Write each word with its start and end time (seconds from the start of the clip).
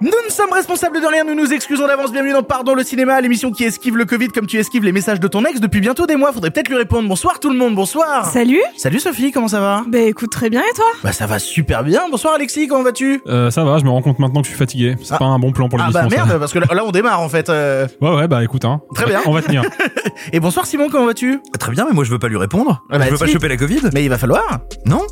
Nous 0.00 0.12
ne 0.26 0.30
sommes 0.30 0.52
responsables 0.52 1.00
de 1.00 1.06
rien, 1.06 1.24
nous 1.24 1.34
nous 1.34 1.52
excusons 1.52 1.88
d'avance. 1.88 2.12
Bienvenue 2.12 2.32
dans 2.32 2.44
Pardon 2.44 2.74
le 2.76 2.84
cinéma, 2.84 3.20
l'émission 3.20 3.50
qui 3.50 3.64
esquive 3.64 3.96
le 3.96 4.04
Covid 4.04 4.28
comme 4.28 4.46
tu 4.46 4.56
esquives 4.56 4.84
les 4.84 4.92
messages 4.92 5.18
de 5.18 5.26
ton 5.26 5.44
ex 5.44 5.58
depuis 5.58 5.80
bientôt 5.80 6.06
des 6.06 6.14
mois. 6.14 6.32
Faudrait 6.32 6.52
peut-être 6.52 6.68
lui 6.68 6.76
répondre. 6.76 7.08
Bonsoir 7.08 7.40
tout 7.40 7.50
le 7.50 7.56
monde, 7.56 7.74
bonsoir. 7.74 8.24
Salut 8.24 8.60
Salut 8.76 9.00
Sophie, 9.00 9.32
comment 9.32 9.48
ça 9.48 9.58
va? 9.58 9.82
Bah 9.88 9.98
écoute 9.98 10.30
très 10.30 10.50
bien 10.50 10.60
et 10.60 10.74
toi? 10.76 10.84
Bah 11.02 11.10
ça 11.10 11.26
va 11.26 11.40
super 11.40 11.82
bien. 11.82 12.02
Bonsoir 12.12 12.34
Alexis, 12.34 12.68
comment 12.68 12.84
vas-tu? 12.84 13.20
Euh, 13.26 13.50
ça 13.50 13.64
va, 13.64 13.78
je 13.78 13.84
me 13.84 13.90
rends 13.90 14.00
compte 14.00 14.20
maintenant 14.20 14.40
que 14.40 14.46
je 14.46 14.50
suis 14.52 14.58
fatigué. 14.58 14.94
C'est 15.02 15.14
Ah. 15.14 15.18
pas 15.18 15.24
un 15.24 15.40
bon 15.40 15.50
plan 15.50 15.68
pour 15.68 15.80
Ah 15.80 15.88
l'émission. 15.88 16.08
bah 16.08 16.16
ça. 16.16 16.26
merde, 16.26 16.38
parce 16.38 16.52
que 16.52 16.60
là, 16.60 16.66
là, 16.72 16.84
on 16.84 16.92
démarre 16.92 17.20
en 17.20 17.28
fait. 17.28 17.48
euh. 17.50 17.88
Ouais, 18.00 18.14
ouais, 18.14 18.28
bah 18.28 18.44
écoute, 18.44 18.64
hein. 18.64 18.80
Très 18.94 19.06
bien. 19.06 19.20
On 19.26 19.32
va 19.32 19.42
tenir. 19.42 19.62
Et 20.32 20.38
bonsoir 20.38 20.66
Simon, 20.66 20.88
comment 20.92 21.06
vas-tu? 21.06 21.40
Très 21.58 21.72
bien, 21.72 21.86
mais 21.88 21.92
moi 21.94 22.04
je 22.04 22.10
veux 22.12 22.20
pas 22.20 22.28
lui 22.28 22.36
répondre. 22.38 22.84
Ah 22.88 22.98
bah, 22.98 23.06
je 23.06 23.10
veux 23.14 23.18
pas 23.18 23.26
choper 23.26 23.48
la 23.48 23.56
Covid. 23.56 23.80
Mais 23.92 24.04
il 24.04 24.10
va 24.10 24.18
falloir. 24.18 24.60
Non? 24.86 25.02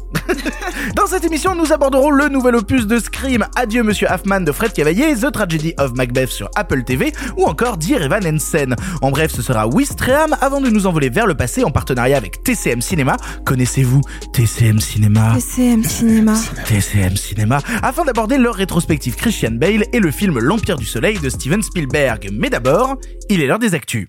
Dans 0.94 1.06
cette 1.08 1.24
émission, 1.24 1.56
nous 1.56 1.72
aborderons 1.72 2.10
le 2.10 2.28
nouvel 2.28 2.54
opus 2.54 2.86
de 2.86 3.00
Scream, 3.00 3.44
Adieu 3.56 3.82
Monsieur 3.82 4.06
Hoffman 4.08 4.40
de 4.42 4.52
Fred 4.52 4.72
Cavaillé, 4.76 5.14
The 5.16 5.32
Tragedy 5.32 5.72
of 5.78 5.94
Macbeth 5.94 6.28
sur 6.28 6.50
Apple 6.54 6.84
TV 6.84 7.10
ou 7.38 7.46
encore 7.46 7.78
Dear 7.78 8.02
Evan 8.02 8.26
Hansen. 8.26 8.76
En 9.00 9.10
bref, 9.10 9.32
ce 9.34 9.40
sera 9.40 9.66
Wistreham 9.66 10.36
avant 10.42 10.60
de 10.60 10.68
nous 10.68 10.86
envoler 10.86 11.08
vers 11.08 11.26
le 11.26 11.34
passé 11.34 11.64
en 11.64 11.70
partenariat 11.70 12.18
avec 12.18 12.42
TCM 12.42 12.82
Cinéma. 12.82 13.16
Connaissez-vous 13.46 14.02
TCM 14.34 14.78
Cinéma 14.78 15.32
TCM 15.34 15.82
Cinéma. 15.82 16.34
TCM 16.66 17.16
Cinéma, 17.16 17.60
afin 17.82 18.04
d'aborder 18.04 18.36
leur 18.36 18.54
rétrospective 18.54 19.16
Christian 19.16 19.52
Bale 19.52 19.84
et 19.94 19.98
le 19.98 20.10
film 20.10 20.38
L'Empire 20.38 20.76
du 20.76 20.84
Soleil 20.84 21.18
de 21.20 21.30
Steven 21.30 21.62
Spielberg. 21.62 22.28
Mais 22.34 22.50
d'abord, 22.50 22.96
il 23.30 23.40
est 23.40 23.46
l'heure 23.46 23.58
des 23.58 23.74
actus. 23.74 24.08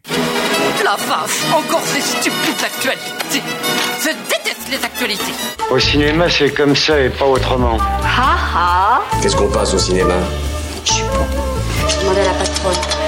La 0.83 0.97
vache, 0.97 1.45
encore 1.53 1.83
ces 1.85 2.01
stupides 2.01 2.65
actualités. 2.65 3.41
Je 4.01 4.09
déteste 4.09 4.67
les 4.69 4.83
actualités. 4.85 5.33
Au 5.71 5.79
cinéma, 5.79 6.29
c'est 6.29 6.53
comme 6.53 6.75
ça 6.75 6.99
et 6.99 7.09
pas 7.09 7.25
autrement. 7.25 7.77
Ha 8.03 8.35
ha 8.53 9.01
Qu'est-ce 9.21 9.37
qu'on 9.37 9.49
passe 9.49 9.73
au 9.73 9.79
cinéma? 9.79 10.15
Demandez 10.89 12.21
à 12.21 12.25
la 12.25 12.33
patronne. 12.33 13.06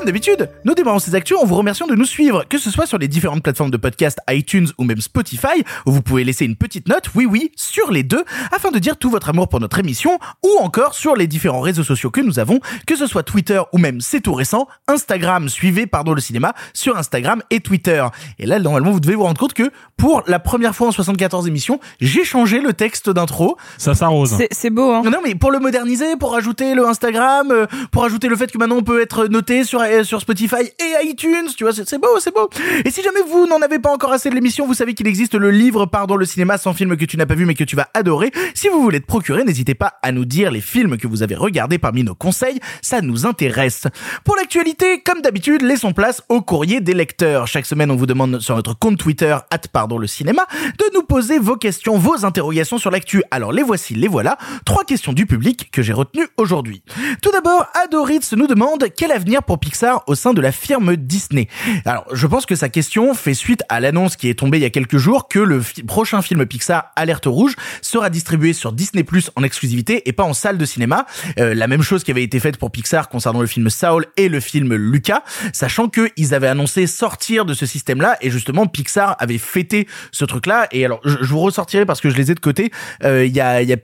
Comme 0.00 0.06
d'habitude, 0.06 0.48
nous 0.64 0.72
démarrons 0.74 0.98
ces 0.98 1.14
actus 1.14 1.36
en 1.36 1.44
vous 1.44 1.56
remerciant 1.56 1.86
de 1.86 1.94
nous 1.94 2.06
suivre, 2.06 2.46
que 2.48 2.56
ce 2.56 2.70
soit 2.70 2.86
sur 2.86 2.96
les 2.96 3.06
différentes 3.06 3.42
plateformes 3.42 3.70
de 3.70 3.76
podcast 3.76 4.18
iTunes 4.30 4.68
ou 4.78 4.84
même 4.84 5.02
Spotify, 5.02 5.62
où 5.84 5.92
vous 5.92 6.00
pouvez 6.00 6.24
laisser 6.24 6.46
une 6.46 6.56
petite 6.56 6.88
note, 6.88 7.10
oui 7.14 7.26
oui, 7.26 7.52
sur 7.54 7.90
les 7.90 8.02
deux, 8.02 8.24
afin 8.50 8.70
de 8.70 8.78
dire 8.78 8.96
tout 8.96 9.10
votre 9.10 9.28
amour 9.28 9.50
pour 9.50 9.60
notre 9.60 9.78
émission, 9.78 10.18
ou 10.42 10.56
encore 10.62 10.94
sur 10.94 11.16
les 11.16 11.26
différents 11.26 11.60
réseaux 11.60 11.84
sociaux 11.84 12.10
que 12.10 12.22
nous 12.22 12.38
avons, 12.38 12.60
que 12.86 12.96
ce 12.96 13.06
soit 13.06 13.24
Twitter 13.24 13.60
ou 13.74 13.78
même, 13.78 14.00
c'est 14.00 14.20
tout 14.22 14.32
récent, 14.32 14.68
Instagram, 14.88 15.50
suivez 15.50 15.86
Pardon 15.86 16.14
le 16.14 16.22
cinéma 16.22 16.54
sur 16.72 16.96
Instagram 16.96 17.42
et 17.50 17.60
Twitter. 17.60 18.02
Et 18.38 18.46
là, 18.46 18.58
normalement, 18.58 18.92
vous 18.92 19.00
devez 19.00 19.16
vous 19.16 19.24
rendre 19.24 19.38
compte 19.38 19.52
que, 19.52 19.70
pour 19.98 20.22
la 20.28 20.38
première 20.38 20.74
fois 20.74 20.88
en 20.88 20.92
74 20.92 21.46
émissions, 21.46 21.78
j'ai 22.00 22.24
changé 22.24 22.62
le 22.62 22.72
texte 22.72 23.10
d'intro, 23.10 23.58
Ça 23.76 23.92
s'arrose. 23.94 24.34
C'est- 24.38 24.48
C'est 24.50 24.70
beau 24.70 24.92
hein. 24.92 25.02
non 25.04 25.18
mais 25.22 25.34
pour 25.34 25.50
le 25.50 25.58
moderniser, 25.58 26.16
pour 26.16 26.34
ajouter 26.34 26.74
le 26.74 26.86
Instagram, 26.86 27.50
euh, 27.50 27.66
pour 27.92 28.02
ajouter 28.04 28.28
le 28.28 28.36
fait 28.36 28.50
que 28.50 28.56
maintenant 28.56 28.76
on 28.78 28.82
peut 28.82 29.02
être 29.02 29.26
noté 29.26 29.62
sur 29.62 29.82
euh, 29.90 30.04
sur 30.04 30.20
Spotify 30.20 30.62
et 30.78 31.06
iTunes, 31.06 31.48
tu 31.56 31.64
vois, 31.64 31.72
c'est 31.72 31.98
beau, 31.98 32.18
c'est 32.20 32.32
beau. 32.32 32.48
Et 32.84 32.90
si 32.90 33.02
jamais 33.02 33.20
vous 33.28 33.46
n'en 33.46 33.60
avez 33.60 33.78
pas 33.78 33.92
encore 33.92 34.12
assez 34.12 34.30
de 34.30 34.34
l'émission, 34.34 34.66
vous 34.66 34.74
savez 34.74 34.94
qu'il 34.94 35.06
existe 35.06 35.34
le 35.34 35.50
livre 35.50 35.86
Pardon 35.86 36.16
le 36.16 36.24
cinéma 36.24 36.58
sans 36.58 36.74
film 36.74 36.96
que 36.96 37.04
tu 37.04 37.16
n'as 37.16 37.26
pas 37.26 37.34
vu 37.34 37.46
mais 37.46 37.54
que 37.54 37.64
tu 37.64 37.76
vas 37.76 37.88
adorer. 37.94 38.30
Si 38.54 38.68
vous 38.68 38.82
voulez 38.82 39.00
te 39.00 39.06
procurer, 39.06 39.44
n'hésitez 39.44 39.74
pas 39.74 39.94
à 40.02 40.12
nous 40.12 40.24
dire 40.24 40.50
les 40.50 40.60
films 40.60 40.96
que 40.96 41.06
vous 41.06 41.22
avez 41.22 41.34
regardés 41.34 41.78
parmi 41.78 42.04
nos 42.04 42.14
conseils, 42.14 42.60
ça 42.82 43.00
nous 43.00 43.26
intéresse. 43.26 43.86
Pour 44.24 44.36
l'actualité, 44.36 45.00
comme 45.00 45.20
d'habitude, 45.20 45.62
laissons 45.62 45.92
place 45.92 46.22
au 46.28 46.40
courrier 46.40 46.80
des 46.80 46.94
lecteurs. 46.94 47.46
Chaque 47.46 47.66
semaine, 47.66 47.90
on 47.90 47.96
vous 47.96 48.06
demande 48.06 48.40
sur 48.40 48.56
notre 48.56 48.78
compte 48.78 48.98
Twitter 48.98 49.36
Pardon 49.72 49.98
le 49.98 50.06
cinéma 50.06 50.46
de 50.78 50.84
nous 50.94 51.02
poser 51.02 51.38
vos 51.38 51.56
questions, 51.56 51.98
vos 51.98 52.24
interrogations 52.24 52.78
sur 52.78 52.90
l'actu. 52.90 53.22
Alors 53.30 53.52
les 53.52 53.62
voici, 53.62 53.94
les 53.94 54.08
voilà. 54.08 54.36
Trois 54.64 54.84
questions 54.84 55.12
du 55.12 55.26
public 55.26 55.70
que 55.70 55.82
j'ai 55.82 55.92
retenues 55.92 56.28
aujourd'hui. 56.36 56.82
Tout 57.22 57.30
d'abord, 57.30 57.66
Adoritz 57.84 58.32
nous 58.32 58.46
demande 58.46 58.86
quel 58.96 59.12
avenir 59.12 59.42
pour 59.42 59.58
Pixar? 59.58 59.79
Au 60.06 60.14
sein 60.14 60.32
de 60.32 60.40
la 60.40 60.52
firme 60.52 60.96
Disney. 60.96 61.48
Alors, 61.84 62.04
je 62.12 62.26
pense 62.26 62.46
que 62.46 62.54
sa 62.54 62.68
question 62.68 63.14
fait 63.14 63.34
suite 63.34 63.62
à 63.68 63.80
l'annonce 63.80 64.16
qui 64.16 64.28
est 64.28 64.34
tombée 64.34 64.58
il 64.58 64.62
y 64.62 64.66
a 64.66 64.70
quelques 64.70 64.98
jours 64.98 65.28
que 65.28 65.38
le 65.38 65.62
prochain 65.86 66.22
film 66.22 66.44
Pixar, 66.46 66.92
Alerte 66.96 67.26
Rouge, 67.26 67.56
sera 67.82 68.10
distribué 68.10 68.52
sur 68.52 68.72
Disney 68.72 69.04
Plus 69.04 69.30
en 69.36 69.42
exclusivité 69.42 70.08
et 70.08 70.12
pas 70.12 70.24
en 70.24 70.34
salle 70.34 70.58
de 70.58 70.64
cinéma. 70.64 71.06
Euh, 71.38 71.54
la 71.54 71.66
même 71.66 71.82
chose 71.82 72.04
qui 72.04 72.10
avait 72.10 72.22
été 72.22 72.40
faite 72.40 72.56
pour 72.56 72.70
Pixar 72.70 73.08
concernant 73.08 73.40
le 73.40 73.46
film 73.46 73.70
Saul 73.70 74.06
et 74.16 74.28
le 74.28 74.40
film 74.40 74.74
Lucas, 74.74 75.22
sachant 75.52 75.88
que 75.88 76.10
ils 76.16 76.34
avaient 76.34 76.48
annoncé 76.48 76.86
sortir 76.86 77.44
de 77.44 77.54
ce 77.54 77.66
système-là 77.66 78.16
et 78.20 78.30
justement 78.30 78.66
Pixar 78.66 79.16
avait 79.18 79.38
fêté 79.38 79.86
ce 80.12 80.24
truc-là. 80.24 80.68
Et 80.72 80.84
alors, 80.84 81.00
je, 81.04 81.16
vous 81.16 81.40
ressortirai 81.40 81.86
parce 81.86 82.00
que 82.00 82.10
je 82.10 82.16
les 82.16 82.30
ai 82.30 82.34
de 82.34 82.40
côté. 82.40 82.70
Euh, 83.04 83.24
Il 83.24 83.34
y, 83.34 83.40
a, 83.40 83.62
y 83.62 83.72
a 83.72 83.76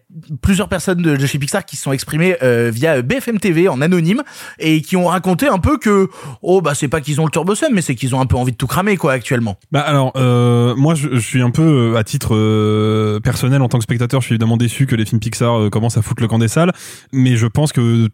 plusieurs 0.42 0.68
personnes 0.68 1.02
de, 1.02 1.16
de 1.16 1.26
chez 1.26 1.38
Pixar 1.38 1.64
qui 1.64 1.76
se 1.76 1.82
sont 1.82 1.92
exprimées 1.92 2.36
euh, 2.42 2.70
via 2.72 3.02
BFM 3.02 3.38
TV 3.38 3.68
en 3.68 3.80
anonyme 3.80 4.22
et 4.58 4.82
qui 4.82 4.96
ont 4.96 5.06
raconté 5.06 5.48
un 5.48 5.58
peu 5.58 5.78
que 5.78 5.85
oh 6.42 6.60
bah 6.60 6.74
c'est 6.74 6.88
pas 6.88 7.00
qu'ils 7.00 7.20
ont 7.20 7.24
le 7.24 7.30
turbo 7.30 7.54
mais 7.72 7.82
c'est 7.82 7.94
qu'ils 7.94 8.14
ont 8.14 8.20
un 8.20 8.26
peu 8.26 8.36
envie 8.36 8.52
de 8.52 8.56
tout 8.56 8.66
cramer 8.66 8.96
quoi 8.96 9.12
actuellement. 9.12 9.58
Bah 9.72 9.80
alors, 9.80 10.12
euh, 10.16 10.74
moi 10.76 10.94
je, 10.94 11.16
suis 11.18 11.42
un 11.42 11.50
peu 11.50 11.62
euh, 11.92 11.98
à 11.98 12.04
titre 12.04 12.34
euh, 12.34 13.20
personnel 13.20 13.62
en 13.62 13.68
tant 13.68 13.78
que 13.78 13.84
spectateur, 13.84 14.20
je 14.20 14.26
suis 14.26 14.34
évidemment 14.34 14.56
déçu 14.56 14.86
que 14.86 14.94
les 14.94 15.04
films 15.04 15.20
Pixar 15.20 15.70
commencent 15.70 15.96
à 15.96 16.02
foutre 16.02 16.22
le 16.22 16.28
camp 16.28 16.38
des 16.38 16.48
salles, 16.48 16.72
mais 17.12 17.36
je 17.36 17.46
pense 17.46 17.72
que 17.72 18.08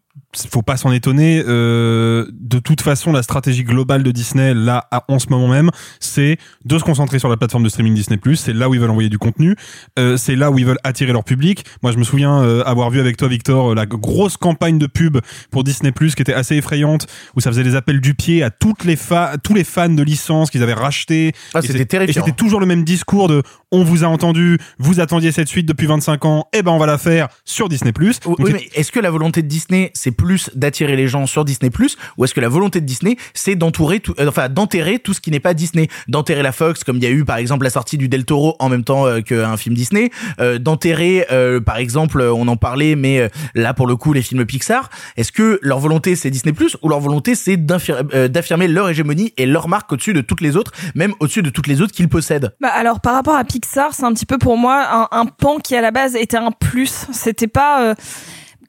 faut 0.49 0.63
pas 0.63 0.77
s'en 0.77 0.93
étonner. 0.93 1.43
Euh, 1.47 2.27
de 2.33 2.59
toute 2.59 2.81
façon, 2.81 3.13
la 3.13 3.23
stratégie 3.23 3.65
globale 3.65 4.03
de 4.03 4.11
Disney 4.11 4.55
là 4.55 4.87
à, 4.91 5.05
en 5.09 5.19
ce 5.19 5.29
moment 5.29 5.49
même, 5.49 5.71
c'est 6.01 6.39
de 6.65 6.79
se 6.79 6.85
concentrer 6.85 7.19
sur 7.19 7.29
la 7.29 7.37
plateforme 7.37 7.65
de 7.65 7.69
streaming 7.69 7.95
Disney+. 7.95 8.19
C'est 8.37 8.53
là 8.53 8.69
où 8.69 8.75
ils 8.75 8.81
veulent 8.81 8.91
envoyer 8.91 9.09
du 9.09 9.19
contenu. 9.19 9.57
Euh, 9.99 10.17
c'est 10.17 10.37
là 10.37 10.51
où 10.51 10.59
ils 10.59 10.67
veulent 10.67 10.81
attirer 10.85 11.13
leur 11.13 11.25
public. 11.25 11.65
Moi, 11.83 11.93
je 11.93 11.99
me 11.99 12.05
souviens 12.05 12.43
euh, 12.43 12.63
avoir 12.65 12.91
vu 12.91 13.01
avec 13.01 13.17
toi, 13.17 13.29
Victor, 13.29 13.73
euh, 13.73 13.75
la 13.75 13.87
grosse 13.87 14.37
campagne 14.37 14.79
de 14.79 14.87
pub 14.87 15.19
pour 15.51 15.65
Disney+, 15.65 15.93
qui 15.93 16.23
était 16.23 16.35
assez 16.35 16.57
effrayante, 16.57 17.07
où 17.37 17.41
ça 17.41 17.51
faisait 17.51 17.65
des 17.65 17.75
appels 17.75 18.01
du 18.01 18.15
pied 18.15 18.43
à 18.43 18.51
toutes 18.51 18.85
les 18.85 18.97
fa 18.97 19.37
tous 19.43 19.55
les 19.55 19.65
fans 19.65 19.89
de 19.89 20.03
licences 20.03 20.51
qu'ils 20.51 20.63
avaient 20.63 20.73
rachetés. 20.73 21.33
Ah, 21.55 21.63
c'était 21.63 21.85
terrifiant. 21.85 22.23
Et 22.23 22.25
c'était 22.25 22.37
toujours 22.37 22.61
le 22.61 22.67
même 22.67 22.85
discours 22.85 23.29
de 23.29 23.43
on 23.73 23.83
vous 23.85 24.05
a 24.05 24.07
entendu, 24.07 24.59
vous 24.79 25.01
attendiez 25.01 25.33
cette 25.33 25.49
suite 25.49 25.67
depuis 25.67 25.87
25 25.87 26.25
ans, 26.27 26.47
et 26.53 26.63
ben 26.63 26.71
on 26.71 26.79
va 26.79 26.87
la 26.87 26.99
faire 26.99 27.29
sur 27.45 27.69
Disney+. 27.69 27.93
Oui, 27.99 28.11
Donc 28.25 28.39
oui, 28.39 28.45
c'est- 28.47 28.53
mais 28.53 28.69
est-ce 28.75 28.93
que 28.93 29.01
la 29.01 29.11
volonté 29.11 29.43
de 29.43 29.49
Disney 29.49 29.91
c'est 29.95 30.11
plus 30.13 30.51
d'attirer 30.55 30.95
les 30.97 31.09
gens 31.09 31.27
sur 31.27 31.45
Disney 31.45 31.71
Plus 31.71 31.97
ou 32.17 32.25
est-ce 32.25 32.35
que 32.35 32.41
la 32.41 32.49
volonté 32.49 32.81
de 32.81 32.87
Disney 32.87 33.17
c'est 33.35 33.57
d'entourer 33.57 34.01
tout, 34.01 34.15
euh, 34.21 34.29
enfin 34.29 34.49
d'enterrer 34.49 34.99
tout 34.99 35.15
ce 35.15 35.21
qui 35.21 35.31
n'est 35.31 35.41
pas 35.41 35.55
Disney, 35.55 35.89
d'enterrer 36.09 36.43
la 36.43 36.53
Fox 36.53 36.85
comme 36.85 36.97
il 36.99 37.03
y 37.03 37.07
a 37.07 37.11
eu 37.11 37.25
par 37.25 37.37
exemple 37.39 37.65
la 37.65 37.71
sortie 37.71 37.99
du 37.99 38.09
Del 38.09 38.25
Toro 38.25 38.57
en 38.59 38.69
même 38.69 38.85
temps 38.85 39.07
euh, 39.07 39.21
qu'un 39.21 39.57
film 39.57 39.75
Disney, 39.75 40.11
euh, 40.41 40.59
d'enterrer 40.59 41.27
euh, 41.33 41.61
par 41.61 41.79
exemple 41.79 42.21
on 42.21 42.47
en 42.49 42.57
parlait 42.57 42.95
mais 42.97 43.21
euh, 43.21 43.29
là 43.55 43.73
pour 43.75 43.87
le 43.87 43.97
coup 43.97 44.13
les 44.13 44.23
films 44.23 44.45
Pixar, 44.45 44.91
est-ce 45.17 45.33
que 45.33 45.59
leur 45.63 45.79
volonté 45.79 46.15
c'est 46.17 46.31
Disney 46.31 46.53
Plus 46.53 46.77
ou 46.83 46.89
leur 46.89 47.01
volonté 47.01 47.35
c'est 47.35 47.57
d'affirmer 47.57 48.69
leur 48.69 48.89
hégémonie 48.89 49.33
et 49.37 49.47
leur 49.47 49.69
marque 49.69 49.93
au-dessus 49.93 50.13
de 50.13 50.21
toutes 50.21 50.41
les 50.41 50.57
autres, 50.57 50.73
même 50.95 51.15
au-dessus 51.21 51.43
de 51.43 51.51
toutes 51.51 51.67
les 51.67 51.81
autres 51.81 51.93
qu'ils 51.93 52.09
possèdent? 52.09 52.55
Bah 52.61 52.69
alors 52.69 53.01
par 53.01 53.15
rapport 53.15 53.37
à 53.37 53.45
Pixar, 53.45 53.62
c'est 53.65 54.05
un 54.05 54.13
petit 54.13 54.27
peu 54.27 54.39
pour 54.39 54.57
moi 54.57 55.09
un, 55.13 55.21
un 55.21 55.27
pan 55.27 55.59
qui 55.59 55.77
à 55.77 55.81
la 55.81 55.91
base 55.91 56.17
était 56.17 56.37
un 56.37 56.51
plus. 56.53 57.07
C'était 57.13 57.47
pas 57.49 57.83
euh, 57.83 57.95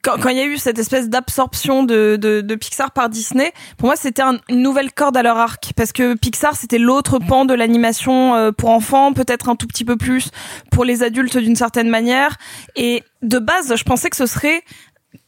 quand, 0.02 0.28
il 0.28 0.36
y 0.36 0.40
a 0.40 0.44
eu 0.44 0.58
cette 0.58 0.78
espèce 0.78 1.08
d'absorption 1.08 1.82
de, 1.82 2.16
de, 2.20 2.42
de 2.42 2.54
Pixar 2.56 2.90
par 2.90 3.08
Disney, 3.08 3.52
pour 3.78 3.86
moi 3.86 3.96
c'était 3.96 4.20
un- 4.22 4.38
une 4.50 4.60
nouvelle 4.60 4.92
corde 4.92 5.16
à 5.16 5.22
leur 5.22 5.38
arc 5.38 5.72
parce 5.76 5.92
que 5.92 6.14
Pixar 6.14 6.54
c'était 6.56 6.78
l'autre 6.78 7.18
pan 7.18 7.46
de 7.46 7.54
l'animation 7.54 8.34
euh, 8.34 8.52
pour 8.52 8.68
enfants, 8.70 9.14
peut-être 9.14 9.48
un 9.48 9.56
tout 9.56 9.66
petit 9.66 9.84
peu 9.84 9.96
plus 9.96 10.30
pour 10.70 10.84
les 10.84 11.02
adultes 11.02 11.38
d'une 11.38 11.56
certaine 11.56 11.88
manière. 11.88 12.36
Et 12.76 13.02
de 13.22 13.38
base, 13.38 13.74
je 13.76 13.84
pensais 13.84 14.10
que 14.10 14.16
ce 14.16 14.26
serait 14.26 14.62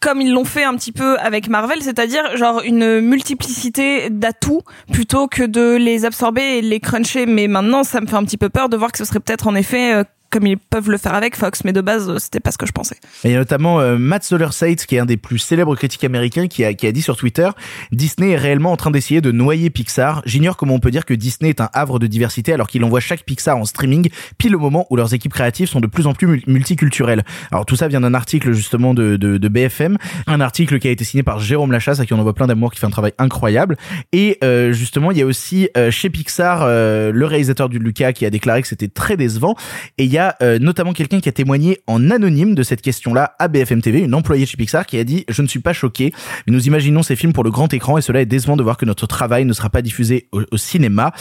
comme 0.00 0.21
ils 0.21 0.33
l'ont 0.33 0.44
fait 0.44 0.65
un 0.65 0.75
petit 0.75 0.93
peu 0.93 1.19
avec 1.19 1.49
Marvel, 1.49 1.83
c'est-à-dire 1.83 2.37
genre 2.37 2.62
une 2.65 3.00
multiplicité 3.00 4.11
d'atouts 4.11 4.62
plutôt 4.93 5.27
que 5.29 5.43
de 5.43 5.77
les 5.77 6.05
absorber 6.05 6.59
et 6.59 6.62
les 6.62 6.81
cruncher. 6.81 7.27
Mais 7.27 7.49
maintenant, 7.49 7.85
ça 7.85 8.00
me 8.00 8.06
fait 8.06 8.17
un 8.17 8.25
petit 8.25 8.38
peu 8.38 8.49
peur 8.49 8.69
de 8.69 8.77
voir 8.77 8.93
que 8.93 8.99
ce 8.99 9.05
serait 9.05 9.21
peut-être 9.21 9.47
en 9.47 9.55
effet 9.55 9.94
euh, 9.94 10.05
comme 10.31 10.46
ils 10.46 10.58
peuvent 10.58 10.90
le 10.90 10.99
faire 10.99 11.14
avec 11.14 11.37
Fox, 11.37 11.62
mais 11.64 11.73
de 11.73 11.81
base, 11.81 12.08
euh, 12.08 12.19
c'était 12.19 12.40
pas 12.40 12.50
ce 12.50 12.58
que 12.58 12.67
je 12.67 12.73
pensais. 12.73 12.96
Et 13.25 13.28
il 13.28 13.31
y 13.32 13.34
a 13.34 13.38
notamment 13.38 13.81
euh, 13.81 13.96
Matt 13.99 14.25
Solerseitz, 14.25 14.87
qui 14.87 14.96
est 14.96 14.99
un 14.99 15.06
des 15.06 15.17
plus 15.17 15.38
célèbres 15.38 15.75
critiques 15.76 16.05
américains, 16.05 16.46
qui 16.49 16.64
a, 16.64 16.75
qui 16.75 16.87
a 16.87 16.93
dit 16.93 17.02
sur 17.02 17.17
Twitter 17.17 17.49
Disney 17.93 18.31
est 18.31 18.37
réellement 18.37 18.73
en 18.73 18.76
train 18.76 18.90
d'essayer 18.90 19.20
de 19.20 19.32
noyer 19.32 19.70
Pixar. 19.70 20.23
J'ignore 20.26 20.56
comment 20.56 20.75
on 20.75 20.81
peut 20.81 20.90
dire 20.90 21.05
que 21.05 21.14
Disney 21.14 21.50
est 21.50 21.61
un 21.61 21.69
havre 21.73 21.99
de 21.99 22.06
diversité 22.06 22.52
alors 22.52 22.67
qu'il 22.69 22.82
envoie 22.84 23.00
chaque 23.00 23.25
Pixar 23.25 23.56
en 23.56 23.64
streaming 23.64 24.08
pile 24.38 24.56
au 24.56 24.58
moment 24.58 24.87
où 24.90 24.96
leurs 24.96 25.14
équipes 25.14 25.32
créatives 25.32 25.69
sont 25.69 25.81
de 25.81 25.87
plus 25.87 26.06
en 26.06 26.14
plus 26.14 26.26
mul- 26.26 26.43
multiculturelles. 26.46 27.25
Alors 27.50 27.67
tout 27.67 27.76
ça 27.76 27.88
vient 27.88 28.00
d'un 28.00 28.14
article 28.14 28.52
justement 28.52 28.94
de, 28.94 29.17
de, 29.17 29.49
BFM, 29.49 29.96
un 30.26 30.40
article 30.40 30.79
qui 30.79 30.88
a 30.88 30.90
été 30.90 31.05
signé 31.05 31.22
par 31.22 31.38
Jérôme 31.38 31.72
Lachasse, 31.72 32.00
à 32.00 32.06
qui 32.06 32.12
on 32.12 32.19
envoie 32.19 32.34
plein 32.34 32.46
d'amour, 32.46 32.72
qui 32.72 32.81
fait 32.81 32.87
un 32.87 32.90
travail 32.90 33.12
incroyable. 33.19 33.76
Et 34.12 34.38
euh, 34.43 34.72
justement, 34.72 35.11
il 35.12 35.19
y 35.19 35.22
a 35.22 35.26
aussi 35.26 35.69
euh, 35.76 35.90
chez 35.90 36.11
Pixar 36.11 36.67
le 36.67 37.25
réalisateur 37.25 37.69
du 37.69 37.79
Lucas 37.79 38.12
qui 38.12 38.26
a 38.26 38.31
déclaré 38.31 38.62
que 38.62 38.69
c'était 38.69 38.88
très 38.88 39.17
décevant. 39.17 39.55
Y 40.17 40.19
a 40.19 40.37
euh, 40.43 40.59
notamment 40.59 40.93
quelqu'un 40.93 41.21
qui 41.21 41.29
a 41.29 41.33
témoigné 41.33 41.81
en 41.87 42.11
anonyme 42.11 42.55
de 42.55 42.63
cette 42.63 42.83
question-là 42.83 43.35
à 43.39 43.49
BFM 43.49 43.83
TV, 43.83 44.01
une 44.01 44.15
employée 44.15 44.47
chez 44.47 44.57
Pixar 44.57 44.87
qui 44.87 44.99
a 44.99 45.05
dit 45.05 45.25
Je 45.29 45.43
ne 45.43 45.47
suis 45.47 45.61
pas 45.61 45.73
choqué, 45.73 46.13
mais 46.47 46.53
nous 46.53 46.67
imaginons 46.67 47.03
ces 47.03 47.17
films 47.17 47.33
pour 47.33 47.45
le 47.45 47.51
grand 47.51 47.73
écran 47.73 47.99
et 47.99 48.01
cela 48.01 48.21
est 48.21 48.27
décevant 48.27 48.57
de 48.57 48.63
voir 48.63 48.77
que 48.77 48.85
notre 48.85 49.07
travail 49.07 49.45
ne 49.45 49.53
sera 49.53 49.71
pas 49.71 49.83
diffusé 49.83 50.29
au, 50.33 50.57
cinéma. 50.57 51.13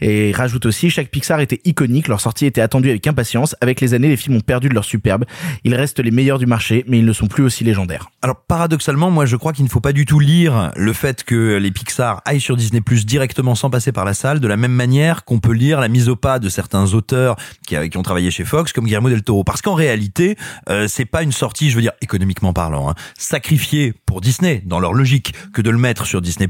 Et 0.00 0.30
il 0.30 0.36
rajoute 0.36 0.66
aussi 0.66 0.88
Chaque 0.90 1.08
Pixar 1.08 1.40
était 1.40 1.60
iconique, 1.64 2.08
leur 2.08 2.20
sortie 2.20 2.46
était 2.46 2.60
attendue 2.60 2.90
avec 2.90 3.06
impatience. 3.06 3.56
Avec 3.60 3.80
les 3.80 3.94
années, 3.94 4.08
les 4.08 4.16
films 4.16 4.36
ont 4.36 4.40
perdu 4.40 4.68
de 4.68 4.74
leur 4.74 4.84
superbe. 4.84 5.24
Ils 5.64 5.74
restent 5.74 6.00
les 6.00 6.10
meilleurs 6.10 6.38
du 6.38 6.46
marché, 6.46 6.84
mais 6.86 6.98
ils 6.98 7.04
ne 7.04 7.12
sont 7.12 7.26
plus 7.26 7.42
aussi 7.42 7.64
légendaires. 7.64 8.10
Alors 8.22 8.36
paradoxalement, 8.36 9.10
moi 9.10 9.26
je 9.26 9.36
crois 9.36 9.52
qu'il 9.52 9.64
ne 9.64 9.70
faut 9.70 9.80
pas 9.80 9.92
du 9.92 10.06
tout 10.06 10.20
lire 10.20 10.70
le 10.76 10.92
fait 10.92 11.24
que 11.24 11.56
les 11.56 11.70
Pixar 11.70 12.22
aillent 12.24 12.40
sur 12.40 12.56
Disney 12.56 12.80
Plus 12.80 13.04
directement 13.04 13.54
sans 13.54 13.70
passer 13.70 13.92
par 13.92 14.04
la 14.04 14.14
salle, 14.14 14.40
de 14.40 14.48
la 14.48 14.56
même 14.56 14.72
manière 14.72 15.24
qu'on 15.24 15.40
peut 15.40 15.52
lire 15.52 15.80
la 15.80 15.88
mise 15.88 16.08
au 16.08 16.16
pas 16.16 16.38
de 16.38 16.48
certains 16.48 16.94
auteurs 16.94 17.36
qui, 17.66 17.76
qui 17.88 17.98
ont 17.98 18.02
travaillé 18.02 18.30
chez 18.30 18.43
Fox, 18.44 18.72
comme 18.72 18.84
Guillermo 18.84 19.10
del 19.10 19.22
Toro. 19.22 19.44
Parce 19.44 19.62
qu'en 19.62 19.74
réalité, 19.74 20.36
euh, 20.68 20.88
c'est 20.88 21.04
pas 21.04 21.22
une 21.22 21.32
sortie, 21.32 21.70
je 21.70 21.76
veux 21.76 21.82
dire 21.82 21.92
économiquement 22.00 22.52
parlant, 22.52 22.90
hein, 22.90 22.94
sacrifiée 23.18 23.94
pour 24.06 24.20
Disney 24.20 24.62
dans 24.64 24.80
leur 24.80 24.92
logique 24.92 25.34
que 25.52 25.62
de 25.62 25.70
le 25.70 25.78
mettre 25.78 26.06
sur 26.06 26.20
Disney 26.20 26.48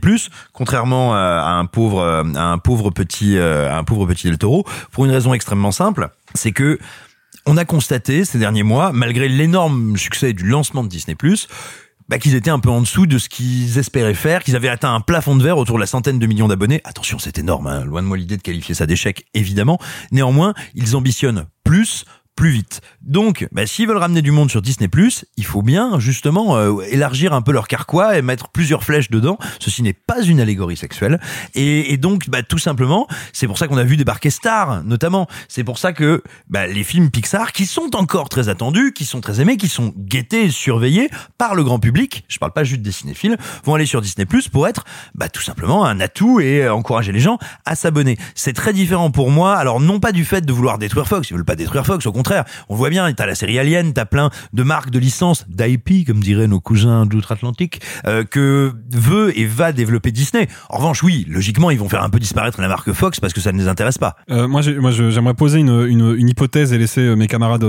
contrairement 0.52 1.14
euh, 1.14 1.38
à 1.38 1.52
un 1.52 1.66
pauvre, 1.66 2.00
euh, 2.00 2.24
un 2.36 2.58
pauvre 2.58 2.90
petit, 2.90 3.36
euh, 3.36 3.72
un 3.72 3.84
pauvre 3.84 4.06
petit 4.06 4.26
del 4.26 4.38
Toro, 4.38 4.64
pour 4.92 5.04
une 5.04 5.10
raison 5.10 5.34
extrêmement 5.34 5.72
simple, 5.72 6.08
c'est 6.34 6.52
que 6.52 6.78
on 7.46 7.56
a 7.56 7.64
constaté 7.64 8.24
ces 8.24 8.38
derniers 8.38 8.62
mois, 8.62 8.92
malgré 8.92 9.28
l'énorme 9.28 9.96
succès 9.98 10.32
du 10.32 10.44
lancement 10.44 10.82
de 10.82 10.88
Disney+, 10.88 11.16
bah, 12.08 12.18
qu'ils 12.18 12.34
étaient 12.34 12.50
un 12.50 12.58
peu 12.58 12.70
en 12.70 12.80
dessous 12.80 13.06
de 13.06 13.18
ce 13.18 13.28
qu'ils 13.28 13.78
espéraient 13.78 14.14
faire, 14.14 14.42
qu'ils 14.42 14.56
avaient 14.56 14.68
atteint 14.68 14.94
un 14.94 15.00
plafond 15.00 15.36
de 15.36 15.42
verre 15.42 15.58
autour 15.58 15.76
de 15.76 15.80
la 15.80 15.86
centaine 15.86 16.18
de 16.18 16.26
millions 16.26 16.48
d'abonnés. 16.48 16.80
Attention, 16.84 17.18
c'est 17.18 17.38
énorme, 17.38 17.66
hein. 17.66 17.84
loin 17.84 18.02
de 18.02 18.06
moi 18.06 18.16
l'idée 18.16 18.36
de 18.36 18.42
qualifier 18.42 18.74
ça 18.74 18.86
d'échec, 18.86 19.24
évidemment. 19.34 19.78
Néanmoins, 20.12 20.54
ils 20.74 20.96
ambitionnent 20.96 21.46
plus, 21.64 22.04
plus 22.36 22.50
vite. 22.50 22.80
Donc, 23.02 23.46
bah, 23.52 23.66
s'ils 23.66 23.86
veulent 23.86 23.96
ramener 23.96 24.22
du 24.22 24.30
monde 24.30 24.50
sur 24.50 24.62
Disney+, 24.62 24.88
il 25.36 25.44
faut 25.44 25.62
bien 25.62 25.98
justement 25.98 26.56
euh, 26.56 26.80
élargir 26.90 27.32
un 27.32 27.42
peu 27.42 27.52
leur 27.52 27.68
carquois 27.68 28.18
et 28.18 28.22
mettre 28.22 28.48
plusieurs 28.48 28.82
flèches 28.82 29.10
dedans. 29.10 29.38
Ceci 29.60 29.82
n'est 29.82 29.92
pas 29.92 30.22
une 30.22 30.40
allégorie 30.40 30.76
sexuelle. 30.76 31.20
Et, 31.54 31.92
et 31.92 31.96
donc, 31.96 32.28
bah, 32.28 32.42
tout 32.42 32.58
simplement, 32.58 33.06
c'est 33.32 33.46
pour 33.46 33.58
ça 33.58 33.68
qu'on 33.68 33.76
a 33.76 33.84
vu 33.84 33.96
débarquer 33.96 34.30
Star, 34.30 34.82
notamment. 34.84 35.28
C'est 35.48 35.64
pour 35.64 35.78
ça 35.78 35.92
que 35.92 36.22
bah, 36.48 36.66
les 36.66 36.84
films 36.84 37.10
Pixar, 37.10 37.52
qui 37.52 37.66
sont 37.66 37.94
encore 37.94 38.28
très 38.28 38.48
attendus, 38.48 38.92
qui 38.92 39.04
sont 39.04 39.20
très 39.20 39.40
aimés, 39.40 39.56
qui 39.56 39.68
sont 39.68 39.92
guettés, 39.96 40.50
surveillés 40.50 41.10
par 41.38 41.54
le 41.54 41.62
grand 41.62 41.78
public, 41.78 42.24
je 42.28 42.38
parle 42.38 42.52
pas 42.52 42.64
juste 42.64 42.82
des 42.82 42.92
cinéphiles, 42.92 43.36
vont 43.64 43.74
aller 43.74 43.86
sur 43.86 44.00
Disney+, 44.00 44.26
pour 44.50 44.66
être 44.66 44.84
bah, 45.14 45.28
tout 45.28 45.42
simplement 45.42 45.84
un 45.84 46.00
atout 46.00 46.40
et 46.40 46.68
encourager 46.68 47.12
les 47.12 47.20
gens 47.20 47.38
à 47.64 47.76
s'abonner. 47.76 48.16
C'est 48.34 48.52
très 48.52 48.72
différent 48.72 49.10
pour 49.10 49.30
moi, 49.30 49.54
alors 49.56 49.80
non 49.80 50.00
pas 50.00 50.12
du 50.12 50.24
fait 50.24 50.44
de 50.44 50.52
vouloir 50.52 50.78
détruire 50.78 51.06
Fox, 51.06 51.30
ils 51.30 51.34
veulent 51.34 51.44
pas 51.44 51.56
détruire 51.56 51.86
Fox, 51.86 52.06
au 52.06 52.12
contraire, 52.12 52.23
on 52.68 52.74
voit 52.74 52.90
bien, 52.90 53.12
t'as 53.12 53.26
la 53.26 53.34
série 53.34 53.58
Alien, 53.58 53.92
t'as 53.92 54.04
plein 54.04 54.30
de 54.52 54.62
marques 54.62 54.90
de 54.90 54.98
licences, 54.98 55.44
d'IP, 55.48 56.06
comme 56.06 56.20
diraient 56.20 56.46
nos 56.46 56.60
cousins 56.60 57.06
d'outre-Atlantique, 57.06 57.80
euh, 58.06 58.24
que 58.24 58.72
veut 58.90 59.38
et 59.38 59.46
va 59.46 59.72
développer 59.72 60.12
Disney. 60.12 60.48
En 60.68 60.78
revanche, 60.78 61.02
oui, 61.02 61.26
logiquement, 61.28 61.70
ils 61.70 61.78
vont 61.78 61.88
faire 61.88 62.02
un 62.02 62.10
peu 62.10 62.18
disparaître 62.18 62.60
la 62.60 62.68
marque 62.68 62.92
Fox 62.92 63.20
parce 63.20 63.32
que 63.32 63.40
ça 63.40 63.52
ne 63.52 63.58
les 63.58 63.68
intéresse 63.68 63.98
pas. 63.98 64.16
Euh, 64.30 64.48
moi, 64.48 64.60
j'aimerais 64.62 65.34
poser 65.34 65.60
une, 65.60 66.28
hypothèse 66.28 66.72
et 66.72 66.78
laisser 66.78 67.00
euh, 67.00 67.16
mes 67.16 67.26
camarades 67.26 67.64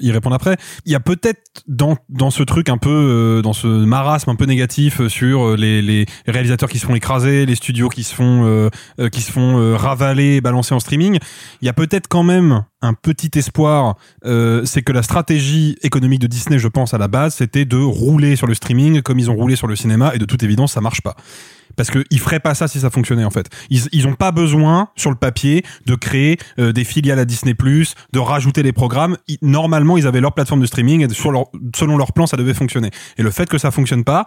y 0.00 0.12
répondre 0.12 0.36
après. 0.36 0.56
Il 0.86 0.92
y 0.92 0.94
a 0.94 1.00
peut-être 1.00 1.62
dans, 1.66 1.96
ce 2.30 2.42
truc 2.42 2.68
un 2.68 2.78
peu, 2.78 3.40
dans 3.42 3.52
ce 3.52 3.66
marasme 3.66 4.30
un 4.30 4.36
peu 4.36 4.46
négatif 4.46 5.06
sur 5.08 5.56
les, 5.56 6.06
réalisateurs 6.26 6.68
qui 6.68 6.78
se 6.78 6.86
font 6.86 6.94
écraser, 6.94 7.46
les 7.46 7.54
studios 7.54 7.88
qui 7.88 8.04
se 8.04 8.14
font, 8.14 8.70
qui 9.12 9.20
se 9.20 9.32
font 9.32 9.76
ravaler, 9.76 10.40
balancer 10.40 10.74
en 10.74 10.80
streaming. 10.80 11.18
Il 11.62 11.66
y 11.66 11.68
a 11.68 11.72
peut-être 11.72 12.08
quand 12.08 12.22
même 12.22 12.64
un 12.82 12.94
petit 12.94 13.38
espoir, 13.38 13.96
euh, 14.24 14.64
c'est 14.64 14.82
que 14.82 14.92
la 14.92 15.02
stratégie 15.02 15.76
économique 15.82 16.20
de 16.20 16.26
Disney, 16.26 16.58
je 16.58 16.68
pense 16.68 16.94
à 16.94 16.98
la 16.98 17.08
base, 17.08 17.34
c'était 17.34 17.64
de 17.64 17.76
rouler 17.76 18.36
sur 18.36 18.46
le 18.46 18.54
streaming 18.54 19.02
comme 19.02 19.18
ils 19.18 19.30
ont 19.30 19.36
roulé 19.36 19.56
sur 19.56 19.66
le 19.66 19.76
cinéma, 19.76 20.14
et 20.14 20.18
de 20.18 20.24
toute 20.24 20.42
évidence, 20.42 20.72
ça 20.72 20.80
marche 20.80 21.02
pas. 21.02 21.16
Parce 21.80 21.90
qu'ils 21.90 22.18
feraient 22.20 22.40
pas 22.40 22.54
ça 22.54 22.68
si 22.68 22.78
ça 22.80 22.90
fonctionnait 22.90 23.24
en 23.24 23.30
fait. 23.30 23.46
Ils, 23.70 23.82
ils 23.92 24.06
ont 24.06 24.12
pas 24.14 24.32
besoin 24.32 24.88
sur 24.96 25.08
le 25.08 25.16
papier 25.16 25.64
de 25.86 25.94
créer 25.94 26.36
euh, 26.58 26.72
des 26.72 26.84
filiales 26.84 27.18
à 27.18 27.24
Disney+, 27.24 27.54
de 27.54 28.18
rajouter 28.18 28.62
les 28.62 28.72
programmes. 28.72 29.16
Ils- 29.28 29.38
normalement, 29.40 29.96
ils 29.96 30.06
avaient 30.06 30.20
leur 30.20 30.32
plateforme 30.34 30.60
de 30.60 30.66
streaming 30.66 31.06
et 31.10 31.14
sur 31.14 31.32
leur, 31.32 31.46
selon 31.74 31.96
leur 31.96 32.12
plan, 32.12 32.26
ça 32.26 32.36
devait 32.36 32.52
fonctionner. 32.52 32.90
Et 33.16 33.22
le 33.22 33.30
fait 33.30 33.48
que 33.48 33.56
ça 33.56 33.70
fonctionne 33.70 34.04
pas, 34.04 34.26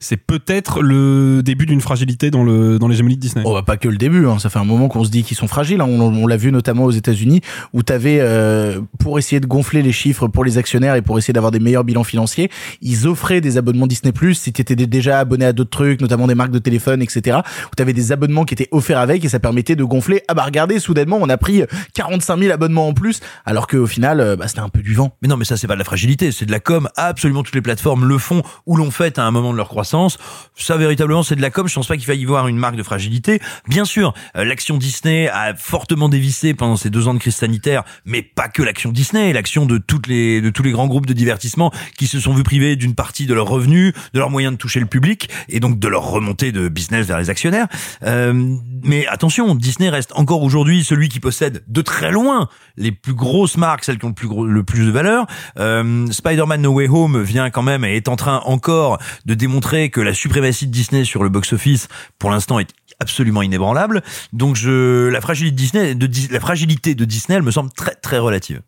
c'est 0.00 0.16
peut-être 0.16 0.80
le 0.82 1.42
début 1.42 1.66
d'une 1.66 1.80
fragilité 1.82 2.30
dans 2.30 2.42
le 2.44 2.78
dans 2.78 2.88
l'hégémonie 2.88 3.16
de 3.16 3.20
Disney. 3.20 3.44
Oh, 3.46 3.52
bah, 3.52 3.62
pas 3.62 3.76
que 3.76 3.88
le 3.88 3.96
début, 3.98 4.26
hein. 4.26 4.38
ça 4.38 4.48
fait 4.48 4.58
un 4.58 4.64
moment 4.64 4.88
qu'on 4.88 5.04
se 5.04 5.10
dit 5.10 5.24
qu'ils 5.24 5.36
sont 5.36 5.48
fragiles. 5.48 5.80
hein. 5.80 5.86
On, 5.86 6.26
l'a 6.26 6.36
vu 6.38 6.52
notamment 6.52 6.84
aux 6.84 6.90
États-Unis, 6.90 7.40
où 7.74 7.82
t'avais, 7.82 8.18
euh, 8.20 8.80
pour 8.98 9.18
essayer 9.18 9.40
de 9.40 9.46
gonfler 9.46 9.82
les 9.82 9.92
chiffres 9.92 10.26
pour 10.28 10.44
les 10.44 10.56
actionnaires 10.56 10.94
et 10.94 11.02
pour 11.02 11.18
essayer 11.18 11.32
d'avoir 11.34 11.50
des 11.52 11.60
meilleurs 11.60 11.84
bilans 11.84 12.04
financiers, 12.04 12.50
ils 12.80 13.06
offraient 13.06 13.40
des 13.42 13.58
abonnements 13.58 13.86
Disney 13.86 14.12
si 14.32 14.52
t'étais 14.52 14.76
dé- 14.76 14.86
déjà 14.86 15.18
abonné 15.18 15.44
à 15.44 15.52
d'autres 15.52 15.70
trucs, 15.70 16.00
notamment 16.00 16.26
des 16.26 16.34
marques 16.34 16.50
de 16.52 16.58
téléphone, 16.58 16.93
etc. 17.02 17.38
Où 17.72 17.74
t'avais 17.76 17.92
des 17.92 18.12
abonnements 18.12 18.44
qui 18.44 18.54
étaient 18.54 18.68
offerts 18.70 18.98
avec 18.98 19.24
et 19.24 19.28
ça 19.28 19.40
permettait 19.40 19.76
de 19.76 19.84
gonfler. 19.84 20.22
Ah 20.28 20.34
bah 20.34 20.44
regardez, 20.44 20.78
soudainement 20.78 21.18
on 21.20 21.28
a 21.28 21.36
pris 21.36 21.62
45 21.94 22.38
000 22.38 22.52
abonnements 22.52 22.88
en 22.88 22.94
plus, 22.94 23.20
alors 23.44 23.66
qu'au 23.66 23.86
final, 23.86 24.20
euh, 24.20 24.36
bah, 24.36 24.48
c'était 24.48 24.60
un 24.60 24.68
peu 24.68 24.82
du 24.82 24.94
vent. 24.94 25.16
Mais 25.22 25.28
non, 25.28 25.36
mais 25.36 25.44
ça, 25.44 25.56
c'est 25.56 25.66
pas 25.66 25.74
de 25.74 25.78
la 25.78 25.84
fragilité, 25.84 26.32
c'est 26.32 26.46
de 26.46 26.52
la 26.52 26.60
com. 26.60 26.88
Absolument 26.96 27.42
toutes 27.42 27.54
les 27.54 27.62
plateformes 27.62 28.06
le 28.06 28.18
font 28.18 28.42
ou 28.66 28.76
l'ont 28.76 28.90
fait 28.90 29.18
à 29.18 29.24
un 29.24 29.30
moment 29.30 29.52
de 29.52 29.56
leur 29.56 29.68
croissance. 29.68 30.18
Ça, 30.56 30.76
véritablement, 30.76 31.22
c'est 31.22 31.36
de 31.36 31.42
la 31.42 31.50
com. 31.50 31.68
Je 31.68 31.74
pense 31.74 31.86
pas 31.86 31.96
qu'il 31.96 32.06
faille 32.06 32.20
y 32.20 32.24
voir 32.24 32.48
une 32.48 32.56
marque 32.56 32.76
de 32.76 32.82
fragilité. 32.82 33.40
Bien 33.68 33.84
sûr, 33.84 34.14
euh, 34.36 34.44
l'action 34.44 34.76
Disney 34.76 35.28
a 35.28 35.54
fortement 35.54 36.08
dévissé 36.08 36.54
pendant 36.54 36.76
ces 36.76 36.90
deux 36.90 37.08
ans 37.08 37.14
de 37.14 37.18
crise 37.18 37.36
sanitaire, 37.36 37.84
mais 38.04 38.22
pas 38.22 38.48
que 38.48 38.62
l'action 38.62 38.92
Disney, 38.92 39.32
l'action 39.32 39.66
de 39.66 39.78
toutes 39.78 40.06
les, 40.06 40.40
de 40.40 40.50
tous 40.50 40.62
les 40.62 40.72
grands 40.72 40.86
groupes 40.86 41.06
de 41.06 41.12
divertissement 41.12 41.72
qui 41.96 42.06
se 42.06 42.20
sont 42.20 42.34
vus 42.34 42.42
privés 42.42 42.76
d'une 42.76 42.94
partie 42.94 43.26
de 43.26 43.34
leurs 43.34 43.48
revenus, 43.48 43.92
de 44.12 44.18
leurs 44.18 44.30
moyens 44.30 44.54
de 44.54 44.58
toucher 44.58 44.80
le 44.80 44.86
public 44.86 45.28
et 45.48 45.60
donc 45.60 45.78
de 45.78 45.88
leur 45.88 46.04
remontée 46.04 46.52
de 46.52 46.68
business 46.74 47.06
vers 47.06 47.18
les 47.18 47.30
actionnaires. 47.30 47.68
Euh, 48.02 48.56
mais 48.82 49.06
attention, 49.06 49.54
Disney 49.54 49.88
reste 49.88 50.12
encore 50.14 50.42
aujourd'hui 50.42 50.84
celui 50.84 51.08
qui 51.08 51.20
possède 51.20 51.64
de 51.66 51.82
très 51.82 52.10
loin 52.10 52.48
les 52.76 52.92
plus 52.92 53.14
grosses 53.14 53.56
marques, 53.56 53.84
celles 53.84 53.98
qui 53.98 54.04
ont 54.04 54.08
le 54.08 54.14
plus 54.14 54.28
gros, 54.28 54.44
le 54.44 54.62
plus 54.62 54.86
de 54.86 54.90
valeur. 54.90 55.26
Euh, 55.58 56.06
Spider-Man 56.10 56.60
No 56.60 56.72
Way 56.72 56.88
Home 56.88 57.22
vient 57.22 57.48
quand 57.50 57.62
même 57.62 57.84
et 57.84 57.96
est 57.96 58.08
en 58.08 58.16
train 58.16 58.40
encore 58.44 58.98
de 59.24 59.34
démontrer 59.34 59.88
que 59.90 60.00
la 60.00 60.12
suprématie 60.12 60.66
de 60.66 60.72
Disney 60.72 61.04
sur 61.04 61.22
le 61.22 61.30
box-office, 61.30 61.88
pour 62.18 62.30
l'instant, 62.30 62.58
est 62.58 62.70
absolument 63.00 63.42
inébranlable. 63.42 64.02
Donc 64.32 64.56
je, 64.56 65.08
la 65.08 65.20
fragilité 65.20 65.94
de 65.94 66.06
Disney, 66.06 66.30
la 66.30 66.40
fragilité 66.40 66.94
de 66.94 67.04
Disney, 67.04 67.36
elle 67.36 67.42
me 67.42 67.50
semble 67.50 67.70
très 67.72 67.94
très 67.94 68.18
relative. 68.18 68.60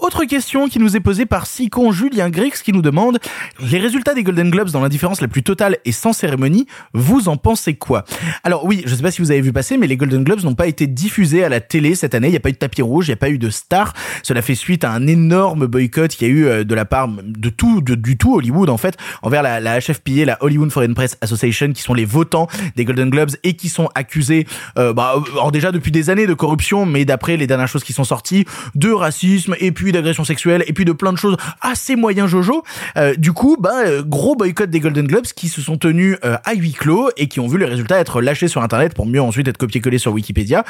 Autre 0.00 0.24
question 0.24 0.68
qui 0.68 0.80
nous 0.80 0.96
est 0.96 1.00
posée 1.00 1.24
par 1.24 1.46
Sicon 1.46 1.92
Julien 1.92 2.28
Grix 2.28 2.54
qui 2.64 2.72
nous 2.72 2.82
demande 2.82 3.20
les 3.60 3.78
résultats 3.78 4.12
des 4.12 4.24
Golden 4.24 4.50
Globes 4.50 4.70
dans 4.70 4.80
l'indifférence 4.80 5.20
la 5.20 5.28
plus 5.28 5.44
totale 5.44 5.78
et 5.84 5.92
sans 5.92 6.12
cérémonie, 6.12 6.66
vous 6.94 7.28
en 7.28 7.36
pensez 7.36 7.74
quoi? 7.74 8.04
Alors 8.42 8.64
oui, 8.64 8.82
je 8.86 8.94
sais 8.94 9.02
pas 9.02 9.12
si 9.12 9.22
vous 9.22 9.30
avez 9.30 9.40
vu 9.40 9.52
passer, 9.52 9.76
mais 9.76 9.86
les 9.86 9.96
Golden 9.96 10.24
Globes 10.24 10.42
n'ont 10.42 10.56
pas 10.56 10.66
été 10.66 10.88
diffusés 10.88 11.44
à 11.44 11.48
la 11.48 11.60
télé 11.60 11.94
cette 11.94 12.16
année. 12.16 12.26
Il 12.26 12.32
n'y 12.32 12.36
a 12.36 12.40
pas 12.40 12.48
eu 12.48 12.54
de 12.54 12.58
tapis 12.58 12.82
rouge, 12.82 13.06
il 13.06 13.10
n'y 13.10 13.14
a 13.14 13.18
pas 13.18 13.30
eu 13.30 13.38
de 13.38 13.48
star. 13.50 13.94
Cela 14.24 14.42
fait 14.42 14.56
suite 14.56 14.82
à 14.82 14.90
un 14.90 15.06
énorme 15.06 15.68
boycott 15.68 16.10
qu'il 16.10 16.26
y 16.26 16.30
a 16.30 16.34
eu 16.34 16.46
euh, 16.46 16.64
de 16.64 16.74
la 16.74 16.84
part 16.84 17.08
de 17.08 17.48
tout, 17.48 17.80
du 17.80 18.18
tout 18.18 18.34
Hollywood 18.34 18.70
en 18.70 18.78
fait, 18.78 18.96
envers 19.22 19.44
la, 19.44 19.60
la 19.60 19.78
HFPA, 19.78 20.24
la 20.26 20.42
Hollywood 20.42 20.72
Foreign 20.72 20.94
Press 20.94 21.16
Association, 21.20 21.72
qui 21.72 21.82
sont 21.82 21.94
les 21.94 22.04
votants 22.04 22.48
des 22.74 22.84
Golden 22.84 23.10
Globes 23.10 23.30
et 23.44 23.54
qui 23.54 23.68
sont 23.68 23.88
accusés, 23.94 24.44
euh, 24.76 24.92
bah, 24.92 25.14
alors 25.34 25.52
déjà 25.52 25.70
depuis 25.70 25.92
des 25.92 26.10
années 26.10 26.26
de 26.26 26.34
corruption, 26.34 26.84
mais 26.84 27.04
d'après 27.04 27.36
les 27.36 27.46
dernières 27.46 27.68
choses 27.68 27.84
qui 27.84 27.92
sont 27.92 28.04
sorties, 28.04 28.44
de 28.74 28.90
racisme 28.90 29.54
et 29.60 29.70
puis 29.70 29.83
d'agression 29.92 30.24
sexuelle 30.24 30.64
et 30.66 30.72
puis 30.72 30.84
de 30.84 30.92
plein 30.92 31.12
de 31.12 31.18
choses 31.18 31.36
assez 31.60 31.96
moyens 31.96 32.28
jojo. 32.28 32.62
Euh, 32.96 33.14
du 33.16 33.32
coup, 33.32 33.56
bah 33.58 33.84
euh, 33.86 34.02
gros 34.02 34.36
boycott 34.36 34.70
des 34.70 34.80
Golden 34.80 35.06
Globes 35.06 35.26
qui 35.26 35.48
se 35.48 35.60
sont 35.60 35.76
tenus 35.76 36.16
euh, 36.24 36.36
à 36.44 36.54
huis 36.54 36.72
clos 36.72 37.10
et 37.16 37.28
qui 37.28 37.40
ont 37.40 37.46
vu 37.46 37.58
les 37.58 37.66
résultats 37.66 37.98
être 37.98 38.20
lâchés 38.20 38.48
sur 38.48 38.62
internet 38.62 38.94
pour 38.94 39.06
mieux 39.06 39.20
ensuite 39.20 39.48
être 39.48 39.58
copié-collé 39.58 39.98
sur 39.98 40.12
Wikipédia. 40.12 40.64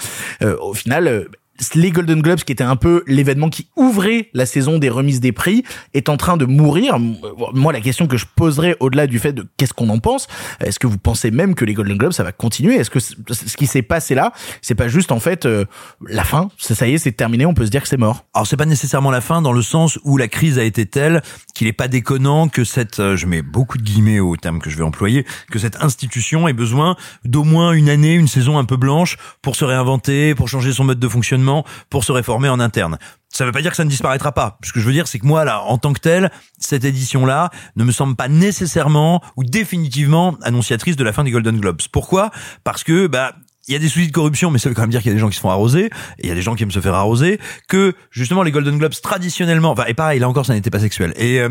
Au 0.61 0.75
final, 0.75 1.27
les 1.75 1.91
Golden 1.91 2.21
Globes, 2.21 2.41
qui 2.41 2.53
était 2.53 2.65
un 2.65 2.77
peu 2.77 3.03
l'événement 3.07 3.49
qui 3.49 3.69
ouvrait 3.77 4.29
la 4.35 4.47
saison 4.47 4.79
des 4.79 4.89
remises 4.89 5.21
des 5.21 5.33
prix, 5.33 5.65
est 5.93 6.09
en 6.09 6.17
train 6.17 6.37
de 6.37 6.45
mourir. 6.45 6.99
Moi, 7.53 7.73
la 7.73 7.81
question 7.81 8.07
que 8.07 8.17
je 8.17 8.27
poserais 8.35 8.77
au-delà 8.81 9.07
du 9.07 9.19
fait 9.19 9.33
de 9.33 9.47
qu'est-ce 9.57 9.73
qu'on 9.73 9.89
en 9.89 9.99
pense, 9.99 10.27
est-ce 10.61 10.79
que 10.79 10.87
vous 10.87 10.99
pensez 10.99 11.31
même 11.31 11.55
que 11.55 11.65
les 11.65 11.75
Golden 11.75 11.97
Globes, 11.97 12.13
ça 12.13 12.25
va 12.25 12.33
continuer? 12.33 12.75
Est-ce 12.77 12.91
que 12.91 13.01
ce 13.01 13.57
qui 13.57 13.67
s'est 13.67 13.83
passé 13.83 14.15
là, 14.15 14.33
c'est 14.63 14.75
pas 14.75 14.89
juste 14.89 15.13
en 15.13 15.21
fait 15.21 15.47
euh, 15.47 15.65
la 16.07 16.25
fin? 16.25 16.49
Ça 16.59 16.75
ça 16.75 16.89
y 16.89 16.95
est, 16.95 16.99
c'est 16.99 17.13
terminé, 17.13 17.47
on 17.47 17.55
peut 17.55 17.67
se 17.67 17.71
dire 17.71 17.83
que 17.83 17.89
c'est 17.89 17.97
mort. 17.97 18.25
Alors 18.35 18.47
c'est 18.47 18.57
pas 18.57 18.67
nécessairement 18.67 19.11
la 19.11 19.21
fin 19.21 19.43
dans 19.43 19.53
le 19.53 19.63
sens 19.63 19.99
où 20.05 20.17
la 20.17 20.29
crise 20.29 20.59
a 20.59 20.65
été 20.65 20.87
telle 20.87 21.23
qu'il 21.55 21.69
est 21.69 21.73
pas 21.73 21.89
déconnant 21.89 22.49
que 22.49 22.65
cette, 22.65 22.99
euh, 23.01 23.17
je 23.17 23.27
mets 23.27 23.43
beaucoup 23.43 23.79
de 23.79 23.83
guillemets 23.83 24.21
au 24.21 24.37
terme 24.37 24.59
que 24.59 24.71
je 24.71 24.77
vais 24.77 24.83
employer, 24.83 25.25
que 25.51 25.59
cette 25.59 25.77
institution 25.83 26.49
ait 26.49 26.53
besoin 26.53 26.97
d'au 27.25 27.45
moins 27.45 27.73
une 27.73 27.89
année, 27.89 28.15
une 28.15 28.29
saison 28.29 28.59
un 28.59 28.65
peu 28.65 28.77
blanche 28.77 29.17
pour 29.41 29.57
se 29.57 29.65
réinventer, 29.65 30.35
pour 30.35 30.49
changer 30.49 30.73
son 30.73 30.85
mode 30.85 30.99
de 30.99 31.09
fonctionnement, 31.09 31.44
pour 31.91 32.05
se 32.05 32.13
réformer 32.13 32.49
en 32.49 32.61
interne. 32.61 32.99
Ça 33.29 33.45
veut 33.45 33.53
pas 33.53 33.63
dire 33.63 33.73
que 33.73 33.77
ça 33.77 33.85
ne 33.85 33.91
disparaîtra 33.91 34.33
pas. 34.33 34.59
Ce 34.63 34.73
que 34.73 34.81
je 34.81 34.87
veux 34.87 34.93
dire, 34.93 35.09
c'est 35.09 35.19
que 35.19 35.27
moi, 35.27 35.45
là, 35.45 35.63
en 35.63 35.77
tant 35.77 35.93
que 35.93 36.01
tel, 36.01 36.31
cette 36.59 36.85
édition-là 36.85 37.51
ne 37.75 37.85
me 37.85 37.91
semble 37.91 38.15
pas 38.15 38.29
nécessairement 38.29 39.23
ou 39.37 39.43
définitivement 39.43 40.37
annonciatrice 40.43 40.97
de 40.97 41.03
la 41.03 41.13
fin 41.13 41.25
des 41.25 41.33
Golden 41.33 41.59
Globes. 41.59 41.83
Pourquoi? 41.91 42.31
Parce 42.63 42.85
que, 42.85 43.09
bah, 43.09 43.35
il 43.67 43.73
y 43.73 43.77
a 43.77 43.79
des 43.79 43.89
soucis 43.89 44.07
de 44.07 44.13
corruption, 44.13 44.51
mais 44.51 44.59
ça 44.59 44.69
veut 44.69 44.75
quand 44.75 44.83
même 44.83 44.91
dire 44.91 45.01
qu'il 45.01 45.11
y 45.11 45.13
a 45.13 45.15
des 45.15 45.21
gens 45.21 45.31
qui 45.31 45.37
se 45.37 45.41
font 45.41 45.51
arroser, 45.51 45.87
et 45.87 45.91
il 46.25 46.29
y 46.29 46.33
a 46.33 46.35
des 46.35 46.43
gens 46.43 46.55
qui 46.55 46.63
aiment 46.63 46.71
se 46.71 46.81
faire 46.81 46.95
arroser, 46.95 47.41
que 47.69 47.95
justement 48.11 48.43
les 48.43 48.51
Golden 48.51 48.79
Globes 48.79 48.95
traditionnellement, 49.03 49.71
enfin 49.71 49.85
et 49.87 49.95
pareil 49.95 50.21
là 50.21 50.29
encore 50.29 50.45
ça 50.45 50.55
n'était 50.55 50.71
pas 50.71 50.81
sexuel, 50.81 51.15
et 51.17 51.41
euh, 51.41 51.49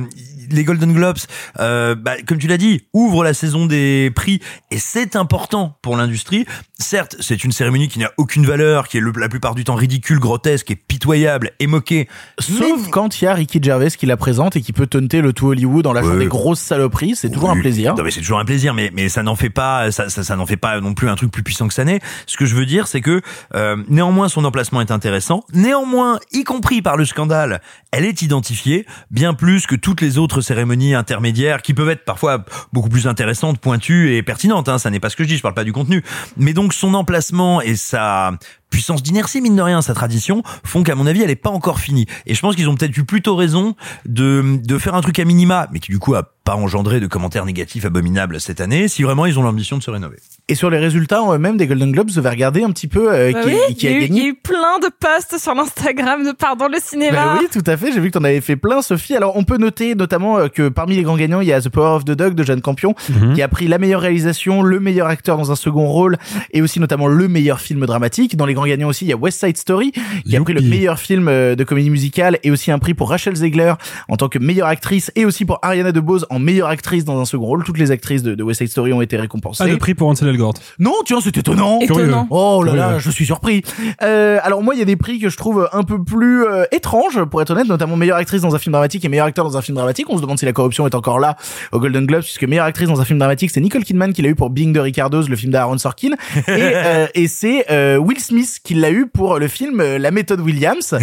les 0.52 0.64
Golden 0.64 0.94
Globes, 0.94 1.18
euh, 1.60 1.96
bah, 1.96 2.14
comme 2.28 2.38
tu 2.38 2.48
l'as 2.48 2.58
dit, 2.58 2.82
ouvrent 2.94 3.24
la 3.24 3.34
saison 3.34 3.66
des 3.66 4.12
prix, 4.16 4.40
et 4.72 4.78
c'est 4.78 5.16
important 5.16 5.78
pour 5.82 5.98
l'industrie. 5.98 6.46
Certes, 6.80 7.16
c'est 7.20 7.44
une 7.44 7.52
cérémonie 7.52 7.88
qui 7.88 8.00
n'a 8.00 8.12
aucune 8.18 8.46
valeur, 8.46 8.88
qui 8.88 8.98
est 8.98 9.02
le- 9.02 9.14
la 9.18 9.30
plupart 9.30 9.56
du 9.56 9.64
temps 9.64 9.76
ridicule, 9.76 10.20
grotesque, 10.20 10.72
et 10.72 10.76
pitoyable, 10.76 11.52
et 11.60 11.68
moquée. 11.68 12.08
Sauf 12.40 12.90
quand 12.90 13.22
il 13.22 13.26
y 13.26 13.28
a 13.28 13.34
Ricky 13.34 13.60
Gervais 13.62 13.90
qui 13.92 14.06
la 14.06 14.18
présente 14.18 14.56
et 14.56 14.62
qui 14.62 14.74
peut 14.74 14.88
taunter 14.88 15.22
le 15.22 15.34
tout 15.34 15.48
Hollywood 15.48 15.88
en 15.88 15.94
lâchant 15.94 16.10
Ouais. 16.10 16.20
des 16.20 16.26
grosses 16.28 16.60
saloperies, 16.60 17.16
c'est 17.16 17.30
toujours 17.30 17.52
un 17.52 17.60
plaisir. 17.60 17.96
Non 17.96 18.04
mais 18.04 18.12
c'est 18.12 18.20
toujours 18.22 18.40
un 18.40 18.46
plaisir, 18.46 18.74
mais 18.74 18.92
mais 18.94 19.10
ça 19.10 19.24
n'en 19.24 19.36
fait 19.36 19.50
pas, 19.50 19.92
ça 19.92 20.10
ça, 20.10 20.24
ça 20.24 20.36
n'en 20.36 20.46
fait 20.46 20.58
pas 20.58 20.80
non 20.82 20.94
plus 20.94 21.10
un 21.10 21.16
truc 21.16 21.32
plus 21.32 21.44
puissant 21.44 21.68
que 21.68 21.74
ça 21.74 21.86
n'est. 21.86 22.00
Ce 22.28 22.38
que 22.38 22.46
je 22.46 22.56
veux 22.56 22.66
dire, 22.66 22.88
c'est 22.88 23.02
que 23.02 23.22
euh, 23.56 23.78
néanmoins 23.88 24.28
son 24.30 24.44
emplacement 24.46 24.82
est 24.82 24.92
intéressant. 24.92 25.44
Néanmoins, 25.54 26.20
y 26.32 26.44
compris 26.44 26.82
par 26.82 26.98
le 26.98 27.06
scandale, 27.06 27.62
elle 27.92 28.06
est 28.06 28.22
identifiée 28.22 28.86
bien 29.12 29.34
plus 29.34 29.66
que 29.68 29.76
toutes 29.76 30.02
les 30.02 30.18
autres 30.18 30.33
cérémonies 30.42 30.96
intermédiaires 30.96 31.62
qui 31.62 31.74
peuvent 31.74 31.90
être 31.90 32.06
parfois 32.06 32.46
beaucoup 32.72 32.90
plus 32.90 33.08
intéressantes, 33.08 33.60
pointues 33.60 34.16
et 34.16 34.24
pertinentes. 34.24 34.70
Hein, 34.70 34.78
ça 34.78 34.90
n'est 34.90 35.00
pas 35.00 35.10
ce 35.10 35.16
que 35.16 35.24
je 35.24 35.30
dis, 35.30 35.38
je 35.38 35.42
parle 35.42 35.56
pas 35.56 35.64
du 35.64 35.74
contenu. 35.74 36.04
Mais 36.38 36.54
donc 36.54 36.74
son 36.74 36.94
emplacement 36.94 37.62
et 37.62 37.76
sa 37.76 38.34
puissance 38.74 39.04
d'inertie, 39.04 39.40
mine 39.40 39.56
de 39.56 39.62
rien, 39.62 39.84
sa 39.84 39.94
tradition, 39.94 40.42
font 40.64 40.82
qu'à 40.82 40.96
mon 40.96 41.06
avis, 41.06 41.22
elle 41.22 41.30
est 41.30 41.36
pas 41.36 41.52
encore 41.52 41.80
finie. 41.80 42.08
Et 42.26 42.34
je 42.34 42.42
pense 42.42 42.56
qu'ils 42.56 42.68
ont 42.68 42.74
peut-être 42.76 42.98
eu 42.98 43.04
plutôt 43.06 43.36
raison 43.36 43.76
de, 44.06 44.58
de 44.64 44.78
faire 44.80 44.96
un 44.96 45.02
truc 45.02 45.20
à 45.20 45.26
minima, 45.26 45.68
mais 45.72 45.80
qui 45.80 45.92
du 45.92 46.00
coup 46.00 46.16
a 46.16 46.24
pas 46.44 46.56
engendré 46.56 47.00
de 47.00 47.08
commentaires 47.08 47.46
négatifs 47.46 47.86
abominables 47.86 48.42
cette 48.42 48.60
année, 48.60 48.88
si 48.90 49.04
vraiment 49.04 49.26
ils 49.26 49.40
ont 49.40 49.44
l'ambition 49.44 49.78
de 49.78 49.84
se 49.84 49.90
rénover. 49.92 50.18
Et 50.50 50.56
sur 50.56 50.70
les 50.70 50.78
résultats 50.80 51.22
en 51.22 51.34
eux-mêmes 51.34 51.56
des 51.56 51.68
Golden 51.68 51.92
Globes, 51.94 52.10
vous 52.10 52.18
avez 52.18 52.30
regardé 52.30 52.64
un 52.64 52.72
petit 52.72 52.88
peu 52.90 53.14
euh, 53.14 53.32
Bah 53.32 53.44
qui, 53.44 53.48
oui, 53.50 53.76
qui 53.78 53.86
il 53.86 53.92
y, 53.92 53.94
a 53.94 53.96
a 53.96 53.96
eu, 53.96 53.98
il 53.98 54.02
y 54.02 54.06
a 54.06 54.08
gagné 54.08 54.28
eu 54.28 54.34
plein 54.34 54.80
de 54.80 54.90
posts 55.00 55.38
sur 55.42 55.54
l'Instagram 55.56 56.26
de 56.26 56.32
Pardon 56.34 56.68
le 56.68 56.80
cinéma. 56.84 57.12
Bah 57.36 57.38
oui, 57.40 57.48
tout 57.50 57.64
à 57.66 57.78
fait. 57.78 57.94
J'ai 57.94 58.02
vu 58.02 58.08
que 58.12 58.18
t'en 58.18 58.26
avais 58.26 58.42
fait 58.42 58.58
plein, 58.58 58.82
Sophie. 58.82 59.16
Alors, 59.16 59.38
on 59.38 59.46
peut 59.46 59.56
noter 59.58 59.96
notamment 59.96 60.38
euh, 60.40 60.48
que 60.50 60.68
parmi 60.68 60.98
les 60.98 61.04
grands 61.04 61.16
gagnants, 61.16 61.40
il 61.40 61.48
y 61.48 61.54
a 61.54 61.62
The 61.62 61.70
Power 61.70 61.96
of 61.96 62.04
the 62.06 62.12
Dog 62.12 62.34
de 62.34 62.44
Jeanne 62.44 62.62
Campion, 62.62 62.94
Mhm. 63.10 63.36
qui 63.36 63.42
a 63.42 63.48
pris 63.48 63.68
la 63.70 63.78
meilleure 63.78 64.02
réalisation, 64.02 64.64
le 64.64 64.80
meilleur 64.82 65.08
acteur 65.08 65.38
dans 65.38 65.52
un 65.52 65.56
second 65.56 65.88
rôle, 65.88 66.18
et 66.52 66.62
aussi 66.62 66.82
notamment 66.82 67.08
le 67.08 67.28
meilleur 67.30 67.62
film 67.62 67.86
dramatique. 67.86 68.36
Dans 68.36 68.46
les 68.46 68.54
grands 68.54 68.63
gagnants 68.66 68.90
aussi, 68.90 69.06
il 69.06 69.10
y 69.10 69.14
a 69.14 69.18
West 69.18 69.40
Side 69.40 69.58
Story, 69.58 69.92
qui 70.26 70.36
a 70.36 70.42
pris 70.42 70.54
le 70.54 70.62
meilleur 70.62 71.00
film 71.00 71.28
euh, 71.28 71.56
de 71.56 71.64
comédie 71.64 71.90
musicale, 71.90 72.40
et 72.44 72.52
aussi 72.52 72.72
un 72.72 72.80
prix 72.80 72.94
pour 72.94 73.10
Rachel 73.10 73.36
Zegler 73.36 73.74
en 74.10 74.18
tant 74.18 74.30
que 74.30 74.40
meilleure 74.40 74.68
actrice, 74.68 75.12
et 75.16 75.26
aussi 75.26 75.46
pour 75.46 75.60
Ariana 75.62 75.92
DeBose 75.92 76.26
en 76.30 76.40
meilleure 76.40 76.70
actrice 76.70 77.06
dans 77.06 77.20
un 77.20 77.26
second 77.26 77.46
rôle. 77.46 77.64
Toutes 77.64 77.78
les 77.78 77.92
actrices 77.92 78.24
de, 78.24 78.36
de 78.36 78.44
West 78.44 78.60
Side 78.60 78.70
Story 78.70 78.94
ont 78.94 79.02
été 79.02 79.18
récompensées. 79.18 79.64
Ah, 79.64 79.68
le 79.68 79.78
prix 79.78 79.94
pour 79.94 80.08
Ansel 80.08 80.30
Elgort. 80.30 80.54
Non, 80.80 80.94
tiens, 81.06 81.20
c'est 81.22 81.36
étonnant. 81.38 81.80
Étonnant. 81.80 82.28
Oh 82.30 82.64
là 82.64 82.76
là, 82.76 83.00
je 83.00 83.10
suis 83.10 83.26
surpris. 83.26 83.64
Euh, 84.02 84.40
alors 84.44 84.64
moi, 84.64 84.76
il 84.76 84.80
y 84.80 84.82
a 84.82 84.86
des 84.86 84.96
prix 84.96 85.20
que 85.20 85.30
je 85.30 85.38
trouve 85.38 85.70
un 85.72 85.84
peu 85.84 86.04
plus 86.04 86.46
euh, 86.46 86.66
étranges, 86.72 87.24
pour 87.26 87.42
être 87.42 87.52
honnête, 87.52 87.68
notamment 87.68 87.96
meilleure 87.96 88.18
actrice 88.18 88.42
dans 88.42 88.56
un 88.56 88.60
film 88.60 88.74
dramatique 88.74 89.04
et 89.06 89.10
meilleur 89.10 89.26
acteur 89.26 89.46
dans 89.46 89.58
un 89.58 89.62
film 89.62 89.76
dramatique. 89.76 90.08
On 90.10 90.18
se 90.18 90.22
demande 90.22 90.40
si 90.40 90.46
la 90.46 90.54
corruption 90.54 90.86
est 90.86 90.96
encore 90.96 91.20
là 91.20 91.36
au 91.72 91.80
Golden 91.80 92.06
Globes, 92.06 92.24
puisque 92.24 92.44
meilleure 92.44 92.66
actrice 92.66 92.88
dans 92.88 93.02
un 93.02 93.06
film 93.06 93.20
dramatique, 93.20 93.52
c'est 93.52 93.62
Nicole 93.62 93.84
Kidman 93.84 94.14
qui 94.14 94.22
l'a 94.22 94.30
eu 94.30 94.36
pour 94.36 94.50
Being 94.50 94.74
de 94.74 94.80
Ricardos, 94.80 95.28
le 95.28 95.36
film 95.36 95.52
d'Aaron 95.52 95.78
Sorkin, 95.78 96.12
et, 96.12 96.42
euh, 96.48 97.08
et 97.14 97.28
c'est 97.28 97.66
euh, 97.72 97.98
Will 97.98 98.20
Smith 98.20 98.53
qui 98.60 98.74
l'a 98.74 98.92
eu 98.92 99.08
pour 99.08 99.40
le 99.40 99.48
film 99.48 99.82
euh, 99.82 99.98
La 99.98 100.12
méthode 100.12 100.42
Williams. 100.42 100.96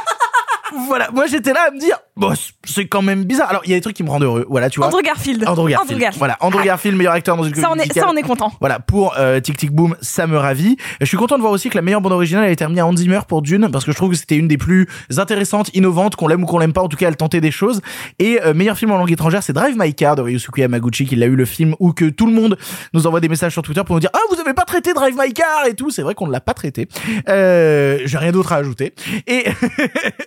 voilà, 0.86 1.10
moi 1.12 1.26
j'étais 1.26 1.52
là 1.52 1.66
à 1.68 1.70
me 1.70 1.78
dire, 1.78 1.98
bon, 2.20 2.32
c'est 2.64 2.86
quand 2.86 3.02
même 3.02 3.24
bizarre. 3.24 3.48
Alors 3.48 3.62
il 3.64 3.70
y 3.70 3.74
a 3.74 3.76
des 3.76 3.80
trucs 3.80 3.96
qui 3.96 4.04
me 4.04 4.10
rendent 4.10 4.22
heureux, 4.22 4.46
voilà, 4.48 4.70
tu 4.70 4.78
vois. 4.78 4.88
Andrew 4.88 5.02
Garfield. 5.02 5.44
Andrew 5.48 5.68
Garfield. 5.68 6.04
Voilà, 6.18 6.36
Andrew 6.40 6.62
Garfield, 6.62 6.96
meilleur 6.96 7.14
acteur 7.14 7.36
dans 7.36 7.42
une 7.44 7.54
Ça, 7.54 7.62
on 7.62 7.70
comédie 7.70 7.80
est, 7.80 7.88
musicale. 7.88 8.04
ça, 8.04 8.10
on 8.12 8.16
est 8.16 8.22
content. 8.22 8.52
Voilà, 8.60 8.78
pour 8.78 9.14
euh, 9.18 9.40
Tic 9.40 9.56
Tic 9.56 9.72
Boom, 9.72 9.96
ça 10.00 10.26
me 10.26 10.36
ravit. 10.36 10.76
Je 11.00 11.06
suis 11.06 11.16
content 11.16 11.36
de 11.36 11.40
voir 11.40 11.52
aussi 11.52 11.70
que 11.70 11.76
la 11.76 11.82
meilleure 11.82 12.00
bande 12.00 12.12
originale 12.12 12.44
a 12.44 12.50
été 12.50 12.64
remise 12.64 12.78
à 12.78 12.86
Hans 12.86 12.96
Zimmer 12.96 13.20
pour 13.26 13.42
Dune, 13.42 13.68
parce 13.72 13.84
que 13.84 13.92
je 13.92 13.96
trouve 13.96 14.10
que 14.10 14.16
c'était 14.16 14.36
une 14.36 14.48
des 14.48 14.58
plus 14.58 14.86
intéressantes, 15.16 15.70
innovantes, 15.74 16.16
qu'on 16.16 16.28
l'aime 16.28 16.42
ou 16.42 16.46
qu'on 16.46 16.58
l'aime 16.58 16.72
pas, 16.72 16.82
en 16.82 16.88
tout 16.88 16.96
cas 16.96 17.08
elle 17.08 17.16
tentait 17.16 17.40
des 17.40 17.50
choses. 17.50 17.80
Et 18.18 18.40
euh, 18.42 18.54
meilleur 18.54 18.76
film 18.76 18.90
en 18.92 18.98
langue 18.98 19.10
étrangère, 19.10 19.42
c'est 19.42 19.52
Drive 19.52 19.74
My 19.78 19.94
Car 19.94 20.16
de 20.16 20.22
Ryusuke 20.22 20.58
Yamaguchi, 20.58 21.06
qui 21.06 21.16
l'a 21.16 21.26
eu 21.26 21.36
le 21.36 21.44
film, 21.46 21.74
où 21.80 21.92
que 21.92 22.04
tout 22.04 22.26
le 22.26 22.32
monde 22.32 22.58
nous 22.92 23.06
envoie 23.06 23.20
des 23.20 23.28
messages 23.28 23.52
sur 23.52 23.62
Twitter 23.62 23.82
pour 23.84 23.96
nous 23.96 24.00
dire 24.00 24.10
«Ah, 24.12 24.18
vous 24.30 24.40
avez 24.40 24.54
pas 24.54 24.64
traité 24.64 24.92
Drive 24.92 25.14
My 25.18 25.32
Car!» 25.32 25.66
et 25.68 25.74
tout. 25.74 25.90
C'est 25.90 26.02
vrai 26.02 26.14
qu'on 26.14 26.26
ne 26.26 26.32
l'a 26.32 26.40
pas 26.40 26.54
traité. 26.54 26.88
Euh, 27.28 27.98
J'ai 28.04 28.18
rien 28.18 28.32
d'autre 28.32 28.52
à 28.52 28.56
ajouter. 28.56 28.94
Et... 29.26 29.46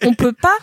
On 0.05 0.13
peut 0.13 0.33
pas 0.33 0.55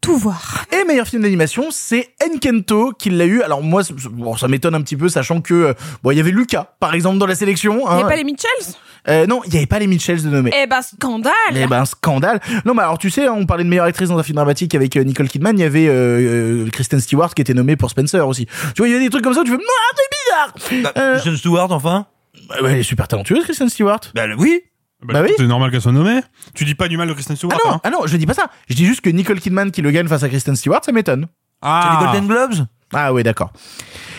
tout 0.00 0.16
voir. 0.16 0.64
Et 0.72 0.84
meilleur 0.84 1.06
film 1.06 1.22
d'animation, 1.22 1.66
c'est 1.70 2.08
Enkento 2.24 2.92
qui 2.92 3.10
l'a 3.10 3.26
eu. 3.26 3.42
Alors 3.42 3.62
moi, 3.62 3.82
bon, 4.10 4.36
ça 4.36 4.48
m'étonne 4.48 4.74
un 4.74 4.82
petit 4.82 4.96
peu, 4.96 5.08
sachant 5.08 5.40
que 5.40 5.54
euh, 5.54 5.74
bon, 6.02 6.10
il 6.12 6.16
y 6.16 6.20
avait 6.20 6.30
Lucas, 6.30 6.66
par 6.80 6.94
exemple, 6.94 7.18
dans 7.18 7.26
la 7.26 7.34
sélection. 7.34 7.74
Il 7.78 7.96
n'y 7.96 8.02
hein. 8.02 8.06
a 8.06 8.08
pas 8.08 8.16
les 8.16 8.24
Mitchells? 8.24 8.74
Euh, 9.08 9.26
non, 9.26 9.40
il 9.46 9.54
y 9.54 9.56
avait 9.56 9.66
pas 9.66 9.78
les 9.78 9.86
Mitchells 9.86 10.22
de 10.22 10.28
nommer. 10.28 10.50
Eh 10.54 10.66
ben, 10.66 10.82
scandale 10.82 11.32
Eh 11.54 11.66
ben 11.66 11.84
scandale. 11.84 12.40
Non, 12.64 12.74
mais 12.74 12.82
alors 12.82 12.98
tu 12.98 13.10
sais, 13.10 13.26
hein, 13.26 13.34
on 13.36 13.46
parlait 13.46 13.64
de 13.64 13.68
meilleure 13.68 13.86
actrice 13.86 14.08
dans 14.08 14.18
un 14.18 14.22
film 14.22 14.36
dramatique 14.36 14.74
avec 14.74 14.96
euh, 14.96 15.04
Nicole 15.04 15.28
Kidman. 15.28 15.56
Il 15.58 15.62
y 15.62 15.64
avait 15.64 15.88
euh, 15.88 16.64
euh, 16.66 16.70
Kristen 16.70 17.00
Stewart 17.00 17.34
qui 17.34 17.42
était 17.42 17.54
nommée 17.54 17.76
pour 17.76 17.90
Spencer 17.90 18.26
aussi. 18.26 18.46
Tu 18.46 18.78
vois, 18.78 18.88
il 18.88 18.92
y 18.92 18.96
a 18.96 19.00
des 19.00 19.08
trucs 19.10 19.24
comme 19.24 19.34
ça 19.34 19.40
où 19.40 19.44
tu 19.44 19.50
fais, 19.50 19.58
ah, 19.58 19.96
c'est 19.96 20.76
bizarre. 20.76 20.92
Bah, 20.94 21.00
Euh, 21.00 21.14
Kristen 21.14 21.36
Stewart, 21.36 21.72
enfin? 21.72 22.06
Bah, 22.48 22.56
elle 22.60 22.78
est 22.78 22.82
super 22.82 23.08
talentueuse, 23.08 23.44
Kristen 23.44 23.68
Stewart. 23.68 24.00
Bah 24.14 24.24
oui 24.36 24.62
Bah 25.02 25.22
oui. 25.22 25.30
C'est 25.36 25.46
normal 25.46 25.70
qu'elle 25.70 25.80
soit 25.80 25.92
nommée. 25.92 26.20
Tu 26.54 26.64
dis 26.64 26.74
pas 26.74 26.88
du 26.88 26.96
mal 26.96 27.08
de 27.08 27.12
Kristen 27.14 27.36
Stewart, 27.36 27.52
Ah 27.54 27.68
non, 27.68 27.74
hein 27.76 27.80
ah 27.84 27.90
non, 27.90 27.98
je 28.06 28.16
dis 28.16 28.26
pas 28.26 28.34
ça. 28.34 28.46
Je 28.68 28.74
dis 28.74 28.84
juste 28.84 29.00
que 29.00 29.10
Nicole 29.10 29.38
Kidman 29.40 29.70
qui 29.70 29.80
le 29.82 29.90
gagne 29.90 30.08
face 30.08 30.22
à 30.24 30.28
Kristen 30.28 30.56
Stewart, 30.56 30.80
ça 30.84 30.90
m'étonne. 30.92 31.26
C'est 31.62 31.68
Ah. 31.68 31.98
les 32.00 32.06
Golden 32.06 32.26
Globes? 32.28 32.66
Ah 32.92 33.12
ouais, 33.12 33.22
d'accord. 33.22 33.52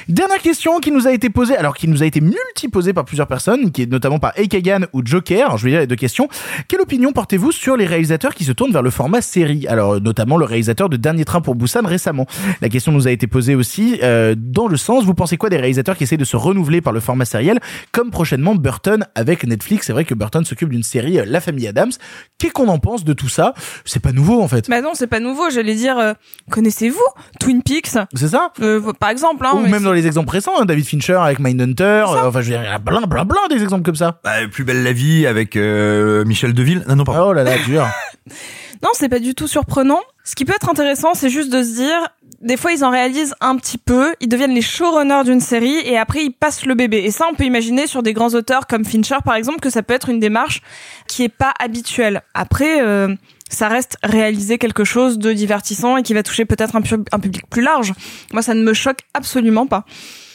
Dernière 0.09 0.39
question 0.39 0.79
qui 0.79 0.91
nous 0.91 1.05
a 1.05 1.11
été 1.11 1.29
posée, 1.29 1.55
alors 1.55 1.75
qui 1.75 1.87
nous 1.87 2.01
a 2.01 2.05
été 2.07 2.19
multi-posée 2.19 2.93
par 2.93 3.05
plusieurs 3.05 3.27
personnes, 3.27 3.71
qui 3.71 3.83
est 3.83 3.91
notamment 3.91 4.17
par 4.17 4.33
Eikagan 4.39 4.87
ou 4.91 5.03
Joker. 5.05 5.45
Alors, 5.45 5.57
je 5.59 5.65
vais 5.65 5.69
lire 5.69 5.79
les 5.81 5.85
deux 5.85 5.95
questions. 5.95 6.27
Quelle 6.67 6.81
opinion 6.81 7.11
portez-vous 7.11 7.51
sur 7.51 7.77
les 7.77 7.85
réalisateurs 7.85 8.33
qui 8.33 8.43
se 8.43 8.51
tournent 8.51 8.71
vers 8.71 8.81
le 8.81 8.89
format 8.89 9.21
série? 9.21 9.67
Alors, 9.67 9.93
euh, 9.93 9.99
notamment 9.99 10.37
le 10.37 10.45
réalisateur 10.45 10.89
de 10.89 10.97
Dernier 10.97 11.25
Train 11.25 11.41
pour 11.41 11.53
Busan 11.53 11.81
récemment. 11.85 12.25
La 12.59 12.69
question 12.69 12.91
nous 12.91 13.07
a 13.07 13.11
été 13.11 13.27
posée 13.27 13.53
aussi 13.53 13.99
euh, 14.01 14.33
dans 14.35 14.67
le 14.67 14.77
sens, 14.77 15.05
vous 15.05 15.13
pensez 15.13 15.37
quoi 15.37 15.51
des 15.51 15.57
réalisateurs 15.57 15.95
qui 15.95 16.05
essaient 16.05 16.17
de 16.17 16.25
se 16.25 16.35
renouveler 16.35 16.81
par 16.81 16.91
le 16.91 17.01
format 17.01 17.25
sériel, 17.25 17.59
comme 17.91 18.09
prochainement 18.09 18.55
Burton 18.55 19.05
avec 19.13 19.45
Netflix? 19.45 19.85
C'est 19.85 19.93
vrai 19.93 20.05
que 20.05 20.15
Burton 20.15 20.43
s'occupe 20.43 20.69
d'une 20.69 20.81
série, 20.81 21.19
euh, 21.19 21.25
La 21.27 21.39
Famille 21.39 21.67
Adams. 21.67 21.91
Qu'est-ce 22.39 22.53
qu'on 22.53 22.69
en 22.69 22.79
pense 22.79 23.03
de 23.03 23.13
tout 23.13 23.29
ça? 23.29 23.53
C'est 23.85 24.01
pas 24.01 24.11
nouveau 24.11 24.41
en 24.41 24.47
fait. 24.47 24.71
Bah 24.71 24.81
non, 24.81 24.93
c'est 24.95 25.05
pas 25.05 25.19
nouveau. 25.19 25.51
J'allais 25.51 25.75
dire, 25.75 25.99
euh, 25.99 26.13
connaissez-vous 26.49 26.97
Twin 27.39 27.61
Peaks? 27.61 27.95
C'est 28.15 28.29
ça? 28.29 28.51
Par 28.99 29.11
exemple. 29.11 29.45
Hein, 29.45 29.51
Ou 29.53 29.59
mais 29.59 29.69
même 29.69 29.83
dans 29.83 29.93
les 29.93 29.98
exemples 30.07 30.31
récents, 30.31 30.53
hein, 30.59 30.65
David 30.65 30.85
Fincher 30.85 31.13
avec 31.21 31.39
Mindhunter. 31.39 31.83
euh, 32.07 32.27
enfin, 32.27 32.41
je 32.41 32.51
veux 32.51 32.57
dire, 32.57 32.61
il 32.63 32.69
y 32.69 32.73
a 32.73 32.79
plein, 32.79 33.01
plein, 33.01 33.25
plein 33.25 33.47
des 33.49 33.61
exemples 33.61 33.83
comme 33.83 33.95
ça. 33.95 34.19
bah, 34.23 34.47
Plus 34.51 34.63
belle 34.63 34.83
la 34.83 34.91
vie 34.93 35.25
avec 35.27 35.55
euh, 35.55 36.23
Michel 36.25 36.53
Deville. 36.53 36.83
Non, 36.87 36.95
non, 36.95 37.03
pardon. 37.03 37.29
Oh 37.29 37.33
là 37.33 37.43
là, 37.43 37.57
dur. 37.65 37.87
Non, 38.81 38.91
c'est 38.93 39.09
pas 39.09 39.19
du 39.19 39.35
tout 39.35 39.47
surprenant. 39.47 39.99
Ce 40.23 40.35
qui 40.35 40.45
peut 40.45 40.53
être 40.55 40.69
intéressant, 40.69 41.13
c'est 41.13 41.29
juste 41.29 41.51
de 41.51 41.63
se 41.63 41.73
dire, 41.75 41.97
des 42.41 42.55
fois 42.55 42.71
ils 42.71 42.85
en 42.85 42.91
réalisent 42.91 43.35
un 43.41 43.57
petit 43.57 43.77
peu, 43.77 44.13
ils 44.21 44.29
deviennent 44.29 44.53
les 44.53 44.61
showrunners 44.61 45.23
d'une 45.25 45.41
série 45.41 45.75
et 45.83 45.97
après 45.97 46.23
ils 46.23 46.29
passent 46.31 46.65
le 46.65 46.75
bébé. 46.75 46.99
Et 46.99 47.11
ça, 47.11 47.25
on 47.29 47.35
peut 47.35 47.43
imaginer 47.43 47.87
sur 47.87 48.03
des 48.03 48.13
grands 48.13 48.33
auteurs 48.35 48.67
comme 48.67 48.85
Fincher 48.85 49.17
par 49.25 49.35
exemple 49.35 49.59
que 49.59 49.69
ça 49.69 49.83
peut 49.83 49.93
être 49.93 50.07
une 50.07 50.21
démarche 50.21 50.61
qui 51.09 51.23
est 51.23 51.29
pas 51.29 51.51
habituelle. 51.59 52.21
Après, 52.33 52.81
euh, 52.81 53.13
ça 53.49 53.67
reste 53.67 53.97
réaliser 54.03 54.57
quelque 54.57 54.83
chose 54.83 55.17
de 55.19 55.33
divertissant 55.33 55.97
et 55.97 56.03
qui 56.03 56.13
va 56.13 56.23
toucher 56.23 56.45
peut-être 56.45 56.75
un, 56.75 56.81
pub- 56.81 57.07
un 57.11 57.19
public 57.19 57.43
plus 57.49 57.61
large. 57.61 57.93
Moi, 58.31 58.41
ça 58.41 58.53
ne 58.53 58.63
me 58.63 58.73
choque 58.73 58.99
absolument 59.13 59.67
pas. 59.67 59.85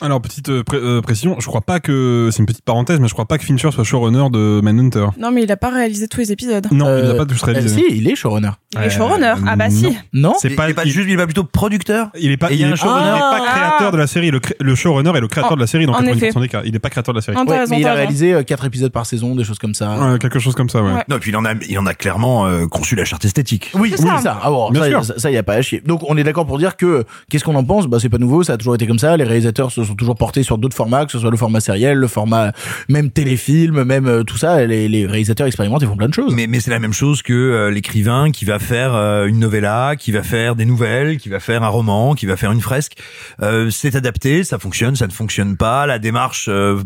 Alors 0.01 0.21
petite 0.21 0.49
euh, 0.49 0.63
pré- 0.63 0.77
euh, 0.79 1.01
précision, 1.01 1.37
je 1.39 1.47
crois 1.47 1.61
pas 1.61 1.81
que 1.81 2.29
c'est 2.33 2.39
une 2.41 2.47
petite 2.47 2.65
parenthèse, 2.65 3.01
mais 3.01 3.09
je 3.09 3.13
crois 3.13 3.27
pas 3.27 3.39
que 3.39 3.45
Fincher 3.45 3.71
soit 3.73 3.85
showrunner 3.85 4.29
de 4.31 4.61
Manhunter. 4.63 5.07
Non, 5.19 5.31
mais 5.31 5.43
il 5.45 5.53
a 5.53 5.57
pas 5.57 5.71
réalisé 5.71 6.09
tous 6.09 6.21
les 6.21 6.33
épisodes. 6.33 6.67
Non, 6.73 6.87
il 6.87 7.05
Euh, 7.05 7.13
a 7.13 7.17
pas 7.17 7.27
tous 7.27 7.43
réalisé. 7.43 7.81
euh, 7.81 7.89
si, 7.91 7.97
il 7.97 8.09
est 8.09 8.15
showrunner. 8.17 8.51
Il 8.75 8.83
est 8.83 8.91
showrunner. 8.91 9.35
Ah 9.47 9.57
bah 9.57 9.71
si. 9.71 9.85
non. 9.85 9.95
Non 10.13 10.35
C'est 10.39 10.51
pas, 10.51 10.67
il 10.69 10.71
est 10.73 10.75
pas 10.75 10.85
il, 10.85 10.91
juste, 10.91 11.07
il 11.09 11.13
est 11.15 11.17
pas 11.17 11.27
plutôt 11.27 11.45
producteur 11.45 12.09
il 12.19 12.31
est 12.33 12.37
pas, 12.37 12.51
il 12.53 12.65
un 12.65 12.75
showrunner. 12.75 13.07
il 13.13 13.17
est 13.17 13.21
pas 13.21 13.41
Ah. 13.47 13.53
créateur 13.55 13.93
de 13.93 13.97
la 13.97 14.07
série. 14.07 14.31
Le, 14.31 14.41
cré- 14.41 14.57
le 14.61 14.75
showrunner 14.75 15.11
est 15.17 15.21
le 15.21 15.29
créateur 15.29 15.53
En- 15.53 15.57
de 15.57 15.61
la 15.61 15.67
série 15.67 15.87
dans 15.87 15.93
en 15.93 16.01
90% 16.03 16.17
effet. 16.29 16.41
des 16.41 16.49
cas. 16.49 16.63
Il 16.65 16.75
est 16.75 16.79
pas 16.81 16.91
créateur 16.91 17.15
de 17.15 17.19
la 17.19 17.23
série. 17.23 17.37
Ouais, 17.37 17.65
mais 17.71 17.81
il 17.81 17.87
a 17.87 17.95
réalisé 17.95 18.43
4 18.47 18.65
épisodes 18.65 18.93
par 18.93 19.07
saison, 19.07 19.35
des 19.37 19.45
choses 19.45 19.59
comme 19.59 19.75
ça. 19.75 19.97
Ouais, 20.13 20.19
quelque 20.19 20.39
chose 20.39 20.55
comme 20.55 20.69
ça, 20.69 20.83
ouais. 20.83 20.93
Ouais. 20.93 21.05
Non, 21.09 21.17
et 21.17 21.21
puis 21.21 21.31
il 21.31 21.37
en 21.37 21.45
a, 21.45 21.53
il 21.69 21.79
en 21.79 21.87
a 21.87 21.95
clairement 21.95 22.47
euh, 22.47 22.67
conçu 22.67 22.97
la 22.97 23.05
charte 23.05 23.25
esthétique. 23.25 23.71
Oui, 23.75 23.93
C'est 23.97 24.03
oui, 24.03 24.09
ça. 24.17 24.19
ça. 24.19 24.41
Ah 24.43 24.51
bon, 24.51 24.71
Bien 24.71 24.83
ça, 24.83 24.89
sûr. 24.89 25.05
ça, 25.05 25.15
ça, 25.19 25.31
y 25.31 25.37
a 25.37 25.43
pas 25.43 25.55
à 25.55 25.63
chier. 25.63 25.83
Donc, 25.87 26.01
on 26.09 26.17
est 26.17 26.25
d'accord 26.25 26.47
pour 26.47 26.59
dire 26.59 26.77
que 26.77 27.05
qu'est-ce 27.31 27.45
qu'on 27.45 27.55
en 27.55 27.65
pense? 27.65 27.87
Bah, 27.87 27.99
c'est 28.01 28.09
pas 28.09 28.19
nouveau, 28.19 28.43
ça 28.43 28.55
a 28.55 28.57
toujours 28.57 28.75
été 28.75 28.87
comme 28.87 28.99
ça. 28.99 29.17
Les 29.17 29.25
réalisateurs 29.25 29.71
se 29.71 29.84
sont 29.85 29.95
toujours 29.95 30.17
portés 30.17 30.43
sur 30.43 30.59
d'autres 30.59 30.77
formats, 30.77 31.07
que 31.07 31.13
ce 31.13 31.19
soit 31.19 31.31
le 31.31 31.37
format 31.37 31.61
sériel, 31.61 31.99
le 31.99 32.09
format 32.09 32.53
même 32.89 33.11
téléfilm, 33.11 33.85
même 33.85 34.07
euh, 34.07 34.23
tout 34.23 34.37
ça. 34.37 34.65
Les, 34.65 34.89
les 34.89 35.07
réalisateurs 35.07 35.47
expérimentent 35.47 35.83
et 35.83 35.87
font 35.87 35.97
plein 35.97 36.09
de 36.09 36.15
choses. 36.15 36.35
Mais, 36.35 36.47
mais 36.47 36.61
c'est 36.61 36.71
la 36.71 36.79
même 36.79 36.93
chose 36.93 37.23
que 37.23 37.33
euh, 37.33 37.71
l'écrivain 37.71 38.31
qui 38.31 38.45
va 38.45 38.59
faire 38.59 38.95
euh, 38.95 39.27
une 39.27 39.39
novella, 39.39 39.97
qui 39.97 40.13
va 40.13 40.23
faire 40.23 40.57
des 40.57 40.65
nouvelles, 40.65 41.19
qui 41.19 41.29
va 41.29 41.41
faire 41.41 41.63
un 41.63 41.69
roman, 41.69 42.15
qui 42.15 42.27
va 42.27 42.37
faire 42.37 42.53
une 42.53 42.61
fresque. 42.61 42.95
Euh, 43.43 43.71
c'est 43.71 43.95
adapté, 43.97 44.45
ça 44.45 44.59
fonctionne, 44.59 44.97
ça 44.97 45.07
ne 45.07 45.13
fonctionne 45.13 45.57
pas. 45.57 45.87
La 45.87 45.99
démarche, 45.99 46.47
euh, 46.49 46.81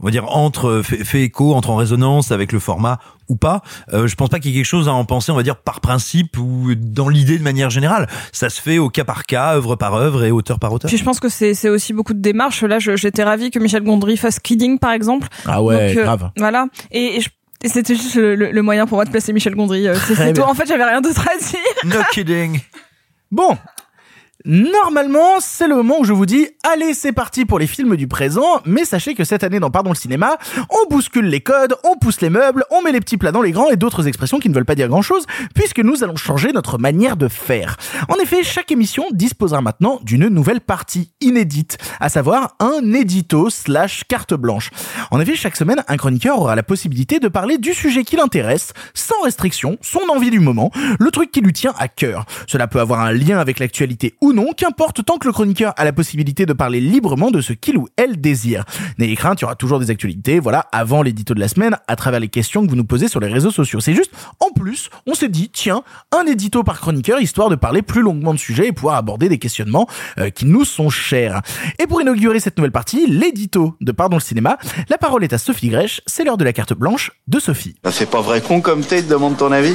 on 0.00 0.04
va 0.04 0.10
dire, 0.10 0.28
entre 0.28 0.82
fait, 0.82 1.04
fait 1.04 1.22
écho, 1.22 1.54
entre 1.54 1.70
en 1.70 1.76
résonance 1.76 2.32
avec 2.32 2.52
le 2.52 2.58
format 2.58 2.98
ou 3.32 3.36
pas. 3.36 3.62
Euh, 3.92 4.06
je 4.06 4.14
pense 4.14 4.28
pas 4.28 4.38
qu'il 4.38 4.50
y 4.50 4.54
ait 4.54 4.58
quelque 4.58 4.66
chose 4.68 4.88
à 4.88 4.92
en 4.92 5.04
penser, 5.04 5.32
on 5.32 5.34
va 5.36 5.42
dire, 5.42 5.56
par 5.56 5.80
principe 5.80 6.36
ou 6.38 6.74
dans 6.76 7.08
l'idée 7.08 7.38
de 7.38 7.42
manière 7.42 7.70
générale. 7.70 8.08
Ça 8.30 8.50
se 8.50 8.60
fait 8.60 8.78
au 8.78 8.90
cas 8.90 9.04
par 9.04 9.24
cas, 9.24 9.54
œuvre 9.54 9.74
par 9.76 9.94
œuvre 9.94 10.24
et 10.24 10.30
auteur 10.30 10.58
par 10.58 10.72
auteur. 10.72 10.88
Puis 10.88 10.98
je 10.98 11.04
pense 11.04 11.18
que 11.20 11.28
c'est 11.28 11.68
aussi 11.68 11.92
beaucoup 11.92 12.12
de 12.14 12.20
démarches. 12.20 12.62
Là, 12.62 12.78
j'étais 12.78 13.24
ravie 13.24 13.50
que 13.50 13.58
Michel 13.58 13.82
Gondry 13.82 14.16
fasse 14.16 14.38
Kidding, 14.38 14.78
par 14.78 14.92
exemple. 14.92 15.28
Ah 15.46 15.62
ouais, 15.62 15.88
Donc, 15.88 15.96
euh, 15.98 16.04
grave. 16.04 16.30
Voilà. 16.36 16.66
Et, 16.90 17.16
et 17.16 17.20
je- 17.20 17.30
et 17.64 17.68
c'était 17.68 17.94
juste 17.94 18.16
le, 18.16 18.60
moyen 18.62 18.86
pour 18.86 18.96
moi 18.98 19.04
de 19.04 19.10
placer 19.10 19.32
Michel 19.32 19.54
Gondry. 19.54 19.86
Euh, 19.86 19.94
C'est 19.94 20.16
c'est 20.16 20.26
tout. 20.32 20.40
bien. 20.42 20.50
En 20.50 20.54
fait, 20.54 20.66
j'avais 20.66 20.84
rien 20.84 21.00
d'autre 21.00 21.26
à 21.28 21.38
dire. 21.38 21.58
No 21.96 22.02
kidding. 22.12 22.60
Bon. 23.30 23.56
Normalement, 24.44 25.38
c'est 25.38 25.68
le 25.68 25.76
moment 25.76 26.00
où 26.00 26.04
je 26.04 26.12
vous 26.12 26.26
dis 26.26 26.48
allez, 26.64 26.94
c'est 26.94 27.12
parti 27.12 27.44
pour 27.44 27.60
les 27.60 27.68
films 27.68 27.94
du 27.96 28.08
présent, 28.08 28.60
mais 28.66 28.84
sachez 28.84 29.14
que 29.14 29.22
cette 29.22 29.44
année 29.44 29.60
dans 29.60 29.70
Pardon 29.70 29.90
le 29.90 29.96
cinéma, 29.96 30.36
on 30.68 30.88
bouscule 30.90 31.26
les 31.26 31.40
codes, 31.40 31.76
on 31.84 31.96
pousse 31.96 32.20
les 32.20 32.30
meubles, 32.30 32.64
on 32.70 32.82
met 32.82 32.90
les 32.90 33.00
petits 33.00 33.16
plats 33.16 33.30
dans 33.30 33.42
les 33.42 33.52
grands 33.52 33.70
et 33.70 33.76
d'autres 33.76 34.08
expressions 34.08 34.40
qui 34.40 34.48
ne 34.48 34.54
veulent 34.54 34.64
pas 34.64 34.74
dire 34.74 34.88
grand-chose 34.88 35.26
puisque 35.54 35.78
nous 35.78 36.02
allons 36.02 36.16
changer 36.16 36.52
notre 36.52 36.76
manière 36.76 37.16
de 37.16 37.28
faire. 37.28 37.76
En 38.08 38.16
effet, 38.16 38.42
chaque 38.42 38.72
émission 38.72 39.04
disposera 39.12 39.60
maintenant 39.60 40.00
d'une 40.02 40.26
nouvelle 40.26 40.60
partie 40.60 41.12
inédite, 41.20 41.78
à 42.00 42.08
savoir 42.08 42.56
un 42.58 42.92
édito 42.94 43.48
slash 43.48 44.02
carte 44.08 44.34
blanche. 44.34 44.70
En 45.12 45.20
effet, 45.20 45.36
chaque 45.36 45.56
semaine, 45.56 45.84
un 45.86 45.96
chroniqueur 45.96 46.40
aura 46.40 46.56
la 46.56 46.64
possibilité 46.64 47.20
de 47.20 47.28
parler 47.28 47.58
du 47.58 47.74
sujet 47.74 48.02
qui 48.02 48.16
l'intéresse, 48.16 48.72
sans 48.94 49.20
restriction, 49.22 49.78
son 49.82 50.00
envie 50.08 50.30
du 50.30 50.40
moment, 50.40 50.72
le 50.98 51.10
truc 51.12 51.30
qui 51.30 51.40
lui 51.40 51.52
tient 51.52 51.74
à 51.78 51.86
cœur. 51.86 52.26
Cela 52.48 52.66
peut 52.66 52.80
avoir 52.80 53.00
un 53.00 53.12
lien 53.12 53.38
avec 53.38 53.60
l'actualité 53.60 54.14
ou 54.20 54.31
non, 54.32 54.52
qu'importe 54.56 55.04
tant 55.04 55.18
que 55.18 55.26
le 55.26 55.32
chroniqueur 55.32 55.72
a 55.76 55.84
la 55.84 55.92
possibilité 55.92 56.46
de 56.46 56.52
parler 56.52 56.80
librement 56.80 57.30
de 57.30 57.40
ce 57.40 57.52
qu'il 57.52 57.76
ou 57.76 57.88
elle 57.96 58.20
désire. 58.20 58.64
N'ayez 58.98 59.16
crainte, 59.16 59.40
il 59.40 59.42
y 59.42 59.44
aura 59.44 59.56
toujours 59.56 59.78
des 59.78 59.90
actualités, 59.90 60.40
voilà, 60.40 60.66
avant 60.72 61.02
l'édito 61.02 61.34
de 61.34 61.40
la 61.40 61.48
semaine, 61.48 61.76
à 61.88 61.96
travers 61.96 62.20
les 62.20 62.28
questions 62.28 62.64
que 62.64 62.70
vous 62.70 62.76
nous 62.76 62.84
posez 62.84 63.08
sur 63.08 63.20
les 63.20 63.28
réseaux 63.28 63.50
sociaux. 63.50 63.80
C'est 63.80 63.94
juste, 63.94 64.12
en 64.40 64.50
plus, 64.52 64.90
on 65.06 65.14
s'est 65.14 65.28
dit, 65.28 65.50
tiens, 65.50 65.82
un 66.10 66.26
édito 66.26 66.62
par 66.62 66.80
chroniqueur, 66.80 67.20
histoire 67.20 67.48
de 67.48 67.56
parler 67.56 67.82
plus 67.82 68.02
longuement 68.02 68.34
de 68.34 68.38
sujets 68.38 68.68
et 68.68 68.72
pouvoir 68.72 68.96
aborder 68.96 69.28
des 69.28 69.38
questionnements 69.38 69.86
euh, 70.18 70.30
qui 70.30 70.46
nous 70.46 70.64
sont 70.64 70.90
chers. 70.90 71.42
Et 71.78 71.86
pour 71.86 72.00
inaugurer 72.00 72.40
cette 72.40 72.56
nouvelle 72.56 72.72
partie, 72.72 73.06
l'édito 73.06 73.76
de 73.80 73.92
Pardon 73.92 74.16
le 74.16 74.22
cinéma, 74.22 74.58
la 74.88 74.98
parole 74.98 75.24
est 75.24 75.32
à 75.32 75.38
Sophie 75.38 75.68
Grèche, 75.68 76.00
c'est 76.06 76.24
l'heure 76.24 76.38
de 76.38 76.44
la 76.44 76.52
carte 76.52 76.72
blanche 76.72 77.10
de 77.28 77.38
Sophie. 77.38 77.74
Bah, 77.82 77.90
c'est 77.92 78.10
pas 78.10 78.20
vrai 78.20 78.40
con 78.40 78.60
comme 78.60 78.82
t'es, 78.82 79.02
te 79.02 79.08
demande 79.08 79.36
ton 79.36 79.52
avis. 79.52 79.74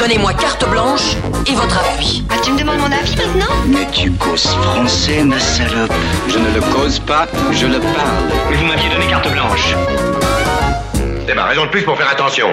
Donnez-moi 0.00 0.32
carte 0.32 0.66
blanche 0.70 1.14
et 1.46 1.52
votre 1.52 1.78
appui. 1.78 2.24
Ah, 2.30 2.36
tu 2.42 2.52
me 2.52 2.58
demandes 2.58 2.78
mon 2.78 2.90
avis 2.90 3.14
maintenant 3.16 3.54
Mais 3.68 3.86
tu 3.92 4.10
causes 4.12 4.46
français, 4.46 5.22
ma 5.22 5.38
salope. 5.38 5.92
Je 6.26 6.38
ne 6.38 6.54
le 6.54 6.60
cause 6.74 6.98
pas, 7.00 7.28
je 7.52 7.66
le 7.66 7.78
parle. 7.78 8.30
Mais 8.48 8.56
vous 8.56 8.64
m'aviez 8.64 8.88
donné 8.88 9.06
carte 9.08 9.30
blanche. 9.30 9.74
C'est 11.28 11.34
ma 11.34 11.44
raison 11.44 11.66
de 11.66 11.70
plus 11.70 11.82
pour 11.82 11.98
faire 11.98 12.08
attention. 12.08 12.46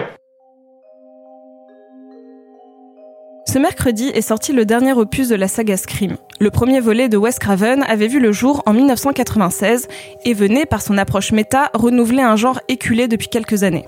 Ce 3.48 3.58
mercredi 3.58 4.12
est 4.14 4.22
sorti 4.22 4.52
le 4.52 4.66
dernier 4.66 4.92
opus 4.92 5.30
de 5.30 5.36
la 5.36 5.48
saga 5.48 5.78
Scream. 5.78 6.18
Le 6.42 6.52
premier 6.52 6.82
volet 6.82 7.08
de 7.08 7.16
Wes 7.16 7.40
Craven 7.40 7.82
avait 7.84 8.10
vu 8.10 8.20
le 8.20 8.34
jour 8.34 8.62
en 8.66 8.74
1996 8.74 9.88
et 10.26 10.34
venait, 10.34 10.66
par 10.66 10.82
son 10.82 10.98
approche 10.98 11.32
méta, 11.32 11.72
renouveler 11.74 12.24
un 12.24 12.36
genre 12.36 12.60
éculé 12.68 13.08
depuis 13.08 13.30
quelques 13.30 13.64
années. 13.64 13.86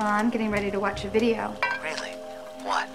Well, 0.00 0.08
I'm 0.08 0.30
getting 0.30 0.50
ready 0.50 0.70
to 0.70 0.80
watch 0.80 1.04
a 1.04 1.10
video. 1.10 1.54
Really? 1.82 2.12
What? 2.62 2.88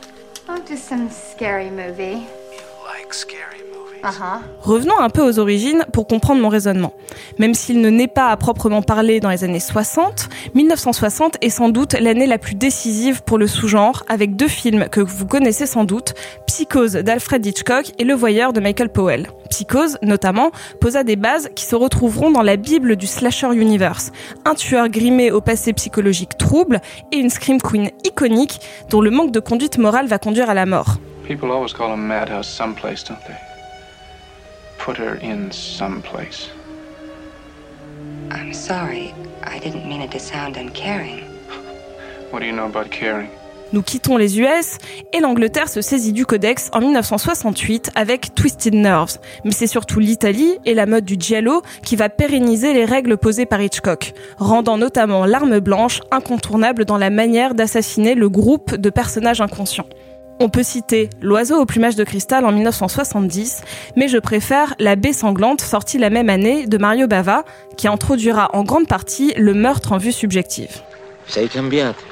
Oh, 0.50 0.60
just 0.68 0.86
some 0.86 1.08
scary 1.12 1.70
movie. 1.70 2.26
You 2.52 2.64
like 2.84 3.14
scary 3.14 3.60
movies? 3.60 3.75
Uh 4.06 4.10
huh. 4.10 4.40
Revenons 4.62 5.00
un 5.00 5.10
peu 5.10 5.24
aux 5.24 5.40
origines 5.40 5.84
pour 5.92 6.06
comprendre 6.06 6.40
mon 6.40 6.50
raisonnement. 6.50 6.94
Même 7.40 7.56
s'il 7.56 7.82
ne 7.82 7.90
naît 7.90 8.08
pas 8.08 8.28
à 8.28 8.38
proprement 8.38 8.84
parler 8.84 9.20
dans 9.20 9.32
les 9.32 9.44
années 9.44 9.60
60, 9.60 10.30
1960 10.54 11.38
est 11.42 11.50
sans 11.50 11.70
doute 11.70 11.94
l'année 11.94 12.28
la 12.28 12.38
plus 12.38 12.54
décisive 12.54 13.24
pour 13.24 13.40
le 13.40 13.48
sous-genre, 13.48 14.04
avec 14.08 14.36
deux 14.36 14.48
films 14.48 14.90
que 14.90 15.02
vous 15.02 15.26
connaissez 15.26 15.66
sans 15.66 15.86
doute, 15.86 16.14
Psychose 16.46 16.94
d'Alfred 16.94 17.44
Hitchcock 17.44 17.94
et 17.98 18.04
Le 18.04 18.14
Voyeur 18.14 18.54
de 18.54 18.60
Michael 18.60 18.90
Powell. 18.90 19.28
Psychose, 19.50 19.98
notamment, 20.04 20.52
posa 20.80 21.04
des 21.04 21.16
bases 21.16 21.50
qui 21.56 21.66
se 21.66 21.76
retrouveront 21.76 22.30
dans 22.30 22.44
la 22.44 22.58
bible 22.58 22.98
du 22.98 23.08
slasher 23.08 23.56
universe. 23.56 24.12
Un 24.46 24.54
tueur 24.54 24.88
grimé 24.90 25.32
au 25.32 25.42
passé 25.42 25.74
psychologique 25.74 26.38
trouble 26.38 26.80
et 27.12 27.18
une 27.18 27.32
scream 27.32 27.60
queen 27.60 27.90
iconique 28.04 28.60
dont 28.92 29.02
le 29.02 29.10
manque 29.10 29.32
de 29.32 29.40
conduite 29.40 29.80
morale 29.80 30.06
va 30.06 30.20
conduire 30.20 30.52
à 30.52 30.54
la 30.54 30.68
mort. 30.68 30.98
People 31.28 31.50
always 31.50 31.74
call 31.74 31.92
a 31.92 31.98
madhouse 31.98 32.48
someplace, 32.48 33.04
don't 33.04 33.18
they? 33.26 33.45
Put 34.86 35.00
her 35.00 35.18
in 35.20 35.52
someplace. 35.52 36.52
I'm 38.30 38.54
sorry. 38.54 39.16
I 39.44 39.58
didn't 39.58 39.88
mean 39.88 40.02
it 40.02 40.12
to 40.12 40.20
sound 40.20 40.58
uncaring. 40.58 41.24
What 42.32 42.42
do 42.42 42.46
you 42.46 42.52
know 42.52 42.68
about 42.68 42.92
caring? 42.92 43.30
Nous 43.74 43.82
quittons 43.82 44.16
les 44.16 44.40
US 44.40 44.78
et 45.12 45.22
l'Angleterre 45.22 45.70
se 45.70 45.82
saisit 45.82 46.14
du 46.14 46.28
codex 46.28 46.70
en 46.72 46.82
1968 46.82 47.94
avec 47.96 48.36
Twisted 48.36 48.76
Nerves. 48.76 49.18
Mais 49.44 49.54
c'est 49.54 49.66
surtout 49.66 50.00
l'Italie 50.00 50.60
et 50.66 50.76
la 50.76 50.86
mode 50.86 51.04
du 51.04 51.16
giallo 51.18 51.64
qui 51.84 51.96
va 51.96 52.10
pérenniser 52.10 52.76
les 52.76 52.86
règles 52.86 53.18
posées 53.18 53.48
par 53.48 53.62
Hitchcock, 53.62 54.14
rendant 54.38 54.78
notamment 54.78 55.26
l'arme 55.26 55.62
blanche 55.62 56.02
incontournable 56.12 56.86
dans 56.86 57.00
la 57.00 57.10
manière 57.10 57.56
d'assassiner 57.56 58.14
le 58.14 58.30
groupe 58.30 58.76
de 58.76 58.92
personnages 58.92 59.42
inconscients. 59.42 59.88
On 60.40 60.50
peut 60.50 60.64
citer 60.64 61.10
L'oiseau 61.22 61.62
au 61.62 61.66
plumage 61.66 61.96
de 61.96 62.04
cristal 62.04 62.46
en 62.46 62.52
1970, 62.52 63.62
mais 63.96 64.08
je 64.08 64.18
préfère 64.18 64.76
La 64.80 64.96
baie 64.96 65.14
sanglante 65.14 65.62
sortie 65.62 65.98
la 65.98 66.10
même 66.10 66.30
année 66.30 66.68
de 66.68 66.78
Mario 66.78 67.08
Bava, 67.08 67.44
qui 67.78 67.88
introduira 67.88 68.50
en 68.54 68.64
grande 68.64 68.88
partie 68.88 69.34
le 69.38 69.54
meurtre 69.54 69.94
en 69.94 69.98
vue 69.98 70.12
subjective. 70.12 70.82
Sei 71.28 71.48
cambiato 71.48 72.04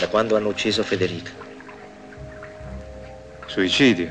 da 0.00 0.08
quando 0.08 0.36
hanno 0.36 0.48
ucciso 0.48 0.82
Federica. 0.82 1.30
Suicidio, 3.46 4.08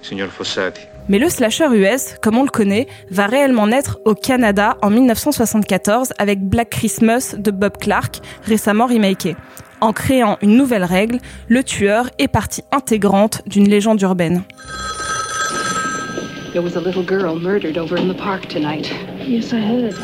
signor 0.00 0.28
Fossati. 0.28 0.80
Mais 1.08 1.18
le 1.18 1.28
slasher 1.28 1.68
US, 1.72 2.14
comme 2.20 2.36
on 2.38 2.44
le 2.44 2.50
connaît, 2.50 2.86
va 3.10 3.26
réellement 3.26 3.66
naître 3.66 4.00
au 4.04 4.14
Canada 4.14 4.76
en 4.82 4.90
1974 4.90 6.12
avec 6.18 6.40
Black 6.40 6.70
Christmas 6.70 7.34
de 7.36 7.50
Bob 7.50 7.76
Clark, 7.78 8.20
récemment 8.44 8.86
remaké. 8.86 9.34
En 9.82 9.92
créant 9.92 10.38
une 10.42 10.56
nouvelle 10.56 10.84
règle, 10.84 11.18
le 11.48 11.64
tueur 11.64 12.08
est 12.20 12.28
partie 12.28 12.62
intégrante 12.70 13.42
d'une 13.46 13.68
légende 13.68 14.00
urbaine. 14.00 14.44
There 16.52 16.62
was 16.62 16.76
a 16.76 16.80
little 16.80 17.02
girl 17.02 17.34
murdered 17.34 17.76
over 17.76 17.98
in 17.98 18.06
the 18.06 18.16
park 18.16 18.46
tonight. 18.46 18.92
Yes, 19.26 19.52
I 19.52 19.58
heard. 19.58 19.96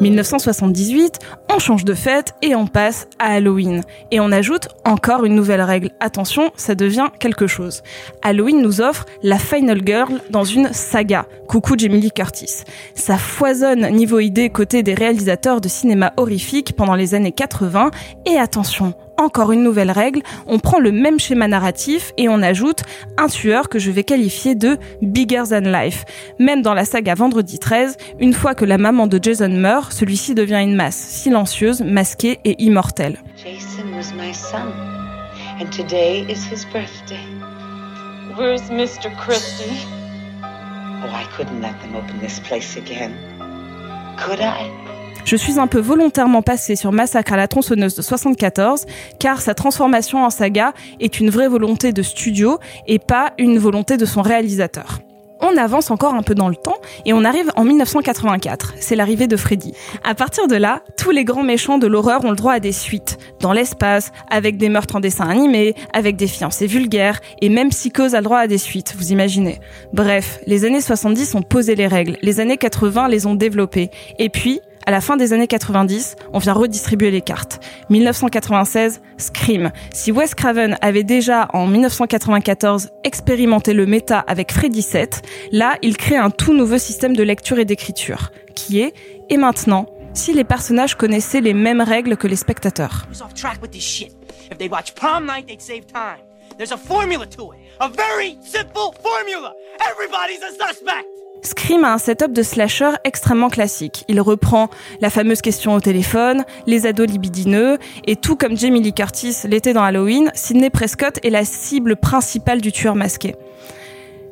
1978, 0.00 1.18
on 1.54 1.58
change 1.58 1.84
de 1.84 1.94
fête 1.94 2.34
et 2.40 2.54
on 2.54 2.66
passe 2.66 3.06
à 3.18 3.34
Halloween. 3.34 3.82
Et 4.10 4.20
on 4.20 4.32
ajoute 4.32 4.68
encore 4.84 5.24
une 5.24 5.34
nouvelle 5.34 5.60
règle. 5.60 5.90
Attention, 6.00 6.50
ça 6.56 6.74
devient 6.74 7.08
quelque 7.18 7.46
chose. 7.46 7.82
Halloween 8.22 8.62
nous 8.62 8.80
offre 8.80 9.04
la 9.22 9.38
Final 9.38 9.82
Girl 9.84 10.20
dans 10.30 10.44
une 10.44 10.72
saga. 10.72 11.26
Coucou 11.48 11.74
Jamie 11.76 12.00
Lee 12.00 12.12
Curtis. 12.12 12.64
Ça 12.94 13.18
foisonne 13.18 13.90
niveau 13.90 14.20
idée 14.20 14.48
côté 14.48 14.82
des 14.82 14.94
réalisateurs 14.94 15.60
de 15.60 15.68
cinéma 15.68 16.12
horrifique 16.16 16.74
pendant 16.76 16.94
les 16.94 17.14
années 17.14 17.32
80. 17.32 17.90
Et 18.26 18.38
attention, 18.38 18.94
encore 19.20 19.52
une 19.52 19.62
nouvelle 19.62 19.90
règle, 19.90 20.22
on 20.46 20.58
prend 20.58 20.78
le 20.78 20.92
même 20.92 21.20
schéma 21.20 21.48
narratif 21.48 22.12
et 22.16 22.28
on 22.28 22.42
ajoute 22.42 22.82
un 23.18 23.28
tueur 23.28 23.68
que 23.68 23.78
je 23.78 23.90
vais 23.90 24.04
qualifier 24.04 24.54
de 24.54 24.78
bigger 25.02 25.44
than 25.50 25.60
life. 25.60 26.04
Même 26.38 26.62
dans 26.62 26.74
la 26.74 26.84
saga 26.84 27.14
Vendredi 27.14 27.58
13, 27.58 27.96
une 28.18 28.32
fois 28.32 28.54
que 28.54 28.64
la 28.64 28.78
maman 28.78 29.06
de 29.06 29.18
Jason 29.22 29.50
meurt, 29.50 29.92
celui-ci 29.92 30.34
devient 30.34 30.60
une 30.62 30.74
masse, 30.74 30.96
silencieuse, 30.96 31.82
masquée 31.82 32.40
et 32.44 32.62
immortelle. 32.62 33.18
Jason 33.36 33.94
was 33.94 34.12
my 34.14 34.32
son, 34.32 34.72
and 35.60 35.70
today 35.70 36.24
is 36.28 36.44
his 36.50 36.64
birthday. 36.72 37.24
Where's 38.36 38.70
Mr. 38.70 39.10
Christie? 39.16 39.86
Oh, 41.02 41.08
I 41.08 41.24
couldn't 41.36 41.60
let 41.60 41.78
them 41.80 41.96
open 41.96 42.18
this 42.20 42.40
place 42.40 42.76
again. 42.76 43.12
Could 44.16 44.40
I? 44.40 44.79
Je 45.30 45.36
suis 45.36 45.60
un 45.60 45.68
peu 45.68 45.78
volontairement 45.78 46.42
passée 46.42 46.74
sur 46.74 46.90
Massacre 46.90 47.34
à 47.34 47.36
la 47.36 47.46
tronçonneuse 47.46 47.94
de 47.94 48.02
74, 48.02 48.84
car 49.20 49.40
sa 49.40 49.54
transformation 49.54 50.24
en 50.24 50.30
saga 50.30 50.72
est 50.98 51.20
une 51.20 51.30
vraie 51.30 51.46
volonté 51.46 51.92
de 51.92 52.02
studio 52.02 52.58
et 52.88 52.98
pas 52.98 53.30
une 53.38 53.56
volonté 53.56 53.96
de 53.96 54.06
son 54.06 54.22
réalisateur. 54.22 54.98
On 55.40 55.56
avance 55.56 55.92
encore 55.92 56.14
un 56.14 56.24
peu 56.24 56.34
dans 56.34 56.48
le 56.48 56.56
temps 56.56 56.78
et 57.06 57.12
on 57.12 57.24
arrive 57.24 57.48
en 57.54 57.62
1984. 57.62 58.74
C'est 58.80 58.96
l'arrivée 58.96 59.28
de 59.28 59.36
Freddy. 59.36 59.72
À 60.02 60.16
partir 60.16 60.48
de 60.48 60.56
là, 60.56 60.82
tous 60.98 61.12
les 61.12 61.24
grands 61.24 61.44
méchants 61.44 61.78
de 61.78 61.86
l'horreur 61.86 62.24
ont 62.24 62.30
le 62.30 62.36
droit 62.36 62.54
à 62.54 62.60
des 62.60 62.72
suites. 62.72 63.16
Dans 63.38 63.52
l'espace, 63.52 64.10
avec 64.30 64.56
des 64.56 64.68
meurtres 64.68 64.96
en 64.96 65.00
dessin 65.00 65.28
animé, 65.28 65.76
avec 65.92 66.16
des 66.16 66.26
fiancés 66.26 66.66
vulgaires, 66.66 67.20
et 67.40 67.50
même 67.50 67.70
Psychose 67.70 68.16
a 68.16 68.18
le 68.18 68.24
droit 68.24 68.40
à 68.40 68.48
des 68.48 68.58
suites, 68.58 68.96
vous 68.98 69.12
imaginez. 69.12 69.60
Bref, 69.92 70.40
les 70.48 70.64
années 70.64 70.80
70 70.80 71.36
ont 71.36 71.42
posé 71.42 71.76
les 71.76 71.86
règles, 71.86 72.16
les 72.20 72.40
années 72.40 72.56
80 72.56 73.06
les 73.06 73.26
ont 73.26 73.36
développées. 73.36 73.90
Et 74.18 74.28
puis, 74.28 74.60
à 74.90 74.92
la 74.92 75.00
fin 75.00 75.16
des 75.16 75.32
années 75.32 75.46
90, 75.46 76.16
on 76.32 76.40
vient 76.40 76.52
redistribuer 76.52 77.12
les 77.12 77.20
cartes. 77.20 77.60
1996, 77.90 79.00
Scream. 79.18 79.70
Si 79.94 80.10
Wes 80.10 80.34
Craven 80.34 80.76
avait 80.80 81.04
déjà 81.04 81.46
en 81.52 81.68
1994 81.68 82.88
expérimenté 83.04 83.72
le 83.72 83.86
méta 83.86 84.18
avec 84.18 84.50
Freddy 84.50 84.82
7, 84.82 85.22
là, 85.52 85.76
il 85.82 85.96
crée 85.96 86.16
un 86.16 86.30
tout 86.30 86.54
nouveau 86.54 86.76
système 86.78 87.14
de 87.14 87.22
lecture 87.22 87.60
et 87.60 87.64
d'écriture, 87.64 88.32
qui 88.56 88.80
est 88.80 88.92
et 89.28 89.36
maintenant 89.36 89.86
si 90.12 90.32
les 90.32 90.42
personnages 90.42 90.96
connaissaient 90.96 91.40
les 91.40 91.54
mêmes 91.54 91.82
règles 91.82 92.16
que 92.16 92.26
les 92.26 92.34
spectateurs. 92.34 93.06
There's 96.58 96.72
a 96.72 96.76
formula 96.76 97.26
to 97.26 97.52
it. 97.52 97.58
A 97.78 97.88
very 97.88 98.36
simple 98.42 98.92
formula. 99.00 99.54
Everybody's 99.80 100.42
a 100.42 100.50
suspect. 100.50 101.06
Scream 101.42 101.84
a 101.84 101.94
un 101.94 101.98
setup 101.98 102.32
de 102.32 102.42
slasher 102.42 102.90
extrêmement 103.04 103.48
classique. 103.48 104.04
Il 104.08 104.20
reprend 104.20 104.68
la 105.00 105.10
fameuse 105.10 105.40
question 105.40 105.74
au 105.74 105.80
téléphone, 105.80 106.44
les 106.66 106.86
ados 106.86 107.08
libidineux, 107.08 107.78
et 108.06 108.16
tout 108.16 108.36
comme 108.36 108.56
Jamie 108.56 108.82
Lee 108.82 108.92
Curtis 108.92 109.36
l'était 109.44 109.72
dans 109.72 109.82
Halloween, 109.82 110.30
Sidney 110.34 110.70
Prescott 110.70 111.18
est 111.24 111.30
la 111.30 111.44
cible 111.44 111.96
principale 111.96 112.60
du 112.60 112.72
tueur 112.72 112.94
masqué. 112.94 113.34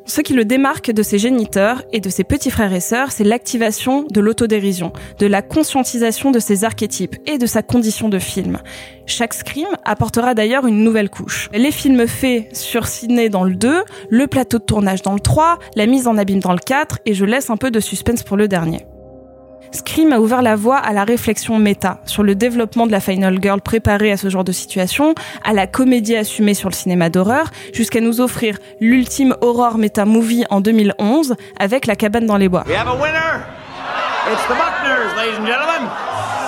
Ce 0.09 0.21
qui 0.21 0.33
le 0.33 0.43
démarque 0.43 0.89
de 0.89 1.03
ses 1.03 1.19
géniteurs 1.19 1.83
et 1.93 1.99
de 1.99 2.09
ses 2.09 2.23
petits 2.23 2.49
frères 2.49 2.73
et 2.73 2.79
sœurs, 2.79 3.11
c'est 3.11 3.23
l'activation 3.23 4.07
de 4.09 4.19
l'autodérision, 4.19 4.91
de 5.19 5.27
la 5.27 5.43
conscientisation 5.43 6.31
de 6.31 6.39
ses 6.39 6.63
archétypes 6.63 7.15
et 7.27 7.37
de 7.37 7.45
sa 7.45 7.61
condition 7.61 8.09
de 8.09 8.17
film. 8.17 8.57
Chaque 9.05 9.35
scream 9.35 9.67
apportera 9.85 10.33
d'ailleurs 10.33 10.65
une 10.65 10.83
nouvelle 10.83 11.11
couche. 11.11 11.47
Les 11.53 11.69
films 11.69 12.07
faits 12.07 12.55
sur 12.55 12.87
Sydney 12.87 13.29
dans 13.29 13.43
le 13.43 13.53
2, 13.53 13.83
le 14.09 14.25
plateau 14.25 14.57
de 14.57 14.63
tournage 14.63 15.03
dans 15.03 15.13
le 15.13 15.19
3, 15.19 15.59
la 15.75 15.85
mise 15.85 16.07
en 16.07 16.17
abîme 16.17 16.39
dans 16.39 16.53
le 16.53 16.57
4, 16.57 17.01
et 17.05 17.13
je 17.13 17.25
laisse 17.25 17.51
un 17.51 17.57
peu 17.57 17.69
de 17.69 17.79
suspense 17.79 18.23
pour 18.23 18.35
le 18.35 18.47
dernier. 18.47 18.87
Scream 19.71 20.13
a 20.13 20.19
ouvert 20.19 20.41
la 20.41 20.55
voie 20.55 20.77
à 20.77 20.93
la 20.93 21.03
réflexion 21.03 21.57
méta 21.57 21.99
sur 22.05 22.23
le 22.23 22.35
développement 22.35 22.87
de 22.87 22.91
la 22.91 22.99
Final 22.99 23.37
Girl 23.41 23.61
préparée 23.61 24.11
à 24.11 24.17
ce 24.17 24.29
genre 24.29 24.43
de 24.43 24.51
situation, 24.51 25.13
à 25.43 25.53
la 25.53 25.67
comédie 25.67 26.15
assumée 26.15 26.53
sur 26.53 26.69
le 26.69 26.73
cinéma 26.73 27.09
d'horreur, 27.09 27.51
jusqu'à 27.73 28.01
nous 28.01 28.21
offrir 28.21 28.57
l'ultime 28.79 29.35
horror 29.41 29.77
méta 29.77 30.05
movie 30.05 30.43
en 30.49 30.61
2011 30.61 31.35
avec 31.59 31.85
La 31.85 31.95
cabane 31.95 32.25
dans 32.25 32.37
les 32.37 32.49
bois. 32.49 32.63
We 32.67 32.75
have 32.75 32.87
a 32.87 32.95
winner. 32.95 33.43
It's 34.31 34.43
the 34.47 34.55
Buckners, 34.55 35.15
ladies 35.15 35.37
and 35.39 35.47
gentlemen. 35.47 36.38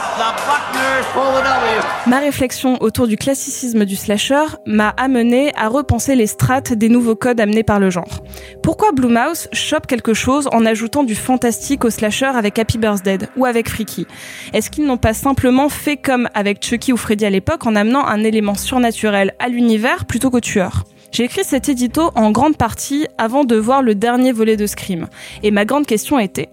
Ma 2.07 2.19
réflexion 2.19 2.77
autour 2.81 3.07
du 3.07 3.17
classicisme 3.17 3.85
du 3.85 3.95
slasher 3.95 4.43
m'a 4.65 4.89
amené 4.89 5.51
à 5.55 5.67
repenser 5.67 6.15
les 6.15 6.27
strates 6.27 6.73
des 6.73 6.89
nouveaux 6.89 7.15
codes 7.15 7.39
amenés 7.39 7.63
par 7.63 7.79
le 7.79 7.89
genre. 7.89 8.21
Pourquoi 8.63 8.91
Blumhouse 8.91 9.47
chope 9.51 9.87
quelque 9.87 10.13
chose 10.13 10.47
en 10.51 10.65
ajoutant 10.65 11.03
du 11.03 11.15
fantastique 11.15 11.85
au 11.85 11.89
slasher 11.89 12.25
avec 12.25 12.59
Happy 12.59 12.77
Birthday 12.77 13.19
ou 13.35 13.45
avec 13.45 13.69
Freaky? 13.69 14.07
Est-ce 14.53 14.69
qu'ils 14.69 14.85
n'ont 14.85 14.97
pas 14.97 15.13
simplement 15.13 15.69
fait 15.69 15.97
comme 15.97 16.27
avec 16.33 16.63
Chucky 16.63 16.93
ou 16.93 16.97
Freddy 16.97 17.25
à 17.25 17.29
l'époque 17.29 17.65
en 17.65 17.75
amenant 17.75 18.05
un 18.05 18.23
élément 18.23 18.55
surnaturel 18.55 19.33
à 19.39 19.47
l'univers 19.47 20.05
plutôt 20.05 20.29
qu'au 20.29 20.39
tueur? 20.39 20.83
J'ai 21.11 21.25
écrit 21.25 21.43
cet 21.43 21.67
édito 21.67 22.11
en 22.15 22.31
grande 22.31 22.55
partie 22.55 23.05
avant 23.17 23.43
de 23.43 23.55
voir 23.55 23.81
le 23.81 23.95
dernier 23.95 24.31
volet 24.31 24.55
de 24.55 24.65
Scream. 24.65 25.07
Et 25.43 25.51
ma 25.51 25.65
grande 25.65 25.85
question 25.85 26.19
était, 26.19 26.49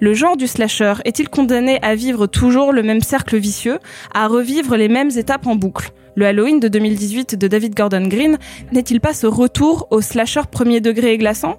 le 0.00 0.14
genre 0.14 0.36
du 0.36 0.46
slasher 0.46 0.94
est-il 1.04 1.28
condamné 1.28 1.78
à 1.82 1.94
vivre 1.94 2.26
toujours 2.26 2.72
le 2.72 2.82
même 2.82 3.02
cercle 3.02 3.36
vicieux, 3.36 3.78
à 4.12 4.26
revivre 4.26 4.76
les 4.76 4.88
mêmes 4.88 5.10
étapes 5.16 5.46
en 5.46 5.54
boucle? 5.54 5.92
Le 6.16 6.26
Halloween 6.26 6.58
de 6.58 6.68
2018 6.68 7.36
de 7.36 7.46
David 7.46 7.76
Gordon 7.76 8.06
Green 8.08 8.36
n'est-il 8.72 9.00
pas 9.00 9.14
ce 9.14 9.28
retour 9.28 9.86
au 9.90 10.00
slasher 10.00 10.42
premier 10.50 10.80
degré 10.80 11.12
et 11.12 11.18
glaçant? 11.18 11.56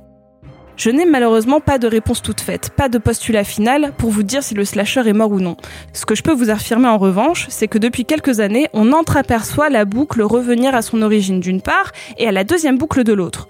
Je 0.82 0.90
n'ai 0.90 1.06
malheureusement 1.06 1.60
pas 1.60 1.78
de 1.78 1.86
réponse 1.86 2.24
toute 2.24 2.42
faite, 2.42 2.72
pas 2.76 2.90
de 2.90 2.98
postulat 2.98 3.44
final 3.44 3.94
pour 4.00 4.10
vous 4.10 4.24
dire 4.24 4.42
si 4.42 4.56
le 4.56 4.66
slasher 4.66 5.08
est 5.08 5.14
mort 5.14 5.32
ou 5.32 5.40
non. 5.40 5.56
Ce 5.94 6.08
que 6.08 6.16
je 6.16 6.24
peux 6.24 6.32
vous 6.32 6.50
affirmer 6.50 6.88
en 6.88 6.98
revanche, 6.98 7.46
c'est 7.50 7.68
que 7.68 7.78
depuis 7.78 8.04
quelques 8.04 8.40
années, 8.40 8.68
on 8.74 8.92
entreaperçoit 8.92 9.70
la 9.70 9.86
boucle 9.86 10.24
revenir 10.24 10.74
à 10.74 10.82
son 10.82 11.04
origine 11.04 11.40
d'une 11.40 11.62
part 11.62 11.92
et 12.18 12.28
à 12.28 12.32
la 12.32 12.44
deuxième 12.44 12.80
boucle 12.80 13.04
de 13.04 13.14
l'autre. 13.14 13.48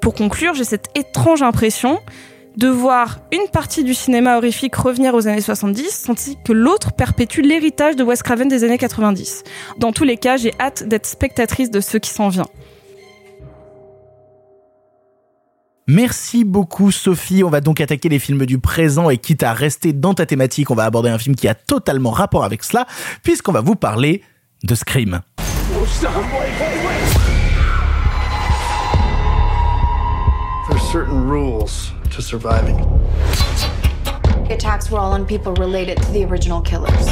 Pour 0.00 0.14
conclure, 0.14 0.54
j'ai 0.54 0.62
cette 0.62 0.86
étrange 0.94 1.42
impression 1.42 1.98
de 2.56 2.68
voir 2.68 3.18
une 3.32 3.50
partie 3.50 3.82
du 3.82 3.92
cinéma 3.92 4.36
horrifique 4.36 4.76
revenir 4.76 5.16
aux 5.16 5.26
années 5.26 5.40
70, 5.40 6.04
tandis 6.06 6.38
que 6.44 6.52
l'autre 6.52 6.92
perpétue 6.92 7.40
l'héritage 7.40 7.96
de 7.96 8.04
Wes 8.04 8.22
Craven 8.22 8.46
des 8.46 8.62
années 8.62 8.78
90. 8.78 9.42
Dans 9.78 9.90
tous 9.90 10.04
les 10.04 10.16
cas, 10.16 10.36
j'ai 10.36 10.52
hâte 10.60 10.86
d'être 10.86 11.06
spectatrice 11.06 11.72
de 11.72 11.80
ce 11.80 11.98
qui 11.98 12.10
s'en 12.10 12.28
vient. 12.28 12.46
Merci 15.90 16.44
beaucoup 16.44 16.92
Sophie. 16.92 17.42
On 17.42 17.48
va 17.48 17.62
donc 17.62 17.80
attaquer 17.80 18.10
les 18.10 18.18
films 18.18 18.44
du 18.44 18.58
présent 18.58 19.08
et 19.08 19.16
quitte 19.16 19.42
à 19.42 19.54
rester 19.54 19.94
dans 19.94 20.12
ta 20.12 20.26
thématique, 20.26 20.70
on 20.70 20.74
va 20.74 20.84
aborder 20.84 21.08
un 21.08 21.16
film 21.16 21.34
qui 21.34 21.48
a 21.48 21.54
totalement 21.54 22.10
rapport 22.10 22.44
avec 22.44 22.62
cela, 22.62 22.86
puisqu'on 23.22 23.52
va 23.52 23.62
vous 23.62 23.74
parler 23.74 24.22
de 24.64 24.74
Scream. 24.74 25.22
There's 30.68 30.82
certain 30.92 31.26
rules 31.26 31.90
to 32.14 32.20
surviving. 32.20 32.76
The 34.46 34.52
attacks 34.52 34.90
were 34.90 34.98
all 34.98 35.14
on 35.14 35.24
people 35.24 35.54
related 35.54 35.96
to 36.02 36.12
the 36.12 36.22
original 36.22 36.60
killers. 36.60 37.08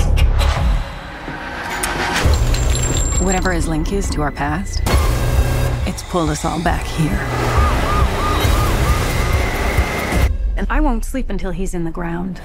Whatever 3.23 3.53
his 3.53 3.67
link 3.67 3.91
is 3.95 4.11
to 4.11 4.21
our 4.21 4.31
past, 4.31 4.83
it's 5.87 6.03
pulled 6.11 6.29
us 6.29 6.45
all 6.45 6.61
back 6.61 6.85
here. 6.85 7.86
And 10.57 10.67
I 10.71 10.81
won't 10.81 11.05
sleep 11.05 11.29
until 11.29 11.51
he's 11.51 11.75
in 11.75 11.85
the 11.85 11.91
ground. 11.91 12.41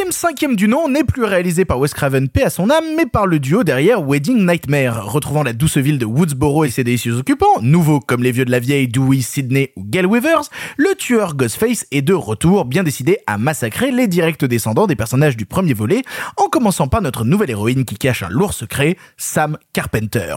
Scream, 0.00 0.12
cinquième 0.12 0.56
du 0.56 0.66
nom, 0.66 0.88
n'est 0.88 1.04
plus 1.04 1.24
réalisé 1.24 1.66
par 1.66 1.78
Wes 1.78 1.92
Craven, 1.92 2.30
paix 2.30 2.44
à 2.44 2.50
son 2.50 2.70
âme, 2.70 2.84
mais 2.96 3.04
par 3.04 3.26
le 3.26 3.38
duo 3.38 3.64
derrière 3.64 4.00
Wedding 4.00 4.46
Nightmare. 4.46 5.12
Retrouvant 5.12 5.42
la 5.42 5.52
douce 5.52 5.76
ville 5.76 5.98
de 5.98 6.06
Woodsboro 6.06 6.64
et 6.64 6.70
ses 6.70 6.84
délicieux 6.84 7.18
occupants, 7.18 7.60
nouveaux 7.60 8.00
comme 8.00 8.22
les 8.22 8.32
vieux 8.32 8.46
de 8.46 8.50
la 8.50 8.60
vieille 8.60 8.88
Dewey, 8.88 9.20
Sidney 9.20 9.72
ou 9.76 9.84
Gail 9.84 10.06
Weavers, 10.06 10.44
le 10.78 10.94
tueur 10.94 11.34
Ghostface 11.34 11.86
est 11.90 12.00
de 12.00 12.14
retour, 12.14 12.64
bien 12.64 12.82
décidé 12.82 13.18
à 13.26 13.36
massacrer 13.36 13.90
les 13.90 14.06
directs 14.06 14.42
descendants 14.44 14.86
des 14.86 14.96
personnages 14.96 15.36
du 15.36 15.44
premier 15.44 15.74
volet, 15.74 16.00
en 16.38 16.48
commençant 16.48 16.88
par 16.88 17.02
notre 17.02 17.26
nouvelle 17.26 17.50
héroïne 17.50 17.84
qui 17.84 17.96
cache 17.96 18.22
un 18.22 18.30
lourd 18.30 18.54
secret, 18.54 18.96
Sam 19.18 19.58
Carpenter. 19.74 20.34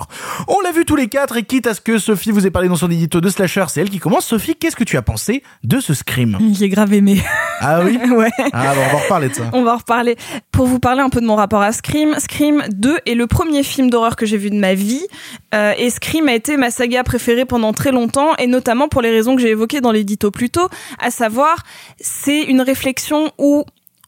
On 0.50 0.60
l'a 0.62 0.74
vu 0.74 0.84
tous 0.84 0.98
les 0.98 1.08
quatre, 1.08 1.38
et 1.38 1.44
quitte 1.44 1.68
à 1.68 1.74
ce 1.74 1.80
que 1.80 2.00
Sophie 2.00 2.32
vous 2.32 2.46
ait 2.46 2.52
parlé 2.52 2.68
dans 2.68 2.76
son 2.76 2.92
édito 2.92 3.22
de 3.22 3.30
Slasher, 3.30 3.66
c'est 3.70 3.80
elle 3.80 3.90
qui 3.90 4.00
commence. 4.00 4.26
Sophie, 4.26 4.56
qu'est-ce 4.56 4.76
que 4.76 4.84
tu 4.84 4.98
as 4.98 5.02
pensé 5.04 5.42
de 5.64 5.80
ce 5.80 5.94
Scream 5.94 6.38
J'ai 6.52 6.68
grave 6.68 6.94
aimé. 6.94 7.24
Ah 7.62 7.80
oui? 7.86 7.98
Ouais. 8.14 8.30
Ah 8.52 8.74
bon, 8.76 8.82
on 8.82 8.90
va 8.90 8.96
en 8.96 9.00
reparler 9.00 9.30
de 9.30 9.34
ça. 9.36 9.53
On 9.54 9.62
va 9.62 9.76
en 9.76 9.78
reparler. 9.78 10.16
Pour 10.52 10.66
vous 10.66 10.80
parler 10.80 11.02
un 11.02 11.10
peu 11.10 11.22
de 11.22 11.28
mon 11.28 11.36
rapport 11.36 11.62
à 11.62 11.72
Scream, 11.72 12.16
Scream 12.18 12.64
2 12.70 12.98
est 13.06 13.14
le 13.14 13.28
premier 13.28 13.62
film 13.62 13.92
d'horreur 13.92 14.16
que 14.16 14.26
j'ai 14.26 14.38
vu 14.38 14.50
de 14.50 14.56
ma 14.56 14.74
vie. 14.74 15.06
Euh, 15.54 15.74
et 15.78 15.92
Scream 15.92 16.28
a 16.28 16.34
été 16.34 16.58
ma 16.58 16.72
saga 16.72 17.04
préférée 17.04 17.46
pendant 17.46 17.72
très 17.72 17.92
longtemps, 17.92 18.36
et 18.38 18.48
notamment 18.48 18.88
pour 18.88 19.04
les 19.04 19.12
raisons 19.12 19.36
que 19.36 19.42
j'ai 19.44 19.50
évoquées 19.50 19.80
dans 19.80 19.92
l'édito 19.92 20.32
plus 20.32 20.50
tôt, 20.50 20.70
à 21.00 21.12
savoir, 21.12 21.64
c'est 22.00 22.42
une 22.42 22.62
réflexion 22.62 23.32
où 23.38 23.64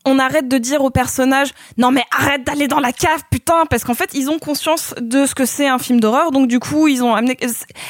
on 0.06 0.20
arrête 0.20 0.48
de 0.48 0.58
dire 0.58 0.84
aux 0.84 0.92
personnages 0.92 1.50
non 1.78 1.92
mais 1.92 2.04
arrête 2.18 2.44
d'aller 2.44 2.68
dans 2.68 2.80
la 2.80 2.92
cave 2.92 3.24
putain 3.30 3.66
parce 3.70 3.84
qu'en 3.84 3.94
fait 3.94 4.12
ils 4.14 4.30
ont 4.30 4.40
conscience 4.40 4.94
de 5.00 5.26
ce 5.26 5.36
que 5.36 5.46
c'est 5.46 5.68
un 5.68 5.80
film 5.80 6.00
d'horreur. 6.00 6.32
Donc 6.32 6.48
du 6.48 6.60
coup 6.60 6.88
ils 6.88 7.04
ont 7.04 7.14
amené 7.16 7.38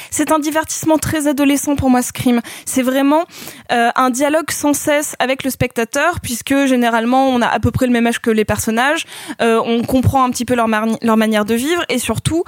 c'est 0.10 0.32
un 0.32 0.40
divertissement 0.40 0.98
très 0.98 1.28
adolescent 1.28 1.76
pour 1.76 1.90
moi 1.90 2.02
Scream 2.02 2.42
c'est 2.66 2.82
vraiment 2.82 3.26
euh, 3.72 3.90
un 3.96 4.10
dialogue 4.10 4.50
sans 4.52 4.74
cesse 4.74 5.16
avec 5.20 5.44
le 5.44 5.50
spectateur 5.50 6.20
puisque 6.22 6.66
généralement 6.66 7.28
on 7.30 7.42
a 7.42 7.48
à 7.48 7.60
peu 7.60 7.72
près 7.72 7.86
le 7.86 7.92
même 7.92 8.08
âge 8.08 8.20
que 8.20 8.32
les 8.32 8.46
personnages 8.46 9.06
euh, 9.42 9.62
on 9.66 9.84
comprend 9.84 10.24
un 10.24 10.30
petit 10.30 10.46
peu 10.46 10.56
leur, 10.56 10.68
manière 10.68 11.46
de 11.46 11.54
vivre. 11.54 11.84
Et 11.90 12.00
surtout 12.00 12.44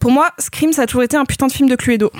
pour 0.00 0.10
moi 0.10 0.28
Scream 0.38 0.72
ça 0.72 0.82
a 0.82 0.86
toujours 0.86 1.04
été 1.04 1.16
un 1.16 1.24
putain 1.24 1.46
de 1.46 1.52
film 1.52 1.68
de 1.68 1.76
Cluedo. 1.76 2.10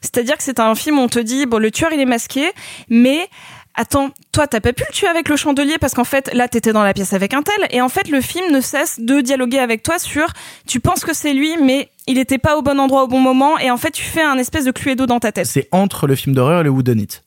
C'est-à-dire 0.00 0.36
que 0.36 0.42
c'est 0.42 0.60
un 0.60 0.74
film 0.74 0.98
où 0.98 1.02
on 1.02 1.08
te 1.08 1.18
dit 1.18 1.46
bon 1.46 1.60
le 1.60 1.70
tueur 1.70 1.92
il 1.92 2.00
est 2.00 2.06
masqué 2.06 2.50
mais 2.88 3.28
attends, 3.74 4.10
toi 4.32 4.46
t'as 4.46 4.60
pas 4.60 4.72
pu 4.72 4.84
le 4.88 4.92
tuer 4.92 5.06
avec 5.06 5.28
le 5.28 5.36
chandelier 5.36 5.78
parce 5.78 5.94
qu'en 5.94 6.04
fait 6.04 6.32
là 6.34 6.48
t'étais 6.48 6.72
dans 6.72 6.82
la 6.82 6.94
pièce 6.94 7.12
avec 7.12 7.34
un 7.34 7.42
tel 7.42 7.68
et 7.70 7.80
en 7.80 7.88
fait 7.88 8.08
le 8.08 8.20
film 8.20 8.52
ne 8.52 8.60
cesse 8.60 9.00
de 9.00 9.20
dialoguer 9.20 9.58
avec 9.58 9.82
toi 9.82 9.98
sur 9.98 10.26
tu 10.66 10.80
penses 10.80 11.04
que 11.04 11.14
c'est 11.14 11.32
lui 11.32 11.56
mais 11.56 11.88
il 12.06 12.18
était 12.18 12.38
pas 12.38 12.56
au 12.56 12.62
bon 12.62 12.78
endroit 12.78 13.04
au 13.04 13.08
bon 13.08 13.20
moment 13.20 13.58
et 13.58 13.70
en 13.70 13.76
fait 13.76 13.90
tu 13.90 14.02
fais 14.02 14.22
un 14.22 14.38
espèce 14.38 14.64
de 14.64 14.70
cluedo 14.70 15.06
dans 15.06 15.20
ta 15.20 15.32
tête. 15.32 15.46
C'est 15.46 15.68
entre 15.72 16.06
le 16.06 16.14
film 16.14 16.34
d'horreur 16.34 16.60
et 16.60 16.64
le 16.64 16.70
whodunit. 16.70 17.20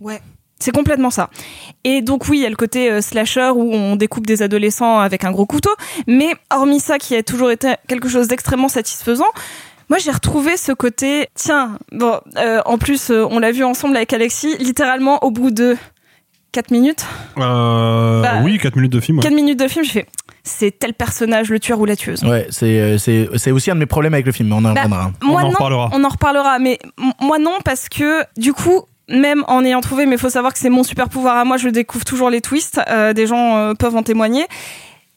Ouais. 0.00 0.20
C'est 0.60 0.72
complètement 0.72 1.10
ça. 1.10 1.30
Et 1.84 2.02
donc 2.02 2.28
oui, 2.28 2.38
il 2.38 2.42
y 2.42 2.46
a 2.46 2.50
le 2.50 2.56
côté 2.56 2.90
euh, 2.90 3.00
slasher 3.00 3.50
où 3.54 3.72
on 3.72 3.96
découpe 3.96 4.26
des 4.26 4.42
adolescents 4.42 4.98
avec 4.98 5.24
un 5.24 5.32
gros 5.32 5.46
couteau, 5.46 5.70
mais 6.06 6.32
hormis 6.50 6.80
ça 6.80 6.98
qui 6.98 7.16
a 7.16 7.22
toujours 7.22 7.50
été 7.50 7.74
quelque 7.88 8.10
chose 8.10 8.28
d'extrêmement 8.28 8.68
satisfaisant, 8.68 9.32
moi, 9.90 9.98
j'ai 9.98 10.10
retrouvé 10.10 10.56
ce 10.56 10.72
côté. 10.72 11.28
Tiens, 11.34 11.78
bon, 11.92 12.18
euh, 12.38 12.60
en 12.64 12.78
plus, 12.78 13.10
euh, 13.10 13.26
on 13.30 13.38
l'a 13.40 13.52
vu 13.52 13.64
ensemble 13.64 13.96
avec 13.96 14.12
Alexis, 14.14 14.56
littéralement 14.58 15.22
au 15.22 15.30
bout 15.30 15.50
de 15.50 15.76
4 16.52 16.70
minutes. 16.70 17.04
Euh, 17.38 18.22
Bah, 18.22 18.40
oui, 18.42 18.58
4 18.58 18.76
minutes 18.76 18.92
de 18.92 19.00
film. 19.00 19.18
ouais. 19.18 19.22
4 19.22 19.34
minutes 19.34 19.58
de 19.60 19.68
film, 19.68 19.84
je 19.84 19.90
fais. 19.90 20.06
C'est 20.42 20.76
tel 20.78 20.94
personnage, 20.94 21.50
le 21.50 21.60
tueur 21.60 21.78
ou 21.80 21.84
la 21.84 21.96
tueuse. 21.96 22.24
Ouais, 22.24 22.46
c'est 22.50 22.96
c'est 22.98 23.28
c'est 23.36 23.50
aussi 23.50 23.70
un 23.70 23.74
de 23.74 23.80
mes 23.80 23.86
problèmes 23.86 24.14
avec 24.14 24.24
le 24.24 24.32
film, 24.32 24.48
mais 24.48 24.54
on 24.54 24.58
en 24.58 24.62
Bah, 24.62 24.70
reviendra. 24.82 25.10
moi, 25.22 25.42
non, 25.42 25.50
On 25.92 26.02
en 26.04 26.08
reparlera, 26.08 26.58
mais 26.58 26.78
m- 26.98 27.12
moi 27.20 27.38
non, 27.38 27.58
parce 27.62 27.88
que 27.90 28.22
du 28.38 28.54
coup, 28.54 28.82
même 29.08 29.44
en 29.48 29.64
ayant 29.66 29.82
trouvé, 29.82 30.06
mais 30.06 30.16
faut 30.16 30.30
savoir 30.30 30.52
que 30.54 30.58
c'est 30.58 30.70
mon 30.70 30.82
super 30.82 31.08
pouvoir 31.10 31.36
à 31.36 31.44
moi, 31.44 31.58
je 31.58 31.68
découvre 31.68 32.04
toujours 32.06 32.30
les 32.30 32.40
twists, 32.40 32.80
euh, 32.88 33.12
des 33.12 33.26
gens 33.26 33.56
euh, 33.58 33.74
peuvent 33.74 33.94
en 33.96 34.02
témoigner. 34.02 34.46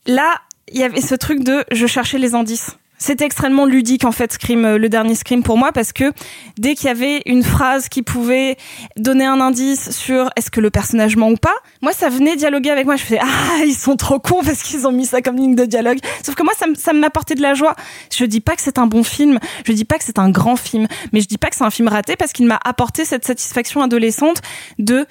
Là, 0.07 0.35
il 0.71 0.79
y 0.79 0.83
avait 0.83 0.99
ce 1.01 1.15
truc 1.15 1.41
de 1.43 1.63
je 1.71 1.87
cherchais 1.87 2.17
les 2.17 2.35
indices. 2.35 2.77
C'était 2.97 3.25
extrêmement 3.25 3.65
ludique 3.65 4.05
en 4.05 4.11
fait, 4.11 4.33
Scream, 4.33 4.65
euh, 4.65 4.77
le 4.77 4.87
dernier 4.87 5.15
Scream 5.15 5.43
pour 5.43 5.57
moi, 5.57 5.71
parce 5.71 5.91
que 5.91 6.11
dès 6.57 6.75
qu'il 6.75 6.87
y 6.87 6.89
avait 6.89 7.21
une 7.25 7.43
phrase 7.43 7.89
qui 7.89 8.01
pouvait 8.01 8.55
donner 8.97 9.25
un 9.25 9.41
indice 9.41 9.91
sur 9.91 10.29
est-ce 10.35 10.49
que 10.49 10.61
le 10.61 10.69
personnage 10.69 11.17
ment 11.17 11.29
ou 11.29 11.35
pas, 11.35 11.55
moi 11.81 11.91
ça 11.91 12.09
venait 12.09 12.35
dialoguer 12.35 12.69
avec 12.69 12.85
moi. 12.85 12.95
Je 12.95 13.03
fais 13.03 13.19
ah 13.21 13.63
ils 13.65 13.75
sont 13.75 13.95
trop 13.95 14.19
cons 14.19 14.41
parce 14.43 14.63
qu'ils 14.63 14.87
ont 14.87 14.91
mis 14.91 15.05
ça 15.05 15.21
comme 15.21 15.35
ligne 15.35 15.55
de 15.55 15.65
dialogue. 15.65 15.99
Sauf 16.23 16.35
que 16.35 16.43
moi 16.43 16.53
ça, 16.57 16.93
m'apportait 16.93 17.35
de 17.35 17.41
la 17.41 17.55
joie. 17.55 17.75
Je 18.15 18.25
dis 18.25 18.41
pas 18.41 18.55
que 18.55 18.61
c'est 18.61 18.77
un 18.77 18.87
bon 18.87 19.03
film, 19.03 19.39
je 19.65 19.73
dis 19.73 19.85
pas 19.85 19.97
que 19.97 20.03
c'est 20.03 20.19
un 20.19 20.29
grand 20.29 20.55
film, 20.55 20.87
mais 21.11 21.19
je 21.19 21.27
dis 21.27 21.37
pas 21.37 21.49
que 21.49 21.55
c'est 21.55 21.63
un 21.63 21.71
film 21.71 21.87
raté 21.87 22.15
parce 22.15 22.31
qu'il 22.31 22.45
m'a 22.45 22.59
apporté 22.63 23.05
cette 23.05 23.25
satisfaction 23.25 23.81
adolescente 23.81 24.41
de 24.79 25.05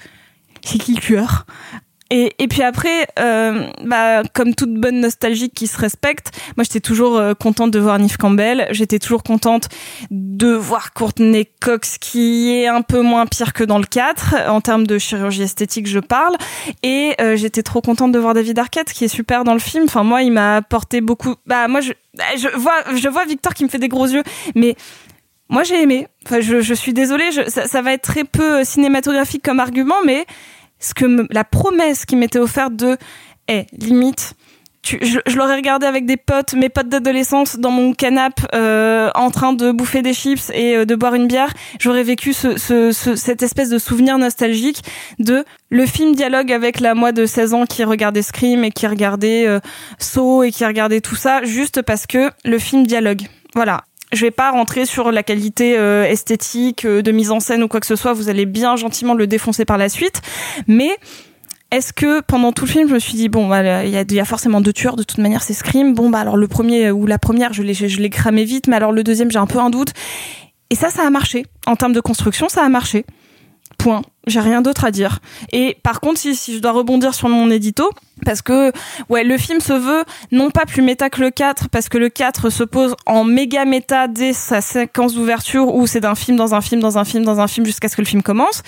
c'est 0.65 0.77
qui 0.77 0.93
le 1.09 1.25
et, 2.15 2.47
puis 2.47 2.61
après, 2.61 3.07
euh, 3.17 3.67
bah, 3.83 4.21
comme 4.33 4.53
toute 4.53 4.71
bonne 4.71 4.99
nostalgique 4.99 5.55
qui 5.55 5.65
se 5.65 5.77
respecte, 5.77 6.29
moi 6.55 6.63
j'étais 6.63 6.79
toujours 6.79 7.17
euh, 7.17 7.33
contente 7.33 7.71
de 7.71 7.79
voir 7.79 7.97
Neve 7.97 8.17
Campbell, 8.17 8.67
j'étais 8.69 8.99
toujours 8.99 9.23
contente 9.23 9.69
de 10.11 10.53
voir 10.53 10.93
Courtney 10.93 11.47
Cox 11.59 11.97
qui 11.97 12.51
est 12.51 12.67
un 12.67 12.83
peu 12.83 13.01
moins 13.01 13.25
pire 13.25 13.51
que 13.51 13.63
dans 13.63 13.79
le 13.79 13.85
4, 13.85 14.35
en 14.47 14.61
termes 14.61 14.85
de 14.85 14.99
chirurgie 14.99 15.41
esthétique 15.41 15.87
je 15.87 15.97
parle, 15.97 16.35
et 16.83 17.15
euh, 17.19 17.35
j'étais 17.35 17.63
trop 17.63 17.81
contente 17.81 18.11
de 18.11 18.19
voir 18.19 18.35
David 18.35 18.59
Arquette 18.59 18.93
qui 18.93 19.05
est 19.05 19.07
super 19.07 19.43
dans 19.43 19.53
le 19.53 19.59
film, 19.59 19.85
enfin 19.85 20.03
moi 20.03 20.21
il 20.21 20.31
m'a 20.31 20.57
apporté 20.57 21.01
beaucoup, 21.01 21.33
bah 21.47 21.67
moi 21.67 21.81
je, 21.81 21.93
je 22.37 22.47
vois, 22.55 22.75
je 22.95 23.09
vois 23.09 23.25
Victor 23.25 23.55
qui 23.55 23.63
me 23.63 23.69
fait 23.69 23.79
des 23.79 23.89
gros 23.89 24.05
yeux, 24.05 24.23
mais 24.53 24.75
moi 25.49 25.63
j'ai 25.63 25.81
aimé. 25.81 26.07
Enfin, 26.25 26.41
je, 26.41 26.73
suis 26.73 26.93
désolée, 26.93 27.31
ça, 27.47 27.81
va 27.81 27.93
être 27.93 28.03
très 28.03 28.23
peu 28.23 28.63
cinématographique 28.63 29.43
comme 29.43 29.59
argument, 29.59 30.01
mais 30.05 30.25
ce 30.83 30.93
que 30.93 31.25
la 31.33 31.43
promesse 31.43 32.05
qui 32.05 32.15
m'était 32.15 32.39
offerte 32.39 32.75
de, 32.75 32.97
eh, 33.47 33.65
limite, 33.77 34.33
je, 34.85 35.19
l'aurais 35.37 35.55
regardé 35.55 35.85
avec 35.85 36.05
des 36.05 36.17
potes, 36.17 36.55
mes 36.55 36.67
potes 36.67 36.89
d'adolescence, 36.89 37.55
dans 37.57 37.71
mon 37.71 37.93
canapé, 37.93 38.43
euh, 38.53 39.09
en 39.15 39.31
train 39.31 39.53
de 39.53 39.71
bouffer 39.71 40.01
des 40.01 40.13
chips 40.13 40.49
et 40.53 40.75
euh, 40.75 40.85
de 40.85 40.95
boire 40.95 41.15
une 41.15 41.27
bière. 41.27 41.53
J'aurais 41.79 42.03
vécu 42.03 42.33
ce, 42.33 42.57
ce, 42.57 42.91
ce- 42.91 43.15
cette 43.15 43.41
espèce 43.43 43.69
de 43.69 43.77
souvenir 43.77 44.17
nostalgique 44.17 44.81
de 45.19 45.45
le 45.69 45.85
film 45.85 46.15
dialogue 46.15 46.51
avec 46.51 46.81
la 46.81 46.95
moi 46.95 47.13
de 47.13 47.25
16 47.25 47.53
ans 47.53 47.65
qui 47.65 47.85
regardait 47.85 48.21
Scream 48.23 48.65
et 48.65 48.71
qui 48.71 48.85
regardait 48.85 49.47
euh, 49.47 49.61
Saw 49.99 50.43
et 50.43 50.51
qui 50.51 50.65
regardait 50.65 50.99
tout 50.99 51.15
ça, 51.15 51.45
juste 51.45 51.81
parce 51.81 52.05
que 52.05 52.29
le 52.43 52.59
film 52.59 52.85
dialogue. 52.85 53.21
Voilà. 53.55 53.85
Je 54.13 54.21
vais 54.21 54.31
pas 54.31 54.51
rentrer 54.51 54.85
sur 54.85 55.11
la 55.11 55.23
qualité 55.23 55.77
euh, 55.77 56.05
esthétique, 56.05 56.85
euh, 56.85 57.01
de 57.01 57.11
mise 57.11 57.31
en 57.31 57.39
scène 57.39 57.63
ou 57.63 57.67
quoi 57.67 57.79
que 57.79 57.85
ce 57.85 57.95
soit. 57.95 58.13
Vous 58.13 58.29
allez 58.29 58.45
bien 58.45 58.75
gentiment 58.75 59.13
le 59.15 59.27
défoncer 59.27 59.65
par 59.65 59.77
la 59.77 59.89
suite. 59.89 60.21
Mais 60.67 60.91
est-ce 61.71 61.93
que 61.93 62.21
pendant 62.21 62.51
tout 62.51 62.65
le 62.65 62.71
film, 62.71 62.87
je 62.87 62.93
me 62.93 62.99
suis 62.99 63.15
dit 63.15 63.29
bon, 63.29 63.47
bah, 63.47 63.83
il 63.83 63.91
y, 63.91 64.19
a, 64.19 64.25
forcément 64.25 64.61
deux 64.61 64.73
tueurs. 64.73 64.95
De 64.95 65.03
toute 65.03 65.17
manière, 65.17 65.41
c'est 65.41 65.53
Scream. 65.53 65.95
Bon, 65.95 66.09
bah 66.09 66.19
alors 66.19 66.37
le 66.37 66.47
premier 66.47 66.91
ou 66.91 67.07
la 67.07 67.17
première, 67.17 67.53
je 67.53 67.63
l'ai, 67.63 67.73
je 67.73 67.99
l'ai 67.99 68.09
cramé 68.09 68.43
vite, 68.43 68.67
mais 68.67 68.75
alors 68.75 68.91
le 68.91 69.03
deuxième, 69.03 69.31
j'ai 69.31 69.39
un 69.39 69.47
peu 69.47 69.59
un 69.59 69.71
doute. 69.71 69.93
Et 70.69 70.75
ça, 70.75 70.89
ça 70.89 71.05
a 71.05 71.09
marché. 71.09 71.45
En 71.65 71.75
termes 71.75 71.93
de 71.93 71.99
construction, 71.99 72.49
ça 72.49 72.63
a 72.63 72.69
marché. 72.69 73.05
Point. 73.83 74.01
J'ai 74.27 74.39
rien 74.39 74.61
d'autre 74.61 74.85
à 74.85 74.91
dire. 74.91 75.19
Et 75.51 75.77
par 75.83 75.99
contre, 75.99 76.17
si, 76.17 76.33
je 76.35 76.59
dois 76.59 76.71
rebondir 76.71 77.13
sur 77.13 77.27
mon 77.27 77.51
édito, 77.51 77.89
parce 78.23 78.41
que 78.41 78.71
ouais, 79.09 79.25
le 79.25 79.37
film 79.37 79.59
se 79.59 79.73
veut 79.73 80.05
non 80.31 80.51
pas 80.51 80.65
plus 80.65 80.81
méta 80.81 81.09
que 81.09 81.19
le 81.19 81.31
4, 81.31 81.67
parce 81.67 81.89
que 81.89 81.97
le 81.97 82.07
4 82.07 82.49
se 82.49 82.63
pose 82.63 82.95
en 83.05 83.25
méga 83.25 83.65
méta 83.65 84.07
dès 84.07 84.31
sa 84.31 84.61
séquence 84.61 85.15
d'ouverture 85.15 85.75
où 85.75 85.85
c'est 85.85 85.99
d'un 85.99 86.15
film 86.15 86.37
dans 86.37 86.55
un 86.55 86.61
film 86.61 86.79
dans 86.79 86.97
un 86.97 87.03
film 87.03 87.25
dans 87.25 87.41
un 87.41 87.47
film 87.47 87.65
jusqu'à 87.65 87.89
ce 87.89 87.97
que 87.97 88.01
le 88.01 88.07
film 88.07 88.23
commence. 88.23 88.63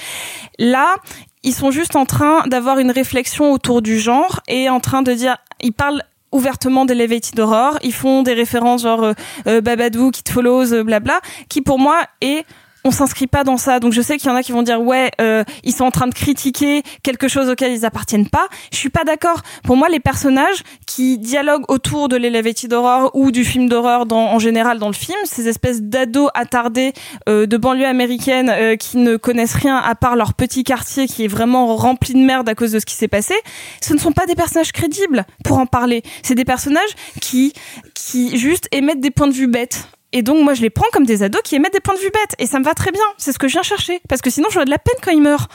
Là, 0.60 0.96
ils 1.44 1.54
sont 1.54 1.72
juste 1.72 1.96
en 1.96 2.06
train 2.06 2.46
d'avoir 2.48 2.80
une 2.80 2.92
réflexion 2.92 3.54
autour 3.54 3.82
du 3.82 3.98
genre 3.98 4.42
et 4.50 4.68
en 4.70 4.82
train 4.82 5.02
de 5.02 5.14
dire, 5.14 5.38
ils 5.62 5.72
parlent 5.72 6.04
ouvertement 6.34 6.84
d'Elevated 6.84 7.40
Horror, 7.40 7.80
ils 7.82 7.94
font 7.94 8.22
des 8.22 8.34
références 8.34 8.82
genre 8.82 9.04
euh, 9.04 9.14
euh, 9.48 9.62
Babadou, 9.62 10.12
Kid 10.12 10.28
Follows, 10.28 10.74
euh, 10.74 10.84
blabla, 10.84 11.22
qui 11.48 11.62
pour 11.62 11.80
moi 11.80 12.02
est 12.20 12.46
on 12.86 12.92
s'inscrit 12.92 13.28
pas 13.28 13.44
dans 13.44 13.58
ça. 13.58 13.80
Donc 13.80 13.92
je 13.92 14.02
sais 14.02 14.18
qu'il 14.18 14.30
y 14.30 14.32
en 14.32 14.36
a 14.36 14.44
qui 14.44 14.52
vont 14.52 14.62
dire 14.62 14.82
ouais, 14.82 15.12
euh, 15.20 15.44
ils 15.64 15.74
sont 15.74 15.84
en 15.84 15.92
train 15.92 16.08
de 16.08 16.14
critiquer 16.14 16.84
quelque 17.04 17.28
chose 17.28 17.50
auquel 17.50 17.74
ils 17.74 17.86
appartiennent 17.86 18.30
pas. 18.30 18.48
Je 18.72 18.78
suis 18.78 18.90
pas 18.90 19.04
d'accord. 19.04 19.42
Pour 19.64 19.76
moi, 19.76 19.90
les 19.90 20.00
personnages 20.00 20.64
qui 20.86 21.18
dialoguent 21.18 21.66
autour 21.68 22.08
de 22.08 22.16
l'Elevated 22.16 22.72
Horror 22.72 23.12
ou 23.16 23.32
du 23.32 23.44
film 23.44 23.68
d'horreur 23.68 24.06
en 24.12 24.40
général 24.40 24.78
dans 24.78 24.88
le 24.88 24.94
film, 24.94 25.18
ces 25.26 25.48
espèces 25.48 25.82
d'ados 25.82 26.30
attardés 26.36 26.94
euh, 27.28 27.48
de 27.48 27.58
banlieue 27.58 27.88
américaine 27.88 28.50
euh, 28.50 28.76
qui 28.76 28.98
ne 28.98 29.18
connaissent 29.18 29.56
rien 29.56 29.78
à 29.78 29.96
part 29.96 30.16
leur 30.16 30.36
petit 30.36 30.64
quartier 30.64 31.08
qui 31.08 31.26
est 31.26 31.28
vraiment 31.28 31.76
rempli 31.76 32.14
de 32.14 32.20
merde 32.20 32.48
à 32.48 32.54
cause 32.56 32.72
de 32.72 32.80
ce 32.80 32.86
qui 32.86 32.94
s'est 32.94 33.08
passé, 33.08 33.34
ce 33.82 33.94
ne 33.94 34.00
sont 34.00 34.12
pas 34.12 34.28
des 34.28 34.36
personnages 34.36 34.72
crédibles 34.72 35.26
pour 35.44 35.58
en 35.58 35.66
parler. 35.66 36.04
C'est 36.22 36.36
des 36.36 36.46
personnages 36.46 36.94
qui 37.20 37.54
qui 37.96 38.38
juste 38.38 38.68
émettent 38.72 39.02
des 39.02 39.12
points 39.12 39.28
de 39.28 39.34
vue 39.34 39.48
bêtes. 39.48 39.88
Et 40.16 40.22
donc 40.22 40.42
moi 40.42 40.54
je 40.54 40.62
les 40.62 40.70
prends 40.70 40.88
comme 40.94 41.06
des 41.06 41.24
ados 41.24 41.42
qui 41.44 41.56
émettent 41.56 41.74
des 41.74 41.82
points 41.82 41.94
de 41.94 42.00
vue 42.00 42.10
bêtes 42.10 42.36
et 42.40 42.46
ça 42.46 42.58
me 42.58 42.64
va 42.64 42.74
très 42.74 42.94
bien. 42.94 43.04
C'est 43.18 43.34
ce 43.34 43.38
que 43.38 43.50
je 43.50 43.52
viens 43.52 43.64
chercher 43.64 44.00
parce 44.08 44.22
que 44.22 44.30
sinon 44.30 44.48
j'aurais 44.50 44.64
de 44.64 44.70
la 44.70 44.80
peine 44.80 44.96
quand 45.04 45.12
ils 45.12 45.22
meurent. 45.22 45.50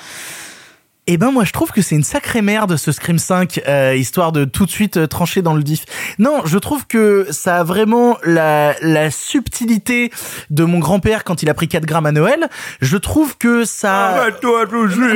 Eh 1.13 1.17
ben 1.17 1.33
moi 1.33 1.43
je 1.43 1.51
trouve 1.51 1.73
que 1.73 1.83
c'est 1.83 1.97
une 1.97 2.05
sacrée 2.05 2.41
merde 2.41 2.77
ce 2.77 2.93
Scream 2.93 3.19
5 3.19 3.63
euh, 3.67 3.97
histoire 3.97 4.31
de 4.31 4.45
tout 4.45 4.65
de 4.65 4.71
suite 4.71 4.97
euh, 4.97 5.09
trancher 5.09 5.43
dans 5.43 5.55
le 5.55 5.65
vif. 5.65 5.85
Non, 6.21 6.43
je 6.45 6.57
trouve 6.57 6.87
que 6.87 7.27
ça 7.31 7.57
a 7.57 7.65
vraiment 7.65 8.17
la, 8.23 8.77
la 8.81 9.11
subtilité 9.11 10.13
de 10.51 10.63
mon 10.63 10.79
grand-père 10.79 11.25
quand 11.25 11.43
il 11.43 11.51
a 11.51 11.55
pris 11.55 11.67
4 11.67 11.85
grammes 11.85 12.07
à 12.07 12.13
Noël. 12.13 12.49
Je 12.81 12.97
trouve 12.97 13.37
que 13.37 13.65
ça 13.65 14.19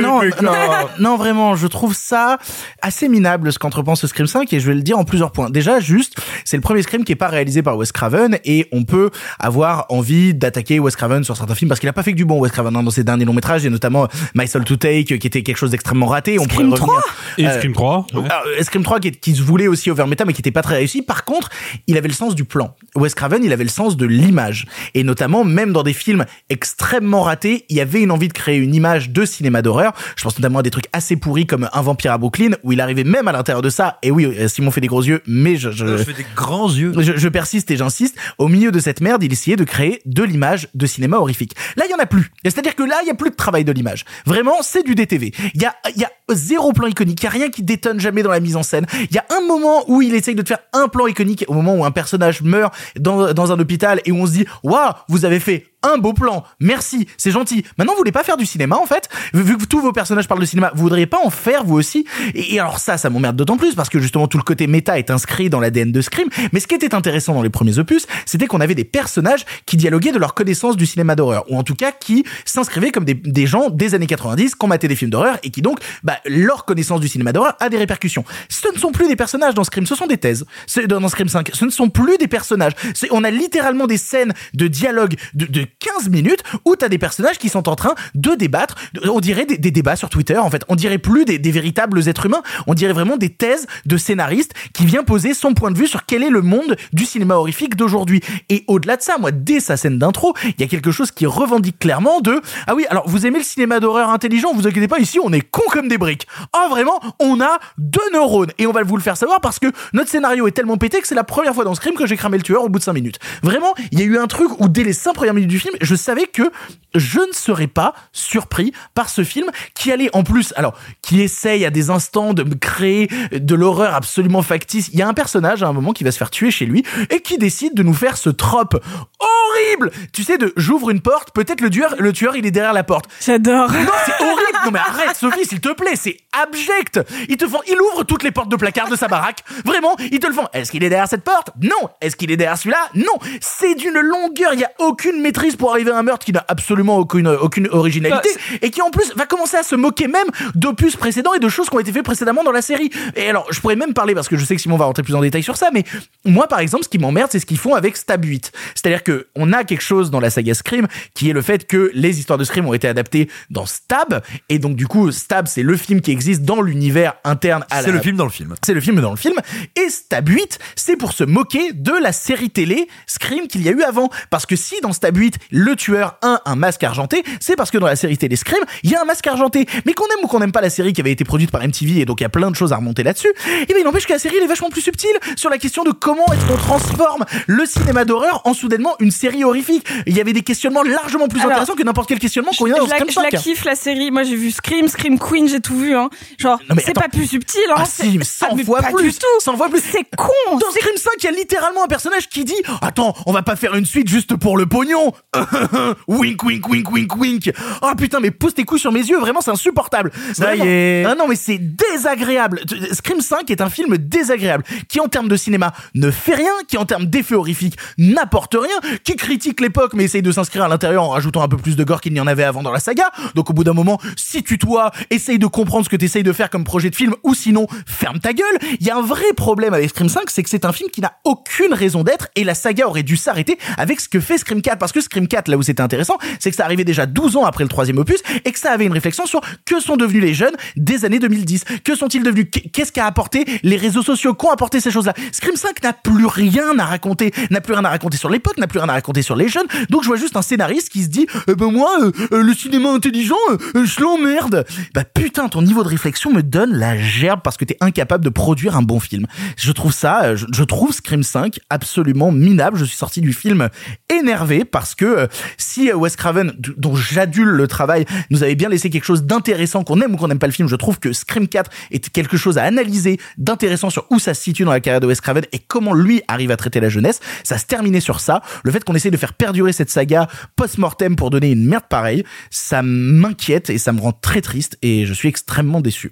non, 0.01 0.19
non, 0.41 0.51
non, 0.99 1.15
vraiment, 1.15 1.55
je 1.55 1.65
trouve 1.67 1.95
ça 1.95 2.39
assez 2.81 3.07
minable 3.07 3.53
ce 3.53 3.57
qu'entreprend 3.57 3.95
ce 3.95 4.07
Scream 4.07 4.27
5 4.27 4.51
et 4.51 4.59
je 4.59 4.67
vais 4.67 4.75
le 4.75 4.81
dire 4.81 4.99
en 4.99 5.05
plusieurs 5.05 5.31
points. 5.31 5.49
Déjà, 5.49 5.79
juste, 5.79 6.17
c'est 6.43 6.57
le 6.57 6.61
premier 6.61 6.81
Scream 6.81 7.05
qui 7.05 7.13
est 7.13 7.15
pas 7.15 7.29
réalisé 7.29 7.63
par 7.63 7.77
Wes 7.77 7.93
Craven 7.93 8.37
et 8.43 8.67
on 8.73 8.83
peut 8.83 9.11
avoir 9.39 9.85
envie 9.87 10.33
d'attaquer 10.33 10.77
Wes 10.81 10.97
Craven 10.97 11.23
sur 11.23 11.37
certains 11.37 11.55
films 11.55 11.69
parce 11.69 11.79
qu'il 11.79 11.87
a 11.87 11.93
pas 11.93 12.03
fait 12.03 12.11
que 12.11 12.17
du 12.17 12.25
bon 12.25 12.41
Wes 12.41 12.51
Craven 12.51 12.75
hein, 12.75 12.83
dans 12.83 12.91
ses 12.91 13.05
derniers 13.05 13.23
longs 13.23 13.31
métrages 13.31 13.65
et 13.65 13.69
notamment 13.69 14.09
My 14.33 14.45
Soul 14.45 14.65
to 14.65 14.75
Take 14.75 15.17
qui 15.19 15.27
était 15.27 15.41
quelque 15.41 15.55
chose 15.55 15.71
d'extrêmement 15.71 15.84
raté. 16.05 16.39
On 16.39 16.43
Scream 16.43 16.69
pourrait 16.69 16.81
revenir. 16.81 17.01
3. 17.01 17.03
Et 17.37 17.47
Euh, 17.47 17.57
Scream 17.57 17.73
3. 17.73 18.07
ouais. 18.13 18.21
euh, 18.59 18.63
Scream 18.63 18.83
3 18.83 18.99
qui, 18.99 19.11
qui 19.11 19.35
se 19.35 19.41
voulait 19.41 19.67
aussi 19.67 19.89
over 19.91 20.05
meta 20.07 20.25
mais 20.25 20.33
qui 20.33 20.41
était 20.41 20.51
pas 20.51 20.61
très 20.61 20.75
réussi. 20.77 21.01
Par 21.01 21.25
contre, 21.25 21.49
il 21.87 21.97
avait 21.97 22.07
le 22.07 22.13
sens 22.13 22.35
du 22.35 22.43
plan. 22.45 22.75
Wes 22.95 23.13
Craven, 23.13 23.43
il 23.43 23.51
avait 23.53 23.63
le 23.63 23.69
sens 23.69 23.97
de 23.97 24.05
l'image. 24.05 24.65
Et 24.93 25.03
notamment, 25.03 25.43
même 25.43 25.73
dans 25.73 25.83
des 25.83 25.93
films 25.93 26.25
extrêmement 26.49 27.21
ratés, 27.21 27.65
il 27.69 27.75
y 27.75 27.81
avait 27.81 28.01
une 28.01 28.11
envie 28.11 28.27
de 28.27 28.33
créer 28.33 28.57
une 28.57 28.73
image 28.73 29.09
de 29.09 29.25
cinéma 29.25 29.61
d'horreur. 29.61 29.93
Je 30.15 30.23
pense 30.23 30.37
notamment 30.39 30.59
à 30.59 30.63
des 30.63 30.71
trucs 30.71 30.87
assez 30.93 31.15
pourris 31.15 31.45
comme 31.45 31.69
Un 31.73 31.81
vampire 31.81 32.11
à 32.13 32.17
Brooklyn, 32.17 32.51
où 32.63 32.71
il 32.71 32.81
arrivait 32.81 33.03
même 33.03 33.27
à 33.27 33.31
l'intérieur 33.31 33.61
de 33.61 33.69
ça. 33.69 33.99
Et 34.01 34.11
oui, 34.11 34.25
euh, 34.25 34.47
Simon 34.47 34.71
fait 34.71 34.81
des 34.81 34.87
gros 34.87 35.03
yeux, 35.03 35.21
mais 35.27 35.57
je, 35.57 35.71
je, 35.71 35.97
Je 35.97 36.03
fais 36.03 36.13
des 36.13 36.25
grands 36.35 36.69
yeux. 36.69 36.93
je, 36.97 37.17
je 37.17 37.29
persiste 37.29 37.69
et 37.71 37.77
j'insiste. 37.77 38.15
Au 38.37 38.47
milieu 38.47 38.71
de 38.71 38.79
cette 38.79 39.01
merde, 39.01 39.23
il 39.23 39.31
essayait 39.31 39.57
de 39.57 39.63
créer 39.63 40.01
de 40.05 40.23
l'image 40.23 40.69
de 40.73 40.85
cinéma 40.85 41.17
horrifique. 41.17 41.53
Là, 41.75 41.83
il 41.87 41.91
y 41.91 41.93
en 41.93 41.99
a 41.99 42.05
plus. 42.05 42.31
C'est-à-dire 42.43 42.75
que 42.75 42.83
là, 42.83 42.95
il 43.03 43.07
y 43.07 43.11
a 43.11 43.15
plus 43.15 43.29
de 43.29 43.35
travail 43.35 43.63
de 43.65 43.71
l'image. 43.71 44.05
Vraiment, 44.25 44.55
c'est 44.61 44.83
du 44.85 44.95
DTV. 44.95 45.33
Il 45.53 45.61
il 45.95 46.01
y 46.01 46.05
a 46.05 46.11
zéro 46.33 46.73
plan 46.73 46.87
iconique, 46.87 47.21
il 47.21 47.23
y 47.23 47.27
a 47.27 47.31
rien 47.31 47.49
qui 47.49 47.63
détonne 47.63 47.99
jamais 47.99 48.23
dans 48.23 48.31
la 48.31 48.39
mise 48.39 48.55
en 48.55 48.63
scène. 48.63 48.85
Il 49.09 49.15
y 49.15 49.19
a 49.19 49.25
un 49.29 49.41
moment 49.41 49.83
où 49.87 50.01
il 50.01 50.13
essaye 50.15 50.35
de 50.35 50.41
te 50.41 50.49
faire 50.49 50.59
un 50.73 50.87
plan 50.87 51.07
iconique 51.07 51.45
au 51.47 51.53
moment 51.53 51.75
où 51.75 51.85
un 51.85 51.91
personnage 51.91 52.41
meurt 52.41 52.73
dans, 52.99 53.33
dans 53.33 53.51
un 53.51 53.59
hôpital 53.59 54.01
et 54.05 54.11
où 54.11 54.17
on 54.17 54.25
se 54.25 54.31
dit 54.31 54.45
waouh 54.63 54.91
vous 55.07 55.25
avez 55.25 55.39
fait 55.39 55.74
un 55.93 55.97
beau 55.97 56.13
plan, 56.13 56.43
merci, 56.59 57.07
c'est 57.17 57.31
gentil. 57.31 57.63
Maintenant, 57.77 57.93
vous 57.93 57.99
voulez 57.99 58.11
pas 58.11 58.23
faire 58.23 58.37
du 58.37 58.45
cinéma 58.45 58.77
en 58.77 58.85
fait 58.85 59.09
Vu 59.33 59.57
que 59.57 59.65
tous 59.65 59.81
vos 59.81 59.91
personnages 59.91 60.27
parlent 60.27 60.41
de 60.41 60.45
cinéma, 60.45 60.71
vous 60.75 60.83
voudriez 60.83 61.05
pas 61.05 61.19
en 61.23 61.29
faire 61.29 61.63
vous 61.63 61.75
aussi 61.75 62.05
et, 62.33 62.59
alors 62.59 62.79
ça, 62.79 62.97
ça 62.97 63.09
m'emmerde 63.09 63.35
d'autant 63.35 63.57
plus 63.57 63.75
parce 63.75 63.89
que 63.89 63.99
justement 63.99 64.27
tout 64.27 64.37
le 64.37 64.43
côté 64.43 64.67
méta 64.67 64.97
est 64.97 65.11
inscrit 65.11 65.49
dans 65.49 65.59
l'ADN 65.59 65.91
de 65.91 66.01
Scream. 66.01 66.27
Mais 66.51 66.59
ce 66.59 66.67
qui 66.67 66.75
était 66.75 66.95
intéressant 66.95 67.33
dans 67.33 67.43
les 67.43 67.49
premiers 67.49 67.79
opus, 67.79 68.07
c'était 68.25 68.47
qu'on 68.47 68.61
avait 68.61 68.75
des 68.75 68.83
personnages 68.83 69.45
qui 69.65 69.77
dialoguaient 69.77 70.11
de 70.11 70.19
leur 70.19 70.33
connaissance 70.33 70.77
du 70.77 70.85
cinéma 70.85 71.15
d'horreur 71.15 71.45
ou 71.49 71.57
en 71.57 71.63
tout 71.63 71.75
cas 71.75 71.91
qui 71.91 72.25
s'inscrivaient 72.45 72.91
comme 72.91 73.05
des, 73.05 73.47
gens 73.47 73.69
des 73.69 73.93
années 73.93 74.07
90 74.07 74.55
qui 74.55 74.65
ont 74.65 74.69
des 74.69 74.95
films 74.95 75.11
d'horreur 75.11 75.37
et 75.43 75.49
qui 75.49 75.61
donc 75.61 75.79
bah, 76.03 76.17
leur 76.25 76.65
connaissance 76.65 76.99
du 76.99 77.07
cinéma 77.07 77.31
d'horreur 77.31 77.55
a 77.59 77.69
des 77.69 77.77
répercussions. 77.77 78.25
Ce 78.49 78.67
ne 78.73 78.79
sont 78.79 78.91
plus 78.91 79.07
des 79.07 79.15
personnages 79.15 79.53
dans 79.53 79.63
Scream, 79.63 79.85
ce 79.85 79.95
sont 79.95 80.07
des 80.07 80.17
thèses. 80.17 80.45
Dans 80.87 81.07
Scream 81.07 81.29
5, 81.29 81.51
ce 81.53 81.65
ne 81.65 81.69
sont 81.69 81.89
plus 81.89 82.17
des 82.17 82.27
personnages. 82.27 82.73
On 83.11 83.23
a 83.23 83.31
littéralement 83.31 83.87
des 83.87 83.97
scènes 83.97 84.33
de 84.53 84.67
dialogue 84.67 85.15
de, 85.33 85.45
de 85.45 85.65
15 85.79 86.09
minutes 86.09 86.43
où 86.65 86.75
t'as 86.75 86.89
des 86.89 86.97
personnages 86.97 87.37
qui 87.37 87.49
sont 87.49 87.69
en 87.69 87.75
train 87.75 87.95
de 88.13 88.35
débattre. 88.35 88.75
On 89.03 89.19
dirait 89.19 89.45
des, 89.45 89.57
débats 89.57 89.95
sur 89.95 90.09
Twitter, 90.09 90.37
en 90.37 90.49
fait. 90.49 90.63
On 90.67 90.75
dirait 90.75 90.97
plus 90.97 91.25
des, 91.25 91.51
véritables 91.51 92.07
êtres 92.07 92.25
humains. 92.25 92.43
On 92.67 92.73
dirait 92.73 92.93
vraiment 92.93 93.17
des 93.17 93.29
thèses 93.29 93.67
de 93.85 93.97
scénaristes 93.97 94.53
qui 94.73 94.85
vient 94.85 95.03
poser 95.03 95.33
son 95.33 95.53
point 95.53 95.71
de 95.71 95.77
vue 95.77 95.87
sur 95.87 96.05
quel 96.05 96.23
est 96.23 96.29
le 96.29 96.41
monde 96.41 96.75
du 96.93 97.05
cinéma 97.05 97.35
horrifique 97.35 97.75
d'aujourd'hui. 97.75 98.21
Et 98.49 98.63
au-delà 98.67 98.97
de 98.97 99.01
ça, 99.01 99.17
moi, 99.17 99.31
dès 99.31 99.59
sa 99.59 99.77
scène 99.77 99.99
d'intro, 99.99 100.33
il 100.43 100.61
y 100.61 100.63
a 100.63 100.67
quelque 100.67 100.91
chose 100.91 101.11
qui 101.11 101.25
revendique 101.25 101.79
clairement 101.79 102.21
de 102.21 102.41
ah 102.67 102.75
oui, 102.75 102.85
alors 102.89 103.07
vous 103.07 103.25
aimez 103.25 103.39
le 103.39 103.43
cinéma 103.43 103.79
d'horreur 103.79 104.09
intelligent, 104.09 104.53
vous 104.53 104.67
inquiétez 104.67 104.87
pas, 104.87 104.99
ici 104.99 105.19
on 105.23 105.31
est 105.31 105.41
con 105.41 105.63
comme 105.71 105.87
des 105.87 105.97
briques. 105.97 106.27
Ah 106.53 106.67
vraiment, 106.69 106.99
on 107.19 107.41
a 107.41 107.59
deux 107.77 107.99
neurones 108.13 108.51
et 108.57 108.67
on 108.67 108.71
va 108.71 108.83
vous 108.83 108.97
le 108.97 109.01
faire 109.01 109.17
savoir 109.17 109.41
parce 109.41 109.59
que 109.59 109.67
notre 109.93 110.09
scénario 110.09 110.47
est 110.47 110.51
tellement 110.51 110.77
pété 110.77 111.01
que 111.01 111.07
c'est 111.07 111.15
la 111.15 111.23
première 111.23 111.53
fois 111.53 111.63
dans 111.63 111.75
Scream 111.75 111.95
que 111.95 112.05
j'ai 112.05 112.17
cramé 112.17 112.37
le 112.37 112.43
tueur 112.43 112.63
au 112.63 112.69
bout 112.69 112.79
de 112.79 112.83
5 112.83 112.93
minutes. 112.93 113.19
Vraiment, 113.43 113.73
il 113.91 113.99
y 113.99 114.03
a 114.03 114.05
eu 114.05 114.17
un 114.17 114.27
truc 114.27 114.59
où 114.59 114.67
dès 114.67 114.83
les 114.83 114.93
5 114.93 115.13
premières 115.13 115.33
minutes 115.33 115.49
du 115.49 115.59
film, 115.59 115.64
je 115.81 115.95
savais 115.95 116.27
que 116.27 116.51
je 116.93 117.19
ne 117.19 117.33
serais 117.33 117.67
pas 117.67 117.93
surpris 118.13 118.71
par 118.93 119.09
ce 119.09 119.23
film 119.23 119.49
qui 119.73 119.91
allait 119.91 120.09
en 120.13 120.23
plus, 120.23 120.53
alors, 120.55 120.77
qui 121.01 121.21
essaye 121.21 121.65
à 121.65 121.69
des 121.69 121.89
instants 121.89 122.33
de 122.33 122.43
me 122.43 122.55
créer 122.55 123.09
de 123.31 123.55
l'horreur 123.55 123.95
absolument 123.95 124.41
factice. 124.41 124.89
Il 124.93 124.99
y 124.99 125.01
a 125.01 125.07
un 125.07 125.13
personnage 125.13 125.63
à 125.63 125.67
un 125.67 125.73
moment 125.73 125.93
qui 125.93 126.03
va 126.03 126.11
se 126.11 126.17
faire 126.17 126.31
tuer 126.31 126.51
chez 126.51 126.65
lui 126.65 126.83
et 127.09 127.21
qui 127.21 127.37
décide 127.37 127.73
de 127.73 127.83
nous 127.83 127.93
faire 127.93 128.17
ce 128.17 128.29
trope 128.29 128.81
horrible. 129.19 129.91
Tu 130.13 130.23
sais, 130.23 130.37
de 130.37 130.53
j'ouvre 130.55 130.89
une 130.89 131.01
porte, 131.01 131.31
peut-être 131.33 131.61
le 131.61 131.69
tueur, 131.69 131.95
le 131.99 132.13
tueur 132.13 132.35
il 132.35 132.45
est 132.45 132.51
derrière 132.51 132.73
la 132.73 132.83
porte. 132.83 133.05
J'adore. 133.23 133.71
Non, 133.71 133.91
c'est 134.05 134.23
horrible. 134.23 134.59
Non 134.65 134.71
mais 134.71 134.79
arrête, 134.79 135.15
Sophie, 135.15 135.45
s'il 135.45 135.59
te 135.59 135.73
plaît, 135.73 135.95
c'est 135.95 136.17
abject. 136.41 136.99
Ils 137.29 137.37
te 137.37 137.47
font, 137.47 137.59
il 137.67 137.79
ouvre 137.79 138.03
toutes 138.03 138.23
les 138.23 138.31
portes 138.31 138.49
de 138.49 138.55
placard 138.55 138.89
de 138.89 138.95
sa 138.95 139.07
baraque. 139.07 139.43
Vraiment, 139.63 139.95
ils 139.99 140.19
te 140.19 140.27
le 140.27 140.33
font. 140.33 140.47
Est-ce 140.53 140.71
qu'il 140.71 140.83
est 140.83 140.89
derrière 140.89 141.07
cette 141.07 141.23
porte? 141.23 141.51
Non. 141.61 141.89
Est-ce 142.01 142.15
qu'il 142.15 142.31
est 142.31 142.37
derrière 142.37 142.57
celui-là? 142.57 142.89
Non. 142.95 143.13
C'est 143.41 143.75
d'une 143.75 143.99
longueur. 143.99 144.53
Il 144.53 144.59
y 144.59 144.63
a 144.63 144.71
aucune 144.79 145.21
maîtrise 145.21 145.44
pour 145.55 145.71
arriver 145.71 145.91
à 145.91 145.97
un 145.97 146.03
meurtre 146.03 146.25
qui 146.25 146.31
n'a 146.31 146.45
absolument 146.47 146.97
aucune 146.97 147.27
aucune 147.27 147.67
originalité 147.71 148.29
et 148.61 148.69
qui 148.69 148.81
en 148.81 148.89
plus 148.89 149.13
va 149.15 149.25
commencer 149.25 149.57
à 149.57 149.63
se 149.63 149.75
moquer 149.75 150.07
même 150.07 150.27
d'opus 150.55 150.95
précédents 150.95 151.33
et 151.33 151.39
de 151.39 151.49
choses 151.49 151.69
qui 151.69 151.75
ont 151.75 151.79
été 151.79 151.91
faites 151.91 152.05
précédemment 152.05 152.43
dans 152.43 152.51
la 152.51 152.61
série. 152.61 152.89
Et 153.15 153.29
alors, 153.29 153.45
je 153.51 153.59
pourrais 153.59 153.75
même 153.75 153.93
parler 153.93 154.15
parce 154.15 154.27
que 154.27 154.37
je 154.37 154.45
sais 154.45 154.55
que 154.55 154.61
Simon 154.61 154.77
va 154.77 154.85
rentrer 154.85 155.03
plus 155.03 155.15
en 155.15 155.21
détail 155.21 155.43
sur 155.43 155.57
ça, 155.57 155.69
mais 155.73 155.83
moi, 156.23 156.47
par 156.47 156.59
exemple, 156.59 156.83
ce 156.83 156.89
qui 156.89 156.97
m'emmerde, 156.97 157.29
c'est 157.31 157.39
ce 157.39 157.45
qu'ils 157.45 157.57
font 157.57 157.75
avec 157.75 157.97
Stab 157.97 158.23
8. 158.23 158.51
C'est-à-dire 158.73 159.03
que 159.03 159.27
on 159.35 159.53
a 159.53 159.63
quelque 159.63 159.83
chose 159.83 160.11
dans 160.11 160.19
la 160.19 160.29
saga 160.29 160.53
Scream 160.53 160.87
qui 161.13 161.29
est 161.29 161.33
le 161.33 161.41
fait 161.41 161.67
que 161.67 161.91
les 161.93 162.19
histoires 162.19 162.37
de 162.37 162.43
Scream 162.43 162.67
ont 162.67 162.73
été 162.73 162.87
adaptées 162.87 163.29
dans 163.49 163.65
Stab 163.65 164.21
et 164.49 164.59
donc 164.59 164.75
du 164.75 164.87
coup, 164.87 165.11
Stab, 165.11 165.47
c'est 165.47 165.63
le 165.63 165.77
film 165.77 166.01
qui 166.01 166.11
existe 166.11 166.43
dans 166.43 166.61
l'univers 166.61 167.15
interne 167.23 167.65
à 167.69 167.81
la 167.81 167.83
C'est 167.83 167.91
le 167.91 167.99
film 167.99 168.15
dans 168.15 168.25
le 168.25 168.31
film. 168.31 168.55
c'est 168.65 168.73
le 168.73 168.81
film 168.81 169.01
dans 169.01 169.11
le 169.11 169.17
film. 169.17 169.35
Et 169.75 169.89
Stab 169.89 170.27
8, 170.27 170.59
c'est 170.75 170.95
pour 170.95 171.13
se 171.13 171.23
moquer 171.23 171.73
de 171.73 171.93
la 172.01 172.11
série 172.11 172.49
télé 172.49 172.87
Scream 173.07 173.47
qu'il 173.47 173.63
y 173.63 173.69
a 173.69 173.71
eu 173.71 173.83
avant. 173.83 174.09
Parce 174.29 174.45
que 174.45 174.55
si 174.55 174.75
dans 174.81 174.93
Stab 174.93 175.17
8, 175.17 175.34
le 175.51 175.75
tueur 175.75 176.17
a 176.21 176.41
un 176.45 176.55
masque 176.55 176.83
argenté, 176.83 177.23
c'est 177.39 177.55
parce 177.55 177.71
que 177.71 177.77
dans 177.77 177.87
la 177.87 177.95
série 177.95 178.17
télé 178.17 178.35
Scream, 178.35 178.63
il 178.83 178.91
y 178.91 178.95
a 178.95 179.01
un 179.01 179.05
masque 179.05 179.27
argenté. 179.27 179.65
Mais 179.85 179.93
qu'on 179.93 180.05
aime 180.05 180.23
ou 180.23 180.27
qu'on 180.27 180.39
n'aime 180.39 180.51
pas 180.51 180.61
la 180.61 180.69
série 180.69 180.93
qui 180.93 181.01
avait 181.01 181.11
été 181.11 181.23
produite 181.23 181.51
par 181.51 181.61
MTV 181.61 182.01
et 182.01 182.05
donc 182.05 182.19
il 182.21 182.23
y 182.23 182.25
a 182.25 182.29
plein 182.29 182.49
de 182.51 182.55
choses 182.55 182.73
à 182.73 182.77
remonter 182.77 183.03
là-dessus, 183.03 183.31
et 183.61 183.65
bien 183.65 183.77
il 183.79 183.83
n'empêche 183.83 184.05
que 184.07 184.13
la 184.13 184.19
série 184.19 184.35
elle 184.37 184.43
est 184.43 184.47
vachement 184.47 184.69
plus 184.69 184.81
subtile 184.81 185.09
sur 185.35 185.49
la 185.49 185.57
question 185.57 185.83
de 185.83 185.91
comment 185.91 186.25
est-ce 186.33 186.45
qu'on 186.47 186.57
transforme 186.57 187.25
le 187.47 187.65
cinéma 187.65 188.05
d'horreur 188.05 188.41
en 188.45 188.53
soudainement 188.53 188.95
une 188.99 189.11
série 189.11 189.43
horrifique. 189.43 189.85
Il 190.05 190.15
y 190.15 190.21
avait 190.21 190.33
des 190.33 190.41
questionnements 190.43 190.83
largement 190.83 191.27
plus 191.27 191.39
Alors, 191.39 191.51
intéressants 191.51 191.75
que 191.75 191.83
n'importe 191.83 192.07
quel 192.09 192.19
questionnement 192.19 192.51
qu'on 192.57 192.67
y 192.67 192.71
a 192.73 192.77
dans 192.77 192.87
Scream 192.87 193.09
je 193.09 193.19
la 193.19 193.31
5. 193.31 193.39
kiffe 193.41 193.65
la 193.65 193.75
série. 193.75 194.11
Moi 194.11 194.23
j'ai 194.23 194.35
vu 194.35 194.51
Scream, 194.51 194.87
Scream 194.87 195.19
Queen, 195.19 195.47
j'ai 195.47 195.59
tout 195.61 195.77
vu. 195.77 195.95
Hein. 195.95 196.09
Genre, 196.37 196.59
c'est 196.83 196.93
pas 196.93 197.07
plus 197.09 197.27
subtil. 197.27 197.61
Hein. 197.69 197.75
Ah 197.77 197.85
c'est- 197.85 198.03
si, 198.03 198.17
mais 198.17 198.23
100 198.25 198.47
Ah, 198.51 198.63
fois 198.65 198.81
pas 198.81 198.91
plus. 198.91 199.11
du 199.11 199.17
tout. 199.17 199.25
100 199.39 199.57
fois 199.57 199.69
plus. 199.69 199.81
C'est 199.81 200.03
con. 200.17 200.31
Dans 200.57 200.71
Scream 200.71 200.95
5, 200.97 201.11
il 201.19 201.23
y 201.25 201.27
a 201.27 201.31
littéralement 201.31 201.83
un 201.83 201.87
personnage 201.87 202.29
qui 202.29 202.43
dit 202.45 202.55
Attends, 202.81 203.15
on 203.25 203.31
va 203.31 203.41
pas 203.43 203.55
faire 203.55 203.75
une 203.75 203.85
suite 203.85 204.07
juste 204.07 204.35
pour 204.35 204.57
le 204.57 204.65
pognon 204.65 205.13
Wink, 206.07 206.43
wink, 206.43 206.67
wink, 206.69 206.91
wink, 206.91 207.15
wink 207.15 207.51
Oh 207.81 207.91
putain, 207.97 208.19
mais 208.19 208.31
pose 208.31 208.53
tes 208.53 208.63
couilles 208.63 208.79
sur 208.79 208.91
mes 208.91 209.01
yeux, 209.01 209.19
vraiment, 209.19 209.41
c'est 209.41 209.51
insupportable 209.51 210.11
Ça 210.33 210.45
Vraiment. 210.47 210.65
y 210.65 210.67
est. 210.67 211.05
Ah 211.05 211.15
non, 211.15 211.27
mais 211.27 211.35
c'est 211.35 211.57
désagréable 211.57 212.61
Scream 212.91 213.21
5 213.21 213.49
est 213.49 213.61
un 213.61 213.69
film 213.69 213.97
désagréable, 213.97 214.63
qui 214.87 214.99
en 214.99 215.07
termes 215.07 215.27
de 215.27 215.35
cinéma 215.35 215.73
ne 215.93 216.11
fait 216.11 216.35
rien, 216.35 216.51
qui 216.67 216.77
en 216.77 216.85
termes 216.85 217.05
d'effets 217.05 217.35
horrifiques 217.35 217.77
n'apporte 217.97 218.55
rien, 218.59 218.99
qui 219.03 219.15
critique 219.15 219.61
l'époque 219.61 219.93
mais 219.93 220.03
essaye 220.05 220.21
de 220.21 220.31
s'inscrire 220.31 220.63
à 220.63 220.67
l'intérieur 220.67 221.03
en 221.03 221.09
rajoutant 221.09 221.41
un 221.43 221.47
peu 221.47 221.57
plus 221.57 221.75
de 221.75 221.83
gore 221.83 222.01
qu'il 222.01 222.13
n'y 222.13 222.19
en 222.19 222.27
avait 222.27 222.43
avant 222.43 222.63
dans 222.63 222.71
la 222.71 222.79
saga. 222.79 223.09
Donc 223.35 223.49
au 223.49 223.53
bout 223.53 223.63
d'un 223.63 223.73
moment, 223.73 223.99
situe-toi, 224.15 224.91
essaye 225.09 225.39
de 225.39 225.47
comprendre 225.47 225.85
ce 225.85 225.89
que 225.89 225.95
tu 225.95 226.05
essayes 226.05 226.23
de 226.23 226.33
faire 226.33 226.49
comme 226.49 226.63
projet 226.63 226.89
de 226.89 226.95
film, 226.95 227.13
ou 227.23 227.33
sinon, 227.33 227.67
ferme 227.85 228.19
ta 228.19 228.33
gueule. 228.33 228.57
Il 228.79 228.85
y 228.85 228.89
a 228.89 228.97
un 228.97 229.01
vrai 229.01 229.33
problème 229.35 229.73
avec 229.73 229.89
Scream 229.89 230.09
5, 230.09 230.29
c'est 230.29 230.43
que 230.43 230.49
c'est 230.49 230.65
un 230.65 230.73
film 230.73 230.89
qui 230.89 231.01
n'a 231.01 231.13
aucune 231.23 231.73
raison 231.73 232.03
d'être, 232.03 232.27
et 232.35 232.43
la 232.43 232.55
saga 232.55 232.87
aurait 232.87 233.03
dû 233.03 233.17
s'arrêter 233.17 233.57
avec 233.77 233.99
ce 234.01 234.09
que 234.09 234.19
fait 234.19 234.37
Scream 234.37 234.61
4. 234.61 234.77
Parce 234.77 234.91
que 234.91 235.01
Scream 235.01 235.24
4, 235.27 235.47
là 235.47 235.57
où 235.57 235.63
c'était 235.63 235.81
intéressant, 235.81 236.17
c'est 236.39 236.49
que 236.49 236.55
ça 236.55 236.65
arrivait 236.65 236.83
déjà 236.83 237.05
12 237.05 237.37
ans 237.37 237.45
après 237.45 237.63
le 237.63 237.69
troisième 237.69 237.97
opus, 237.97 238.21
et 238.43 238.51
que 238.51 238.59
ça 238.59 238.71
avait 238.71 238.85
une 238.85 238.93
réflexion 238.93 239.25
sur 239.25 239.41
que 239.65 239.79
sont 239.79 239.97
devenus 239.97 240.23
les 240.23 240.33
jeunes 240.33 240.55
des 240.75 241.05
années 241.05 241.19
2010. 241.19 241.65
Que 241.83 241.95
sont-ils 241.95 242.23
devenus? 242.23 242.47
Qu'est-ce 242.73 242.91
qu'a 242.91 243.05
apporté 243.05 243.45
les 243.63 243.77
réseaux 243.77 244.03
sociaux? 244.03 244.33
Qu'ont 244.33 244.51
apporté 244.51 244.79
ces 244.79 244.91
choses-là? 244.91 245.13
Scream 245.31 245.55
5 245.55 245.83
n'a 245.83 245.93
plus 245.93 246.25
rien 246.25 246.77
à 246.79 246.85
raconter, 246.85 247.31
n'a 247.49 247.61
plus 247.61 247.73
rien 247.73 247.85
à 247.85 247.89
raconter 247.89 248.17
sur 248.17 248.29
l'époque, 248.29 248.57
n'a 248.57 248.67
plus 248.67 248.79
rien 248.79 248.89
à 248.89 248.93
raconter 248.93 249.21
sur 249.21 249.35
les 249.35 249.47
jeunes. 249.47 249.67
Donc 249.89 250.03
je 250.03 250.07
vois 250.07 250.17
juste 250.17 250.35
un 250.37 250.41
scénariste 250.41 250.89
qui 250.89 251.03
se 251.03 251.09
dit, 251.09 251.27
eh 251.47 251.55
ben 251.55 251.71
moi, 251.71 251.97
euh, 252.01 252.11
euh, 252.31 252.43
le 252.43 252.53
cinéma 252.53 252.89
intelligent, 252.89 253.35
euh, 253.51 253.57
euh, 253.75 253.85
je 253.85 254.01
l'emmerde. 254.01 254.65
Bah 254.93 255.03
putain, 255.03 255.47
ton 255.49 255.61
niveau 255.61 255.83
de 255.83 255.89
réflexion 255.89 256.31
me 256.31 256.41
donne 256.41 256.73
la 256.73 256.97
gerbe 256.97 257.41
parce 257.43 257.57
que 257.57 257.65
t'es 257.65 257.77
incapable 257.81 258.23
de 258.23 258.29
produire 258.29 258.75
un 258.75 258.81
bon 258.81 258.99
film. 258.99 259.25
Je 259.57 259.71
trouve 259.71 259.93
ça, 259.93 260.35
je, 260.35 260.45
je 260.51 260.63
trouve 260.63 260.93
Scream 260.93 261.23
5 261.23 261.59
absolument 261.69 262.31
minable. 262.31 262.77
Je 262.77 262.85
suis 262.85 262.97
sorti 262.97 263.21
du 263.21 263.33
film 263.33 263.69
énervé 264.09 264.65
parce 264.65 264.95
que 264.95 265.05
euh, 265.15 265.27
si 265.57 265.89
euh, 265.89 265.95
Wes 265.95 266.15
Craven, 266.15 266.53
dont 266.77 266.95
j'adule 266.95 267.49
le 267.49 267.67
travail, 267.67 268.05
nous 268.29 268.43
avait 268.43 268.55
bien 268.55 268.69
laissé 268.69 268.89
quelque 268.89 269.05
chose 269.05 269.23
d'intéressant, 269.23 269.83
qu'on 269.83 270.01
aime 270.01 270.13
ou 270.13 270.17
qu'on 270.17 270.27
n'aime 270.27 270.39
pas 270.39 270.47
le 270.47 270.53
film, 270.53 270.67
je 270.67 270.75
trouve 270.75 270.99
que 270.99 271.13
Scream 271.13 271.47
4 271.47 271.69
est 271.91 272.09
quelque 272.09 272.37
chose 272.37 272.57
à 272.57 272.63
analyser 272.63 273.19
d'intéressant 273.37 273.89
sur 273.89 274.05
où 274.09 274.19
ça 274.19 274.33
se 274.33 274.41
situe 274.41 274.63
dans 274.63 274.71
la 274.71 274.79
carrière 274.79 275.01
de 275.01 275.07
Wes 275.07 275.19
Craven 275.21 275.45
et 275.51 275.59
comment 275.59 275.93
lui 275.93 276.21
arrive 276.27 276.51
à 276.51 276.57
traiter 276.57 276.79
la 276.79 276.89
jeunesse. 276.89 277.19
Ça 277.43 277.57
se 277.57 277.65
terminait 277.65 277.99
sur 277.99 278.19
ça. 278.19 278.41
Le 278.63 278.71
fait 278.71 278.83
qu'on 278.83 278.95
essaie 278.95 279.11
de 279.11 279.17
faire 279.17 279.33
perdurer 279.33 279.73
cette 279.73 279.89
saga 279.89 280.27
post-mortem 280.55 281.15
pour 281.15 281.29
donner 281.29 281.51
une 281.51 281.65
merde 281.65 281.85
pareille, 281.89 282.23
ça 282.49 282.81
m'inquiète 282.83 283.69
et 283.69 283.77
ça 283.77 283.93
me 283.93 284.01
rend 284.01 284.11
très 284.11 284.41
triste 284.41 284.77
et 284.81 285.05
je 285.05 285.13
suis 285.13 285.29
extrêmement 285.29 285.81
déçu. 285.81 286.11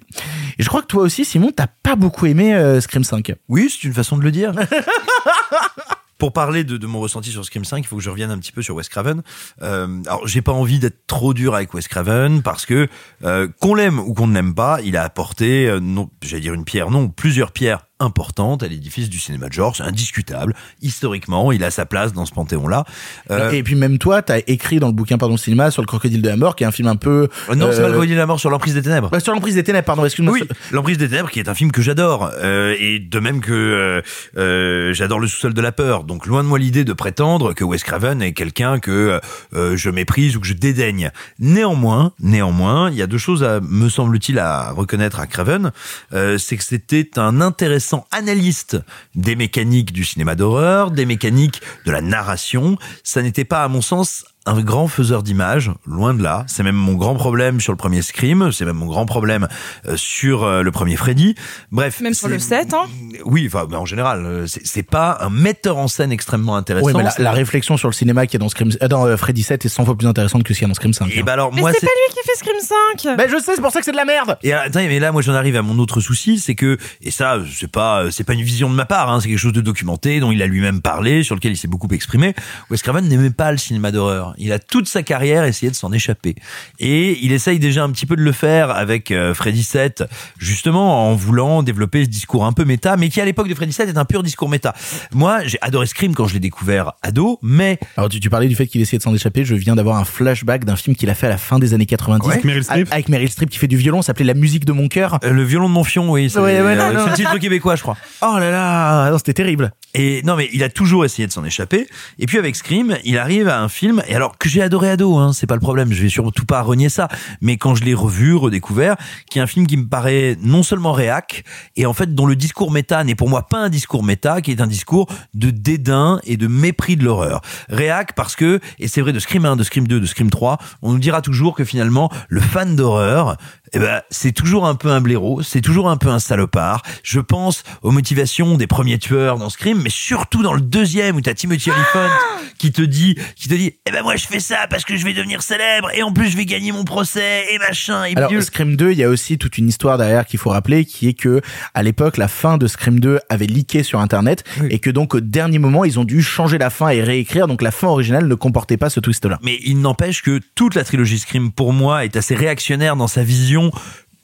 Et 0.58 0.62
je 0.62 0.68
crois 0.68 0.82
que 0.82 0.86
toi 0.86 1.02
aussi, 1.02 1.24
Simon, 1.24 1.50
t'as 1.54 1.66
pas 1.66 1.96
beaucoup 1.96 2.26
aimé 2.26 2.54
euh, 2.54 2.80
Scream 2.80 3.04
5. 3.04 3.34
Oui, 3.48 3.70
c'est 3.70 3.86
une 3.86 3.94
façon 3.94 4.16
de 4.16 4.22
le 4.22 4.30
dire. 4.30 4.52
Pour 6.18 6.32
parler 6.32 6.64
de, 6.64 6.76
de 6.76 6.86
mon 6.86 7.00
ressenti 7.00 7.30
sur 7.30 7.44
Scream 7.44 7.64
5, 7.64 7.78
il 7.78 7.86
faut 7.86 7.96
que 7.96 8.02
je 8.02 8.10
revienne 8.10 8.30
un 8.30 8.38
petit 8.38 8.52
peu 8.52 8.62
sur 8.62 8.74
Wes 8.76 8.88
Craven. 8.88 9.22
Euh, 9.62 10.02
alors, 10.06 10.26
j'ai 10.26 10.42
pas 10.42 10.52
envie 10.52 10.78
d'être 10.78 11.06
trop 11.06 11.34
dur 11.34 11.54
avec 11.54 11.74
Wes 11.74 11.88
Craven 11.88 12.42
parce 12.42 12.66
que 12.66 12.88
euh, 13.24 13.48
qu'on 13.60 13.74
l'aime 13.74 13.98
ou 13.98 14.14
qu'on 14.14 14.26
ne 14.26 14.34
l'aime 14.34 14.54
pas, 14.54 14.80
il 14.82 14.96
a 14.96 15.02
apporté, 15.02 15.68
euh, 15.68 15.80
non, 15.80 16.10
j'allais 16.22 16.42
dire 16.42 16.54
une 16.54 16.64
pierre, 16.64 16.90
non, 16.90 17.08
plusieurs 17.08 17.52
pierres 17.52 17.86
importantes 18.04 18.62
à 18.62 18.68
l'édifice 18.68 19.08
du 19.10 19.18
cinéma 19.18 19.48
de 19.48 19.52
genre. 19.52 19.74
C'est 19.76 19.82
indiscutable. 19.82 20.54
Historiquement, 20.82 21.50
il 21.52 21.64
a 21.64 21.70
sa 21.70 21.86
place 21.86 22.12
dans 22.12 22.26
ce 22.26 22.32
panthéon-là. 22.32 22.84
Euh, 23.30 23.50
Et 23.50 23.62
puis 23.62 23.74
même 23.74 23.98
toi, 23.98 24.22
t'as 24.22 24.38
écrit 24.46 24.78
dans 24.78 24.86
le 24.88 24.92
bouquin 24.92 25.18
Pardon 25.18 25.36
Cinéma 25.36 25.70
sur 25.70 25.82
le 25.82 25.86
Crocodile 25.86 26.22
de 26.22 26.28
la 26.28 26.36
Mort, 26.36 26.56
qui 26.56 26.64
est 26.64 26.66
un 26.66 26.70
film 26.72 26.88
un 26.88 26.96
peu... 26.96 27.28
Euh, 27.50 27.54
Non, 27.54 27.68
c'est 27.72 27.78
pas 27.78 27.84
euh, 27.84 27.88
le 27.88 27.92
Crocodile 27.94 28.14
de 28.14 28.20
la 28.20 28.26
mort 28.26 28.38
sur 28.40 28.50
l'emprise 28.50 28.74
des 28.74 28.82
ténèbres. 28.82 29.08
bah, 29.10 29.20
sur 29.20 29.32
l'emprise 29.32 29.54
des 29.54 29.64
ténèbres, 29.64 29.86
pardon, 29.86 30.04
excuse-moi. 30.04 30.34
Oui, 30.34 30.42
l'emprise 30.72 30.98
des 30.98 31.08
ténèbres 31.08 31.30
qui 31.30 31.38
est 31.40 31.48
un 31.48 31.54
film 31.54 31.72
que 31.72 31.82
j'adore 31.82 32.30
euh, 32.42 32.74
et 32.78 32.98
de 32.98 33.18
même 33.20 33.40
que 33.40 33.52
euh, 33.52 34.02
euh, 34.36 34.92
j'adore 34.92 35.20
le 35.20 35.26
sous-sol 35.26 35.54
de 35.54 35.60
la 35.60 35.72
peur. 35.72 36.04
Donc 36.04 36.26
loin 36.26 36.42
de 36.42 36.48
moi 36.48 36.58
l'idée 36.58 36.84
de 36.84 36.92
prétendre 36.92 37.52
que 37.54 37.64
Wes 37.64 37.82
Craven 37.82 38.20
est 38.22 38.32
quelqu'un 38.32 38.78
que 38.78 39.20
euh, 39.54 39.76
je 39.76 39.90
méprise 39.90 40.36
ou 40.36 40.40
que 40.40 40.46
je 40.46 40.54
dédaigne. 40.54 41.10
Néanmoins, 41.38 42.12
néanmoins, 42.20 42.90
il 42.90 42.96
y 42.96 43.02
a 43.02 43.06
deux 43.06 43.18
choses 43.18 43.44
à 43.44 43.60
me 43.60 43.88
semble-t-il 43.88 44.38
à 44.38 44.70
reconnaître 44.72 45.20
à 45.20 45.26
Craven, 45.26 45.70
euh, 46.12 46.38
c'est 46.38 46.56
que 46.56 46.64
c'était 46.64 47.18
un 47.18 47.40
intéressant 47.40 47.93
analyste 48.10 48.76
des 49.14 49.36
mécaniques 49.36 49.92
du 49.92 50.04
cinéma 50.04 50.34
d'horreur, 50.34 50.90
des 50.90 51.06
mécaniques 51.06 51.60
de 51.86 51.92
la 51.92 52.00
narration. 52.00 52.76
Ça 53.02 53.22
n'était 53.22 53.44
pas 53.44 53.62
à 53.62 53.68
mon 53.68 53.82
sens 53.82 54.24
un 54.46 54.60
grand 54.60 54.88
faiseur 54.88 55.22
d'images, 55.22 55.70
loin 55.86 56.12
de 56.12 56.22
là. 56.22 56.44
C'est 56.48 56.62
même 56.62 56.74
mon 56.76 56.94
grand 56.94 57.14
problème 57.14 57.60
sur 57.60 57.72
le 57.72 57.76
premier 57.78 58.02
Scream, 58.02 58.52
c'est 58.52 58.64
même 58.64 58.76
mon 58.76 58.86
grand 58.86 59.06
problème 59.06 59.48
euh, 59.86 59.96
sur 59.96 60.44
euh, 60.44 60.62
le 60.62 60.70
premier 60.70 60.96
Freddy. 60.96 61.34
Bref. 61.72 62.00
Même 62.00 62.12
sur 62.12 62.28
le 62.28 62.38
c'est- 62.38 62.62
7, 62.62 62.74
hein. 62.74 62.84
Oui, 63.24 63.50
enfin, 63.52 63.66
en 63.74 63.86
général, 63.86 64.24
euh, 64.26 64.46
c'est 64.46 64.66
c'est 64.66 64.82
pas 64.82 65.18
un 65.20 65.30
metteur 65.30 65.78
en 65.78 65.88
scène 65.88 66.12
extrêmement 66.12 66.56
intéressant. 66.56 66.86
Oui, 66.86 66.92
mais 66.94 67.04
la, 67.18 67.32
réflexion 67.32 67.76
sur 67.76 67.88
le 67.88 67.94
cinéma 67.94 68.26
qui 68.26 68.36
est 68.36 68.38
dans 68.38 68.48
Scream, 68.48 68.70
euh, 68.82 68.88
dans 68.88 69.16
Freddy 69.16 69.42
7 69.42 69.64
est 69.64 69.68
100 69.68 69.84
fois 69.86 69.96
plus 69.96 70.06
intéressante 70.06 70.42
que 70.42 70.52
ce 70.52 70.58
qu'il 70.58 70.66
y 70.66 70.68
a 70.68 70.68
dans 70.68 70.74
Scream 70.74 70.92
5. 70.92 71.10
Et 71.14 71.22
bah 71.22 71.32
alors, 71.32 71.52
Mais 71.52 71.60
moi, 71.60 71.72
c'est 71.72 71.80
c'est 71.80 71.86
pas 71.86 71.92
lui 71.92 72.14
qui 72.14 72.28
fait 72.28 72.36
Scream 72.36 73.06
5 73.06 73.16
Ben 73.16 73.28
je 73.30 73.42
sais, 73.42 73.52
c'est 73.54 73.62
pour 73.62 73.70
ça 73.70 73.78
que 73.78 73.84
c'est 73.84 73.92
de 73.92 73.96
la 73.96 74.04
merde 74.04 74.36
Et 74.42 74.52
attends, 74.52 74.80
mais 74.80 74.98
là, 74.98 75.12
moi, 75.12 75.22
j'en 75.22 75.34
arrive 75.34 75.56
à 75.56 75.62
mon 75.62 75.78
autre 75.78 76.00
souci, 76.00 76.38
c'est 76.38 76.54
que, 76.54 76.76
et 77.00 77.10
ça, 77.10 77.38
c'est 77.50 77.70
pas, 77.70 78.10
c'est 78.10 78.24
pas 78.24 78.34
une 78.34 78.42
vision 78.42 78.68
de 78.68 78.74
ma 78.74 78.84
part, 78.84 79.10
hein, 79.10 79.20
c'est 79.20 79.28
quelque 79.28 79.38
chose 79.38 79.52
de 79.52 79.60
documenté, 79.60 80.20
dont 80.20 80.32
il 80.32 80.42
a 80.42 80.46
lui-même 80.46 80.82
parlé, 80.82 81.22
sur 81.22 81.34
lequel 81.34 81.52
il 81.52 81.56
s'est 81.56 81.68
beaucoup 81.68 81.88
exprimé. 81.92 82.34
Wes 82.70 82.82
Craven 82.82 83.08
n'aimait 83.08 83.30
pas 83.30 83.50
le 83.50 83.58
cinéma 83.58 83.90
d'horreur. 83.90 84.33
Il 84.38 84.52
a 84.52 84.58
toute 84.58 84.88
sa 84.88 85.02
carrière 85.02 85.44
essayé 85.44 85.70
de 85.70 85.76
s'en 85.76 85.92
échapper. 85.92 86.34
Et 86.80 87.18
il 87.24 87.32
essaye 87.32 87.58
déjà 87.58 87.82
un 87.84 87.90
petit 87.90 88.06
peu 88.06 88.16
de 88.16 88.22
le 88.22 88.32
faire 88.32 88.70
avec 88.70 89.10
euh, 89.10 89.34
Freddy 89.34 89.62
7, 89.62 90.04
justement, 90.38 91.08
en 91.10 91.14
voulant 91.14 91.62
développer 91.62 92.04
ce 92.04 92.08
discours 92.08 92.44
un 92.44 92.52
peu 92.52 92.64
méta, 92.64 92.96
mais 92.96 93.08
qui, 93.08 93.20
à 93.20 93.24
l'époque 93.24 93.48
de 93.48 93.54
Freddy 93.54 93.72
7, 93.72 93.88
est 93.88 93.98
un 93.98 94.04
pur 94.04 94.22
discours 94.22 94.48
méta. 94.48 94.74
Moi, 95.12 95.44
j'ai 95.46 95.58
adoré 95.60 95.86
Scream 95.86 96.14
quand 96.14 96.26
je 96.26 96.34
l'ai 96.34 96.40
découvert 96.40 96.92
ado, 97.02 97.38
mais 97.42 97.78
Alors 97.96 98.08
tu, 98.08 98.20
tu 98.20 98.30
parlais 98.30 98.48
du 98.48 98.54
fait 98.54 98.66
qu'il 98.66 98.80
essayait 98.80 98.98
de 98.98 99.02
s'en 99.02 99.14
échapper, 99.14 99.44
je 99.44 99.54
viens 99.54 99.76
d'avoir 99.76 99.96
un 99.98 100.04
flashback 100.04 100.64
d'un 100.64 100.76
film 100.76 100.96
qu'il 100.96 101.10
a 101.10 101.14
fait 101.14 101.26
à 101.26 101.30
la 101.30 101.38
fin 101.38 101.58
des 101.58 101.74
années 101.74 101.86
90 101.86 102.28
Avec 102.28 102.44
Meryl 102.44 102.64
Streep. 102.64 102.88
avec 102.90 103.08
Meryl 103.08 103.28
Streep 103.30 103.50
qui 103.50 103.58
fait 103.58 103.66
du 103.66 103.76
violon, 103.76 104.02
ça 104.02 104.08
s'appelait 104.08 104.24
La 104.24 104.34
musique 104.34 104.64
de 104.64 104.72
mon 104.72 104.88
cœur. 104.88 105.18
euh, 105.24 105.30
le 105.30 105.42
violon 105.44 105.68
de 105.68 105.74
mon 105.74 105.84
fion, 105.84 106.10
oui, 106.10 106.30
c'est 106.30 106.38
Ouais, 106.38 106.60
ouais, 106.60 106.74
non, 106.76 106.84
euh, 106.84 106.92
non. 106.92 107.00
c'est 107.04 107.10
le 107.10 107.16
titre 107.16 107.38
québécois, 107.38 107.76
je 107.76 107.82
crois. 107.82 107.96
Oh 108.22 108.36
là 108.38 108.50
là, 108.50 109.10
non, 109.10 109.18
c'était 109.18 109.34
terrible. 109.34 109.72
Et 109.94 110.22
non, 110.24 110.36
mais 110.36 110.48
il 110.52 110.62
a 110.64 110.68
toujours 110.68 111.04
essayé 111.04 111.26
de 111.26 111.32
s'en 111.32 111.44
échapper. 111.44 111.86
Et 112.18 112.26
puis 112.26 112.38
avec 112.38 112.56
Scream, 112.56 112.96
il 113.04 113.16
arrive 113.18 113.48
à 113.48 113.60
un 113.60 113.68
film, 113.68 114.02
et 114.08 114.14
alors 114.14 114.23
que 114.38 114.48
j'ai 114.48 114.62
adoré 114.62 114.90
ado, 114.90 115.16
hein, 115.16 115.32
c'est 115.32 115.46
pas 115.46 115.54
le 115.54 115.60
problème, 115.60 115.92
je 115.92 116.02
vais 116.02 116.08
surtout 116.08 116.44
pas 116.44 116.62
renier 116.62 116.88
ça. 116.88 117.08
Mais 117.40 117.56
quand 117.56 117.74
je 117.74 117.84
l'ai 117.84 117.94
revu, 117.94 118.34
redécouvert, 118.34 118.96
qui 119.30 119.38
est 119.38 119.42
un 119.42 119.46
film 119.46 119.66
qui 119.66 119.76
me 119.76 119.86
paraît 119.86 120.36
non 120.42 120.62
seulement 120.62 120.92
réac, 120.92 121.44
et 121.76 121.86
en 121.86 121.92
fait 121.92 122.14
dont 122.14 122.26
le 122.26 122.36
discours 122.36 122.70
méta 122.70 123.04
n'est 123.04 123.14
pour 123.14 123.28
moi 123.28 123.46
pas 123.46 123.58
un 123.58 123.68
discours 123.68 124.02
méta, 124.02 124.40
qui 124.40 124.50
est 124.50 124.60
un 124.60 124.66
discours 124.66 125.06
de 125.34 125.50
dédain 125.50 126.20
et 126.24 126.36
de 126.36 126.46
mépris 126.46 126.96
de 126.96 127.04
l'horreur. 127.04 127.40
Réac 127.68 128.14
parce 128.14 128.36
que, 128.36 128.60
et 128.78 128.88
c'est 128.88 129.00
vrai 129.00 129.12
de 129.12 129.18
Scream 129.18 129.44
1, 129.44 129.56
de 129.56 129.62
Scream 129.62 129.86
2, 129.86 130.00
de 130.00 130.06
Scream 130.06 130.30
3, 130.30 130.58
on 130.82 130.92
nous 130.92 130.98
dira 130.98 131.20
toujours 131.20 131.54
que 131.54 131.64
finalement 131.64 132.10
le 132.28 132.40
fan 132.40 132.76
d'horreur, 132.76 133.36
eh 133.74 133.80
ben, 133.80 134.02
c'est 134.08 134.32
toujours 134.32 134.66
un 134.66 134.76
peu 134.76 134.88
un 134.88 135.00
blaireau, 135.00 135.42
c'est 135.42 135.60
toujours 135.60 135.90
un 135.90 135.96
peu 135.96 136.08
un 136.08 136.20
salopard. 136.20 136.82
Je 137.02 137.18
pense 137.18 137.64
aux 137.82 137.90
motivations 137.90 138.56
des 138.56 138.68
premiers 138.68 138.98
tueurs 138.98 139.36
dans 139.36 139.50
Scream, 139.50 139.80
mais 139.82 139.90
surtout 139.90 140.42
dans 140.42 140.54
le 140.54 140.60
deuxième 140.60 141.16
où 141.16 141.20
t'as 141.20 141.34
Timothy 141.34 141.70
Olyphant 141.70 142.08
qui 142.56 142.70
te 142.70 142.82
dit, 142.82 143.16
qui 143.34 143.48
te 143.48 143.54
dit, 143.54 143.72
eh 143.84 143.90
ben 143.90 144.02
moi 144.02 144.14
je 144.14 144.26
fais 144.26 144.38
ça 144.38 144.66
parce 144.70 144.84
que 144.84 144.96
je 144.96 145.04
vais 145.04 145.12
devenir 145.12 145.42
célèbre 145.42 145.90
et 145.92 146.04
en 146.04 146.12
plus 146.12 146.28
je 146.28 146.36
vais 146.36 146.46
gagner 146.46 146.70
mon 146.70 146.84
procès 146.84 147.46
et 147.52 147.58
machin 147.58 148.04
et 148.04 148.16
Alors 148.16 148.30
bidule. 148.30 148.44
Scream 148.44 148.76
2, 148.76 148.92
il 148.92 148.98
y 148.98 149.04
a 149.04 149.08
aussi 149.08 149.38
toute 149.38 149.58
une 149.58 149.68
histoire 149.68 149.98
derrière 149.98 150.24
qu'il 150.24 150.38
faut 150.38 150.50
rappeler, 150.50 150.84
qui 150.84 151.08
est 151.08 151.14
que 151.14 151.40
à 151.74 151.82
l'époque, 151.82 152.16
la 152.16 152.28
fin 152.28 152.58
de 152.58 152.68
Scream 152.68 153.00
2 153.00 153.18
avait 153.28 153.46
leaké 153.46 153.82
sur 153.82 153.98
Internet 153.98 154.44
et 154.70 154.78
que 154.78 154.90
donc 154.90 155.16
au 155.16 155.20
dernier 155.20 155.58
moment, 155.58 155.84
ils 155.84 155.98
ont 155.98 156.04
dû 156.04 156.22
changer 156.22 156.58
la 156.58 156.70
fin 156.70 156.90
et 156.90 157.02
réécrire. 157.02 157.48
Donc 157.48 157.60
la 157.60 157.72
fin 157.72 157.88
originale 157.88 158.28
ne 158.28 158.34
comportait 158.36 158.76
pas 158.76 158.88
ce 158.88 159.00
twist-là. 159.00 159.40
Mais 159.42 159.58
il 159.64 159.80
n'empêche 159.80 160.22
que 160.22 160.40
toute 160.54 160.76
la 160.76 160.84
trilogie 160.84 161.18
Scream, 161.18 161.50
pour 161.50 161.72
moi, 161.72 162.04
est 162.04 162.16
assez 162.16 162.36
réactionnaire 162.36 162.94
dans 162.94 163.08
sa 163.08 163.24
vision 163.24 163.63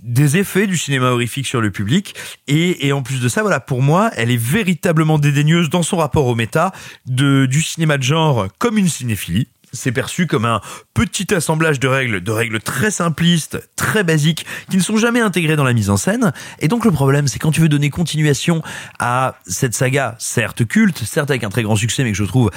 des 0.03 0.38
effets 0.38 0.66
du 0.66 0.78
cinéma 0.78 1.11
horrifique 1.11 1.47
sur 1.47 1.61
le 1.61 1.70
public 1.70 2.14
et, 2.49 2.93
en 2.93 3.03
plus 3.03 3.20
de 3.20 3.28
ça 3.28 3.43
voilà 3.43 3.61
pour 3.61 3.82
moi 3.82 4.11
elle 4.16 4.30
est 4.30 4.41
véritablement 4.41 5.18
dédaigneuse 5.18 5.68
dans 5.68 5.82
son 5.82 5.99
rapport 5.99 6.26
au 6.26 6.34
méta 6.34 6.72
du 7.07 7.62
cinéma 7.62 7.99
de 7.99 8.03
genre 8.03 8.49
comme 8.59 8.78
une 8.78 8.88
cinéphilie 8.88 9.49
c'est 9.72 9.93
perçu 9.93 10.26
comme 10.26 10.45
un 10.45 10.61
petit 10.95 11.32
assemblage 11.34 11.80
de 11.80 11.88
règles, 11.88 12.20
de 12.20 12.30
règles 12.30 12.61
très 12.61 12.91
simplistes, 12.91 13.59
très 13.76 14.05
basiques, 14.05 14.47
qui 14.68 14.76
ne 14.76 14.82
sont 14.82 14.97
jamais 14.97 15.20
intégrées 15.20 15.57
dans 15.57 15.64
la 15.64 15.72
mise 15.72 15.91
en 15.91 15.97
scène. 15.97 16.32
Et 16.59 16.68
donc 16.68 16.84
le 16.84 16.91
problème, 16.91 17.28
c'est 17.28 17.38
quand 17.38 17.53
tu 17.53 17.61
veux 17.61 17.68
donner 17.68 17.91
continuation 17.91 18.62
à 18.99 19.36
cette 19.47 19.74
saga, 19.74 20.16
certes 20.18 20.66
culte, 20.66 21.05
certes 21.05 21.30
avec 21.30 21.45
un 21.45 21.51
très 21.51 21.62
grand 21.62 21.76
succès, 21.76 22.05
mais 22.05 22.11
que 22.12 22.18
je 22.18 22.24
trouve 22.24 22.51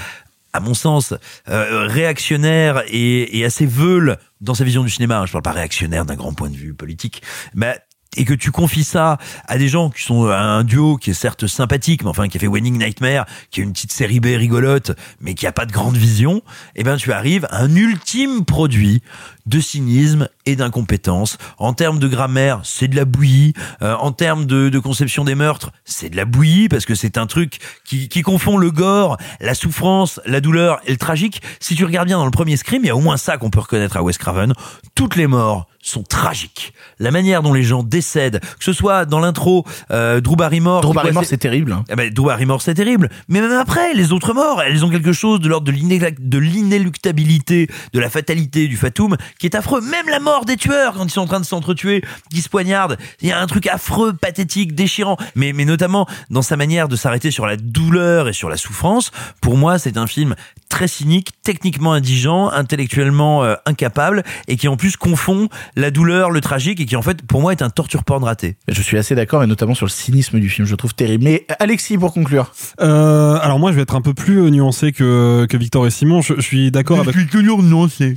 à 0.53 0.59
mon 0.59 0.73
sens, 0.73 1.13
euh, 1.49 1.87
réactionnaire 1.87 2.83
et, 2.87 3.39
et 3.39 3.45
assez 3.45 3.65
veule 3.65 4.17
dans 4.41 4.53
sa 4.53 4.63
vision 4.63 4.83
du 4.83 4.89
cinéma. 4.89 5.25
Je 5.25 5.31
parle 5.31 5.43
pas 5.43 5.51
réactionnaire 5.51 6.05
d'un 6.05 6.15
grand 6.15 6.33
point 6.33 6.49
de 6.49 6.55
vue 6.55 6.73
politique, 6.73 7.21
mais 7.53 7.79
et 8.18 8.26
que 8.26 8.34
tu 8.34 8.51
confies 8.51 8.84
ça 8.84 9.18
à 9.47 9.57
des 9.57 9.68
gens 9.68 9.89
qui 9.89 10.03
sont 10.03 10.28
un 10.28 10.64
duo 10.64 10.97
qui 10.97 11.11
est 11.11 11.14
certes 11.14 11.47
sympathique, 11.47 12.03
mais 12.03 12.09
enfin 12.09 12.28
qui 12.28 12.38
a 12.38 12.39
fait 12.39 12.47
Winning 12.47 12.78
Nightmare, 12.78 13.26
qui 13.51 13.61
est 13.61 13.64
une 13.64 13.74
petite 13.74 13.91
série 13.91 14.20
B 14.20 14.28
rigolote, 14.38 14.91
mais 15.20 15.34
qui 15.34 15.47
a 15.47 15.51
pas 15.51 15.66
de 15.66 15.72
grande 15.72 15.97
vision, 15.97 16.41
eh 16.76 16.84
ben 16.84 16.97
tu 16.97 17.11
arrives 17.11 17.45
à 17.49 17.61
un 17.64 17.76
ultime 17.76 18.45
produit 18.45 19.01
de 19.45 19.59
cynisme 19.59 20.30
et 20.45 20.55
d'incompétence. 20.55 21.38
En 21.57 21.74
termes 21.74 21.99
de 21.99 22.07
grammaire, 22.07 22.61
c'est 22.64 22.88
de 22.88 22.95
la 22.95 23.05
bouillie. 23.05 23.53
Euh, 23.82 23.95
en 23.95 24.11
termes 24.11 24.45
de, 24.45 24.70
de 24.70 24.80
conception 24.80 25.24
des 25.24 25.36
meurtres, 25.36 25.72
c'est 25.86 26.09
de 26.09 26.16
la 26.16 26.26
bouillie 26.26 26.70
parce 26.70 26.86
que 26.86 26.95
c'est 26.95 27.18
un 27.18 27.28
truc 27.28 27.59
qui, 27.84 28.07
qui 28.07 28.22
confond 28.22 28.57
le 28.57 28.72
gore, 28.72 29.18
la 29.41 29.53
souffrance, 29.53 30.20
la 30.26 30.41
douleur 30.41 30.80
et 30.86 30.91
le 30.91 30.97
tragique. 30.97 31.41
Si 31.59 31.76
tu 31.76 31.86
regardes 31.86 32.07
bien 32.07 32.18
dans 32.18 32.26
le 32.26 32.32
premier 32.32 32.57
Scream, 32.57 32.84
il 32.84 32.88
y 32.88 32.91
a 32.91 32.95
au 32.95 33.01
moins 33.01 33.18
ça 33.18 33.38
qu'on 33.38 33.49
peut 33.49 33.59
reconnaître 33.59 33.97
à 33.97 34.03
Wes 34.03 34.18
Craven. 34.18 34.53
Toutes 34.95 35.16
les 35.16 35.28
morts 35.28 35.68
sont 35.84 36.01
tragiques. 36.03 36.73
La 36.97 37.11
manière 37.11 37.43
dont 37.43 37.53
les 37.53 37.63
gens 37.63 37.84
décèdent, 37.84 38.39
que 38.39 38.63
ce 38.63 38.73
soit 38.73 39.05
dans 39.05 39.19
l'intro, 39.19 39.65
euh, 39.91 40.21
Drew 40.21 40.36
Barrymore. 40.36 40.81
Drew 40.81 40.93
Barrymore, 40.93 41.25
c'est 41.25 41.38
terrible. 41.38 41.73
hein. 41.73 41.84
eh 41.89 41.95
ben, 41.95 42.09
Drew 42.11 42.25
Barrymore, 42.25 42.61
c'est 42.61 42.73
terrible. 42.73 43.09
Mais 43.27 43.41
même 43.41 43.51
après, 43.51 43.93
les 43.93 44.11
autres 44.11 44.34
morts, 44.34 44.61
elles 44.61 44.84
ont 44.86 44.89
quelque 44.89 45.13
chose 45.13 45.39
de 45.39 45.49
l'ordre 45.49 45.67
de 45.71 46.38
l'inéluctabilité, 46.39 47.67
de 47.93 47.99
la 47.99 48.09
fatalité, 48.09 48.67
du 48.67 48.77
fatum, 48.77 49.17
qui 49.39 49.45
est 49.45 49.55
affreux. 49.55 49.81
Même 49.81 50.07
la 50.09 50.19
mort 50.19 50.45
des 50.45 50.57
tueurs, 50.57 50.93
quand 50.93 51.05
ils 51.05 51.11
sont 51.11 51.21
en 51.21 51.27
train 51.27 51.39
de 51.39 51.45
s'entretuer, 51.45 52.01
qui 52.31 52.41
se 52.41 52.49
poignardent, 52.49 52.97
il 53.21 53.27
y 53.27 53.31
a 53.31 53.39
un 53.39 53.47
truc 53.47 53.67
affreux, 53.67 54.13
pathétique, 54.13 54.73
déchirant. 54.75 55.17
Mais, 55.36 55.53
mais 55.53 55.65
notamment 55.65 56.07
dans 56.29 56.41
sa 56.41 56.55
manière 56.57 56.88
de 56.88 56.95
s'arrêter 56.95 57.29
sur 57.29 57.45
la 57.45 57.57
douleur 57.57 58.29
et 58.29 58.34
sur 58.34 58.49
la 58.49 58.57
souffrance. 58.57 59.11
Pour 59.41 59.57
moi, 59.57 59.77
c'est 59.79 59.97
un 59.97 60.07
film 60.07 60.36
très 60.69 60.88
cynique, 60.88 61.31
techniquement 61.43 61.93
indigent, 61.93 62.49
intellectuellement 62.49 63.43
euh, 63.43 63.55
incapable, 63.65 64.23
et 64.47 64.55
qui 64.55 64.67
en 64.67 64.77
plus 64.77 64.97
confond 64.97 65.49
la 65.76 65.91
douleur, 65.91 66.32
le 66.32 66.41
tragique, 66.41 66.80
et 66.80 66.86
qui 66.86 66.95
en 66.95 67.01
fait, 67.01 67.21
pour 67.24 67.41
moi, 67.41 67.51
est 67.51 67.61
un 67.61 67.69
torture 67.69 68.03
porn 68.03 68.24
raté. 68.24 68.57
Je 68.67 68.82
suis 68.82 68.97
assez 68.97 69.15
d'accord, 69.15 69.43
et 69.43 69.47
notamment 69.47 69.76
sur 69.76 69.86
le 69.86 69.91
cynisme 69.91 70.39
du 70.39 70.49
film, 70.49 70.65
je 70.65 70.71
le 70.71 70.78
trouve 70.78 70.93
terrible. 70.93 71.24
Mais 71.24 71.45
Alexis, 71.59 71.97
pour 71.97 72.13
conclure. 72.13 72.53
Euh, 72.82 73.38
alors 73.41 73.59
moi, 73.59 73.71
je 73.71 73.78
vais 73.78 73.84
être 73.84 73.95
un 73.95 74.01
peu 74.01 74.13
plus 74.13 74.41
euh, 74.41 74.49
nuancé 74.49 74.91
que, 74.91 75.45
que 75.49 75.57
Victor 75.57 75.88
et 75.88 75.91
Simon. 75.91 76.21
Je, 76.21 76.36
je 76.36 76.41
suis 76.41 76.71
d'accord 76.71 76.99
avec. 76.99 77.15
suis 77.15 77.28
toujours 77.28 77.63
nuancé. 77.63 78.15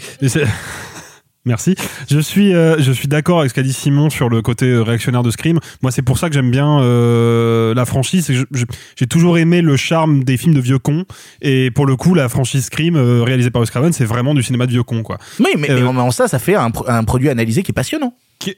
Merci. 1.47 1.77
Je 2.11 2.19
suis, 2.19 2.53
euh, 2.53 2.77
je 2.81 2.91
suis 2.91 3.07
d'accord 3.07 3.39
avec 3.39 3.51
ce 3.51 3.55
qu'a 3.55 3.63
dit 3.63 3.73
Simon 3.73 4.11
sur 4.11 4.29
le 4.29 4.43
côté 4.43 4.67
euh, 4.67 4.83
réactionnaire 4.83 5.23
de 5.23 5.31
Scream. 5.31 5.61
Moi, 5.81 5.93
c'est 5.93 6.03
pour 6.03 6.19
ça 6.19 6.29
que 6.29 6.35
j'aime 6.35 6.51
bien 6.51 6.81
euh, 6.81 7.73
la 7.73 7.85
franchise. 7.85 8.31
J'ai 8.97 9.07
toujours 9.07 9.39
aimé 9.39 9.63
le 9.63 9.77
charme 9.77 10.25
des 10.25 10.37
films 10.37 10.55
de 10.55 10.61
vieux 10.61 10.81
cons. 10.81 11.05
Et 11.41 11.71
pour 11.71 11.87
le 11.87 11.95
coup, 11.95 12.15
la 12.15 12.29
franchise 12.29 12.65
Scream, 12.65 12.97
euh, 12.97 13.23
réalisée 13.23 13.51
par 13.51 13.63
Wes 13.63 13.71
Craven, 13.71 13.93
c'est 13.93 14.05
vraiment 14.05 14.35
du 14.35 14.43
cinéma 14.43 14.67
de 14.67 14.73
vieux 14.73 14.83
cons, 14.83 15.05
quoi. 15.05 15.19
Oui, 15.39 15.51
mais, 15.57 15.69
mais 15.69 15.83
en 15.83 16.11
ça, 16.11 16.27
ça 16.27 16.41
fait 16.41 16.57
un 16.57 17.05
produit 17.05 17.29
analysé 17.29 17.63
qui 17.63 17.71
est 17.71 17.75
passionnant. 17.75 18.13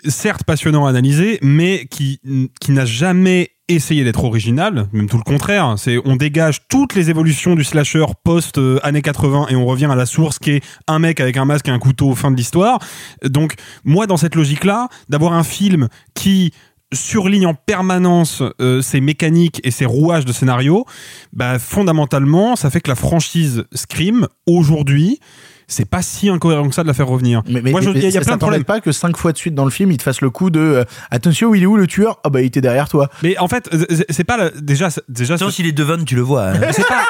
Certes 0.07 0.45
passionnant 0.45 0.87
à 0.87 0.91
analyser, 0.91 1.39
mais 1.43 1.87
qui, 1.91 2.21
qui 2.61 2.73
n'a 2.73 2.85
jamais 2.85 3.51
essayé 3.69 4.03
d'être 4.03 4.25
original, 4.25 4.89
même 4.93 5.09
tout 5.09 5.19
le 5.19 5.23
contraire. 5.23 5.75
C'est 5.77 5.99
on 6.05 6.17
dégage 6.17 6.67
toutes 6.69 6.95
les 6.95 7.11
évolutions 7.11 7.55
du 7.55 7.65
slasher 7.65 8.07
post 8.25 8.59
euh, 8.59 8.81
années 8.83 9.03
80 9.03 9.49
et 9.51 9.57
on 9.57 9.67
revient 9.67 9.89
à 9.91 9.95
la 9.95 10.07
source 10.07 10.39
qui 10.39 10.53
est 10.53 10.65
un 10.87 10.99
mec 10.99 11.21
avec 11.21 11.37
un 11.37 11.45
masque 11.45 11.69
et 11.69 11.71
un 11.71 11.79
couteau 11.79 12.15
fin 12.15 12.31
de 12.31 12.37
l'histoire. 12.37 12.79
Donc 13.23 13.55
moi 13.85 14.07
dans 14.07 14.17
cette 14.17 14.35
logique 14.35 14.65
là, 14.65 14.89
d'avoir 15.09 15.35
un 15.35 15.45
film 15.45 15.89
qui 16.15 16.53
surligne 16.95 17.47
en 17.47 17.53
permanence 17.55 18.43
euh, 18.63 18.81
ses 18.81 19.03
mécaniques 19.03 19.61
et 19.63 19.71
ses 19.71 19.85
rouages 19.85 20.25
de 20.25 20.33
scénario, 20.33 20.87
bah 21.35 21.59
fondamentalement 21.59 22.57
ça 22.57 22.71
fait 22.71 22.81
que 22.81 22.89
la 22.89 22.97
franchise 22.97 23.65
Scream 23.75 24.27
aujourd'hui 24.47 25.21
c'est 25.69 25.89
pas 25.89 26.03
si 26.03 26.29
incohérent 26.29 26.69
que 26.69 26.75
ça 26.75 26.83
de 26.83 26.89
la 26.89 26.95
faire 26.95 27.07
revenir. 27.07 27.43
Mais, 27.49 27.61
mais 27.63 27.71
Moi, 27.71 27.81
je- 27.81 27.91
mais 27.91 27.99
il 27.99 28.03
y 28.03 28.07
a, 28.07 28.09
il 28.09 28.15
y 28.15 28.17
a 28.19 28.21
ça 28.23 28.27
plein 28.27 28.35
de 28.37 28.41
problèmes. 28.41 28.65
pas 28.65 28.81
que 28.81 28.91
cinq 28.91 29.17
fois 29.17 29.33
de 29.33 29.39
suite 29.39 29.55
dans 29.55 29.65
le 29.65 29.71
film, 29.71 29.91
il 29.93 29.99
te 29.99 30.03
fasse 30.03 30.21
le 30.23 30.31
coup 30.31 30.51
de 30.51 30.59
euh, 30.61 30.85
attention, 31.11 31.55
il 31.55 31.63
est 31.63 31.67
où 31.67 31.77
le 31.77 31.87
tueur? 31.87 32.19
Ah 32.25 32.31
bah 32.31 32.41
il 32.41 32.47
était 32.47 32.61
derrière 32.61 32.89
toi. 32.89 33.09
Mais 33.23 33.39
en 33.39 33.47
fait, 33.49 33.69
c'est- 34.11 34.25
pas 34.25 34.37
la- 34.37 34.51
déjà 34.51 34.89
déjà. 35.09 35.37
Sinon, 35.39 35.51
s'il 35.51 35.67
est 35.67 35.73
Devon, 35.73 36.03
tu 36.05 36.15
le 36.17 36.23
vois. 36.23 36.49
hein. 36.49 36.55
Mais 36.61 36.73
c'est 36.73 36.85
pas 36.87 37.05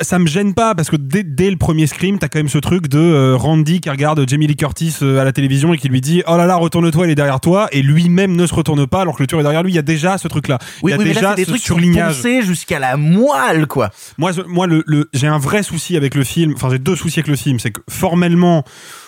ça 0.00 0.18
me 0.20 0.26
gêne 0.28 0.54
pas 0.54 0.76
parce 0.76 0.88
que 0.90 0.96
dès, 0.96 1.24
dès 1.24 1.50
le 1.50 1.56
premier 1.56 1.88
scream 1.88 2.20
t'as 2.20 2.28
quand 2.28 2.38
même 2.38 2.48
ce 2.48 2.58
truc 2.58 2.86
de 2.88 3.00
euh, 3.00 3.36
Randy 3.36 3.80
qui 3.80 3.90
regarde 3.90 4.24
Jamie 4.28 4.46
Lee 4.46 4.54
Curtis 4.54 4.94
euh, 5.02 5.18
à 5.20 5.24
la 5.24 5.32
télévision 5.32 5.74
et 5.74 5.78
qui 5.78 5.88
lui 5.88 6.00
dit 6.00 6.22
oh 6.28 6.36
là 6.36 6.46
là 6.46 6.54
retourne-toi 6.54 7.06
il 7.06 7.10
est 7.10 7.14
derrière 7.16 7.40
toi 7.40 7.66
et 7.72 7.82
lui-même 7.82 8.36
ne 8.36 8.46
se 8.46 8.54
retourne 8.54 8.86
pas 8.86 9.00
alors 9.00 9.16
que 9.16 9.22
le 9.24 9.26
tueur 9.26 9.40
est 9.40 9.42
derrière 9.42 9.64
lui 9.64 9.72
il 9.72 9.74
y 9.74 9.78
a 9.78 9.82
déjà 9.82 10.18
ce 10.18 10.28
truc 10.28 10.46
là 10.46 10.58
Oui, 10.82 10.92
il 10.92 10.94
y 10.94 10.94
a 10.94 10.98
oui, 10.98 11.04
mais 11.04 11.10
déjà 11.14 11.20
là, 11.22 11.28
c'est 11.30 11.36
des 11.36 11.44
ce 11.46 11.50
trucs 11.50 11.62
surlignage 11.62 12.22
jusqu'à 12.44 12.78
la 12.78 12.96
moelle, 12.96 13.66
quoi. 13.66 13.90
moi 14.18 14.30
je- 14.30 14.42
moi 14.42 14.68
le, 14.68 14.84
le- 14.86 15.08
j'ai 15.12 15.26
un 15.26 15.38
vrai 15.38 15.64
souci 15.64 15.96
avec 15.96 16.14
le 16.14 16.22
film 16.22 16.52
enfin 16.54 16.68
j'ai 16.70 16.78
deux 16.78 16.94
soucis 16.94 17.18
avec 17.18 17.28
le 17.28 17.36
film 17.36 17.45
c'est 17.58 17.70
que 17.70 17.80
formellement, 17.88 18.64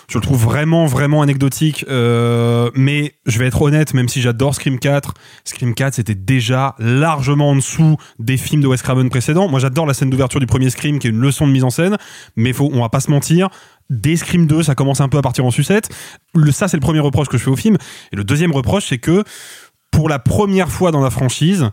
je 0.07 0.17
le 0.17 0.21
trouve 0.21 0.41
vraiment, 0.43 0.85
vraiment 0.85 1.21
anecdotique. 1.21 1.85
euh, 1.89 2.69
mais 2.73 3.13
je 3.25 3.39
vais 3.39 3.47
être 3.47 3.61
honnête, 3.61 3.93
même 3.93 4.09
si 4.09 4.21
j'adore 4.21 4.55
Scream 4.55 4.79
4, 4.79 5.13
Scream 5.43 5.73
4 5.73 5.95
c'était 5.95 6.15
déjà 6.15 6.75
largement 6.79 7.51
en 7.51 7.55
dessous 7.55 7.97
des 8.17 8.37
films 8.37 8.61
de 8.61 8.67
Wes 8.67 8.81
Craven 8.81 9.09
précédents. 9.09 9.47
Moi, 9.47 9.59
j'adore 9.59 9.85
la 9.85 9.93
scène 9.93 10.09
d'ouverture 10.09 10.39
du 10.39 10.47
premier 10.47 10.69
Scream, 10.69 10.99
qui 10.99 11.07
est 11.07 11.11
une 11.11 11.19
leçon 11.19 11.47
de 11.47 11.51
mise 11.51 11.63
en 11.63 11.69
scène. 11.69 11.97
Mais 12.35 12.53
faut, 12.53 12.69
on 12.73 12.81
va 12.81 12.89
pas 12.89 12.99
se 12.99 13.11
mentir. 13.11 13.49
Dès 13.89 14.15
Scream 14.15 14.45
2, 14.45 14.63
ça 14.63 14.75
commence 14.75 15.01
un 15.01 15.09
peu 15.09 15.17
à 15.17 15.21
partir 15.21 15.45
en 15.45 15.51
sucette. 15.51 15.89
Le, 16.33 16.51
ça, 16.51 16.67
c'est 16.67 16.77
le 16.77 16.81
premier 16.81 16.99
reproche 16.99 17.27
que 17.27 17.37
je 17.37 17.43
fais 17.43 17.49
au 17.49 17.55
film. 17.55 17.77
Et 18.11 18.15
le 18.15 18.23
deuxième 18.23 18.51
reproche, 18.51 18.85
c'est 18.87 18.99
que 18.99 19.23
pour 19.91 20.09
la 20.09 20.19
première 20.19 20.69
fois 20.69 20.91
dans 20.91 21.01
la 21.01 21.09
franchise, 21.09 21.71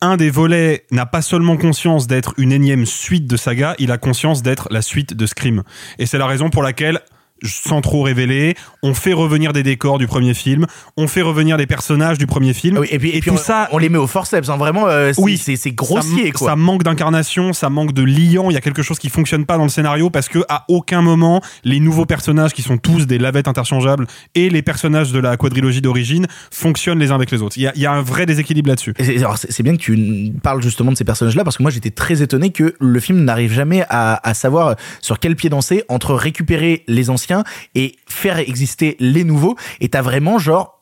un 0.00 0.16
des 0.16 0.30
volets 0.30 0.84
n'a 0.90 1.06
pas 1.06 1.22
seulement 1.22 1.56
conscience 1.56 2.06
d'être 2.06 2.34
une 2.38 2.52
énième 2.52 2.86
suite 2.86 3.26
de 3.26 3.36
saga, 3.36 3.74
il 3.78 3.90
a 3.90 3.98
conscience 3.98 4.42
d'être 4.42 4.68
la 4.70 4.82
suite 4.82 5.14
de 5.14 5.26
Scream. 5.26 5.62
Et 5.98 6.06
c'est 6.06 6.18
la 6.18 6.26
raison 6.26 6.50
pour 6.50 6.62
laquelle 6.62 7.00
sans 7.42 7.80
trop 7.80 8.02
révéler, 8.02 8.54
on 8.82 8.94
fait 8.94 9.12
revenir 9.12 9.52
des 9.52 9.62
décors 9.62 9.98
du 9.98 10.06
premier 10.06 10.34
film, 10.34 10.66
on 10.96 11.06
fait 11.06 11.22
revenir 11.22 11.56
des 11.56 11.66
personnages 11.66 12.18
du 12.18 12.26
premier 12.26 12.52
film. 12.52 12.78
Oui, 12.78 12.88
et 12.90 12.98
puis, 12.98 13.10
et 13.10 13.20
puis 13.20 13.30
Tout 13.30 13.36
on, 13.36 13.40
ça, 13.40 13.68
on 13.72 13.78
les 13.78 13.88
met 13.88 13.98
au 13.98 14.06
forceps, 14.06 14.48
hein, 14.48 14.56
vraiment, 14.56 14.86
euh, 14.88 15.12
c'est, 15.14 15.20
Oui. 15.22 15.36
c'est, 15.38 15.70
grossier, 15.72 16.26
ça, 16.26 16.32
quoi. 16.32 16.48
ça 16.50 16.56
manque 16.56 16.82
d'incarnation, 16.82 17.52
ça 17.52 17.70
manque 17.70 17.92
de 17.92 18.02
liant. 18.02 18.50
Il 18.50 18.54
y 18.54 18.56
a 18.56 18.60
quelque 18.60 18.82
chose 18.82 18.98
qui 18.98 19.08
fonctionne 19.08 19.44
pas 19.46 19.56
dans 19.56 19.64
le 19.64 19.68
scénario 19.68 20.10
parce 20.10 20.28
que 20.28 20.40
à 20.48 20.64
aucun 20.68 21.02
moment 21.02 21.40
les 21.64 21.80
nouveaux 21.80 22.06
personnages 22.06 22.52
qui 22.52 22.62
sont 22.62 22.78
tous 22.78 23.06
des 23.06 23.18
lavettes 23.18 23.48
interchangeables 23.48 24.06
et 24.34 24.50
les 24.50 24.62
personnages 24.62 25.12
de 25.12 25.18
la 25.18 25.36
quadrilogie 25.36 25.80
d'origine 25.80 26.26
fonctionnent 26.50 26.98
les 26.98 27.10
uns 27.10 27.14
avec 27.16 27.30
les 27.30 27.42
autres. 27.42 27.56
Il 27.58 27.62
y 27.62 27.66
a, 27.66 27.72
il 27.76 27.82
y 27.82 27.86
a 27.86 27.92
un 27.92 28.02
vrai 28.02 28.26
déséquilibre 28.26 28.68
là-dessus. 28.68 28.94
Et 28.98 29.04
c'est- 29.04 29.18
alors, 29.18 29.36
c'est 29.38 29.52
c'est 29.52 29.62
bien 29.62 29.76
que 29.76 29.82
tu 29.82 30.32
parles 30.42 30.62
justement 30.62 30.92
de 30.92 30.96
ces 30.96 31.04
personnages-là 31.04 31.42
parce 31.44 31.56
que 31.58 31.62
moi 31.62 31.70
j'étais 31.70 31.90
très 31.90 32.22
étonné 32.22 32.50
que 32.50 32.74
le 32.78 33.00
film 33.00 33.24
n'arrive 33.24 33.52
jamais 33.52 33.84
à, 33.88 34.26
à 34.28 34.34
savoir 34.34 34.76
sur 35.00 35.18
quel 35.18 35.36
pied 35.36 35.50
danser 35.50 35.82
entre 35.88 36.14
récupérer 36.14 36.84
les 36.88 37.10
anciens 37.10 37.27
et 37.74 37.96
faire 38.06 38.38
exister 38.38 38.96
les 39.00 39.24
nouveaux. 39.24 39.56
Et 39.80 39.88
t'as 39.88 40.02
vraiment 40.02 40.38
genre 40.38 40.74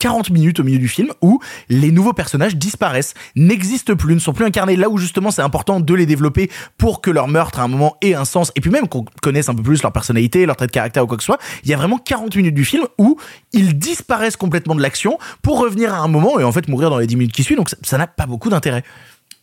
40 0.00 0.28
minutes 0.30 0.60
au 0.60 0.64
milieu 0.64 0.78
du 0.78 0.88
film 0.88 1.08
où 1.22 1.40
les 1.70 1.90
nouveaux 1.90 2.12
personnages 2.12 2.56
disparaissent, 2.56 3.14
n'existent 3.36 3.96
plus, 3.96 4.14
ne 4.14 4.18
sont 4.20 4.34
plus 4.34 4.44
incarnés 4.44 4.76
là 4.76 4.90
où 4.90 4.98
justement 4.98 5.30
c'est 5.30 5.40
important 5.40 5.80
de 5.80 5.94
les 5.94 6.04
développer 6.04 6.50
pour 6.76 7.00
que 7.00 7.10
leur 7.10 7.26
meurtre 7.26 7.58
à 7.58 7.62
un 7.62 7.68
moment 7.68 7.96
ait 8.02 8.12
un 8.12 8.26
sens 8.26 8.52
et 8.54 8.60
puis 8.60 8.70
même 8.70 8.86
qu'on 8.86 9.06
connaisse 9.22 9.48
un 9.48 9.54
peu 9.54 9.62
plus 9.62 9.82
leur 9.82 9.92
personnalité, 9.92 10.44
leur 10.44 10.56
trait 10.56 10.66
de 10.66 10.72
caractère 10.72 11.04
ou 11.04 11.06
quoi 11.06 11.16
que 11.16 11.22
ce 11.22 11.26
soit. 11.26 11.38
Il 11.62 11.70
y 11.70 11.74
a 11.74 11.78
vraiment 11.78 11.96
40 11.96 12.36
minutes 12.36 12.54
du 12.54 12.66
film 12.66 12.84
où 12.98 13.16
ils 13.54 13.78
disparaissent 13.78 14.36
complètement 14.36 14.74
de 14.74 14.82
l'action 14.82 15.18
pour 15.40 15.58
revenir 15.58 15.94
à 15.94 15.98
un 15.98 16.08
moment 16.08 16.38
et 16.38 16.44
en 16.44 16.52
fait 16.52 16.68
mourir 16.68 16.90
dans 16.90 16.98
les 16.98 17.06
10 17.06 17.16
minutes 17.16 17.32
qui 17.32 17.42
suivent 17.44 17.56
donc 17.56 17.70
ça- 17.70 17.78
ça 17.82 17.96
n'a 17.96 18.06
pas 18.06 18.26
beaucoup 18.26 18.50
d'intérêt. 18.50 18.82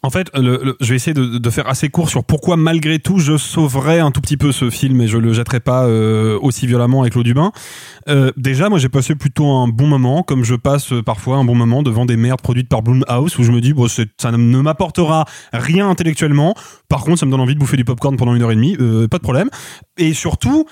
En 0.03 0.09
fait, 0.09 0.31
je 0.33 0.89
vais 0.89 0.95
essayer 0.95 1.13
de, 1.13 1.49
faire 1.51 1.67
assez 1.67 1.89
court 1.89 2.09
sur 2.09 2.23
pourquoi, 2.23 2.57
malgré 2.57 2.97
tout, 2.97 3.19
je 3.19 3.37
sauverais 3.37 3.99
un 3.99 4.09
tout 4.09 4.19
petit 4.19 4.35
peu 4.35 4.51
ce 4.51 4.71
film 4.71 4.99
et 5.01 5.07
je 5.07 5.19
le 5.19 5.31
jetterai 5.31 5.59
pas 5.59 5.85
euh, 5.85 6.39
aussi 6.41 6.65
violemment 6.65 7.01
avec 7.01 7.13
l'eau 7.13 7.21
du 7.21 7.35
bain. 7.35 7.51
Euh, 8.09 8.31
déjà, 8.35 8.69
moi, 8.69 8.79
j'ai 8.79 8.89
passé 8.89 9.13
plutôt 9.13 9.45
un 9.51 9.67
bon 9.67 9.85
moment, 9.85 10.23
comme 10.23 10.43
je 10.43 10.55
passe 10.55 10.91
euh, 10.91 11.03
parfois 11.03 11.37
un 11.37 11.43
bon 11.43 11.53
moment 11.53 11.83
devant 11.83 12.07
des 12.07 12.17
merdes 12.17 12.41
produites 12.41 12.67
par 12.67 12.81
Blumhouse, 12.81 13.37
où 13.37 13.43
je 13.43 13.51
me 13.51 13.61
dis, 13.61 13.73
bon, 13.73 13.87
ça 13.87 14.31
ne 14.31 14.37
m'apportera 14.37 15.25
rien 15.53 15.87
intellectuellement. 15.87 16.55
Par 16.89 17.03
contre, 17.03 17.19
ça 17.19 17.27
me 17.27 17.31
donne 17.31 17.41
envie 17.41 17.53
de 17.53 17.59
bouffer 17.59 17.77
du 17.77 17.85
popcorn 17.85 18.17
pendant 18.17 18.33
une 18.33 18.41
heure 18.41 18.51
et 18.51 18.55
demie, 18.55 18.75
pas 19.07 19.17
de 19.17 19.23
problème. 19.23 19.51
Et 19.99 20.15
surtout, 20.15 20.65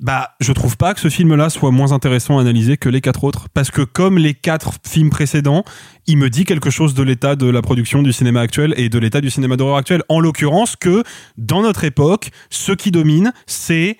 bah, 0.00 0.30
je 0.40 0.52
trouve 0.52 0.76
pas 0.76 0.94
que 0.94 1.00
ce 1.00 1.08
film-là 1.08 1.50
soit 1.50 1.70
moins 1.70 1.92
intéressant 1.92 2.38
à 2.38 2.40
analyser 2.40 2.76
que 2.76 2.88
les 2.88 3.00
quatre 3.00 3.22
autres, 3.24 3.48
parce 3.52 3.70
que 3.70 3.82
comme 3.82 4.18
les 4.18 4.34
quatre 4.34 4.74
films 4.86 5.10
précédents, 5.10 5.64
il 6.06 6.16
me 6.16 6.30
dit 6.30 6.44
quelque 6.44 6.70
chose 6.70 6.94
de 6.94 7.02
l'état 7.02 7.36
de 7.36 7.46
la 7.46 7.60
production 7.60 8.02
du 8.02 8.12
cinéma 8.12 8.40
actuel 8.40 8.74
et 8.78 8.88
de 8.88 8.98
l'état 8.98 9.20
du 9.20 9.30
cinéma 9.30 9.56
d'horreur 9.56 9.76
actuel. 9.76 10.02
En 10.08 10.20
l'occurrence, 10.20 10.74
que 10.74 11.04
dans 11.36 11.62
notre 11.62 11.84
époque, 11.84 12.30
ce 12.48 12.72
qui 12.72 12.90
domine, 12.90 13.32
c'est 13.46 13.98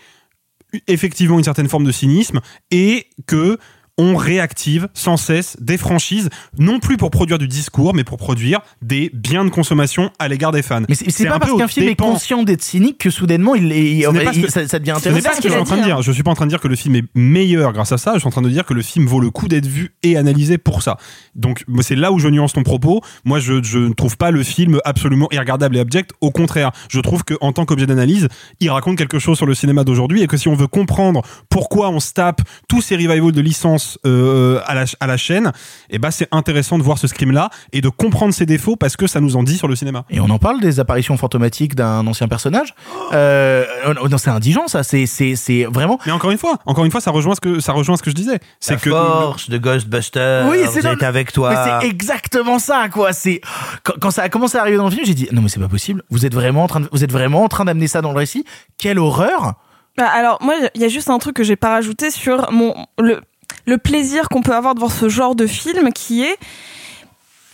effectivement 0.86 1.38
une 1.38 1.44
certaine 1.44 1.68
forme 1.68 1.84
de 1.84 1.92
cynisme 1.92 2.40
et 2.70 3.06
que 3.26 3.58
on 4.02 4.16
réactive 4.16 4.88
sans 4.94 5.16
cesse 5.18 5.56
des 5.60 5.76
franchises, 5.76 6.30
non 6.58 6.80
plus 6.80 6.96
pour 6.96 7.10
produire 7.10 7.36
du 7.38 7.46
discours, 7.48 7.92
mais 7.94 8.02
pour 8.04 8.16
produire 8.16 8.60
des 8.80 9.10
biens 9.12 9.44
de 9.44 9.50
consommation 9.50 10.10
à 10.18 10.26
l'égard 10.28 10.52
des 10.52 10.62
fans. 10.62 10.80
Mais 10.88 10.94
c'est 10.94 11.26
pas 11.26 11.38
parce 11.38 11.52
qu'un 11.52 11.68
film 11.68 11.88
est 11.88 11.94
conscient 11.96 12.42
d'être 12.42 12.62
cynique 12.62 12.98
que 12.98 13.10
soudainement 13.10 13.54
il, 13.54 13.70
est, 13.72 13.92
il- 13.92 14.02
Ce 14.04 14.10
ce 14.10 14.40
que- 14.40 14.50
ça, 14.50 14.68
ça 14.68 14.78
devient 14.78 14.96
Ce 15.02 15.08
n'est 15.08 15.16
intéressant. 15.16 15.28
pas 15.28 15.36
ce 15.36 15.40
que 15.42 15.48
je 15.48 15.52
suis 15.52 15.60
en 15.60 15.64
train 15.64 15.76
de 15.76 15.82
dire. 15.82 16.00
Je 16.02 16.12
suis 16.12 16.22
pas 16.22 16.30
en 16.30 16.34
train 16.34 16.46
de 16.46 16.50
dire 16.50 16.60
que 16.60 16.68
le 16.68 16.76
film 16.76 16.94
est 16.96 17.04
meilleur 17.14 17.72
grâce 17.72 17.92
à 17.92 17.98
ça. 17.98 18.14
Je 18.14 18.20
suis 18.20 18.28
en 18.28 18.30
train 18.30 18.42
de 18.42 18.48
dire 18.48 18.64
que 18.64 18.72
le 18.74 18.82
film 18.82 19.06
vaut 19.06 19.20
le 19.20 19.30
coup 19.30 19.48
d'être 19.48 19.66
vu 19.66 19.94
et 20.02 20.16
analysé 20.16 20.56
pour 20.58 20.82
ça. 20.82 20.96
Donc, 21.34 21.64
c'est 21.82 21.96
là 21.96 22.10
où 22.12 22.18
je 22.18 22.28
nuance 22.28 22.52
ton 22.54 22.62
propos. 22.62 23.02
Moi, 23.24 23.38
je, 23.40 23.62
je 23.62 23.78
ne 23.78 23.92
trouve 23.92 24.16
pas 24.16 24.30
le 24.30 24.42
film 24.42 24.80
absolument 24.84 25.28
irregardable 25.30 25.76
et 25.76 25.80
abject. 25.80 26.12
Au 26.20 26.30
contraire, 26.30 26.70
je 26.88 27.00
trouve 27.00 27.24
que 27.24 27.34
en 27.40 27.52
tant 27.52 27.64
qu'objet 27.66 27.86
d'analyse, 27.86 28.28
il 28.60 28.70
raconte 28.70 28.96
quelque 28.96 29.18
chose 29.18 29.36
sur 29.36 29.46
le 29.46 29.54
cinéma 29.54 29.84
d'aujourd'hui 29.84 30.22
et 30.22 30.26
que 30.26 30.36
si 30.36 30.48
on 30.48 30.54
veut 30.54 30.66
comprendre 30.66 31.22
pourquoi 31.48 31.90
on 31.90 32.00
se 32.00 32.12
tape 32.12 32.40
tous 32.68 32.80
ces 32.80 32.94
revivals 32.96 33.32
de 33.32 33.40
licence 33.40 33.89
euh, 34.06 34.60
à, 34.66 34.74
la, 34.74 34.84
à 35.00 35.06
la 35.06 35.16
chaîne, 35.16 35.52
et 35.90 35.98
ben 35.98 36.10
c'est 36.10 36.28
intéressant 36.32 36.78
de 36.78 36.82
voir 36.82 36.98
ce 36.98 37.06
scream 37.06 37.30
là 37.32 37.50
et 37.72 37.80
de 37.80 37.88
comprendre 37.88 38.32
ses 38.32 38.46
défauts 38.46 38.76
parce 38.76 38.96
que 38.96 39.06
ça 39.06 39.20
nous 39.20 39.36
en 39.36 39.42
dit 39.42 39.56
sur 39.56 39.68
le 39.68 39.76
cinéma. 39.76 40.04
Et 40.10 40.20
on 40.20 40.30
en 40.30 40.38
parle 40.38 40.60
des 40.60 40.80
apparitions 40.80 41.16
fantomatiques 41.16 41.74
d'un 41.74 42.06
ancien 42.06 42.28
personnage. 42.28 42.74
Euh, 43.12 43.64
non, 43.94 44.18
c'est 44.18 44.30
indigent, 44.30 44.68
ça. 44.68 44.82
C'est, 44.82 45.06
c'est, 45.06 45.36
c'est 45.36 45.64
vraiment. 45.64 45.98
Mais 46.06 46.12
encore 46.12 46.30
une 46.30 46.38
fois, 46.38 46.58
encore 46.66 46.84
une 46.84 46.90
fois, 46.90 47.00
ça 47.00 47.10
rejoint 47.10 47.34
ce 47.34 47.40
que 47.40 47.60
ça 47.60 47.72
rejoint 47.72 47.96
ce 47.96 48.02
que 48.02 48.10
je 48.10 48.16
disais. 48.16 48.38
C'est 48.60 48.74
La 48.74 48.80
que 48.80 48.90
force 48.90 49.50
de 49.50 49.58
Ghostbusters. 49.58 50.46
Oui, 50.48 50.58
c'est 50.70 50.82
dans 50.82 50.96
avec 51.00 51.32
toi. 51.32 51.50
Mais 51.50 51.56
c'est 51.80 51.88
exactement 51.88 52.58
ça, 52.58 52.88
quoi. 52.88 53.12
C'est 53.12 53.40
quand, 53.82 53.94
quand 54.00 54.10
ça 54.10 54.22
a 54.22 54.28
commencé 54.28 54.58
à 54.58 54.60
arriver 54.60 54.76
dans 54.76 54.84
le 54.84 54.90
film, 54.90 55.04
j'ai 55.06 55.14
dit 55.14 55.28
non 55.32 55.42
mais 55.42 55.48
c'est 55.48 55.60
pas 55.60 55.68
possible. 55.68 56.02
Vous 56.10 56.26
êtes 56.26 56.34
vraiment 56.34 56.64
en 56.64 56.66
train 56.66 56.80
de, 56.80 56.88
vous 56.92 57.04
êtes 57.04 57.12
vraiment 57.12 57.42
en 57.42 57.48
train 57.48 57.64
d'amener 57.64 57.86
ça 57.86 58.02
dans 58.02 58.12
le 58.12 58.18
récit. 58.18 58.44
Quelle 58.78 58.98
horreur. 58.98 59.54
Bah, 59.96 60.06
alors 60.08 60.38
moi, 60.40 60.54
il 60.74 60.80
y 60.80 60.84
a 60.84 60.88
juste 60.88 61.10
un 61.10 61.18
truc 61.18 61.36
que 61.36 61.44
j'ai 61.44 61.56
pas 61.56 61.70
rajouté 61.70 62.10
sur 62.10 62.50
mon 62.52 62.74
le 62.98 63.20
le 63.66 63.78
plaisir 63.78 64.28
qu'on 64.28 64.42
peut 64.42 64.54
avoir 64.54 64.74
de 64.74 64.80
voir 64.80 64.92
ce 64.92 65.08
genre 65.08 65.34
de 65.34 65.46
film 65.46 65.92
qui 65.92 66.22
est 66.22 66.36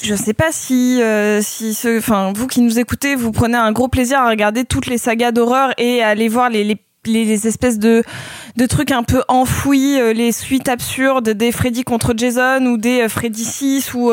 je 0.02 0.14
sais 0.14 0.34
pas 0.34 0.52
si 0.52 1.00
euh, 1.02 1.40
si 1.42 1.76
enfin 1.98 2.32
vous 2.34 2.46
qui 2.46 2.60
nous 2.60 2.78
écoutez, 2.78 3.14
vous 3.14 3.32
prenez 3.32 3.56
un 3.56 3.72
gros 3.72 3.88
plaisir 3.88 4.18
à 4.18 4.28
regarder 4.28 4.64
toutes 4.64 4.86
les 4.86 4.98
sagas 4.98 5.32
d'horreur 5.32 5.72
et 5.78 6.02
à 6.02 6.08
aller 6.08 6.28
voir 6.28 6.50
les, 6.50 6.78
les 7.06 7.46
espèces 7.46 7.78
de 7.78 8.02
de 8.56 8.66
trucs 8.66 8.92
un 8.92 9.02
peu 9.02 9.22
enfouis, 9.28 9.98
euh, 9.98 10.12
les 10.12 10.32
suites 10.32 10.68
absurdes 10.68 11.30
des 11.30 11.50
Freddy 11.50 11.82
contre 11.82 12.12
Jason 12.16 12.64
ou 12.66 12.76
des 12.76 13.02
euh, 13.02 13.08
Freddy 13.08 13.44
6 13.44 13.94
ou 13.94 14.12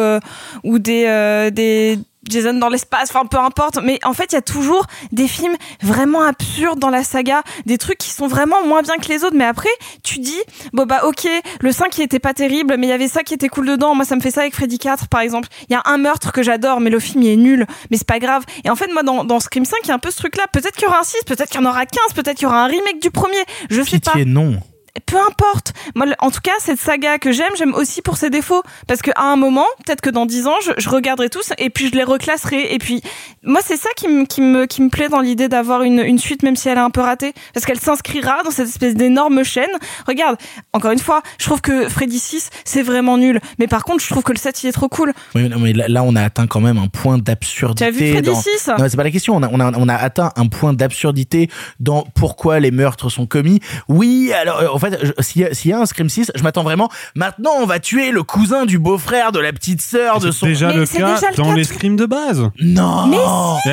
ou 0.64 0.80
des 0.80 1.52
des 1.54 2.00
Jason 2.30 2.54
dans 2.54 2.70
l'espace, 2.70 3.10
enfin 3.10 3.26
peu 3.26 3.38
importe, 3.38 3.80
mais 3.84 4.00
en 4.04 4.14
fait 4.14 4.32
il 4.32 4.36
y 4.36 4.38
a 4.38 4.42
toujours 4.42 4.86
des 5.12 5.28
films 5.28 5.56
vraiment 5.82 6.24
absurdes 6.24 6.80
dans 6.80 6.90
la 6.90 7.04
saga, 7.04 7.44
des 7.66 7.78
trucs 7.78 7.98
qui 7.98 8.12
sont 8.12 8.28
vraiment 8.28 8.66
moins 8.66 8.82
bien 8.82 8.96
que 8.98 9.08
les 9.08 9.24
autres, 9.24 9.36
mais 9.36 9.46
après 9.46 9.70
tu 10.04 10.20
dis, 10.20 10.40
bon 10.74 10.86
bah 10.86 11.02
ok, 11.06 11.28
le 11.62 11.72
5 11.72 11.98
il 11.98 12.04
était 12.04 12.20
pas 12.20 12.34
terrible, 12.34 12.76
mais 12.78 12.88
il 12.88 12.90
y 12.90 12.94
avait 12.94 13.08
ça 13.08 13.24
qui 13.24 13.34
était 13.34 13.50
cool 13.50 13.68
dedans, 13.68 13.96
moi 13.96 14.06
ça 14.06 14.16
me 14.16 14.22
fait 14.22 14.32
ça 14.32 14.42
avec 14.42 14.56
Freddy 14.56 14.80
4 14.80 15.08
par 15.08 15.22
exemple, 15.22 15.48
il 15.70 15.74
y 15.74 15.76
a 15.76 15.82
un 15.86 15.98
meurtre 15.98 16.32
que 16.32 16.44
j'adore, 16.44 16.80
mais 16.80 16.90
le 16.90 17.00
film 17.00 17.24
il 17.24 17.30
est 17.30 17.38
nul, 17.38 17.66
mais 17.92 17.98
c'est 17.98 18.08
pas 18.08 18.20
grave, 18.20 18.44
et 18.64 18.70
en 18.70 18.76
fait 18.76 18.92
moi 18.92 19.04
dans, 19.04 19.24
dans 19.24 19.40
Scream 19.40 19.66
5 19.66 19.78
il 19.84 19.88
y 19.90 19.92
a 19.92 19.96
un 19.96 20.00
peu 20.00 20.12
ce 20.12 20.18
truc 20.18 20.38
là, 20.38 20.46
peut-être 20.52 20.76
qu'il 20.76 20.84
y 20.84 20.88
aura 20.88 21.00
un 21.00 21.04
6, 21.04 21.18
peut-être 21.26 21.50
qu'il 21.50 21.62
y 21.62 21.64
en 21.64 21.70
aura 21.70 21.86
15, 21.86 22.14
peut-être 22.16 22.38
qu'il 22.38 22.44
y 22.44 22.48
aura 22.48 22.64
un 22.64 22.68
remake 22.68 23.02
du 23.02 23.12
premier, 23.12 23.44
je 23.70 23.82
sais 23.82 24.00
pas. 24.00 24.12
Pitié, 24.12 24.26
non. 24.26 24.60
Peu 25.06 25.18
importe. 25.18 25.74
Moi, 25.96 26.06
en 26.20 26.30
tout 26.30 26.42
cas, 26.42 26.52
cette 26.60 26.80
saga 26.80 27.18
que 27.18 27.32
j'aime, 27.32 27.52
j'aime 27.58 27.74
aussi 27.74 28.02
pour 28.02 28.18
ses 28.18 28.30
défauts. 28.30 28.62
Parce 28.88 29.02
qu'à 29.02 29.14
un 29.18 29.36
moment, 29.36 29.66
peut-être 29.86 30.02
que 30.02 30.10
dans 30.10 30.26
dix 30.26 30.46
ans, 30.48 30.58
je, 30.64 30.72
je 30.78 30.90
regarderai 30.90 31.30
tous 31.30 31.52
et 31.58 31.70
puis 31.70 31.90
je 31.90 31.96
les 31.96 32.04
reclasserai. 32.04 32.74
Et 32.74 32.78
puis, 32.78 33.02
moi, 33.44 33.62
c'est 33.64 33.78
ça 33.78 33.90
qui 33.96 34.08
me, 34.08 34.26
qui 34.26 34.42
me, 34.42 34.66
qui 34.66 34.82
me 34.82 34.90
plaît 34.90 35.10
dans 35.10 35.20
l'idée 35.20 35.50
d'avoir 35.50 35.82
une, 35.84 36.00
une 36.00 36.20
suite, 36.20 36.44
même 36.44 36.56
si 36.56 36.70
elle 36.70 36.78
est 36.78 36.82
un 36.82 36.92
peu 36.92 37.02
ratée. 37.02 37.34
Parce 37.54 37.66
qu'elle 37.66 37.80
s'inscrira 37.80 38.44
dans 38.44 38.52
cette 38.52 38.68
espèce 38.68 38.94
d'énorme 38.94 39.44
chaîne. 39.44 39.70
Regarde, 40.08 40.38
encore 40.74 40.92
une 40.92 41.00
fois, 41.00 41.24
je 41.40 41.46
trouve 41.46 41.62
que 41.62 41.90
Freddy 41.90 42.20
6, 42.20 42.52
c'est 42.64 42.84
vraiment 42.84 43.18
nul. 43.18 43.42
Mais 43.58 43.68
par 43.68 43.84
contre, 43.84 44.04
je 44.04 44.10
trouve 44.10 44.24
que 44.24 44.32
le 44.32 44.38
7, 44.38 44.64
il 44.64 44.68
est 44.68 44.74
trop 44.74 44.90
cool. 44.90 45.14
Oui, 45.34 45.50
mais 45.60 45.74
là, 45.74 46.04
on 46.04 46.16
a 46.16 46.22
atteint 46.22 46.46
quand 46.46 46.62
même 46.62 46.78
un 46.78 46.88
point 46.88 47.18
d'absurdité. 47.18 47.92
Tu 47.92 47.96
as 47.96 48.06
vu 48.06 48.12
Freddy 48.12 48.30
dans... 48.30 48.36
6? 48.36 48.70
Non, 48.78 48.86
c'est 48.88 48.98
pas 48.98 49.04
la 49.04 49.12
question. 49.12 49.36
On 49.36 49.42
a, 49.42 49.50
on 49.52 49.60
a, 49.60 49.72
on 49.76 49.90
a 49.90 49.96
atteint 49.96 50.32
un 50.36 50.48
point 50.48 50.74
d'absurdité 50.74 51.50
dans 51.80 52.06
pourquoi 52.16 52.60
les 52.60 52.72
meurtres 52.72 53.10
sont 53.10 53.26
commis. 53.26 53.60
Oui, 53.88 54.32
alors, 54.34 54.60
euh, 54.60 54.83
fait, 54.84 55.14
s'il 55.22 55.42
y, 55.42 55.46
a- 55.46 55.54
s'il 55.54 55.72
y 55.72 55.74
a 55.74 55.80
un 55.80 55.86
Scream 55.86 56.10
6, 56.10 56.32
je 56.36 56.44
m'attends 56.44 56.64
vraiment. 56.64 56.90
Maintenant, 57.16 57.52
on 57.60 57.66
va 57.66 57.80
tuer 57.80 58.12
le 58.12 58.24
cousin 58.24 58.66
du 58.66 58.80
beau-frère 58.80 59.32
de 59.32 59.40
la 59.40 59.52
petite 59.54 59.82
sœur 59.82 60.20
de 60.20 60.32
son. 60.32 60.46
déjà 60.46 60.68
Mais 60.70 60.76
le 60.78 60.86
c'est 60.86 60.98
cas 61.00 61.16
déjà 61.16 61.30
le 61.32 61.36
dans 61.38 61.50
cas, 61.50 61.56
les 61.56 61.64
scrims 61.64 61.96
de 61.96 62.06
base. 62.06 62.50
Non. 62.62 63.08
Mais 63.08 63.18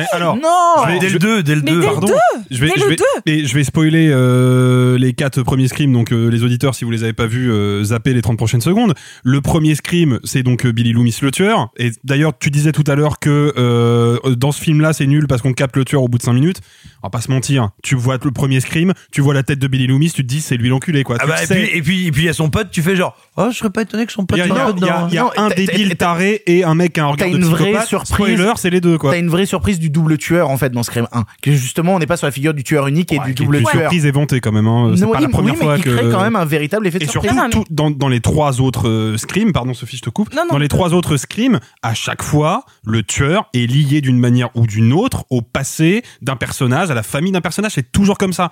Eh, 0.01 0.15
alors, 0.15 0.35
non. 0.35 0.41
je 0.85 0.91
vais- 0.91 0.99
Dès 0.99 1.07
le 1.07 1.13
vais- 1.13 1.19
2, 1.19 1.43
dès 1.43 1.55
le 1.55 1.61
Mais 1.61 1.71
2. 1.71 1.79
dès 1.81 1.85
le 1.87 1.91
Pardon. 1.93 2.07
2 2.07 2.13
Je 2.49 2.61
vais, 2.61 2.67
Dès 2.67 2.73
je 2.79 2.83
le 2.83 2.89
vais, 2.91 2.95
2 2.95 3.03
et 3.25 3.45
je 3.45 3.53
vais 3.55 3.63
spoiler 3.63 4.09
euh, 4.11 4.97
les 4.97 5.13
quatre 5.13 5.41
premiers 5.43 5.67
scrims, 5.67 5.91
donc 5.93 6.11
euh, 6.11 6.27
les 6.29 6.43
auditeurs, 6.43 6.75
si 6.75 6.85
vous 6.85 6.91
les 6.91 7.03
avez 7.03 7.13
pas 7.13 7.27
vus, 7.27 7.51
euh, 7.51 7.83
zappez 7.83 8.13
les 8.13 8.21
30 8.21 8.37
prochaines 8.37 8.61
secondes. 8.61 8.93
Le 9.23 9.41
premier 9.41 9.75
scream, 9.75 10.19
c'est 10.23 10.43
donc 10.43 10.65
euh, 10.65 10.71
Billy 10.71 10.93
Loomis 10.93 11.15
le 11.21 11.31
tueur. 11.31 11.69
Et 11.77 11.91
d'ailleurs, 12.03 12.33
tu 12.37 12.49
disais 12.51 12.71
tout 12.71 12.83
à 12.87 12.95
l'heure 12.95 13.19
que 13.19 13.53
euh, 13.57 14.17
dans 14.35 14.51
ce 14.51 14.61
film-là, 14.61 14.93
c'est 14.93 15.07
nul 15.07 15.27
parce 15.27 15.41
qu'on 15.41 15.53
capte 15.53 15.75
le 15.77 15.85
tueur 15.85 16.03
au 16.03 16.07
bout 16.07 16.17
de 16.17 16.23
5 16.23 16.33
minutes. 16.33 16.61
On 17.03 17.07
va 17.07 17.09
pas 17.09 17.21
se 17.21 17.31
mentir. 17.31 17.69
Tu 17.83 17.95
vois 17.95 18.17
le 18.23 18.31
premier 18.31 18.59
scream, 18.59 18.93
tu 19.11 19.21
vois 19.21 19.33
la 19.33 19.43
tête 19.43 19.59
de 19.59 19.67
Billy 19.67 19.87
Loomis, 19.87 20.11
tu 20.11 20.21
te 20.23 20.27
dis 20.27 20.41
c'est 20.41 20.57
lui 20.57 20.69
l'enculé. 20.69 21.00
Quoi. 21.03 21.17
Ah 21.19 21.27
bah, 21.27 21.41
et, 21.41 21.45
sais. 21.45 21.55
puis, 21.55 21.77
et 21.77 21.81
puis 21.81 22.07
et 22.07 22.11
puis 22.11 22.21
il 22.23 22.25
y 22.25 22.29
a 22.29 22.33
son 22.33 22.49
pote, 22.49 22.69
tu 22.71 22.81
fais 22.81 22.95
genre 22.95 23.15
oh 23.37 23.47
je 23.51 23.57
serais 23.57 23.69
pas 23.69 23.81
étonné 23.83 24.05
que 24.05 24.11
son 24.11 24.25
pote 24.25 24.37
Il 24.37 24.39
y 24.39 24.43
a, 24.43 24.47
y 24.47 24.51
a- 24.51 24.55
y 24.55 24.59
a- 24.59 24.71
dedans. 24.73 25.07
il 25.09 25.13
y 25.13 25.17
a 25.17 25.23
Non, 25.23 25.31
un 25.37 25.49
débile 25.49 25.95
taré 25.95 26.41
et 26.47 26.63
un 26.63 26.75
mec 26.75 26.93
qui 26.93 26.99
a 26.99 27.05
un 27.05 27.07
regard 27.07 27.29
de 27.29 27.35
une 27.35 27.43
vraie 27.45 27.85
surprise. 27.85 28.13
Spoiler, 28.35 28.51
c'est 28.57 28.69
les 28.69 28.81
deux 28.81 28.97
quoi. 28.97 29.11
T'as 29.11 29.19
une 29.19 29.29
vraie 29.29 29.45
surprise 29.45 29.79
du 29.79 29.89
double 29.89 30.17
tueur 30.17 30.49
en 30.49 30.57
fait 30.57 30.69
dans 30.71 30.83
Scream 30.83 31.07
1. 31.11 31.25
Que 31.41 31.51
justement 31.51 31.95
on 31.95 31.99
n'est 31.99 32.05
pas 32.07 32.17
sur 32.17 32.27
la 32.27 32.31
figure 32.31 32.53
du 32.53 32.63
tueur 32.63 32.87
unique 32.87 33.11
et 33.13 33.19
du 33.19 33.33
double 33.33 33.57
une 33.57 33.63
tueur. 33.63 33.81
surprise 33.81 34.05
éventée 34.05 34.39
quand 34.41 34.51
même. 34.51 34.67
Hein. 34.67 34.93
C'est 34.95 35.05
pas 35.05 35.11
oui, 35.17 35.21
la 35.23 35.29
première 35.29 35.53
oui, 35.53 35.59
mais 35.59 35.65
fois 35.65 35.75
qui 35.77 35.83
que. 35.83 35.95
crée 35.95 36.09
quand 36.11 36.21
même 36.21 36.35
un 36.35 36.45
véritable 36.45 36.87
effet 36.87 36.99
de 36.99 37.03
Et 37.03 37.07
surprise. 37.07 37.33
surtout, 37.33 37.63
tout- 37.63 37.65
dans, 37.69 37.89
dans 37.91 38.07
les 38.09 38.19
trois 38.21 38.61
autres 38.61 38.87
euh, 38.89 39.17
Scream, 39.17 39.51
pardon 39.53 39.73
Sophie, 39.73 39.97
je 39.97 40.01
te 40.03 40.09
coupe, 40.09 40.29
dans 40.49 40.57
les 40.57 40.67
trois 40.67 40.93
autres 40.93 41.17
Scream, 41.17 41.59
à 41.81 41.93
chaque 41.93 42.21
fois, 42.23 42.65
le 42.85 43.03
tueur 43.03 43.49
est 43.53 43.65
lié 43.69 44.01
d'une 44.01 44.19
manière 44.19 44.49
ou 44.55 44.67
d'une 44.67 44.93
autre 44.93 45.25
au 45.29 45.41
passé 45.41 46.03
d'un 46.21 46.35
personnage, 46.35 46.91
à 46.91 46.93
la 46.93 47.03
famille 47.03 47.31
d'un 47.31 47.41
personnage. 47.41 47.71
C'est 47.73 47.91
toujours 47.91 48.17
comme 48.17 48.33
ça. 48.33 48.49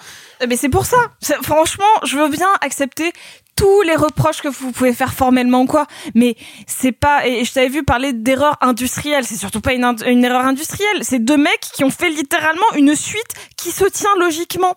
Mais 0.47 0.55
c'est 0.55 0.69
pour 0.69 0.85
ça. 0.85 0.97
Franchement, 1.43 1.83
je 2.05 2.15
veux 2.15 2.23
accepter 2.61 3.11
tous 3.55 3.81
les 3.81 3.95
reproches 3.95 4.41
que 4.41 4.47
vous 4.47 4.71
pouvez 4.71 4.93
faire 4.93 5.13
formellement 5.13 5.63
ou 5.63 5.65
quoi, 5.65 5.85
mais 6.15 6.35
c'est 6.65 6.93
pas. 6.93 7.27
Et 7.27 7.43
je 7.43 7.51
t'avais 7.51 7.67
vu 7.67 7.83
parler 7.83 8.13
d'erreur 8.13 8.57
industrielle. 8.61 9.25
C'est 9.25 9.35
surtout 9.35 9.59
pas 9.59 9.73
une 9.73 10.23
erreur 10.23 10.45
industrielle. 10.45 11.03
C'est 11.03 11.19
deux 11.19 11.37
mecs 11.37 11.67
qui 11.73 11.83
ont 11.83 11.89
fait 11.89 12.09
littéralement 12.09 12.71
une 12.77 12.95
suite 12.95 13.33
qui 13.57 13.71
se 13.71 13.83
tient 13.85 14.15
logiquement. 14.17 14.75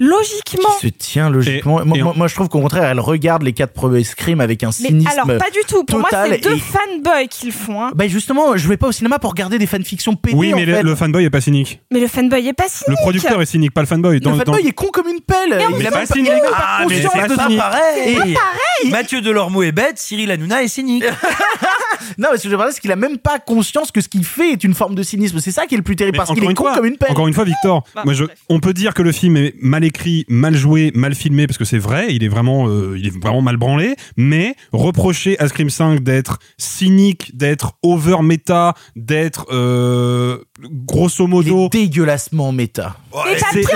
Logiquement. 0.00 0.70
se 0.80 0.86
tient 0.88 1.28
logiquement. 1.30 1.82
Et- 1.82 1.84
moi, 1.84 1.96
et 1.98 2.02
moi- 2.02 2.12
en- 2.12 2.16
moi, 2.16 2.26
je 2.26 2.34
trouve 2.34 2.48
qu'au 2.48 2.60
contraire, 2.60 2.84
elle 2.84 3.00
regarde 3.00 3.42
les 3.42 3.52
quatre 3.52 3.72
premiers 3.74 4.02
Scream 4.02 4.40
avec 4.40 4.62
un 4.64 4.68
Mais 4.68 4.72
cynisme. 4.88 5.08
alors 5.08 5.26
pas 5.38 5.50
du 5.50 5.60
tout. 5.68 5.84
Pour 5.84 5.98
moi, 6.00 6.08
c'est 6.10 6.38
deux 6.42 6.54
et- 6.56 6.58
fanboys 6.58 7.28
qui 7.28 7.46
le 7.46 7.52
font. 7.52 7.82
Hein. 7.84 7.90
Bah 7.94 8.08
justement, 8.08 8.56
je 8.56 8.66
vais 8.66 8.76
pas 8.78 8.88
au 8.88 8.92
cinéma 8.92 9.18
pour 9.18 9.30
regarder 9.30 9.58
des 9.58 9.66
fanfictions 9.66 10.16
pétées. 10.16 10.36
Oui, 10.36 10.52
mais 10.54 10.62
en 10.62 10.66
le, 10.66 10.74
fait. 10.74 10.82
le 10.82 10.94
fanboy 10.96 11.24
est 11.24 11.30
pas 11.30 11.40
cynique. 11.42 11.80
Mais 11.92 12.00
le 12.00 12.06
fanboy 12.08 12.48
est 12.48 12.52
pas 12.54 12.68
cynique. 12.68 12.88
Le 12.88 12.94
producteur 13.02 13.40
est 13.42 13.46
cynique, 13.46 13.72
pas 13.74 13.82
le 13.82 13.86
fanboy. 13.86 14.20
Dans, 14.20 14.30
le 14.32 14.38
fanboy 14.38 14.62
dans- 14.62 14.68
est 14.68 14.72
con 14.72 14.88
comme 14.92 15.08
une 15.08 15.20
pelle. 15.20 15.52
Et 15.60 15.64
il 15.78 15.86
a 15.86 15.90
pas 15.90 15.98
pas, 16.00 16.06
cynique. 16.06 16.30
pas 16.30 16.48
Ah, 16.54 16.84
mais 16.88 17.02
c'est 17.02 17.08
pas. 17.08 17.46
Et- 17.46 17.56
pareil. 17.56 18.90
Mathieu 18.90 19.20
Delormeau 19.20 19.62
est 19.62 19.72
bête, 19.72 19.98
Cyril 19.98 20.30
Hanouna 20.30 20.62
est 20.62 20.68
cynique. 20.68 21.04
Non, 22.18 22.28
mais 22.32 22.38
ce 22.38 22.42
que 22.44 22.48
je 22.50 22.56
veux 22.56 22.62
dire, 22.62 22.72
c'est 22.72 22.80
qu'il 22.80 22.92
a 22.92 22.96
même 22.96 23.18
pas 23.18 23.38
conscience 23.38 23.90
que 23.92 24.00
ce 24.00 24.08
qu'il 24.08 24.24
fait 24.24 24.52
est 24.52 24.64
une 24.64 24.74
forme 24.74 24.94
de 24.94 25.02
cynisme. 25.02 25.38
C'est 25.40 25.50
ça 25.50 25.66
qui 25.66 25.74
est 25.74 25.78
le 25.78 25.82
plus 25.84 25.96
terrible 25.96 26.14
Mais 26.16 26.18
parce 26.24 26.30
qu'il 26.30 26.38
encore 26.38 26.48
est 26.48 26.52
une 26.52 26.56
con 26.56 26.64
fois- 26.64 26.74
comme 26.74 26.86
une 26.86 26.96
pelle. 26.96 27.10
Encore 27.10 27.28
une 27.28 27.34
fois, 27.34 27.44
Victor, 27.44 27.84
Bah, 27.94 28.02
moi 28.04 28.14
je, 28.14 28.24
bref. 28.24 28.38
on 28.48 28.60
peut 28.60 28.72
dire 28.72 28.94
que 28.94 29.02
le 29.02 29.12
film 29.12 29.36
est 29.36 29.54
mal 29.60 29.84
écrit, 29.84 30.24
mal 30.28 30.54
joué, 30.56 30.92
mal 30.94 31.14
filmé 31.14 31.46
parce 31.46 31.58
que 31.58 31.64
c'est 31.64 31.78
vrai, 31.78 32.08
il 32.10 32.22
est 32.24 32.28
vraiment, 32.28 32.68
euh, 32.68 32.96
il 32.98 33.06
est 33.06 33.18
vraiment 33.22 33.42
mal 33.42 33.56
branlé. 33.56 33.94
Mais 34.16 34.54
reprocher 34.72 35.38
à 35.40 35.48
Scream 35.48 35.70
5 35.70 36.00
d'être 36.00 36.38
cynique, 36.58 37.36
d'être 37.36 37.72
over 37.82 38.16
méta, 38.22 38.74
d'être 38.96 39.46
euh, 39.52 40.38
grosso 40.62 41.24
Il 41.24 41.28
modo. 41.30 41.66
est 41.66 41.68
dégueulassement 41.70 42.52
méta. 42.52 42.96
Pas 43.12 43.24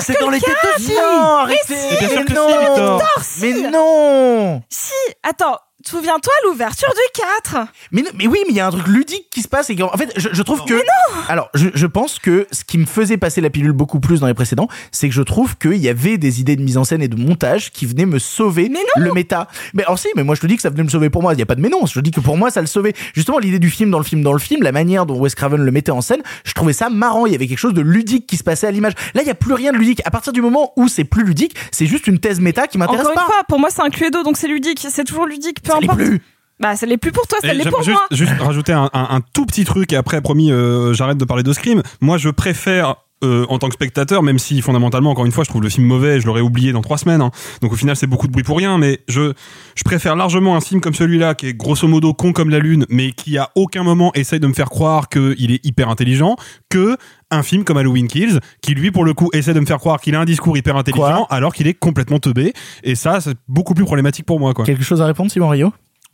c'est 0.01 0.21
dans 0.21 0.29
le 0.29 0.35
les 0.37 0.41
têtes 0.41 0.55
aussi. 0.77 0.93
Non, 0.93 1.37
arrêtez. 1.43 1.75
Mais 2.01 2.09
si, 2.09 2.15
non. 2.35 2.49
Victor. 2.59 3.03
si. 3.23 3.41
Mais 3.43 3.71
non. 3.71 4.63
Si, 4.69 4.93
attends. 5.23 5.57
Souviens-toi 5.87 6.33
l'ouverture 6.47 6.89
du 6.89 7.21
4 7.53 7.67
Mais, 7.93 8.03
non- 8.03 8.11
mais 8.15 8.27
oui, 8.27 8.39
mais 8.47 8.51
il 8.53 8.57
y 8.57 8.61
a 8.61 8.67
un 8.67 8.71
truc 8.71 8.87
ludique 8.87 9.29
qui 9.31 9.43
se 9.43 9.49
passe 9.49 9.69
et 9.71 9.83
en 9.83 9.89
fait, 9.97 10.13
je, 10.17 10.29
je 10.33 10.43
trouve 10.43 10.65
que. 10.65 10.81
Alors, 11.29 11.51
je, 11.55 11.69
je 11.75 11.87
pense 11.87 12.19
que 12.19 12.47
ce 12.53 12.65
qui 12.65 12.79
me 12.79 12.87
faisait 12.87 13.17
passer 13.19 13.41
la 13.41 13.51
pilule 13.51 13.73
beaucoup 13.73 14.01
plus 14.01 14.21
dans 14.21 14.27
les 14.27 14.35
précédents, 14.35 14.69
c'est 14.93 15.09
que 15.09 15.15
je 15.15 15.23
trouve 15.23 15.57
qu'il 15.59 15.77
y 15.77 15.89
avait 15.89 16.17
des 16.17 16.41
idées 16.41 16.57
de 16.57 16.63
mise 16.63 16.79
en 16.79 16.85
scène 16.85 17.03
et 17.03 17.09
de 17.09 17.17
montage 17.17 17.71
qui 17.71 17.85
venaient 17.87 18.07
me 18.07 18.19
sauver 18.19 18.69
Mais 18.71 18.79
non 18.97 19.05
le 19.05 19.13
méta. 19.13 19.49
Mais 19.75 19.83
alors 19.85 19.99
si, 19.99 20.09
mais 20.17 20.25
moi 20.25 20.35
je 20.35 20.41
te 20.41 20.47
dis 20.47 20.57
que 20.57 20.63
ça 20.63 20.71
venait 20.71 20.85
me 20.85 20.89
sauver 20.89 21.11
pour 21.11 21.21
moi. 21.23 21.35
Il 21.35 21.39
y 21.39 21.43
a 21.43 21.47
pas 21.47 21.55
de 21.55 21.61
mais 21.61 21.69
non. 21.69 21.85
Je 21.87 21.95
te 21.95 22.01
dis 22.01 22.11
que 22.11 22.21
pour 22.21 22.37
moi 22.39 22.51
ça 22.51 22.61
le 22.63 22.67
sauvait. 22.67 22.95
Justement, 23.15 23.39
l'idée 23.39 23.59
du 23.59 23.71
film 23.71 23.91
dans 23.91 23.99
le 23.99 24.05
film 24.05 24.23
dans 24.23 24.33
le 24.33 24.39
film, 24.39 24.63
la 24.63 24.73
manière 24.73 25.05
dont 25.07 25.19
Wes 25.19 25.35
Craven 25.35 25.61
le 25.63 25.71
mettait 25.71 25.91
en 25.93 26.01
scène, 26.01 26.23
je 26.45 26.53
trouvais 26.55 26.73
ça 26.73 26.89
marrant. 26.89 27.27
Il 27.27 27.33
y 27.33 27.35
avait 27.35 27.47
quelque 27.47 27.59
chose 27.59 27.75
de 27.75 27.83
ludique 27.83 28.27
qui 28.27 28.37
se 28.39 28.45
passait 28.45 28.67
à 28.67 28.71
l'image. 28.71 28.95
Là, 29.15 29.21
il 29.23 29.27
y 29.29 29.31
a 29.31 29.35
plus 29.35 29.53
rien 29.55 29.73
de 29.73 29.77
ludique. 29.77 30.01
À 30.07 30.11
partir 30.11 30.33
du 30.33 30.41
moment 30.41 30.73
où 30.77 30.89
c'est 30.89 31.05
plus 31.05 31.25
ludique, 31.25 31.55
c'est 31.73 31.87
juste 31.87 32.07
une 32.07 32.19
thèse 32.21 32.41
méta 32.41 32.67
qui 32.69 32.79
m'intéresse 32.79 33.01
Encore 33.03 33.13
une 33.13 33.17
pas. 33.19 33.27
fois, 33.27 33.45
pour 33.49 33.59
moi 33.61 33.69
c'est 33.71 33.83
un 33.83 33.91
Cluedo, 33.91 34.23
donc 34.23 34.37
c'est 34.39 34.49
ludique. 34.49 34.87
C'est 34.89 35.05
toujours 35.05 35.27
ludique, 35.27 35.63
peu 35.63 35.73
Ça 35.75 35.81
l'est 35.81 35.85
importe. 35.91 35.99
plus. 36.05 36.23
Bah 36.61 36.77
ça 36.77 36.87
l'est 36.87 36.97
plus 36.99 37.11
pour 37.13 37.27
toi, 37.27 37.39
ça 37.43 37.53
l'est 37.53 37.69
pour 37.69 37.83
juste, 37.83 37.99
moi. 37.99 38.07
juste 38.13 38.33
rajouter 38.41 38.73
un, 38.73 38.89
un- 38.93 39.09
un 39.11 39.21
tout 39.33 39.45
petit 39.45 39.65
truc 39.65 39.93
et 39.93 39.97
après 39.97 40.21
promis 40.21 40.53
euh, 40.53 40.93
j'arrête 40.95 41.19
de 41.19 41.25
parler 41.25 41.43
de 41.43 41.53
Scream. 41.53 41.83
Moi 42.01 42.17
je 42.17 42.29
préfère 42.29 42.97
euh, 43.25 43.47
en 43.49 43.59
tant 43.59 43.69
que 43.69 43.75
spectateur, 43.75 44.23
même 44.23 44.39
si 44.39 44.61
fondamentalement 44.63 45.11
encore 45.11 45.25
une 45.25 45.33
fois 45.33 45.45
je 45.45 45.49
trouve 45.51 45.63
le 45.63 45.69
film 45.69 45.87
mauvais, 45.87 46.21
je 46.21 46.27
l'aurais 46.27 46.41
oublié 46.41 46.73
dans 46.73 46.83
trois 46.83 46.99
semaines. 46.99 47.21
hein. 47.23 47.31
Donc 47.63 47.73
au 47.73 47.77
final 47.77 47.97
c'est 47.97 48.07
beaucoup 48.07 48.27
de 48.27 48.33
bruit 48.33 48.45
pour 48.45 48.57
rien, 48.59 48.79
mais 48.79 49.01
je 49.09 49.33
je 49.75 49.83
préfère 49.85 50.17
largement 50.17 50.57
un 50.57 50.61
film 50.61 50.81
comme 50.81 50.95
celui-là 50.95 51.35
qui 51.35 51.47
est 51.47 51.55
grosso 51.55 51.89
modo 51.89 52.15
con 52.15 52.33
comme 52.33 52.51
la 52.51 52.59
lune, 52.59 52.87
mais 52.89 53.13
qui 53.13 53.39
à 53.39 53.51
aucun 53.55 53.83
moment 53.83 54.13
essaye 54.15 54.41
de 54.41 54.47
me 54.47 54.53
faire 54.55 54.71
croire 54.71 55.09
qu'il 55.09 55.51
est 55.51 55.65
hyper 55.65 55.89
intelligent, 55.89 56.37
que 56.69 56.97
un 57.31 57.43
film 57.43 57.65
comme 57.65 57.77
Halloween 57.79 58.07
Kills, 58.07 58.39
qui 58.63 58.75
lui 58.75 58.91
pour 58.91 59.05
le 59.05 59.15
coup 59.15 59.31
essaie 59.33 59.55
de 59.55 59.61
me 59.61 59.67
faire 59.67 59.79
croire 59.79 60.01
qu'il 60.01 60.15
a 60.15 60.21
un 60.21 60.25
discours 60.25 60.57
hyper 60.57 60.77
intelligent 60.77 61.27
alors 61.31 61.55
qu'il 61.55 61.67
est 61.67 61.75
complètement 61.75 62.19
teubé. 62.19 62.53
Et 62.83 62.95
ça 62.95 63.21
c'est 63.21 63.35
beaucoup 63.49 63.75
plus 63.75 63.85
problématique 63.85 64.27
pour 64.27 64.39
moi 64.39 64.55
quoi. 64.55 64.65
Quelque 64.65 64.85
chose 64.85 65.01
à 65.03 65.07
répondre, 65.07 65.31
Simon 65.31 65.49
Rio? 65.49 65.73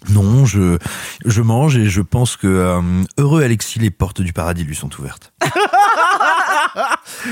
Non, 0.09 0.47
je, 0.47 0.79
je 1.27 1.43
mange 1.43 1.77
et 1.77 1.87
je 1.87 2.01
pense 2.01 2.37
que 2.37 2.47
euh, 2.47 2.81
heureux 3.19 3.43
Alexis, 3.43 3.79
les 3.79 3.91
portes 3.91 4.23
du 4.23 4.33
paradis 4.33 4.65
lui 4.65 4.75
sont 4.75 4.89
ouvertes. 4.99 5.33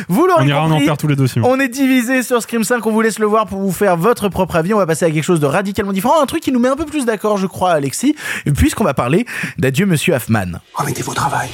Vous 0.09 0.27
l'aurez 0.27 0.45
On 0.45 0.47
ira 0.47 0.63
en 0.63 0.69
compris, 0.69 0.85
enfer 0.85 0.97
tous 0.99 1.07
les 1.09 1.17
deux. 1.17 1.27
Simon. 1.27 1.49
On 1.51 1.59
est 1.61 1.69
divisé 1.69 2.23
sur 2.23 2.43
Scream 2.43 2.65
5, 2.65 2.85
on 2.87 2.93
vous 2.93 3.01
laisse 3.01 3.19
le 3.19 3.27
voir 3.27 3.47
pour 3.47 3.61
vous 3.61 3.73
faire 3.73 3.97
votre 3.97 4.29
propre 4.29 4.57
avis. 4.57 4.75
On 4.75 4.79
va 4.79 4.87
passer 4.87 5.07
à 5.07 5.11
quelque 5.11 5.25
chose 5.25 5.41
de 5.41 5.47
radicalement 5.47 5.93
différent, 5.93 6.21
un 6.23 6.27
truc 6.27 6.43
qui 6.43 6.53
nous 6.53 6.61
met 6.61 6.69
un 6.69 6.77
peu 6.77 6.85
plus 6.85 7.07
d'accord, 7.07 7.39
je 7.39 7.47
crois, 7.47 7.71
Alexis, 7.73 8.15
puisqu'on 8.55 8.85
va 8.85 8.95
parler 8.95 9.25
d'Adieu 9.59 9.87
Monsieur 9.87 10.15
Hoffman. 10.15 10.61
Remettez-vous 10.75 11.13
au 11.13 11.15
travail. 11.15 11.49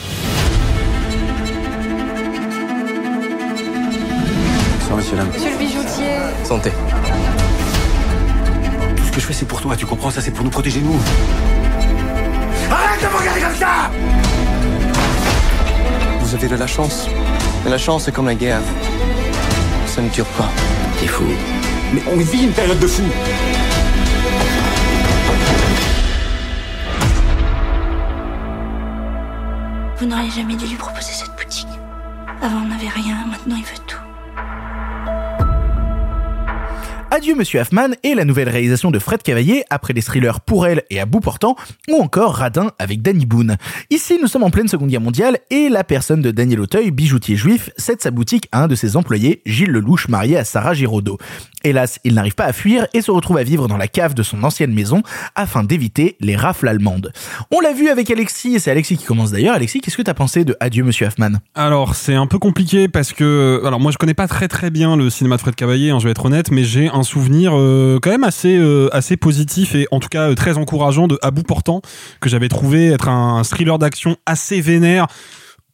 Bonsoir, 4.80 4.96
monsieur 4.96 5.16
l'homme. 5.16 5.28
Monsieur 5.32 5.50
le 5.50 5.58
bijoutier. 5.58 6.16
Santé. 6.44 6.70
Que 9.14 9.20
je 9.20 9.26
fais, 9.26 9.32
c'est 9.32 9.46
pour 9.46 9.60
toi, 9.60 9.76
tu 9.76 9.86
comprends 9.86 10.10
ça, 10.10 10.20
c'est 10.20 10.32
pour 10.32 10.42
nous 10.42 10.50
protéger, 10.50 10.80
nous. 10.80 10.98
Arrête 12.68 13.00
de 13.00 13.06
me 13.06 13.16
regarder 13.16 13.40
comme 13.42 13.54
ça 13.54 13.88
Vous 16.18 16.34
avez 16.34 16.48
de 16.48 16.56
la 16.56 16.66
chance. 16.66 17.06
Mais 17.62 17.70
la 17.70 17.78
chance, 17.78 18.06
c'est 18.06 18.12
comme 18.12 18.26
la 18.26 18.34
guerre. 18.34 18.60
Ça 19.86 20.02
ne 20.02 20.08
dure 20.08 20.26
pas. 20.26 20.50
T'es 20.98 21.06
fou. 21.06 21.22
Mais 21.92 22.02
on 22.10 22.16
vit 22.16 22.42
une 22.42 22.52
période 22.52 22.80
de 22.80 22.88
fou. 22.88 23.04
Vous 29.98 30.06
n'auriez 30.06 30.30
jamais 30.30 30.56
dû 30.56 30.66
lui 30.66 30.74
proposer 30.74 31.12
cette 31.12 31.36
boutique. 31.36 31.68
Avant, 32.42 32.62
on 32.64 32.68
n'avait 32.68 32.88
rien, 32.88 33.26
maintenant, 33.30 33.54
il 33.56 33.62
veut 33.62 33.78
tout. 33.86 33.96
Adieu 37.14 37.36
Monsieur 37.36 37.60
Hoffman 37.60 37.90
et 38.02 38.16
la 38.16 38.24
nouvelle 38.24 38.48
réalisation 38.48 38.90
de 38.90 38.98
Fred 38.98 39.22
Cavaillé 39.22 39.62
après 39.70 39.92
les 39.92 40.02
thrillers 40.02 40.40
Pour 40.40 40.66
elle 40.66 40.82
et 40.90 40.98
À 40.98 41.06
bout 41.06 41.20
portant 41.20 41.54
ou 41.88 42.02
encore 42.02 42.34
Radin 42.34 42.72
avec 42.80 43.02
Danny 43.02 43.24
Boone. 43.24 43.56
Ici 43.90 44.18
nous 44.20 44.26
sommes 44.26 44.42
en 44.42 44.50
pleine 44.50 44.66
seconde 44.66 44.88
guerre 44.88 45.00
mondiale 45.00 45.38
et 45.48 45.68
la 45.68 45.84
personne 45.84 46.22
de 46.22 46.32
Daniel 46.32 46.58
Auteuil, 46.58 46.90
bijoutier 46.90 47.36
juif, 47.36 47.70
cède 47.76 48.02
sa 48.02 48.10
boutique 48.10 48.48
à 48.50 48.64
un 48.64 48.66
de 48.66 48.74
ses 48.74 48.96
employés, 48.96 49.42
Gilles 49.46 49.70
Lelouch 49.70 50.08
marié 50.08 50.36
à 50.36 50.42
Sarah 50.42 50.74
Giraudot. 50.74 51.18
Hélas, 51.62 52.00
il 52.02 52.14
n'arrive 52.14 52.34
pas 52.34 52.46
à 52.46 52.52
fuir 52.52 52.88
et 52.94 53.00
se 53.00 53.12
retrouve 53.12 53.38
à 53.38 53.44
vivre 53.44 53.68
dans 53.68 53.76
la 53.76 53.86
cave 53.86 54.14
de 54.14 54.24
son 54.24 54.42
ancienne 54.42 54.74
maison 54.74 55.02
afin 55.36 55.62
d'éviter 55.62 56.16
les 56.18 56.34
rafles 56.34 56.66
allemandes. 56.66 57.12
On 57.52 57.60
l'a 57.60 57.72
vu 57.72 57.90
avec 57.90 58.10
Alexis 58.10 58.56
et 58.56 58.58
c'est 58.58 58.72
Alexis 58.72 58.96
qui 58.96 59.04
commence 59.04 59.30
d'ailleurs. 59.30 59.54
Alexis, 59.54 59.80
qu'est-ce 59.80 59.96
que 59.96 60.02
t'as 60.02 60.14
pensé 60.14 60.44
de 60.44 60.56
Adieu 60.58 60.82
Monsieur 60.82 61.06
Hoffman? 61.06 61.38
Alors 61.54 61.94
c'est 61.94 62.16
un 62.16 62.26
peu 62.26 62.40
compliqué 62.40 62.88
parce 62.88 63.12
que 63.12 63.62
alors 63.64 63.78
moi 63.78 63.92
je 63.92 63.98
connais 63.98 64.14
pas 64.14 64.26
très 64.26 64.48
très 64.48 64.70
bien 64.70 64.96
le 64.96 65.10
cinéma 65.10 65.36
de 65.36 65.42
Fred 65.42 65.54
Cavaillé, 65.54 65.90
hein, 65.90 66.00
je 66.00 66.04
vais 66.06 66.10
être 66.10 66.24
honnête, 66.24 66.50
mais 66.50 66.64
j'ai 66.64 66.88
un 66.88 67.03
souvenir 67.04 67.52
euh, 67.54 67.98
quand 68.02 68.10
même 68.10 68.24
assez 68.24 68.56
euh, 68.56 68.88
assez 68.92 69.16
positif 69.16 69.74
et 69.74 69.86
en 69.90 70.00
tout 70.00 70.08
cas 70.08 70.30
euh, 70.30 70.34
très 70.34 70.58
encourageant 70.58 71.06
de 71.06 71.18
À 71.22 71.30
bout 71.30 71.42
portant 71.42 71.80
que 72.20 72.28
j'avais 72.28 72.48
trouvé 72.48 72.88
être 72.88 73.08
un, 73.08 73.38
un 73.38 73.44
thriller 73.44 73.78
d'action 73.78 74.16
assez 74.26 74.60
vénère 74.60 75.06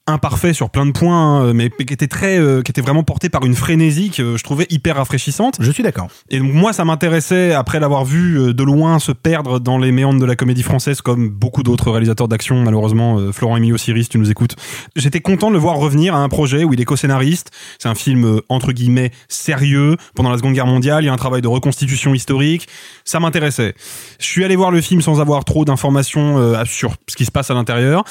imparfait 0.07 0.53
sur 0.53 0.70
plein 0.70 0.86
de 0.86 0.92
points, 0.92 1.42
hein, 1.42 1.53
mais 1.53 1.70
qui 1.70 1.92
était 1.92 2.09
très, 2.09 2.38
euh, 2.38 2.62
qui 2.62 2.72
était 2.72 2.80
vraiment 2.80 3.05
porté 3.05 3.28
par 3.28 3.44
une 3.44 3.55
frénésie 3.55 4.11
que 4.11 4.36
je 4.36 4.42
trouvais 4.42 4.66
hyper 4.68 4.96
rafraîchissante. 4.96 5.57
Je 5.61 5.70
suis 5.70 5.82
d'accord. 5.82 6.09
Et 6.30 6.40
donc 6.40 6.53
moi, 6.53 6.72
ça 6.72 6.84
m'intéressait 6.84 7.53
après 7.53 7.78
l'avoir 7.78 8.05
vu 8.05 8.38
euh, 8.38 8.53
de 8.53 8.64
loin 8.64 8.98
se 8.98 9.12
perdre 9.12 9.61
dans 9.61 9.78
les 9.78 9.92
méandres 9.92 10.18
de 10.20 10.26
la 10.26 10.34
comédie 10.34 10.64
française, 10.64 11.01
comme 11.01 11.28
beaucoup 11.28 11.62
d'autres 11.62 11.90
réalisateurs 11.90 12.26
d'action, 12.28 12.62
malheureusement. 12.62 13.18
euh, 13.18 13.32
Florent 13.32 13.57
Emilio 13.57 13.76
Siris, 13.76 14.09
tu 14.09 14.18
nous 14.18 14.30
écoutes. 14.30 14.57
J'étais 14.96 15.20
content 15.20 15.48
de 15.48 15.55
le 15.55 15.61
voir 15.61 15.76
revenir 15.76 16.14
à 16.14 16.18
un 16.18 16.28
projet 16.28 16.64
où 16.64 16.72
il 16.72 16.80
est 16.80 16.84
co-scénariste. 16.84 17.51
C'est 17.78 17.88
un 17.88 17.94
film 17.94 18.24
euh, 18.24 18.40
entre 18.48 18.72
guillemets 18.72 19.12
sérieux 19.28 19.96
pendant 20.14 20.30
la 20.30 20.38
Seconde 20.38 20.55
Guerre 20.55 20.66
mondiale. 20.66 21.05
Il 21.05 21.07
y 21.07 21.11
a 21.11 21.12
un 21.12 21.16
travail 21.16 21.42
de 21.42 21.48
reconstitution 21.48 22.14
historique. 22.14 22.66
Ça 23.05 23.20
m'intéressait. 23.20 23.74
Je 24.18 24.26
suis 24.26 24.44
allé 24.44 24.57
voir 24.57 24.70
le 24.72 24.80
film 24.80 25.03
sans 25.03 25.20
avoir 25.20 25.44
trop 25.44 25.64
d'informations 25.64 26.38
euh, 26.38 26.64
sur 26.64 26.94
ce 27.09 27.16
qui 27.16 27.24
se 27.24 27.30
passe 27.30 27.51
à 27.51 27.55
l'intérieur, 27.55 28.05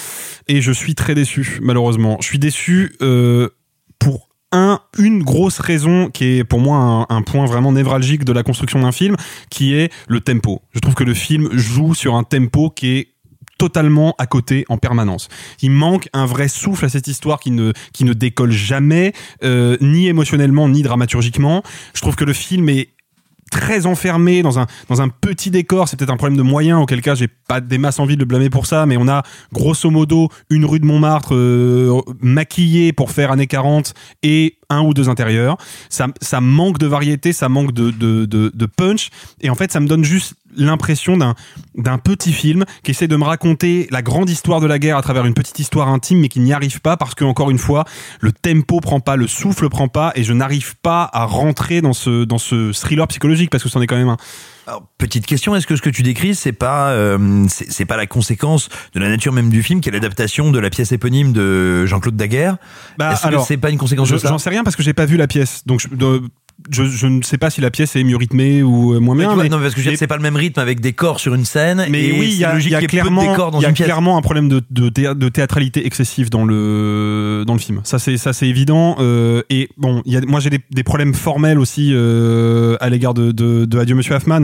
et 0.48 0.62
je 0.62 0.72
suis 0.72 0.96
très 0.96 1.16
déçu, 1.16 1.60
malheureusement. 1.80 2.18
Je 2.20 2.28
suis 2.28 2.40
déçu 2.40 2.96
euh, 3.02 3.50
pour 4.00 4.28
un, 4.52 4.82
une 4.98 5.24
grosse 5.24 5.60
raison 5.60 6.10
qui 6.10 6.40
est 6.40 6.44
pour 6.44 6.60
moi 6.60 7.06
un, 7.08 7.22
point 7.22 7.46
vraiment 7.46 7.72
névralgique 7.72 8.26
de 8.26 8.34
la 8.34 8.44
construction 8.44 8.82
d'un 8.82 8.92
film, 8.92 9.16
qui 9.50 9.74
est 9.74 9.92
le 10.10 10.20
tempo. 10.20 10.62
Je 10.74 10.80
trouve 10.80 10.96
que 10.96 11.06
le 11.06 11.14
film 11.14 11.50
joue 11.54 11.94
sur 11.94 12.16
un 12.16 12.24
tempo 12.24 12.70
qui 12.70 12.98
est 12.98 13.08
totalement 13.58 14.14
à 14.18 14.26
côté 14.26 14.66
en 14.68 14.78
permanence. 14.78 15.30
Il 15.62 15.72
manque 15.72 16.10
un 16.14 16.26
vrai 16.26 16.48
souffle 16.48 16.86
à 16.86 16.90
cette 16.90 17.08
histoire 17.08 17.40
qui 17.40 17.52
ne 17.52 17.72
qui 17.94 18.04
ne 18.04 18.14
décolle 18.14 18.52
jamais, 18.52 19.14
euh, 19.44 19.78
ni 19.80 20.08
émotionnellement 20.08 20.68
ni 20.68 20.82
dramaturgiquement. 20.82 21.64
Je 21.94 22.02
trouve 22.02 22.16
que 22.16 22.26
le 22.26 22.34
film 22.34 22.68
est 22.70 22.90
très 23.50 23.86
enfermé 23.86 24.42
dans 24.42 24.60
un 24.60 24.68
dans 24.88 25.02
un 25.02 25.10
petit 25.10 25.52
décor. 25.52 25.88
C'est 25.88 25.98
peut-être 25.98 26.12
un 26.12 26.18
problème 26.18 26.38
de 26.38 26.44
moyens, 26.44 26.82
auquel 26.82 27.02
cas 27.02 27.16
j'ai 27.16 27.28
pas 27.28 27.62
des 27.62 27.78
masses 27.78 28.00
envie 28.00 28.16
de 28.16 28.22
le 28.22 28.26
blâmer 28.26 28.50
pour 28.50 28.66
ça, 28.66 28.86
mais 28.86 28.98
on 28.98 29.08
a 29.08 29.24
grosso 29.54 29.90
modo 29.90 30.30
une 30.50 30.66
rue 30.66 30.80
de 30.80 30.86
Montmartre 30.86 31.34
euh, 31.34 32.02
maquillée 32.22 32.94
pour 32.94 33.12
faire 33.12 33.32
années 33.32 33.48
40 33.48 33.94
et 34.24 34.59
un 34.70 34.82
ou 34.82 34.94
deux 34.94 35.10
intérieurs. 35.10 35.58
Ça, 35.90 36.08
ça 36.22 36.42
manque 36.42 36.78
de 36.78 36.88
variété, 36.88 37.34
ça 37.34 37.50
manque 37.50 37.72
de, 37.72 37.92
de, 37.92 38.26
de, 38.26 38.52
de 38.54 38.66
punch. 38.66 39.10
Et 39.42 39.50
en 39.50 39.56
fait, 39.56 39.72
ça 39.72 39.80
me 39.80 39.88
donne 39.88 40.04
juste 40.04 40.36
l'impression 40.56 41.18
d'un 41.18 41.36
d'un 41.76 41.98
petit 41.98 42.34
film 42.34 42.66
qui 42.84 42.92
essaie 42.92 43.08
de 43.08 43.16
me 43.16 43.24
raconter 43.24 43.88
la 43.92 44.02
grande 44.02 44.30
histoire 44.30 44.60
de 44.60 44.68
la 44.68 44.80
guerre 44.80 44.98
à 44.98 45.02
travers 45.02 45.26
une 45.26 45.36
petite 45.36 45.60
histoire 45.60 45.88
intime 45.90 46.20
mais 46.22 46.28
qui 46.28 46.40
n'y 46.40 46.54
arrive 46.54 46.82
pas 46.82 46.98
parce 46.98 47.14
que 47.14 47.24
encore 47.24 47.52
une 47.52 47.60
fois 47.60 47.86
le 48.20 48.32
tempo 48.32 48.80
prend 48.80 49.00
pas 49.00 49.16
le 49.16 49.28
souffle 49.28 49.70
prend 49.70 49.88
pas 49.88 50.12
et 50.16 50.24
je 50.24 50.34
n'arrive 50.34 50.76
pas 50.78 51.08
à 51.14 51.26
rentrer 51.26 51.82
dans 51.82 51.94
ce 51.94 52.24
dans 52.24 52.40
ce 52.40 52.72
thriller 52.74 53.08
psychologique 53.08 53.52
parce 53.52 53.64
que 53.64 53.70
c'en 53.70 53.80
est 53.82 53.88
quand 53.88 53.96
même 53.96 54.10
un 54.10 54.18
Alors, 54.70 54.84
petite 55.00 55.26
question, 55.26 55.56
est-ce 55.56 55.66
que 55.66 55.76
ce 55.76 55.82
que 55.82 55.90
tu 55.90 56.04
décris, 56.04 56.36
c'est 56.36 56.52
pas, 56.52 56.92
euh, 56.92 57.46
c'est 57.48 57.86
pas 57.86 57.98
la 57.98 58.06
conséquence 58.06 58.70
de 58.94 59.00
la 59.00 59.10
nature 59.10 59.34
même 59.34 59.50
du 59.50 59.64
film, 59.64 59.82
qui 59.82 59.90
est 59.90 59.92
l'adaptation 59.92 60.52
de 60.52 60.60
la 60.60 60.70
pièce 60.70 60.92
éponyme 60.92 61.34
de 61.34 61.88
Jean-Claude 61.88 62.16
Daguerre? 62.16 62.58
Bah, 62.96 63.14
Est-ce 63.14 63.28
que 63.28 63.40
c'est 63.48 63.58
pas 63.58 63.72
une 63.72 63.80
conséquence 63.80 64.10
je- 64.10 64.14
de 64.14 64.20
ça? 64.20 64.28
J'en 64.28 64.38
sais 64.38 64.52
rien 64.52 64.64
parce 64.64 64.76
que 64.76 64.84
j'ai 64.84 64.94
pas 64.94 65.06
vu 65.08 65.18
la 65.18 65.26
pièce. 65.26 65.64
Donc 65.66 65.80
je, 65.80 65.88
de- 65.88 66.22
je, 66.72 66.84
je 66.84 67.08
ne 67.08 67.22
sais 67.22 67.38
pas 67.38 67.50
si 67.50 67.62
la 67.62 67.72
pièce 67.72 67.96
est 67.96 68.04
mieux 68.04 68.16
rythmée 68.18 68.62
ou 68.64 68.94
euh, 68.94 69.00
moins 69.00 69.16
Mais 69.16 69.24
bien. 69.24 69.34
vois, 69.34 69.44
mais- 69.44 69.50
non, 69.50 69.60
parce 69.60 69.74
que 69.76 69.82
je 69.82 69.96
c'est 69.96 70.08
pas 70.08 70.18
le 70.18 70.22
même 70.22 70.36
rythme 70.36 70.60
avec 70.60 70.80
des 70.82 70.94
corps 70.94 71.20
sur 71.20 71.34
une 71.34 71.46
scène. 71.46 71.86
Mais 71.90 72.06
et 72.06 72.12
oui, 72.20 72.30
il 72.32 72.38
y 72.38 72.46
a, 72.46 72.58
y 72.60 72.68
y 72.84 72.88
clairement, 72.88 73.22
y 73.62 73.66
a 73.66 74.18
un 74.18 74.22
problème 74.22 74.50
de, 74.50 74.62
de, 74.70 74.90
de 75.14 75.30
théâtralité 75.30 75.86
excessive 75.86 76.30
dans 76.30 76.46
le 76.46 77.44
dans 77.48 77.54
le 77.54 77.60
film. 77.60 77.82
Ça 77.84 78.00
c'est 78.00 78.18
ça 78.18 78.34
c'est 78.34 78.48
évident. 78.48 78.96
euh, 79.00 79.42
et 79.50 79.70
bon, 79.78 80.02
y 80.06 80.16
a, 80.18 80.22
moi 80.22 80.40
j'ai 80.40 80.50
des, 80.50 80.60
des 80.72 80.84
problèmes 80.84 81.14
formels 81.14 81.60
aussi 81.60 81.92
euh, 81.94 82.78
à 82.80 82.90
l'égard 82.90 83.14
de, 83.14 83.32
de, 83.32 83.66
de 83.66 83.80
Adieu 83.80 83.96
Monsieur 83.96 84.16
Hoffman. 84.16 84.42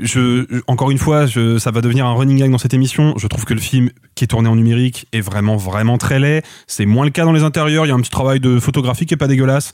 Je, 0.00 0.44
je- 0.50 0.60
encore 0.66 0.90
une 0.90 0.98
fois, 0.98 1.26
je, 1.26 1.58
ça 1.58 1.70
va 1.70 1.80
devenir 1.80 2.06
un 2.06 2.12
running 2.14 2.38
gag 2.38 2.50
dans 2.50 2.58
cette 2.58 2.74
émission. 2.74 3.14
Je 3.16 3.26
trouve 3.28 3.44
que 3.44 3.54
le 3.54 3.60
film 3.60 3.90
qui 4.16 4.24
est 4.24 4.26
tourné 4.26 4.48
en 4.48 4.56
numérique 4.56 5.06
est 5.12 5.20
vraiment 5.20 5.56
vraiment 5.56 5.98
très 5.98 6.18
laid. 6.18 6.42
C'est 6.66 6.86
moins 6.86 7.04
le 7.04 7.10
cas 7.10 7.24
dans 7.24 7.32
les 7.32 7.44
intérieurs. 7.44 7.86
Il 7.86 7.90
y 7.90 7.92
a 7.92 7.94
un 7.94 8.00
petit 8.00 8.10
travail 8.10 8.40
de 8.40 8.58
photographie 8.58 9.06
qui 9.06 9.14
est 9.14 9.18
pas 9.18 9.28
dégueulasse, 9.28 9.70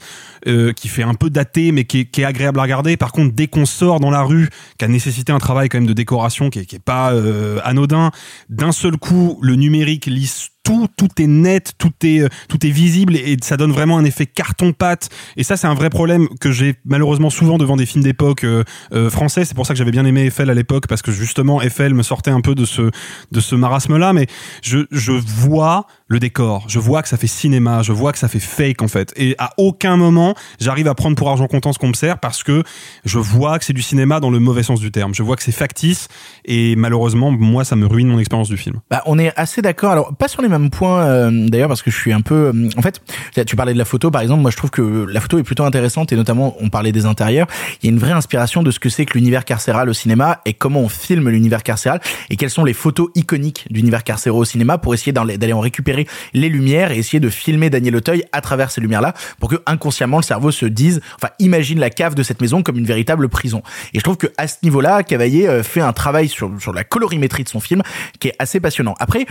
euh, 0.47 0.73
qui 0.73 0.89
fait 0.89 1.01
un 1.01 1.15
peu 1.15 1.31
daté 1.31 1.71
mais 1.71 1.85
qui 1.85 1.99
est, 1.99 2.23
agréable 2.23 2.59
à 2.59 2.63
regarder. 2.63 2.97
Par 2.97 3.11
contre, 3.11 3.33
dès 3.33 3.47
qu'on 3.47 3.65
sort 3.65 3.99
dans 3.99 4.11
la 4.11 4.21
rue, 4.21 4.49
qui 4.77 4.85
a 4.85 4.87
nécessité 4.87 5.31
un 5.31 5.39
travail 5.39 5.69
quand 5.69 5.79
même 5.79 5.87
de 5.87 5.93
décoration 5.93 6.49
qui 6.49 6.59
est, 6.59 6.65
qui 6.65 6.75
est 6.75 6.83
pas 6.83 7.13
euh, 7.13 7.59
anodin, 7.63 8.11
d'un 8.49 8.71
seul 8.71 8.97
coup, 8.97 9.39
le 9.41 9.55
numérique 9.55 10.05
lisse 10.05 10.52
tout, 10.63 10.87
tout 10.95 11.09
est 11.19 11.27
net, 11.27 11.73
tout 11.77 11.91
est, 12.03 12.21
euh, 12.21 12.29
tout 12.47 12.65
est 12.65 12.69
visible 12.69 13.15
et 13.15 13.37
ça 13.41 13.57
donne 13.57 13.71
vraiment 13.71 13.97
un 13.97 14.05
effet 14.05 14.25
carton-pâte. 14.25 15.09
Et 15.37 15.43
ça, 15.43 15.57
c'est 15.57 15.67
un 15.67 15.73
vrai 15.73 15.89
problème 15.89 16.27
que 16.39 16.51
j'ai 16.51 16.75
malheureusement 16.85 17.29
souvent 17.29 17.57
devant 17.57 17.75
des 17.75 17.85
films 17.85 18.03
d'époque 18.03 18.43
euh, 18.43 18.63
euh, 18.93 19.09
français. 19.09 19.45
C'est 19.45 19.55
pour 19.55 19.65
ça 19.65 19.73
que 19.73 19.77
j'avais 19.77 19.91
bien 19.91 20.05
aimé 20.05 20.25
Eiffel 20.25 20.49
à 20.49 20.53
l'époque 20.53 20.87
parce 20.87 21.01
que 21.01 21.11
justement 21.11 21.61
Eiffel 21.61 21.93
me 21.93 22.03
sortait 22.03 22.31
un 22.31 22.41
peu 22.41 22.55
de 22.55 22.65
ce, 22.65 22.89
de 23.31 23.39
ce 23.39 23.55
marasme-là. 23.55 24.13
Mais 24.13 24.27
je, 24.61 24.79
je 24.91 25.11
vois 25.11 25.85
le 26.07 26.19
décor, 26.19 26.65
je 26.67 26.79
vois 26.79 27.01
que 27.01 27.09
ça 27.09 27.17
fait 27.17 27.27
cinéma, 27.27 27.81
je 27.81 27.91
vois 27.91 28.11
que 28.11 28.19
ça 28.19 28.27
fait 28.27 28.39
fake 28.39 28.81
en 28.81 28.87
fait. 28.87 29.11
Et 29.15 29.35
à 29.39 29.51
aucun 29.57 29.97
moment, 29.97 30.35
j'arrive 30.59 30.87
à 30.87 30.95
prendre 30.95 31.15
pour 31.15 31.29
argent 31.29 31.47
comptant 31.47 31.73
ce 31.73 31.79
qu'on 31.79 31.87
me 31.87 31.93
sert 31.93 32.19
parce 32.19 32.43
que 32.43 32.63
je 33.03 33.19
vois 33.19 33.59
que 33.59 33.65
c'est 33.65 33.73
du 33.73 33.81
cinéma 33.81 34.19
dans 34.19 34.29
le 34.29 34.39
mauvais 34.39 34.63
sens 34.63 34.79
du 34.79 34.91
terme. 34.91 35.13
Je 35.13 35.23
vois 35.23 35.35
que 35.35 35.43
c'est 35.43 35.51
factice 35.51 36.07
et 36.45 36.75
malheureusement, 36.75 37.31
moi, 37.31 37.65
ça 37.65 37.75
me 37.75 37.85
ruine 37.85 38.07
mon 38.07 38.19
expérience 38.19 38.49
du 38.49 38.57
film. 38.57 38.79
Bah, 38.89 39.01
on 39.05 39.19
est 39.19 39.33
assez 39.37 39.61
d'accord. 39.61 39.91
Alors, 39.91 40.15
pas 40.15 40.27
sur 40.27 40.41
les 40.41 40.52
mêmes 40.57 40.69
points, 40.69 41.03
euh, 41.03 41.47
d'ailleurs, 41.47 41.67
parce 41.67 41.81
que 41.81 41.91
je 41.91 41.97
suis 41.97 42.13
un 42.13 42.21
peu. 42.21 42.51
euh, 42.53 42.69
en 42.77 42.81
fait, 42.81 43.01
tu 43.45 43.55
parlais 43.55 43.73
de 43.73 43.77
la 43.77 43.85
photo, 43.85 44.11
par 44.11 44.21
exemple. 44.21 44.41
Moi, 44.41 44.51
je 44.51 44.57
trouve 44.57 44.69
que 44.69 45.05
la 45.09 45.19
photo 45.19 45.37
est 45.39 45.43
plutôt 45.43 45.63
intéressante, 45.63 46.11
et 46.11 46.15
notamment, 46.15 46.55
on 46.59 46.69
parlait 46.69 46.91
des 46.91 47.05
intérieurs. 47.05 47.47
Il 47.81 47.87
y 47.87 47.89
a 47.89 47.93
une 47.93 47.99
vraie 47.99 48.11
inspiration 48.11 48.63
de 48.63 48.71
ce 48.71 48.79
que 48.79 48.89
c'est 48.89 49.05
que 49.05 49.17
l'univers 49.17 49.45
carcéral 49.45 49.89
au 49.89 49.93
cinéma 49.93 50.41
et 50.45 50.53
comment 50.53 50.81
on 50.81 50.89
filme 50.89 51.29
l'univers 51.29 51.63
carcéral 51.63 51.99
et 52.29 52.35
quelles 52.35 52.49
sont 52.49 52.65
les 52.65 52.73
photos 52.73 53.09
iconiques 53.15 53.65
d'univers 53.69 54.03
carcéral 54.03 54.39
au 54.39 54.45
cinéma 54.45 54.77
pour 54.77 54.93
essayer 54.93 55.11
d'aller 55.11 55.53
en 55.53 55.59
récupérer 55.59 56.07
les 56.33 56.49
lumières 56.49 56.91
et 56.91 56.97
essayer 56.97 57.19
de 57.19 57.29
filmer 57.29 57.69
Daniel 57.69 57.95
Auteuil 57.95 58.23
à 58.31 58.41
travers 58.41 58.71
ces 58.71 58.81
lumières-là 58.81 59.13
pour 59.39 59.49
que 59.49 59.57
inconsciemment 59.65 60.17
le 60.17 60.23
cerveau 60.23 60.51
se 60.51 60.65
dise, 60.65 61.01
enfin, 61.15 61.29
imagine 61.39 61.79
la 61.79 61.89
cave 61.89 62.15
de 62.15 62.23
cette 62.23 62.41
maison 62.41 62.63
comme 62.63 62.77
une 62.77 62.85
véritable 62.85 63.29
prison. 63.29 63.61
Et 63.93 63.99
je 63.99 64.03
trouve 64.03 64.17
que 64.17 64.27
à 64.37 64.47
ce 64.47 64.57
niveau-là, 64.63 65.03
Cavaillé 65.03 65.47
euh, 65.47 65.63
fait 65.63 65.81
un 65.81 65.93
travail 65.93 66.27
sur, 66.27 66.51
sur 66.59 66.73
la 66.73 66.83
colorimétrie 66.83 67.43
de 67.43 67.49
son 67.49 67.59
film 67.59 67.81
qui 68.19 68.29
est 68.29 68.35
assez 68.39 68.59
passionnant. 68.59 68.95
Après, 68.99 69.25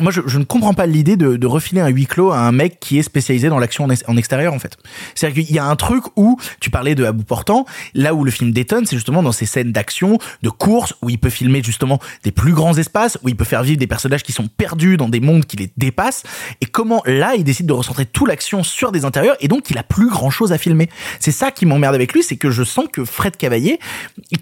moi, 0.00 0.10
je, 0.10 0.22
je 0.26 0.38
ne 0.38 0.44
comprends 0.44 0.74
pas 0.74 0.86
l'idée 0.86 1.16
de, 1.16 1.36
de 1.36 1.46
refiler 1.46 1.80
un 1.80 1.88
huis 1.88 2.06
clos 2.06 2.32
à 2.32 2.38
un 2.38 2.50
mec 2.50 2.80
qui 2.80 2.98
est 2.98 3.02
spécialisé 3.02 3.48
dans 3.48 3.60
l'action 3.60 3.84
en, 3.84 3.90
ex- 3.90 4.02
en 4.08 4.16
extérieur, 4.16 4.52
en 4.52 4.58
fait. 4.58 4.76
C'est-à-dire 5.14 5.44
qu'il 5.44 5.54
y 5.54 5.58
a 5.58 5.64
un 5.64 5.76
truc 5.76 6.04
où, 6.16 6.36
tu 6.58 6.70
parlais 6.70 6.96
de 6.96 7.04
à 7.04 7.12
bout 7.12 7.22
portant, 7.22 7.64
là 7.94 8.12
où 8.12 8.24
le 8.24 8.32
film 8.32 8.50
détonne, 8.50 8.86
c'est 8.86 8.96
justement 8.96 9.22
dans 9.22 9.30
ces 9.30 9.46
scènes 9.46 9.70
d'action, 9.70 10.18
de 10.42 10.50
course, 10.50 10.94
où 11.00 11.10
il 11.10 11.18
peut 11.18 11.30
filmer 11.30 11.62
justement 11.62 12.00
des 12.24 12.32
plus 12.32 12.52
grands 12.54 12.76
espaces, 12.76 13.18
où 13.22 13.28
il 13.28 13.36
peut 13.36 13.44
faire 13.44 13.62
vivre 13.62 13.78
des 13.78 13.86
personnages 13.86 14.24
qui 14.24 14.32
sont 14.32 14.48
perdus 14.48 14.96
dans 14.96 15.08
des 15.08 15.20
mondes 15.20 15.44
qui 15.46 15.56
les 15.56 15.70
dépassent, 15.76 16.24
et 16.60 16.66
comment 16.66 17.02
là, 17.06 17.34
il 17.36 17.44
décide 17.44 17.66
de 17.66 17.72
recentrer 17.72 18.04
toute 18.04 18.26
l'action 18.26 18.64
sur 18.64 18.90
des 18.90 19.04
intérieurs, 19.04 19.36
et 19.40 19.46
donc 19.46 19.70
il 19.70 19.78
a 19.78 19.84
plus 19.84 20.08
grand-chose 20.08 20.52
à 20.52 20.58
filmer. 20.58 20.88
C'est 21.20 21.30
ça 21.30 21.52
qui 21.52 21.66
m'emmerde 21.66 21.94
avec 21.94 22.12
lui, 22.12 22.22
c'est 22.24 22.36
que 22.36 22.50
je 22.50 22.64
sens 22.64 22.86
que 22.92 23.04
Fred 23.04 23.36
Cavaillé, 23.36 23.78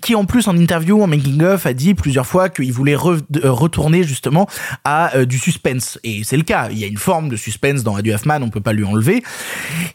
qui 0.01 0.15
en 0.15 0.25
plus 0.25 0.49
en 0.49 0.57
interview, 0.57 1.03
en 1.03 1.07
making-of, 1.07 1.67
a 1.67 1.75
dit 1.75 1.93
plusieurs 1.93 2.27
fois 2.27 2.49
qu'il 2.49 2.73
voulait 2.73 2.97
euh, 2.97 3.21
retourner 3.45 4.03
justement 4.03 4.49
à 4.85 5.15
euh, 5.17 5.27
du 5.27 5.42
suspense. 5.43 5.99
Et 6.05 6.23
c'est 6.25 6.37
le 6.37 6.43
cas. 6.43 6.69
Il 6.71 6.79
y 6.79 6.85
a 6.85 6.87
une 6.87 6.99
forme 6.99 7.29
de 7.29 7.37
suspense 7.37 7.83
dans 7.83 7.97
Adieu 7.97 8.15
Hoffman, 8.15 8.41
on 8.43 8.51
peut 8.51 8.61
pas 8.61 8.73
lui 8.73 8.85
enlever. 8.85 9.23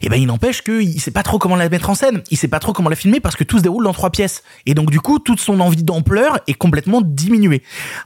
Et 0.02 0.08
ben, 0.08 0.16
il 0.16 0.26
n'empêche 0.26 0.62
qu'il 0.62 1.00
sait 1.00 1.10
pas 1.10 1.22
trop 1.22 1.38
comment 1.38 1.56
la 1.56 1.68
mettre 1.68 1.90
en 1.90 1.94
scène. 1.94 2.22
Il 2.30 2.36
sait 2.36 2.48
pas 2.48 2.60
trop 2.60 2.72
comment 2.72 2.90
la 2.90 2.96
filmer 2.96 3.20
parce 3.20 3.36
que 3.36 3.44
tout 3.44 3.58
se 3.58 3.62
déroule 3.62 3.84
dans 3.84 3.92
trois 3.92 4.10
pièces. 4.10 4.42
Et 4.66 4.74
donc, 4.74 4.90
du 4.90 5.00
coup, 5.00 5.18
toute 5.18 5.40
son 5.40 5.60
envie 5.60 5.82
d'ampleur 5.82 6.38
est 6.46 6.54
complètement 6.54 7.00
diminuée. 7.02 7.62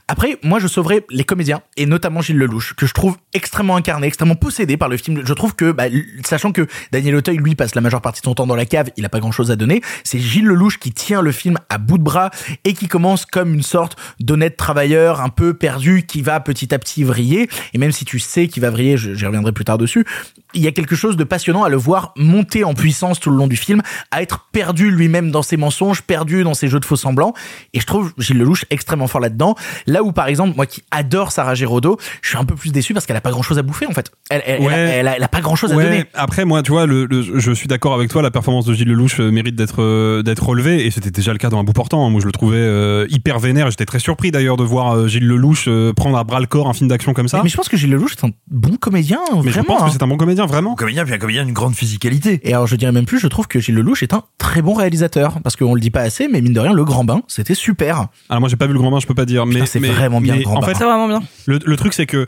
Après, 0.07 0.37
moi, 0.43 0.59
je 0.59 0.67
sauverais 0.67 1.05
les 1.09 1.23
comédiens, 1.23 1.61
et 1.77 1.85
notamment 1.85 2.21
Gilles 2.21 2.37
Lelouch, 2.37 2.73
que 2.75 2.85
je 2.85 2.93
trouve 2.93 3.17
extrêmement 3.33 3.75
incarné, 3.75 4.07
extrêmement 4.07 4.35
possédé 4.35 4.77
par 4.77 4.89
le 4.89 4.97
film. 4.97 5.21
Je 5.25 5.33
trouve 5.33 5.55
que, 5.55 5.71
bah, 5.71 5.85
sachant 6.25 6.51
que 6.51 6.67
Daniel 6.91 7.15
Auteuil, 7.15 7.37
lui, 7.37 7.55
passe 7.55 7.75
la 7.75 7.81
majeure 7.81 8.01
partie 8.01 8.21
de 8.21 8.25
son 8.25 8.35
temps 8.35 8.47
dans 8.47 8.55
la 8.55 8.65
cave, 8.65 8.89
il 8.97 9.05
a 9.05 9.09
pas 9.09 9.19
grand 9.19 9.31
chose 9.31 9.51
à 9.51 9.55
donner, 9.55 9.81
c'est 10.03 10.19
Gilles 10.19 10.45
Lelouch 10.45 10.77
qui 10.79 10.91
tient 10.91 11.21
le 11.21 11.31
film 11.31 11.57
à 11.69 11.77
bout 11.77 11.97
de 11.97 12.03
bras 12.03 12.31
et 12.63 12.73
qui 12.73 12.87
commence 12.87 13.25
comme 13.25 13.53
une 13.53 13.63
sorte 13.63 13.97
d'honnête 14.19 14.57
travailleur 14.57 15.21
un 15.21 15.29
peu 15.29 15.53
perdu 15.53 16.03
qui 16.07 16.21
va 16.21 16.39
petit 16.39 16.73
à 16.73 16.79
petit 16.79 17.03
vriller. 17.03 17.32
Et 17.73 17.77
même 17.77 17.91
si 17.91 18.05
tu 18.05 18.19
sais 18.19 18.47
qu'il 18.47 18.61
va 18.61 18.69
vriller, 18.69 18.97
j'y 18.97 19.25
reviendrai 19.25 19.51
plus 19.51 19.65
tard 19.65 19.77
dessus, 19.77 20.05
il 20.53 20.61
y 20.61 20.67
a 20.67 20.71
quelque 20.71 20.95
chose 20.95 21.17
de 21.17 21.23
passionnant 21.23 21.63
à 21.63 21.69
le 21.69 21.77
voir 21.77 22.13
monter 22.17 22.63
en 22.63 22.73
puissance 22.73 23.19
tout 23.19 23.29
le 23.29 23.37
long 23.37 23.47
du 23.47 23.55
film, 23.55 23.81
à 24.11 24.21
être 24.21 24.47
perdu 24.51 24.91
lui-même 24.91 25.31
dans 25.31 25.41
ses 25.41 25.57
mensonges, 25.57 26.01
perdu 26.01 26.43
dans 26.43 26.53
ses 26.53 26.67
jeux 26.67 26.79
de 26.79 26.85
faux 26.85 26.95
semblants. 26.95 27.33
Et 27.73 27.79
je 27.79 27.85
trouve 27.85 28.13
Gilles 28.17 28.37
Lelouch 28.37 28.65
extrêmement 28.69 29.07
fort 29.07 29.21
là-dedans. 29.21 29.55
Là 29.87 30.03
où, 30.03 30.11
par 30.11 30.27
exemple, 30.27 30.55
moi 30.55 30.65
qui 30.65 30.83
adore 30.91 31.31
Sarah 31.31 31.55
Giraudot, 31.55 31.97
je 32.21 32.29
suis 32.29 32.37
un 32.37 32.45
peu 32.45 32.55
plus 32.55 32.71
déçu 32.71 32.93
parce 32.93 33.05
qu'elle 33.05 33.15
a 33.17 33.21
pas 33.21 33.31
grand-chose 33.31 33.57
à 33.57 33.61
bouffer 33.61 33.85
en 33.87 33.91
fait. 33.93 34.11
Elle, 34.29 34.41
elle, 34.45 34.61
a, 34.61 34.65
Ouais. 34.65 34.73
elle 34.73 35.07
a- 35.07 35.15
elle 35.17 35.23
a 35.23 35.27
pas 35.27 35.41
grand-chose 35.41 35.71
à 35.71 35.75
donner. 35.75 36.05
Après, 36.13 36.45
moi, 36.45 36.61
tu 36.63 36.71
vois, 36.71 36.85
le, 36.85 37.05
le- 37.05 37.39
je 37.39 37.51
suis 37.51 37.67
d'accord 37.67 37.93
avec 37.93 38.09
toi. 38.09 38.21
La 38.21 38.31
performance 38.31 38.65
de 38.65 38.73
Gilles 38.73 38.87
Lelouch 38.89 39.19
euh, 39.19 39.31
mérite 39.31 39.55
d'être 39.55 39.81
euh, 39.81 40.21
d'être 40.23 40.45
relevée, 40.45 40.85
et 40.85 40.91
c'était 40.91 41.11
déjà 41.11 41.31
le 41.31 41.37
cas 41.37 41.49
dans 41.49 41.59
un 41.59 41.63
bout 41.63 41.73
portant. 41.73 42.05
hein. 42.05 42.09
Moi, 42.09 42.21
je 42.21 42.25
le 42.25 42.31
trouvais 42.31 42.57
euh, 42.57 43.05
hyper 43.09 43.39
vénère. 43.39 43.69
J'étais 43.69 43.85
très 43.85 43.99
surpris 43.99 44.31
d'ailleurs 44.31 44.57
de 44.57 44.63
voir 44.63 44.95
euh, 44.95 45.07
Gilles 45.07 45.27
Lelouch 45.27 45.67
prendre 45.95 46.17
à 46.17 46.23
bras 46.23 46.39
le 46.39 46.45
corps 46.47 46.69
un 46.69 46.73
film 46.73 46.89
d'action 46.89 47.13
comme 47.13 47.27
ça. 47.27 47.37
Mais, 47.37 47.43
mais 47.43 47.49
je 47.49 47.57
pense 47.57 47.69
que 47.69 47.77
Gilles 47.77 47.91
Lelouch 47.91 48.13
est 48.13 48.23
un 48.25 48.31
bon 48.49 48.75
comédien, 48.77 49.19
Mais 49.35 49.43
je 49.45 49.49
vraiment. 49.49 49.63
pense 49.65 49.81
hein. 49.81 49.85
que 49.87 49.91
c'est 49.93 50.03
un 50.03 50.07
bon 50.07 50.17
comédien, 50.17 50.42
vraiment. 50.45 50.75
Comédien, 50.75 51.05
puis 51.05 51.13
un 51.13 51.17
comédien 51.17 51.45
d'une 51.45 51.53
grande 51.53 51.75
physicalité. 51.75 52.39
Et 52.43 52.53
alors 52.53 52.67
je 52.67 52.75
dirais 52.75 52.91
même 52.91 53.05
plus, 53.05 53.19
je 53.19 53.27
trouve 53.27 53.47
que 53.47 53.59
Gilles 53.59 53.75
Lelouch 53.75 54.03
est 54.03 54.13
un 54.13 54.23
très 54.37 54.61
bon 54.61 54.73
réalisateur 54.73 55.39
parce 55.41 55.55
qu'on 55.55 55.73
le 55.73 55.81
dit 55.81 55.91
pas 55.91 56.01
assez, 56.01 56.27
mais 56.27 56.41
mine 56.41 56.53
de 56.53 56.59
rien, 56.59 56.73
Le 56.73 56.83
Grand 56.85 57.03
Bain, 57.03 57.21
c'était 57.27 57.55
super. 57.55 58.07
Alors 58.29 58.39
moi, 58.41 58.49
j'ai 58.49 58.55
pas 58.55 58.67
vu 58.67 58.73
le 58.73 58.79
Grand 58.79 58.91
Bain, 58.91 58.99
je 58.99 59.07
peux 59.07 59.13
pas 59.15 59.25
dire. 59.25 59.45
Mais 59.45 59.65
c'est 59.65 59.79
mais- 59.79 59.89
vraiment 59.89 60.21
bien, 60.21 60.33
mais 60.33 60.39
Le 60.39 60.45
Grand 60.45 60.57
En 60.57 60.59
Bain. 60.61 60.67
fait, 60.67 60.75
C'est 60.75 60.83
vraiment 60.85 61.07
bien. 61.07 61.21
Le, 61.45 61.59
le 61.65 61.75
truc, 61.77 61.93
c'est 61.93 62.05
que 62.05 62.27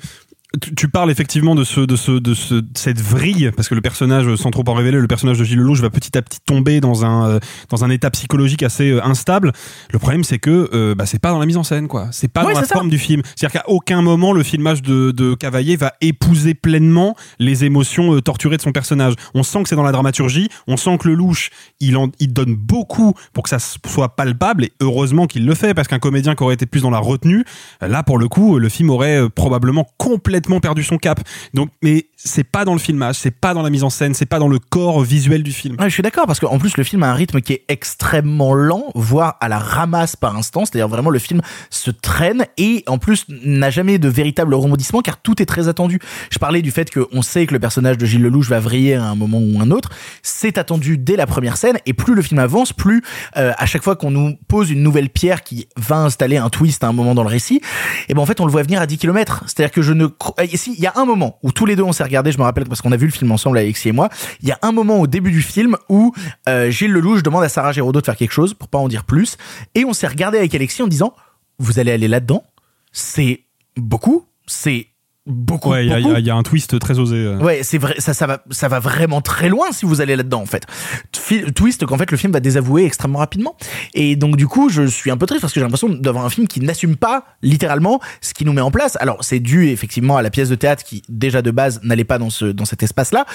tu, 0.55 0.87
parles 0.89 1.11
effectivement 1.11 1.55
de 1.55 1.63
ce, 1.63 1.81
de 1.81 1.95
ce, 1.95 2.11
de 2.11 2.33
ce, 2.33 2.55
de 2.55 2.67
cette 2.75 3.01
vrille, 3.01 3.51
parce 3.55 3.67
que 3.69 3.75
le 3.75 3.81
personnage, 3.81 4.33
sans 4.35 4.51
trop 4.51 4.63
en 4.67 4.73
révéler, 4.73 4.99
le 4.99 5.07
personnage 5.07 5.37
de 5.39 5.43
Gilles 5.43 5.57
Lelouch 5.59 5.79
va 5.81 5.89
petit 5.89 6.17
à 6.17 6.21
petit 6.21 6.39
tomber 6.45 6.79
dans 6.81 7.05
un, 7.05 7.29
euh, 7.29 7.39
dans 7.69 7.83
un 7.83 7.89
état 7.89 8.09
psychologique 8.11 8.63
assez 8.63 8.91
euh, 8.91 9.05
instable. 9.05 9.51
Le 9.91 9.99
problème, 9.99 10.23
c'est 10.23 10.39
que 10.39 10.69
euh, 10.73 10.95
bah, 10.95 11.05
c'est 11.05 11.19
pas 11.19 11.31
dans 11.31 11.39
la 11.39 11.45
mise 11.45 11.57
en 11.57 11.63
scène, 11.63 11.87
quoi. 11.87 12.07
C'est 12.11 12.27
pas 12.27 12.45
Ouais, 12.45 12.53
dans 12.53 12.61
la 12.61 12.65
ça. 12.67 12.75
forme 12.75 12.89
du 12.89 12.97
film. 12.99 13.21
C'est-à-dire 13.35 13.61
qu'à 13.61 13.69
aucun 13.69 14.01
moment, 14.01 14.33
le 14.33 14.43
filmage 14.43 14.81
de, 14.81 15.11
de 15.11 15.33
Cavaillé 15.33 15.75
va 15.75 15.93
épouser 16.01 16.53
pleinement 16.53 17.15
les 17.39 17.65
émotions 17.65 18.13
euh, 18.13 18.21
torturées 18.21 18.57
de 18.57 18.61
son 18.61 18.71
personnage. 18.71 19.13
On 19.33 19.43
sent 19.43 19.63
que 19.63 19.69
c'est 19.69 19.75
dans 19.75 19.83
la 19.83 19.91
dramaturgie, 19.91 20.49
on 20.67 20.77
sent 20.77 20.97
que 20.99 21.07
le 21.07 21.13
louche, 21.15 21.49
il, 21.79 21.97
en, 21.97 22.09
il 22.19 22.33
donne 22.33 22.55
beaucoup 22.55 23.13
pour 23.33 23.43
que 23.43 23.49
ça 23.49 23.57
soit 23.59 24.15
palpable, 24.15 24.65
et 24.65 24.73
heureusement 24.81 25.25
qu'il 25.27 25.45
le 25.45 25.55
fait, 25.55 25.73
parce 25.73 25.87
qu'un 25.87 25.99
comédien 25.99 26.35
qui 26.35 26.43
aurait 26.43 26.53
été 26.53 26.65
plus 26.65 26.81
dans 26.81 26.89
la 26.91 26.99
retenue, 26.99 27.43
là, 27.81 28.03
pour 28.03 28.17
le 28.17 28.27
coup, 28.27 28.59
le 28.59 28.69
film 28.69 28.89
aurait 28.89 29.29
probablement 29.29 29.87
complètement 29.97 30.35
perdu 30.61 30.83
son 30.83 30.97
cap. 30.97 31.19
Donc, 31.53 31.69
mais 31.81 32.07
c'est 32.17 32.43
pas 32.43 32.65
dans 32.65 32.73
le 32.73 32.79
filmage, 32.79 33.15
c'est 33.15 33.31
pas 33.31 33.53
dans 33.53 33.61
la 33.61 33.69
mise 33.69 33.83
en 33.83 33.89
scène, 33.89 34.13
c'est 34.13 34.25
pas 34.25 34.39
dans 34.39 34.47
le 34.47 34.59
corps 34.59 35.01
visuel 35.01 35.43
du 35.43 35.51
film. 35.51 35.75
Ouais, 35.79 35.89
je 35.89 35.93
suis 35.93 36.03
d'accord 36.03 36.25
parce 36.25 36.39
qu'en 36.39 36.57
plus 36.57 36.77
le 36.77 36.83
film 36.83 37.03
a 37.03 37.11
un 37.11 37.13
rythme 37.13 37.41
qui 37.41 37.53
est 37.53 37.63
extrêmement 37.67 38.53
lent, 38.53 38.85
voire 38.95 39.37
à 39.41 39.47
la 39.47 39.59
ramasse 39.59 40.15
par 40.15 40.35
instant. 40.35 40.65
C'est-à-dire 40.65 40.87
vraiment 40.87 41.09
le 41.09 41.19
film 41.19 41.41
se 41.69 41.91
traîne 41.91 42.45
et 42.57 42.83
en 42.87 42.97
plus 42.97 43.25
n'a 43.29 43.69
jamais 43.69 43.97
de 43.97 44.07
véritable 44.07 44.53
rebondissement 44.53 45.01
car 45.01 45.17
tout 45.17 45.41
est 45.41 45.45
très 45.45 45.67
attendu. 45.67 45.99
Je 46.31 46.39
parlais 46.39 46.61
du 46.61 46.71
fait 46.71 46.91
qu'on 46.91 47.21
sait 47.21 47.45
que 47.45 47.53
le 47.53 47.59
personnage 47.59 47.97
de 47.97 48.05
Gilles 48.05 48.23
Lelouch 48.23 48.47
va 48.47 48.59
vriller 48.59 48.95
à 48.95 49.03
un 49.03 49.15
moment 49.15 49.39
ou 49.39 49.59
un 49.61 49.71
autre. 49.71 49.89
C'est 50.23 50.57
attendu 50.57 50.97
dès 50.97 51.15
la 51.15 51.27
première 51.27 51.57
scène 51.57 51.77
et 51.85 51.93
plus 51.93 52.15
le 52.15 52.21
film 52.21 52.39
avance, 52.39 52.73
plus 52.73 53.03
euh, 53.37 53.53
à 53.57 53.65
chaque 53.65 53.83
fois 53.83 53.95
qu'on 53.95 54.11
nous 54.11 54.35
pose 54.47 54.71
une 54.71 54.83
nouvelle 54.83 55.09
pierre 55.09 55.43
qui 55.43 55.67
va 55.77 55.97
installer 55.97 56.37
un 56.37 56.49
twist 56.49 56.83
à 56.83 56.87
un 56.87 56.93
moment 56.93 57.15
dans 57.15 57.23
le 57.23 57.29
récit, 57.29 57.61
et 58.09 58.13
ben 58.13 58.21
en 58.21 58.25
fait 58.25 58.39
on 58.39 58.45
le 58.45 58.51
voit 58.51 58.63
venir 58.63 58.81
à 58.81 58.87
10 58.87 58.97
km. 58.97 59.43
C'est-à-dire 59.47 59.71
que 59.71 59.81
je 59.81 59.93
ne 59.93 60.07
ici 60.43 60.75
il 60.77 60.83
y 60.83 60.87
a 60.87 60.93
un 60.95 61.05
moment 61.05 61.39
où 61.43 61.51
tous 61.51 61.65
les 61.65 61.75
deux 61.75 61.83
on 61.83 61.93
s'est 61.93 62.03
regardé, 62.03 62.31
je 62.31 62.37
me 62.37 62.43
rappelle 62.43 62.65
parce 62.65 62.81
qu'on 62.81 62.91
a 62.91 62.97
vu 62.97 63.05
le 63.05 63.11
film 63.11 63.31
ensemble 63.31 63.57
Alexis 63.57 63.89
et 63.89 63.91
moi, 63.91 64.09
il 64.41 64.49
y 64.49 64.51
a 64.51 64.59
un 64.61 64.71
moment 64.71 64.99
au 64.99 65.07
début 65.07 65.31
du 65.31 65.41
film 65.41 65.77
où 65.89 66.13
euh, 66.49 66.69
Gilles 66.69 66.91
Lelouch 66.91 67.23
demande 67.23 67.43
à 67.43 67.49
Sarah 67.49 67.71
Géraudot 67.71 68.01
de 68.01 68.05
faire 68.05 68.17
quelque 68.17 68.33
chose 68.33 68.53
pour 68.53 68.67
pas 68.67 68.77
en 68.77 68.87
dire 68.87 69.03
plus. 69.03 69.37
Et 69.73 69.85
on 69.85 69.93
s'est 69.93 70.07
regardé 70.07 70.37
avec 70.37 70.53
Alexis 70.53 70.81
en 70.81 70.87
disant 70.87 71.13
vous 71.57 71.79
allez 71.79 71.91
aller 71.91 72.07
là-dedans, 72.07 72.43
c'est 72.91 73.43
beaucoup, 73.77 74.25
c'est 74.45 74.87
beaucoup. 75.25 75.71
Ouais, 75.71 75.85
il 75.85 75.89
y, 75.89 75.93
a- 75.93 76.19
y 76.19 76.29
un 76.31 76.43
twist 76.43 76.77
très 76.79 76.99
osé. 76.99 77.15
euh. 77.15 77.37
Ouais, 77.39 77.61
c'est 77.63 77.77
vrai, 77.77 77.95
ça, 77.99 78.13
ça 78.13 78.27
va, 78.27 78.43
ça 78.51 78.67
va 78.67 78.79
vraiment 78.79 79.21
très 79.21 79.49
loin 79.49 79.67
si 79.71 79.85
vous 79.85 80.01
allez 80.01 80.15
là-dedans, 80.15 80.41
en 80.41 80.45
fait. 80.45 80.65
Twist 81.55 81.85
qu'en 81.85 81.97
fait 81.97 82.11
le 82.11 82.17
film 82.17 82.31
va 82.33 82.39
désavouer 82.39 82.85
extrêmement 82.85 83.19
rapidement. 83.19 83.55
Et 83.93 84.15
donc 84.15 84.35
du 84.35 84.47
coup, 84.47 84.69
je 84.69 84.83
suis 84.85 85.09
un 85.11 85.17
peu 85.17 85.25
triste 85.25 85.41
parce 85.41 85.53
que 85.53 85.59
j'ai 85.59 85.63
l'impression 85.63 85.89
d'avoir 85.89 86.25
un 86.25 86.29
film 86.29 86.47
qui 86.47 86.59
n'assume 86.59 86.95
pas 86.95 87.25
littéralement 87.41 87.99
ce 88.21 88.33
qui 88.33 88.45
nous 88.45 88.53
met 88.53 88.61
en 88.61 88.69
place. 88.71 88.97
Alors 88.99 89.23
c'est 89.23 89.39
dû 89.39 89.69
effectivement 89.69 90.17
à 90.17 90.21
la 90.21 90.29
pièce 90.29 90.49
de 90.49 90.55
théâtre 90.55 90.83
qui 90.83 91.01
déjà 91.09 91.41
de 91.41 91.49
base 91.51 91.79
n'allait 91.83 92.03
pas 92.03 92.17
dans 92.19 92.29
ce 92.29 92.45
dans 92.45 92.65
cet 92.65 92.83
espace-là, 92.83 93.25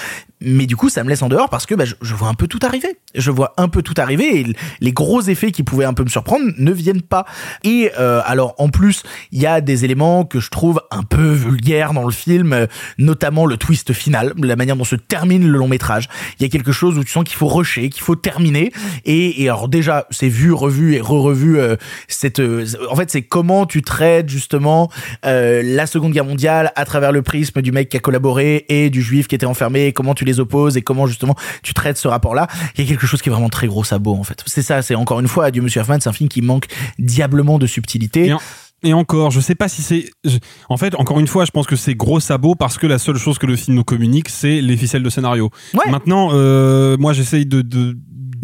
mais 0.41 0.67
du 0.67 0.77
coup 0.77 0.89
ça 0.89 1.03
me 1.03 1.09
laisse 1.09 1.23
en 1.23 1.29
dehors 1.29 1.49
parce 1.49 1.67
que 1.67 1.75
bah, 1.75 1.85
je, 1.85 1.95
je 2.01 2.15
vois 2.15 2.29
un 2.29 2.35
peu 2.35 2.47
tout 2.47 2.61
arriver. 2.63 2.99
Je 3.15 3.31
vois 3.33 3.55
un 3.57 3.69
peu 3.69 3.83
tout 3.83 3.95
arriver 3.97 4.41
et 4.41 4.47
les 4.81 4.93
gros 4.93 5.21
effets 5.23 5.51
qui 5.51 5.65
pouvaient 5.65 5.85
un 5.85 5.95
peu 5.95 6.05
me 6.05 6.09
surprendre 6.09 6.45
ne 6.57 6.71
viennent 6.73 7.03
pas. 7.03 7.25
Et 7.65 7.91
euh, 7.99 8.21
alors 8.25 8.55
en 8.59 8.69
plus, 8.69 9.03
il 9.33 9.41
y 9.41 9.47
a 9.47 9.61
des 9.61 9.85
éléments 9.85 10.25
que 10.25 10.39
je 10.39 10.51
trouve 10.51 10.81
un 10.93 11.03
peu 11.03 11.33
vulgaires 11.33 11.80
dans 11.95 12.05
le 12.05 12.13
film, 12.13 12.53
euh, 12.53 12.67
notamment 12.99 13.47
le 13.47 13.57
twist 13.57 13.93
final, 13.93 14.35
la 14.39 14.57
manière 14.57 14.77
dont 14.77 14.85
se 14.85 14.97
termine 14.97 15.47
le 15.47 15.59
long 15.59 15.69
métrage. 15.69 16.09
Il 16.39 16.43
y 16.43 16.47
a 16.47 16.49
quelque 16.49 16.73
chose 16.73 16.99
où 16.99 17.05
tu 17.05 17.11
sens 17.11 17.25
qu'il 17.25 17.37
faut 17.37 17.49
rusher, 17.49 17.89
qu'il 17.89 18.03
faut 18.03 18.17
terminer. 18.17 18.73
Et, 19.05 19.43
et 19.43 19.49
alors 19.49 19.69
déjà, 19.69 20.07
c'est 20.11 20.29
vu, 20.29 20.53
revu 20.53 20.95
et 20.95 21.01
re-revu. 21.01 21.59
euh, 21.59 21.77
cette, 22.09 22.41
euh, 22.41 22.67
en 22.91 22.97
fait, 22.97 23.11
c'est 23.11 23.23
comment 23.23 23.67
tu 23.67 23.83
traites 23.83 24.29
justement 24.29 24.91
euh, 25.25 25.63
la 25.65 25.87
Seconde 25.87 26.13
Guerre 26.13 26.25
mondiale 26.25 26.73
à 26.77 26.85
travers 26.85 27.13
le 27.13 27.23
prisme 27.23 27.63
du 27.63 27.73
mec 27.73 27.89
qui 27.89 27.97
a 27.97 28.01
collaboré 28.01 28.67
et 28.69 28.91
du 28.91 29.03
juif 29.03 29.29
qui 29.29 29.35
était 29.35 29.47
enfermé. 29.47 29.87
Et 29.87 29.93
comment 29.93 30.15
tu 30.15 30.25
les 30.25 30.41
opposes 30.41 30.77
et 30.77 30.83
comment 30.83 31.07
justement 31.07 31.35
tu 31.63 31.75
traites 31.75 31.97
ce 31.97 32.09
rapport-là. 32.09 32.49
Il 32.77 32.85
y 32.85 32.87
a 32.87 32.89
quelque 32.89 33.07
chose 33.07 33.23
qui 33.23 33.29
est 33.29 33.33
vraiment 33.33 33.49
très 33.49 33.67
gros 33.67 33.85
sabot 33.85 34.15
en 34.15 34.25
fait. 34.25 34.43
C'est 34.47 34.63
ça. 34.63 34.83
C'est 34.83 34.95
encore 34.95 35.21
une 35.21 35.29
fois, 35.29 35.47
Adieu 35.47 35.63
Monsieur 35.63 35.81
Hoffman, 35.81 35.99
c'est 36.01 36.09
un 36.09 36.13
film 36.13 36.29
qui 36.29 36.43
manque 36.43 36.67
diablement 36.99 37.59
de 37.59 37.67
subtilité. 37.67 38.33
Et 38.83 38.95
encore, 38.95 39.31
je 39.31 39.41
sais 39.41 39.55
pas 39.55 39.69
si 39.69 39.83
c'est. 39.83 40.11
En 40.69 40.77
fait, 40.77 40.95
encore 40.95 41.21
une 41.21 41.27
fois, 41.27 41.45
je 41.45 41.51
pense 41.51 41.67
que 41.67 41.77
c'est 41.77 41.95
gros 41.95 42.19
sabot 42.19 42.55
parce 42.55 42.79
que 42.79 42.87
la 42.87 42.99
seule 42.99 43.19
chose 43.19 43.39
que 43.39 43.47
le 43.47 43.57
film 43.57 43.77
nous 43.77 43.85
communique, 43.85 44.29
c'est 44.29 44.61
les 44.61 44.77
ficelles 44.77 45.03
de 45.03 45.11
scénario. 45.11 45.51
Maintenant, 45.91 46.31
euh, 46.33 46.97
moi, 46.99 47.13
j'essaye 47.13 47.47
de. 47.47 47.63
de 47.63 47.97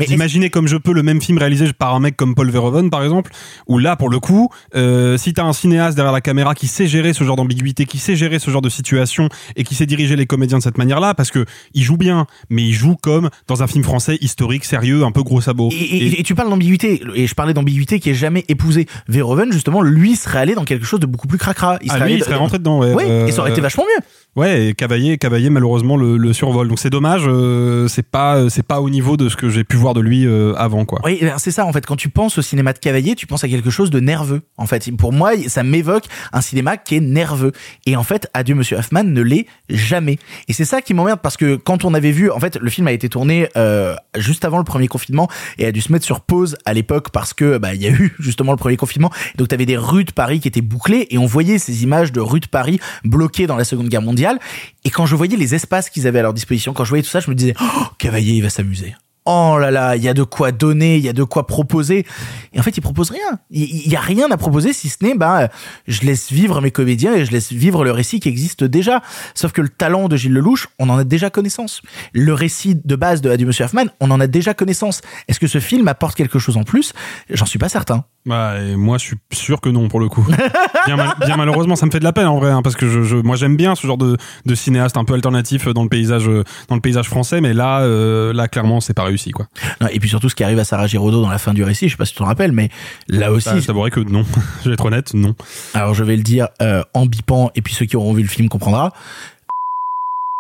d'imaginer 0.05 0.51
comme 0.51 0.69
je 0.69 0.77
peux 0.77 0.93
le 0.93 1.03
même 1.03 1.21
film 1.23 1.39
réalisé 1.39 1.73
par 1.73 1.95
un 1.95 2.01
mec 2.01 2.17
comme 2.17 2.35
Paul 2.35 2.51
Verhoeven 2.51 2.91
par 2.91 3.03
exemple 3.03 3.31
où 3.67 3.79
là 3.79 3.97
pour 3.97 4.09
le 4.11 4.19
coup 4.21 4.49
euh, 4.75 5.17
si 5.17 5.33
t'as 5.33 5.45
un 5.45 5.53
cinéaste 5.53 5.97
derrière 5.97 6.13
la 6.13 6.21
caméra 6.21 6.55
qui 6.55 6.67
sait 6.67 6.87
gérer 6.87 7.13
ce 7.13 7.25
genre 7.25 7.37
d'ambiguïté 7.37 7.87
qui 7.87 7.99
sait 7.99 8.17
gérer 8.17 8.39
ce 8.39 8.51
genre 8.51 8.63
de 8.63 8.69
situation 8.69 9.29
et 9.57 9.65
qui 9.65 9.75
sait 9.75 9.87
diriger 9.87 10.17
les 10.17 10.27
comédiens 10.27 10.59
de 10.59 10.63
cette 10.63 10.79
manière 10.79 11.01
là 11.01 11.15
parce 11.15 11.31
que 11.31 11.45
il 11.75 11.83
joue 11.83 11.97
bien 11.97 12.27
mais 12.51 12.63
il 12.65 12.73
joue 12.73 12.97
comme 13.01 13.31
dans 13.47 13.63
un 13.63 13.67
film 13.67 13.85
français 13.85 14.19
historique 14.21 14.65
sérieux 14.65 15.05
un 15.05 15.13
peu 15.13 15.23
gros 15.23 15.41
sabot 15.41 15.71
Et, 15.73 15.75
et- 15.77 16.21
et 16.21 16.23
tu 16.23 16.35
parles 16.35 16.51
d'ambiguïté, 16.51 17.03
et 17.15 17.27
je 17.27 17.35
parlais 17.35 17.55
d'ambiguïté 17.55 18.01
qui 18.01 18.11
est 18.11 18.15
jamais 18.15 18.45
épousée. 18.49 18.87
Verhoeven, 19.09 19.53
justement, 19.53 19.83
lui 19.83 20.17
serait 20.17 20.39
allé 20.39 20.55
dans 20.55 20.65
quelque 20.65 20.85
chose 20.87 21.01
de 21.01 21.07
beaucoup 21.07 21.27
plus 21.29 21.39
cracra. 21.39 21.79
Ah, 21.89 21.99
lui, 22.07 22.15
il 22.15 22.25
serait 22.25 22.35
rentré 22.37 22.59
dedans, 22.59 22.79
ouais. 22.81 22.95
Ouais, 22.95 23.05
Euh, 23.09 23.27
et 23.27 23.33
ça 23.33 23.41
aurait 23.43 23.51
été 23.53 23.61
vachement 23.61 23.85
mieux. 23.85 24.03
Ouais, 24.35 24.67
et 24.69 24.75
Cavaillé, 24.75 25.17
Cavaillé 25.19 25.49
malheureusement 25.51 25.97
le, 25.97 26.17
le 26.17 26.33
survole. 26.33 26.69
Donc 26.69 26.79
c'est 26.79 26.91
dommage, 26.91 27.23
euh, 27.27 27.89
c'est 27.89 28.07
pas 28.07 28.51
c'est 28.51 28.63
pas 28.67 28.81
au 28.83 28.91
niveau 28.91 29.17
de 29.17 29.29
ce 29.31 29.37
que 29.37 29.49
j'ai 29.49 29.65
pu 29.65 29.77
voir 29.77 29.86
de 29.95 30.01
lui 30.01 30.27
euh, 30.27 30.55
avant 30.57 30.85
quoi. 30.85 31.01
Oui, 31.05 31.19
ben, 31.21 31.39
c'est 31.39 31.51
ça 31.51 31.65
en 31.67 31.73
fait. 31.73 31.85
Quand 31.85 31.97
tu 31.97 32.09
penses 32.09 32.39
au 32.39 32.43
cinéma 32.43 32.73
de 32.73 32.79
Cavalier, 32.79 33.15
tu 33.15 33.27
penses 33.27 33.45
à 33.45 33.49
quelque 33.49 33.71
chose 33.71 33.91
de 33.91 34.01
nerveux. 34.01 34.43
En 34.57 34.67
fait, 34.67 34.91
pour 34.97 35.13
moi, 35.13 35.33
ça 35.49 35.63
m'évoque 35.63 36.05
un 36.33 36.41
cinéma 36.41 36.77
qui 36.77 36.97
est 36.97 37.01
nerveux. 37.01 37.53
Et 37.87 37.97
en 37.97 38.03
fait, 38.03 38.29
Adieu 38.35 38.55
Monsieur 38.55 38.77
Hoffman 38.77 39.05
ne 39.05 39.21
l'est 39.21 39.47
jamais. 39.69 40.19
Et 40.49 40.53
c'est 40.53 40.65
ça 40.65 40.83
qui 40.83 40.95
m'emmerde 40.95 41.21
parce 41.23 41.37
que 41.37 41.57
quand 41.57 41.85
on 41.85 41.95
avait 41.95 42.13
vu, 42.13 42.31
en 42.31 42.41
fait, 42.41 42.57
le 42.57 42.71
film 42.71 42.87
a 42.87 42.93
été 42.93 43.09
tourné 43.09 43.49
euh, 43.57 43.95
juste 44.17 44.45
avant 44.45 44.59
le 44.59 44.65
premier 44.65 44.89
confinement 44.89 45.29
et 45.59 45.67
a 45.67 45.73
dû 45.73 45.81
se 45.81 45.93
mettre 45.93 46.05
sur 46.05 46.21
pause 46.21 46.57
à 46.65 46.75
l'époque 46.75 47.11
parce 47.11 47.35
que 47.35 47.59
bah 47.59 47.75
il 47.75 47.83
y 47.83 47.87
a 47.87 47.91
eu 47.91 48.15
justement 48.19 48.53
le 48.53 48.59
premier 48.59 48.77
confinement. 48.77 49.11
Donc 49.37 49.49
t'avais 49.49 49.67
des 49.67 49.77
rues 49.77 50.05
de 50.05 50.13
Paris 50.13 50.41
qui 50.41 50.49
étaient 50.49 50.61
bouclées 50.61 51.07
et 51.11 51.19
on 51.19 51.27
voyait 51.27 51.59
ces 51.59 51.83
images 51.83 52.13
de 52.13 52.21
rues 52.21 52.41
de 52.41 52.47
Paris 52.47 52.81
bloquées 53.05 53.47
dans 53.47 53.57
la 53.57 53.65
Seconde 53.65 53.89
Guerre 53.89 54.03
mondiale. 54.03 54.39
Et 54.85 54.91
quand 54.91 55.07
je 55.07 55.17
voyais 55.17 55.37
les 55.37 55.55
espaces 55.55 55.91
qu'ils 55.91 56.07
avaient 56.07 56.21
à 56.21 56.23
leur 56.23 56.35
disposition, 56.35 56.73
quand 56.73 56.85
je 56.85 56.91
voyais 56.91 57.03
tout 57.03 57.11
ça, 57.11 57.21
je 57.21 57.31
me 57.31 57.35
disais, 57.35 57.55
oh, 57.61 57.85
Cavalier, 57.99 58.33
il 58.33 58.43
va 58.43 58.51
s'amuser. 58.51 58.95
Oh 59.27 59.59
là 59.59 59.73
là, 59.73 59.97
il 59.97 60.03
y 60.03 60.09
a 60.09 60.15
de 60.15 60.23
quoi 60.23 60.53
donner, 60.53 60.97
il 60.97 61.05
y 61.05 61.09
a 61.09 61.13
de 61.13 61.25
quoi 61.25 61.47
proposer. 61.49 62.07
Et 62.53 62.61
en 62.61 62.63
fait, 62.63 62.77
il 62.77 62.81
propose 62.81 63.11
rien. 63.11 63.41
Il 63.51 63.89
y 63.89 63.97
a 63.97 64.01
rien 64.01 64.31
à 64.31 64.37
proposer 64.37 64.73
si 64.73 64.89
ce 64.89 65.03
n'est, 65.03 65.15
bah, 65.15 65.49
je 65.89 66.03
laisse 66.03 66.31
vivre 66.31 66.61
mes 66.61 66.71
comédiens 66.71 67.15
et 67.15 67.25
je 67.25 67.33
laisse 67.33 67.53
vivre 67.53 67.85
le 67.85 67.91
récit 67.91 68.21
qui 68.21 68.29
existe 68.29 68.63
déjà. 68.63 69.03
Sauf 69.35 69.51
que 69.51 69.61
le 69.61 69.69
talent 69.69 70.09
de 70.09 70.17
Gilles 70.17 70.33
Lelouch, 70.33 70.69
on 70.79 70.89
en 70.89 70.99
a 70.99 71.05
déjà 71.05 71.29
connaissance. 71.29 71.83
Le 72.13 72.33
récit 72.35 72.81
de 72.85 72.97
base 72.97 73.21
de 73.21 73.29
Adieu 73.29 73.47
Monsieur 73.47 73.65
Hoffman, 73.65 73.87
on 74.01 74.13
en 74.13 74.21
a 74.21 74.29
déjà 74.29 74.55
connaissance. 74.55 75.01
Est-ce 75.27 75.41
que 75.41 75.49
ce 75.49 75.59
film 75.59 75.89
apporte 75.89 76.17
quelque 76.17 76.39
chose 76.39 76.57
en 76.57 76.63
plus? 76.63 76.93
J'en 77.29 77.47
suis 77.47 77.59
pas 77.59 77.69
certain. 77.69 78.05
Bah, 78.27 78.55
et 78.61 78.75
moi, 78.75 78.99
je 78.99 79.05
suis 79.05 79.17
sûr 79.33 79.61
que 79.61 79.69
non, 79.69 79.87
pour 79.89 80.01
le 80.01 80.09
coup. 80.09 80.27
bien, 80.87 80.97
mal- 80.97 81.15
bien 81.25 81.37
malheureusement, 81.37 81.77
ça 81.77 81.87
me 81.87 81.93
fait 81.93 82.01
de 82.01 82.05
la 82.05 82.13
peine, 82.13 82.27
en 82.27 82.39
vrai, 82.41 82.51
hein, 82.51 82.61
parce 82.61 82.75
que 82.75 82.89
je, 82.89 83.03
je- 83.05 83.17
moi, 83.17 83.37
j'aime 83.37 83.57
bien 83.57 83.75
ce 83.77 83.87
genre 83.87 83.97
de, 83.99 84.17
de 84.45 84.55
cinéaste 84.57 84.97
un 84.97 85.05
peu 85.05 85.15
alternatif 85.15 85.69
dans 85.69 85.85
le 85.85 85.89
paysage, 85.89 86.27
dans 86.69 86.75
le 86.75 86.81
paysage 86.81 87.07
français, 87.09 87.41
mais 87.41 87.55
là, 87.55 87.83
euh, 87.83 88.33
là, 88.33 88.49
clairement, 88.49 88.81
c'est 88.81 88.95
pas 88.95 89.05
réussi, 89.05 89.31
quoi. 89.31 89.47
Non, 89.81 89.87
et 89.93 90.01
puis 90.01 90.09
surtout, 90.09 90.29
ce 90.29 90.35
qui 90.35 90.43
arrive 90.43 90.59
à 90.59 90.65
Sarah 90.65 90.89
Giraudot 90.89 91.23
dans 91.23 91.31
la 91.31 91.39
fin 91.39 91.55
du 91.55 91.63
récit, 91.63 91.87
je 91.87 91.93
sais 91.93 91.97
pas 91.97 92.05
si 92.05 92.13
tu 92.15 92.19
t'en 92.19 92.25
rappelles, 92.25 92.53
mais 92.53 92.69
là 93.09 93.31
aussi. 93.31 93.49
Bah, 93.49 93.61
je 93.61 93.67
t'avouerai 93.67 93.91
que 93.93 94.01
non. 94.01 94.25
je 94.65 94.71
vais 94.71 94.75
être 94.75 94.85
honnête, 94.85 95.15
non. 95.15 95.37
Alors, 95.75 95.95
je 95.95 96.03
vais 96.03 96.17
le 96.17 96.23
dire 96.25 96.49
euh, 96.63 96.83
en 96.95 97.07
bipant, 97.07 97.53
et 97.55 97.63
puis 97.63 97.75
ceux 97.75 97.87
qui 97.87 97.97
auront 97.97 98.13
vu 98.13 98.23
le 98.23 98.29
film 98.29 98.49
comprendra. 98.49 98.93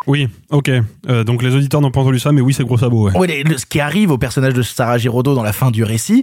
Oui, 0.07 0.28
ok. 0.51 0.70
Euh, 1.09 1.24
donc 1.24 1.43
les 1.43 1.55
auditeurs 1.57 1.80
n'ont 1.80 1.91
pas 1.91 2.01
entendu 2.01 2.20
ça, 2.20 2.30
mais 2.30 2.41
oui, 2.41 2.53
c'est 2.55 2.62
gros 2.64 2.78
sabot, 2.78 3.11
ouais. 3.11 3.43
Le- 3.45 3.59
ce 3.59 3.66
qui 3.66 3.80
arrive 3.80 4.12
au 4.12 4.18
personnage 4.18 4.55
de 4.55 4.62
Sarah 4.62 4.99
Giraudot 4.99 5.34
dans 5.34 5.43
la 5.43 5.53
fin 5.53 5.72
du 5.72 5.82
récit, 5.82 6.22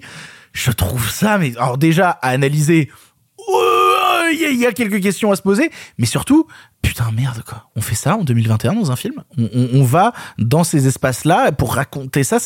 je 0.53 0.71
trouve 0.71 1.09
ça, 1.09 1.37
mais 1.37 1.55
alors 1.57 1.77
déjà 1.77 2.09
à 2.09 2.29
analyser, 2.29 2.89
ouais, 3.39 3.82
il 4.33 4.59
y, 4.59 4.65
a- 4.65 4.71
quelques 4.73 5.01
questions 5.01 5.31
à 5.31 5.35
se 5.35 5.41
poser, 5.41 5.69
mais 5.97 6.05
surtout, 6.05 6.47
putain 6.81 7.05
merde 7.15 7.43
quoi, 7.47 7.69
on 7.75 7.81
fait 7.81 7.95
ça 7.95 8.15
en 8.17 8.23
2021 8.23 8.73
dans 8.73 8.91
un 8.91 8.95
film? 8.95 9.15
On, 9.37 9.43
on- 9.53 9.69
on 9.81 9.83
va 9.83 10.13
dans 10.37 10.63
ces 10.63 10.87
espaces-là 10.87 11.51
pour 11.51 11.75
raconter 11.75 12.23
ça, 12.23 12.37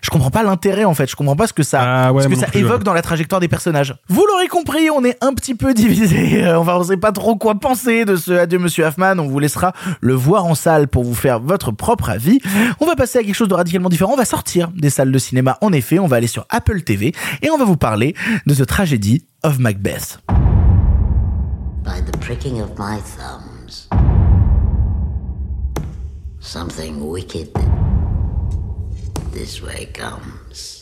Je 0.00 0.10
comprends 0.10 0.30
pas 0.30 0.42
l'intérêt 0.42 0.84
en 0.84 0.94
fait, 0.94 1.10
je 1.10 1.16
comprends 1.16 1.36
pas 1.36 1.46
ce 1.46 1.52
que 1.52 1.62
ça, 1.62 1.80
Ah 2.06 2.12
ouais, 2.12 2.22
ce 2.22 2.28
que 2.28 2.36
ça 2.36 2.46
plus, 2.46 2.60
évoque 2.60 2.78
ouais. 2.78 2.84
dans 2.84 2.94
la 2.94 3.02
trajectoire 3.02 3.40
des 3.40 3.48
personnages. 3.48 3.94
Vous 4.08 4.24
l'aurez 4.26 4.48
compris, 4.48 4.90
on 4.90 5.04
est 5.04 5.16
un 5.22 5.34
petit 5.34 5.54
peu 5.54 5.74
divisé. 5.74 6.42
Euh, 6.42 6.56
Enfin, 6.56 6.76
on 6.76 6.84
sait 6.84 6.96
pas 6.96 7.12
trop 7.12 7.36
quoi 7.36 7.54
penser 7.56 8.04
de 8.04 8.16
ce 8.16 8.32
Adieu 8.32 8.58
Monsieur 8.58 8.84
Hoffman. 8.84 9.18
On 9.18 9.26
vous 9.28 9.38
laissera 9.38 9.72
le 10.00 10.14
voir 10.14 10.44
en 10.44 10.54
salle 10.54 10.88
pour 10.88 11.04
vous 11.04 11.14
faire 11.14 11.40
votre 11.40 11.70
propre 11.72 12.10
avis. 12.10 12.40
On 12.80 12.86
va 12.86 12.94
passer 12.96 13.18
à 13.18 13.22
quelque 13.22 13.34
chose 13.34 13.48
de 13.48 13.54
radicalement 13.54 13.88
différent. 13.88 14.12
On 14.12 14.16
va 14.16 14.24
sortir 14.24 14.70
des 14.74 14.90
salles 14.90 15.12
de 15.12 15.18
cinéma. 15.18 15.58
En 15.60 15.72
effet, 15.72 15.98
on 15.98 16.06
va 16.06 16.16
aller 16.16 16.26
sur 16.26 16.46
Apple 16.50 16.82
TV 16.82 17.12
et 17.42 17.50
on 17.50 17.58
va 17.58 17.64
vous 17.64 17.76
parler 17.76 18.14
de 18.46 18.54
The 18.54 18.66
Tragedy 18.66 19.24
of 19.42 19.58
Macbeth. 19.58 20.20
By 21.92 22.00
the 22.00 22.16
pricking 22.16 22.58
of 22.60 22.78
my 22.78 23.00
thumbs, 23.00 23.86
something 26.40 27.06
wicked 27.06 27.52
this 29.30 29.60
way 29.60 29.84
comes. 29.92 30.81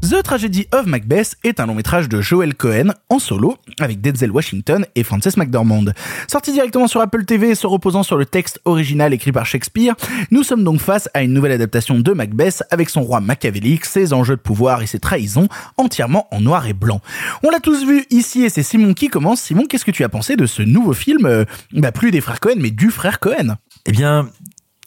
The 0.00 0.22
Tragedy 0.22 0.66
of 0.72 0.86
Macbeth 0.86 1.34
est 1.42 1.58
un 1.58 1.66
long 1.66 1.74
métrage 1.74 2.08
de 2.08 2.20
Joel 2.20 2.54
Cohen 2.54 2.92
en 3.10 3.18
solo 3.18 3.56
avec 3.80 4.00
Denzel 4.00 4.30
Washington 4.30 4.86
et 4.94 5.02
Frances 5.02 5.36
McDormand. 5.36 5.86
Sorti 6.28 6.52
directement 6.52 6.86
sur 6.86 7.00
Apple 7.00 7.24
TV 7.24 7.50
et 7.50 7.54
se 7.56 7.66
reposant 7.66 8.04
sur 8.04 8.16
le 8.16 8.24
texte 8.24 8.60
original 8.64 9.12
écrit 9.12 9.32
par 9.32 9.44
Shakespeare, 9.44 9.96
nous 10.30 10.44
sommes 10.44 10.62
donc 10.62 10.80
face 10.80 11.08
à 11.14 11.22
une 11.22 11.32
nouvelle 11.32 11.52
adaptation 11.52 11.98
de 11.98 12.12
Macbeth 12.12 12.62
avec 12.70 12.90
son 12.90 13.02
roi 13.02 13.20
machiavélique, 13.20 13.84
ses 13.84 14.12
enjeux 14.12 14.36
de 14.36 14.40
pouvoir 14.40 14.82
et 14.82 14.86
ses 14.86 15.00
trahisons 15.00 15.48
entièrement 15.76 16.28
en 16.30 16.40
noir 16.40 16.66
et 16.68 16.74
blanc. 16.74 17.00
On 17.42 17.50
l'a 17.50 17.60
tous 17.60 17.84
vu 17.84 18.06
ici 18.10 18.44
et 18.44 18.50
c'est 18.50 18.62
Simon 18.62 18.94
qui 18.94 19.08
commence. 19.08 19.40
Simon, 19.40 19.66
qu'est-ce 19.66 19.84
que 19.84 19.90
tu 19.90 20.04
as 20.04 20.08
pensé 20.08 20.36
de 20.36 20.46
ce 20.46 20.62
nouveau 20.62 20.92
film, 20.92 21.26
euh, 21.26 21.44
bah 21.72 21.92
plus 21.92 22.12
des 22.12 22.20
frères 22.20 22.40
Cohen 22.40 22.56
mais 22.58 22.70
du 22.70 22.90
frère 22.90 23.18
Cohen? 23.18 23.56
Eh 23.84 23.92
bien, 23.92 24.28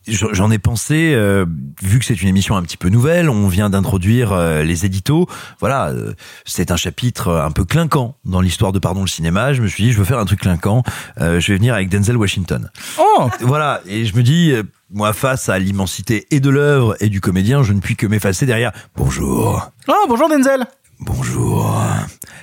j'en 0.07 0.51
ai 0.51 0.57
pensé, 0.57 1.13
euh, 1.13 1.45
vu 1.81 1.99
que 1.99 2.05
c'est 2.05 2.21
une 2.21 2.27
émission 2.27 2.55
un 2.55 2.63
petit 2.63 2.77
peu 2.77 2.89
nouvelle, 2.89 3.29
on 3.29 3.47
vient 3.47 3.69
d'introduire 3.69 4.31
euh, 4.33 4.63
les 4.63 4.85
éditos. 4.85 5.27
Voilà, 5.59 5.89
euh, 5.89 6.13
c'est 6.45 6.71
un 6.71 6.75
chapitre 6.75 7.31
un 7.31 7.51
peu 7.51 7.65
clinquant 7.65 8.15
dans 8.25 8.41
l'histoire 8.41 8.71
de 8.71 8.79
Pardon 8.79 9.01
le 9.01 9.07
cinéma. 9.07 9.53
Je 9.53 9.61
me 9.61 9.67
suis 9.67 9.83
dit, 9.83 9.91
je 9.91 9.97
veux 9.97 10.03
faire 10.05 10.19
un 10.19 10.25
truc 10.25 10.41
clinquant. 10.41 10.83
je 11.17 11.45
vais 11.47 11.57
venir 11.57 11.73
avec 11.73 11.89
Denzel 11.89 12.17
Washington. 12.17 12.69
Oh 12.99 13.29
Voilà, 13.41 13.81
et 13.85 14.05
je 14.05 14.15
me 14.15 14.23
dis, 14.23 14.53
moi, 14.91 15.13
face 15.13 15.49
à 15.49 15.59
l'immensité 15.59 16.27
et 16.31 16.39
de 16.39 16.49
l'œuvre 16.49 16.95
et 16.99 17.09
du 17.09 17.21
comédien, 17.21 17.63
je 17.63 17.73
ne 17.73 17.79
puis 17.79 17.95
que 17.95 18.07
m'effacer 18.07 18.45
derrière. 18.45 18.71
Bonjour. 18.95 19.71
Oh, 19.87 20.05
bonjour 20.07 20.29
Denzel. 20.29 20.65
Bonjour. 20.99 21.75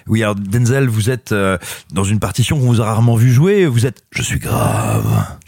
Oui, 0.07 0.23
alors 0.23 0.35
Denzel, 0.35 0.89
vous 0.89 1.11
êtes 1.11 1.35
dans 1.93 2.05
une 2.05 2.21
partition 2.21 2.59
qu'on 2.59 2.67
vous 2.67 2.81
a 2.81 2.85
rarement 2.85 3.17
vu 3.17 3.33
jouer. 3.33 3.67
Vous 3.67 3.87
êtes. 3.87 4.03
Je 4.11 4.23
suis 4.23 4.39
grave. 4.39 5.39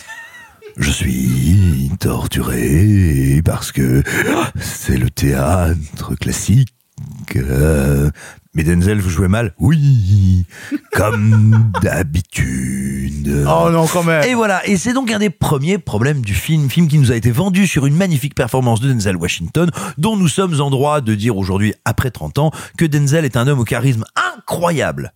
Je 0.80 0.90
suis 0.90 1.90
torturé 2.00 3.42
parce 3.44 3.70
que 3.70 4.02
c'est 4.58 4.96
le 4.96 5.10
théâtre 5.10 6.14
classique. 6.14 6.72
Euh, 7.36 8.10
mais 8.54 8.64
Denzel, 8.64 8.98
vous 9.00 9.10
jouez 9.10 9.28
mal? 9.28 9.54
Oui, 9.58 10.46
comme 10.92 11.70
d'habitude. 11.82 13.44
Oh 13.46 13.68
non, 13.70 13.86
quand 13.86 14.02
même. 14.02 14.24
Et 14.24 14.34
voilà, 14.34 14.66
et 14.66 14.78
c'est 14.78 14.94
donc 14.94 15.12
un 15.12 15.18
des 15.18 15.28
premiers 15.28 15.76
problèmes 15.76 16.22
du 16.22 16.34
film, 16.34 16.70
film 16.70 16.88
qui 16.88 16.98
nous 16.98 17.12
a 17.12 17.16
été 17.16 17.30
vendu 17.30 17.66
sur 17.66 17.84
une 17.84 17.94
magnifique 17.94 18.34
performance 18.34 18.80
de 18.80 18.90
Denzel 18.90 19.16
Washington, 19.16 19.70
dont 19.98 20.16
nous 20.16 20.28
sommes 20.28 20.62
en 20.62 20.70
droit 20.70 21.02
de 21.02 21.14
dire 21.14 21.36
aujourd'hui, 21.36 21.74
après 21.84 22.10
30 22.10 22.38
ans, 22.38 22.50
que 22.78 22.86
Denzel 22.86 23.26
est 23.26 23.36
un 23.36 23.46
homme 23.46 23.60
au 23.60 23.64
charisme 23.64 24.04
incroyable. 24.16 25.12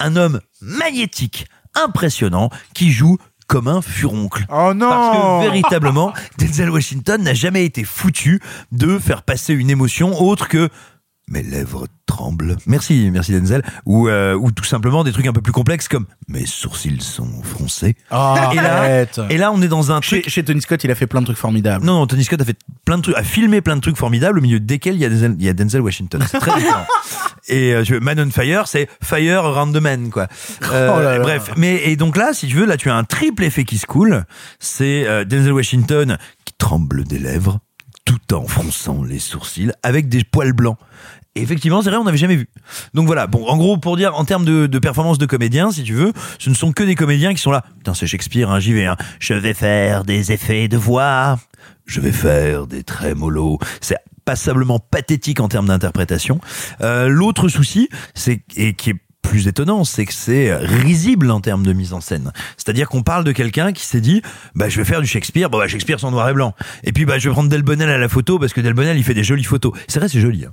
Un 0.00 0.16
homme 0.16 0.40
magnétique, 0.60 1.46
impressionnant, 1.76 2.50
qui 2.74 2.90
joue 2.90 3.18
comme 3.50 3.66
un 3.66 3.82
furoncle. 3.82 4.46
Oh 4.48 4.72
non 4.74 4.88
Parce 4.88 5.16
que 5.16 5.42
véritablement, 5.42 6.12
Denzel 6.38 6.70
Washington 6.70 7.20
n'a 7.20 7.34
jamais 7.34 7.64
été 7.64 7.82
foutu 7.82 8.40
de 8.70 8.96
faire 8.96 9.22
passer 9.22 9.52
une 9.54 9.70
émotion 9.70 10.22
autre 10.22 10.46
que 10.46 10.68
mes 11.30 11.42
lèvres 11.42 11.86
tremblent. 12.06 12.56
Merci, 12.66 13.10
merci 13.12 13.32
Denzel. 13.32 13.62
Ou, 13.86 14.08
euh, 14.08 14.34
ou 14.34 14.50
tout 14.50 14.64
simplement 14.64 15.04
des 15.04 15.12
trucs 15.12 15.26
un 15.26 15.32
peu 15.32 15.40
plus 15.40 15.52
complexes 15.52 15.88
comme 15.88 16.06
mes 16.28 16.44
sourcils 16.44 17.00
sont 17.00 17.42
froncés. 17.42 17.96
Oh, 18.10 18.34
et, 18.52 18.56
là, 18.56 19.06
et 19.30 19.38
là, 19.38 19.52
on 19.52 19.62
est 19.62 19.68
dans 19.68 19.92
un 19.92 20.00
truc. 20.00 20.28
Chez 20.28 20.44
Tony 20.44 20.60
Scott, 20.60 20.82
il 20.84 20.90
a 20.90 20.94
fait 20.94 21.06
plein 21.06 21.20
de 21.20 21.26
trucs 21.26 21.38
formidables. 21.38 21.84
Non, 21.84 22.00
non, 22.00 22.06
Tony 22.06 22.24
Scott 22.24 22.40
a 22.40 22.44
fait 22.44 22.58
plein 22.84 22.98
de 22.98 23.02
trucs, 23.02 23.16
a 23.16 23.22
filmé 23.22 23.60
plein 23.60 23.76
de 23.76 23.80
trucs 23.80 23.96
formidables 23.96 24.38
au 24.38 24.42
milieu 24.42 24.60
desquels 24.60 24.94
il 24.94 25.00
y 25.00 25.04
a 25.04 25.08
Denzel, 25.08 25.36
il 25.38 25.44
y 25.44 25.48
a 25.48 25.52
Denzel 25.52 25.80
Washington. 25.80 26.22
C'est 26.28 26.40
très 26.40 26.54
différent. 26.58 26.84
et 27.48 27.74
euh, 27.74 27.84
tu 27.84 27.92
veux, 27.94 28.00
Man 28.00 28.20
on 28.20 28.30
Fire, 28.30 28.66
c'est 28.66 28.88
Fire 29.02 29.44
around 29.44 29.74
the 29.74 29.80
Man, 29.80 30.10
quoi. 30.10 30.26
Euh, 30.72 30.90
Oh 30.92 31.00
là 31.00 31.18
là. 31.18 31.20
Bref, 31.20 31.50
mais 31.56 31.80
et 31.84 31.96
donc 31.96 32.16
là, 32.16 32.32
si 32.32 32.48
tu 32.48 32.56
veux, 32.56 32.66
là, 32.66 32.76
tu 32.76 32.90
as 32.90 32.96
un 32.96 33.04
triple 33.04 33.44
effet 33.44 33.64
qui 33.64 33.78
se 33.78 33.86
coule. 33.86 34.24
C'est 34.58 35.06
euh, 35.06 35.24
Denzel 35.24 35.52
Washington 35.52 36.18
qui 36.44 36.54
tremble 36.58 37.04
des 37.04 37.18
lèvres 37.18 37.60
tout 38.04 38.34
en 38.34 38.46
fronçant 38.46 39.04
les 39.04 39.18
sourcils 39.18 39.72
avec 39.82 40.08
des 40.08 40.24
poils 40.24 40.52
blancs. 40.52 40.78
Et 41.36 41.42
effectivement, 41.42 41.80
c'est 41.80 41.90
vrai, 41.90 41.98
on 41.98 42.04
n'avait 42.04 42.18
jamais 42.18 42.36
vu. 42.36 42.48
Donc 42.92 43.06
voilà. 43.06 43.26
Bon, 43.26 43.46
en 43.46 43.56
gros, 43.56 43.76
pour 43.76 43.96
dire, 43.96 44.16
en 44.16 44.24
termes 44.24 44.44
de, 44.44 44.66
de 44.66 44.78
performance 44.78 45.18
de 45.18 45.26
comédien, 45.26 45.70
si 45.70 45.84
tu 45.84 45.94
veux, 45.94 46.12
ce 46.38 46.50
ne 46.50 46.54
sont 46.54 46.72
que 46.72 46.82
des 46.82 46.96
comédiens 46.96 47.32
qui 47.32 47.40
sont 47.40 47.52
là. 47.52 47.64
Putain, 47.78 47.94
c'est 47.94 48.06
Shakespeare, 48.06 48.50
hein, 48.50 48.58
j'y 48.58 48.72
vais. 48.72 48.86
Hein. 48.86 48.96
Je 49.20 49.34
vais 49.34 49.54
faire 49.54 50.04
des 50.04 50.32
effets 50.32 50.66
de 50.66 50.76
voix. 50.76 51.38
Je 51.86 52.00
vais 52.00 52.12
faire 52.12 52.66
des 52.66 52.82
trémolos. 52.82 53.58
C'est 53.80 53.98
passablement 54.24 54.78
pathétique 54.78 55.40
en 55.40 55.48
termes 55.48 55.66
d'interprétation. 55.66 56.40
Euh, 56.80 57.08
L'autre 57.08 57.48
souci, 57.48 57.88
c'est 58.14 58.42
et 58.56 58.74
qui 58.74 58.90
est 58.90 58.96
plus 59.22 59.46
étonnant, 59.46 59.84
c'est 59.84 60.06
que 60.06 60.12
c'est 60.12 60.54
risible 60.56 61.30
en 61.30 61.40
termes 61.40 61.64
de 61.64 61.72
mise 61.72 61.92
en 61.92 62.00
scène. 62.00 62.32
C'est-à-dire 62.56 62.88
qu'on 62.88 63.02
parle 63.02 63.22
de 63.22 63.32
quelqu'un 63.32 63.72
qui 63.72 63.84
s'est 63.84 64.00
dit, 64.00 64.22
bah 64.54 64.68
je 64.68 64.76
vais 64.78 64.84
faire 64.84 65.00
du 65.00 65.06
Shakespeare, 65.06 65.50
bon 65.50 65.58
bah 65.58 65.68
Shakespeare 65.68 66.00
c'est 66.00 66.06
en 66.06 66.10
noir 66.10 66.28
et 66.28 66.32
blanc. 66.32 66.54
Et 66.84 66.92
puis 66.92 67.04
bah 67.04 67.18
je 67.18 67.28
vais 67.28 67.32
prendre 67.32 67.48
Delbonnel 67.48 67.90
à 67.90 67.98
la 67.98 68.08
photo 68.08 68.38
parce 68.38 68.52
que 68.52 68.60
Delbonnel 68.60 68.96
il 68.96 69.04
fait 69.04 69.14
des 69.14 69.22
jolies 69.22 69.44
photos. 69.44 69.72
C'est 69.88 70.00
vrai, 70.00 70.08
c'est 70.08 70.20
joli. 70.20 70.46
Hein. 70.46 70.52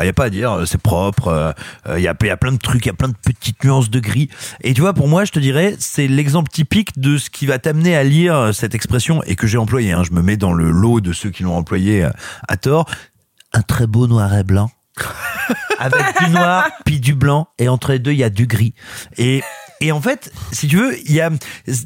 Il 0.00 0.04
n'y 0.04 0.10
a 0.10 0.12
pas 0.12 0.26
à 0.26 0.30
dire, 0.30 0.62
c'est 0.64 0.80
propre, 0.80 1.54
il 1.88 2.00
y, 2.00 2.08
a, 2.08 2.14
y 2.20 2.30
a 2.30 2.36
plein 2.36 2.52
de 2.52 2.58
trucs, 2.58 2.84
il 2.84 2.88
y 2.88 2.90
a 2.90 2.94
plein 2.94 3.08
de 3.08 3.16
petites 3.16 3.64
nuances 3.64 3.90
de 3.90 3.98
gris. 3.98 4.28
Et 4.60 4.72
tu 4.72 4.80
vois, 4.80 4.92
pour 4.92 5.08
moi, 5.08 5.24
je 5.24 5.32
te 5.32 5.40
dirais, 5.40 5.74
c'est 5.80 6.06
l'exemple 6.06 6.50
typique 6.50 7.00
de 7.00 7.18
ce 7.18 7.30
qui 7.30 7.46
va 7.46 7.58
t'amener 7.58 7.96
à 7.96 8.04
lire 8.04 8.50
cette 8.52 8.74
expression 8.76 9.22
et 9.24 9.34
que 9.34 9.46
j'ai 9.48 9.58
employé. 9.58 9.92
Hein. 9.92 10.04
Je 10.04 10.12
me 10.12 10.22
mets 10.22 10.36
dans 10.36 10.52
le 10.52 10.70
lot 10.70 11.00
de 11.00 11.12
ceux 11.12 11.30
qui 11.30 11.42
l'ont 11.42 11.56
employé 11.56 12.04
à, 12.04 12.14
à 12.46 12.56
tort. 12.56 12.88
Un 13.52 13.62
très 13.62 13.86
beau 13.86 14.06
noir 14.06 14.32
et 14.36 14.44
blanc. 14.44 14.70
avec 15.78 16.02
du 16.20 16.30
noir 16.30 16.68
puis 16.84 17.00
du 17.00 17.14
blanc 17.14 17.48
et 17.58 17.68
entre 17.68 17.92
les 17.92 17.98
deux 17.98 18.12
il 18.12 18.18
y 18.18 18.24
a 18.24 18.30
du 18.30 18.46
gris 18.46 18.74
et 19.16 19.42
et 19.80 19.92
en 19.92 20.00
fait 20.00 20.32
si 20.52 20.68
tu 20.68 20.76
veux 20.76 20.98
il 21.08 21.12
y 21.12 21.20
a 21.20 21.30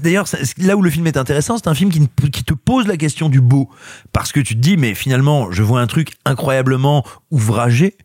d'ailleurs 0.00 0.26
là 0.58 0.76
où 0.76 0.82
le 0.82 0.90
film 0.90 1.06
est 1.06 1.16
intéressant 1.16 1.56
c'est 1.58 1.68
un 1.68 1.74
film 1.74 1.90
qui 1.90 2.44
te 2.44 2.54
pose 2.54 2.86
la 2.86 2.96
question 2.96 3.28
du 3.28 3.40
beau. 3.40 3.70
Parce 4.12 4.32
que 4.32 4.40
tu 4.40 4.54
te 4.54 4.60
dis 4.60 4.76
mais 4.76 4.94
finalement 4.94 5.50
je 5.50 5.62
vois 5.62 5.80
un 5.80 5.86
truc 5.86 6.14
incroyablement 6.24 7.04
ouvragé 7.30 7.96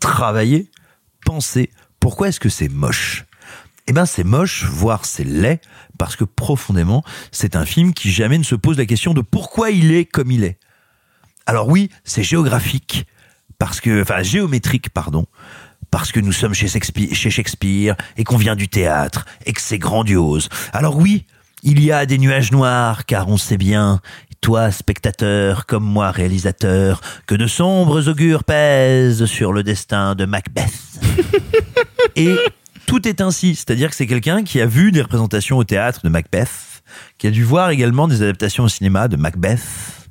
travaillé 0.00 0.70
pensé. 1.24 1.70
Pourquoi 2.00 2.28
est-ce 2.28 2.40
que 2.40 2.48
c'est 2.48 2.68
moche? 2.68 3.24
Eh 3.86 3.92
ben 3.92 4.06
c'est 4.06 4.24
moche, 4.24 4.64
voire 4.64 5.04
c'est 5.04 5.24
laid, 5.24 5.60
parce 5.98 6.16
que 6.16 6.24
profondément, 6.24 7.02
c'est 7.30 7.56
un 7.56 7.64
film 7.64 7.92
qui 7.94 8.12
jamais 8.12 8.38
ne 8.38 8.44
se 8.44 8.54
pose 8.54 8.78
la 8.78 8.86
question 8.86 9.14
de 9.14 9.20
pourquoi 9.20 9.70
il 9.70 9.92
est 9.92 10.04
comme 10.04 10.30
il 10.30 10.44
est. 10.44 10.58
Alors 11.46 11.68
oui, 11.68 11.90
c'est 12.04 12.22
géographique, 12.22 13.06
parce 13.58 13.80
que, 13.80 14.02
enfin 14.02 14.22
géométrique, 14.22 14.90
pardon, 14.90 15.26
parce 15.92 16.10
que 16.10 16.18
nous 16.18 16.32
sommes 16.32 16.54
chez 16.54 16.66
Shakespeare, 16.66 17.14
chez 17.14 17.30
Shakespeare 17.30 17.94
et 18.16 18.24
qu'on 18.24 18.38
vient 18.38 18.56
du 18.56 18.66
théâtre 18.66 19.26
et 19.46 19.52
que 19.52 19.60
c'est 19.60 19.78
grandiose. 19.78 20.48
Alors 20.72 20.96
oui, 20.96 21.26
il 21.62 21.80
y 21.80 21.92
a 21.92 22.06
des 22.06 22.18
nuages 22.18 22.50
noirs, 22.50 23.04
car 23.06 23.28
on 23.28 23.36
sait 23.36 23.58
bien, 23.58 24.00
toi 24.40 24.72
spectateur 24.72 25.66
comme 25.66 25.84
moi 25.84 26.10
réalisateur, 26.10 27.00
que 27.26 27.36
de 27.36 27.46
sombres 27.46 28.08
augures 28.08 28.42
pèsent 28.42 29.26
sur 29.26 29.52
le 29.52 29.62
destin 29.62 30.16
de 30.16 30.24
Macbeth. 30.24 30.72
Et 32.16 32.36
tout 32.86 33.06
est 33.06 33.20
ainsi, 33.20 33.54
c'est-à-dire 33.54 33.90
que 33.90 33.96
c'est 33.96 34.06
quelqu'un 34.06 34.42
qui 34.42 34.60
a 34.60 34.66
vu 34.66 34.92
des 34.92 35.02
représentations 35.02 35.58
au 35.58 35.64
théâtre 35.64 36.00
de 36.02 36.08
Macbeth, 36.08 36.82
qui 37.18 37.26
a 37.26 37.30
dû 37.30 37.44
voir 37.44 37.70
également 37.70 38.08
des 38.08 38.22
adaptations 38.22 38.64
au 38.64 38.68
cinéma 38.68 39.08
de 39.08 39.16
Macbeth, 39.16 40.01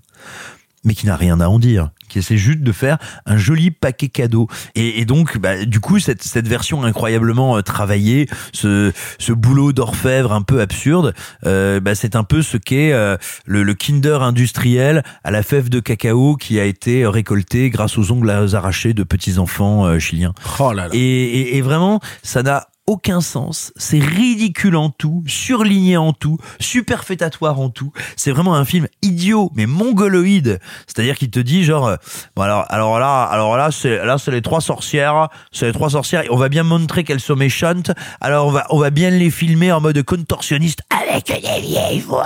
mais 0.84 0.95
qui 0.95 1.05
n'a 1.05 1.15
rien 1.15 1.39
à 1.39 1.47
en 1.47 1.59
dire, 1.59 1.91
qui 2.09 2.19
essaie 2.19 2.38
juste 2.38 2.61
de 2.61 2.71
faire 2.71 2.97
un 3.25 3.38
joli 3.38 3.69
paquet 3.71 4.07
cadeau. 4.09 4.47
Et, 4.75 4.99
et 4.99 5.05
donc, 5.05 5.38
bah, 5.38 5.65
du 5.65 5.79
coup, 5.79 5.99
cette, 5.99 6.23
cette 6.23 6.47
version 6.47 6.84
incroyablement 6.84 7.57
euh, 7.57 7.61
travaillée, 7.61 8.27
ce, 8.53 8.91
ce 9.19 9.32
boulot 9.32 9.73
d'orfèvre 9.73 10.32
un 10.32 10.41
peu 10.41 10.59
absurde, 10.59 11.13
euh, 11.45 11.79
bah, 11.79 11.93
c'est 11.95 12.15
un 12.15 12.23
peu 12.23 12.41
ce 12.41 12.57
qu'est 12.57 12.93
euh, 12.93 13.17
le, 13.45 13.63
le 13.63 13.73
Kinder 13.75 14.21
industriel 14.23 15.03
à 15.23 15.32
la 15.32 15.43
fève 15.43 15.69
de 15.69 15.79
cacao 15.79 16.36
qui 16.36 16.59
a 16.59 16.65
été 16.65 17.05
récolté 17.05 17.69
grâce 17.69 17.97
aux 17.97 18.11
ongles 18.11 18.32
arrachés 18.32 18.93
de 18.93 19.03
petits 19.03 19.38
enfants 19.38 19.86
euh, 19.86 19.99
chiliens. 19.99 20.34
Oh 20.59 20.73
là 20.73 20.88
là. 20.88 20.93
Et, 20.93 20.99
et- 20.99 21.57
et 21.57 21.61
vraiment, 21.61 21.99
ça 22.23 22.41
n'a 22.43 22.67
aucun 22.91 23.21
sens. 23.21 23.71
C'est 23.77 23.99
ridicule 23.99 24.75
en 24.75 24.89
tout, 24.89 25.23
surligné 25.25 25.95
en 25.95 26.11
tout, 26.11 26.37
superfétatoire 26.59 27.57
en 27.61 27.69
tout. 27.69 27.93
C'est 28.17 28.31
vraiment 28.31 28.53
un 28.55 28.65
film 28.65 28.87
idiot, 29.01 29.49
mais 29.55 29.65
mongoloïde. 29.65 30.59
C'est-à-dire 30.87 31.17
qu'il 31.17 31.29
te 31.29 31.39
dit 31.39 31.63
genre, 31.63 31.87
euh, 31.87 31.95
bon 32.35 32.41
alors, 32.41 32.65
alors 32.67 32.99
là, 32.99 33.23
alors 33.23 33.55
là, 33.55 33.71
c'est 33.71 34.03
là, 34.03 34.17
c'est 34.17 34.31
les 34.31 34.41
trois 34.41 34.59
sorcières, 34.59 35.29
c'est 35.53 35.67
les 35.67 35.71
trois 35.71 35.91
sorcières. 35.91 36.23
On 36.31 36.35
va 36.35 36.49
bien 36.49 36.63
montrer 36.63 37.05
qu'elles 37.05 37.21
sont 37.21 37.37
méchantes. 37.37 37.91
Alors 38.19 38.47
on 38.47 38.51
va, 38.51 38.65
on 38.71 38.77
va 38.77 38.89
bien 38.89 39.09
les 39.09 39.31
filmer 39.31 39.71
en 39.71 39.79
mode 39.79 40.03
contorsionniste 40.03 40.81
avec 40.89 41.27
des 41.27 41.61
vieilles 41.61 42.01
voix. 42.01 42.25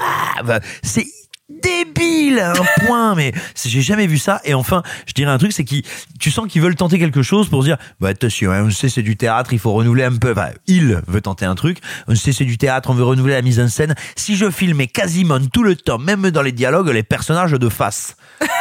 C'est 0.81 1.05
débile 1.49 2.39
un 2.39 2.85
point 2.85 3.13
mais 3.13 3.31
j'ai 3.63 3.81
jamais 3.81 4.07
vu 4.07 4.17
ça. 4.17 4.41
Et 4.45 4.53
enfin 4.53 4.81
je 5.05 5.13
dirais 5.13 5.31
un 5.31 5.37
truc 5.37 5.51
c'est 5.51 5.63
qu'ils 5.63 5.83
tu 6.19 6.31
sens 6.31 6.47
qu'ils 6.47 6.61
veulent 6.61 6.75
tenter 6.75 6.97
quelque 6.97 7.21
chose 7.21 7.49
pour 7.49 7.63
dire 7.63 7.77
bah 7.99 8.09
attention 8.09 8.51
hein, 8.51 8.63
on 8.65 8.71
sait 8.71 8.89
c'est 8.89 9.03
du 9.03 9.15
théâtre 9.15 9.53
il 9.53 9.59
faut 9.59 9.71
renouveler 9.73 10.03
un 10.03 10.15
peu. 10.15 10.33
Il 10.67 11.01
veut 11.07 11.21
tenter 11.21 11.45
un 11.45 11.55
truc. 11.55 11.79
On 12.07 12.15
sait 12.15 12.33
c'est 12.33 12.45
du 12.45 12.57
théâtre 12.57 12.89
on 12.89 12.93
veut 12.93 13.03
renouveler 13.03 13.35
la 13.35 13.41
mise 13.41 13.59
en 13.59 13.67
scène. 13.67 13.95
Si 14.15 14.35
je 14.35 14.49
filmais 14.49 14.87
quasiment 14.87 15.39
tout 15.39 15.63
le 15.63 15.75
temps 15.75 15.99
même 15.99 16.31
dans 16.31 16.41
les 16.41 16.51
dialogues 16.51 16.89
les 16.89 17.03
personnages 17.03 17.51
de 17.51 17.69
face. 17.69 18.15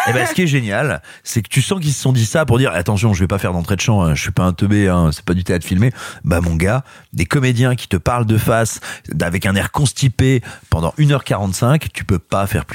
Et 0.08 0.12
ben 0.12 0.26
ce 0.26 0.34
qui 0.34 0.42
est 0.42 0.46
génial 0.46 1.00
c'est 1.22 1.40
que 1.40 1.48
tu 1.48 1.62
sens 1.62 1.80
qu'ils 1.80 1.92
se 1.92 2.02
sont 2.02 2.12
dit 2.12 2.26
ça 2.26 2.44
pour 2.44 2.58
dire 2.58 2.70
attention 2.72 3.14
je 3.14 3.20
vais 3.20 3.26
pas 3.26 3.38
faire 3.38 3.52
d'entrée 3.52 3.76
de 3.76 3.80
chant 3.80 4.02
hein, 4.02 4.14
je 4.14 4.20
suis 4.20 4.30
pas 4.30 4.44
un 4.44 4.52
teubé 4.52 4.88
hein, 4.88 5.10
c'est 5.12 5.24
pas 5.24 5.34
du 5.34 5.42
théâtre 5.42 5.66
filmé. 5.66 5.90
Bah 6.22 6.42
mon 6.42 6.54
gars 6.54 6.84
des 7.14 7.24
comédiens 7.24 7.76
qui 7.76 7.88
te 7.88 7.96
parlent 7.96 8.26
de 8.26 8.36
face 8.36 8.80
avec 9.20 9.46
un 9.46 9.54
air 9.54 9.72
constipé 9.72 10.42
pendant 10.68 10.92
1h45 10.98 11.86
tu 11.92 12.04
peux 12.04 12.18
pas 12.18 12.46
faire 12.46 12.66
plus 12.66 12.73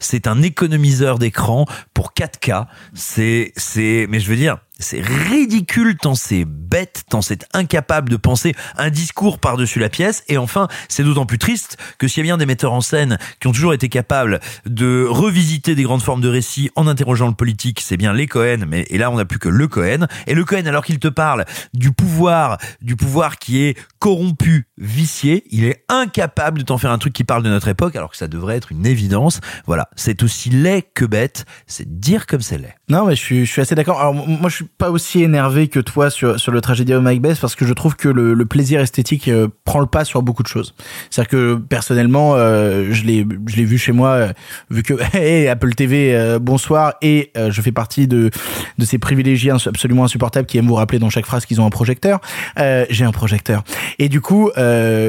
c'est 0.00 0.26
un 0.26 0.42
économiseur 0.42 1.18
d'écran 1.18 1.66
pour 1.92 2.12
4K 2.12 2.66
c'est 2.94 3.52
c'est 3.56 4.06
mais 4.08 4.20
je 4.20 4.28
veux 4.28 4.36
dire 4.36 4.58
C'est 4.80 5.00
ridicule 5.00 5.96
tant 5.96 6.16
c'est 6.16 6.44
bête, 6.44 7.04
tant 7.08 7.22
c'est 7.22 7.46
incapable 7.52 8.10
de 8.10 8.16
penser 8.16 8.56
un 8.76 8.90
discours 8.90 9.38
par-dessus 9.38 9.78
la 9.78 9.88
pièce. 9.88 10.24
Et 10.26 10.36
enfin, 10.36 10.66
c'est 10.88 11.04
d'autant 11.04 11.26
plus 11.26 11.38
triste 11.38 11.76
que 11.98 12.08
s'il 12.08 12.18
y 12.18 12.22
a 12.22 12.24
bien 12.24 12.38
des 12.38 12.46
metteurs 12.46 12.72
en 12.72 12.80
scène 12.80 13.18
qui 13.40 13.46
ont 13.46 13.52
toujours 13.52 13.72
été 13.72 13.88
capables 13.88 14.40
de 14.66 15.06
revisiter 15.08 15.76
des 15.76 15.84
grandes 15.84 16.02
formes 16.02 16.20
de 16.20 16.28
récits 16.28 16.70
en 16.74 16.88
interrogeant 16.88 17.28
le 17.28 17.34
politique, 17.34 17.80
c'est 17.80 17.96
bien 17.96 18.12
les 18.12 18.26
Cohen. 18.26 18.64
Mais 18.68 18.84
et 18.90 18.98
là, 18.98 19.12
on 19.12 19.16
n'a 19.16 19.24
plus 19.24 19.38
que 19.38 19.48
le 19.48 19.68
Cohen. 19.68 20.08
Et 20.26 20.34
le 20.34 20.44
Cohen, 20.44 20.66
alors 20.66 20.84
qu'il 20.84 20.98
te 20.98 21.08
parle 21.08 21.44
du 21.72 21.92
pouvoir, 21.92 22.58
du 22.82 22.96
pouvoir 22.96 23.38
qui 23.38 23.62
est 23.62 23.78
corrompu, 24.00 24.66
vicié, 24.76 25.44
il 25.50 25.64
est 25.64 25.84
incapable 25.88 26.58
de 26.58 26.64
t'en 26.64 26.78
faire 26.78 26.90
un 26.90 26.98
truc 26.98 27.12
qui 27.12 27.22
parle 27.22 27.44
de 27.44 27.48
notre 27.48 27.68
époque, 27.68 27.94
alors 27.94 28.10
que 28.10 28.16
ça 28.16 28.26
devrait 28.26 28.56
être 28.56 28.72
une 28.72 28.86
évidence. 28.86 29.40
Voilà, 29.66 29.88
c'est 29.94 30.24
aussi 30.24 30.50
laid 30.50 30.82
que 30.94 31.04
bête. 31.04 31.44
C'est 31.68 32.00
dire 32.00 32.26
comme 32.26 32.40
c'est 32.40 32.58
laid. 32.58 32.74
Non, 32.90 33.06
mais 33.06 33.16
je 33.16 33.20
suis, 33.20 33.46
je 33.46 33.50
suis 33.50 33.62
assez 33.62 33.74
d'accord. 33.74 33.98
Alors, 33.98 34.12
moi, 34.12 34.50
je 34.50 34.56
suis 34.56 34.64
pas 34.66 34.90
aussi 34.90 35.22
énervé 35.22 35.68
que 35.68 35.80
toi 35.80 36.10
sur, 36.10 36.38
sur 36.38 36.52
le 36.52 36.60
tragédie 36.60 36.92
de 36.92 36.98
Macbeth 36.98 37.40
parce 37.40 37.54
que 37.54 37.64
je 37.64 37.72
trouve 37.72 37.96
que 37.96 38.10
le, 38.10 38.34
le 38.34 38.44
plaisir 38.44 38.80
esthétique 38.80 39.28
euh, 39.28 39.48
prend 39.64 39.80
le 39.80 39.86
pas 39.86 40.04
sur 40.04 40.20
beaucoup 40.22 40.42
de 40.42 40.48
choses. 40.48 40.74
C'est-à-dire 41.08 41.30
que 41.30 41.54
personnellement, 41.54 42.34
euh, 42.34 42.88
je 42.90 43.04
l'ai, 43.04 43.26
je 43.46 43.56
l'ai 43.56 43.64
vu 43.64 43.78
chez 43.78 43.92
moi, 43.92 44.08
euh, 44.10 44.32
vu 44.70 44.82
que 44.82 44.94
hey, 45.16 45.48
Apple 45.48 45.74
TV, 45.74 46.14
euh, 46.14 46.38
bonsoir, 46.38 46.92
et 47.00 47.30
euh, 47.38 47.50
je 47.50 47.62
fais 47.62 47.72
partie 47.72 48.06
de 48.06 48.30
de 48.76 48.84
ces 48.84 48.98
privilégiés 48.98 49.50
absolument 49.50 50.04
insupportables 50.04 50.46
qui 50.46 50.58
aiment 50.58 50.66
vous 50.66 50.74
rappeler 50.74 50.98
dans 50.98 51.08
chaque 51.08 51.26
phrase 51.26 51.46
qu'ils 51.46 51.60
ont 51.60 51.66
un 51.66 51.70
projecteur. 51.70 52.20
J'ai 52.56 53.04
un 53.04 53.12
projecteur. 53.12 53.62
Et 53.98 54.08
du 54.08 54.20
coup, 54.20 54.50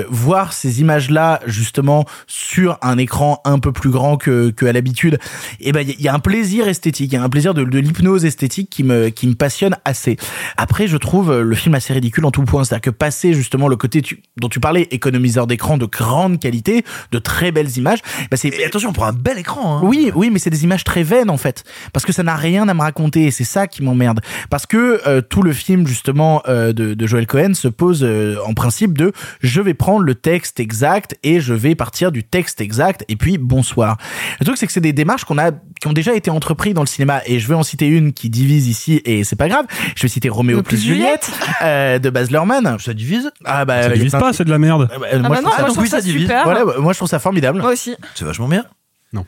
voir 0.09 0.53
ces 0.53 0.82
images-là 0.82 1.39
justement 1.45 2.05
sur 2.28 2.78
un 2.82 2.97
écran 2.97 3.41
un 3.43 3.59
peu 3.59 3.71
plus 3.71 3.89
grand 3.89 4.17
que, 4.17 4.51
que 4.51 4.65
à 4.65 4.71
l'habitude, 4.71 5.17
et 5.59 5.71
ben 5.71 5.82
il 5.82 5.99
y, 5.99 6.03
y 6.03 6.07
a 6.07 6.13
un 6.13 6.19
plaisir 6.19 6.67
esthétique, 6.67 7.11
il 7.11 7.15
y 7.15 7.17
a 7.17 7.23
un 7.23 7.30
plaisir 7.30 7.53
de, 7.55 7.64
de 7.70 7.80
l'hypnose 7.80 8.26
esthétique 8.26 8.70
qui 8.70 8.84
me 8.84 9.09
qui 9.09 9.28
me 9.28 9.34
passionne 9.36 9.76
assez. 9.86 10.18
Après, 10.57 10.88
je 10.88 10.97
trouve 10.97 11.32
euh, 11.32 11.41
le 11.43 11.55
film 11.55 11.76
assez 11.76 11.93
ridicule 11.93 12.26
en 12.26 12.32
tout 12.32 12.43
point, 12.43 12.63
c'est-à-dire 12.63 12.82
que 12.82 12.89
passer 12.89 13.34
justement 13.34 13.68
le 13.68 13.76
côté 13.76 14.01
tu- 14.01 14.22
dont 14.38 14.49
tu 14.49 14.59
parlais, 14.59 14.88
économiseur 14.91 15.47
d'écran 15.47 15.78
de 15.78 15.86
grande 15.86 16.39
qualité, 16.39 16.84
de 17.11 17.20
très 17.20 17.51
belles 17.51 17.78
images, 17.78 17.99
bah 18.32 18.38
c'est 18.38 18.63
attention, 18.66 18.89
on 18.89 18.93
prend 18.93 19.05
un 19.07 19.13
bel 19.13 19.38
écran. 19.38 19.78
Hein. 19.78 19.82
oui, 19.84 20.11
oui, 20.16 20.30
mais 20.32 20.39
c'est 20.39 20.49
des 20.49 20.63
images 20.63 20.84
très 20.84 21.03
vaines 21.03 21.30
en 21.30 21.38
fait, 21.38 21.63
parce 21.93 22.05
que 22.05 22.11
ça 22.13 22.24
n'a 22.24 22.36
rien 22.36 22.68
à 22.70 22.74
me 22.74 22.82
raconter. 22.82 23.26
Et 23.26 23.32
c'est 23.32 23.43
ça 23.43 23.68
qui 23.68 23.84
m'emmerde, 23.84 24.22
parce 24.49 24.66
que 24.66 25.01
euh, 25.07 25.22
tout 25.22 25.41
le 25.41 25.53
film 25.53 25.88
justement 25.88 26.41
euh, 26.47 26.74
de, 26.74 26.93
de 26.93 27.07
Joel 27.07 27.28
Cohen 27.28 27.53
se 27.53 27.68
pose 27.68 28.03
euh, 28.03 28.38
en 28.45 28.53
principe 28.53 28.97
de 28.97 29.11
je 29.41 29.61
vais 29.61 29.74
prendre 29.74 30.01
le 30.03 30.16
texte 30.16 30.59
exact 30.59 31.16
et 31.24 31.39
je 31.39 31.53
vais 31.53 31.76
partir 31.76 32.11
du 32.11 32.24
texte 32.24 32.61
exact 32.61 33.05
et 33.07 33.16
puis 33.16 33.38
bonsoir. 33.38 33.97
Le 34.39 34.45
truc 34.45 34.57
c'est 34.57 34.68
que 34.68 34.74
c'est 34.74 34.82
des 34.82 34.93
démarches 34.93 35.26
qu'on 35.26 35.38
a 35.38 35.51
qui 35.51 35.88
ont 35.88 35.93
déjà 35.93 36.16
été 36.16 36.30
entreprises 36.30 36.74
dans 36.74 36.82
le 36.82 36.88
cinéma 36.88 37.22
et 37.26 37.39
je 37.39 37.47
vais 37.56 37.60
en 37.60 37.64
citer 37.64 37.88
une 37.88 38.14
qui 38.14 38.30
divise 38.30 38.68
ici 38.68 39.01
et 39.06 39.24
c'est 39.24 39.36
pas 39.36 39.47
grave. 39.49 39.66
Je 39.95 40.01
vais 40.03 40.08
citer 40.08 40.30
Roméo 40.30 40.58
plus 40.62 40.78
plus 40.78 40.86
Juliette 40.86 41.32
euh, 41.62 41.99
de 41.99 42.10
Baz 42.10 42.30
Luhrmann. 42.32 42.78
Ça 42.80 42.93
divise? 42.93 43.32
Ah 43.45 43.66
bah 43.66 43.84
Ça 43.84 43.89
divise 43.89 44.12
pas, 44.12 44.34
c'est 44.34 44.45
de 44.45 44.49
la 44.51 44.60
merde. 44.60 44.89
Ah 44.93 44.99
bah, 44.99 45.08
Ah 45.12 45.18
moi, 45.20 45.30
bah 45.30 45.36
je 45.38 45.41
non, 45.41 45.49
trouve 45.49 45.56
ça- 45.56 45.62
moi 45.62 45.70
je 45.70 45.74
trouve 45.74 45.88
ça 45.88 46.01
super. 46.01 46.43
Voilà, 46.43 46.66
moi 46.80 46.93
je 46.93 46.97
trouve 46.99 47.10
ça 47.10 47.20
formidable. 47.20 47.62
Moi 47.62 47.72
aussi. 47.74 47.95
C'est 48.16 48.26
vachement 48.26 48.47
bien. 48.47 48.64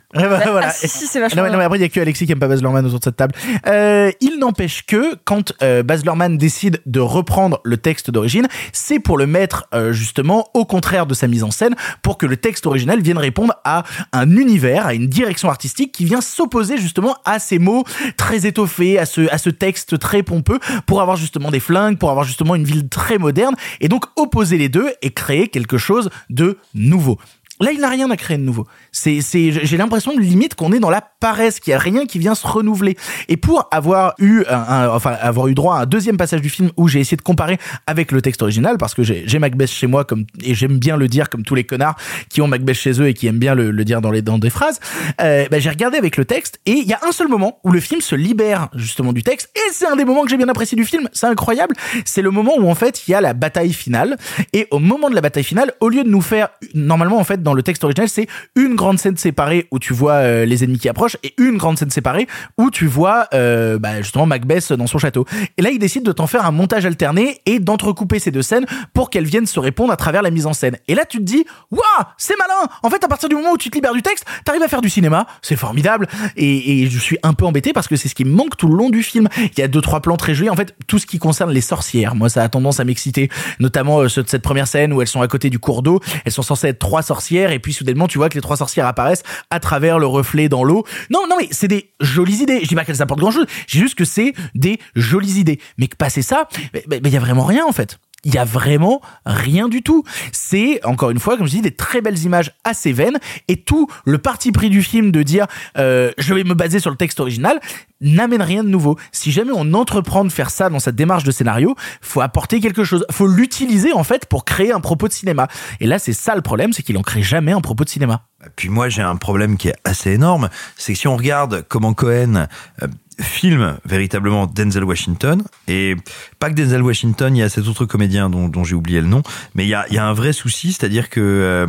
Ouais, 0.15 0.23
bah, 0.27 0.39
Bah, 0.43 0.51
voilà. 0.51 0.67
ah, 0.69 0.73
si, 0.73 1.07
c'est 1.07 1.19
Non, 1.19 1.25
vachement 1.25 1.43
mais, 1.43 1.49
non, 1.49 1.53
mais 1.53 1.57
bien. 1.59 1.65
après, 1.65 1.77
il 1.77 1.81
y 1.81 1.85
a 1.85 1.89
que 1.89 1.99
Alexis 1.99 2.25
qui 2.25 2.31
aime 2.31 2.39
pas 2.39 2.47
Baz 2.47 2.61
Luhrmann 2.61 2.85
autour 2.85 2.99
de 2.99 3.03
cette 3.03 3.15
table. 3.15 3.33
Euh, 3.67 4.11
il 4.21 4.39
n'empêche 4.39 4.85
que 4.85 5.15
quand 5.25 5.53
euh, 5.61 5.83
Baz 5.83 6.03
Luhrmann 6.03 6.37
décide 6.37 6.81
de 6.85 6.99
reprendre 6.99 7.59
le 7.63 7.77
texte 7.77 8.11
d'origine, 8.11 8.47
c'est 8.73 8.99
pour 8.99 9.17
le 9.17 9.27
mettre 9.27 9.67
euh, 9.73 9.91
justement 9.93 10.49
au 10.53 10.65
contraire 10.65 11.05
de 11.05 11.13
sa 11.13 11.27
mise 11.27 11.43
en 11.43 11.51
scène, 11.51 11.75
pour 12.01 12.17
que 12.17 12.25
le 12.25 12.37
texte 12.37 12.65
original 12.65 13.01
vienne 13.01 13.17
répondre 13.17 13.53
à 13.63 13.83
un 14.13 14.29
univers, 14.35 14.85
à 14.87 14.93
une 14.93 15.07
direction 15.07 15.49
artistique 15.49 15.91
qui 15.91 16.05
vient 16.05 16.21
s'opposer 16.21 16.77
justement 16.77 17.17
à 17.25 17.39
ces 17.39 17.59
mots 17.59 17.83
très 18.17 18.45
étoffés, 18.45 18.97
à 18.99 19.05
ce 19.05 19.29
à 19.31 19.37
ce 19.37 19.49
texte 19.49 19.99
très 19.99 20.23
pompeux, 20.23 20.59
pour 20.85 21.01
avoir 21.01 21.17
justement 21.17 21.51
des 21.51 21.59
flingues, 21.59 21.97
pour 21.97 22.09
avoir 22.09 22.25
justement 22.25 22.55
une 22.55 22.63
ville 22.63 22.87
très 22.89 23.17
moderne, 23.17 23.55
et 23.81 23.87
donc 23.89 24.05
opposer 24.15 24.57
les 24.57 24.69
deux 24.69 24.89
et 25.01 25.11
créer 25.11 25.47
quelque 25.47 25.77
chose 25.77 26.09
de 26.29 26.57
nouveau. 26.73 27.17
Là, 27.59 27.71
il 27.71 27.79
n'a 27.79 27.89
rien 27.89 28.09
à 28.11 28.17
créer 28.17 28.37
de 28.37 28.43
nouveau. 28.43 28.67
C'est, 28.91 29.21
c'est, 29.21 29.51
j'ai 29.51 29.77
l'impression 29.77 30.15
limite 30.15 30.55
qu'on 30.55 30.71
est 30.71 30.79
dans 30.79 30.91
la 30.91 31.01
paresse, 31.01 31.59
qu'il 31.59 31.71
y 31.71 31.73
a 31.73 31.79
rien 31.79 32.05
qui 32.05 32.19
vient 32.19 32.35
se 32.35 32.45
renouveler. 32.45 32.95
Et 33.29 33.37
pour 33.37 33.67
avoir 33.71 34.13
eu 34.19 34.43
un, 34.47 34.89
enfin, 34.89 35.11
avoir 35.19 35.47
eu 35.47 35.55
droit 35.55 35.77
à 35.77 35.81
un 35.81 35.85
deuxième 35.85 36.17
passage 36.17 36.41
du 36.41 36.49
film 36.49 36.69
où 36.77 36.87
j'ai 36.87 36.99
essayé 36.99 37.17
de 37.17 37.23
comparer 37.23 37.57
avec 37.87 38.11
le 38.11 38.21
texte 38.21 38.41
original, 38.43 38.77
parce 38.77 38.93
que 38.93 39.01
j'ai, 39.01 39.23
j'ai 39.25 39.39
Macbeth 39.39 39.71
chez 39.71 39.87
moi 39.87 40.05
comme, 40.05 40.25
et 40.43 40.53
j'aime 40.53 40.77
bien 40.77 40.97
le 40.97 41.07
dire 41.07 41.29
comme 41.29 41.43
tous 41.43 41.55
les 41.55 41.63
connards 41.63 41.95
qui 42.29 42.41
ont 42.41 42.47
Macbeth 42.47 42.75
chez 42.75 43.01
eux 43.01 43.07
et 43.07 43.13
qui 43.13 43.25
aiment 43.27 43.39
bien 43.39 43.55
le, 43.55 43.71
le 43.71 43.85
dire 43.85 44.01
dans 44.01 44.11
les, 44.11 44.21
dans 44.21 44.37
des 44.37 44.51
phrases, 44.51 44.79
euh, 45.21 45.45
bah, 45.49 45.59
j'ai 45.59 45.69
regardé 45.69 45.97
avec 45.97 46.17
le 46.17 46.25
texte 46.25 46.59
et 46.65 46.73
il 46.73 46.87
y 46.87 46.93
a 46.93 46.99
un 47.07 47.11
seul 47.11 47.27
moment 47.27 47.59
où 47.63 47.71
le 47.71 47.79
film 47.79 48.01
se 48.01 48.15
libère 48.15 48.69
justement 48.75 49.13
du 49.13 49.23
texte 49.23 49.49
et 49.55 49.71
c'est 49.73 49.87
un 49.87 49.95
des 49.95 50.05
moments 50.05 50.23
que 50.23 50.29
j'ai 50.29 50.37
bien 50.37 50.49
apprécié 50.49 50.75
du 50.75 50.85
film. 50.85 51.09
C'est 51.13 51.27
incroyable. 51.27 51.75
C'est 52.05 52.21
le 52.21 52.29
moment 52.29 52.53
où 52.57 52.69
en 52.69 52.75
fait 52.75 53.07
il 53.07 53.11
y 53.11 53.13
a 53.15 53.21
la 53.21 53.33
bataille 53.33 53.73
finale 53.73 54.17
et 54.53 54.67
au 54.69 54.79
moment 54.79 55.09
de 55.09 55.15
la 55.15 55.21
bataille 55.21 55.43
finale, 55.43 55.73
au 55.79 55.89
lieu 55.89 56.03
de 56.03 56.09
nous 56.09 56.21
faire 56.21 56.49
normalement 56.75 57.17
en 57.17 57.23
fait 57.23 57.41
dans 57.47 57.53
le 57.53 57.63
texte 57.63 57.85
original 57.85 58.09
c'est 58.09 58.27
une 58.57 58.75
grande 58.75 58.99
scène 58.99 59.15
séparée 59.15 59.67
où 59.71 59.79
tu 59.79 59.93
vois 59.93 60.15
euh, 60.15 60.43
les 60.45 60.65
ennemis 60.65 60.79
qui 60.79 60.89
approchent 60.89 61.15
et 61.23 61.33
une 61.37 61.55
grande 61.55 61.77
scène 61.77 61.89
séparée 61.89 62.27
où 62.57 62.69
tu 62.69 62.87
vois 62.87 63.27
euh, 63.33 63.79
bah, 63.79 64.01
justement 64.01 64.25
Macbeth 64.25 64.73
dans 64.73 64.85
son 64.85 64.97
château. 64.97 65.25
Et 65.57 65.61
là 65.61 65.69
il 65.69 65.79
décide 65.79 66.03
de 66.03 66.11
t'en 66.11 66.27
faire 66.27 66.45
un 66.45 66.51
montage 66.51 66.85
alterné 66.85 67.39
et 67.45 67.59
d'entrecouper 67.59 68.19
ces 68.19 68.31
deux 68.31 68.41
scènes 68.41 68.65
pour 68.93 69.09
qu'elles 69.09 69.23
viennent 69.25 69.45
se 69.45 69.61
répondre 69.61 69.93
à 69.93 69.95
travers 69.95 70.21
la 70.23 70.29
mise 70.29 70.45
en 70.45 70.51
scène. 70.51 70.75
Et 70.89 70.93
là 70.95 71.05
tu 71.05 71.19
te 71.19 71.23
dis 71.23 71.45
waouh 71.71 71.81
c'est 72.17 72.35
malin. 72.37 72.69
En 72.83 72.89
fait 72.89 73.01
à 73.01 73.07
partir 73.07 73.29
du 73.29 73.35
moment 73.35 73.51
où 73.53 73.57
tu 73.57 73.69
te 73.69 73.75
libères 73.75 73.93
du 73.93 74.01
texte, 74.01 74.25
t'arrives 74.43 74.63
à 74.63 74.67
faire 74.67 74.81
du 74.81 74.89
cinéma, 74.89 75.25
c'est 75.41 75.55
formidable. 75.55 76.07
Et, 76.35 76.87
je 76.89 76.99
suis 76.99 77.17
un 77.23 77.33
peu 77.33 77.45
embêté 77.45 77.71
parce 77.71 77.87
que 77.87 77.95
c'est 77.95 78.09
ce 78.09 78.15
qui 78.15 78.25
me 78.25 78.31
manque 78.33 78.57
tout 78.57 78.67
le 78.67 78.75
long 78.75 78.89
du 78.89 79.03
film. 79.03 79.29
Il 79.37 79.57
y 79.59 79.61
a 79.61 79.67
deux 79.69 79.81
trois 79.81 80.01
plans 80.01 80.17
très 80.17 80.33
jolis. 80.33 80.49
En 80.49 80.55
fait 80.57 80.75
tout 80.87 80.99
ce 80.99 81.05
qui 81.05 81.17
concerne 81.19 81.51
les 81.51 81.61
sorcières, 81.61 82.13
moi 82.15 82.27
ça 82.27 82.43
a 82.43 82.49
tendance 82.49 82.81
à 82.81 82.83
m'exciter, 82.83 83.29
notamment 83.59 83.99
euh, 84.01 84.09
ce- 84.09 84.25
cette 84.25 84.41
première 84.41 84.67
scène 84.67 84.91
où 84.91 85.01
elles 85.01 85.07
sont 85.07 85.21
à 85.21 85.27
côté 85.27 85.49
du 85.49 85.59
cours 85.59 85.81
d'eau. 85.83 86.01
Elles 86.25 86.31
sont 86.33 86.41
censées 86.41 86.67
être 86.67 86.79
trois 86.79 87.01
sorcières 87.03 87.36
et 87.45 87.59
puis 87.59 87.73
soudainement 87.73 88.07
tu 88.07 88.17
vois 88.17 88.29
que 88.29 88.35
les 88.35 88.41
trois 88.41 88.57
sorcières 88.57 88.85
apparaissent 88.85 89.23
à 89.49 89.59
travers 89.59 89.99
le 89.99 90.07
reflet 90.07 90.49
dans 90.49 90.63
l'eau. 90.63 90.85
Non 91.09 91.21
non 91.29 91.35
mais 91.39 91.47
c'est 91.51 91.67
des 91.67 91.91
jolies 91.99 92.41
idées. 92.41 92.59
Je 92.63 92.67
dis 92.67 92.75
pas 92.75 92.85
qu'elles 92.85 93.01
apportent 93.01 93.19
grand 93.19 93.31
chose. 93.31 93.45
J'ai 93.67 93.79
juste 93.79 93.95
que 93.95 94.05
c'est 94.05 94.33
des 94.55 94.79
jolies 94.95 95.39
idées. 95.39 95.59
Mais 95.77 95.87
que 95.87 95.95
passer 95.95 96.21
ça, 96.21 96.47
il 96.73 97.09
y 97.09 97.17
a 97.17 97.19
vraiment 97.19 97.45
rien 97.45 97.65
en 97.65 97.71
fait. 97.71 97.99
Il 98.23 98.33
y 98.33 98.37
a 98.37 98.45
vraiment 98.45 99.01
rien 99.25 99.69
du 99.69 99.83
tout. 99.83 100.03
C'est 100.31 100.83
encore 100.85 101.11
une 101.11 101.19
fois, 101.19 101.37
comme 101.37 101.45
je 101.45 101.51
dis, 101.51 101.61
des 101.61 101.75
très 101.75 102.01
belles 102.01 102.19
images 102.23 102.51
assez 102.63 102.91
vaines 102.91 103.19
et 103.47 103.61
tout 103.61 103.87
le 104.05 104.17
parti 104.17 104.51
pris 104.51 104.69
du 104.69 104.81
film 104.81 105.11
de 105.11 105.23
dire 105.23 105.45
euh, 105.77 106.11
je 106.17 106.33
vais 106.33 106.43
me 106.43 106.53
baser 106.53 106.79
sur 106.79 106.89
le 106.89 106.97
texte 106.97 107.19
original 107.19 107.59
n'amène 108.01 108.41
rien 108.41 108.63
de 108.63 108.69
nouveau. 108.69 108.97
Si 109.11 109.31
jamais 109.31 109.51
on 109.55 109.73
entreprend 109.73 110.23
de 110.23 110.31
faire 110.31 110.49
ça 110.49 110.69
dans 110.69 110.79
cette 110.79 110.95
démarche 110.95 111.23
de 111.23 111.31
scénario, 111.31 111.75
faut 112.01 112.21
apporter 112.21 112.59
quelque 112.59 112.83
chose, 112.83 113.05
faut 113.11 113.27
l'utiliser 113.27 113.93
en 113.93 114.03
fait 114.03 114.25
pour 114.25 114.45
créer 114.45 114.71
un 114.71 114.79
propos 114.79 115.07
de 115.07 115.13
cinéma. 115.13 115.47
Et 115.79 115.87
là, 115.87 115.99
c'est 115.99 116.13
ça 116.13 116.35
le 116.35 116.41
problème, 116.41 116.73
c'est 116.73 116.83
qu'il 116.83 116.97
en 116.97 117.01
crée 117.01 117.23
jamais 117.23 117.51
un 117.51 117.61
propos 117.61 117.83
de 117.83 117.89
cinéma. 117.89 118.23
Puis 118.55 118.69
moi, 118.69 118.89
j'ai 118.89 119.01
un 119.01 119.15
problème 119.15 119.57
qui 119.57 119.69
est 119.69 119.75
assez 119.83 120.11
énorme, 120.11 120.49
c'est 120.75 120.93
que 120.93 120.99
si 120.99 121.07
on 121.07 121.17
regarde 121.17 121.65
comment 121.67 121.93
Cohen 121.93 122.47
euh, 122.81 122.87
filme 123.19 123.77
véritablement 123.85 124.47
Denzel 124.47 124.83
Washington, 124.83 125.43
et 125.67 125.95
pas 126.39 126.49
que 126.49 126.55
Denzel 126.55 126.81
Washington, 126.81 127.35
il 127.35 127.39
y 127.39 127.43
a 127.43 127.49
cet 127.49 127.67
autre 127.67 127.85
comédien 127.85 128.29
dont, 128.29 128.63
j'ai 128.63 128.75
oublié 128.75 129.01
le 129.01 129.07
nom, 129.07 129.23
mais 129.55 129.65
il 129.65 129.69
y 129.69 129.73
a, 129.73 129.85
il 129.89 129.95
y 129.95 129.97
a 129.97 130.05
un 130.05 130.13
vrai 130.13 130.33
souci, 130.33 130.73
c'est-à-dire 130.73 131.09
que 131.09 131.19
euh, 131.19 131.67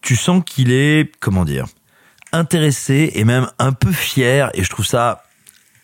tu 0.00 0.16
sens 0.16 0.42
qu'il 0.44 0.72
est, 0.72 1.12
comment 1.20 1.44
dire, 1.44 1.66
intéressé 2.32 3.12
et 3.14 3.24
même 3.24 3.48
un 3.58 3.72
peu 3.72 3.92
fier, 3.92 4.50
et 4.54 4.62
je 4.62 4.70
trouve 4.70 4.86
ça 4.86 5.24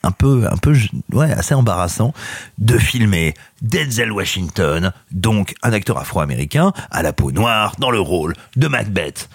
un 0.03 0.13
peu, 0.13 0.47
un 0.51 0.57
peu, 0.57 0.75
ouais, 1.13 1.33
assez 1.33 1.55
embarrassant 1.55 2.15
de 2.59 2.79
filmer 2.79 3.35
Denzel 3.61 4.13
Washington, 4.13 4.93
donc 5.11 5.55
un 5.63 5.73
acteur 5.73 5.99
afro-américain 5.99 6.73
à 6.91 7.03
la 7.03 7.13
peau 7.13 7.33
noire 7.33 7.75
dans 7.79 7.91
le 7.91 7.99
rôle 7.99 8.35
de 8.55 8.69
Macbeth. 8.69 9.29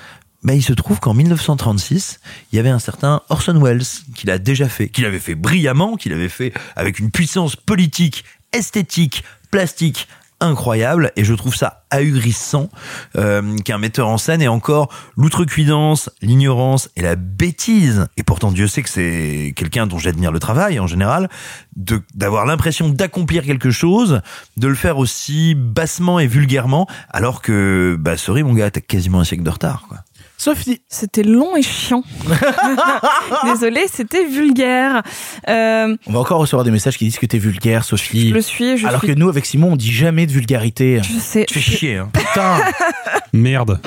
Mais 0.44 0.58
il 0.58 0.64
se 0.64 0.74
trouve 0.74 1.00
qu'en 1.00 1.14
1936, 1.14 2.20
il 2.52 2.56
y 2.56 2.60
avait 2.60 2.70
un 2.70 2.80
certain 2.80 3.22
Orson 3.30 3.60
Welles 3.62 3.84
qui 4.16 4.26
l'a 4.26 4.40
déjà 4.40 4.68
fait, 4.68 4.90
qu'il 4.90 5.06
avait 5.06 5.20
fait 5.20 5.36
brillamment, 5.36 5.96
qu'il 5.98 6.14
avait 6.14 6.30
fait 6.30 6.54
avec 6.76 7.00
une 7.00 7.12
puissance 7.12 7.56
politique, 7.56 8.24
esthétique, 8.52 9.24
plastique 9.52 10.08
incroyable 10.42 11.12
et 11.16 11.24
je 11.24 11.34
trouve 11.34 11.56
ça 11.56 11.84
ahurissant 11.92 12.70
euh, 13.16 13.58
qu'un 13.60 13.78
metteur 13.78 14.08
en 14.08 14.18
scène 14.18 14.42
ait 14.42 14.48
encore 14.48 14.90
l'outrecuidance, 15.16 16.10
l'ignorance 16.22 16.90
et 16.96 17.02
la 17.02 17.16
bêtise 17.16 18.08
et 18.18 18.24
pourtant 18.24 18.52
Dieu 18.52 18.68
sait 18.68 18.82
que 18.82 18.90
c'est 18.90 19.54
quelqu'un 19.56 19.88
dont 19.88 20.00
j'admire 20.00 20.32
le 20.32 20.40
travail 20.40 20.80
en 20.80 20.88
général 20.88 21.30
de 21.76 22.02
d'avoir 22.16 22.46
l'impression 22.46 22.90
d'accomplir 22.90 23.44
quelque 23.44 23.72
chose, 23.72 24.22
de 24.58 24.68
le 24.68 24.76
faire 24.76 24.98
aussi 24.98 25.54
bassement 25.56 26.20
et 26.20 26.28
vulgairement 26.28 26.88
alors 27.10 27.42
que 27.42 27.96
bah 28.00 28.18
sorry 28.18 28.44
mon 28.44 28.54
gars, 28.54 28.72
t'as 28.72 28.82
quasiment 28.82 29.20
un 29.20 29.24
siècle 29.24 29.44
de 29.44 29.50
retard 29.52 29.86
quoi. 29.88 30.00
Sophie. 30.42 30.82
C'était 30.90 31.22
long 31.22 31.56
et 31.56 31.62
chiant. 31.62 32.04
Désolée, 33.44 33.86
c'était 33.94 34.26
vulgaire. 34.26 35.04
Euh, 35.48 35.96
On 36.08 36.14
va 36.14 36.20
encore 36.20 36.40
recevoir 36.40 36.64
des 36.64 36.72
messages 36.72 36.98
qui 36.98 37.06
disent 37.06 37.20
que 37.20 37.28
t'es 37.28 37.38
vulgaire, 37.38 37.84
Sophie. 37.84 38.30
Je 38.30 38.34
le 38.34 38.42
suis, 38.42 38.78
je 38.78 38.88
Alors 38.88 39.02
suis- 39.04 39.14
que 39.14 39.20
nous, 39.20 39.30
avec 39.30 39.46
Simon, 39.46 39.74
on 39.74 39.76
dit 39.76 39.92
jamais 39.92 40.26
de 40.26 40.32
vulgarité. 40.32 41.00
Je 41.04 41.20
sais. 41.20 41.46
Tu 41.48 41.60
fais 41.60 41.78
chier 41.78 41.98
hein. 41.98 42.10
Putain. 42.12 42.58
Merde. 43.34 43.80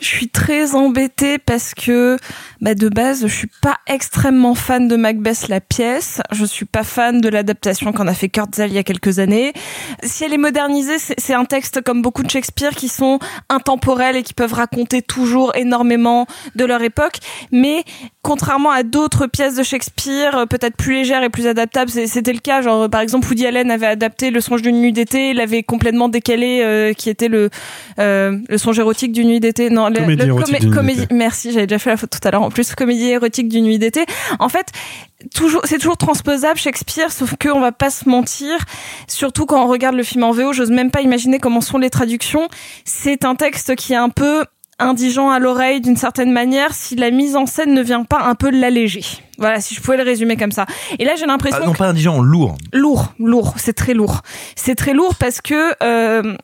Je 0.00 0.06
suis 0.06 0.28
très 0.28 0.74
embêtée 0.74 1.38
parce 1.38 1.72
que 1.74 2.18
bah 2.60 2.74
de 2.74 2.88
base, 2.88 3.22
je 3.22 3.34
suis 3.34 3.50
pas 3.62 3.76
extrêmement 3.86 4.54
fan 4.54 4.88
de 4.88 4.96
Macbeth 4.96 5.48
la 5.48 5.60
pièce. 5.60 6.20
Je 6.32 6.44
suis 6.44 6.66
pas 6.66 6.84
fan 6.84 7.20
de 7.20 7.28
l'adaptation 7.28 7.92
qu'en 7.92 8.06
a 8.06 8.14
fait 8.14 8.28
Kurtzal 8.28 8.70
il 8.70 8.74
y 8.74 8.78
a 8.78 8.82
quelques 8.82 9.18
années. 9.18 9.52
Si 10.02 10.24
elle 10.24 10.34
est 10.34 10.38
modernisée, 10.38 10.98
c'est 10.98 11.34
un 11.34 11.46
texte 11.46 11.82
comme 11.82 12.02
beaucoup 12.02 12.22
de 12.22 12.30
Shakespeare 12.30 12.72
qui 12.74 12.88
sont 12.88 13.18
intemporels 13.48 14.16
et 14.16 14.22
qui 14.22 14.34
peuvent 14.34 14.52
raconter 14.52 15.00
toujours 15.00 15.54
énormément 15.56 16.26
de 16.54 16.64
leur 16.64 16.82
époque. 16.82 17.18
Mais 17.50 17.82
contrairement 18.22 18.70
à 18.70 18.82
d'autres 18.82 19.26
pièces 19.26 19.54
de 19.54 19.62
Shakespeare, 19.62 20.46
peut-être 20.48 20.76
plus 20.76 20.94
légères 20.94 21.22
et 21.22 21.30
plus 21.30 21.46
adaptables, 21.46 21.90
c'était 21.90 22.32
le 22.32 22.40
cas. 22.40 22.60
Genre 22.60 22.90
par 22.90 23.00
exemple, 23.00 23.26
Woody 23.28 23.46
Allen 23.46 23.70
avait 23.70 23.86
adapté 23.86 24.30
Le 24.30 24.40
Songe 24.40 24.62
d'une 24.62 24.80
nuit 24.80 24.92
d'été, 24.92 25.30
il 25.30 25.40
avait 25.40 25.62
complètement 25.62 26.08
décalé, 26.08 26.60
euh, 26.62 26.92
qui 26.92 27.08
était 27.08 27.28
le 27.28 27.48
euh, 27.98 28.38
le 28.48 28.58
songe 28.58 28.78
érotique 28.78 29.12
d'une 29.12 29.28
nuit 29.28 29.40
d'été. 29.40 29.70
Le, 30.00 30.04
Comédie 30.04 30.66
le 30.66 30.72
érotique. 30.72 31.12
Merci, 31.12 31.52
j'avais 31.52 31.66
déjà 31.66 31.78
fait 31.78 31.90
la 31.90 31.96
faute 31.96 32.10
tout 32.10 32.26
à 32.26 32.30
l'heure. 32.30 32.42
En 32.42 32.50
plus, 32.50 32.74
comédie 32.74 33.08
érotique 33.10 33.48
d'une 33.48 33.64
nuit 33.64 33.78
d'été. 33.78 34.04
En 34.38 34.48
fait, 34.48 34.66
toujours, 35.34 35.62
c'est 35.64 35.78
toujours 35.78 35.96
transposable 35.96 36.58
Shakespeare, 36.58 37.10
sauf 37.12 37.34
que 37.38 37.48
on 37.48 37.60
va 37.60 37.72
pas 37.72 37.90
se 37.90 38.08
mentir. 38.08 38.56
Surtout 39.08 39.46
quand 39.46 39.62
on 39.64 39.68
regarde 39.68 39.94
le 39.96 40.02
film 40.02 40.24
en 40.24 40.32
VO, 40.32 40.52
j'ose 40.52 40.70
même 40.70 40.90
pas 40.90 41.00
imaginer 41.02 41.38
comment 41.38 41.60
sont 41.60 41.78
les 41.78 41.90
traductions. 41.90 42.48
C'est 42.84 43.24
un 43.24 43.34
texte 43.34 43.74
qui 43.76 43.92
est 43.92 43.96
un 43.96 44.08
peu 44.10 44.44
indigent 44.78 45.30
à 45.30 45.38
l'oreille 45.38 45.80
d'une 45.80 45.96
certaine 45.96 46.30
manière 46.32 46.74
si 46.74 46.96
la 46.96 47.10
mise 47.10 47.34
en 47.34 47.46
scène 47.46 47.72
ne 47.72 47.82
vient 47.82 48.04
pas 48.04 48.20
un 48.24 48.34
peu 48.34 48.50
l'alléger. 48.50 49.00
Voilà, 49.38 49.60
si 49.60 49.74
je 49.74 49.80
pouvais 49.80 49.96
le 49.96 50.02
résumer 50.02 50.36
comme 50.36 50.52
ça. 50.52 50.66
Et 50.98 51.04
là, 51.06 51.12
j'ai 51.16 51.24
l'impression 51.24 51.60
Ah, 51.62 51.66
non, 51.66 51.72
que- 51.72 51.78
pas 51.78 51.86
indigent, 51.88 52.20
lourd. 52.20 52.56
lourd, 52.74 53.14
lourd, 53.18 53.54
c'est 53.56 53.72
très 53.72 53.94
lourd. 53.94 54.20
C'est 54.54 54.74
très 54.74 54.92
lourd 54.92 55.14
parce 55.14 55.40
que 55.40 55.72
euh, 55.82 56.36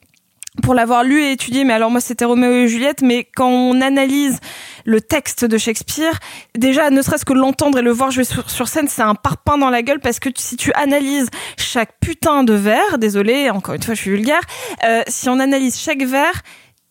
pour 0.60 0.74
l'avoir 0.74 1.02
lu 1.02 1.22
et 1.22 1.32
étudié, 1.32 1.64
mais 1.64 1.72
alors 1.72 1.90
moi 1.90 2.00
c'était 2.00 2.26
Roméo 2.26 2.52
et 2.52 2.68
Juliette, 2.68 3.00
mais 3.00 3.26
quand 3.34 3.48
on 3.48 3.80
analyse 3.80 4.38
le 4.84 5.00
texte 5.00 5.46
de 5.46 5.56
Shakespeare, 5.56 6.18
déjà 6.54 6.90
ne 6.90 7.00
serait-ce 7.00 7.24
que 7.24 7.32
l'entendre 7.32 7.78
et 7.78 7.82
le 7.82 7.90
voir 7.90 8.10
jouer 8.10 8.24
sur, 8.24 8.50
sur 8.50 8.68
scène, 8.68 8.88
c'est 8.88 9.02
un 9.02 9.14
parpaing 9.14 9.56
dans 9.56 9.70
la 9.70 9.82
gueule 9.82 10.00
parce 10.00 10.20
que 10.20 10.28
si 10.36 10.56
tu 10.56 10.70
analyses 10.74 11.28
chaque 11.56 11.98
putain 12.00 12.44
de 12.44 12.52
vers, 12.52 12.98
désolé, 12.98 13.48
encore 13.48 13.74
une 13.74 13.82
fois 13.82 13.94
je 13.94 14.00
suis 14.00 14.10
vulgaire, 14.10 14.42
euh, 14.84 15.02
si 15.08 15.30
on 15.30 15.38
analyse 15.38 15.78
chaque 15.78 16.02
vers, 16.02 16.42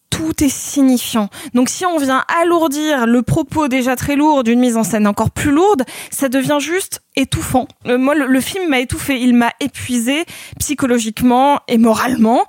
tout 0.10 0.44
est 0.44 0.50
signifiant. 0.50 1.30
Donc 1.54 1.70
si 1.70 1.86
on 1.86 1.98
vient 1.98 2.24
alourdir 2.42 3.06
le 3.06 3.22
propos 3.22 3.68
déjà 3.68 3.96
très 3.96 4.16
lourd 4.16 4.44
d'une 4.44 4.60
mise 4.60 4.76
en 4.76 4.84
scène 4.84 5.08
encore 5.08 5.32
plus 5.32 5.52
lourde, 5.52 5.84
ça 6.10 6.30
devient 6.30 6.58
juste 6.60 7.02
étouffant. 7.16 7.68
Euh, 7.88 7.98
moi, 7.98 8.14
le, 8.14 8.26
le 8.26 8.42
film 8.42 8.70
m'a 8.70 8.80
étouffé, 8.80 9.20
il 9.20 9.36
m'a 9.36 9.52
épuisé 9.60 10.26
psychologiquement 10.60 11.60
et 11.68 11.78
moralement. 11.78 12.44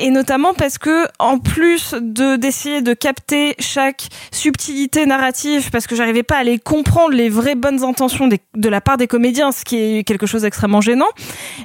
Et 0.00 0.10
notamment 0.10 0.54
parce 0.54 0.78
que, 0.78 1.08
en 1.18 1.40
plus 1.40 1.92
de 2.00 2.36
d'essayer 2.36 2.82
de 2.82 2.94
capter 2.94 3.56
chaque 3.58 4.06
subtilité 4.30 5.06
narrative, 5.06 5.70
parce 5.72 5.88
que 5.88 5.96
j'arrivais 5.96 6.22
pas 6.22 6.36
à 6.36 6.44
les 6.44 6.60
comprendre 6.60 7.14
les 7.14 7.28
vraies 7.28 7.56
bonnes 7.56 7.82
intentions 7.82 8.28
de 8.28 8.68
la 8.68 8.80
part 8.80 8.96
des 8.96 9.08
comédiens, 9.08 9.50
ce 9.50 9.64
qui 9.64 9.76
est 9.76 10.04
quelque 10.04 10.26
chose 10.26 10.42
d'extrêmement 10.42 10.80
gênant, 10.80 11.08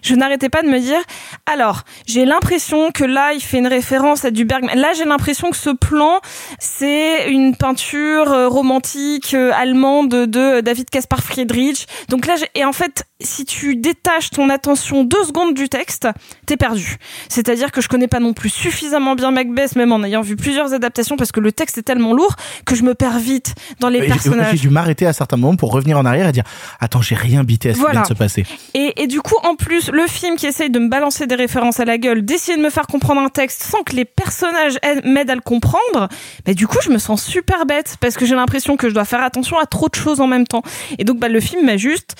je 0.01 0.15
n'arrêtais 0.15 0.49
pas 0.49 0.63
de 0.63 0.67
me 0.67 0.79
dire, 0.79 0.99
alors, 1.45 1.83
j'ai 2.07 2.25
l'impression 2.25 2.91
que 2.91 3.03
là, 3.03 3.33
il 3.33 3.41
fait 3.41 3.59
une 3.59 3.67
référence 3.67 4.25
à 4.25 4.31
du 4.31 4.45
Bergman. 4.45 4.75
Là, 4.79 4.93
j'ai 4.93 5.05
l'impression 5.05 5.51
que 5.51 5.57
ce 5.57 5.69
plan, 5.69 6.19
c'est 6.57 7.31
une 7.31 7.55
peinture 7.55 8.31
euh, 8.31 8.47
romantique 8.47 9.35
euh, 9.35 9.51
allemande 9.53 10.09
de 10.09 10.61
David 10.61 10.89
Caspar 10.89 11.21
Friedrich. 11.21 11.85
Donc 12.09 12.25
là, 12.25 12.33
et 12.55 12.65
en 12.65 12.73
fait, 12.73 13.05
si 13.19 13.45
tu 13.45 13.75
détaches 13.75 14.31
ton 14.31 14.49
attention 14.49 15.03
deux 15.03 15.23
secondes 15.23 15.53
du 15.53 15.69
texte, 15.69 16.07
t'es 16.47 16.57
perdu. 16.57 16.97
C'est-à-dire 17.29 17.71
que 17.71 17.79
je 17.79 17.87
connais 17.87 18.07
pas 18.07 18.19
non 18.23 18.33
plus 18.33 18.49
suffisamment 18.49 19.13
bien 19.15 19.29
Macbeth, 19.31 19.75
même 19.75 19.91
en 19.91 20.03
ayant 20.03 20.21
vu 20.21 20.35
plusieurs 20.35 20.73
adaptations, 20.73 21.15
parce 21.17 21.31
que 21.31 21.39
le 21.39 21.51
texte 21.51 21.77
est 21.77 21.83
tellement 21.83 22.13
lourd 22.13 22.35
que 22.65 22.73
je 22.75 22.83
me 22.83 22.95
perds 22.95 23.19
vite 23.19 23.53
dans 23.79 23.89
les 23.89 23.99
Et 23.99 24.01
j'ai- 24.01 24.07
J'ai 24.07 24.13
personnages. 24.13 24.61
dû 24.61 24.69
m'arrêter 24.69 25.05
à 25.05 25.13
certains 25.13 25.37
moments 25.37 25.55
pour 25.55 25.71
revenir 25.71 25.97
en 25.99 26.05
arrière 26.05 26.27
et 26.27 26.31
dire 26.31 26.43
Attends, 26.79 27.01
j'ai 27.01 27.15
rien 27.15 27.43
bité 27.43 27.69
à 27.69 27.73
ce 27.75 27.79
qui 27.85 27.91
vient 27.91 28.01
de 28.01 28.07
se 28.07 28.13
passer. 28.13 28.45
Et, 28.73 29.03
et 29.03 29.07
du 29.07 29.21
coup, 29.21 29.35
en 29.43 29.55
plus, 29.55 29.89
le 29.91 30.07
film 30.07 30.35
qui 30.37 30.47
essaye 30.47 30.69
de 30.69 30.79
me 30.79 30.87
balancer 30.89 31.27
des 31.27 31.35
références 31.35 31.79
à 31.79 31.85
la 31.85 31.97
gueule, 31.97 32.23
d'essayer 32.25 32.57
de 32.57 32.63
me 32.63 32.69
faire 32.69 32.87
comprendre 32.87 33.21
un 33.21 33.29
texte 33.29 33.63
sans 33.63 33.83
que 33.83 33.95
les 33.95 34.05
personnages 34.05 34.77
aident- 34.81 35.05
m'aident 35.05 35.29
à 35.29 35.35
le 35.35 35.41
comprendre, 35.41 36.07
bah, 36.45 36.53
du 36.53 36.65
coup, 36.67 36.77
je 36.83 36.89
me 36.89 36.97
sens 36.97 37.23
super 37.23 37.65
bête 37.65 37.97
parce 37.99 38.15
que 38.15 38.25
j'ai 38.25 38.35
l'impression 38.35 38.77
que 38.77 38.89
je 38.89 38.93
dois 38.93 39.05
faire 39.05 39.21
attention 39.23 39.57
à 39.59 39.65
trop 39.65 39.89
de 39.89 39.95
choses 39.95 40.21
en 40.21 40.27
même 40.27 40.47
temps. 40.47 40.61
Et 40.97 41.03
donc, 41.03 41.19
bah, 41.19 41.27
le 41.29 41.39
film 41.39 41.65
m'a 41.65 41.77
juste 41.77 42.15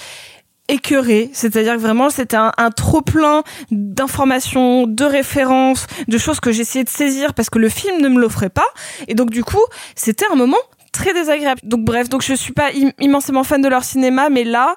écœuré, 0.69 1.29
c'est-à-dire 1.33 1.75
que 1.75 1.79
vraiment 1.79 2.09
c'était 2.09 2.37
un, 2.37 2.51
trop 2.75 3.01
plein 3.01 3.43
d'informations, 3.71 4.87
de 4.87 5.03
références, 5.03 5.87
de 6.07 6.17
choses 6.17 6.39
que 6.39 6.51
j'essayais 6.51 6.83
de 6.83 6.89
saisir 6.89 7.33
parce 7.33 7.49
que 7.49 7.59
le 7.59 7.69
film 7.69 8.01
ne 8.01 8.07
me 8.09 8.19
l'offrait 8.19 8.49
pas 8.49 8.65
et 9.07 9.13
donc 9.13 9.29
du 9.29 9.43
coup 9.43 9.63
c'était 9.95 10.25
un 10.31 10.35
moment 10.35 10.57
très 10.93 11.13
désagréable. 11.13 11.59
Donc 11.63 11.83
bref, 11.83 12.07
donc 12.07 12.21
je 12.23 12.33
suis 12.33 12.53
pas 12.53 12.69
im- 12.75 12.91
immensément 12.99 13.43
fan 13.43 13.61
de 13.61 13.67
leur 13.67 13.83
cinéma, 13.83 14.29
mais 14.29 14.43
là, 14.43 14.75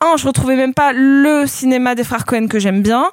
un, 0.00 0.16
je 0.16 0.26
retrouvais 0.26 0.56
même 0.56 0.74
pas 0.74 0.92
le 0.92 1.46
cinéma 1.46 1.94
des 1.94 2.04
frères 2.04 2.24
Cohen 2.26 2.48
que 2.48 2.58
j'aime 2.58 2.82
bien. 2.82 3.10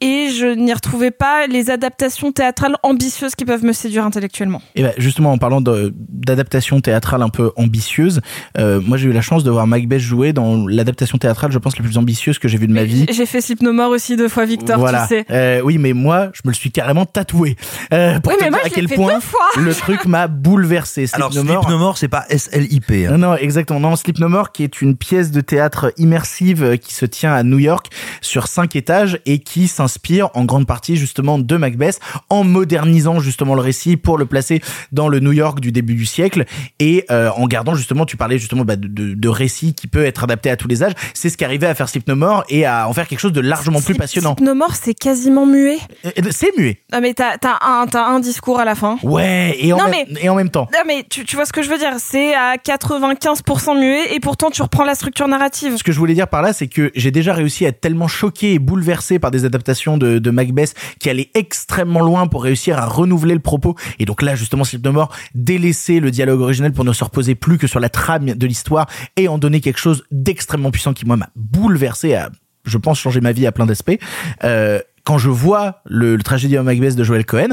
Et 0.00 0.28
je 0.30 0.46
n'y 0.54 0.72
retrouvais 0.72 1.10
pas 1.12 1.46
les 1.46 1.70
adaptations 1.70 2.32
théâtrales 2.32 2.76
ambitieuses 2.82 3.34
qui 3.36 3.44
peuvent 3.44 3.64
me 3.64 3.72
séduire 3.72 4.04
intellectuellement. 4.04 4.60
Et 4.74 4.82
ben 4.82 4.92
justement, 4.98 5.32
en 5.32 5.38
parlant 5.38 5.60
de- 5.60 5.94
d'adaptation 5.96 6.80
théâtrale 6.80 7.22
un 7.22 7.28
peu 7.28 7.52
ambitieuse, 7.56 8.20
euh, 8.58 8.80
moi 8.84 8.96
j'ai 8.98 9.08
eu 9.08 9.12
la 9.12 9.20
chance 9.22 9.44
de 9.44 9.50
voir 9.50 9.66
Macbeth 9.66 10.00
jouer 10.00 10.32
dans 10.32 10.66
l'adaptation 10.66 11.16
théâtrale, 11.16 11.52
je 11.52 11.58
pense, 11.58 11.78
la 11.78 11.84
plus 11.84 11.96
ambitieuse 11.96 12.38
que 12.38 12.48
j'ai 12.48 12.58
vue 12.58 12.66
de 12.66 12.72
ma 12.72 12.84
vie. 12.84 13.06
J'ai 13.10 13.24
fait 13.24 13.40
Slip 13.40 13.62
No 13.62 13.72
More 13.72 13.90
aussi 13.90 14.16
deux 14.16 14.28
fois, 14.28 14.44
Victor, 14.44 14.78
voilà. 14.78 15.02
tu 15.02 15.08
sais. 15.14 15.24
Euh, 15.30 15.60
oui, 15.64 15.78
mais 15.78 15.92
moi, 15.92 16.30
je 16.34 16.40
me 16.44 16.50
le 16.50 16.54
suis 16.54 16.70
carrément 16.70 17.06
tatoué. 17.06 17.56
Euh, 17.92 18.18
pour 18.20 18.32
Oui, 18.32 18.38
mais 18.42 18.50
moi, 18.50 18.60
à 18.64 18.68
quel 18.68 18.88
fait 18.88 18.96
point 18.96 19.14
deux 19.14 19.20
fois. 19.20 19.40
le 19.56 19.74
truc 19.74 20.04
m'a 20.06 20.26
bouleversé. 20.26 21.06
Slip 21.06 21.14
Alors, 21.16 21.30
No 21.34 21.40
Sleep 21.42 21.52
More- 21.54 21.70
No 21.70 21.78
More, 21.78 21.98
c'est 21.98 22.08
pas 22.08 22.26
S-L-I-P. 22.28 23.06
hein. 23.06 23.12
non, 23.16 23.18
non, 23.30 23.36
exactement. 23.36 23.80
Non, 23.80 23.96
Sleep 23.96 24.18
No 24.18 24.28
More, 24.28 24.52
qui 24.52 24.64
est 24.64 24.82
une 24.82 24.96
pièce 24.96 25.30
de 25.30 25.40
théâtre 25.40 25.92
immersive 25.96 26.62
euh, 26.62 26.76
qui 26.76 26.94
se 26.94 27.06
tient 27.06 27.32
à 27.32 27.42
New 27.42 27.58
York 27.58 27.86
sur 28.20 28.48
cinq 28.48 28.76
étages 28.76 29.18
et 29.24 29.38
qui 29.38 29.68
s'inspire 29.88 30.30
en 30.34 30.44
grande 30.44 30.66
partie 30.66 30.96
justement 30.96 31.38
de 31.38 31.56
Macbeth 31.56 32.00
en 32.30 32.42
modernisant 32.44 33.20
justement 33.20 33.54
le 33.54 33.60
récit 33.60 33.96
pour 33.96 34.16
le 34.18 34.26
placer 34.26 34.60
dans 34.92 35.08
le 35.08 35.20
New 35.20 35.32
York 35.32 35.60
du 35.60 35.72
début 35.72 35.94
du 35.94 36.06
siècle 36.06 36.44
et 36.80 37.04
euh, 37.10 37.30
en 37.36 37.46
gardant 37.46 37.74
justement, 37.74 38.06
tu 38.06 38.16
parlais 38.16 38.38
justement 38.38 38.64
bah, 38.64 38.76
de, 38.76 38.88
de, 38.88 39.14
de 39.14 39.28
récit 39.28 39.74
qui 39.74 39.86
peut 39.86 40.04
être 40.04 40.24
adapté 40.24 40.50
à 40.50 40.56
tous 40.56 40.68
les 40.68 40.82
âges. 40.82 40.92
C'est 41.12 41.28
ce 41.28 41.36
qu'arrivait 41.36 41.66
à 41.66 41.74
faire 41.74 41.88
More 42.08 42.44
et 42.48 42.64
à 42.66 42.88
en 42.88 42.92
faire 42.92 43.06
quelque 43.08 43.18
chose 43.20 43.32
de 43.32 43.40
largement 43.40 43.80
plus 43.80 43.94
passionnant. 43.94 44.34
Slip 44.36 44.46
No 44.46 44.54
More, 44.54 44.74
c'est 44.74 44.94
quasiment 44.94 45.46
muet. 45.46 45.78
Euh, 46.06 46.10
C'est 46.30 46.56
muet. 46.58 46.80
Ah, 46.92 47.00
mais 47.00 47.14
t'as 47.14 47.38
t'as 47.38 47.56
un, 47.62 47.86
t'as 47.86 48.06
un 48.06 48.20
discours 48.20 48.58
à 48.60 48.64
la 48.64 48.74
fin. 48.74 48.98
Ouais, 49.02 49.56
et 49.60 49.72
en, 49.72 49.78
Non, 49.78 49.84
même, 49.88 50.06
mais- 50.12 50.20
et 50.22 50.28
en 50.28 50.34
même 50.34 50.50
temps. 50.50 50.68
Non 50.72 50.80
mais 50.86 51.04
tu, 51.08 51.24
tu 51.24 51.36
vois 51.36 51.44
ce 51.46 51.52
que 51.52 51.62
je 51.62 51.68
veux 51.68 51.78
dire, 51.78 51.92
c'est 51.98 52.34
à 52.34 52.56
95% 52.56 53.78
muet 53.78 54.14
et 54.14 54.20
pourtant 54.20 54.50
tu 54.50 54.62
reprends 54.62 54.84
la 54.84 54.94
structure 54.94 55.28
narrative. 55.28 55.76
Ce 55.76 55.82
que 55.84 55.92
je 55.92 55.98
voulais 55.98 56.14
dire 56.14 56.28
par 56.28 56.42
là, 56.42 56.52
c'est 56.52 56.66
que 56.68 56.90
j'ai 56.94 57.10
déjà 57.10 57.32
réussi 57.34 57.64
à 57.64 57.68
être 57.68 57.80
tellement 57.80 58.08
choqué 58.08 58.54
et 58.54 58.58
bouleversé 58.58 59.18
par 59.18 59.30
des 59.30 59.44
adaptations 59.44 59.73
de, 59.98 60.30
Macbeth 60.30 60.74
qui 60.98 61.10
allaient 61.10 61.30
extrêmement 61.34 62.00
loin 62.00 62.26
pour 62.26 62.42
réussir 62.42 62.78
à 62.78 62.86
renouveler 62.86 63.34
le 63.34 63.40
propos. 63.40 63.76
Et 63.98 64.04
donc 64.04 64.22
là, 64.22 64.34
justement, 64.34 64.64
Slip 64.64 64.84
No 64.84 64.92
More, 64.92 65.10
délaisser 65.34 66.00
le 66.00 66.10
dialogue 66.10 66.40
originel 66.40 66.72
pour 66.72 66.84
ne 66.84 66.92
se 66.92 67.04
reposer 67.04 67.34
plus 67.34 67.58
que 67.58 67.66
sur 67.66 67.80
la 67.80 67.88
trame 67.88 68.26
de 68.26 68.46
l'histoire 68.46 68.86
et 69.16 69.28
en 69.28 69.38
donner 69.38 69.60
quelque 69.60 69.78
chose 69.78 70.04
d'extrêmement 70.10 70.70
puissant 70.70 70.92
qui, 70.92 71.06
moi, 71.06 71.16
m'a 71.16 71.28
bouleversé 71.36 72.14
à, 72.14 72.30
je 72.64 72.78
pense, 72.78 72.98
changer 72.98 73.20
ma 73.20 73.32
vie 73.32 73.46
à 73.46 73.52
plein 73.52 73.66
d'aspects. 73.66 73.98
Euh, 74.42 74.80
quand 75.04 75.18
je 75.18 75.28
vois 75.28 75.82
le, 75.84 76.16
tragédie 76.18 76.54
de 76.54 76.60
Macbeth 76.60 76.96
de 76.96 77.04
Joel 77.04 77.26
Cohen, 77.26 77.50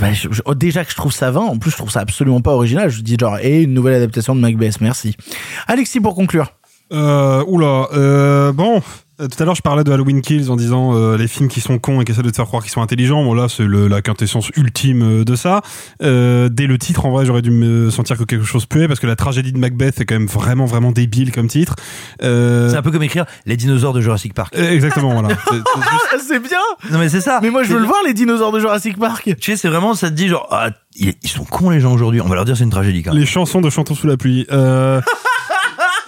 bah, 0.00 0.12
je- 0.12 0.54
déjà 0.54 0.84
que 0.84 0.90
je 0.92 0.96
trouve 0.96 1.12
ça 1.12 1.30
vain, 1.30 1.40
en 1.40 1.58
plus 1.58 1.72
je 1.72 1.76
trouve 1.76 1.90
ça 1.90 2.00
absolument 2.00 2.40
pas 2.40 2.52
original. 2.52 2.88
Je 2.88 3.02
dis 3.02 3.16
genre, 3.18 3.38
et 3.42 3.62
une 3.62 3.74
nouvelle 3.74 3.94
adaptation 3.94 4.34
de 4.36 4.40
Macbeth, 4.40 4.80
merci. 4.80 5.16
Alexis, 5.66 6.00
pour 6.00 6.14
conclure. 6.14 6.52
Euh, 6.92 7.44
oula, 7.46 7.88
euh, 7.92 8.52
bon. 8.52 8.82
Euh, 9.20 9.28
Tout 9.28 9.42
à 9.42 9.46
l'heure, 9.46 9.54
je 9.54 9.62
parlais 9.62 9.84
de 9.84 9.92
Halloween 9.92 10.20
Kills 10.22 10.50
en 10.50 10.56
disant 10.56 10.94
euh, 10.94 11.16
les 11.16 11.28
films 11.28 11.48
qui 11.48 11.60
sont 11.60 11.78
cons 11.78 12.00
et 12.00 12.04
qui 12.04 12.12
essaient 12.12 12.22
de 12.22 12.30
te 12.30 12.36
faire 12.36 12.46
croire 12.46 12.62
qu'ils 12.62 12.72
sont 12.72 12.82
intelligents. 12.82 13.22
Bon, 13.24 13.34
là, 13.34 13.46
c'est 13.48 13.64
le- 13.64 13.88
la 13.88 14.02
quintessence 14.02 14.50
ultime 14.56 15.02
euh, 15.20 15.24
de 15.24 15.34
ça. 15.36 15.62
Euh, 16.02 16.48
dès 16.48 16.66
le 16.66 16.78
titre, 16.78 17.04
en 17.06 17.10
vrai, 17.10 17.24
j'aurais 17.26 17.42
dû 17.42 17.50
me 17.50 17.90
sentir 17.90 18.16
que 18.16 18.24
quelque 18.24 18.44
chose 18.44 18.66
puait 18.66 18.88
parce 18.88 19.00
que 19.00 19.06
la 19.06 19.16
tragédie 19.16 19.52
de 19.52 19.58
Macbeth 19.58 20.00
est 20.00 20.04
quand 20.04 20.14
même 20.16 20.26
vraiment, 20.26 20.64
vraiment 20.66 20.92
débile 20.92 21.32
comme 21.32 21.48
titre. 21.48 21.74
Euh, 22.22 22.68
C'est 22.70 22.76
un 22.76 22.82
peu 22.82 22.90
comme 22.90 23.02
écrire 23.02 23.26
les 23.46 23.56
dinosaures 23.56 23.92
de 23.92 24.00
Jurassic 24.00 24.34
Park. 24.34 24.54
euh, 24.56 24.70
Exactement, 24.70 25.12
voilà. 25.12 25.28
C'est- 25.48 25.50
c'est 25.54 25.80
juste- 25.82 26.06
Ah, 26.12 26.16
c'est 26.26 26.38
bien 26.40 26.58
Non 26.90 26.98
mais 26.98 27.08
c'est 27.08 27.20
ça. 27.20 27.40
Mais 27.42 27.50
moi 27.50 27.62
je 27.62 27.72
veux 27.72 27.78
le 27.80 27.86
voir 27.86 28.00
les 28.06 28.14
dinosaures 28.14 28.52
de 28.52 28.60
Jurassic 28.60 28.98
Park. 28.98 29.24
Tu 29.40 29.50
sais, 29.52 29.56
c'est 29.56 29.68
vraiment, 29.68 29.94
ça 29.94 30.08
te 30.10 30.14
dit 30.14 30.28
genre, 30.28 30.46
ah, 30.50 30.70
ils 30.96 31.14
ils 31.22 31.28
sont 31.28 31.44
cons 31.44 31.70
les 31.70 31.80
gens 31.80 31.92
aujourd'hui. 31.92 32.20
On 32.20 32.28
va 32.28 32.34
leur 32.34 32.44
dire 32.44 32.56
c'est 32.56 32.64
une 32.64 32.70
tragédie 32.70 33.02
quand 33.02 33.12
même. 33.12 33.20
Les 33.20 33.26
chansons 33.26 33.60
de 33.60 33.70
Chantons 33.70 33.94
sous 33.94 34.06
la 34.06 34.16
pluie. 34.16 34.46
Euh... 34.50 35.00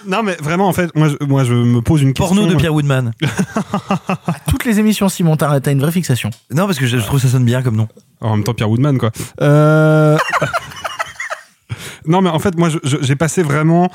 non, 0.07 0.23
mais 0.23 0.35
vraiment, 0.41 0.67
en 0.67 0.73
fait, 0.73 0.93
moi, 0.95 1.07
je, 1.09 1.25
moi, 1.25 1.43
je 1.43 1.53
me 1.53 1.81
pose 1.81 2.01
une 2.01 2.13
question. 2.13 2.35
Porno 2.35 2.49
de 2.51 2.55
Pierre 2.57 2.73
Woodman. 2.73 3.13
Toutes 4.47 4.65
les 4.65 4.79
émissions 4.79 5.09
Simon, 5.09 5.35
t'as 5.37 5.59
t'as 5.59 5.71
une 5.71 5.79
vraie 5.79 5.91
fixation. 5.91 6.29
Non, 6.51 6.65
parce 6.65 6.77
que 6.79 6.85
je, 6.85 6.97
je 6.97 7.03
trouve 7.05 7.19
que 7.21 7.27
ça 7.27 7.31
sonne 7.31 7.45
bien 7.45 7.61
comme 7.61 7.75
nom. 7.75 7.87
En 8.21 8.35
même 8.35 8.43
temps, 8.43 8.53
Pierre 8.53 8.69
Woodman, 8.69 8.97
quoi. 8.97 9.11
Euh... 9.41 10.17
non, 12.05 12.21
mais 12.21 12.29
en 12.29 12.39
fait, 12.39 12.57
moi, 12.57 12.69
je- 12.69 12.77
je- 12.83 12.97
j'ai 13.01 13.15
passé 13.15 13.43
vraiment 13.43 13.89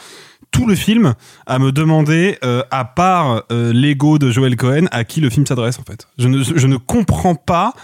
tout 0.51 0.67
le 0.67 0.75
film 0.75 1.15
à 1.47 1.59
me 1.59 1.73
demander, 1.73 2.39
euh, 2.45 2.63
à 2.71 2.85
part 2.85 3.43
euh, 3.53 3.73
l'ego 3.73 4.19
de 4.19 4.31
Joel 4.31 4.57
Cohen, 4.57 4.87
à 4.91 5.05
qui 5.05 5.21
le 5.21 5.29
film 5.31 5.47
s'adresse, 5.47 5.79
en 5.79 5.83
fait. 5.85 6.09
Je 6.19 6.29
ne, 6.29 6.43
je 6.43 6.67
ne 6.67 6.77
comprends 6.77 7.35
pas 7.35 7.75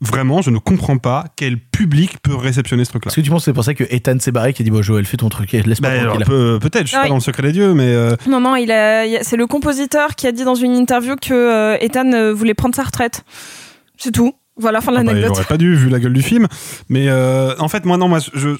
vraiment, 0.00 0.42
je 0.42 0.50
ne 0.50 0.58
comprends 0.58 0.98
pas 0.98 1.24
quel 1.36 1.58
public 1.58 2.18
peut 2.22 2.34
réceptionner 2.34 2.84
ce 2.84 2.90
truc-là. 2.90 3.08
Est-ce 3.08 3.16
que 3.16 3.20
tu 3.20 3.30
penses 3.30 3.42
que 3.42 3.44
c'est 3.46 3.52
pour 3.52 3.64
ça 3.64 3.74
que 3.74 3.84
Ethan 3.90 4.18
s'est 4.20 4.30
barré 4.32 4.52
qui 4.52 4.62
a 4.62 4.64
dit 4.64 4.70
bon 4.70 4.82
Joël 4.82 5.04
fais 5.04 5.16
ton 5.16 5.28
truc 5.28 5.50
laisse 5.52 5.80
pas 5.80 5.88
Bah, 5.90 6.00
alors, 6.00 6.14
tranquille. 6.14 6.26
peut- 6.26 6.58
peut-être, 6.60 6.82
je 6.84 6.88
suis 6.88 6.96
Ah 6.96 7.02
pas 7.02 7.08
dans 7.08 7.14
le 7.16 7.20
secret 7.20 7.42
des 7.42 7.52
dieux, 7.52 7.74
mais 7.74 7.86
euh, 7.92 8.14
Non, 8.28 8.40
non, 8.40 8.56
il 8.56 8.70
a, 8.70 9.06
il 9.06 9.18
c'est 9.22 9.36
le 9.36 9.46
compositeur 9.46 10.14
qui 10.14 10.26
a 10.26 10.32
dit 10.32 10.44
dans 10.44 10.54
une 10.54 10.74
interview 10.76 11.16
que 11.16 11.34
euh, 11.34 11.76
Ethan 11.80 12.12
euh, 12.12 12.32
voulait 12.32 12.54
prendre 12.54 12.74
sa 12.74 12.84
retraite. 12.84 13.24
C'est 13.96 14.12
tout. 14.12 14.34
Voilà, 14.60 14.80
fin 14.80 14.90
de 14.92 14.96
Ah 14.96 15.02
bah, 15.02 15.10
il 15.10 15.14
l'anecdote. 15.14 15.36
aurait 15.38 15.46
pas 15.46 15.56
dû 15.56 15.74
vu 15.76 15.88
la 15.88 16.00
gueule 16.00 16.12
du 16.12 16.22
film. 16.22 16.46
Mais 16.88 17.06
euh, 17.08 17.54
en 17.58 17.68
fait, 17.68 17.84
moi 17.84 17.96
non, 17.96 18.08
moi 18.08 18.18
je 18.34 18.56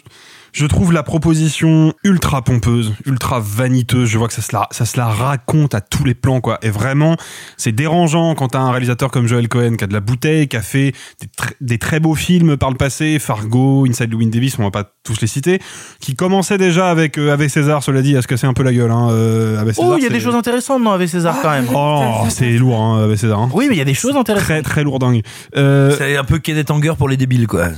je 0.53 0.67
trouve 0.67 0.93
la 0.93 1.03
proposition 1.03 1.93
ultra 2.05 2.43
pompeuse, 2.43 2.93
ultra 3.07 3.41
vaniteuse. 3.41 4.09
Je 4.09 4.19
vois 4.19 4.29
que 4.29 4.35
ça 4.35 4.43
se 4.43 4.53
la 4.55 4.67
ça 4.71 4.85
se 4.85 4.97
la 4.97 5.07
raconte 5.07 5.75
à 5.75 5.81
tous 5.81 6.05
les 6.05 6.15
plans 6.15 6.41
quoi. 6.41 6.59
Et 6.63 6.71
vraiment, 6.71 7.17
c'est 7.57 7.73
dérangeant 7.73 8.35
quand 8.35 8.49
t'as 8.49 8.61
un 8.61 8.71
réalisateur 8.71 9.11
comme 9.11 9.27
Joel 9.27 9.49
Cohen 9.49 9.77
qui 9.77 9.85
a 9.85 9.87
de 9.87 9.93
la 9.93 10.01
bouteille, 10.01 10.49
qui 10.49 10.57
a 10.57 10.63
fait 10.63 10.93
des, 11.21 11.27
tr- 11.27 11.53
des 11.61 11.79
très 11.79 12.01
beaux 12.01 12.15
films 12.15 12.57
par 12.57 12.71
le 12.71 12.77
passé, 12.77 13.19
Fargo, 13.19 13.87
Inside 13.89 14.11
Llewyn 14.11 14.31
Davis, 14.31 14.59
on 14.59 14.63
va 14.65 14.71
pas 14.71 14.85
tous 15.05 15.21
les 15.21 15.27
citer, 15.27 15.61
qui 16.01 16.15
commençait 16.15 16.59
déjà 16.59 16.91
avec 16.91 17.19
euh, 17.19 17.33
avec 17.33 17.51
César. 17.51 17.83
Cela 17.83 18.03
dit, 18.03 18.17
à 18.17 18.23
se 18.23 18.27
casser 18.27 18.47
un 18.47 18.53
peu 18.55 18.63
la 18.63 18.73
gueule. 18.73 18.91
Hein, 18.91 19.09
euh, 19.11 19.59
avec 19.61 19.75
César, 19.75 19.91
Oh, 19.93 19.97
il 19.99 20.03
y 20.03 20.07
a 20.07 20.11
des 20.11 20.21
choses 20.21 20.35
intéressantes 20.35 20.83
non 20.83 20.91
avec 20.93 21.09
César 21.09 21.37
quand 21.43 21.51
même. 21.51 21.67
Oh, 21.75 22.25
c'est 22.29 22.51
lourd 22.53 22.81
hein, 22.81 23.05
avec 23.05 23.19
César. 23.19 23.39
hein. 23.41 23.49
Oui, 23.53 23.67
mais 23.69 23.75
il 23.75 23.79
y 23.79 23.83
a 23.83 23.85
des 23.87 23.95
choses 23.95 24.17
intéressantes. 24.17 24.45
Très 24.49 24.63
très 24.63 24.85
lourd 24.85 24.99
dingue. 24.99 25.23
Euh, 25.57 25.95
C'est 25.99 26.17
un 26.17 26.25
peu 26.25 26.39
Kenneth 26.39 26.71
Anger 26.71 26.93
pour 26.97 27.09
les 27.09 27.17
débiles, 27.17 27.47
quoi. 27.47 27.69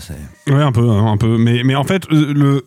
Ouais, 0.48 0.62
un 0.62 0.72
peu, 0.72 0.88
hein, 0.90 1.06
un 1.12 1.16
peu. 1.16 1.36
Mais, 1.38 1.62
mais 1.64 1.74
en 1.74 1.84
fait, 1.84 2.04
euh, 2.10 2.32
le, 2.34 2.64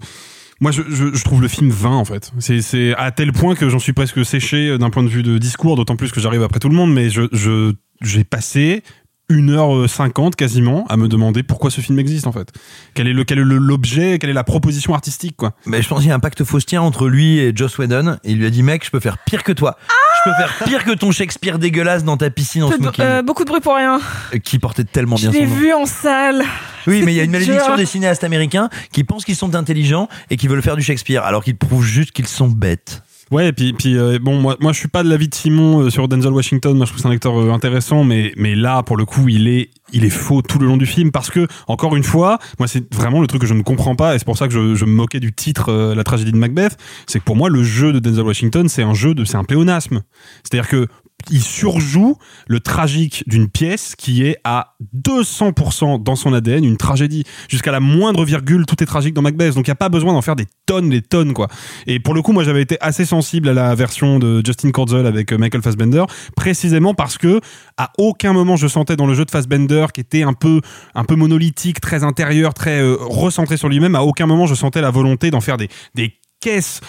moi, 0.60 0.72
je, 0.72 1.24
trouve 1.24 1.42
le 1.42 1.48
film 1.48 1.70
vain, 1.70 1.96
en 1.96 2.06
fait. 2.06 2.32
C'est, 2.40 2.94
à 2.96 3.12
tel 3.12 3.34
point 3.34 3.56
que 3.56 3.70
j'en 3.70 3.80
suis 3.80 3.94
presque 3.94 4.24
séché 4.26 4.70
euh, 4.70 4.78
d'un 4.78 4.90
point 4.90 5.04
de 5.04 5.10
vue 5.10 5.24
de 5.24 5.38
discours, 5.38 5.76
d'autant 5.76 5.96
plus 5.96 6.12
que 6.12 6.22
j'arrive 6.22 6.44
après 6.44 6.60
tout 6.60 6.70
le 6.70 6.76
monde, 6.76 6.94
mais 6.94 7.10
je, 7.10 7.74
j'ai 8.02 8.24
passé 8.24 8.84
une 9.30 9.50
heure 9.52 9.90
cinquante 9.90 10.36
quasiment 10.36 10.86
à 10.90 10.98
me 10.98 11.08
demander 11.08 11.44
pourquoi 11.44 11.72
ce 11.72 11.82
film 11.82 11.98
existe, 12.00 12.28
en 12.28 12.32
fait. 12.32 12.50
Quel 12.94 13.08
est 13.08 13.14
le, 13.14 13.24
quel 13.24 13.40
est 13.40 13.44
le- 13.44 13.58
l'objet, 13.58 14.20
quelle 14.20 14.30
est 14.30 14.34
la 14.34 14.44
proposition 14.44 14.94
artistique, 14.94 15.36
quoi. 15.38 15.54
Mais 15.66 15.82
je 15.82 15.88
pense 15.88 16.00
qu'il 16.00 16.10
y 16.10 16.12
a 16.12 16.16
un 16.16 16.20
pacte 16.20 16.44
faustien 16.44 16.82
entre 16.82 17.08
lui 17.08 17.40
et 17.40 17.52
Joss 17.56 17.78
Whedon. 17.78 18.18
Et 18.24 18.32
il 18.32 18.38
lui 18.40 18.46
a 18.46 18.50
dit, 18.50 18.64
mec, 18.64 18.86
je 18.86 18.92
peux 18.92 19.00
faire 19.00 19.18
pire 19.20 19.44
que 19.44 19.52
toi. 19.54 19.78
je 20.26 20.30
peux 20.30 20.36
faire 20.36 20.54
pire 20.66 20.84
que 20.84 20.92
ton 20.92 21.12
Shakespeare 21.12 21.58
dégueulasse 21.58 22.04
dans 22.04 22.18
ta 22.18 22.30
piscine 22.30 22.64
en 22.64 22.72
smoking. 22.72 23.04
euh, 23.06 23.22
beaucoup 23.24 23.44
de 23.44 23.50
bruit 23.50 23.62
pour 23.62 23.76
rien. 23.76 24.00
euh, 24.34 24.38
Qui 24.40 24.60
portait 24.60 24.84
tellement 24.84 25.16
Je 25.16 25.30
bien 25.30 25.40
l'ai 25.40 25.48
son 25.48 25.54
nom. 25.54 25.60
vu 25.60 25.74
en 25.74 25.86
salle. 25.86 26.44
Oui, 26.86 27.02
mais 27.06 27.14
il 27.14 27.16
y 27.16 27.20
a 27.22 27.24
une 27.24 27.32
malédiction 27.32 27.66
dur. 27.68 27.78
des 27.78 27.86
cinéastes 27.86 28.26
américains 28.26 28.70
qui 28.92 29.04
pensent 29.06 29.24
qu'ils 29.26 29.38
sont 29.38 29.56
intelligents 29.56 30.10
et 30.30 30.36
qui 30.38 30.48
veulent 30.50 30.62
faire 30.62 30.76
du 30.76 30.84
Shakespeare, 30.84 31.24
alors 31.24 31.44
qu'ils 31.44 31.56
prouvent 31.58 31.86
juste 31.86 32.12
qu'ils 32.12 32.28
sont 32.28 32.50
bêtes. 32.50 33.04
Ouais, 33.32 33.48
et 33.48 33.54
puis, 33.54 33.74
puis 33.74 33.98
euh, 33.98 34.20
bon, 34.22 34.40
moi, 34.40 34.58
moi, 34.60 34.74
je 34.74 34.80
suis 34.80 34.88
pas 34.88 35.04
de 35.04 35.10
l'avis 35.10 35.28
de 35.28 35.34
Simon 35.34 35.82
euh, 35.82 35.90
sur 35.90 36.08
Denzel 36.08 36.34
Washington. 36.34 36.76
Moi, 36.76 36.86
je 36.86 36.92
trouve 36.92 37.02
c'est 37.02 37.08
un 37.08 37.12
acteur 37.12 37.40
euh, 37.40 37.52
intéressant, 37.52 38.04
mais, 38.04 38.34
mais 38.36 38.54
là, 38.54 38.84
pour 38.84 38.98
le 38.98 39.06
coup, 39.06 39.28
il 39.28 39.48
est, 39.48 39.70
il 39.92 40.06
est 40.06 40.10
faux 40.10 40.42
tout 40.42 40.60
le 40.60 40.68
long 40.68 40.78
du 40.78 40.86
film 40.86 41.12
parce 41.12 41.32
que, 41.32 41.48
encore 41.68 41.96
une 41.96 42.04
fois, 42.04 42.38
moi, 42.60 42.68
c'est 42.68 42.94
vraiment 42.94 43.22
le 43.22 43.28
truc 43.28 43.42
que 43.42 43.48
je 43.48 43.54
ne 43.54 43.64
comprends 43.64 43.96
pas, 43.96 44.14
et 44.14 44.20
c'est 44.20 44.26
pour 44.26 44.38
ça 44.38 44.48
que 44.48 44.54
je, 44.54 44.76
je 44.76 44.86
me 44.86 44.92
moquais 44.92 45.20
du 45.20 45.34
titre, 45.34 45.94
la 45.96 46.04
tragédie 46.04 46.32
de 46.32 46.38
Macbeth. 46.38 46.78
C'est 47.08 47.20
que 47.20 47.24
pour 47.24 47.36
moi, 47.36 47.50
le 47.50 47.64
jeu 47.64 47.94
de 47.94 48.00
Denzel 48.00 48.26
Washington, 48.26 48.68
c'est 48.70 48.84
un 48.84 48.94
jeu 48.94 49.16
de, 49.16 49.24
c'est 49.26 49.38
un 49.38 49.44
pléonasme. 49.44 50.02
C'est-à-dire 50.44 50.70
que 50.70 50.88
il 51.30 51.42
surjoue 51.42 52.18
le 52.48 52.60
tragique 52.60 53.24
d'une 53.28 53.50
pièce 53.50 53.96
qui 53.96 54.24
est 54.24 54.38
à 54.44 54.76
200% 54.96 56.04
dans 56.04 56.16
son 56.16 56.34
ADN 56.34 56.64
une 56.64 56.78
tragédie. 56.78 57.24
Jusqu'à 57.50 57.72
la 57.72 57.80
moindre 57.80 58.26
virgule, 58.26 58.66
tout 58.66 58.82
est 58.82 58.86
tragique 58.86 59.14
dans 59.14 59.22
Macbeth. 59.22 59.56
Donc 59.56 59.68
il 59.68 59.70
n'y 59.70 59.74
a 59.74 59.76
pas 59.76 59.90
besoin 59.90 60.14
d'en 60.14 60.22
faire 60.22 60.36
des 60.36 60.48
tonnes, 60.66 60.90
des 60.90 61.02
tonnes, 61.02 61.34
quoi. 61.34 61.48
Et 61.88 62.00
pour 62.00 62.14
le 62.14 62.22
coup, 62.22 62.32
moi 62.32 62.44
j'avais 62.44 62.62
été 62.62 62.78
assez 62.82 63.06
sensible 63.06 63.50
à 63.50 63.54
la 63.54 63.76
version 63.76 64.20
de 64.20 64.42
Justin 64.46 64.72
Kurzel 64.72 65.06
avec 65.06 65.32
euh, 65.32 65.38
Michael 65.38 65.62
Fassbender, 65.62 66.04
précisément 66.36 66.94
parce 66.94 67.18
que 67.18 67.42
à 67.78 67.92
aucun 67.98 68.34
moment 68.34 68.56
je 68.56 68.68
sentais 68.68 68.96
dans 68.96 69.08
le 69.08 69.14
jeu 69.14 69.26
de 69.26 69.32
Fassbender 69.32 69.88
qui 69.94 70.02
était 70.02 70.24
un 70.24 70.34
peu, 70.34 70.62
monolithique, 71.10 71.80
très 71.80 72.04
intérieur, 72.04 72.54
très 72.54 72.82
euh, 72.82 72.98
recentré 73.00 73.58
sur 73.58 73.70
lui-même, 73.70 73.96
à 73.96 74.04
aucun 74.04 74.26
moment 74.26 74.48
je 74.48 74.56
sentais 74.56 74.82
la 74.82 74.92
volonté 74.92 75.32
d'en 75.32 75.42
faire 75.42 75.58
des 75.58 75.70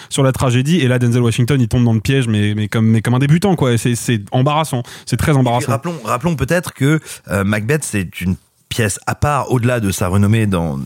sur 0.09 0.23
la 0.23 0.31
tragédie 0.31 0.79
et 0.79 0.87
là 0.87 0.99
Denzel 0.99 1.21
Washington 1.21 1.59
il 1.59 1.67
tombe 1.67 1.83
dans 1.83 1.93
le 1.93 2.01
piège 2.01 2.27
mais 2.27 2.67
comme 2.67 2.95
un 3.05 3.19
débutant 3.19 3.55
quoi. 3.55 3.77
C'est 3.77 4.21
embarrassant. 4.31 4.83
C'est 5.05 5.17
très 5.17 5.33
embarrassant. 5.33 5.71
Rappelons, 5.71 5.99
rappelons 6.03 6.35
peut-être 6.35 6.73
que 6.73 6.99
euh, 7.29 7.43
Macbeth, 7.43 7.83
c'est 7.83 8.21
une 8.21 8.35
pièce 8.69 8.99
à 9.07 9.15
part, 9.15 9.51
au-delà 9.51 9.79
de 9.79 9.91
sa 9.91 10.07
renommée 10.07 10.47
dans 10.47 10.79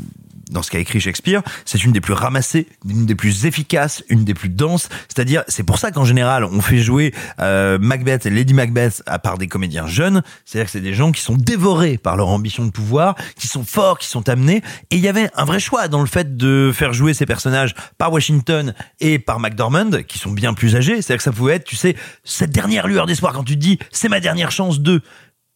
dans 0.50 0.64
ce 0.64 0.72
qu'a 0.72 0.80
écrit 0.80 1.00
Shakespeare, 1.00 1.42
c'est 1.66 1.84
une 1.84 1.92
des 1.92 2.02
plus 2.02 2.14
ramassées, 2.14 2.68
une 2.88 3.06
des 3.06 3.16
plus 3.16 3.46
efficaces, 3.46 4.04
une 4.10 4.26
des 4.26 4.34
plus 4.34 4.50
denses. 4.50 4.90
C'est-à-dire, 5.08 5.44
c'est 5.48 5.64
pour 5.64 5.78
ça 5.78 5.92
qu'en 5.92 6.06
général, 6.06 6.44
on 6.44 6.62
fait 6.62 6.80
jouer 6.80 7.14
euh, 7.40 7.78
Macbeth 7.80 8.26
et 8.26 8.30
Lady 8.30 8.54
Macbeth 8.54 9.04
à 9.06 9.20
part 9.20 9.38
des 9.38 9.48
comédiens 9.48 9.88
jeunes. 9.88 10.22
C'est-à-dire 10.46 10.66
que 10.66 10.72
c'est 10.72 10.82
des 10.82 10.94
gens 10.94 11.12
qui 11.12 11.22
sont 11.22 11.36
dévorés 11.36 11.98
par 11.98 12.18
leur 12.18 12.30
ambition 12.30 12.66
de 12.66 12.72
pouvoir, 12.72 13.16
qui 13.38 13.48
sont 13.48 13.64
forts, 13.64 14.00
qui 14.00 14.08
sont 14.08 14.28
amenés. 14.28 14.62
Et 14.92 14.98
il 14.98 15.02
y 15.02 15.08
avait 15.08 15.30
un 15.36 15.46
vrai 15.46 15.60
choix 15.60 15.88
dans 15.88 16.02
le 16.02 16.08
fait 16.08 16.36
de 16.36 16.72
faire 16.74 16.94
jouer 16.94 17.14
ces 17.14 17.26
personnages 17.26 17.76
par 17.98 18.12
Washington 18.12 18.74
et 19.00 19.20
par 19.20 19.40
McDormand, 19.40 20.04
qui 20.08 20.18
sont 20.18 20.32
bien 20.32 20.54
plus 20.54 20.76
âgés. 20.76 21.02
C'est-à-dire 21.02 21.18
que 21.18 21.24
ça 21.24 21.32
pouvait 21.32 21.56
être, 21.56 21.66
tu 21.66 21.76
sais, 21.76 21.96
cette 22.24 22.52
dernière 22.52 22.88
lueur 22.88 23.06
d'espoir 23.06 23.34
quand 23.34 23.44
tu 23.44 23.56
te 23.56 23.62
dis, 23.62 23.80
c'est 23.92 24.10
ma 24.10 24.20
dernière 24.20 24.52
chance 24.52 24.80
de. 24.80 25.02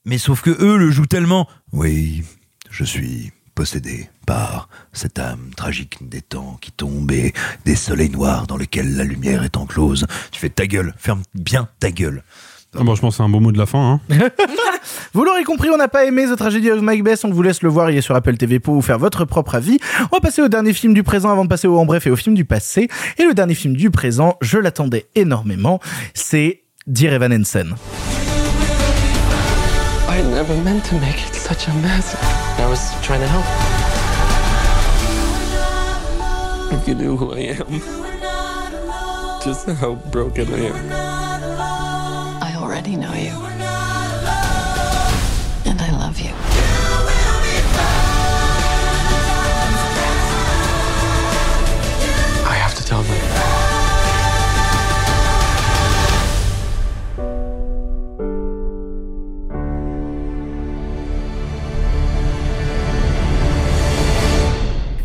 Mais 0.05 0.17
sauf 0.17 0.41
que 0.41 0.49
eux 0.49 0.77
le 0.77 0.91
jouent 0.91 1.05
tellement. 1.05 1.47
Oui, 1.71 2.23
je 2.69 2.83
suis 2.83 3.31
possédé 3.55 4.09
par 4.25 4.69
cette 4.93 5.19
âme 5.19 5.51
tragique 5.55 5.97
des 6.07 6.21
temps 6.21 6.57
qui 6.61 6.71
tombe 6.71 7.11
et 7.11 7.33
des 7.65 7.75
soleils 7.75 8.09
noirs 8.09 8.47
dans 8.47 8.57
lesquels 8.57 8.95
la 8.95 9.03
lumière 9.03 9.43
est 9.43 9.57
enclose. 9.57 10.05
Tu 10.31 10.39
fais 10.39 10.49
ta 10.49 10.67
gueule, 10.67 10.93
ferme 10.97 11.21
bien 11.33 11.67
ta 11.79 11.91
gueule. 11.91 12.23
Ah 12.75 12.83
bon, 12.83 12.95
je 12.95 13.01
pense 13.01 13.13
que 13.13 13.17
c'est 13.17 13.23
un 13.23 13.29
beau 13.29 13.39
mot 13.39 13.51
de 13.51 13.57
la 13.57 13.67
fin 13.67 14.01
hein. 14.09 14.09
Vous 15.13 15.23
l'aurez 15.23 15.43
compris, 15.43 15.69
on 15.69 15.77
n'a 15.77 15.87
pas 15.87 16.05
aimé 16.05 16.25
The 16.25 16.35
Tragedy 16.35 16.71
of 16.71 16.81
Macbeth, 16.81 17.23
on 17.23 17.29
vous 17.29 17.43
laisse 17.43 17.61
le 17.61 17.69
voir, 17.69 17.91
il 17.91 17.97
est 17.97 18.01
sur 18.01 18.15
Apple 18.15 18.35
TV 18.35 18.59
pour 18.59 18.73
vous 18.73 18.81
faire 18.81 18.97
votre 18.97 19.25
propre 19.25 19.55
avis. 19.55 19.77
On 20.11 20.15
va 20.15 20.21
passer 20.21 20.41
au 20.41 20.47
dernier 20.47 20.73
film 20.73 20.93
du 20.95 21.03
présent 21.03 21.29
avant 21.29 21.43
de 21.43 21.49
passer 21.49 21.67
au 21.67 21.77
en 21.77 21.85
bref 21.85 22.07
et 22.07 22.09
au 22.09 22.15
film 22.15 22.35
du 22.35 22.45
passé. 22.45 22.89
Et 23.19 23.23
le 23.23 23.35
dernier 23.35 23.53
film 23.53 23.75
du 23.75 23.91
présent, 23.91 24.37
je 24.41 24.57
l'attendais 24.57 25.05
énormément, 25.13 25.79
c'est 26.15 26.63
Dear 26.87 27.13
Evan 27.13 27.31
Hansen. 27.31 27.75
I 30.09 30.21
never 30.21 30.55
meant 30.63 30.83
to 30.89 30.95
make 30.95 31.19
it 31.27 31.35
such 31.35 31.67
a 31.67 31.73
mess. 31.81 32.15
I 32.57 32.67
was 32.69 32.91
trying 33.01 33.21
to 33.21 33.27
help. 33.27 33.45
If 36.73 36.87
you 36.87 36.95
knew 36.95 37.17
who 37.17 37.33
I 37.33 37.39
am, 37.39 37.81
just 39.43 39.67
how 39.67 39.95
broken 40.11 40.53
I 40.53 40.59
am. 40.59 40.91
I 42.43 42.55
already 42.57 42.95
know 42.95 43.13
you. 43.13 43.52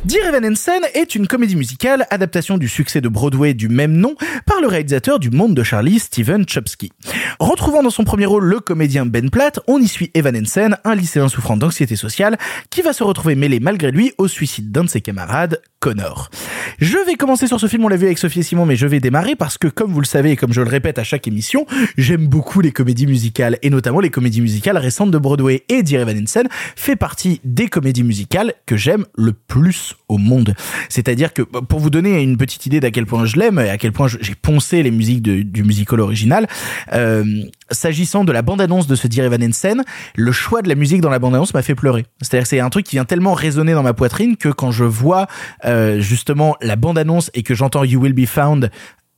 Dear 0.08 0.28
Evan 0.28 0.42
Hansen 0.46 0.80
est 0.94 1.14
une 1.16 1.26
comédie 1.26 1.54
musicale, 1.54 2.06
adaptation 2.08 2.56
du 2.56 2.66
succès 2.66 3.02
de 3.02 3.10
Broadway 3.10 3.52
du 3.52 3.68
même 3.68 3.92
nom, 3.92 4.14
par 4.46 4.58
le 4.62 4.66
réalisateur 4.66 5.18
du 5.18 5.28
Monde 5.28 5.54
de 5.54 5.62
Charlie, 5.62 5.98
Steven 5.98 6.48
Chopsky. 6.48 6.90
Retrouvant 7.38 7.82
dans 7.82 7.90
son 7.90 8.04
premier 8.04 8.24
rôle 8.24 8.46
le 8.46 8.58
comédien 8.60 9.04
Ben 9.04 9.28
Platt, 9.28 9.60
on 9.66 9.78
y 9.78 9.86
suit 9.86 10.10
Evan 10.14 10.34
Hansen, 10.34 10.78
un 10.84 10.94
lycéen 10.94 11.28
souffrant 11.28 11.58
d'anxiété 11.58 11.94
sociale, 11.94 12.38
qui 12.70 12.80
va 12.80 12.94
se 12.94 13.04
retrouver 13.04 13.34
mêlé 13.34 13.60
malgré 13.60 13.90
lui 13.90 14.14
au 14.16 14.28
suicide 14.28 14.72
d'un 14.72 14.84
de 14.84 14.88
ses 14.88 15.02
camarades, 15.02 15.60
Connor. 15.78 16.30
Je 16.78 16.96
vais 17.06 17.14
commencer 17.14 17.46
sur 17.46 17.60
ce 17.60 17.66
film, 17.66 17.84
on 17.84 17.88
l'a 17.88 17.96
vu 17.96 18.06
avec 18.06 18.18
Sophie 18.18 18.40
et 18.40 18.42
Simon, 18.42 18.66
mais 18.66 18.76
je 18.76 18.86
vais 18.86 19.00
démarrer 19.00 19.36
parce 19.36 19.58
que, 19.58 19.68
comme 19.68 19.92
vous 19.92 20.00
le 20.00 20.06
savez 20.06 20.32
et 20.32 20.36
comme 20.36 20.52
je 20.52 20.62
le 20.62 20.68
répète 20.68 20.98
à 20.98 21.04
chaque 21.04 21.28
émission, 21.28 21.66
j'aime 21.98 22.26
beaucoup 22.26 22.60
les 22.60 22.72
comédies 22.72 23.06
musicales, 23.06 23.58
et 23.62 23.70
notamment 23.70 24.00
les 24.00 24.10
comédies 24.10 24.40
musicales 24.40 24.78
récentes 24.78 25.10
de 25.10 25.18
Broadway. 25.18 25.64
Et 25.68 25.82
Dear 25.82 26.02
Evan 26.02 26.22
Hansen 26.22 26.48
fait 26.76 26.96
partie 26.96 27.40
des 27.44 27.68
comédies 27.68 28.04
musicales 28.04 28.54
que 28.66 28.76
j'aime 28.76 29.04
le 29.16 29.32
plus 29.32 29.96
au 30.08 30.18
monde. 30.18 30.54
C'est-à-dire 30.88 31.32
que, 31.32 31.42
pour 31.42 31.80
vous 31.80 31.90
donner 31.90 32.22
une 32.22 32.36
petite 32.36 32.66
idée 32.66 32.80
d'à 32.80 32.90
quel 32.90 33.06
point 33.06 33.26
je 33.26 33.36
l'aime 33.36 33.58
et 33.58 33.68
à 33.68 33.78
quel 33.78 33.92
point 33.92 34.08
j'ai 34.08 34.34
poncé 34.34 34.82
les 34.82 34.90
musiques 34.90 35.22
du 35.22 35.62
musical 35.62 36.00
original, 36.00 36.46
euh, 36.92 37.24
s'agissant 37.70 38.24
de 38.24 38.32
la 38.32 38.42
bande-annonce 38.42 38.86
de 38.86 38.94
ce 38.94 39.06
Dear 39.06 39.26
Evan 39.26 39.42
Hansen, 39.42 39.84
le 40.16 40.32
choix 40.32 40.62
de 40.62 40.68
la 40.68 40.74
musique 40.74 41.00
dans 41.00 41.10
la 41.10 41.18
bande-annonce 41.18 41.54
m'a 41.54 41.62
fait 41.62 41.74
pleurer. 41.74 42.06
C'est-à-dire 42.22 42.46
c'est 42.46 42.60
un 42.60 42.70
truc 42.70 42.86
qui 42.86 42.96
vient 42.96 43.04
tellement 43.04 43.34
résonner 43.34 43.72
dans 43.74 43.82
ma 43.82 43.94
poitrine 43.94 44.36
que 44.36 44.48
quand 44.48 44.70
je 44.70 44.84
vois 44.84 45.26
euh, 45.64 46.00
justement 46.00 46.56
la 46.60 46.76
bande-annonce 46.76 47.30
et 47.34 47.42
que 47.42 47.54
j'entends 47.54 47.84
You 47.84 48.00
Will 48.00 48.14
Be 48.14 48.26
Found 48.26 48.70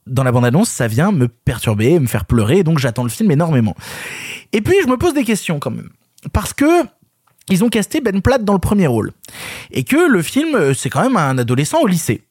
dans 0.07 0.25
la 0.25 0.33
bande-annonce, 0.33 0.69
ça 0.69 0.89
vient 0.89 1.13
me 1.13 1.29
perturber, 1.29 2.01
me 2.01 2.07
faire 2.07 2.25
pleurer, 2.25 2.59
et 2.59 2.65
donc 2.65 2.79
j'attends 2.79 3.05
le 3.05 3.11
film 3.11 3.31
énormément. 3.31 3.77
Et 4.53 4.61
puis 4.61 4.75
je 4.83 4.89
me 4.89 4.97
pose 4.97 5.15
des 5.15 5.25
questions 5.25 5.61
quand 5.61 5.71
même. 5.71 5.91
Parce 6.33 6.53
que 6.53 6.65
ils 7.49 7.65
ont 7.65 7.69
casté 7.69 8.01
Ben 8.01 8.21
Platt 8.21 8.45
dans 8.45 8.53
le 8.53 8.59
premier 8.59 8.87
rôle. 8.87 9.13
Et 9.71 9.85
que 9.85 9.97
le 9.97 10.23
film, 10.23 10.55
euh, 10.55 10.75
c'est 10.75 10.91
quand 10.91 11.03
même 11.03 11.17
un 11.17 11.39
adolescent 11.39 11.81
au 11.81 11.87
lycée. 11.87 12.23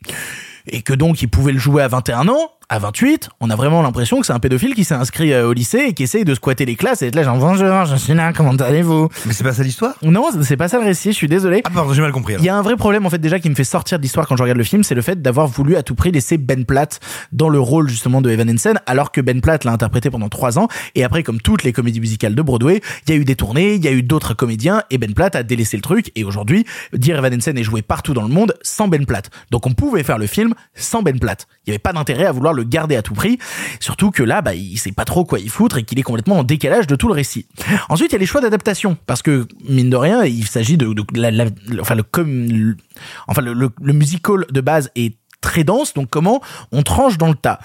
Et 0.68 0.82
que 0.82 0.94
donc 0.94 1.22
il 1.22 1.30
pouvait 1.30 1.52
le 1.52 1.60
jouer 1.60 1.84
à 1.84 1.88
21 1.88 2.28
ans, 2.28 2.52
à 2.72 2.78
28, 2.78 3.30
on 3.40 3.50
a 3.50 3.56
vraiment 3.56 3.82
l'impression 3.82 4.20
que 4.20 4.28
c'est 4.28 4.34
un 4.34 4.40
pédophile 4.40 4.76
qui 4.76 4.84
s'est 4.84 4.94
inscrit 4.94 5.34
euh, 5.34 5.48
au 5.48 5.54
lycée 5.54 5.86
et 5.88 5.94
qui 5.94 6.04
essaye 6.04 6.24
de 6.24 6.36
squatter 6.36 6.66
les 6.66 6.76
classes 6.76 7.02
et 7.02 7.08
être 7.08 7.16
là 7.16 7.24
genre 7.24 7.38
bonjour, 7.38 7.86
je 7.86 7.96
suis 7.96 8.14
là, 8.14 8.32
comment 8.32 8.54
allez-vous? 8.54 9.10
Mais 9.26 9.34
c'est 9.34 9.44
pas 9.44 9.54
ça 9.54 9.64
l'histoire? 9.64 9.96
Non, 10.04 10.28
c'est 10.44 10.56
pas 10.56 10.68
ça 10.68 10.78
le 10.78 10.86
récit, 10.86 11.12
je 11.12 11.18
suis 11.18 11.28
désolé. 11.28 11.64
Ah 11.66 11.72
pardon, 11.74 11.94
j'ai 11.94 12.02
mal 12.02 12.12
compris. 12.12 12.36
Il 12.38 12.46
y 12.46 12.50
a 12.50 12.56
un 12.56 12.62
vrai 12.62 12.76
problème 12.76 13.08
en 13.08 13.10
fait 13.10 13.18
déjà 13.18 13.40
qui 13.40 13.50
me 13.50 13.56
fait 13.56 13.64
sortir 13.64 13.98
de 13.98 14.04
l'histoire 14.04 14.28
quand 14.28 14.38
je 14.38 14.44
regarde 14.44 14.60
le 14.60 14.64
film, 14.64 14.84
c'est 14.84 14.94
le 14.94 15.02
fait 15.02 15.20
d'avoir 15.20 15.48
voulu 15.48 15.78
à 15.78 15.84
tout 15.84 15.96
prix 15.96 16.12
laisser 16.12 16.38
Ben 16.38 16.64
Platt 16.64 17.00
dans 17.32 17.50
le 17.50 17.60
rôle 17.60 17.90
justement 17.90 18.22
de 18.22 18.30
Evan 18.30 18.48
Hansen, 18.48 18.80
alors 18.86 19.12
que 19.12 19.20
Ben 19.22 19.42
Platt 19.42 19.64
l'a 19.64 19.72
interprété 19.72 20.12
pendant 20.12 20.30
trois 20.30 20.60
ans. 20.60 20.68
Et 20.94 21.04
après, 21.04 21.24
comme 21.24 21.42
toutes 21.42 21.64
les 21.64 21.74
comédies 21.74 22.00
musicales 22.00 22.36
de 22.36 22.42
Broadway, 22.44 22.82
il 23.08 23.14
y 23.16 23.18
a 23.18 23.20
eu 23.20 23.26
des 23.26 23.36
tournées, 23.36 23.74
il 23.74 23.84
y 23.84 23.88
a 23.88 23.92
eu 23.92 24.04
d'autres 24.04 24.36
comédiens, 24.36 24.84
et 24.92 25.00
Ben 25.00 25.16
Platt 25.16 25.36
a 25.36 25.42
délaissé 25.42 25.76
le 25.76 25.82
truc. 25.82 26.12
Et 26.16 26.24
aujourd'hui, 26.24 26.66
Dear 26.94 27.18
Evan 27.18 27.34
Hansen 27.34 27.58
est 27.58 27.64
joué 27.64 27.82
partout 27.82 28.14
dans 28.14 28.22
le 28.22 28.28
monde 28.28 28.54
sans 28.62 28.88
Ben 28.88 29.08
Platt. 29.08 29.32
Donc 29.50 29.66
on 29.66 29.74
pouvait 29.74 30.04
faire 30.04 30.20
le 30.20 30.28
film 30.28 30.54
sans 30.76 31.02
Ben 31.02 31.18
Platt. 31.20 31.48
Il 31.66 31.72
n'y 31.72 31.72
avait 31.72 31.80
pas 31.80 31.94
d'intérêt 31.94 32.26
à 32.26 32.32
vouloir 32.32 32.54
le 32.54 32.59
garder 32.64 32.96
à 32.96 33.02
tout 33.02 33.14
prix. 33.14 33.38
Surtout 33.80 34.12
que 34.12 34.24
là, 34.24 34.42
bah, 34.42 34.54
il 34.56 34.78
sait 34.78 34.92
pas 34.92 35.06
trop 35.06 35.26
quoi 35.26 35.40
y 35.40 35.48
foutre 35.48 35.78
et 35.78 35.84
qu'il 35.84 36.00
est 36.00 36.04
complètement 36.04 36.40
en 36.40 36.44
décalage 36.44 36.88
de 36.88 36.96
tout 36.96 37.08
le 37.08 37.14
récit. 37.14 37.48
Ensuite, 37.90 38.12
il 38.12 38.14
y 38.14 38.16
a 38.16 38.20
les 38.20 38.26
choix 38.26 38.42
d'adaptation. 38.42 38.98
Parce 39.06 39.22
que, 39.22 39.48
mine 39.68 39.90
de 39.90 39.96
rien, 39.96 40.24
il 40.26 40.48
s'agit 40.48 40.78
de, 40.78 40.94
la, 41.14 41.46
enfin, 41.80 41.96
le, 41.96 42.04
com- 42.04 42.48
le- 42.50 42.78
enfin, 43.28 43.42
le, 43.42 43.54
le, 43.54 43.70
le 43.82 43.94
musical 43.94 44.46
de 44.50 44.62
base 44.62 44.92
est 44.96 45.18
très 45.42 45.64
dense. 45.64 45.94
Donc 45.94 46.10
comment 46.10 46.42
on 46.72 46.84
tranche 46.84 47.18
dans 47.18 47.30
le 47.30 47.36
tas. 47.36 47.60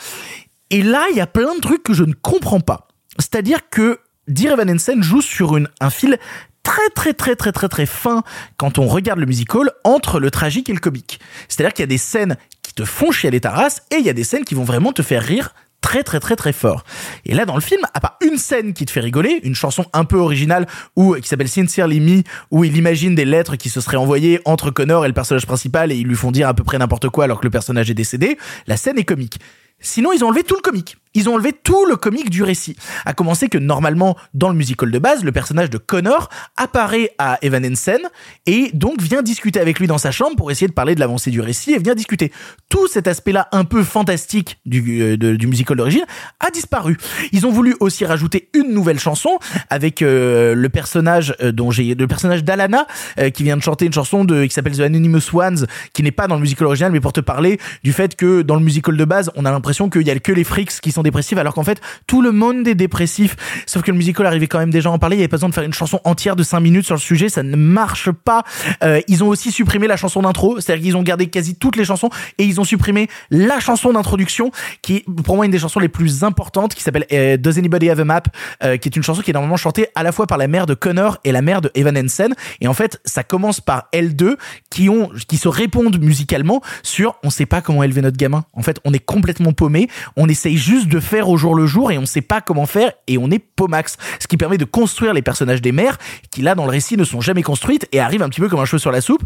Et 0.70 0.82
là, 0.82 1.06
il 1.10 1.16
y 1.16 1.20
a 1.20 1.26
plein 1.26 1.54
de 1.54 1.60
trucs 1.60 1.82
que 1.82 1.92
je 1.94 2.04
ne 2.04 2.14
comprends 2.14 2.60
pas. 2.60 2.88
C'est-à-dire 3.18 3.68
que 3.70 3.98
Dear 4.28 4.54
Evan 4.54 4.70
Hansen 4.70 5.02
joue 5.02 5.20
sur 5.22 5.58
un 5.80 5.90
fil 5.90 6.18
très 6.62 6.88
très 6.94 7.12
très 7.12 7.36
très 7.36 7.52
très 7.52 7.68
très 7.68 7.84
fin 7.84 8.22
quand 8.56 8.78
on 8.78 8.86
regarde 8.86 9.18
le 9.20 9.26
musical 9.26 9.70
entre 9.84 10.18
le 10.18 10.30
tragique 10.30 10.70
et 10.70 10.72
le 10.72 10.80
comique. 10.80 11.20
C'est-à-dire 11.48 11.74
qu'il 11.74 11.82
y 11.82 11.84
a 11.84 11.88
des 11.88 11.98
scènes 11.98 12.36
te 12.74 12.84
font 12.84 13.10
chialer 13.10 13.40
ta 13.40 13.50
race 13.50 13.82
et 13.90 13.96
il 13.96 14.04
y 14.04 14.10
a 14.10 14.12
des 14.12 14.24
scènes 14.24 14.44
qui 14.44 14.54
vont 14.54 14.64
vraiment 14.64 14.92
te 14.92 15.02
faire 15.02 15.22
rire 15.22 15.54
très 15.80 16.02
très 16.02 16.18
très 16.18 16.34
très 16.34 16.52
fort. 16.52 16.84
Et 17.26 17.34
là 17.34 17.44
dans 17.44 17.54
le 17.54 17.60
film, 17.60 17.82
à 17.92 18.00
part 18.00 18.18
une 18.22 18.38
scène 18.38 18.72
qui 18.72 18.86
te 18.86 18.90
fait 18.90 19.00
rigoler, 19.00 19.40
une 19.44 19.54
chanson 19.54 19.84
un 19.92 20.04
peu 20.04 20.16
originale 20.16 20.66
où 20.96 21.14
qui 21.16 21.28
s'appelle 21.28 21.48
Sincerely 21.48 22.00
Me 22.00 22.22
où 22.50 22.64
il 22.64 22.76
imagine 22.76 23.14
des 23.14 23.24
lettres 23.24 23.56
qui 23.56 23.68
se 23.68 23.80
seraient 23.80 23.98
envoyées 23.98 24.40
entre 24.44 24.70
Connor 24.70 25.04
et 25.04 25.08
le 25.08 25.14
personnage 25.14 25.46
principal 25.46 25.92
et 25.92 25.96
ils 25.96 26.06
lui 26.06 26.16
font 26.16 26.32
dire 26.32 26.48
à 26.48 26.54
peu 26.54 26.64
près 26.64 26.78
n'importe 26.78 27.08
quoi 27.10 27.24
alors 27.24 27.40
que 27.40 27.44
le 27.44 27.50
personnage 27.50 27.90
est 27.90 27.94
décédé, 27.94 28.38
la 28.66 28.76
scène 28.76 28.98
est 28.98 29.04
comique. 29.04 29.38
Sinon, 29.80 30.12
ils 30.12 30.24
ont 30.24 30.28
enlevé 30.28 30.44
tout 30.44 30.54
le 30.54 30.62
comique. 30.62 30.96
Ils 31.14 31.28
ont 31.28 31.34
enlevé 31.34 31.52
tout 31.52 31.86
le 31.86 31.96
comique 31.96 32.28
du 32.28 32.42
récit. 32.42 32.76
À 33.04 33.14
commencer 33.14 33.48
que 33.48 33.58
normalement, 33.58 34.16
dans 34.34 34.48
le 34.48 34.56
musical 34.56 34.90
de 34.90 34.98
base, 34.98 35.22
le 35.22 35.30
personnage 35.30 35.70
de 35.70 35.78
Connor 35.78 36.28
apparaît 36.56 37.10
à 37.18 37.38
Evan 37.42 37.64
Hansen 37.64 38.00
et 38.46 38.70
donc 38.74 39.00
vient 39.00 39.22
discuter 39.22 39.60
avec 39.60 39.78
lui 39.78 39.86
dans 39.86 39.98
sa 39.98 40.10
chambre 40.10 40.34
pour 40.36 40.50
essayer 40.50 40.66
de 40.66 40.72
parler 40.72 40.96
de 40.96 41.00
l'avancée 41.00 41.30
du 41.30 41.40
récit 41.40 41.72
et 41.72 41.78
vient 41.78 41.94
discuter. 41.94 42.32
Tout 42.68 42.88
cet 42.88 43.06
aspect-là 43.06 43.48
un 43.52 43.64
peu 43.64 43.84
fantastique 43.84 44.58
du, 44.66 45.02
euh, 45.02 45.16
du 45.16 45.46
musical 45.46 45.76
d'origine 45.76 46.04
a 46.40 46.50
disparu. 46.50 46.98
Ils 47.32 47.46
ont 47.46 47.52
voulu 47.52 47.76
aussi 47.78 48.04
rajouter 48.04 48.48
une 48.52 48.72
nouvelle 48.72 48.98
chanson 48.98 49.38
avec 49.70 50.02
euh, 50.02 50.54
le 50.54 50.68
personnage 50.68 51.34
euh, 51.40 51.52
dont 51.52 51.70
j'ai 51.70 51.94
le 51.94 52.08
personnage 52.08 52.42
d'Alana 52.42 52.86
qui 53.32 53.44
vient 53.44 53.56
de 53.56 53.62
chanter 53.62 53.86
une 53.86 53.92
chanson 53.92 54.24
de 54.24 54.44
qui 54.44 54.50
s'appelle 54.50 54.76
The 54.76 54.80
Anonymous 54.80 55.32
Ones 55.32 55.66
qui 55.92 56.02
n'est 56.02 56.10
pas 56.10 56.26
dans 56.26 56.34
le 56.34 56.40
musical 56.40 56.66
original 56.66 56.90
mais 56.90 57.00
pour 57.00 57.12
te 57.12 57.20
parler 57.20 57.60
du 57.84 57.92
fait 57.92 58.16
que 58.16 58.42
dans 58.42 58.56
le 58.56 58.62
musical 58.62 58.96
de 58.96 59.04
base 59.04 59.30
on 59.36 59.44
a 59.44 59.50
l'impression 59.50 59.88
qu'il 59.88 60.02
y 60.02 60.10
a 60.10 60.18
que 60.18 60.32
les 60.32 60.44
freaks 60.44 60.80
qui 60.80 60.90
sont 60.90 61.03
dépressifs 61.04 61.38
alors 61.38 61.54
qu'en 61.54 61.64
fait 61.64 61.80
tout 62.06 62.22
le 62.22 62.32
monde 62.32 62.66
est 62.66 62.74
dépressif. 62.74 63.36
Sauf 63.66 63.82
que 63.82 63.90
le 63.90 63.96
musical 63.96 64.26
arrivait 64.26 64.46
quand 64.46 64.58
même 64.58 64.70
déjà 64.70 64.88
à 64.88 64.92
en 64.92 64.98
parler. 64.98 65.16
Il 65.16 65.20
y 65.20 65.22
avait 65.22 65.28
pas 65.28 65.36
besoin 65.36 65.48
de 65.48 65.54
faire 65.54 65.64
une 65.64 65.72
chanson 65.72 66.00
entière 66.04 66.36
de 66.36 66.42
5 66.42 66.60
minutes 66.60 66.86
sur 66.86 66.94
le 66.94 67.00
sujet. 67.00 67.28
Ça 67.28 67.42
ne 67.42 67.56
marche 67.56 68.10
pas. 68.10 68.42
Euh, 68.82 69.00
ils 69.08 69.22
ont 69.22 69.28
aussi 69.28 69.52
supprimé 69.52 69.86
la 69.86 69.96
chanson 69.96 70.22
d'intro. 70.22 70.60
C'est-à-dire 70.60 70.82
qu'ils 70.84 70.96
ont 70.96 71.02
gardé 71.02 71.28
quasi 71.28 71.54
toutes 71.54 71.76
les 71.76 71.84
chansons 71.84 72.10
et 72.38 72.44
ils 72.44 72.60
ont 72.60 72.64
supprimé 72.64 73.08
la 73.30 73.60
chanson 73.60 73.92
d'introduction 73.92 74.50
qui 74.82 74.96
est 74.96 75.04
pour 75.24 75.36
moi 75.36 75.46
une 75.46 75.52
des 75.52 75.58
chansons 75.58 75.80
les 75.80 75.88
plus 75.88 76.24
importantes 76.24 76.74
qui 76.74 76.82
s'appelle 76.82 77.06
euh, 77.12 77.36
Does 77.36 77.58
Anybody 77.58 77.90
Have 77.90 78.00
a 78.00 78.04
Map 78.04 78.22
euh, 78.62 78.76
qui 78.76 78.88
est 78.88 78.96
une 78.96 79.02
chanson 79.02 79.22
qui 79.22 79.30
est 79.30 79.34
normalement 79.34 79.56
chantée 79.56 79.88
à 79.94 80.02
la 80.02 80.12
fois 80.12 80.26
par 80.26 80.38
la 80.38 80.48
mère 80.48 80.66
de 80.66 80.74
Connor 80.74 81.18
et 81.24 81.32
la 81.32 81.42
mère 81.42 81.60
de 81.60 81.70
Evan 81.74 81.96
Hansen. 81.96 82.34
Et 82.60 82.68
en 82.68 82.74
fait 82.74 83.00
ça 83.04 83.22
commence 83.22 83.60
par 83.60 83.88
elles 83.92 84.16
deux 84.16 84.36
qui 84.70 84.88
ont 84.88 85.10
qui 85.28 85.36
se 85.36 85.48
répondent 85.48 85.98
musicalement 86.00 86.60
sur 86.82 87.16
on 87.22 87.30
sait 87.30 87.46
pas 87.46 87.60
comment 87.60 87.82
élever 87.82 88.02
notre 88.02 88.16
gamin. 88.16 88.44
En 88.52 88.62
fait 88.62 88.80
on 88.84 88.92
est 88.92 89.04
complètement 89.04 89.52
paumé. 89.52 89.88
On 90.16 90.28
essaye 90.28 90.56
juste 90.56 90.88
de 90.88 90.93
faire 91.00 91.28
au 91.28 91.36
jour 91.36 91.54
le 91.54 91.66
jour 91.66 91.90
et 91.90 91.98
on 91.98 92.06
sait 92.06 92.20
pas 92.20 92.40
comment 92.40 92.66
faire 92.66 92.92
et 93.06 93.18
on 93.18 93.30
est 93.30 93.38
paumax 93.38 93.96
ce 94.20 94.26
qui 94.26 94.36
permet 94.36 94.58
de 94.58 94.64
construire 94.64 95.14
les 95.14 95.22
personnages 95.22 95.62
des 95.62 95.72
mères 95.72 95.98
qui 96.30 96.42
là 96.42 96.54
dans 96.54 96.64
le 96.64 96.70
récit 96.70 96.96
ne 96.96 97.04
sont 97.04 97.20
jamais 97.20 97.42
construites 97.42 97.88
et 97.92 98.00
arrivent 98.00 98.22
un 98.22 98.28
petit 98.28 98.40
peu 98.40 98.48
comme 98.48 98.60
un 98.60 98.64
cheveu 98.64 98.78
sur 98.78 98.92
la 98.92 99.00
soupe 99.00 99.22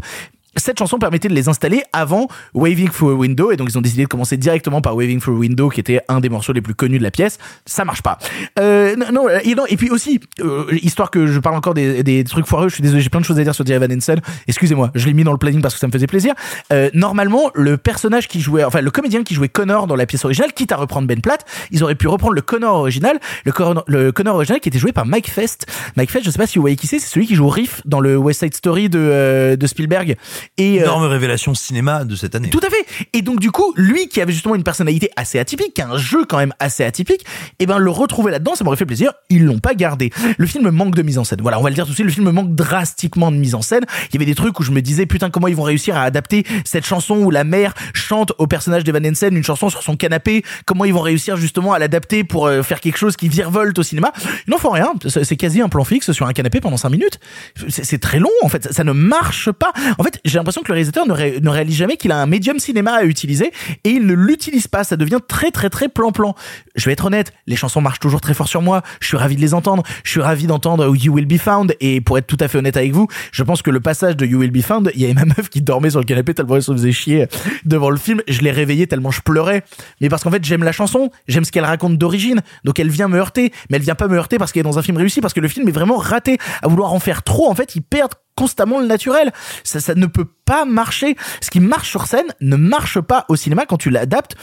cette 0.55 0.79
chanson 0.79 0.97
permettait 0.97 1.27
de 1.27 1.33
les 1.33 1.47
installer 1.47 1.83
avant 1.93 2.27
Waving 2.53 2.89
Through 2.89 3.11
a 3.11 3.13
Window 3.13 3.51
et 3.51 3.57
donc 3.57 3.69
ils 3.69 3.77
ont 3.77 3.81
décidé 3.81 4.03
de 4.03 4.07
commencer 4.07 4.37
directement 4.37 4.81
par 4.81 4.95
Waving 4.95 5.19
Through 5.19 5.35
a 5.35 5.39
Window 5.39 5.69
qui 5.69 5.79
était 5.79 6.01
un 6.07 6.19
des 6.19 6.29
morceaux 6.29 6.53
les 6.53 6.61
plus 6.61 6.75
connus 6.75 6.97
de 6.97 7.03
la 7.03 7.11
pièce. 7.11 7.37
Ça 7.65 7.85
marche 7.85 8.01
pas. 8.01 8.17
Euh, 8.57 8.95
non, 8.95 9.11
non, 9.11 9.29
et, 9.43 9.55
non, 9.55 9.65
et 9.67 9.77
puis 9.77 9.89
aussi 9.89 10.19
euh, 10.41 10.65
histoire 10.81 11.11
que 11.11 11.27
je 11.27 11.39
parle 11.39 11.55
encore 11.55 11.73
des, 11.73 12.23
trucs 12.23 12.47
foireux 12.47 12.69
je 12.69 12.75
suis 12.75 12.83
désolé 12.83 13.01
j'ai 13.01 13.09
plein 13.09 13.21
de 13.21 13.25
choses 13.25 13.39
à 13.39 13.43
dire 13.43 13.55
sur 13.55 13.69
Evan 13.69 13.91
Hansen. 13.91 14.19
Excusez-moi 14.47 14.91
je 14.95 15.05
l'ai 15.05 15.13
mis 15.13 15.23
dans 15.23 15.31
le 15.31 15.37
planning 15.37 15.61
parce 15.61 15.73
que 15.73 15.79
ça 15.79 15.87
me 15.87 15.91
faisait 15.91 16.07
plaisir. 16.07 16.33
Euh, 16.73 16.89
normalement 16.93 17.51
le 17.53 17.77
personnage 17.77 18.27
qui 18.27 18.41
jouait 18.41 18.63
enfin 18.63 18.81
le 18.81 18.91
comédien 18.91 19.23
qui 19.23 19.33
jouait 19.33 19.49
Connor 19.49 19.87
dans 19.87 19.95
la 19.95 20.05
pièce 20.05 20.25
originale 20.25 20.53
quitte 20.53 20.71
à 20.71 20.77
reprendre 20.77 21.07
Ben 21.07 21.21
Platt 21.21 21.45
ils 21.71 21.83
auraient 21.83 21.95
pu 21.95 22.07
reprendre 22.07 22.33
le 22.33 22.41
Connor 22.41 22.75
original 22.75 23.19
le 23.45 23.51
Connor, 23.51 23.83
le 23.87 24.11
Connor 24.11 24.35
original 24.35 24.59
qui 24.59 24.69
était 24.69 24.79
joué 24.79 24.91
par 24.91 25.05
Mike 25.05 25.29
Fest. 25.29 25.67
Mike 25.95 26.11
Fest 26.11 26.25
je 26.25 26.31
sais 26.31 26.37
pas 26.37 26.47
si 26.47 26.57
vous 26.57 26.63
voyez 26.63 26.75
qui 26.75 26.87
c'est 26.87 26.99
c'est 26.99 27.09
celui 27.09 27.27
qui 27.27 27.35
joue 27.35 27.47
Riff 27.47 27.81
dans 27.85 27.99
le 27.99 28.17
West 28.17 28.41
Side 28.41 28.55
Story 28.55 28.89
de, 28.89 28.99
euh, 28.99 29.55
de 29.55 29.67
Spielberg 29.67 30.17
et 30.57 30.79
euh, 30.79 30.83
Énorme 30.83 31.05
révélation 31.05 31.53
cinéma 31.53 32.03
de 32.03 32.15
cette 32.15 32.35
année. 32.35 32.49
tout 32.49 32.61
à 32.65 32.69
fait. 32.69 33.07
Et 33.13 33.21
donc 33.21 33.39
du 33.39 33.51
coup, 33.51 33.73
lui 33.75 34.07
qui 34.07 34.21
avait 34.21 34.33
justement 34.33 34.55
une 34.55 34.63
personnalité 34.63 35.09
assez 35.15 35.39
atypique, 35.39 35.73
qui 35.73 35.81
a 35.81 35.89
un 35.89 35.97
jeu 35.97 36.25
quand 36.25 36.37
même 36.37 36.53
assez 36.59 36.83
atypique, 36.83 37.25
et 37.59 37.65
ben 37.65 37.77
le 37.77 37.91
retrouver 37.91 38.31
là-dedans, 38.31 38.55
ça 38.55 38.63
m'aurait 38.63 38.77
fait 38.77 38.85
plaisir. 38.85 39.13
Ils 39.29 39.43
l'ont 39.43 39.59
pas 39.59 39.73
gardé. 39.75 40.11
Le 40.37 40.45
film 40.47 40.69
manque 40.69 40.95
de 40.95 41.01
mise 41.01 41.17
en 41.17 41.23
scène. 41.23 41.39
Voilà, 41.41 41.59
on 41.59 41.63
va 41.63 41.69
le 41.69 41.75
dire 41.75 41.85
tout 41.85 41.91
de 41.91 41.95
suite. 41.95 42.05
Le 42.05 42.11
film 42.11 42.29
manque 42.31 42.55
drastiquement 42.55 43.31
de 43.31 43.37
mise 43.37 43.55
en 43.55 43.61
scène. 43.61 43.83
Il 44.09 44.15
y 44.15 44.17
avait 44.17 44.25
des 44.25 44.35
trucs 44.35 44.59
où 44.59 44.63
je 44.63 44.71
me 44.71 44.81
disais 44.81 45.05
putain 45.05 45.29
comment 45.29 45.47
ils 45.47 45.55
vont 45.55 45.63
réussir 45.63 45.97
à 45.97 46.03
adapter 46.03 46.45
cette 46.65 46.85
chanson 46.85 47.17
où 47.17 47.31
la 47.31 47.43
mère 47.43 47.73
chante 47.93 48.33
au 48.37 48.47
personnage 48.47 48.83
d'Evan 48.83 49.05
Hansen 49.05 49.35
une 49.35 49.43
chanson 49.43 49.69
sur 49.69 49.83
son 49.83 49.95
canapé. 49.95 50.43
Comment 50.65 50.85
ils 50.85 50.93
vont 50.93 51.01
réussir 51.01 51.37
justement 51.37 51.73
à 51.73 51.79
l'adapter 51.79 52.23
pour 52.23 52.47
euh, 52.47 52.63
faire 52.63 52.79
quelque 52.79 52.97
chose 52.97 53.15
qui 53.15 53.27
virevolte 53.27 53.77
au 53.77 53.83
cinéma? 53.83 54.11
N'en 54.47 54.57
font 54.57 54.71
rien. 54.71 54.93
C'est 55.07 55.35
quasi 55.35 55.61
un 55.61 55.69
plan 55.69 55.83
fixe 55.83 56.11
sur 56.11 56.27
un 56.27 56.33
canapé 56.33 56.61
pendant 56.61 56.77
5 56.77 56.89
minutes. 56.89 57.19
C'est 57.67 57.85
c'est 57.89 57.99
très 57.99 58.19
long 58.19 58.29
en 58.43 58.49
fait. 58.49 58.63
Ça, 58.63 58.71
ça 58.71 58.83
ne 58.83 58.91
marche 58.91 59.51
pas. 59.51 59.73
En 59.97 60.03
fait, 60.03 60.19
j'ai 60.29 60.37
l'impression 60.37 60.61
que 60.61 60.67
le 60.69 60.73
réalisateur 60.73 61.07
ne, 61.07 61.13
ré- 61.13 61.39
ne 61.41 61.49
réalise 61.49 61.75
jamais 61.75 61.97
qu'il 61.97 62.11
a 62.11 62.17
un 62.21 62.25
médium 62.25 62.59
cinéma 62.59 62.93
à 62.93 63.03
utiliser 63.03 63.51
et 63.83 63.89
il 63.89 64.05
ne 64.05 64.13
l'utilise 64.13 64.67
pas. 64.67 64.83
Ça 64.83 64.95
devient 64.95 65.19
très 65.27 65.51
très 65.51 65.69
très 65.69 65.89
plan-plan. 65.89 66.35
Je 66.75 66.85
vais 66.85 66.93
être 66.93 67.05
honnête, 67.05 67.33
les 67.47 67.55
chansons 67.55 67.81
marchent 67.81 67.99
toujours 67.99 68.21
très 68.21 68.33
fort 68.33 68.47
sur 68.47 68.61
moi. 68.61 68.81
Je 69.01 69.07
suis 69.07 69.17
ravi 69.17 69.35
de 69.35 69.41
les 69.41 69.53
entendre. 69.53 69.83
Je 70.03 70.11
suis 70.11 70.21
ravi 70.21 70.47
d'entendre 70.47 70.95
You 70.95 71.13
Will 71.13 71.25
Be 71.25 71.37
Found. 71.37 71.75
Et 71.79 72.01
pour 72.01 72.17
être 72.17 72.27
tout 72.27 72.37
à 72.39 72.47
fait 72.47 72.57
honnête 72.57 72.77
avec 72.77 72.91
vous, 72.93 73.07
je 73.31 73.43
pense 73.43 73.61
que 73.61 73.71
le 73.71 73.79
passage 73.79 74.15
de 74.15 74.25
You 74.25 74.39
Will 74.39 74.51
Be 74.51 74.61
Found, 74.61 74.91
il 74.95 75.01
y 75.01 75.05
avait 75.05 75.13
ma 75.13 75.25
meuf 75.25 75.49
qui 75.49 75.61
dormait 75.61 75.89
sur 75.89 75.99
le 75.99 76.05
canapé 76.05 76.33
tellement 76.33 76.55
elle 76.55 76.63
se 76.63 76.71
faisait 76.71 76.91
chier 76.91 77.27
devant 77.65 77.89
le 77.89 77.97
film. 77.97 78.21
Je 78.27 78.41
l'ai 78.41 78.51
réveillée 78.51 78.87
tellement 78.87 79.11
je 79.11 79.21
pleurais. 79.21 79.63
Mais 80.01 80.09
parce 80.09 80.23
qu'en 80.23 80.31
fait, 80.31 80.43
j'aime 80.45 80.63
la 80.63 80.71
chanson, 80.71 81.09
j'aime 81.27 81.43
ce 81.45 81.51
qu'elle 81.51 81.65
raconte 81.65 81.97
d'origine. 81.97 82.41
Donc 82.63 82.79
elle 82.79 82.89
vient 82.89 83.07
me 83.07 83.17
heurter, 83.17 83.51
mais 83.69 83.77
elle 83.77 83.83
vient 83.83 83.95
pas 83.95 84.07
me 84.07 84.15
heurter 84.17 84.37
parce 84.37 84.51
qu'elle 84.51 84.61
est 84.61 84.63
dans 84.63 84.77
un 84.79 84.83
film 84.83 84.97
réussi, 84.97 85.21
parce 85.21 85.33
que 85.33 85.39
le 85.39 85.47
film 85.47 85.67
est 85.67 85.71
vraiment 85.71 85.97
raté. 85.97 86.37
À 86.61 86.67
vouloir 86.67 86.93
en 86.93 86.99
faire 86.99 87.23
trop, 87.23 87.49
en 87.49 87.55
fait, 87.55 87.75
ils 87.75 87.81
perdent 87.81 88.13
constamment 88.39 88.79
le 88.79 88.87
naturel. 88.87 89.33
Ça, 89.65 89.81
ça 89.81 89.95
ne 89.95 90.05
peut 90.05 90.27
pas 90.45 90.63
marcher. 90.63 91.17
Ce 91.41 91.51
qui 91.51 91.59
marche 91.59 91.89
sur 91.89 92.07
scène 92.07 92.33
ne 92.39 92.55
marche 92.55 93.01
pas 93.01 93.25
au 93.27 93.35
cinéma 93.35 93.65
quand 93.65 93.77
tu 93.77 93.89
l'adaptes 93.89 94.35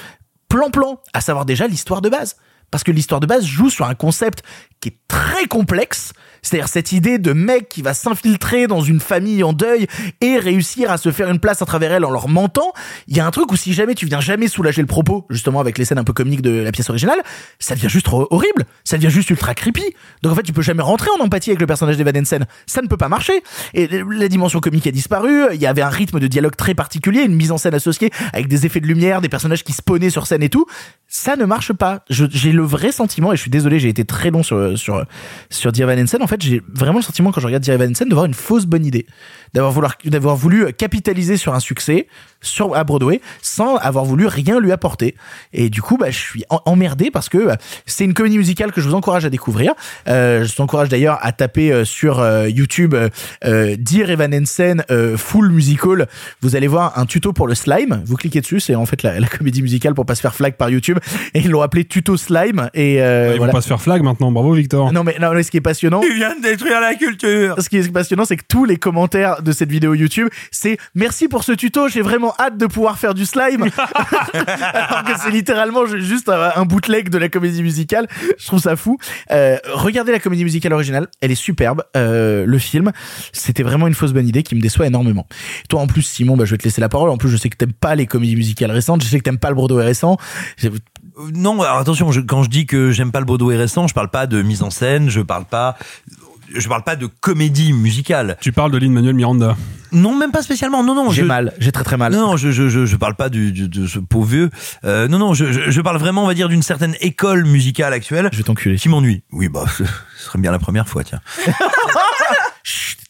plan-plan, 0.51 1.01
à 1.15 1.21
savoir 1.23 1.47
déjà 1.47 1.67
l'histoire 1.67 2.03
de 2.03 2.11
base. 2.11 2.37
Parce 2.71 2.85
que 2.85 2.93
l'histoire 2.93 3.21
de 3.21 3.27
base 3.27 3.45
joue 3.45 3.71
sur 3.71 3.87
un 3.87 3.95
concept 3.95 4.43
qui 4.81 4.91
est 4.91 4.99
très 5.09 5.47
complexe, 5.47 6.13
c'est-à-dire 6.43 6.69
cette 6.69 6.93
idée 6.93 7.19
de 7.19 7.33
mec 7.33 7.69
qui 7.69 7.81
va 7.83 7.95
s'infiltrer 7.95 8.67
dans 8.67 8.81
une 8.81 9.01
famille 9.01 9.43
en 9.43 9.53
deuil 9.53 9.87
et 10.21 10.39
réussir 10.39 10.91
à 10.91 10.99
se 10.99 11.11
faire 11.11 11.31
une 11.31 11.39
place 11.41 11.63
à 11.63 11.67
travers 11.67 11.93
elle 11.93 12.05
en 12.05 12.11
leur 12.11 12.29
mentant. 12.29 12.73
Il 13.09 13.17
y 13.17 13.21
a 13.21 13.27
un 13.27 13.31
truc 13.31 13.51
où 13.51 13.57
si 13.57 13.73
jamais 13.73 13.95
tu 13.95 14.07
viens 14.07 14.21
jamais 14.21 14.49
soulager 14.49 14.83
le 14.83 14.87
propos, 14.87 15.27
justement 15.31 15.61
avec 15.61 15.79
les 15.79 15.85
scènes 15.85 15.99
un 15.99 16.05
peu 16.05 16.13
comiques 16.13 16.43
de 16.43 16.51
la 16.51 16.73
pièce 16.73 16.91
originale, 16.91 17.19
ça 17.59 17.75
devient 17.75 17.89
juste 17.89 18.09
hor- 18.09 18.29
horrible, 18.31 18.67
ça 18.85 18.97
devient 18.97 19.11
juste 19.11 19.31
ultra 19.31 19.55
creepy. 19.55 19.85
Donc 20.23 20.33
en 20.33 20.35
fait, 20.37 20.43
tu 20.43 20.53
peux 20.53 20.63
jamais 20.63 20.83
rentrer 20.83 21.09
en 21.19 21.25
empathie 21.25 21.51
avec 21.51 21.61
le 21.61 21.67
personnage 21.67 21.97
d'Evan 21.97 22.17
Hansen. 22.19 22.47
Ça 22.67 22.83
ne 22.83 22.87
peut 22.89 22.99
pas 22.99 23.09
marcher. 23.09 23.43
Et 23.75 23.89
la 23.89 24.29
dimension 24.29 24.61
comique 24.61 24.87
a 24.87 24.93
disparu, 24.93 25.47
il 25.55 25.61
y 25.61 25.67
avait 25.67 25.83
un 25.83 25.89
rythme 25.89 26.21
de 26.21 26.27
dialogue 26.27 26.57
très 26.57 26.75
particulier, 26.75 27.23
une 27.23 27.35
mise 27.35 27.51
en 27.51 27.59
scène 27.59 27.75
associée 27.75 28.11
avec 28.33 28.49
des 28.49 28.67
effets 28.67 28.81
de 28.81 28.87
lumière, 28.87 29.21
des 29.21 29.29
personnages 29.29 29.65
qui 29.65 29.73
spawnaient 29.73 30.11
sur 30.11 30.27
scène 30.27 30.43
et 30.43 30.51
tout. 30.51 30.67
Ça 31.09 31.37
ne 31.37 31.45
marche 31.45 31.73
pas. 31.73 32.05
Le 32.57 32.63
vrai 32.63 32.93
sentiment, 32.93 33.33
et 33.33 33.37
je 33.37 33.43
suis 33.43 33.51
désolé, 33.51 33.79
j'ai 33.79 33.89
été 33.89 34.05
très 34.05 34.31
long 34.31 34.43
sur, 34.43 34.77
sur, 34.79 35.05
sur 35.51 35.73
Hansen. 35.73 36.23
En 36.23 36.27
fait, 36.27 36.43
j'ai 36.43 36.63
vraiment 36.73 36.99
le 36.99 37.05
sentiment 37.05 37.33
quand 37.33 37.41
je 37.41 37.47
regarde 37.47 37.63
Dear 37.63 37.81
Hansen 37.81 38.09
de 38.09 38.15
voir 38.15 38.27
une 38.27 38.35
fausse 38.35 38.67
bonne 38.67 38.85
idée. 38.85 39.07
D'avoir 39.55 39.73
vouloir, 39.73 39.95
d'avoir 40.05 40.37
voulu 40.37 40.73
capitaliser 40.73 41.37
sur 41.37 41.55
un 41.55 41.61
succès, 41.61 42.09
sur 42.43 42.77
à 42.77 42.85
Broadway 42.85 43.21
sans 43.43 43.77
avoir 43.77 44.05
voulu 44.05 44.27
rien 44.27 44.61
lui 44.61 44.71
apporter. 44.73 45.15
Et 45.53 45.71
du 45.71 45.81
coup, 45.83 45.97
bah, 45.97 46.11
je 46.11 46.19
suis 46.19 46.45
en- 46.51 46.61
emmerdé 46.67 47.11
parce 47.11 47.29
que 47.29 47.39
bah, 47.47 47.57
c'est 47.87 48.05
une 48.05 48.15
comédie 48.15 48.39
musicale 48.39 48.73
que 48.73 48.81
je 48.81 48.89
vous 48.89 48.95
encourage 48.95 49.25
à 49.25 49.31
découvrir. 49.31 49.73
Euh, 50.09 50.45
je 50.45 50.55
vous 50.55 50.63
encourage 50.63 50.89
d'ailleurs 50.89 51.19
à 51.23 51.33
taper 51.33 51.73
euh, 51.73 51.85
sur 51.85 52.21
euh, 52.21 52.49
YouTube 52.49 52.95
Dear 53.45 54.11
Evan 54.11 54.35
Hansen 54.35 54.85
euh, 54.91 55.17
full 55.17 55.51
musical. 55.51 56.07
Vous 56.43 56.57
allez 56.57 56.67
voir 56.67 56.99
un 56.99 57.07
tuto 57.07 57.33
pour 57.33 57.47
le 57.49 57.55
slime. 57.55 58.03
Vous 58.05 58.17
cliquez 58.17 58.41
dessus, 58.41 58.61
c'est 58.61 58.75
en 58.75 58.87
fait 58.87 59.03
la, 59.03 59.19
la 59.21 59.27
comédie 59.29 59.63
musicale 59.63 59.95
pour 59.95 60.07
pas 60.07 60.15
se 60.15 60.21
faire 60.21 60.35
flag 60.35 60.55
par 60.55 60.71
YouTube. 60.71 60.99
Et 61.35 61.41
ils 61.41 61.51
l'ont 61.51 61.63
appelé 61.63 61.85
tuto 61.85 62.17
slime. 62.17 62.69
Et 62.75 63.03
euh, 63.03 63.33
Ils 63.33 63.37
voilà. 63.39 63.53
vont 63.53 63.59
pas 63.59 63.63
se 63.63 63.69
faire 63.69 63.81
flag 63.81 64.03
maintenant, 64.03 64.31
bravo 64.33 64.53
Victor. 64.53 64.93
Non 64.93 65.05
mais, 65.05 65.17
non, 65.21 65.33
mais 65.35 65.43
ce 65.43 65.51
qui 65.51 65.57
est 65.57 65.61
passionnant, 65.63 66.01
Tu 66.01 66.15
viens 66.15 66.35
de 66.37 66.43
détruire 66.43 66.81
la 66.81 66.95
culture. 66.95 67.57
ce 67.61 67.69
qui 67.69 67.79
est 67.79 67.93
passionnant, 67.93 68.25
c'est 68.25 68.37
que 68.37 68.45
tous 68.49 68.65
les 68.65 68.77
commentaires 68.77 69.36
de 69.43 69.53
cette 69.53 69.71
vidéo 69.71 69.95
YouTube, 69.95 70.29
c'est 70.51 70.79
merci 70.95 71.29
pour 71.29 71.45
ce 71.45 71.53
tuto, 71.53 71.89
j'ai 71.89 72.03
vraiment 72.03 72.35
hâte 72.39 72.57
de 72.59 72.67
pouvoir 72.67 72.99
faire 72.99 73.15
du 73.15 73.27
slime. 73.27 73.65
Alors 74.33 75.05
que 75.05 75.19
c'est 75.19 75.31
littéralement 75.31 75.87
juste 75.87 76.29
un, 76.29 76.65
bootleg 76.65 77.09
de 77.09 77.19
la 77.19 77.29
comédie 77.29 77.63
musicale. 77.63 78.09
Je 78.39 78.47
trouve 78.47 78.61
ça 78.61 78.77
fou. 78.77 78.99
Euh, 79.31 79.59
regardez 79.73 80.13
la 80.13 80.19
comédie 80.19 80.45
musicale 80.45 80.73
originale, 80.73 81.09
elle 81.21 81.31
est 81.31 81.37
superbe. 81.37 81.83
Euh, 81.97 82.45
le 82.47 82.59
film, 82.59 82.93
c'était 83.33 83.63
vraiment 83.63 83.87
une 83.87 83.95
fausse 83.95 84.13
bonne 84.13 84.29
idée 84.29 84.43
qui 84.43 84.55
me 84.55 84.61
déçoit 84.61 84.87
énormément. 84.87 85.27
Toi 85.69 85.81
en 85.81 85.87
plus, 85.87 86.03
Simon, 86.03 86.37
bah, 86.37 86.45
je 86.45 86.53
vais 86.53 86.59
te 86.59 86.65
laisser 86.65 86.81
la 86.81 86.89
parole. 86.89 87.11
En 87.11 87.17
plus, 87.17 87.31
je 87.31 87.37
sais 87.37 87.49
que 87.49 87.57
t'aimes 87.57 87.73
pas 87.73 87.95
les 87.95 88.07
comédies 88.07 88.37
musicales 88.37 88.71
récentes, 88.71 89.03
je 89.03 89.09
sais 89.09 89.19
que 89.19 89.25
t'aimes 89.25 89.39
pas 89.39 89.51
le 89.51 89.55
Broadway 89.57 89.85
récent. 89.85 90.17
Non, 91.35 91.63
attention, 91.63 92.11
quand 92.27 92.43
je 92.43 92.51
dis 92.51 92.67
que 92.67 92.91
j'aime 92.91 93.11
pas 93.11 93.21
le 93.21 93.25
Broadway 93.25 93.57
récent, 93.57 93.87
je 93.87 93.95
parle 93.95 94.11
pas 94.11 94.27
de 94.27 94.43
mise 94.43 94.63
en 94.63 94.71
scène, 94.71 95.09
je 95.09 95.21
parle 95.21 95.47
pas, 95.47 95.77
je 96.55 96.69
parle 96.69 96.83
pas 96.85 96.97
de 96.97 97.07
comédie 97.07 97.73
musicale. 97.73 98.37
Tu 98.41 98.53
parles 98.53 98.71
de 98.73 98.79
Lin 98.79 98.91
Manuel 98.91 99.15
Miranda. 99.15 99.57
Non, 99.93 100.17
même 100.17 100.33
pas 100.33 100.43
spécialement. 100.43 100.83
Non, 100.83 100.95
non. 100.95 101.11
J'ai 101.11 101.23
je- 101.23 101.27
mal, 101.27 101.55
j'ai 101.59 101.71
très 101.73 101.85
très 101.85 101.97
mal. 101.97 102.13
Non, 102.13 102.19
non, 102.31 102.37
je, 102.37 102.51
je, 102.51 102.69
je, 102.69 102.87
je 102.87 102.97
parle 102.97 103.15
pas 103.15 103.29
du, 103.29 103.53
du- 103.53 103.69
de 103.69 103.87
ce 103.87 103.99
pauvre 104.01 104.27
vieux. 104.27 104.51
Euh, 104.85 105.07
non, 105.09 105.19
non, 105.19 105.33
je, 105.35 105.53
je, 105.53 105.71
je 105.71 105.81
parle 105.81 105.99
vraiment, 105.99 106.25
on 106.25 106.27
va 106.27 106.35
dire, 106.35 106.49
d'une 106.49 106.63
certaine 106.63 106.97
école 107.01 107.45
musicale 107.45 107.93
actuelle. 107.93 108.29
Je 108.33 108.39
vais 108.39 108.43
t'enculer. 108.45 108.77
Qui 108.77 108.89
m'ennuie. 108.89 109.23
Oui, 109.33 109.49
bah, 109.49 109.65
ce 109.79 109.85
serait 110.19 110.39
bien 110.41 110.51
la 110.51 110.59
première 110.59 110.89
fois, 110.89 111.05
tiens. 111.05 111.21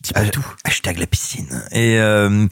Dis 0.03 0.13
pas 0.13 0.25
tout. 0.27 0.45
Hashtag 0.65 0.99
la 0.99 1.07
piscine. 1.07 1.63
Et 1.73 1.99
euh, 1.99 2.47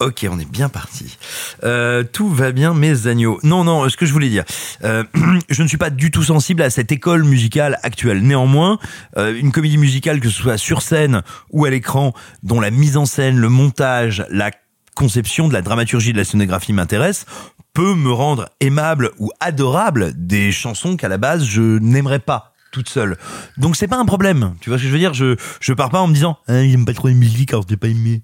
Ok, 0.00 0.26
on 0.30 0.38
est 0.38 0.50
bien 0.50 0.70
parti. 0.70 1.18
Euh, 1.62 2.04
tout 2.10 2.30
va 2.30 2.52
bien, 2.52 2.72
mes 2.72 3.06
agneaux. 3.06 3.38
Non, 3.42 3.64
non, 3.64 3.86
ce 3.90 3.98
que 3.98 4.06
je 4.06 4.14
voulais 4.14 4.30
dire, 4.30 4.44
euh, 4.82 5.04
je 5.50 5.62
ne 5.62 5.68
suis 5.68 5.76
pas 5.76 5.90
du 5.90 6.10
tout 6.10 6.22
sensible 6.22 6.62
à 6.62 6.70
cette 6.70 6.90
école 6.90 7.22
musicale 7.22 7.78
actuelle. 7.82 8.22
Néanmoins, 8.22 8.78
euh, 9.18 9.38
une 9.38 9.52
comédie 9.52 9.76
musicale, 9.76 10.20
que 10.20 10.30
ce 10.30 10.40
soit 10.40 10.56
sur 10.56 10.80
scène 10.80 11.22
ou 11.50 11.66
à 11.66 11.70
l'écran, 11.70 12.14
dont 12.42 12.62
la 12.62 12.70
mise 12.70 12.96
en 12.96 13.04
scène, 13.04 13.36
le 13.36 13.50
montage, 13.50 14.24
la 14.30 14.50
conception 14.94 15.48
de 15.48 15.52
la 15.52 15.60
dramaturgie 15.60 16.12
de 16.12 16.18
la 16.18 16.24
scénographie 16.24 16.72
m'intéresse, 16.72 17.26
peut 17.74 17.94
me 17.94 18.10
rendre 18.10 18.48
aimable 18.60 19.10
ou 19.18 19.30
adorable 19.38 20.12
des 20.16 20.50
chansons 20.50 20.96
qu'à 20.96 21.08
la 21.08 21.18
base 21.18 21.44
je 21.44 21.78
n'aimerais 21.78 22.18
pas 22.18 22.49
toute 22.70 22.88
seule. 22.88 23.16
Donc 23.56 23.76
c'est 23.76 23.88
pas 23.88 23.98
un 23.98 24.04
problème. 24.04 24.54
Tu 24.60 24.70
vois 24.70 24.78
ce 24.78 24.82
que 24.82 24.88
je 24.88 24.92
veux 24.92 24.98
dire? 24.98 25.14
Je 25.14 25.36
je 25.60 25.72
pars 25.72 25.90
pas 25.90 26.00
en 26.00 26.06
me 26.06 26.14
disant 26.14 26.38
ah, 26.48 26.62
il 26.62 26.74
aime 26.74 26.84
pas 26.84 26.92
trop 26.92 27.08
les 27.08 27.14
musiques 27.14 27.52
alors 27.52 27.64
je 27.68 27.74
pas 27.74 27.88
aimé. 27.88 28.22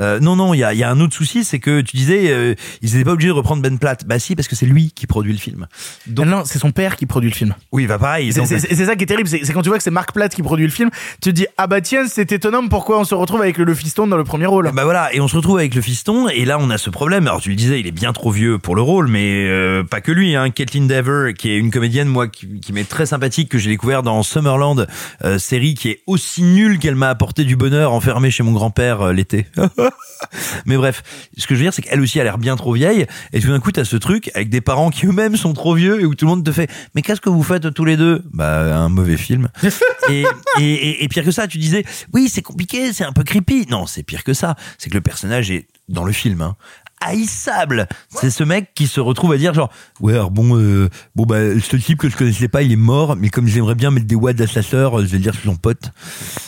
Euh, 0.00 0.20
non 0.20 0.36
non, 0.36 0.54
il 0.54 0.58
y 0.58 0.64
a 0.64 0.72
il 0.72 0.78
y 0.78 0.84
a 0.84 0.90
un 0.90 1.00
autre 1.00 1.14
souci, 1.14 1.44
c'est 1.44 1.58
que 1.58 1.80
tu 1.80 1.96
disais 1.96 2.30
euh, 2.30 2.54
ils 2.82 2.94
étaient 2.94 3.04
pas 3.04 3.12
obligés 3.12 3.28
de 3.28 3.32
reprendre 3.34 3.62
Ben 3.62 3.78
Platt. 3.78 4.04
Bah 4.06 4.18
si 4.18 4.36
parce 4.36 4.48
que 4.48 4.56
c'est 4.56 4.66
lui 4.66 4.92
qui 4.94 5.06
produit 5.06 5.32
le 5.32 5.38
film. 5.38 5.66
Donc 6.06 6.26
non, 6.26 6.42
c'est 6.44 6.58
son 6.58 6.72
père 6.72 6.96
qui 6.96 7.06
produit 7.06 7.30
le 7.30 7.36
film. 7.36 7.54
Oui, 7.72 7.86
bah 7.86 7.98
pareil. 7.98 8.32
C'est 8.32 8.84
ça 8.84 8.96
qui 8.96 9.04
est 9.04 9.06
terrible, 9.06 9.28
c'est 9.28 9.52
quand 9.52 9.62
tu 9.62 9.68
vois 9.68 9.78
que 9.78 9.84
c'est 9.84 9.90
Mark 9.90 10.12
Platt 10.12 10.34
qui 10.34 10.42
produit 10.42 10.66
le 10.66 10.72
film, 10.72 10.90
tu 11.22 11.30
te 11.30 11.30
dis 11.30 11.46
ah 11.56 11.66
bah 11.66 11.80
tiens 11.80 12.06
c'est 12.08 12.32
étonnant 12.32 12.66
pourquoi 12.68 13.00
on 13.00 13.04
se 13.04 13.14
retrouve 13.14 13.40
avec 13.40 13.58
le, 13.58 13.64
le 13.64 13.74
fiston 13.74 14.06
dans 14.06 14.16
le 14.16 14.24
premier 14.24 14.46
rôle? 14.46 14.70
Bah 14.74 14.84
voilà, 14.84 15.14
et 15.14 15.20
on 15.20 15.28
se 15.28 15.36
retrouve 15.36 15.58
avec 15.58 15.74
le 15.74 15.80
fiston, 15.80 16.28
et 16.28 16.44
là 16.44 16.58
on 16.60 16.70
a 16.70 16.78
ce 16.78 16.90
problème. 16.90 17.26
Alors 17.26 17.40
tu 17.40 17.50
le 17.50 17.56
disais, 17.56 17.80
il 17.80 17.86
est 17.86 17.92
bien 17.92 18.12
trop 18.12 18.30
vieux 18.30 18.58
pour 18.58 18.74
le 18.74 18.82
rôle, 18.82 19.08
mais 19.08 19.46
euh, 19.46 19.82
pas 19.82 20.00
que 20.00 20.12
lui. 20.12 20.34
Hein. 20.34 20.50
Caitlin 20.50 20.86
Dever, 20.86 21.34
qui 21.34 21.50
est 21.50 21.56
une 21.56 21.70
comédienne, 21.70 22.08
moi, 22.08 22.28
qui, 22.28 22.60
qui 22.60 22.72
m'est 22.72 22.88
très 22.88 23.06
sympathique, 23.06 23.48
que 23.48 23.58
j'ai 23.58 23.70
découvert 23.70 23.85
dans 23.86 24.22
Summerland, 24.22 24.86
euh, 25.24 25.38
série 25.38 25.74
qui 25.74 25.90
est 25.90 26.02
aussi 26.06 26.42
nulle 26.42 26.78
qu'elle 26.78 26.96
m'a 26.96 27.08
apporté 27.08 27.44
du 27.44 27.56
bonheur 27.56 27.92
enfermé 27.92 28.30
chez 28.30 28.42
mon 28.42 28.52
grand-père 28.52 29.00
euh, 29.00 29.12
l'été. 29.12 29.46
mais 30.66 30.76
bref, 30.76 31.02
ce 31.36 31.46
que 31.46 31.54
je 31.54 31.60
veux 31.60 31.64
dire, 31.64 31.72
c'est 31.72 31.82
qu'elle 31.82 32.00
aussi 32.00 32.18
a 32.20 32.24
l'air 32.24 32.38
bien 32.38 32.56
trop 32.56 32.72
vieille, 32.72 33.06
et 33.32 33.40
tout 33.40 33.48
d'un 33.48 33.60
coup 33.60 33.70
t'as 33.70 33.84
ce 33.84 33.96
truc 33.96 34.30
avec 34.34 34.50
des 34.50 34.60
parents 34.60 34.90
qui 34.90 35.06
eux-mêmes 35.06 35.36
sont 35.36 35.52
trop 35.52 35.74
vieux, 35.74 36.00
et 36.00 36.04
où 36.04 36.14
tout 36.14 36.24
le 36.24 36.30
monde 36.30 36.44
te 36.44 36.52
fait, 36.52 36.68
mais 36.94 37.02
qu'est-ce 37.02 37.20
que 37.20 37.30
vous 37.30 37.42
faites 37.42 37.72
tous 37.72 37.84
les 37.84 37.96
deux? 37.96 38.22
Bah 38.32 38.76
un 38.76 38.88
mauvais 38.88 39.16
film. 39.16 39.48
et, 40.10 40.24
et, 40.58 40.62
et, 40.62 41.04
et 41.04 41.08
pire 41.08 41.24
que 41.24 41.30
ça, 41.30 41.46
tu 41.46 41.58
disais, 41.58 41.84
oui, 42.12 42.28
c'est 42.28 42.42
compliqué, 42.42 42.92
c'est 42.92 43.04
un 43.04 43.12
peu 43.12 43.22
creepy. 43.22 43.66
Non, 43.70 43.86
c'est 43.86 44.02
pire 44.02 44.24
que 44.24 44.34
ça. 44.34 44.56
C'est 44.78 44.90
que 44.90 44.94
le 44.94 45.00
personnage 45.00 45.50
est 45.50 45.68
dans 45.88 46.04
le 46.04 46.12
film, 46.12 46.42
hein, 46.42 46.56
haïssable. 47.00 47.86
C'est 48.10 48.30
ce 48.30 48.44
mec 48.44 48.70
qui 48.74 48.86
se 48.86 49.00
retrouve 49.00 49.32
à 49.32 49.36
dire 49.36 49.54
genre, 49.54 49.70
ouais, 50.00 50.14
alors 50.14 50.30
bon, 50.30 50.56
euh, 50.58 50.88
bon 51.14 51.24
bah, 51.24 51.36
ce 51.60 51.76
type 51.76 51.98
que 51.98 52.08
je 52.08 52.16
connaissais 52.16 52.48
pas, 52.48 52.62
il 52.62 52.72
est 52.72 52.76
mort, 52.76 53.16
mais 53.16 53.28
comme 53.28 53.46
j'aimerais 53.46 53.74
bien 53.74 53.90
mettre 53.90 54.06
des 54.06 54.14
watts 54.14 54.40
à 54.40 54.46
sa 54.46 54.62
sœur, 54.62 54.98
je 55.00 55.06
vais 55.06 55.18
le 55.18 55.22
dire 55.22 55.34
sur 55.34 55.44
son 55.44 55.56
pote. 55.56 55.90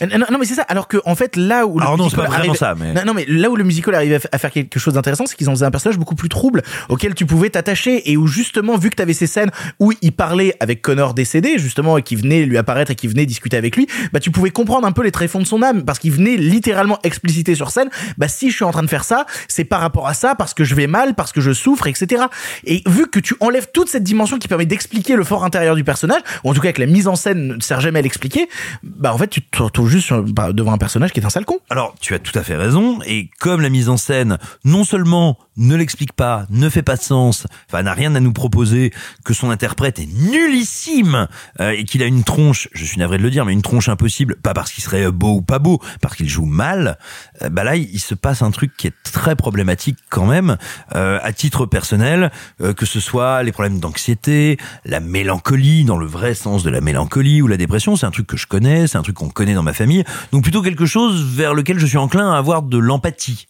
Euh, 0.02 0.06
Non, 0.18 0.26
non, 0.30 0.38
mais 0.38 0.46
c'est 0.46 0.54
ça. 0.54 0.62
Alors 0.68 0.88
que 0.88 0.98
en 1.04 1.14
fait 1.14 1.36
là 1.36 1.66
où 1.66 1.78
le 1.78 1.82
Alors 1.84 1.96
non, 1.98 2.04
musical 2.04 2.24
c'est 2.24 2.30
pas 2.30 2.36
vraiment 2.36 2.50
arrive- 2.52 2.58
ça, 2.58 2.74
mais- 2.78 2.92
non, 2.94 3.02
non, 3.06 3.14
mais 3.14 3.24
là 3.28 3.50
où 3.50 3.56
le 3.56 3.64
musical 3.64 3.94
arrivait 3.94 4.20
à 4.32 4.38
faire 4.38 4.50
quelque 4.50 4.78
chose 4.78 4.94
d'intéressant, 4.94 5.26
c'est 5.26 5.36
qu'ils 5.36 5.48
en 5.48 5.52
faisaient 5.54 5.64
un 5.66 5.70
personnage 5.70 5.98
beaucoup 5.98 6.14
plus 6.14 6.28
trouble 6.28 6.62
auquel 6.88 7.14
tu 7.14 7.26
pouvais 7.26 7.50
t'attacher 7.50 8.10
et 8.10 8.16
où 8.16 8.26
justement 8.26 8.76
vu 8.78 8.90
que 8.90 8.96
t'avais 8.96 9.12
ces 9.12 9.26
scènes 9.26 9.50
où 9.78 9.92
il 10.02 10.12
parlait 10.12 10.54
avec 10.60 10.82
Connor 10.82 11.14
décédé 11.14 11.58
justement 11.58 11.98
et 11.98 12.02
qui 12.02 12.16
venait 12.16 12.44
lui 12.44 12.58
apparaître 12.58 12.90
et 12.90 12.94
qui 12.94 13.06
venait 13.08 13.26
discuter 13.26 13.56
avec 13.56 13.76
lui, 13.76 13.86
bah 14.12 14.20
tu 14.20 14.30
pouvais 14.30 14.50
comprendre 14.50 14.86
un 14.86 14.92
peu 14.92 15.02
les 15.02 15.12
tréfonds 15.12 15.38
de 15.40 15.46
son 15.46 15.62
âme 15.62 15.84
parce 15.84 15.98
qu'il 15.98 16.12
venait 16.12 16.36
littéralement 16.36 16.98
expliciter 17.04 17.54
sur 17.54 17.70
scène. 17.70 17.88
Bah 18.16 18.28
si 18.28 18.50
je 18.50 18.56
suis 18.56 18.64
en 18.64 18.70
train 18.70 18.82
de 18.82 18.88
faire 18.88 19.04
ça, 19.04 19.26
c'est 19.48 19.64
par 19.64 19.80
rapport 19.80 20.06
à 20.08 20.14
ça 20.14 20.34
parce 20.38 20.54
que 20.54 20.64
je 20.64 20.74
vais 20.74 20.86
mal, 20.86 21.14
parce 21.14 21.32
que 21.32 21.40
je 21.40 21.52
souffre, 21.52 21.86
etc. 21.86 22.24
Et 22.64 22.82
vu 22.86 23.06
que 23.06 23.20
tu 23.20 23.34
enlèves 23.40 23.68
toute 23.72 23.88
cette 23.88 24.04
dimension 24.04 24.38
qui 24.38 24.48
permet 24.48 24.66
d'expliquer 24.66 25.16
le 25.16 25.24
fort 25.24 25.44
intérieur 25.44 25.74
du 25.74 25.84
personnage, 25.84 26.22
ou 26.44 26.50
en 26.50 26.54
tout 26.54 26.60
cas 26.60 26.72
que 26.72 26.80
la 26.80 26.86
mise 26.86 27.08
en 27.08 27.16
scène 27.16 27.56
ne 27.56 27.60
sert 27.60 27.80
jamais 27.80 27.98
à 27.98 28.02
l'expliquer, 28.02 28.48
bah 28.82 29.12
en 29.12 29.18
fait 29.18 29.28
tu 29.28 29.42
te 29.42 29.62
retrouves 29.62 29.90
juste 29.90 30.12
bah, 30.12 30.52
devant 30.52 30.72
un 30.72 30.78
personnage 30.78 31.12
qui 31.12 31.20
est 31.20 31.26
un 31.26 31.30
sale 31.30 31.44
con. 31.44 31.58
Alors, 31.70 31.94
tu 32.00 32.14
as 32.14 32.18
tout 32.18 32.36
à 32.38 32.42
fait 32.42 32.56
raison, 32.56 33.00
et 33.04 33.30
comme 33.40 33.60
la 33.60 33.68
mise 33.68 33.88
en 33.88 33.96
scène, 33.96 34.38
non 34.64 34.84
seulement 34.84 35.38
ne 35.56 35.74
l'explique 35.74 36.12
pas, 36.12 36.46
ne 36.50 36.68
fait 36.68 36.82
pas 36.82 36.96
de 36.96 37.02
sens, 37.02 37.46
enfin 37.68 37.82
n'a 37.82 37.92
rien 37.92 38.14
à 38.14 38.20
nous 38.20 38.32
proposer, 38.32 38.92
que 39.24 39.34
son 39.34 39.50
interprète 39.50 39.98
est 39.98 40.06
nullissime, 40.06 41.26
euh, 41.60 41.70
et 41.70 41.84
qu'il 41.84 42.02
a 42.02 42.06
une 42.06 42.22
tronche, 42.22 42.68
je 42.72 42.84
suis 42.84 42.98
navré 42.98 43.18
de 43.18 43.22
le 43.22 43.30
dire, 43.30 43.44
mais 43.44 43.52
une 43.52 43.62
tronche 43.62 43.88
impossible, 43.88 44.36
pas 44.36 44.54
parce 44.54 44.72
qu'il 44.72 44.84
serait 44.84 45.10
beau 45.10 45.36
ou 45.36 45.42
pas 45.42 45.58
beau, 45.58 45.80
parce 46.00 46.14
qu'il 46.14 46.28
joue 46.28 46.46
mal, 46.46 46.98
euh, 47.42 47.48
bah 47.48 47.64
là, 47.64 47.76
il 47.76 47.98
se 47.98 48.14
passe 48.14 48.42
un 48.42 48.50
truc 48.50 48.76
qui 48.76 48.86
est 48.86 48.94
très 49.02 49.34
problématique 49.34 49.98
quand 50.10 50.26
même, 50.28 50.56
euh, 50.94 51.18
à 51.22 51.32
titre 51.32 51.66
personnel, 51.66 52.30
euh, 52.60 52.72
que 52.72 52.86
ce 52.86 53.00
soit 53.00 53.42
les 53.42 53.52
problèmes 53.52 53.80
d'anxiété, 53.80 54.58
la 54.84 55.00
mélancolie, 55.00 55.84
dans 55.84 55.98
le 55.98 56.06
vrai 56.06 56.34
sens 56.34 56.62
de 56.62 56.70
la 56.70 56.80
mélancolie, 56.80 57.42
ou 57.42 57.46
la 57.46 57.56
dépression, 57.56 57.96
c'est 57.96 58.06
un 58.06 58.10
truc 58.10 58.26
que 58.26 58.36
je 58.36 58.46
connais, 58.46 58.86
c'est 58.86 58.98
un 58.98 59.02
truc 59.02 59.16
qu'on 59.16 59.30
connaît 59.30 59.54
dans 59.54 59.62
ma 59.62 59.72
famille, 59.72 60.04
donc 60.32 60.42
plutôt 60.42 60.62
quelque 60.62 60.86
chose 60.86 61.24
vers 61.34 61.54
lequel 61.54 61.78
je 61.78 61.86
suis 61.86 61.98
enclin 61.98 62.32
à 62.32 62.38
avoir 62.38 62.62
de 62.62 62.78
l'empathie. 62.78 63.48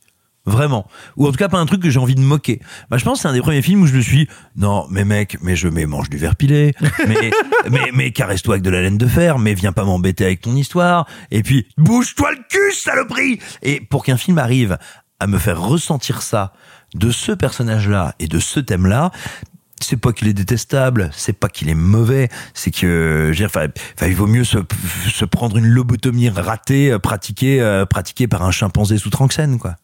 Vraiment. 0.49 0.87
Ou 1.17 1.27
en 1.27 1.31
tout 1.31 1.37
cas 1.37 1.49
pas 1.49 1.59
un 1.59 1.67
truc 1.67 1.83
que 1.83 1.91
j'ai 1.91 1.99
envie 1.99 2.15
de 2.15 2.21
moquer. 2.21 2.61
Bah, 2.89 2.97
je 2.97 3.05
pense 3.05 3.19
que 3.19 3.23
c'est 3.23 3.29
un 3.29 3.35
des 3.35 3.43
premiers 3.43 3.61
films 3.61 3.83
où 3.83 3.87
je 3.87 3.95
me 3.95 4.01
suis 4.01 4.29
non, 4.57 4.87
mais 4.91 5.05
mec, 5.05 5.37
mais 5.43 5.57
je 5.57 5.69
mais 5.69 5.85
mange 5.85 6.09
du 6.09 6.17
verre 6.17 6.37
pilé, 6.37 6.75
mais 7.07 7.31
mais 7.71 7.91
mais 7.93 8.13
caresse-toi 8.13 8.55
avec 8.55 8.63
de 8.63 8.71
la 8.71 8.81
laine 8.81 8.97
de 8.97 9.07
fer, 9.07 9.39
mais 9.39 9.53
viens 9.53 9.73
pas 9.73 9.85
m'embêter 9.85 10.25
avec 10.25 10.41
ton 10.41 10.57
histoire 10.57 11.07
et 11.31 11.43
puis 11.43 11.67
bouge-toi 11.77 12.33
le 12.33 12.39
cul 12.49 12.73
saloperie. 12.73 13.41
Et 13.63 13.81
pour 13.81 14.05
qu'un 14.05 14.17
film 14.17 14.39
arrive 14.39 14.79
à 15.21 15.27
me 15.27 15.39
faire 15.39 15.61
ressentir 15.61 16.23
ça 16.23 16.53
de 16.95 17.11
ce 17.11 17.33
personnage-là 17.33 18.15
et 18.19 18.29
de 18.29 18.39
ce 18.39 18.61
thème-là, 18.61 19.11
c'est 19.81 19.97
pas 19.97 20.13
qu'il 20.13 20.29
est 20.29 20.35
détestable, 20.35 21.11
c'est 21.13 21.33
pas 21.33 21.49
qu'il 21.49 21.69
est 21.69 21.75
mauvais, 21.75 22.29
c'est 22.55 22.71
que, 22.71 23.31
je 23.33 23.45
veux 23.45 23.49
dire, 23.49 23.71
il 24.03 24.15
vaut 24.15 24.27
mieux 24.27 24.45
se, 24.45 24.59
se 25.13 25.25
prendre 25.25 25.57
une 25.57 25.67
lobotomie 25.67 26.29
ratée, 26.31 26.91
euh, 26.91 26.99
pratiquée, 26.99 27.61
euh, 27.61 27.87
pratiquée 27.87 28.27
par 28.27 28.43
un 28.43 28.51
chimpanzé 28.51 28.99
sous 28.99 29.11
Tranxène, 29.11 29.59
quoi. 29.59 29.77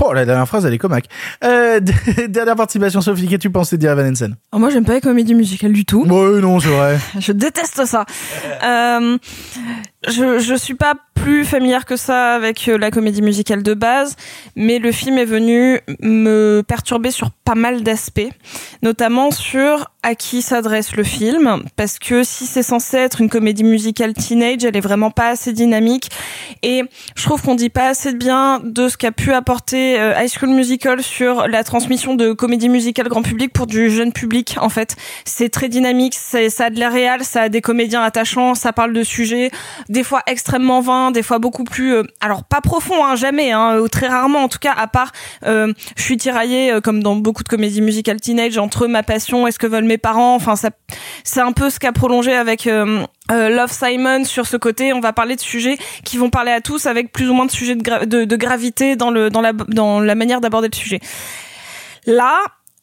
Oh, 0.00 0.12
la 0.12 0.24
dernière 0.24 0.46
phrase, 0.46 0.64
elle 0.64 0.72
est 0.72 0.78
comaque. 0.78 1.06
Euh, 1.44 1.80
dernière 2.28 2.56
participation, 2.56 3.00
Sophie, 3.00 3.28
qu'as-tu 3.28 3.50
pensé 3.50 3.76
de 3.76 3.88
Van 3.88 4.08
Hansen? 4.08 4.36
Alors 4.50 4.60
moi, 4.60 4.70
j'aime 4.70 4.84
pas 4.84 4.94
les 4.94 5.00
comédies 5.00 5.34
musicales 5.34 5.72
du 5.72 5.84
tout. 5.84 6.04
Ouais, 6.04 6.40
non, 6.40 6.60
c'est 6.60 6.68
vrai. 6.68 6.98
Je 7.18 7.32
déteste 7.32 7.84
ça. 7.84 8.06
Euh, 8.62 9.18
je, 10.08 10.38
je 10.38 10.54
suis 10.54 10.74
pas 10.74 10.94
plus 11.22 11.44
familière 11.44 11.84
que 11.84 11.94
ça 11.94 12.34
avec 12.34 12.68
euh, 12.68 12.76
la 12.76 12.90
comédie 12.90 13.22
musicale 13.22 13.62
de 13.62 13.74
base, 13.74 14.16
mais 14.56 14.80
le 14.80 14.90
film 14.90 15.18
est 15.18 15.24
venu 15.24 15.78
me 16.00 16.62
perturber 16.66 17.12
sur 17.12 17.30
pas 17.30 17.54
mal 17.54 17.84
d'aspects, 17.84 18.28
notamment 18.82 19.30
sur 19.30 19.92
à 20.02 20.16
qui 20.16 20.42
s'adresse 20.42 20.96
le 20.96 21.04
film, 21.04 21.62
parce 21.76 22.00
que 22.00 22.24
si 22.24 22.46
c'est 22.46 22.64
censé 22.64 22.96
être 22.96 23.20
une 23.20 23.28
comédie 23.28 23.62
musicale 23.62 24.14
teenage, 24.14 24.64
elle 24.64 24.76
est 24.76 24.80
vraiment 24.80 25.12
pas 25.12 25.28
assez 25.28 25.52
dynamique. 25.52 26.08
Et 26.64 26.82
je 27.14 27.22
trouve 27.22 27.40
qu'on 27.40 27.54
dit 27.54 27.70
pas 27.70 27.90
assez 27.90 28.12
de 28.12 28.18
bien 28.18 28.60
de 28.64 28.88
ce 28.88 28.96
qu'a 28.96 29.12
pu 29.12 29.32
apporter 29.32 30.00
euh, 30.00 30.20
High 30.20 30.28
School 30.28 30.50
Musical 30.50 31.04
sur 31.04 31.46
la 31.46 31.62
transmission 31.62 32.16
de 32.16 32.32
comédie 32.32 32.68
musicale 32.68 33.06
grand 33.06 33.22
public 33.22 33.52
pour 33.52 33.68
du 33.68 33.90
jeune 33.90 34.12
public. 34.12 34.56
En 34.60 34.68
fait, 34.68 34.96
c'est 35.24 35.50
très 35.50 35.68
dynamique, 35.68 36.14
ça 36.14 36.38
a 36.38 36.70
de 36.70 36.80
la 36.80 36.88
réal, 36.88 37.22
ça 37.22 37.42
a 37.42 37.48
des 37.48 37.60
comédiens 37.60 38.02
attachants, 38.02 38.56
ça 38.56 38.72
parle 38.72 38.92
de 38.92 39.04
sujets 39.04 39.52
des 39.92 40.02
fois 40.02 40.22
extrêmement 40.26 40.80
vains, 40.80 41.10
des 41.10 41.22
fois 41.22 41.38
beaucoup 41.38 41.64
plus, 41.64 41.94
euh, 41.94 42.02
alors 42.20 42.44
pas 42.44 42.60
profond, 42.60 43.04
hein, 43.04 43.14
jamais, 43.14 43.52
hein, 43.52 43.78
ou 43.78 43.88
très 43.88 44.08
rarement 44.08 44.40
en 44.40 44.48
tout 44.48 44.58
cas, 44.58 44.72
à 44.72 44.86
part, 44.86 45.12
euh, 45.46 45.72
je 45.96 46.02
suis 46.02 46.16
tiraillée 46.16 46.78
comme 46.82 47.02
dans 47.02 47.14
beaucoup 47.14 47.42
de 47.44 47.48
comédies 47.48 47.82
musicales 47.82 48.20
teenage 48.20 48.58
entre 48.58 48.86
ma 48.86 49.02
passion 49.02 49.46
et 49.46 49.52
ce 49.52 49.58
que 49.58 49.66
veulent 49.66 49.84
mes 49.84 49.98
parents. 49.98 50.34
Enfin, 50.34 50.56
ça, 50.56 50.70
c'est 51.24 51.40
un 51.40 51.52
peu 51.52 51.70
ce 51.70 51.78
qu'a 51.78 51.92
prolongé 51.92 52.32
avec 52.34 52.66
euh, 52.66 53.04
Love 53.30 53.72
Simon 53.72 54.24
sur 54.24 54.46
ce 54.46 54.56
côté. 54.56 54.92
On 54.92 55.00
va 55.00 55.12
parler 55.12 55.36
de 55.36 55.40
sujets 55.40 55.76
qui 56.04 56.16
vont 56.16 56.30
parler 56.30 56.52
à 56.52 56.60
tous 56.60 56.86
avec 56.86 57.12
plus 57.12 57.28
ou 57.28 57.34
moins 57.34 57.46
de 57.46 57.50
sujets 57.50 57.74
de, 57.76 58.04
de, 58.04 58.24
de 58.24 58.36
gravité 58.36 58.96
dans 58.96 59.10
le 59.10 59.30
dans 59.30 59.40
la 59.40 59.52
dans 59.52 60.00
la 60.00 60.14
manière 60.14 60.40
d'aborder 60.40 60.68
le 60.72 60.76
sujet. 60.76 61.00
Là, 62.06 62.38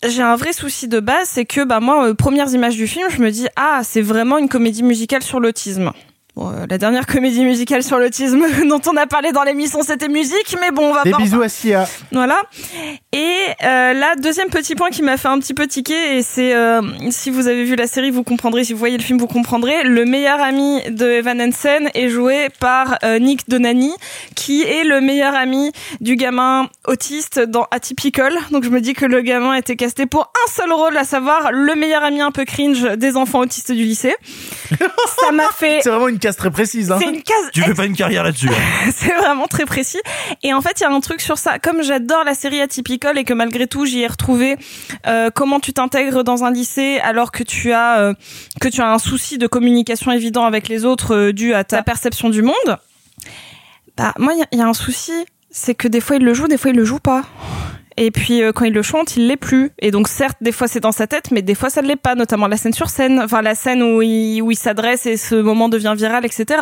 j'ai 0.07 0.21
un 0.21 0.35
vrai 0.35 0.53
souci 0.53 0.87
de 0.87 0.99
base, 0.99 1.27
c'est 1.27 1.45
que 1.45 1.63
bah 1.65 1.79
moi, 1.79 2.07
euh, 2.07 2.13
premières 2.13 2.49
images 2.53 2.75
du 2.75 2.87
film, 2.87 3.07
je 3.09 3.19
me 3.21 3.31
dis 3.31 3.47
ah 3.55 3.81
c'est 3.83 4.01
vraiment 4.01 4.37
une 4.37 4.47
comédie 4.47 4.83
musicale 4.83 5.23
sur 5.23 5.39
l'autisme. 5.39 5.91
Bon, 6.39 6.51
euh, 6.51 6.65
la 6.69 6.77
dernière 6.77 7.05
comédie 7.05 7.43
musicale 7.43 7.83
sur 7.83 7.99
l'autisme 7.99 8.45
dont 8.69 8.79
on 8.89 8.95
a 8.95 9.07
parlé 9.07 9.33
dans 9.33 9.43
l'émission, 9.43 9.81
c'était 9.83 10.07
musique, 10.07 10.55
mais 10.61 10.71
bon, 10.71 10.91
on 10.91 10.93
va 10.93 11.03
Des 11.03 11.11
pas. 11.11 11.17
bisous 11.17 11.41
à 11.41 11.49
Sia. 11.49 11.85
Voilà. 12.13 12.41
Et 13.11 13.35
euh, 13.65 13.93
là, 13.93 14.15
deuxième 14.15 14.47
petit 14.47 14.73
point 14.75 14.89
qui 14.89 15.01
m'a 15.01 15.17
fait 15.17 15.27
un 15.27 15.37
petit 15.39 15.53
peu 15.53 15.67
tiquer, 15.67 16.17
et 16.17 16.21
c'est 16.21 16.55
euh, 16.55 16.81
si 17.09 17.29
vous 17.29 17.47
avez 17.49 17.65
vu 17.65 17.75
la 17.75 17.87
série, 17.87 18.09
vous 18.09 18.23
comprendrez. 18.23 18.63
Si 18.63 18.71
vous 18.71 18.79
voyez 18.79 18.95
le 18.95 19.03
film, 19.03 19.19
vous 19.19 19.27
comprendrez. 19.27 19.83
Le 19.83 20.05
meilleur 20.05 20.39
ami 20.41 20.81
de 20.89 21.05
Evan 21.07 21.41
Hansen 21.41 21.89
est 21.93 22.07
joué 22.07 22.47
par 22.61 22.97
euh, 23.03 23.19
Nick 23.19 23.49
Donani, 23.49 23.91
qui 24.35 24.61
est 24.61 24.85
le 24.85 25.01
meilleur 25.01 25.35
ami 25.35 25.73
du 25.99 26.15
gamin 26.15 26.69
autiste 26.87 27.41
dans 27.41 27.67
Atypical. 27.71 28.33
Donc 28.51 28.63
je 28.63 28.69
me 28.69 28.79
dis 28.79 28.93
que 28.93 29.05
le 29.05 29.19
gamin 29.19 29.55
était 29.55 29.75
casté 29.75 30.05
pour 30.05 30.31
un 30.47 30.51
seul 30.51 30.71
rôle, 30.71 30.95
à 30.95 31.03
savoir 31.03 31.51
le 31.51 31.75
meilleur 31.75 32.05
ami 32.05 32.21
un 32.21 32.31
peu 32.31 32.45
cringe 32.45 32.83
des 32.95 33.17
enfants 33.17 33.39
autistes 33.39 33.73
du 33.73 33.83
lycée. 33.83 34.15
Ça 35.21 35.33
m'a 35.33 35.49
fait. 35.51 35.81
C'est 35.83 35.89
vraiment 35.89 36.07
une 36.07 36.19
case 36.29 36.37
très 36.37 36.51
précise. 36.51 36.91
Hein. 36.91 36.97
C'est 36.99 37.09
une 37.09 37.23
case. 37.23 37.49
Tu 37.53 37.61
fais 37.61 37.73
pas 37.73 37.85
une 37.85 37.95
carrière 37.95 38.23
là-dessus. 38.23 38.49
hein. 38.49 38.91
c'est 38.95 39.15
vraiment 39.15 39.47
très 39.47 39.65
précis. 39.65 39.99
Et 40.43 40.53
en 40.53 40.61
fait, 40.61 40.79
il 40.79 40.83
y 40.83 40.85
a 40.85 40.91
un 40.91 40.99
truc 40.99 41.21
sur 41.21 41.37
ça. 41.37 41.59
Comme 41.59 41.81
j'adore 41.81 42.23
la 42.23 42.33
série 42.33 42.61
Atypical 42.61 43.17
et 43.17 43.23
que 43.23 43.33
malgré 43.33 43.67
tout, 43.67 43.85
j'y 43.85 44.01
ai 44.01 44.07
retrouvé 44.07 44.57
euh, 45.07 45.29
comment 45.33 45.59
tu 45.59 45.73
t'intègres 45.73 46.23
dans 46.23 46.43
un 46.43 46.51
lycée 46.51 46.99
alors 47.03 47.31
que 47.31 47.43
tu 47.43 47.71
as 47.71 47.99
euh, 47.99 48.13
que 48.61 48.67
tu 48.67 48.81
as 48.81 48.91
un 48.91 48.99
souci 48.99 49.37
de 49.37 49.47
communication 49.47 50.11
évident 50.11 50.45
avec 50.45 50.67
les 50.67 50.85
autres 50.85 51.15
euh, 51.15 51.33
dû 51.33 51.53
à 51.53 51.63
ta 51.63 51.83
perception 51.83 52.29
du 52.29 52.41
monde. 52.41 52.77
Bah 53.97 54.13
moi, 54.17 54.33
il 54.33 54.57
y 54.57 54.59
y, 54.59 54.61
a 54.61 54.67
un 54.67 54.73
souci, 54.73 55.11
c'est 55.51 55.75
que 55.75 55.87
des 55.87 55.99
fois 55.99 56.15
il 56.15 56.23
le 56.23 56.33
joue, 56.33 56.47
des 56.47 56.57
fois 56.57 56.71
il 56.71 56.77
le 56.77 56.85
joue 56.85 56.99
pas. 56.99 57.23
Et 58.01 58.11
puis 58.11 58.41
euh, 58.41 58.53
quand 58.53 58.63
il 58.63 58.73
le 58.73 58.81
chante, 58.81 59.17
il 59.17 59.27
l'est 59.27 59.35
plus. 59.35 59.71
Et 59.79 59.91
donc 59.91 60.07
certes, 60.07 60.37
des 60.39 60.53
fois 60.53 60.69
c'est 60.69 60.79
dans 60.79 60.93
sa 60.93 61.05
tête, 61.05 61.31
mais 61.31 61.41
des 61.41 61.53
fois 61.53 61.69
ça 61.69 61.81
ne 61.81 61.87
l'est 61.87 61.97
pas. 61.97 62.15
Notamment 62.15 62.47
la 62.47 62.55
scène 62.55 62.71
sur 62.71 62.89
scène, 62.89 63.19
enfin 63.19 63.41
la 63.41 63.55
scène 63.55 63.83
où 63.83 64.01
il 64.01 64.41
où 64.41 64.51
il 64.51 64.55
s'adresse 64.55 65.05
et 65.05 65.17
ce 65.17 65.35
moment 65.35 65.67
devient 65.67 65.93
viral, 65.97 66.25
etc. 66.25 66.61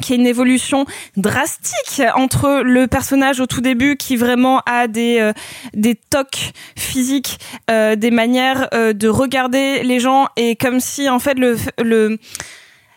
Qui 0.00 0.14
est 0.14 0.16
une 0.16 0.26
évolution 0.26 0.86
drastique 1.18 2.02
entre 2.14 2.62
le 2.64 2.86
personnage 2.86 3.38
au 3.38 3.46
tout 3.46 3.60
début 3.60 3.96
qui 3.96 4.16
vraiment 4.16 4.62
a 4.64 4.88
des 4.88 5.18
euh, 5.20 5.34
des 5.74 5.94
tocs 5.94 6.52
physiques, 6.74 7.38
euh, 7.70 7.94
des 7.94 8.10
manières 8.10 8.68
euh, 8.72 8.94
de 8.94 9.08
regarder 9.08 9.82
les 9.82 10.00
gens 10.00 10.28
et 10.36 10.56
comme 10.56 10.80
si 10.80 11.10
en 11.10 11.18
fait 11.18 11.38
le 11.38 11.56
le 11.78 12.18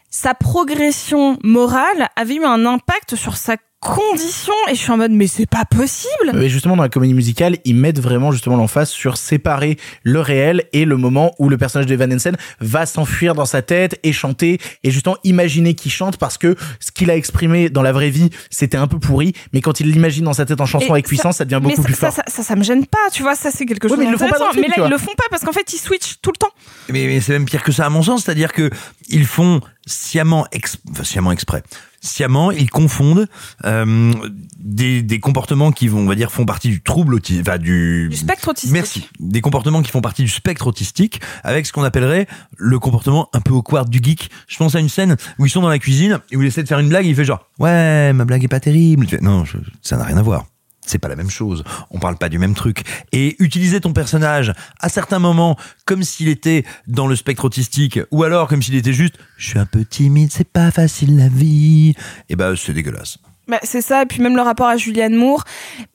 sa 0.09 0.33
progression 0.33 1.37
morale 1.43 2.07
avait 2.15 2.35
eu 2.35 2.45
un 2.45 2.65
impact 2.65 3.15
sur 3.15 3.35
sa 3.35 3.57
condition 3.81 4.53
et 4.69 4.75
je 4.75 4.79
suis 4.79 4.91
en 4.91 4.97
mode 4.97 5.11
mais 5.11 5.25
c'est 5.27 5.47
pas 5.49 5.65
possible. 5.65 6.31
Mais 6.33 6.49
justement, 6.49 6.77
dans 6.77 6.83
la 6.83 6.89
comédie 6.89 7.15
musicale, 7.15 7.57
ils 7.65 7.75
mettent 7.75 7.99
vraiment 7.99 8.31
justement 8.31 8.55
l'emphase 8.55 8.89
sur 8.89 9.17
séparer 9.17 9.77
le 10.03 10.19
réel 10.21 10.63
et 10.71 10.85
le 10.85 10.97
moment 10.97 11.33
où 11.39 11.49
le 11.49 11.57
personnage 11.57 11.87
de 11.87 11.95
Van 11.95 12.09
Hensen 12.11 12.37
va 12.59 12.85
s'enfuir 12.85 13.33
dans 13.33 13.45
sa 13.45 13.61
tête 13.63 13.99
et 14.03 14.13
chanter 14.13 14.59
et 14.83 14.91
justement 14.91 15.17
imaginer 15.23 15.73
qu'il 15.73 15.91
chante 15.91 16.17
parce 16.17 16.37
que 16.37 16.55
ce 16.79 16.91
qu'il 16.91 17.09
a 17.09 17.15
exprimé 17.17 17.69
dans 17.69 17.81
la 17.81 17.91
vraie 17.91 18.11
vie, 18.11 18.29
c'était 18.51 18.77
un 18.77 18.87
peu 18.87 18.99
pourri, 18.99 19.33
mais 19.51 19.61
quand 19.61 19.79
il 19.79 19.91
l'imagine 19.91 20.25
dans 20.25 20.33
sa 20.33 20.45
tête 20.45 20.61
en 20.61 20.65
chanson 20.67 20.87
Et 20.87 20.91
avec 20.91 21.07
puissance, 21.07 21.37
ça 21.37 21.45
devient 21.45 21.61
beaucoup 21.61 21.77
ça, 21.81 21.83
plus 21.83 21.93
ça, 21.95 22.11
fort. 22.11 22.15
Ça, 22.15 22.23
ça, 22.27 22.43
ça 22.43 22.55
me 22.55 22.63
gêne 22.63 22.85
pas, 22.85 23.09
tu 23.11 23.23
vois, 23.23 23.35
ça 23.35 23.49
c'est 23.51 23.65
quelque 23.65 23.87
chose 23.89 23.97
Ouais, 23.97 24.03
mais 24.03 24.09
ils 24.09 24.11
le 24.13 24.17
font 24.19 24.29
pas 24.29 24.37
dans 24.37 24.47
le 24.47 24.51
film, 24.53 24.65
Mais 24.69 24.77
là, 24.77 24.87
ils 24.87 24.91
le 24.91 24.97
font 24.99 25.15
pas 25.17 25.25
parce 25.31 25.43
qu'en 25.43 25.53
fait, 25.53 25.73
ils 25.73 25.77
switchent 25.79 26.17
tout 26.21 26.31
le 26.31 26.37
temps. 26.37 26.51
Mais, 26.89 27.07
mais 27.07 27.19
c'est 27.19 27.33
même 27.33 27.45
pire 27.45 27.63
que 27.63 27.71
ça 27.71 27.87
à 27.87 27.89
mon 27.89 28.03
sens, 28.03 28.23
c'est-à-dire 28.23 28.53
que 28.53 28.69
ils 29.09 29.25
font 29.25 29.59
sciemment, 29.87 30.45
ex- 30.51 30.77
enfin, 30.91 31.03
sciemment 31.03 31.31
exprès, 31.31 31.63
sciemment 32.01 32.51
ils 32.51 32.69
confondent 32.69 33.27
euh, 33.63 34.11
des, 34.59 35.01
des 35.01 35.19
comportements 35.19 35.71
qui 35.71 35.87
vont, 35.87 35.99
on 36.01 36.05
va 36.07 36.15
dire, 36.15 36.31
font 36.31 36.45
partie 36.45 36.69
du 36.69 36.81
trouble 36.81 37.13
autistique, 37.15 37.47
enfin 37.47 37.57
du, 37.57 38.07
Du 38.09 38.17
spectre 38.17 38.49
autistique. 38.49 38.73
Merci. 38.73 39.07
Des 39.19 39.41
comportements 39.41 39.81
qui 39.81 39.91
font 39.91 40.01
partie 40.01 40.23
du 40.23 40.29
spectre 40.29 40.67
autistique 40.67 41.21
avec 41.43 41.65
ce 41.65 41.71
qu'on 41.73 41.83
appellerait 41.83 42.27
le 42.57 42.79
comportement 42.79 43.29
un 43.33 43.39
peu 43.41 43.53
awkward 43.53 43.89
du 43.89 43.99
geek. 44.03 44.29
Je 44.47 44.57
pense 44.57 44.75
à 44.75 44.79
une 44.79 44.89
scène 44.89 45.15
où 45.39 45.45
ils 45.45 45.49
sont 45.49 45.61
dans 45.61 45.69
la 45.69 45.79
cuisine 45.79 46.19
et 46.31 46.37
où 46.37 46.41
il 46.41 46.47
essaie 46.47 46.63
de 46.63 46.67
faire 46.67 46.79
une 46.79 46.89
blague, 46.89 47.05
il 47.05 47.15
fait 47.15 47.25
genre 47.25 47.47
ouais 47.59 48.11
ma 48.13 48.25
blague 48.25 48.43
est 48.43 48.47
pas 48.49 48.59
terrible. 48.59 49.07
Fais, 49.07 49.19
non, 49.21 49.45
je- 49.45 49.57
ça 49.81 49.97
n'a 49.97 50.03
rien 50.03 50.17
à 50.17 50.21
voir. 50.21 50.45
C'est 50.85 50.97
pas 50.97 51.07
la 51.07 51.15
même 51.15 51.29
chose. 51.29 51.63
On 51.89 51.99
parle 51.99 52.17
pas 52.17 52.29
du 52.29 52.39
même 52.39 52.55
truc. 52.55 52.83
Et 53.11 53.35
utiliser 53.43 53.79
ton 53.81 53.93
personnage 53.93 54.53
à 54.79 54.89
certains 54.89 55.19
moments 55.19 55.57
comme 55.85 56.03
s'il 56.03 56.27
était 56.27 56.65
dans 56.87 57.07
le 57.07 57.15
spectre 57.15 57.45
autistique 57.45 57.99
ou 58.11 58.23
alors 58.23 58.47
comme 58.47 58.61
s'il 58.61 58.75
était 58.75 58.93
juste 58.93 59.15
je 59.37 59.47
suis 59.49 59.59
un 59.59 59.65
peu 59.65 59.85
timide, 59.85 60.31
c'est 60.31 60.47
pas 60.47 60.71
facile 60.71 61.17
la 61.17 61.27
vie. 61.27 61.95
Et 62.29 62.35
ben 62.35 62.55
c'est 62.55 62.73
dégueulasse. 62.73 63.17
Bah, 63.47 63.59
c'est 63.63 63.81
ça, 63.81 64.03
et 64.03 64.05
puis 64.05 64.21
même 64.21 64.35
le 64.35 64.41
rapport 64.41 64.67
à 64.67 64.77
Julianne 64.77 65.15
Moore. 65.15 65.43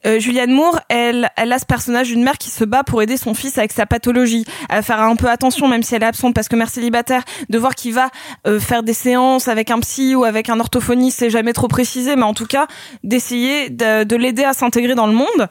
Euh, 0.04 0.18
Julianne 0.18 0.50
Moore, 0.50 0.80
elle, 0.88 1.30
elle 1.36 1.52
a 1.52 1.58
ce 1.58 1.64
personnage 1.64 2.08
d'une 2.08 2.22
mère 2.22 2.38
qui 2.38 2.50
se 2.50 2.64
bat 2.64 2.82
pour 2.82 3.02
aider 3.02 3.16
son 3.16 3.34
fils 3.34 3.56
avec 3.56 3.72
sa 3.72 3.86
pathologie, 3.86 4.44
à 4.68 4.82
faire 4.82 5.00
un 5.00 5.16
peu 5.16 5.28
attention, 5.28 5.68
même 5.68 5.82
si 5.82 5.94
elle 5.94 6.02
est 6.02 6.06
absente, 6.06 6.34
parce 6.34 6.48
que 6.48 6.56
mère 6.56 6.68
célibataire, 6.68 7.22
de 7.48 7.58
voir 7.58 7.74
qu'il 7.74 7.94
va 7.94 8.10
euh, 8.46 8.58
faire 8.58 8.82
des 8.82 8.92
séances 8.92 9.48
avec 9.48 9.70
un 9.70 9.78
psy 9.80 10.14
ou 10.16 10.24
avec 10.24 10.50
un 10.50 10.58
orthophoniste, 10.58 11.20
c'est 11.20 11.30
jamais 11.30 11.52
trop 11.52 11.68
précisé, 11.68 12.16
mais 12.16 12.24
en 12.24 12.34
tout 12.34 12.46
cas, 12.46 12.66
d'essayer 13.04 13.70
de, 13.70 14.04
de 14.04 14.16
l'aider 14.16 14.44
à 14.44 14.52
s'intégrer 14.52 14.94
dans 14.94 15.06
le 15.06 15.14
monde. 15.14 15.48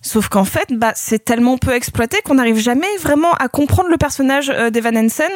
Sauf 0.00 0.28
qu'en 0.28 0.44
fait, 0.44 0.72
bah, 0.72 0.92
c'est 0.96 1.24
tellement 1.24 1.58
peu 1.58 1.72
exploité 1.72 2.18
qu'on 2.24 2.34
n'arrive 2.34 2.58
jamais 2.58 2.96
vraiment 3.00 3.32
à 3.32 3.48
comprendre 3.48 3.88
le 3.88 3.96
personnage 3.96 4.50
euh, 4.50 4.70
d'Evan 4.70 4.96
Hansen. 4.96 5.30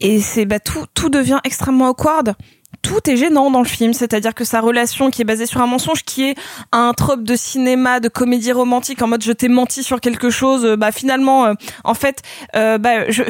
Et 0.00 0.20
c'est 0.20 0.46
bah, 0.46 0.58
tout, 0.58 0.86
tout 0.94 1.10
devient 1.10 1.38
extrêmement 1.44 1.88
awkward. 1.88 2.34
Tout 2.82 3.10
est 3.10 3.16
gênant 3.16 3.50
dans 3.50 3.60
le 3.60 3.68
film, 3.68 3.92
c'est-à-dire 3.92 4.34
que 4.34 4.44
sa 4.44 4.60
relation 4.60 5.10
qui 5.10 5.22
est 5.22 5.24
basée 5.24 5.46
sur 5.46 5.60
un 5.60 5.66
mensonge, 5.66 6.02
qui 6.02 6.30
est 6.30 6.34
un 6.72 6.92
trope 6.94 7.22
de 7.24 7.36
cinéma, 7.36 8.00
de 8.00 8.08
comédie 8.08 8.52
romantique, 8.52 9.02
en 9.02 9.06
mode 9.06 9.22
je 9.22 9.32
t'ai 9.32 9.48
menti 9.48 9.82
sur 9.82 10.00
quelque 10.00 10.30
chose, 10.30 10.64
euh, 10.64 10.76
bah 10.76 10.90
finalement, 10.92 11.46
euh, 11.46 11.54
en 11.84 11.94
fait, 11.94 12.22
euh, 12.56 12.78
bah 12.78 13.10
je 13.10 13.22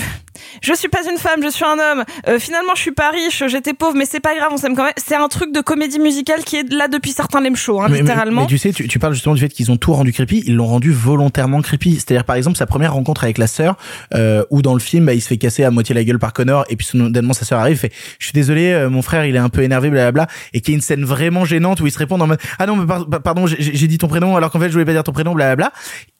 je 0.63 0.73
suis 0.75 0.89
pas 0.89 1.01
une 1.11 1.19
femme, 1.19 1.43
je 1.43 1.49
suis 1.49 1.65
un 1.65 1.79
homme. 1.79 2.05
Euh, 2.29 2.39
finalement, 2.39 2.73
je 2.75 2.81
suis 2.81 2.93
pas 2.93 3.11
riche, 3.11 3.43
j'étais 3.47 3.75
pauvre, 3.75 3.95
mais 3.97 4.05
c'est 4.07 4.21
pas 4.21 4.35
grave, 4.37 4.49
on 4.53 4.57
s'aime 4.57 4.75
quand 4.77 4.85
même. 4.85 4.93
C'est 4.97 5.15
un 5.15 5.29
truc 5.29 5.53
de 5.53 5.61
comédie 5.61 5.99
musicale 5.99 6.45
qui 6.45 6.57
est 6.57 6.73
là 6.73 6.89
depuis 6.89 7.13
certains 7.13 7.41
lame 7.41 7.57
shows, 7.57 7.81
hein, 7.81 7.87
Mais- 7.91 8.01
littéralement. 8.01 8.43
Mais, 8.43 8.47
tu 8.47 8.59
sais, 8.59 8.73
tu, 8.73 8.89
tu 8.89 8.99
parles 8.99 9.15
justement 9.15 9.35
du 9.35 9.41
fait 9.41 9.49
qu'ils 9.49 9.71
ont 9.71 9.77
tout 9.77 9.93
rendu 9.93 10.13
creepy. 10.13 10.43
Ils 10.47 10.55
l'ont 10.57 10.67
rendu 10.67 10.93
volontairement 10.93 11.61
creepy. 11.63 11.95
C'est-à-dire, 11.97 12.25
par 12.25 12.37
exemple, 12.37 12.57
sa 12.57 12.67
première 12.67 12.95
rencontre 12.95 13.25
avec 13.25 13.39
la 13.39 13.47
sœur, 13.47 13.77
euh, 14.15 14.45
où 14.51 14.63
dans 14.63 14.75
le 14.75 14.81
film, 14.81 15.07
bah, 15.07 15.15
il 15.15 15.21
se 15.21 15.29
fait 15.29 15.37
casser 15.39 15.65
à 15.65 15.71
moitié 15.71 15.95
la 15.95 16.05
gueule 16.05 16.19
par 16.19 16.33
Connor, 16.33 16.65
et 16.69 16.77
puis 16.77 16.87
soudainement 16.87 17.33
sa 17.33 17.45
sœur 17.45 17.59
arrive, 17.61 17.77
fait, 17.79 17.93
je 18.19 18.27
suis 18.27 18.33
désolé, 18.33 18.73
euh, 18.73 18.91
mon 18.91 19.03
frère, 19.03 19.25
il 19.25 19.35
est 19.37 19.39
un 19.41 19.49
peu 19.49 19.63
énervé, 19.63 19.91
blablabla, 19.91 20.27
et 20.53 20.61
qu'il 20.61 20.73
y 20.73 20.75
a 20.75 20.77
une 20.77 20.83
scène 20.83 21.05
vraiment 21.05 21.45
gênante 21.45 21.81
où 21.81 21.87
ils 21.87 21.93
se 21.93 21.99
répondent 21.99 22.23
en 22.23 22.27
mode, 22.27 22.41
ah 22.59 22.67
non, 22.67 22.77
mais 22.77 22.87
par- 22.87 23.09
par- 23.09 23.23
pardon, 23.23 23.47
j'ai 23.47 23.57
j'ai 23.61 23.87
dit 23.87 23.99
ton 23.99 24.09
prénom, 24.09 24.37
alors 24.37 24.51
qu'en 24.51 24.59
fait, 24.61 24.67
je 24.69 24.73
voulais 24.73 24.85
pas 24.85 24.93
dire 24.93 25.05
ton 25.05 25.13
prénom, 25.13 25.35
blablabla. 25.35 25.73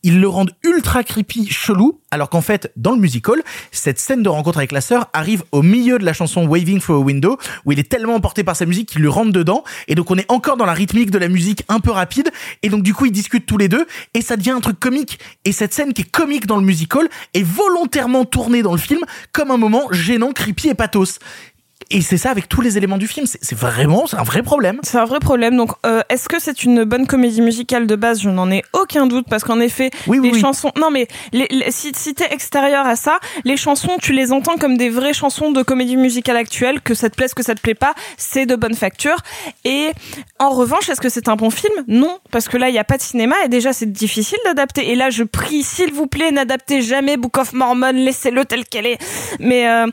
Ils 0.03 0.21
le 0.21 0.29
rendent 0.29 0.53
ultra 0.65 1.03
creepy, 1.05 1.49
chelou, 1.51 2.01
alors 2.11 2.29
qu'en 2.29 2.41
fait, 2.41 2.73
dans 2.77 2.93
le 2.93 2.99
musical, 2.99 3.41
cette 3.71 3.99
scène 3.99 4.23
de 4.23 4.29
rencontre 4.29 4.59
avec 4.59 4.73
la 4.73 4.81
sœur 4.81 5.09
arrive 5.13 5.45
au 5.53 5.63
milieu 5.63 5.99
de 5.99 6.05
la 6.05 6.13
chanson 6.13 6.47
Waving 6.47 6.81
for 6.81 6.97
a 6.97 6.99
Window, 6.99 7.39
où 7.65 7.73
il 7.73 7.79
est 7.79 7.89
tellement 7.89 8.15
emporté 8.15 8.43
par 8.43 8.57
sa 8.57 8.67
musique 8.67 8.89
qu'il 8.91 9.03
lui 9.03 9.09
rentre 9.09 9.33
dedans, 9.33 9.63
et 9.89 9.95
donc 9.95 10.11
on 10.11 10.19
est 10.19 10.31
encore 10.31 10.57
dans 10.57 10.67
la 10.67 10.73
rythmique 10.73 11.11
de 11.11 11.19
la 11.19 11.29
musique 11.29 11.65
un 11.69 11.81
peu 11.81 11.91
rapide, 11.91 12.31
et 12.63 12.69
donc 12.69 12.83
du 12.83 12.95
coup 12.95 13.07
ils 13.07 13.13
discutent 13.13 13.47
tous 13.47 13.59
les 13.59 13.69
deux, 13.69 13.87
et 14.15 14.23
ça 14.23 14.37
devient 14.37 14.51
un 14.51 14.61
truc 14.61 14.81
comique. 14.81 15.19
Et 15.45 15.53
cette 15.53 15.73
scène 15.73 15.93
qui 15.93 16.03
est 16.03 16.11
comique 16.11 16.47
dans 16.47 16.57
le 16.57 16.65
musical 16.65 17.09
est 17.35 17.43
volontairement 17.43 18.25
tournée 18.25 18.63
dans 18.63 18.73
le 18.73 18.79
film 18.79 19.01
comme 19.33 19.51
un 19.51 19.57
moment 19.57 19.87
gênant, 19.93 20.33
creepy 20.33 20.69
et 20.69 20.75
pathos. 20.75 21.19
Et 21.93 22.03
c'est 22.03 22.17
ça 22.19 22.31
avec 22.31 22.49
tous 22.49 22.61
les 22.61 22.77
éléments 22.77 22.99
du 22.99 23.09
film. 23.09 23.27
C'est 23.27 23.55
vraiment, 23.59 24.07
c'est 24.07 24.17
un 24.17 24.23
vrai 24.23 24.43
problème. 24.43 24.79
C'est 24.85 24.99
un 24.99 25.05
vrai 25.05 25.19
problème. 25.19 25.57
Donc, 25.57 25.73
euh, 25.85 26.03
est-ce 26.09 26.29
que 26.29 26.39
c'est 26.39 26.63
une 26.63 26.85
bonne 26.85 27.07
comédie 27.07 27.41
musicale 27.43 27.87
de 27.89 27.97
base? 27.97 28.21
Je 28.23 28.31
n'en 28.31 28.49
ai 28.51 28.63
aucun 28.73 29.07
doute 29.07 29.27
parce 29.29 29.43
qu'en 29.43 29.59
effet, 29.61 29.91
Oui, 30.07 30.19
oui, 30.21 30.29
les 30.29 30.35
oui. 30.35 30.41
chansons. 30.41 30.71
Non, 30.79 30.91
mais 30.91 31.09
les, 31.33 31.49
les- 31.51 31.71
si, 31.73 31.91
si 31.97 32.15
t'es 32.15 32.33
extérieur 32.33 32.87
à 32.87 32.95
ça, 32.95 33.19
les 33.45 33.57
chansons, 33.57 33.97
tu 34.01 34.13
les 34.13 34.31
entends 34.31 34.57
comme 34.57 34.77
des 34.77 34.89
vraies 34.89 35.13
chansons 35.15 35.51
de 35.51 35.63
comédie 35.63 35.97
musicale 35.97 36.37
actuelle, 36.37 36.81
que 36.81 36.95
ça 36.95 37.11
te 37.11 37.17
plaise, 37.17 37.35
que 37.35 37.43
ça 37.43 37.55
te 37.57 37.61
plaît 37.61 37.75
pas, 37.75 37.95
c'est 38.17 38.47
de 38.47 38.55
bonne 38.55 38.75
facture. 38.75 39.17
Et 39.65 39.91
en 40.39 40.51
revanche, 40.51 40.89
est-ce 40.91 41.01
que 41.01 41.09
c'est 41.09 41.29
un 41.29 41.35
bon 41.37 41.51
film? 41.51 41.75
Non, 41.89 42.19
parce 42.31 42.49
que 42.49 42.57
là, 42.57 42.69
il 42.69 42.73
n'y 42.73 42.79
a 42.79 42.85
pas 42.85 42.99
de 42.99 43.03
cinéma 43.03 43.35
et 43.45 43.49
déjà, 43.49 43.73
c'est 43.73 43.91
difficile 43.91 44.39
d'adapter. 44.45 44.91
Et 44.91 44.95
là, 44.95 45.11
je 45.11 45.25
prie, 45.25 45.65
s'il 45.65 45.93
vous 45.93 46.07
plaît, 46.07 46.31
n'adaptez 46.31 46.83
jamais 46.83 47.17
Book 47.17 47.37
of 47.39 47.53
Mormon, 47.53 47.91
laissez-le 47.95 48.45
tel 48.45 48.65
qu'elle 48.65 48.87
est. 48.87 48.99
Mais 49.41 49.69
euh, 49.69 49.87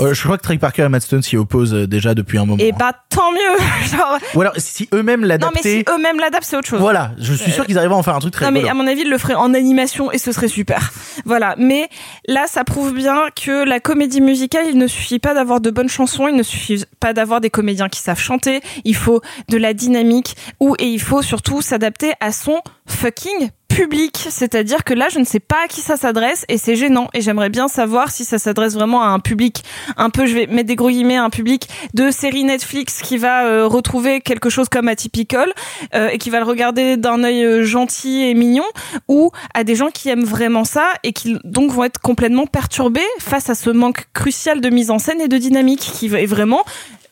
Euh, 0.00 0.14
je 0.14 0.22
crois 0.22 0.38
que 0.38 0.42
Trey 0.42 0.58
Parker 0.58 0.84
et 0.84 0.88
Matt 0.88 1.02
Stone 1.02 1.22
s'y 1.22 1.36
opposent 1.36 1.74
euh, 1.74 1.86
déjà 1.86 2.14
depuis 2.14 2.38
un 2.38 2.46
moment. 2.46 2.62
et 2.62 2.72
bah 2.72 2.92
tant 3.08 3.30
mieux. 3.32 3.38
Genre, 3.96 4.18
Ou 4.34 4.40
alors, 4.40 4.54
si 4.56 4.88
eux-mêmes 4.92 5.22
non, 5.22 5.50
mais 5.54 5.62
si 5.62 5.84
eux-mêmes 5.88 6.18
l'adaptent, 6.18 6.44
c'est 6.44 6.56
autre 6.56 6.68
chose. 6.68 6.80
Voilà, 6.80 7.12
je 7.18 7.34
suis 7.34 7.50
sûr 7.50 7.66
qu'ils 7.66 7.78
arriveraient 7.78 7.96
à 7.96 7.98
en 7.98 8.02
faire 8.02 8.16
un 8.16 8.20
truc 8.20 8.32
très 8.32 8.44
Non 8.46 8.50
mais 8.50 8.68
à 8.68 8.74
mon 8.74 8.86
avis, 8.86 9.02
il 9.02 9.10
le 9.10 9.18
ferait 9.18 9.34
en 9.34 9.54
animation 9.54 10.10
et 10.12 10.18
ce 10.18 10.32
serait 10.32 10.48
super. 10.48 10.92
Voilà. 11.24 11.54
Mais 11.58 11.88
là, 12.26 12.46
ça 12.48 12.64
prouve 12.64 12.92
bien 12.94 13.16
que 13.36 13.64
la 13.64 13.80
comédie 13.80 14.20
musicale, 14.20 14.64
il 14.68 14.78
ne 14.78 14.86
suffit 14.86 15.18
pas 15.18 15.34
d'avoir 15.34 15.60
de 15.60 15.70
bonnes 15.70 15.88
chansons, 15.88 16.26
il 16.26 16.34
ne 16.34 16.42
suffit 16.42 16.84
pas 17.00 17.12
d'avoir 17.12 17.40
des 17.40 17.50
comédiens 17.50 17.88
qui 17.88 18.00
savent 18.00 18.18
chanter. 18.20 18.60
Il 18.84 18.96
faut 18.96 19.20
de 19.48 19.56
la 19.56 19.72
dynamique 19.74 20.36
ou 20.58 20.74
et 20.78 20.86
il 20.86 21.00
faut 21.00 21.22
surtout 21.22 21.62
s'adapter 21.62 22.12
à 22.20 22.32
son 22.32 22.60
fucking 22.86 23.50
public, 23.74 24.26
c'est-à-dire 24.28 24.84
que 24.84 24.94
là 24.94 25.08
je 25.10 25.18
ne 25.18 25.24
sais 25.24 25.40
pas 25.40 25.64
à 25.64 25.68
qui 25.68 25.80
ça 25.80 25.96
s'adresse 25.96 26.44
et 26.48 26.58
c'est 26.58 26.76
gênant. 26.76 27.08
Et 27.14 27.20
j'aimerais 27.20 27.48
bien 27.48 27.68
savoir 27.68 28.10
si 28.10 28.24
ça 28.24 28.38
s'adresse 28.38 28.74
vraiment 28.74 29.02
à 29.02 29.06
un 29.06 29.18
public 29.18 29.64
un 29.96 30.10
peu 30.10 30.26
je 30.26 30.34
vais 30.34 30.46
mettre 30.46 30.68
des 30.68 30.76
gros 30.76 30.90
guillemets 30.90 31.16
un 31.16 31.30
public 31.30 31.68
de 31.94 32.10
série 32.10 32.44
Netflix 32.44 33.00
qui 33.02 33.16
va 33.16 33.44
euh, 33.44 33.66
retrouver 33.66 34.20
quelque 34.20 34.50
chose 34.50 34.68
comme 34.68 34.88
Atypical 34.88 35.52
euh, 35.94 36.08
et 36.08 36.18
qui 36.18 36.30
va 36.30 36.38
le 36.38 36.44
regarder 36.44 36.96
d'un 36.96 37.24
œil 37.24 37.44
euh, 37.44 37.64
gentil 37.64 38.22
et 38.22 38.34
mignon 38.34 38.64
ou 39.08 39.30
à 39.54 39.64
des 39.64 39.74
gens 39.74 39.90
qui 39.90 40.08
aiment 40.08 40.24
vraiment 40.24 40.64
ça 40.64 40.92
et 41.02 41.12
qui 41.12 41.36
donc 41.44 41.72
vont 41.72 41.84
être 41.84 41.98
complètement 41.98 42.46
perturbés 42.46 43.00
face 43.18 43.48
à 43.48 43.54
ce 43.54 43.70
manque 43.70 44.06
crucial 44.12 44.60
de 44.60 44.68
mise 44.68 44.90
en 44.90 44.98
scène 44.98 45.20
et 45.20 45.28
de 45.28 45.38
dynamique 45.38 45.80
qui 45.80 46.06
est 46.06 46.26
vraiment 46.26 46.64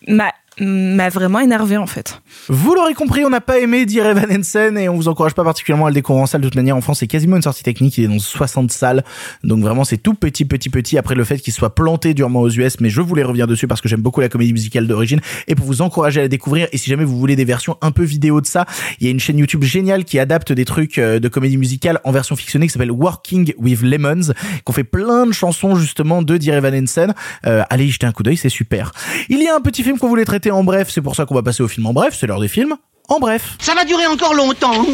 m'a 0.08 0.32
m'a 0.58 1.08
vraiment 1.08 1.40
énervé 1.40 1.76
en 1.76 1.86
fait. 1.86 2.20
Vous 2.48 2.74
l'aurez 2.74 2.94
compris, 2.94 3.24
on 3.24 3.30
n'a 3.30 3.40
pas 3.40 3.58
aimé 3.58 3.86
Dear 3.86 4.06
Evan 4.06 4.26
Hansen 4.30 4.76
et 4.76 4.88
on 4.88 4.96
vous 4.96 5.08
encourage 5.08 5.34
pas 5.34 5.44
particulièrement 5.44 5.86
à 5.86 5.90
le 5.90 5.94
découvrir 5.94 6.22
en 6.22 6.26
salle. 6.26 6.40
De 6.40 6.48
toute 6.48 6.56
manière, 6.56 6.76
en 6.76 6.80
France, 6.80 6.98
c'est 7.00 7.06
quasiment 7.06 7.36
une 7.36 7.42
sortie 7.42 7.62
technique. 7.62 7.96
Il 7.98 8.04
est 8.04 8.08
dans 8.08 8.18
60 8.18 8.70
salles. 8.70 9.04
Donc 9.44 9.62
vraiment, 9.62 9.84
c'est 9.84 9.96
tout 9.96 10.14
petit, 10.14 10.44
petit, 10.44 10.68
petit 10.68 10.98
après 10.98 11.14
le 11.14 11.24
fait 11.24 11.38
qu'il 11.38 11.52
soit 11.52 11.74
planté 11.74 12.14
durement 12.14 12.40
aux 12.40 12.50
US. 12.50 12.80
Mais 12.80 12.90
je 12.90 13.00
voulais 13.00 13.22
revenir 13.22 13.46
dessus 13.46 13.66
parce 13.66 13.80
que 13.80 13.88
j'aime 13.88 14.02
beaucoup 14.02 14.20
la 14.20 14.28
comédie 14.28 14.52
musicale 14.52 14.86
d'origine 14.86 15.20
et 15.48 15.54
pour 15.54 15.66
vous 15.66 15.82
encourager 15.82 16.20
à 16.20 16.24
la 16.24 16.28
découvrir. 16.28 16.68
Et 16.72 16.78
si 16.78 16.90
jamais 16.90 17.04
vous 17.04 17.18
voulez 17.18 17.36
des 17.36 17.44
versions 17.44 17.76
un 17.80 17.90
peu 17.90 18.02
vidéo 18.02 18.40
de 18.40 18.46
ça, 18.46 18.66
il 18.98 19.04
y 19.04 19.08
a 19.08 19.10
une 19.10 19.20
chaîne 19.20 19.38
YouTube 19.38 19.62
géniale 19.62 20.04
qui 20.04 20.18
adapte 20.18 20.52
des 20.52 20.64
trucs 20.64 20.98
euh, 20.98 21.18
de 21.20 21.28
comédie 21.28 21.56
musicale 21.56 22.00
en 22.04 22.12
version 22.12 22.36
fictionnée 22.36 22.66
qui 22.66 22.72
s'appelle 22.72 22.92
Working 22.92 23.52
with 23.58 23.82
Lemons, 23.82 24.32
qu'on 24.64 24.72
fait 24.72 24.84
plein 24.84 25.26
de 25.26 25.32
chansons 25.32 25.76
justement 25.76 26.22
de 26.22 26.36
Dear 26.36 26.56
Evan 26.56 26.74
Hansen. 26.74 27.14
Euh, 27.46 27.62
allez 27.70 27.86
y 27.86 27.90
jeter 27.90 28.06
un 28.06 28.12
coup 28.12 28.22
d'œil, 28.22 28.36
c'est 28.36 28.48
super. 28.48 28.92
Il 29.28 29.42
y 29.42 29.48
a 29.48 29.54
un 29.54 29.60
petit 29.60 29.82
film 29.82 29.98
qu'on 29.98 30.08
voulait 30.08 30.24
traiter 30.24 30.39
en 30.48 30.64
bref. 30.64 30.88
C'est 30.90 31.02
pour 31.02 31.16
ça 31.16 31.26
qu'on 31.26 31.34
va 31.34 31.42
passer 31.42 31.62
au 31.62 31.68
film 31.68 31.86
en 31.86 31.92
bref. 31.92 32.16
C'est 32.18 32.26
l'heure 32.26 32.40
des 32.40 32.48
films 32.48 32.76
en 33.08 33.18
bref. 33.18 33.56
Ça 33.60 33.74
va 33.74 33.84
durer 33.84 34.06
encore 34.06 34.32
longtemps. 34.34 34.86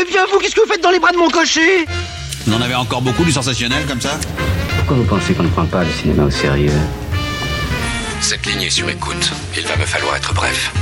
Eh 0.00 0.04
bien, 0.04 0.22
vous, 0.32 0.38
qu'est-ce 0.38 0.54
que 0.54 0.60
vous 0.60 0.72
faites 0.72 0.82
dans 0.82 0.90
les 0.90 0.98
bras 0.98 1.12
de 1.12 1.18
mon 1.18 1.28
cocher? 1.28 1.84
Vous 2.46 2.54
en 2.54 2.60
avez 2.60 2.74
encore 2.74 3.02
beaucoup 3.02 3.24
du 3.24 3.32
sensationnel 3.32 3.84
comme 3.86 4.00
ça? 4.00 4.18
Pourquoi 4.78 4.96
vous 4.96 5.04
pensez 5.04 5.34
qu'on 5.34 5.42
ne 5.42 5.48
prend 5.48 5.66
pas 5.66 5.84
le 5.84 5.90
cinéma 5.90 6.24
au 6.24 6.30
sérieux? 6.30 6.72
Cette 8.20 8.46
ligne 8.46 8.62
est 8.62 8.70
sur 8.70 8.88
écoute. 8.88 9.32
Il 9.56 9.64
va 9.64 9.76
me 9.76 9.84
falloir 9.84 10.16
être 10.16 10.34
bref. 10.34 10.72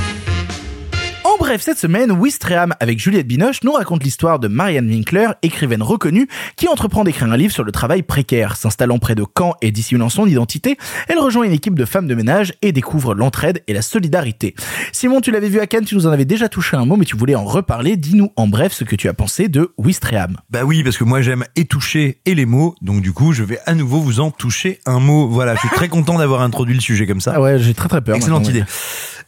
En 1.27 1.37
bref, 1.37 1.61
cette 1.61 1.77
semaine, 1.77 2.13
Wistreham 2.13 2.73
avec 2.79 2.99
Juliette 2.99 3.27
Binoche 3.27 3.61
nous 3.63 3.73
raconte 3.73 4.01
l'histoire 4.01 4.39
de 4.39 4.47
Marianne 4.47 4.87
Winkler, 4.87 5.27
écrivaine 5.41 5.83
reconnue, 5.83 6.29
qui 6.55 6.69
entreprend 6.69 7.03
d'écrire 7.03 7.29
un 7.29 7.35
livre 7.35 7.51
sur 7.51 7.65
le 7.65 7.73
travail 7.73 8.01
précaire. 8.01 8.55
S'installant 8.55 8.97
près 8.97 9.13
de 9.13 9.25
Caen 9.37 9.53
et 9.61 9.71
dissimulant 9.71 10.07
son 10.07 10.25
identité, 10.25 10.77
elle 11.09 11.19
rejoint 11.19 11.43
une 11.43 11.51
équipe 11.51 11.75
de 11.75 11.83
femmes 11.83 12.07
de 12.07 12.15
ménage 12.15 12.53
et 12.61 12.71
découvre 12.71 13.13
l'entraide 13.13 13.61
et 13.67 13.73
la 13.73 13.81
solidarité. 13.81 14.55
Simon, 14.93 15.19
tu 15.19 15.31
l'avais 15.31 15.49
vu 15.49 15.59
à 15.59 15.67
Cannes, 15.67 15.83
tu 15.83 15.95
nous 15.95 16.07
en 16.07 16.11
avais 16.11 16.23
déjà 16.23 16.47
touché 16.47 16.77
un 16.77 16.85
mot, 16.85 16.95
mais 16.95 17.03
tu 17.03 17.17
voulais 17.17 17.35
en 17.35 17.43
reparler. 17.43 17.97
Dis-nous 17.97 18.31
en 18.37 18.47
bref 18.47 18.71
ce 18.71 18.85
que 18.85 18.95
tu 18.95 19.09
as 19.09 19.13
pensé 19.13 19.49
de 19.49 19.73
Wistreham. 19.77 20.37
Bah 20.49 20.63
oui, 20.63 20.81
parce 20.81 20.95
que 20.95 21.03
moi 21.03 21.21
j'aime 21.21 21.43
et 21.57 21.65
toucher 21.65 22.21
et 22.25 22.35
les 22.35 22.45
mots, 22.45 22.73
donc 22.81 23.01
du 23.01 23.11
coup 23.11 23.33
je 23.33 23.43
vais 23.43 23.59
à 23.65 23.73
nouveau 23.73 23.99
vous 23.99 24.21
en 24.21 24.31
toucher 24.31 24.79
un 24.85 25.01
mot. 25.01 25.27
Voilà, 25.27 25.55
je 25.55 25.59
suis 25.59 25.69
très 25.69 25.89
content 25.89 26.17
d'avoir 26.19 26.39
introduit 26.39 26.73
le 26.75 26.81
sujet 26.81 27.05
comme 27.05 27.19
ça. 27.19 27.33
Ah 27.35 27.41
ouais, 27.41 27.59
j'ai 27.59 27.73
très 27.73 27.89
très 27.89 27.99
peur. 27.99 28.15
Excellente 28.15 28.47
idée. 28.47 28.61
ouais. 28.61 28.65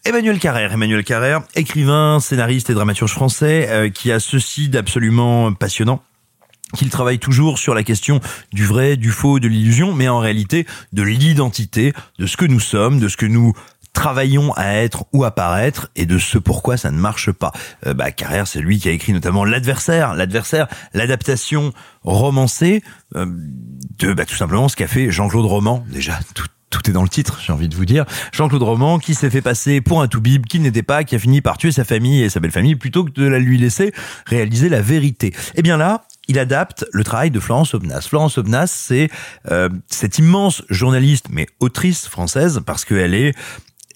Emmanuel 0.05 0.39
Carrère, 0.39 0.71
Emmanuel 0.71 1.03
Carrère, 1.03 1.41
écrivain, 1.55 2.19
scénariste 2.19 2.69
et 2.69 2.73
dramaturge 2.73 3.11
français, 3.11 3.67
euh, 3.69 3.89
qui 3.89 4.11
a 4.11 4.19
ceci 4.19 4.69
d'absolument 4.69 5.53
passionnant 5.53 6.01
qu'il 6.75 6.89
travaille 6.89 7.19
toujours 7.19 7.57
sur 7.57 7.73
la 7.73 7.83
question 7.83 8.19
du 8.53 8.65
vrai, 8.65 8.95
du 8.95 9.09
faux, 9.09 9.39
de 9.39 9.47
l'illusion, 9.47 9.93
mais 9.93 10.07
en 10.07 10.19
réalité 10.19 10.67
de 10.93 11.01
l'identité, 11.01 11.93
de 12.19 12.25
ce 12.27 12.37
que 12.37 12.45
nous 12.45 12.59
sommes, 12.59 12.99
de 12.99 13.07
ce 13.07 13.17
que 13.17 13.25
nous 13.25 13.53
travaillons 13.93 14.53
à 14.53 14.73
être 14.73 15.05
ou 15.13 15.23
à 15.23 15.31
paraître 15.31 15.89
et 15.95 16.05
de 16.05 16.19
ce 16.19 16.37
pourquoi 16.37 16.77
ça 16.77 16.91
ne 16.91 16.99
marche 16.99 17.31
pas. 17.31 17.51
Euh, 17.87 17.93
bah, 17.93 18.11
Carrère, 18.11 18.47
c'est 18.47 18.61
lui 18.61 18.79
qui 18.79 18.87
a 18.87 18.91
écrit 18.91 19.13
notamment 19.13 19.45
L'adversaire, 19.45 20.13
l'adversaire, 20.13 20.67
l'adaptation 20.93 21.73
romancée 22.03 22.83
euh, 23.15 23.25
de 23.97 24.13
bah, 24.13 24.25
tout 24.25 24.35
simplement 24.35 24.69
ce 24.69 24.75
qu'a 24.75 24.87
fait 24.87 25.11
Jean-Claude 25.11 25.45
Roman. 25.45 25.83
Déjà, 25.89 26.19
tout, 26.35 26.45
tout 26.69 26.89
est 26.89 26.93
dans 26.93 27.03
le 27.03 27.09
titre, 27.09 27.39
j'ai 27.43 27.51
envie 27.51 27.69
de 27.69 27.75
vous 27.75 27.85
dire. 27.85 28.05
Jean-Claude 28.31 28.63
Roman 28.63 28.99
qui 28.99 29.15
s'est 29.15 29.29
fait 29.29 29.41
passer 29.41 29.81
pour 29.81 30.01
un 30.01 30.07
toubib 30.07 30.45
qui 30.45 30.59
n'était 30.59 30.83
pas, 30.83 31.03
qui 31.03 31.15
a 31.15 31.19
fini 31.19 31.41
par 31.41 31.57
tuer 31.57 31.71
sa 31.71 31.83
famille 31.83 32.21
et 32.21 32.29
sa 32.29 32.39
belle 32.39 32.51
famille 32.51 32.75
plutôt 32.75 33.03
que 33.03 33.11
de 33.11 33.25
la 33.25 33.39
lui 33.39 33.57
laisser 33.57 33.93
réaliser 34.25 34.69
la 34.69 34.81
vérité. 34.81 35.33
Et 35.55 35.61
bien 35.61 35.77
là, 35.77 36.05
il 36.27 36.37
adapte 36.37 36.85
le 36.91 37.03
travail 37.03 37.31
de 37.31 37.39
Florence 37.39 37.73
Obnas. 37.73 38.05
Florence 38.07 38.37
Obnas, 38.37 38.67
c'est 38.67 39.09
euh, 39.49 39.67
cette 39.87 40.19
immense 40.19 40.63
journaliste, 40.69 41.25
mais 41.31 41.47
autrice 41.59 42.07
française, 42.07 42.61
parce 42.65 42.85
qu'elle 42.85 43.15
est 43.15 43.35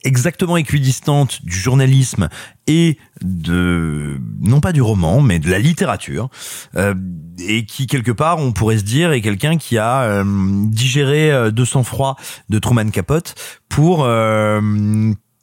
exactement 0.03 0.57
équidistante 0.57 1.43
du 1.45 1.55
journalisme 1.55 2.29
et 2.67 2.97
de 3.21 4.19
non 4.41 4.59
pas 4.59 4.71
du 4.71 4.81
roman 4.81 5.21
mais 5.21 5.39
de 5.39 5.49
la 5.49 5.59
littérature 5.59 6.29
euh, 6.75 6.93
et 7.39 7.65
qui 7.65 7.87
quelque 7.87 8.11
part 8.11 8.39
on 8.39 8.51
pourrait 8.51 8.77
se 8.77 8.83
dire 8.83 9.11
est 9.11 9.21
quelqu'un 9.21 9.57
qui 9.57 9.77
a 9.77 10.01
euh, 10.03 10.23
digéré 10.67 11.31
euh, 11.31 11.51
de 11.51 11.65
sang-froid 11.65 12.15
de 12.49 12.59
Truman 12.59 12.89
Capote 12.89 13.35
pour 13.69 14.03
euh, 14.03 14.61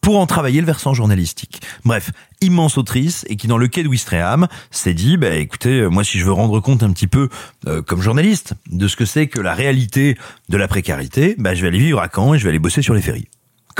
pour 0.00 0.18
en 0.18 0.26
travailler 0.26 0.60
le 0.60 0.66
versant 0.66 0.94
journalistique. 0.94 1.60
Bref, 1.84 2.10
immense 2.40 2.78
autrice 2.78 3.24
et 3.28 3.36
qui 3.36 3.46
dans 3.46 3.58
le 3.58 3.68
quai 3.68 3.82
de 3.82 3.88
Wistreham 3.88 4.48
s'est 4.70 4.94
dit 4.94 5.16
bah 5.16 5.34
écoutez 5.34 5.86
moi 5.88 6.04
si 6.04 6.18
je 6.18 6.24
veux 6.24 6.32
rendre 6.32 6.60
compte 6.60 6.82
un 6.82 6.92
petit 6.92 7.06
peu 7.06 7.28
euh, 7.66 7.82
comme 7.82 8.00
journaliste 8.00 8.54
de 8.70 8.88
ce 8.88 8.96
que 8.96 9.04
c'est 9.04 9.26
que 9.26 9.40
la 9.40 9.54
réalité 9.54 10.16
de 10.48 10.56
la 10.56 10.68
précarité, 10.68 11.34
bah 11.38 11.54
je 11.54 11.62
vais 11.62 11.68
aller 11.68 11.78
vivre 11.78 12.00
à 12.00 12.08
Caen 12.12 12.34
et 12.34 12.38
je 12.38 12.44
vais 12.44 12.50
aller 12.50 12.58
bosser 12.58 12.82
sur 12.82 12.94
les 12.94 13.02
ferries 13.02 13.28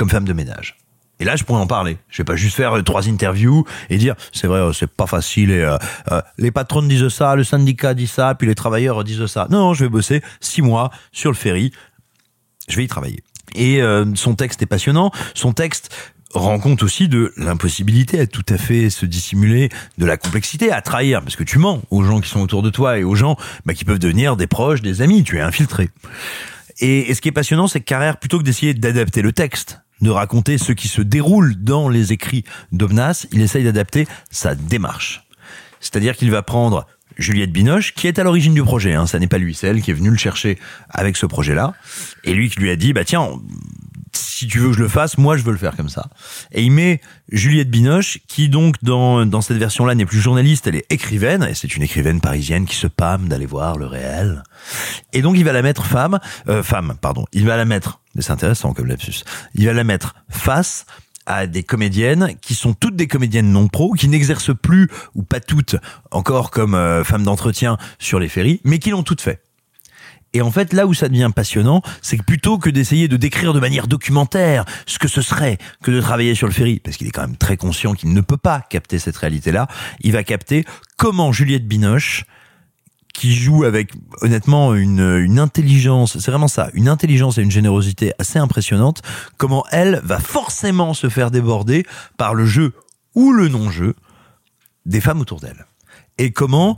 comme 0.01 0.09
femme 0.09 0.25
de 0.25 0.33
ménage. 0.33 0.77
Et 1.19 1.25
là, 1.25 1.35
je 1.35 1.43
pourrais 1.43 1.61
en 1.61 1.67
parler. 1.67 1.99
Je 2.09 2.17
vais 2.17 2.23
pas 2.23 2.35
juste 2.35 2.55
faire 2.55 2.75
euh, 2.75 2.81
trois 2.81 3.07
interviews 3.07 3.65
et 3.91 3.99
dire 3.99 4.15
c'est 4.31 4.47
vrai, 4.47 4.57
euh, 4.57 4.73
c'est 4.73 4.89
pas 4.89 5.05
facile. 5.05 5.51
Et, 5.51 5.61
euh, 5.61 5.77
euh, 6.11 6.23
les 6.39 6.49
patrons 6.49 6.81
disent 6.81 7.09
ça, 7.09 7.35
le 7.35 7.43
syndicat 7.43 7.93
dit 7.93 8.07
ça, 8.07 8.33
puis 8.33 8.47
les 8.47 8.55
travailleurs 8.55 9.03
disent 9.03 9.27
ça. 9.27 9.45
Non, 9.51 9.75
je 9.75 9.83
vais 9.83 9.89
bosser 9.89 10.23
six 10.39 10.63
mois 10.63 10.89
sur 11.11 11.29
le 11.29 11.35
ferry. 11.35 11.71
Je 12.67 12.77
vais 12.77 12.83
y 12.83 12.87
travailler. 12.87 13.23
Et 13.53 13.81
son 14.15 14.33
texte 14.33 14.61
est 14.61 14.65
passionnant. 14.65 15.11
Son 15.35 15.51
texte 15.51 15.93
rend 16.33 16.57
compte 16.57 16.81
aussi 16.83 17.09
de 17.09 17.33
l'impossibilité 17.37 18.21
à 18.21 18.25
tout 18.25 18.45
à 18.49 18.57
fait 18.57 18.89
se 18.89 19.05
dissimuler, 19.05 19.69
de 19.97 20.05
la 20.05 20.15
complexité 20.15 20.71
à 20.71 20.81
trahir, 20.81 21.21
parce 21.21 21.35
que 21.35 21.43
tu 21.43 21.59
mens 21.59 21.81
aux 21.91 22.03
gens 22.03 22.21
qui 22.21 22.29
sont 22.29 22.39
autour 22.39 22.63
de 22.63 22.69
toi 22.69 22.97
et 22.97 23.03
aux 23.03 23.15
gens 23.15 23.35
bah, 23.65 23.73
qui 23.73 23.83
peuvent 23.83 23.99
devenir 23.99 24.37
des 24.37 24.47
proches, 24.47 24.81
des 24.81 25.01
amis. 25.01 25.23
Tu 25.23 25.37
es 25.37 25.41
infiltré. 25.41 25.89
Et, 26.79 27.11
et 27.11 27.13
ce 27.13 27.19
qui 27.19 27.27
est 27.27 27.33
passionnant, 27.33 27.67
c'est 27.67 27.81
que 27.81 27.85
Carrère, 27.85 28.17
plutôt 28.17 28.39
que 28.39 28.43
d'essayer 28.43 28.73
d'adapter 28.73 29.21
le 29.21 29.33
texte, 29.33 29.80
de 30.01 30.09
raconter 30.09 30.57
ce 30.57 30.71
qui 30.71 30.87
se 30.87 31.01
déroule 31.01 31.55
dans 31.55 31.89
les 31.89 32.13
écrits 32.13 32.43
d'Obnas, 32.71 33.27
il 33.31 33.41
essaye 33.41 33.63
d'adapter 33.63 34.07
sa 34.29 34.55
démarche. 34.55 35.23
C'est-à-dire 35.79 36.15
qu'il 36.15 36.31
va 36.31 36.41
prendre 36.41 36.85
Juliette 37.17 37.51
Binoche, 37.51 37.93
qui 37.93 38.07
est 38.07 38.19
à 38.19 38.23
l'origine 38.23 38.53
du 38.53 38.63
projet, 38.63 38.93
hein, 38.93 39.05
ça 39.05 39.19
n'est 39.19 39.27
pas 39.27 39.37
lui, 39.37 39.53
c'est 39.53 39.67
elle 39.67 39.81
qui 39.81 39.91
est 39.91 39.95
venue 39.95 40.09
le 40.09 40.17
chercher 40.17 40.57
avec 40.89 41.17
ce 41.17 41.25
projet-là, 41.25 41.73
et 42.23 42.33
lui 42.33 42.49
qui 42.49 42.59
lui 42.59 42.71
a 42.71 42.75
dit, 42.75 42.93
bah 42.93 43.03
tiens, 43.03 43.29
si 44.13 44.47
tu 44.47 44.59
veux 44.59 44.69
que 44.69 44.75
je 44.75 44.81
le 44.81 44.87
fasse, 44.87 45.17
moi 45.17 45.37
je 45.37 45.43
veux 45.43 45.51
le 45.51 45.57
faire 45.57 45.75
comme 45.75 45.89
ça. 45.89 46.09
Et 46.51 46.63
il 46.63 46.71
met 46.71 47.01
Juliette 47.31 47.69
Binoche, 47.69 48.19
qui 48.27 48.49
donc 48.49 48.75
dans, 48.81 49.25
dans 49.25 49.41
cette 49.41 49.57
version-là 49.57 49.95
n'est 49.95 50.05
plus 50.05 50.19
journaliste, 50.19 50.67
elle 50.67 50.75
est 50.75 50.85
écrivaine, 50.89 51.43
et 51.43 51.53
c'est 51.53 51.75
une 51.75 51.83
écrivaine 51.83 52.21
parisienne 52.21 52.65
qui 52.65 52.75
se 52.75 52.87
pâme 52.87 53.27
d'aller 53.27 53.45
voir 53.45 53.77
le 53.77 53.85
réel. 53.85 54.43
Et 55.13 55.21
donc 55.21 55.37
il 55.37 55.43
va 55.43 55.53
la 55.53 55.61
mettre 55.61 55.85
femme, 55.85 56.19
euh, 56.49 56.63
femme, 56.63 56.95
pardon, 56.99 57.25
il 57.33 57.45
va 57.45 57.57
la 57.57 57.65
mettre, 57.65 58.01
c'est 58.19 58.31
intéressant 58.31 58.73
comme 58.73 58.87
lapsus, 58.87 59.23
il 59.55 59.65
va 59.65 59.73
la 59.73 59.83
mettre 59.83 60.15
face 60.29 60.85
à 61.25 61.47
des 61.47 61.63
comédiennes 61.63 62.35
qui 62.41 62.55
sont 62.55 62.73
toutes 62.73 62.95
des 62.95 63.07
comédiennes 63.07 63.51
non 63.51 63.67
pro, 63.67 63.93
qui 63.93 64.07
n'exercent 64.07 64.55
plus, 64.55 64.89
ou 65.15 65.23
pas 65.23 65.39
toutes, 65.39 65.75
encore 66.09 66.51
comme 66.51 66.75
euh, 66.75 67.03
femmes 67.03 67.23
d'entretien 67.23 67.77
sur 67.99 68.19
les 68.19 68.27
ferries, 68.27 68.59
mais 68.63 68.79
qui 68.79 68.89
l'ont 68.89 69.03
toutes 69.03 69.21
fait. 69.21 69.41
Et 70.33 70.41
en 70.41 70.51
fait, 70.51 70.73
là 70.73 70.87
où 70.87 70.93
ça 70.93 71.09
devient 71.09 71.29
passionnant, 71.35 71.81
c'est 72.01 72.17
que 72.17 72.23
plutôt 72.23 72.57
que 72.57 72.69
d'essayer 72.69 73.07
de 73.07 73.17
décrire 73.17 73.53
de 73.53 73.59
manière 73.59 73.87
documentaire 73.87 74.65
ce 74.85 74.97
que 74.97 75.07
ce 75.07 75.21
serait 75.21 75.57
que 75.83 75.91
de 75.91 75.99
travailler 75.99 76.35
sur 76.35 76.47
le 76.47 76.53
ferry, 76.53 76.79
parce 76.79 76.97
qu'il 76.97 77.07
est 77.07 77.11
quand 77.11 77.21
même 77.21 77.37
très 77.37 77.57
conscient 77.57 77.93
qu'il 77.93 78.13
ne 78.13 78.21
peut 78.21 78.37
pas 78.37 78.61
capter 78.61 78.97
cette 78.97 79.17
réalité-là, 79.17 79.67
il 80.01 80.13
va 80.13 80.23
capter 80.23 80.63
comment 80.97 81.31
Juliette 81.31 81.67
Binoche, 81.67 82.25
qui 83.13 83.35
joue 83.35 83.65
avec 83.65 83.91
honnêtement 84.21 84.73
une, 84.73 85.39
intelligence, 85.39 86.17
c'est 86.17 86.31
vraiment 86.31 86.47
ça, 86.47 86.69
une 86.73 86.87
intelligence 86.87 87.37
et 87.37 87.41
une 87.41 87.51
générosité 87.51 88.13
assez 88.19 88.39
impressionnante, 88.39 89.01
comment 89.37 89.65
elle 89.71 90.01
va 90.03 90.19
forcément 90.19 90.93
se 90.93 91.09
faire 91.09 91.31
déborder 91.31 91.85
par 92.17 92.33
le 92.33 92.45
jeu 92.45 92.73
ou 93.15 93.33
le 93.33 93.49
non-jeu 93.49 93.95
des 94.85 95.01
femmes 95.01 95.21
autour 95.21 95.39
d'elle. 95.39 95.65
Et 96.17 96.31
comment 96.31 96.77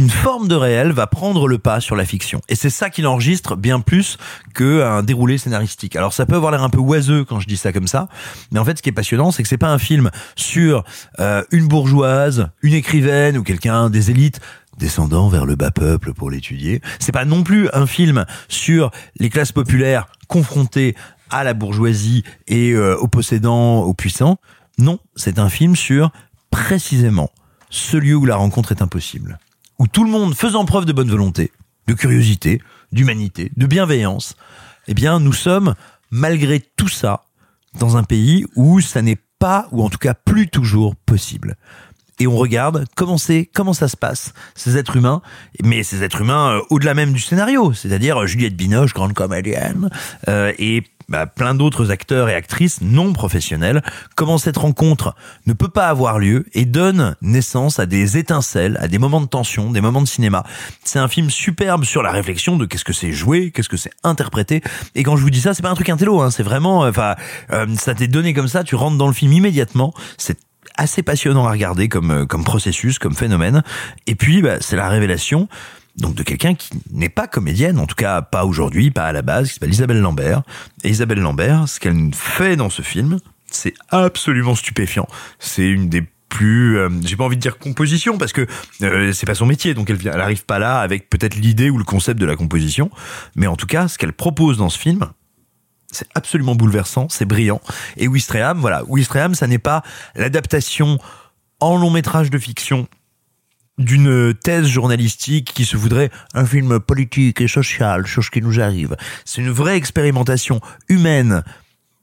une 0.00 0.08
forme 0.08 0.48
de 0.48 0.54
réel 0.54 0.92
va 0.92 1.06
prendre 1.06 1.46
le 1.46 1.58
pas 1.58 1.78
sur 1.78 1.94
la 1.94 2.06
fiction. 2.06 2.40
Et 2.48 2.54
c'est 2.54 2.70
ça 2.70 2.88
qu'il 2.88 3.06
enregistre 3.06 3.54
bien 3.54 3.80
plus 3.80 4.16
qu'un 4.54 5.02
déroulé 5.02 5.36
scénaristique. 5.36 5.94
Alors 5.94 6.14
ça 6.14 6.24
peut 6.24 6.36
avoir 6.36 6.52
l'air 6.52 6.62
un 6.62 6.70
peu 6.70 6.78
oiseux 6.78 7.26
quand 7.26 7.38
je 7.38 7.46
dis 7.46 7.58
ça 7.58 7.70
comme 7.70 7.86
ça, 7.86 8.08
mais 8.50 8.58
en 8.58 8.64
fait 8.64 8.78
ce 8.78 8.82
qui 8.82 8.88
est 8.88 8.92
passionnant, 8.92 9.30
c'est 9.30 9.42
que 9.42 9.48
c'est 9.50 9.58
pas 9.58 9.68
un 9.68 9.76
film 9.78 10.10
sur 10.36 10.84
euh, 11.18 11.44
une 11.50 11.68
bourgeoise, 11.68 12.48
une 12.62 12.72
écrivaine 12.72 13.36
ou 13.36 13.42
quelqu'un 13.42 13.90
des 13.90 14.10
élites 14.10 14.40
descendant 14.78 15.28
vers 15.28 15.44
le 15.44 15.54
bas 15.54 15.70
peuple 15.70 16.14
pour 16.14 16.30
l'étudier. 16.30 16.80
C'est 16.98 17.12
pas 17.12 17.26
non 17.26 17.42
plus 17.42 17.68
un 17.74 17.86
film 17.86 18.24
sur 18.48 18.90
les 19.18 19.28
classes 19.28 19.52
populaires 19.52 20.06
confrontées 20.28 20.94
à 21.28 21.44
la 21.44 21.52
bourgeoisie 21.52 22.24
et 22.48 22.70
euh, 22.70 22.96
aux 22.96 23.08
possédants, 23.08 23.82
aux 23.82 23.92
puissants. 23.92 24.38
Non, 24.78 24.98
c'est 25.14 25.38
un 25.38 25.50
film 25.50 25.76
sur 25.76 26.10
précisément 26.50 27.28
ce 27.68 27.98
lieu 27.98 28.14
où 28.14 28.24
la 28.24 28.36
rencontre 28.36 28.72
est 28.72 28.80
impossible 28.80 29.38
où 29.80 29.88
tout 29.88 30.04
le 30.04 30.10
monde 30.10 30.34
faisant 30.34 30.66
preuve 30.66 30.84
de 30.84 30.92
bonne 30.92 31.10
volonté, 31.10 31.52
de 31.86 31.94
curiosité, 31.94 32.60
d'humanité, 32.92 33.50
de 33.56 33.66
bienveillance, 33.66 34.36
eh 34.86 34.94
bien, 34.94 35.18
nous 35.18 35.32
sommes, 35.32 35.74
malgré 36.10 36.60
tout 36.60 36.88
ça, 36.88 37.22
dans 37.78 37.96
un 37.96 38.02
pays 38.02 38.44
où 38.56 38.82
ça 38.82 39.00
n'est 39.00 39.18
pas, 39.38 39.68
ou 39.72 39.82
en 39.82 39.88
tout 39.88 39.98
cas 39.98 40.12
plus 40.12 40.48
toujours 40.48 40.94
possible. 40.94 41.56
Et 42.18 42.26
on 42.26 42.36
regarde 42.36 42.84
comment 42.94 43.16
c'est, 43.16 43.48
comment 43.54 43.72
ça 43.72 43.88
se 43.88 43.96
passe, 43.96 44.34
ces 44.54 44.76
êtres 44.76 44.96
humains, 44.96 45.22
mais 45.64 45.82
ces 45.82 46.02
êtres 46.02 46.20
humains 46.20 46.58
euh, 46.58 46.60
au-delà 46.68 46.92
même 46.92 47.14
du 47.14 47.20
scénario, 47.20 47.72
c'est-à-dire 47.72 48.26
Juliette 48.26 48.56
Binoche, 48.56 48.92
grande 48.92 49.14
comédienne, 49.14 49.88
euh, 50.28 50.52
et 50.58 50.84
bah, 51.10 51.26
plein 51.26 51.54
d'autres 51.54 51.90
acteurs 51.90 52.28
et 52.28 52.34
actrices 52.34 52.80
non 52.80 53.12
professionnels, 53.12 53.82
comment 54.14 54.38
cette 54.38 54.56
rencontre 54.56 55.14
ne 55.46 55.52
peut 55.52 55.68
pas 55.68 55.88
avoir 55.88 56.18
lieu 56.18 56.46
et 56.54 56.64
donne 56.64 57.16
naissance 57.20 57.78
à 57.78 57.86
des 57.86 58.16
étincelles, 58.16 58.78
à 58.80 58.88
des 58.88 58.98
moments 58.98 59.20
de 59.20 59.26
tension, 59.26 59.70
des 59.70 59.80
moments 59.80 60.02
de 60.02 60.08
cinéma. 60.08 60.44
C'est 60.84 60.98
un 60.98 61.08
film 61.08 61.28
superbe 61.28 61.84
sur 61.84 62.02
la 62.02 62.12
réflexion 62.12 62.56
de 62.56 62.64
qu'est-ce 62.64 62.84
que 62.84 62.92
c'est 62.92 63.12
jouer, 63.12 63.50
qu'est-ce 63.50 63.68
que 63.68 63.76
c'est 63.76 63.92
interpréter. 64.04 64.62
Et 64.94 65.02
quand 65.02 65.16
je 65.16 65.22
vous 65.22 65.30
dis 65.30 65.40
ça, 65.40 65.52
c'est 65.52 65.62
pas 65.62 65.70
un 65.70 65.74
truc 65.74 65.88
intello, 65.88 66.20
hein, 66.20 66.30
c'est 66.30 66.42
vraiment, 66.42 66.80
enfin, 66.80 67.16
euh, 67.52 67.66
ça 67.76 67.94
t'est 67.94 68.08
donné 68.08 68.32
comme 68.32 68.48
ça, 68.48 68.64
tu 68.64 68.74
rentres 68.74 68.96
dans 68.96 69.08
le 69.08 69.12
film 69.12 69.32
immédiatement. 69.32 69.92
C'est 70.16 70.38
assez 70.76 71.02
passionnant 71.02 71.46
à 71.46 71.50
regarder 71.50 71.88
comme 71.88 72.10
euh, 72.10 72.26
comme 72.26 72.44
processus, 72.44 72.98
comme 72.98 73.14
phénomène. 73.14 73.62
Et 74.06 74.14
puis, 74.14 74.42
bah, 74.42 74.56
c'est 74.60 74.76
la 74.76 74.88
révélation 74.88 75.48
donc 76.00 76.14
de 76.14 76.22
quelqu'un 76.22 76.54
qui 76.54 76.70
n'est 76.90 77.08
pas 77.08 77.26
comédienne, 77.26 77.78
en 77.78 77.86
tout 77.86 77.94
cas 77.94 78.22
pas 78.22 78.44
aujourd'hui, 78.44 78.90
pas 78.90 79.06
à 79.06 79.12
la 79.12 79.22
base, 79.22 79.48
qui 79.48 79.54
s'appelle 79.54 79.72
Isabelle 79.72 80.00
Lambert. 80.00 80.42
Et 80.84 80.90
Isabelle 80.90 81.20
Lambert, 81.20 81.68
ce 81.68 81.80
qu'elle 81.80 82.10
fait 82.14 82.56
dans 82.56 82.70
ce 82.70 82.82
film, 82.82 83.18
c'est 83.50 83.74
absolument 83.88 84.54
stupéfiant. 84.54 85.06
C'est 85.38 85.68
une 85.68 85.88
des 85.88 86.04
plus 86.28 86.78
euh, 86.78 86.88
j'ai 87.04 87.16
pas 87.16 87.24
envie 87.24 87.36
de 87.36 87.40
dire 87.40 87.58
composition 87.58 88.16
parce 88.16 88.32
que 88.32 88.46
euh, 88.82 89.12
c'est 89.12 89.26
pas 89.26 89.34
son 89.34 89.46
métier 89.46 89.74
donc 89.74 89.90
elle 89.90 89.98
elle 90.04 90.20
arrive 90.20 90.44
pas 90.44 90.60
là 90.60 90.78
avec 90.78 91.10
peut-être 91.10 91.34
l'idée 91.34 91.70
ou 91.70 91.76
le 91.76 91.82
concept 91.82 92.20
de 92.20 92.24
la 92.24 92.36
composition 92.36 92.88
mais 93.34 93.48
en 93.48 93.56
tout 93.56 93.66
cas 93.66 93.88
ce 93.88 93.98
qu'elle 93.98 94.12
propose 94.12 94.56
dans 94.56 94.68
ce 94.68 94.78
film 94.78 95.10
c'est 95.92 96.06
absolument 96.14 96.54
bouleversant, 96.54 97.08
c'est 97.08 97.24
brillant. 97.24 97.60
Et 97.96 98.08
Wistreham, 98.08 98.58
voilà, 98.60 98.84
Wistreham, 98.84 99.34
ça 99.34 99.46
n'est 99.46 99.58
pas 99.58 99.82
l'adaptation 100.14 100.98
en 101.58 101.76
long 101.76 101.90
métrage 101.90 102.30
de 102.30 102.38
fiction 102.38 102.86
d'une 103.80 104.34
thèse 104.34 104.66
journalistique 104.66 105.52
qui 105.54 105.64
se 105.64 105.76
voudrait 105.76 106.10
un 106.34 106.44
film 106.44 106.78
politique 106.80 107.40
et 107.40 107.48
social 107.48 108.06
sur 108.06 108.22
ce 108.22 108.30
qui 108.30 108.42
nous 108.42 108.60
arrive. 108.60 108.96
C'est 109.24 109.40
une 109.40 109.50
vraie 109.50 109.76
expérimentation 109.76 110.60
humaine 110.88 111.42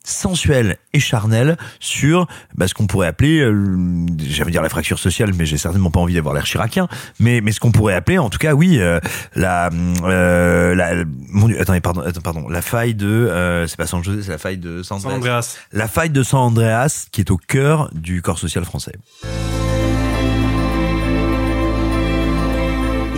sensuelle 0.07 0.77
et 0.93 0.99
charnelle 0.99 1.57
sur 1.79 2.27
bah, 2.55 2.67
ce 2.67 2.73
qu'on 2.73 2.87
pourrait 2.87 3.07
appeler, 3.07 3.39
euh, 3.39 4.05
j'allais 4.25 4.51
dire 4.51 4.61
la 4.61 4.69
fracture 4.69 4.99
sociale, 4.99 5.31
mais 5.35 5.45
j'ai 5.45 5.57
certainement 5.57 5.91
pas 5.91 5.99
envie 5.99 6.13
d'avoir 6.13 6.33
l'air 6.33 6.45
chiracien, 6.45 6.87
mais 7.19 7.41
mais 7.41 7.51
ce 7.51 7.59
qu'on 7.59 7.71
pourrait 7.71 7.93
appeler, 7.93 8.17
en 8.17 8.29
tout 8.29 8.37
cas, 8.37 8.53
oui, 8.53 8.79
euh, 8.79 8.99
la, 9.35 9.69
euh, 10.03 10.75
la, 10.75 11.03
mon 11.29 11.47
Dieu, 11.47 11.59
attendez, 11.59 11.81
pardon, 11.81 12.01
attends, 12.01 12.21
pardon, 12.21 12.47
la 12.47 12.61
faille 12.61 12.95
de, 12.95 13.07
euh, 13.07 13.67
c'est 13.67 13.77
pas 13.77 13.87
San 13.87 14.03
José, 14.03 14.23
c'est 14.23 14.31
la 14.31 14.37
faille 14.37 14.57
de 14.57 14.81
San 14.81 14.99
San 14.99 15.11
Andreas. 15.11 15.57
La 15.73 15.87
faille 15.87 16.09
de 16.09 16.23
San 16.23 16.39
Andreas, 16.39 17.07
qui 17.11 17.21
est 17.21 17.31
au 17.31 17.37
cœur 17.37 17.89
du 17.93 18.21
corps 18.21 18.39
social 18.39 18.63
français. 18.63 18.93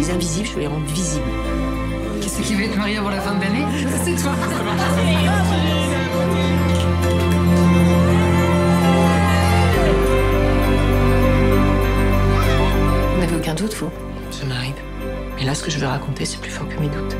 Les 0.09 0.15
invisibles, 0.15 0.47
je 0.47 0.53
veux 0.53 0.61
les 0.61 0.67
rendre 0.67 0.87
visibles. 0.87 1.23
Qu'est-ce 2.19 2.41
qui 2.41 2.55
va 2.55 2.63
être 2.63 2.75
marié 2.75 2.97
avant 2.97 3.09
la 3.09 3.21
fin 3.21 3.35
de 3.35 3.43
l'année 3.43 3.63
C'est 4.03 4.15
toi. 4.15 4.31
Vous 13.13 13.19
n'avez 13.21 13.35
aucun 13.35 13.53
doute, 13.53 13.75
vous? 13.75 13.91
Ça 14.31 14.45
m'arrive. 14.45 14.73
Mais 15.37 15.43
là, 15.43 15.53
ce 15.53 15.61
que 15.61 15.69
je 15.69 15.77
vais 15.77 15.85
raconter, 15.85 16.25
c'est 16.25 16.41
plus 16.41 16.49
fort 16.49 16.67
que 16.67 16.79
mes 16.79 16.87
doutes. 16.87 17.15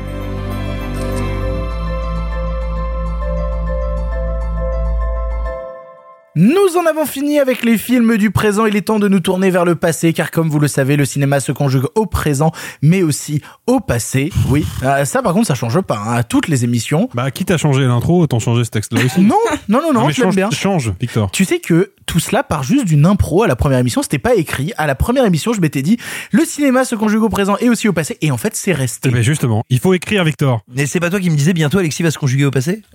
Nous 6.36 6.76
en 6.78 6.86
avons 6.86 7.06
fini 7.06 7.40
avec 7.40 7.64
les 7.64 7.76
films 7.76 8.16
du 8.16 8.30
présent. 8.30 8.64
Il 8.64 8.76
est 8.76 8.82
temps 8.82 9.00
de 9.00 9.08
nous 9.08 9.18
tourner 9.18 9.50
vers 9.50 9.64
le 9.64 9.74
passé, 9.74 10.12
car 10.12 10.30
comme 10.30 10.48
vous 10.48 10.60
le 10.60 10.68
savez, 10.68 10.96
le 10.96 11.04
cinéma 11.04 11.40
se 11.40 11.50
conjugue 11.50 11.86
au 11.96 12.06
présent, 12.06 12.52
mais 12.82 13.02
aussi 13.02 13.42
au 13.66 13.80
passé. 13.80 14.30
Oui, 14.48 14.64
Euh, 14.84 15.04
ça 15.04 15.22
par 15.22 15.32
contre, 15.32 15.48
ça 15.48 15.56
change 15.56 15.80
pas. 15.80 15.96
hein. 15.98 16.12
À 16.14 16.22
toutes 16.22 16.46
les 16.46 16.62
émissions. 16.62 17.08
Bah, 17.14 17.32
quitte 17.32 17.50
à 17.50 17.56
changer 17.56 17.82
l'intro, 17.84 18.20
autant 18.20 18.38
changer 18.38 18.62
ce 18.64 18.70
texte-là 18.70 19.04
aussi. 19.04 19.20
Non, 19.22 19.34
non, 19.68 19.80
non, 19.82 19.92
non, 19.92 20.06
mais 20.06 20.12
je 20.12 20.20
l'aime 20.20 20.28
change, 20.28 20.36
bien. 20.36 20.50
change, 20.52 20.92
Victor. 21.00 21.32
Tu 21.32 21.44
sais 21.44 21.58
que 21.58 21.94
tout 22.06 22.20
cela 22.20 22.44
part 22.44 22.62
juste 22.62 22.84
d'une 22.84 23.06
impro 23.06 23.42
à 23.42 23.48
la 23.48 23.56
première 23.56 23.78
émission. 23.80 24.00
C'était 24.02 24.18
pas 24.18 24.36
écrit. 24.36 24.72
À 24.78 24.86
la 24.86 24.94
première 24.94 25.24
émission, 25.24 25.52
je 25.52 25.60
m'étais 25.60 25.82
dit 25.82 25.98
le 26.30 26.44
cinéma 26.44 26.84
se 26.84 26.94
conjugue 26.94 27.22
au 27.24 27.28
présent 27.28 27.56
et 27.60 27.68
aussi 27.68 27.88
au 27.88 27.92
passé. 27.92 28.16
Et 28.20 28.30
en 28.30 28.36
fait, 28.36 28.54
c'est 28.54 28.72
resté. 28.72 29.10
Mais 29.10 29.24
justement, 29.24 29.64
il 29.68 29.80
faut 29.80 29.94
écrire, 29.94 30.22
Victor. 30.22 30.60
Mais 30.72 30.86
c'est 30.86 31.00
pas 31.00 31.10
toi 31.10 31.18
qui 31.18 31.28
me 31.30 31.36
disais 31.36 31.52
bientôt 31.54 31.78
Alexis 31.78 32.04
va 32.04 32.12
se 32.12 32.18
conjuguer 32.18 32.44
au 32.44 32.50
passé? 32.52 32.82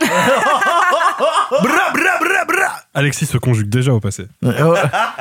Alexis 2.95 3.25
se 3.27 3.37
conjugue 3.37 3.69
déjà 3.69 3.93
au 3.93 3.99
passé. 3.99 4.25
Euh, 4.43 4.73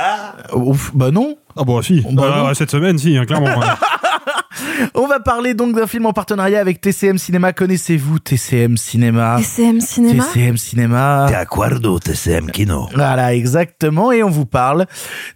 ouf, 0.55 0.93
bah 0.95 1.11
non. 1.11 1.37
Ah 1.57 1.65
bon, 1.65 1.83
si. 1.83 2.01
Bah 2.13 2.23
Euh, 2.25 2.49
non. 2.49 2.55
cette 2.55 2.71
semaine, 2.71 2.97
si, 2.99 3.17
hein, 3.17 3.27
clairement. 3.27 3.47
ouais. 3.59 3.67
On 4.95 5.07
va 5.07 5.21
parler 5.21 5.55
donc 5.55 5.75
d'un 5.77 5.87
film 5.87 6.07
en 6.07 6.13
partenariat 6.13 6.61
avec 6.61 6.81
TCM 6.81 7.19
Cinéma. 7.19 7.53
Connaissez-vous 7.53 8.19
TCM 8.21 8.77
Cinéma? 8.77 9.37
TCM 9.39 9.81
Cinéma? 9.81 10.25
TCM 10.25 10.57
Cinéma. 10.57 11.27
De 11.29 11.35
acuerdo, 11.35 11.99
TCM 11.99 12.51
Kino. 12.51 12.89
Voilà, 12.95 13.35
exactement. 13.35 14.11
Et 14.13 14.23
on 14.23 14.31
vous 14.31 14.47
parle 14.47 14.87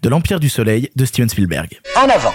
de 0.02 0.08
l'Empire 0.08 0.40
du 0.40 0.48
Soleil 0.48 0.90
de 0.96 1.04
Steven 1.04 1.28
Spielberg. 1.28 1.68
En 1.96 2.08
avant. 2.08 2.34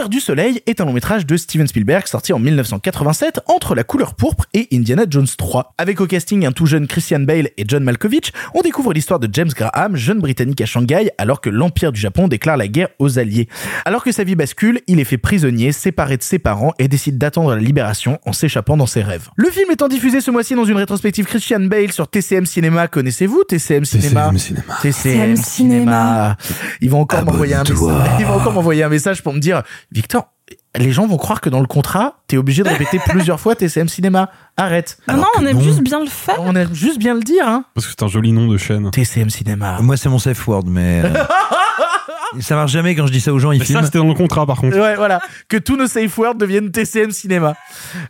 L'Empire 0.00 0.08
du 0.08 0.20
Soleil 0.20 0.62
est 0.66 0.80
un 0.80 0.86
long 0.86 0.94
métrage 0.94 1.26
de 1.26 1.36
Steven 1.36 1.66
Spielberg 1.66 2.06
sorti 2.06 2.32
en 2.32 2.38
1987 2.38 3.40
entre 3.48 3.74
La 3.74 3.84
couleur 3.84 4.14
pourpre 4.14 4.46
et 4.54 4.66
Indiana 4.72 5.04
Jones 5.06 5.26
3. 5.36 5.74
Avec 5.76 6.00
au 6.00 6.06
casting 6.06 6.46
un 6.46 6.52
tout 6.52 6.64
jeune 6.64 6.86
Christian 6.86 7.20
Bale 7.20 7.50
et 7.58 7.64
John 7.68 7.84
Malkovich, 7.84 8.32
on 8.54 8.62
découvre 8.62 8.94
l'histoire 8.94 9.20
de 9.20 9.28
James 9.30 9.50
Graham, 9.54 9.96
jeune 9.96 10.18
britannique 10.18 10.62
à 10.62 10.64
Shanghai, 10.64 11.10
alors 11.18 11.42
que 11.42 11.50
l'Empire 11.50 11.92
du 11.92 12.00
Japon 12.00 12.28
déclare 12.28 12.56
la 12.56 12.66
guerre 12.66 12.88
aux 12.98 13.18
Alliés. 13.18 13.46
Alors 13.84 14.02
que 14.02 14.10
sa 14.10 14.24
vie 14.24 14.36
bascule, 14.36 14.80
il 14.86 15.00
est 15.00 15.04
fait 15.04 15.18
prisonnier, 15.18 15.70
séparé 15.70 16.16
de 16.16 16.22
ses 16.22 16.38
parents 16.38 16.72
et 16.78 16.88
décide 16.88 17.18
d'attendre 17.18 17.50
la 17.54 17.60
libération 17.60 18.18
en 18.24 18.32
s'échappant 18.32 18.78
dans 18.78 18.86
ses 18.86 19.02
rêves. 19.02 19.28
Le 19.36 19.50
film 19.50 19.70
étant 19.70 19.88
diffusé 19.88 20.22
ce 20.22 20.30
mois-ci 20.30 20.54
dans 20.54 20.64
une 20.64 20.78
rétrospective 20.78 21.26
Christian 21.26 21.60
Bale 21.60 21.92
sur 21.92 22.08
TCM 22.08 22.46
Cinéma, 22.46 22.88
connaissez-vous 22.88 23.44
TCM 23.44 23.84
Cinéma 23.84 24.30
TCM 24.30 24.38
Cinéma. 24.38 24.78
TCM 24.80 25.36
Cinéma. 25.36 26.36
Ils 26.80 26.88
vont 26.88 27.00
encore 27.00 27.22
m'envoyer 27.22 27.54
un 27.54 27.64
message. 27.64 27.76
Ils 28.18 28.24
vont 28.24 28.34
encore 28.34 28.54
m'envoyer 28.54 28.82
un 28.82 28.88
message 28.88 29.22
pour 29.22 29.34
me 29.34 29.40
dire, 29.40 29.62
Victor, 29.92 30.32
les 30.76 30.92
gens 30.92 31.06
vont 31.06 31.16
croire 31.16 31.40
que 31.40 31.50
dans 31.50 31.60
le 31.60 31.66
contrat, 31.66 32.19
t'es 32.30 32.36
obligé 32.36 32.62
de 32.62 32.68
répéter 32.68 32.98
plusieurs 33.06 33.40
fois 33.40 33.54
TCM 33.56 33.88
Cinéma. 33.88 34.30
Arrête. 34.56 34.98
Non, 35.08 35.24
on 35.38 35.44
aime 35.46 35.60
juste 35.60 35.80
bien 35.82 36.00
le 36.00 36.06
faire. 36.08 36.36
On 36.40 36.54
aime 36.54 36.72
juste 36.74 36.98
bien 36.98 37.14
le 37.14 37.20
dire, 37.20 37.46
hein. 37.46 37.64
Parce 37.74 37.86
que 37.86 37.92
c'est 37.92 38.04
un 38.04 38.08
joli 38.08 38.30
nom 38.32 38.46
de 38.46 38.56
chaîne. 38.56 38.90
TCM 38.90 39.30
Cinéma. 39.30 39.78
Moi, 39.80 39.96
c'est 39.96 40.08
mon 40.08 40.18
safe 40.18 40.46
word, 40.46 40.64
mais. 40.66 41.02
euh, 41.04 41.08
ça 42.40 42.54
marche 42.54 42.70
jamais 42.72 42.94
quand 42.94 43.06
je 43.06 43.12
dis 43.12 43.20
ça 43.20 43.32
aux 43.32 43.38
gens, 43.38 43.50
ils 43.52 43.58
Mais 43.58 43.64
ça, 43.64 43.72
filment. 43.74 43.84
c'était 43.84 43.98
dans 43.98 44.06
le 44.06 44.14
contrat, 44.14 44.46
par 44.46 44.58
contre. 44.60 44.78
Ouais, 44.78 44.94
voilà. 44.96 45.20
Que 45.48 45.56
tous 45.56 45.76
nos 45.76 45.86
safe 45.88 46.16
words 46.18 46.36
deviennent 46.36 46.70
TCM 46.70 47.10
Cinéma. 47.10 47.56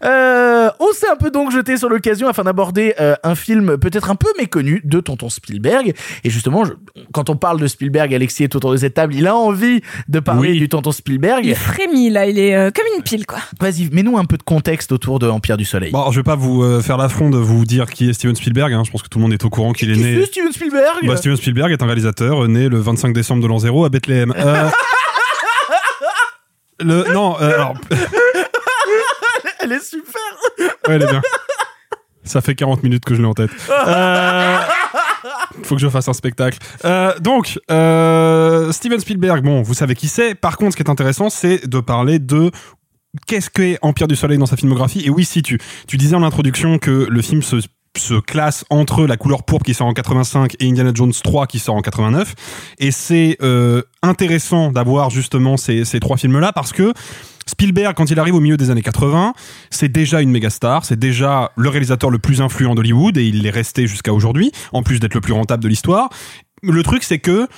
Euh, 0.05 0.69
on 0.79 0.93
s'est 0.93 1.09
un 1.11 1.17
peu 1.17 1.31
donc 1.31 1.51
jeté 1.53 1.77
sur 1.77 1.89
l'occasion 1.89 2.29
afin 2.29 2.45
d'aborder 2.45 2.95
euh, 3.01 3.15
un 3.23 3.35
film 3.35 3.79
peut-être 3.79 4.11
un 4.11 4.15
peu 4.17 4.29
méconnu 4.39 4.83
de 4.85 5.01
Tonton 5.01 5.29
Spielberg. 5.31 5.95
Et 6.25 6.31
justement, 6.31 6.65
je- 6.65 6.73
quand 7.13 7.31
on 7.31 7.37
parle 7.37 7.61
de 7.61 7.67
Spielberg, 7.67 8.15
Alexis 8.15 8.45
est 8.45 8.55
autour 8.55 8.73
de 8.73 8.77
cette 8.77 8.95
table, 8.95 9.15
il 9.15 9.27
a 9.27 9.35
envie 9.35 9.81
de 10.09 10.21
parler 10.21 10.51
Oui. 10.53 10.59
du 10.59 10.69
Tonton 10.69 10.93
Spielberg. 10.93 11.45
Il 11.47 11.55
frémit 11.55 12.11
là, 12.11 12.27
il 12.27 12.39
est 12.39 12.55
euh, 12.57 12.71
comme 12.75 12.85
une 12.97 13.03
pile 13.03 13.25
quoi. 13.27 13.39
Vas-y, 13.61 13.89
un 14.19 14.25
peu 14.25 14.37
de 14.37 14.43
contexte 14.43 14.93
autour 14.93 15.19
de 15.19 15.29
Empire 15.29 15.57
du 15.57 15.65
Soleil. 15.65 15.91
Bon, 15.93 16.01
alors, 16.01 16.13
je 16.13 16.21
vais 16.21 16.25
pas 16.25 16.37
vous 16.37 16.63
euh, 16.63 16.81
faire 16.81 16.97
l'affront 16.97 17.31
de 17.31 17.39
vous 17.39 17.65
dire 17.65 17.91
qui 17.91 18.11
est 18.11 18.13
Steven 18.13 18.35
Spielberg. 18.37 18.73
hein. 18.73 18.83
Je 18.85 18.91
pense 18.91 19.03
que 19.03 19.09
tout 19.09 19.19
le 19.19 19.23
monde 19.23 19.33
est 19.33 19.45
au 19.45 19.51
courant 19.51 19.73
qu'il 19.73 19.91
est 19.91 19.95
Qui 19.95 20.01
né. 20.03 20.21
c'est 20.21 20.27
Steven 20.27 20.53
Spielberg 20.53 21.07
Bah, 21.07 21.17
Steven 21.17 21.37
Spielberg 21.37 21.73
est 21.73 21.83
un 21.83 21.87
réalisateur 21.87 22.45
euh, 22.45 22.49
né 22.49 22.69
le 22.69 22.79
25 22.81 23.13
décembre 23.13 23.43
de 23.43 23.49
l'an 23.49 23.59
0 23.59 23.85
à 23.85 23.89
Bethléem. 23.89 24.33
Euh, 24.37 24.69
le, 26.81 27.13
non, 27.13 27.37
euh, 27.41 27.55
alors, 27.55 27.75
Elle 29.63 29.73
est 29.73 29.85
super. 29.85 30.15
ouais, 30.59 30.69
elle 30.95 31.03
est 31.03 31.07
bien. 31.11 31.23
Ça 32.25 32.41
fait 32.41 32.55
40 32.55 32.83
minutes 32.83 33.05
que 33.05 33.15
je 33.15 33.21
l'ai 33.21 33.27
en 33.27 33.35
tête. 33.35 33.51
Euh, 33.71 34.59
faut 35.65 35.75
que 35.75 35.81
je 35.81 35.89
fasse 35.89 36.09
un 36.09 36.13
spectacle. 36.13 36.59
Euh, 36.85 37.19
donc, 37.19 37.59
euh, 37.71 38.71
Steven 38.73 39.01
Spielberg, 39.01 39.43
bon, 39.43 39.63
vous 39.63 39.75
savez 39.75 39.95
qui 39.95 40.09
c'est. 40.09 40.35
Par 40.35 40.57
contre, 40.57 40.73
ce 40.73 40.77
qui 40.77 40.83
est 40.83 40.91
intéressant, 40.91 41.29
c'est 41.29 41.67
de 41.67 41.81
parler 41.81 42.19
de 42.19 42.51
qu'est-ce 43.27 43.51
qu'est 43.51 43.79
Empire 43.83 44.09
du 44.09 44.17
Soleil 44.17 44.39
dans 44.39 44.47
sa 44.47 44.57
filmographie? 44.57 45.03
Et 45.05 45.11
oui, 45.11 45.25
si 45.25 45.43
tu, 45.43 45.59
disais 45.93 46.15
en 46.15 46.23
introduction 46.23 46.79
que 46.79 47.07
le 47.09 47.23
film 47.23 47.43
se 47.43 47.57
se 47.97 48.15
classe 48.15 48.65
entre 48.71 49.05
La 49.05 49.17
couleur 49.17 49.43
pourpre 49.43 49.65
qui 49.65 49.75
sort 49.75 49.89
en 49.89 49.93
85 49.93 50.55
et 50.61 50.69
Indiana 50.69 50.93
Jones 50.95 51.13
3 51.13 51.49
qui 51.49 51.59
sort 51.59 51.75
en 51.75 51.83
89 51.83 52.35
et 52.79 52.93
c'est 52.93 53.37
euh, 53.43 53.83
intéressant 54.01 54.71
d'avoir 54.71 55.11
justement 55.11 55.57
ces, 55.57 55.85
ces 55.85 55.99
trois 55.99 56.17
films 56.17 56.39
là 56.39 56.53
parce 56.53 56.73
que 56.73 56.95
Spielberg, 57.47 57.97
quand 57.97 58.09
il 58.11 58.21
arrive 58.21 58.37
au 58.37 58.41
milieu 58.41 58.57
des 58.57 58.71
années 58.71 58.83
80, 58.83 59.35
c'est 59.71 59.89
déjà 59.89 60.21
une 60.21 60.31
méga 60.31 60.51
star, 60.51 60.85
c'est 60.85 60.99
déjà 60.99 61.51
le 61.57 61.69
réalisateur 61.69 62.11
le 62.11 62.21
plus 62.21 62.41
influent 62.41 62.77
d'Hollywood 62.77 63.19
et 63.19 63.25
il 63.25 63.43
l'est 63.43 63.51
resté 63.51 63.89
jusqu'à 63.89 64.13
aujourd'hui, 64.13 64.53
en 64.73 64.85
plus 64.85 65.01
d'être 65.01 65.15
le 65.15 65.21
plus 65.21 65.33
rentable 65.33 65.63
de 65.63 65.69
l'histoire. 65.69 66.11
Le 66.63 66.83
truc, 66.85 67.03
c'est 67.03 67.19
que 67.19 67.49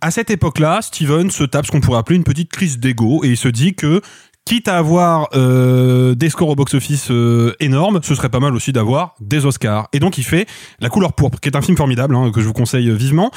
à 0.00 0.10
cette 0.10 0.30
époque-là, 0.30 0.80
Steven 0.80 1.30
se 1.30 1.42
tape 1.42 1.66
ce 1.66 1.72
qu'on 1.72 1.80
pourrait 1.80 1.98
appeler 1.98 2.16
une 2.16 2.24
petite 2.24 2.52
crise 2.52 2.78
d'ego 2.78 3.24
et 3.24 3.28
il 3.30 3.36
se 3.36 3.48
dit 3.48 3.74
que 3.74 4.00
quitte 4.48 4.68
à 4.68 4.78
avoir 4.78 5.28
euh, 5.34 6.14
des 6.14 6.30
scores 6.30 6.48
au 6.48 6.54
box-office 6.54 7.10
euh, 7.10 7.54
énormes, 7.60 8.00
ce 8.02 8.14
serait 8.14 8.30
pas 8.30 8.40
mal 8.40 8.54
aussi 8.54 8.72
d'avoir 8.72 9.14
des 9.20 9.44
Oscars. 9.44 9.88
Et 9.92 9.98
donc 9.98 10.16
il 10.16 10.24
fait 10.24 10.46
La 10.80 10.88
couleur 10.88 11.12
pourpre, 11.12 11.38
qui 11.38 11.50
est 11.50 11.56
un 11.56 11.60
film 11.60 11.76
formidable, 11.76 12.16
hein, 12.16 12.30
que 12.32 12.40
je 12.40 12.46
vous 12.46 12.54
conseille 12.54 12.90
vivement, 12.96 13.30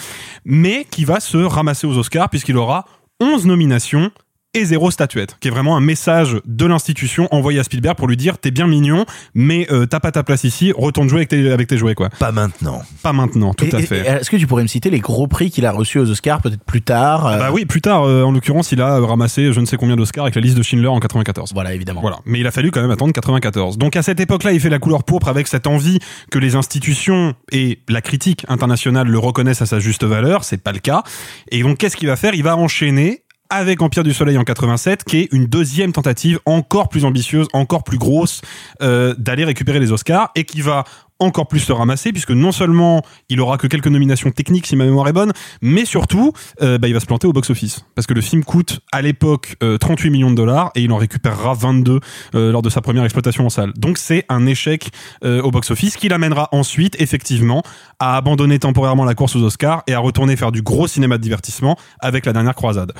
mais 0.45 0.85
qui 0.89 1.03
va 1.03 1.19
se 1.19 1.35
ramasser 1.35 1.85
aux 1.85 1.97
Oscars 1.97 2.29
puisqu'il 2.29 2.55
aura 2.55 2.85
11 3.19 3.45
nominations 3.45 4.09
et 4.53 4.65
zéro 4.65 4.91
statuette, 4.91 5.37
qui 5.39 5.47
est 5.47 5.51
vraiment 5.51 5.77
un 5.77 5.81
message 5.81 6.37
de 6.45 6.65
l'institution 6.65 7.27
envoyé 7.31 7.59
à 7.59 7.63
Spielberg 7.63 7.95
pour 7.95 8.07
lui 8.09 8.17
dire 8.17 8.37
t'es 8.37 8.51
bien 8.51 8.67
mignon, 8.67 9.05
mais 9.33 9.65
euh, 9.71 9.85
t'as 9.85 10.01
pas 10.01 10.11
ta 10.11 10.23
place 10.23 10.43
ici, 10.43 10.73
retourne 10.75 11.07
jouer 11.07 11.19
avec 11.19 11.29
tes, 11.29 11.51
avec 11.51 11.67
tes 11.67 11.77
jouets 11.77 11.95
quoi. 11.95 12.09
Pas 12.19 12.33
maintenant. 12.33 12.81
Pas 13.01 13.13
maintenant, 13.13 13.53
tout 13.53 13.65
Et- 13.65 13.75
à 13.75 13.79
et- 13.79 13.85
fait. 13.85 13.99
Est-ce 14.05 14.29
que 14.29 14.35
tu 14.35 14.47
pourrais 14.47 14.63
me 14.63 14.67
citer 14.67 14.89
les 14.89 14.99
gros 14.99 15.27
prix 15.27 15.51
qu'il 15.51 15.65
a 15.65 15.71
reçus 15.71 15.99
aux 15.99 16.09
Oscars 16.09 16.41
peut-être 16.41 16.63
plus 16.65 16.81
tard 16.81 17.27
euh, 17.27 17.37
Bah 17.37 17.49
oui, 17.53 17.65
plus 17.65 17.79
tard, 17.81 18.03
euh, 18.03 18.23
en 18.23 18.31
l'occurrence, 18.31 18.73
il 18.73 18.81
a 18.81 18.97
euh, 18.97 19.05
ramassé 19.05 19.53
je 19.53 19.59
ne 19.61 19.65
sais 19.65 19.77
combien 19.77 19.95
d'Oscars 19.95 20.25
avec 20.25 20.35
la 20.35 20.41
liste 20.41 20.57
de 20.57 20.63
Schindler 20.63 20.87
en 20.89 20.99
94. 20.99 21.51
Voilà, 21.53 21.73
évidemment. 21.73 22.01
Voilà. 22.01 22.19
Mais 22.25 22.39
il 22.41 22.47
a 22.47 22.51
fallu 22.51 22.71
quand 22.71 22.81
même 22.81 22.91
attendre 22.91 23.13
94. 23.13 23.77
Donc 23.77 23.95
à 23.95 24.01
cette 24.03 24.19
époque-là, 24.19 24.51
il 24.51 24.59
fait 24.59 24.69
la 24.69 24.79
couleur 24.79 25.05
pourpre 25.05 25.29
avec 25.29 25.47
cette 25.47 25.65
envie 25.65 25.99
que 26.29 26.39
les 26.39 26.55
institutions 26.55 27.35
et 27.53 27.79
la 27.87 28.01
critique 28.01 28.43
internationale 28.49 29.07
le 29.07 29.17
reconnaissent 29.17 29.61
à 29.61 29.65
sa 29.65 29.79
juste 29.79 30.03
valeur. 30.03 30.43
C'est 30.43 30.61
pas 30.61 30.73
le 30.73 30.79
cas. 30.79 31.03
Et 31.51 31.61
donc 31.63 31.77
qu'est-ce 31.77 31.95
qu'il 31.95 32.09
va 32.09 32.17
faire? 32.17 32.33
Il 32.33 32.43
va 32.43 32.57
enchaîner 32.57 33.23
avec 33.51 33.81
Empire 33.81 34.03
du 34.03 34.13
Soleil 34.13 34.37
en 34.37 34.43
87, 34.43 35.03
qui 35.03 35.19
est 35.19 35.29
une 35.31 35.45
deuxième 35.45 35.91
tentative 35.91 36.39
encore 36.45 36.89
plus 36.89 37.05
ambitieuse, 37.05 37.47
encore 37.53 37.83
plus 37.83 37.97
grosse, 37.97 38.41
euh, 38.81 39.13
d'aller 39.17 39.43
récupérer 39.43 39.79
les 39.79 39.91
Oscars, 39.91 40.31
et 40.35 40.45
qui 40.45 40.61
va 40.61 40.85
encore 41.21 41.47
plus 41.47 41.59
se 41.59 41.71
ramasser, 41.71 42.11
puisque 42.11 42.31
non 42.31 42.51
seulement 42.51 43.01
il 43.29 43.39
aura 43.39 43.57
que 43.57 43.67
quelques 43.67 43.87
nominations 43.87 44.31
techniques, 44.31 44.67
si 44.67 44.75
ma 44.75 44.85
mémoire 44.85 45.07
est 45.07 45.13
bonne, 45.13 45.31
mais 45.61 45.85
surtout, 45.85 46.33
euh, 46.61 46.77
bah, 46.77 46.87
il 46.87 46.93
va 46.93 46.99
se 46.99 47.05
planter 47.05 47.27
au 47.27 47.33
box-office. 47.33 47.85
Parce 47.95 48.07
que 48.07 48.13
le 48.13 48.21
film 48.21 48.43
coûte, 48.43 48.79
à 48.91 49.01
l'époque, 49.01 49.55
euh, 49.63 49.77
38 49.77 50.09
millions 50.09 50.31
de 50.31 50.35
dollars, 50.35 50.71
et 50.75 50.81
il 50.81 50.91
en 50.91 50.97
récupérera 50.97 51.53
22 51.53 51.99
euh, 52.35 52.51
lors 52.51 52.61
de 52.61 52.69
sa 52.69 52.81
première 52.81 53.03
exploitation 53.03 53.45
en 53.45 53.49
salle. 53.49 53.71
Donc 53.77 53.97
c'est 53.97 54.25
un 54.29 54.45
échec 54.45 54.89
euh, 55.23 55.41
au 55.41 55.51
box-office, 55.51 55.97
qui 55.97 56.09
l'amènera 56.09 56.49
ensuite, 56.51 56.99
effectivement, 56.99 57.63
à 57.99 58.17
abandonner 58.17 58.59
temporairement 58.59 59.05
la 59.05 59.13
course 59.13 59.35
aux 59.35 59.43
Oscars, 59.43 59.83
et 59.87 59.93
à 59.93 59.99
retourner 59.99 60.35
faire 60.35 60.51
du 60.51 60.61
gros 60.61 60.87
cinéma 60.87 61.17
de 61.17 61.23
divertissement 61.23 61.77
avec 61.99 62.25
La 62.25 62.33
Dernière 62.33 62.55
Croisade. 62.55 62.93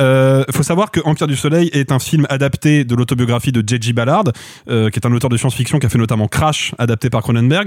Euh, 0.00 0.44
faut 0.50 0.62
savoir 0.62 0.90
que 0.90 1.00
Empire 1.04 1.26
du 1.26 1.36
Soleil 1.36 1.70
est 1.72 1.92
un 1.92 1.98
film 1.98 2.26
adapté 2.28 2.84
de 2.84 2.94
l'autobiographie 2.94 3.52
de 3.52 3.62
J.G. 3.66 3.92
Ballard, 3.92 4.24
euh, 4.68 4.90
qui 4.90 4.98
est 4.98 5.06
un 5.06 5.12
auteur 5.12 5.30
de 5.30 5.36
science-fiction 5.36 5.78
qui 5.78 5.86
a 5.86 5.88
fait 5.88 5.98
notamment 5.98 6.28
Crash, 6.28 6.74
adapté 6.78 7.10
par 7.10 7.22
Cronenberg, 7.22 7.61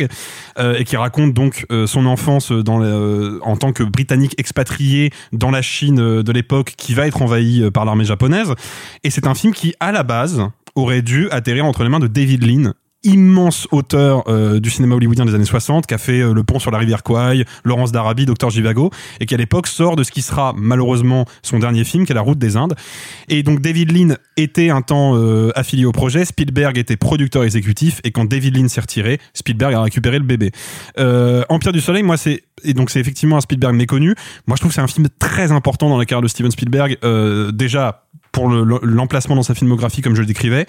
euh, 0.59 0.75
et 0.77 0.83
qui 0.83 0.97
raconte 0.97 1.33
donc 1.33 1.65
euh, 1.71 1.87
son 1.87 2.05
enfance 2.05 2.51
euh, 2.51 3.39
en 3.41 3.57
tant 3.57 3.73
que 3.73 3.83
Britannique 3.83 4.35
expatrié 4.37 5.11
dans 5.33 5.51
la 5.51 5.61
Chine 5.61 6.21
de 6.21 6.31
l'époque, 6.31 6.73
qui 6.77 6.93
va 6.93 7.07
être 7.07 7.21
envahi 7.21 7.63
euh, 7.63 7.71
par 7.71 7.85
l'armée 7.85 8.05
japonaise. 8.05 8.53
Et 9.03 9.09
c'est 9.09 9.27
un 9.27 9.35
film 9.35 9.53
qui, 9.53 9.73
à 9.79 9.91
la 9.91 10.03
base, 10.03 10.41
aurait 10.75 11.01
dû 11.01 11.29
atterrir 11.31 11.65
entre 11.65 11.83
les 11.83 11.89
mains 11.89 11.99
de 11.99 12.07
David 12.07 12.43
Lean, 12.43 12.73
immense 13.05 13.67
auteur 13.71 14.23
euh, 14.27 14.59
du 14.59 14.69
cinéma 14.69 14.95
hollywoodien 14.95 15.25
des 15.25 15.35
années 15.35 15.45
60 15.45 15.85
qui 15.85 15.93
a 15.93 15.97
fait 15.97 16.19
euh, 16.19 16.33
Le 16.33 16.43
pont 16.43 16.59
sur 16.59 16.71
la 16.71 16.77
rivière 16.77 17.03
Kwai, 17.03 17.45
Laurence 17.63 17.91
d'Arabie, 17.91 18.25
Docteur 18.25 18.49
Givago 18.49 18.89
et 19.19 19.25
qui 19.25 19.33
à 19.33 19.37
l'époque 19.37 19.67
sort 19.67 19.95
de 19.95 20.03
ce 20.03 20.11
qui 20.11 20.21
sera 20.21 20.53
malheureusement 20.57 21.25
son 21.43 21.59
dernier 21.59 21.83
film 21.83 22.05
qui 22.05 22.11
est 22.11 22.15
La 22.15 22.21
route 22.21 22.39
des 22.39 22.57
Indes. 22.57 22.75
Et 23.29 23.43
donc 23.43 23.61
David 23.61 23.91
Lean 23.95 24.15
était 24.37 24.69
un 24.69 24.81
temps 24.81 25.15
euh, 25.15 25.51
affilié 25.55 25.85
au 25.85 25.91
projet, 25.91 26.25
Spielberg 26.25 26.77
était 26.77 26.97
producteur 26.97 27.43
exécutif 27.43 28.01
et 28.03 28.11
quand 28.11 28.25
David 28.25 28.57
Lean 28.57 28.67
s'est 28.67 28.81
retiré, 28.81 29.19
Spielberg 29.33 29.73
a 29.73 29.81
récupéré 29.81 30.17
le 30.19 30.25
bébé. 30.25 30.51
Empire 31.49 31.71
du 31.71 31.81
Soleil, 31.81 32.03
moi 32.03 32.17
c'est 32.17 32.43
et 32.63 32.73
donc 32.73 32.89
c'est 32.89 32.99
effectivement 32.99 33.37
un 33.37 33.41
Spielberg 33.41 33.75
méconnu. 33.75 34.15
Moi 34.47 34.55
je 34.55 34.61
trouve 34.61 34.71
que 34.71 34.75
c'est 34.75 34.81
un 34.81 34.87
film 34.87 35.07
très 35.19 35.51
important 35.51 35.89
dans 35.89 35.97
la 35.97 36.05
carrière 36.05 36.23
de 36.23 36.27
Steven 36.27 36.51
Spielberg 36.51 36.97
déjà 37.53 38.05
pour 38.35 38.49
le- 38.49 38.81
l'emplacement 38.83 39.37
dans 39.37 39.43
sa 39.43 39.55
filmographie 39.55 40.01
comme 40.01 40.13
je 40.13 40.19
le 40.19 40.25
décrivais, 40.25 40.65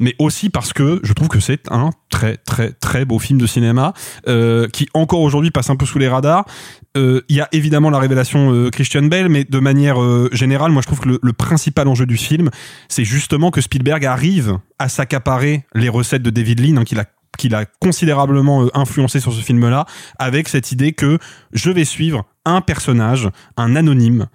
mais 0.00 0.16
aussi 0.18 0.50
parce 0.50 0.72
que 0.72 0.98
je 1.04 1.12
trouve 1.12 1.28
que 1.28 1.38
c'est 1.38 1.70
un 1.70 1.90
très 2.10 2.36
très 2.38 2.72
très 2.72 3.04
beau 3.04 3.20
film 3.20 3.40
de 3.40 3.46
cinéma 3.46 3.92
euh, 4.26 4.66
qui 4.66 4.88
encore 4.94 5.20
aujourd'hui 5.20 5.52
passe 5.52 5.70
un 5.70 5.76
peu 5.76 5.86
sous 5.86 6.00
les 6.00 6.08
radars. 6.08 6.44
Euh, 6.96 7.20
Il 7.28 7.36
y 7.36 7.40
a 7.40 7.48
évidemment 7.52 7.90
la 7.90 8.00
révélation 8.00 8.52
euh, 8.52 8.68
Christian 8.70 9.04
Bale, 9.04 9.28
mais 9.28 9.44
de 9.44 9.60
manière 9.60 9.96
générale, 10.32 10.72
moi 10.72 10.82
je 10.82 10.88
trouve 10.88 10.98
que 10.98 11.20
le, 11.22 11.32
principal 11.32 11.86
enjeu 11.86 12.04
du 12.04 12.16
film, 12.16 12.50
c'est 12.88 13.04
justement 13.04 13.52
que 13.52 13.60
Spielberg 13.60 14.04
arrive 14.04 14.58
à 14.80 14.88
s'accaparer 14.88 15.66
les 15.72 15.88
recettes 15.88 16.22
de 16.22 16.30
David 16.30 16.66
Lean, 16.66 16.78
hein, 16.78 16.84
qu'il 16.84 17.54
a 17.54 17.64
considérablement 17.80 18.66
influencé 18.74 19.20
sur 19.20 19.32
ce 19.32 19.40
film-là, 19.40 19.86
avec 20.18 20.48
cette 20.48 20.72
idée 20.72 20.92
que 20.92 21.18
je 21.52 21.70
vais 21.70 21.84
suivre 21.84 22.24
un 22.44 22.60
personnage, 22.60 23.28
un 23.56 23.76
anonyme, 23.76 24.26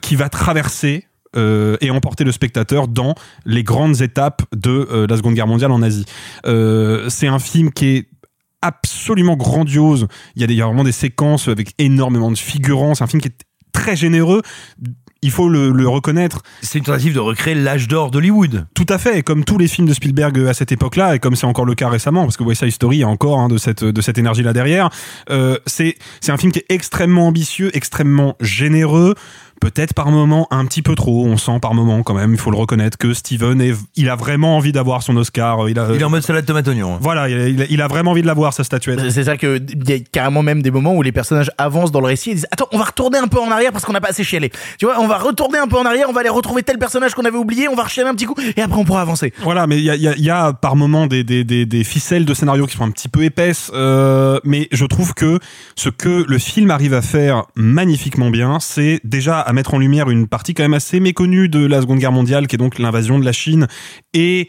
qui 0.00 0.16
va 0.16 0.28
traverser 0.28 1.07
euh, 1.36 1.76
et 1.80 1.90
emporter 1.90 2.24
le 2.24 2.32
spectateur 2.32 2.88
dans 2.88 3.14
les 3.44 3.62
grandes 3.62 4.00
étapes 4.00 4.42
de 4.56 4.88
euh, 4.90 5.06
la 5.06 5.16
Seconde 5.16 5.34
Guerre 5.34 5.46
mondiale 5.46 5.70
en 5.72 5.82
Asie. 5.82 6.04
Euh, 6.46 7.08
c'est 7.08 7.26
un 7.26 7.38
film 7.38 7.70
qui 7.70 7.96
est 7.96 8.08
absolument 8.62 9.36
grandiose. 9.36 10.08
Il 10.36 10.40
y, 10.40 10.44
a 10.44 10.46
des, 10.46 10.54
il 10.54 10.56
y 10.56 10.62
a 10.62 10.66
vraiment 10.66 10.84
des 10.84 10.92
séquences 10.92 11.48
avec 11.48 11.74
énormément 11.78 12.30
de 12.30 12.38
figurants. 12.38 12.94
C'est 12.94 13.04
un 13.04 13.08
film 13.08 13.20
qui 13.20 13.28
est 13.28 13.44
très 13.72 13.94
généreux. 13.94 14.42
Il 15.20 15.32
faut 15.32 15.48
le, 15.48 15.70
le 15.70 15.88
reconnaître. 15.88 16.42
C'est 16.62 16.78
une 16.78 16.84
tentative 16.84 17.12
de 17.12 17.18
recréer 17.18 17.56
l'âge 17.56 17.88
d'or 17.88 18.10
d'Hollywood. 18.10 18.66
Tout 18.74 18.86
à 18.88 18.98
fait, 18.98 19.18
et 19.18 19.22
comme 19.22 19.44
tous 19.44 19.58
les 19.58 19.66
films 19.66 19.88
de 19.88 19.92
Spielberg 19.92 20.38
à 20.46 20.54
cette 20.54 20.70
époque-là, 20.70 21.16
et 21.16 21.18
comme 21.18 21.34
c'est 21.34 21.46
encore 21.46 21.64
le 21.64 21.74
cas 21.74 21.88
récemment, 21.88 22.22
parce 22.22 22.36
que 22.36 22.44
West 22.44 22.62
Side 22.62 22.72
Story 22.72 23.02
a 23.02 23.08
encore 23.08 23.40
hein, 23.40 23.48
de 23.48 23.58
cette 23.58 23.82
de 23.82 24.00
cette 24.00 24.16
énergie 24.16 24.44
là 24.44 24.52
derrière. 24.52 24.90
Euh, 25.30 25.58
c'est 25.66 25.96
un 26.28 26.36
film 26.36 26.52
qui 26.52 26.60
est 26.60 26.66
extrêmement 26.68 27.26
ambitieux, 27.26 27.76
extrêmement 27.76 28.36
généreux, 28.40 29.16
peut-être 29.60 29.94
par 29.94 30.10
moment 30.10 30.46
un 30.50 30.64
petit 30.66 30.82
peu 30.82 30.94
trop. 30.94 31.26
On 31.26 31.36
sent 31.36 31.58
par 31.60 31.74
moment 31.74 32.02
quand 32.02 32.14
même, 32.14 32.32
il 32.32 32.38
faut 32.38 32.50
le 32.50 32.56
reconnaître, 32.56 32.98
que 32.98 33.14
Steven 33.14 33.60
est, 33.60 33.74
il 33.96 34.08
a 34.08 34.16
vraiment 34.16 34.56
envie 34.56 34.72
d'avoir 34.72 35.02
son 35.02 35.16
Oscar. 35.16 35.68
Il, 35.68 35.78
a, 35.78 35.88
Il 35.94 36.00
est 36.00 36.04
en 36.04 36.10
mode 36.10 36.22
salade 36.22 36.46
tomate 36.46 36.68
oignon. 36.68 36.98
Voilà, 37.00 37.28
il 37.28 37.62
a, 37.62 37.66
il 37.68 37.82
a 37.82 37.88
vraiment 37.88 38.12
envie 38.12 38.22
de 38.22 38.26
l'avoir 38.26 38.52
sa 38.52 38.64
statuette. 38.64 39.10
C'est 39.10 39.24
ça 39.24 39.36
que 39.36 39.58
il 39.58 39.90
y 39.90 39.92
a 39.92 39.98
carrément 39.98 40.42
même 40.42 40.62
des 40.62 40.70
moments 40.70 40.94
où 40.94 41.02
les 41.02 41.12
personnages 41.12 41.50
avancent 41.58 41.92
dans 41.92 42.00
le 42.00 42.06
récit 42.06 42.30
et 42.30 42.34
disent 42.34 42.46
attends 42.50 42.68
on 42.72 42.78
va 42.78 42.84
retourner 42.84 43.18
un 43.18 43.28
peu 43.28 43.38
en 43.40 43.50
arrière 43.50 43.72
parce 43.72 43.84
qu'on 43.84 43.92
n'a 43.92 44.00
pas 44.00 44.10
assez 44.10 44.24
chialé. 44.24 44.50
Tu 44.78 44.86
vois, 44.86 45.00
on 45.00 45.06
va 45.06 45.18
retourner 45.18 45.58
un 45.58 45.66
peu 45.66 45.76
en 45.76 45.84
arrière, 45.84 46.06
on 46.08 46.12
va 46.12 46.20
aller 46.20 46.28
retrouver 46.28 46.62
tel 46.62 46.78
personnage 46.78 47.14
qu'on 47.14 47.24
avait 47.24 47.38
oublié, 47.38 47.68
on 47.68 47.74
va 47.74 47.84
rechialer 47.84 48.08
un 48.08 48.14
petit 48.14 48.26
coup 48.26 48.36
et 48.56 48.60
après 48.60 48.78
on 48.78 48.84
pourra 48.84 49.02
avancer. 49.02 49.32
Voilà, 49.42 49.66
mais 49.66 49.78
il 49.78 49.84
y 49.84 49.90
a, 49.90 49.94
il 49.96 50.02
y, 50.02 50.08
a, 50.08 50.16
il 50.16 50.24
y 50.24 50.30
a 50.30 50.52
par 50.52 50.76
moment 50.76 51.06
des, 51.06 51.24
des, 51.24 51.44
des, 51.44 51.66
des 51.66 51.84
ficelles 51.84 52.24
de 52.24 52.34
scénario 52.34 52.66
qui 52.66 52.76
sont 52.76 52.84
un 52.84 52.90
petit 52.90 53.08
peu 53.08 53.24
épaisses, 53.24 53.70
euh, 53.74 54.38
mais 54.44 54.68
je 54.72 54.84
trouve 54.86 55.14
que 55.14 55.38
ce 55.76 55.88
que 55.88 56.24
le 56.26 56.38
film 56.38 56.70
arrive 56.70 56.94
à 56.94 57.02
faire 57.02 57.44
magnifiquement 57.54 58.30
bien, 58.30 58.58
c'est 58.60 59.00
déjà 59.04 59.40
à 59.48 59.54
mettre 59.54 59.72
en 59.72 59.78
lumière 59.78 60.10
une 60.10 60.28
partie 60.28 60.52
quand 60.52 60.62
même 60.62 60.74
assez 60.74 61.00
méconnue 61.00 61.48
de 61.48 61.64
la 61.64 61.80
Seconde 61.80 61.98
Guerre 61.98 62.12
mondiale, 62.12 62.46
qui 62.46 62.56
est 62.56 62.58
donc 62.58 62.78
l'invasion 62.78 63.18
de 63.18 63.24
la 63.24 63.32
Chine 63.32 63.66
et 64.12 64.48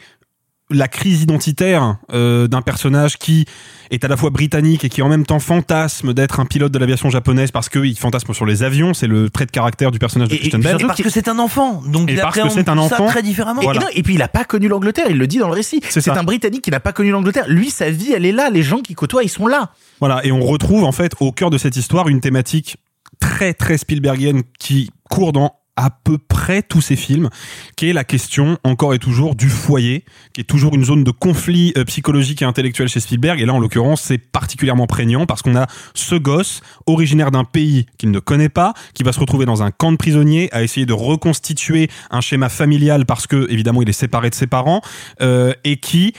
la 0.72 0.88
crise 0.88 1.22
identitaire 1.22 1.96
euh, 2.12 2.46
d'un 2.46 2.62
personnage 2.62 3.16
qui 3.18 3.44
est 3.90 4.04
à 4.04 4.08
la 4.08 4.16
fois 4.16 4.30
britannique 4.30 4.84
et 4.84 4.88
qui 4.88 5.02
en 5.02 5.08
même 5.08 5.26
temps 5.26 5.40
fantasme 5.40 6.12
d'être 6.12 6.38
un 6.38 6.44
pilote 6.44 6.70
de 6.70 6.78
l'aviation 6.78 7.10
japonaise 7.10 7.50
parce 7.50 7.68
qu'il 7.68 7.98
fantasme 7.98 8.32
sur 8.34 8.46
les 8.46 8.62
avions, 8.62 8.94
c'est 8.94 9.08
le 9.08 9.30
trait 9.30 9.46
de 9.46 9.50
caractère 9.50 9.90
du 9.90 9.98
personnage 9.98 10.28
de 10.28 10.36
Christian 10.36 10.60
Bale. 10.60 10.80
Et 10.80 10.86
parce 10.86 11.02
que 11.02 11.10
c'est 11.10 11.28
un 11.28 11.38
enfant, 11.40 11.82
donc 11.86 12.08
Et 12.08 12.12
il 12.12 12.20
parce 12.20 12.38
que 12.38 12.48
c'est 12.50 12.68
un 12.68 12.76
ça 12.76 12.82
enfant. 12.82 13.06
très 13.06 13.22
différemment. 13.22 13.62
Et, 13.62 13.64
et 13.64 13.78
non, 13.78 13.86
et 13.94 14.02
puis 14.02 14.14
il 14.14 14.22
a 14.22 14.28
pas 14.28 14.44
connu 14.44 14.68
l'Angleterre, 14.68 15.06
il 15.08 15.18
le 15.18 15.26
dit 15.26 15.38
dans 15.38 15.48
le 15.48 15.54
récit. 15.54 15.80
C'est 15.88 16.02
ça. 16.02 16.16
un 16.16 16.22
Britannique 16.24 16.62
qui 16.62 16.70
n'a 16.70 16.78
pas 16.78 16.92
connu 16.92 17.10
l'Angleterre. 17.10 17.46
Lui, 17.48 17.70
sa 17.70 17.90
vie, 17.90 18.12
elle 18.12 18.26
est 18.26 18.32
là. 18.32 18.50
Les 18.50 18.62
gens 18.62 18.80
qui 18.80 18.94
côtoient, 18.94 19.24
ils 19.24 19.28
sont 19.30 19.46
là. 19.48 19.72
Voilà, 19.98 20.24
et 20.24 20.30
on 20.30 20.40
retrouve 20.40 20.84
en 20.84 20.92
fait 20.92 21.14
au 21.18 21.32
cœur 21.32 21.50
de 21.50 21.58
cette 21.58 21.76
histoire 21.76 22.06
une 22.08 22.20
thématique 22.20 22.76
très 23.20 23.54
très 23.54 23.78
Spielbergienne 23.78 24.42
qui 24.58 24.90
court 25.08 25.32
dans 25.32 25.60
à 25.80 25.88
peu 25.88 26.18
près 26.18 26.62
tous 26.62 26.82
ces 26.82 26.96
films, 26.96 27.30
qui 27.74 27.88
est 27.88 27.94
la 27.94 28.04
question 28.04 28.58
encore 28.64 28.92
et 28.92 28.98
toujours 28.98 29.34
du 29.34 29.48
foyer, 29.48 30.04
qui 30.34 30.42
est 30.42 30.44
toujours 30.44 30.74
une 30.74 30.84
zone 30.84 31.04
de 31.04 31.10
conflit 31.10 31.72
euh, 31.78 31.84
psychologique 31.84 32.42
et 32.42 32.44
intellectuel 32.44 32.88
chez 32.88 33.00
Spielberg. 33.00 33.40
Et 33.40 33.46
là, 33.46 33.54
en 33.54 33.58
l'occurrence, 33.58 34.02
c'est 34.02 34.18
particulièrement 34.18 34.86
prégnant 34.86 35.24
parce 35.24 35.40
qu'on 35.40 35.56
a 35.56 35.68
ce 35.94 36.16
gosse 36.16 36.60
originaire 36.86 37.30
d'un 37.30 37.44
pays 37.44 37.86
qu'il 37.96 38.10
ne 38.10 38.18
connaît 38.18 38.50
pas, 38.50 38.74
qui 38.92 39.04
va 39.04 39.12
se 39.12 39.20
retrouver 39.20 39.46
dans 39.46 39.62
un 39.62 39.70
camp 39.70 39.92
de 39.92 39.96
prisonniers, 39.96 40.50
à 40.52 40.62
essayer 40.62 40.84
de 40.84 40.92
reconstituer 40.92 41.88
un 42.10 42.20
schéma 42.20 42.50
familial 42.50 43.06
parce 43.06 43.26
que 43.26 43.50
évidemment 43.50 43.80
il 43.80 43.88
est 43.88 43.92
séparé 43.94 44.28
de 44.28 44.34
ses 44.34 44.46
parents 44.46 44.82
euh, 45.22 45.54
et 45.64 45.78
qui, 45.78 46.12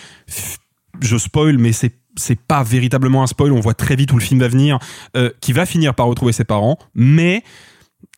je 1.01 1.17
spoil, 1.17 1.59
mais 1.59 1.71
c'est 1.71 2.00
c'est 2.15 2.39
pas 2.39 2.63
véritablement 2.63 3.23
un 3.23 3.27
spoil, 3.27 3.51
on 3.51 3.59
voit 3.59 3.73
très 3.73 3.95
vite 3.95 4.11
où 4.11 4.17
le 4.17 4.23
film 4.23 4.39
va 4.39 4.47
venir, 4.47 4.79
euh, 5.15 5.29
qui 5.41 5.53
va 5.53 5.65
finir 5.65 5.93
par 5.93 6.07
retrouver 6.07 6.33
ses 6.33 6.43
parents, 6.43 6.77
mais 6.93 7.43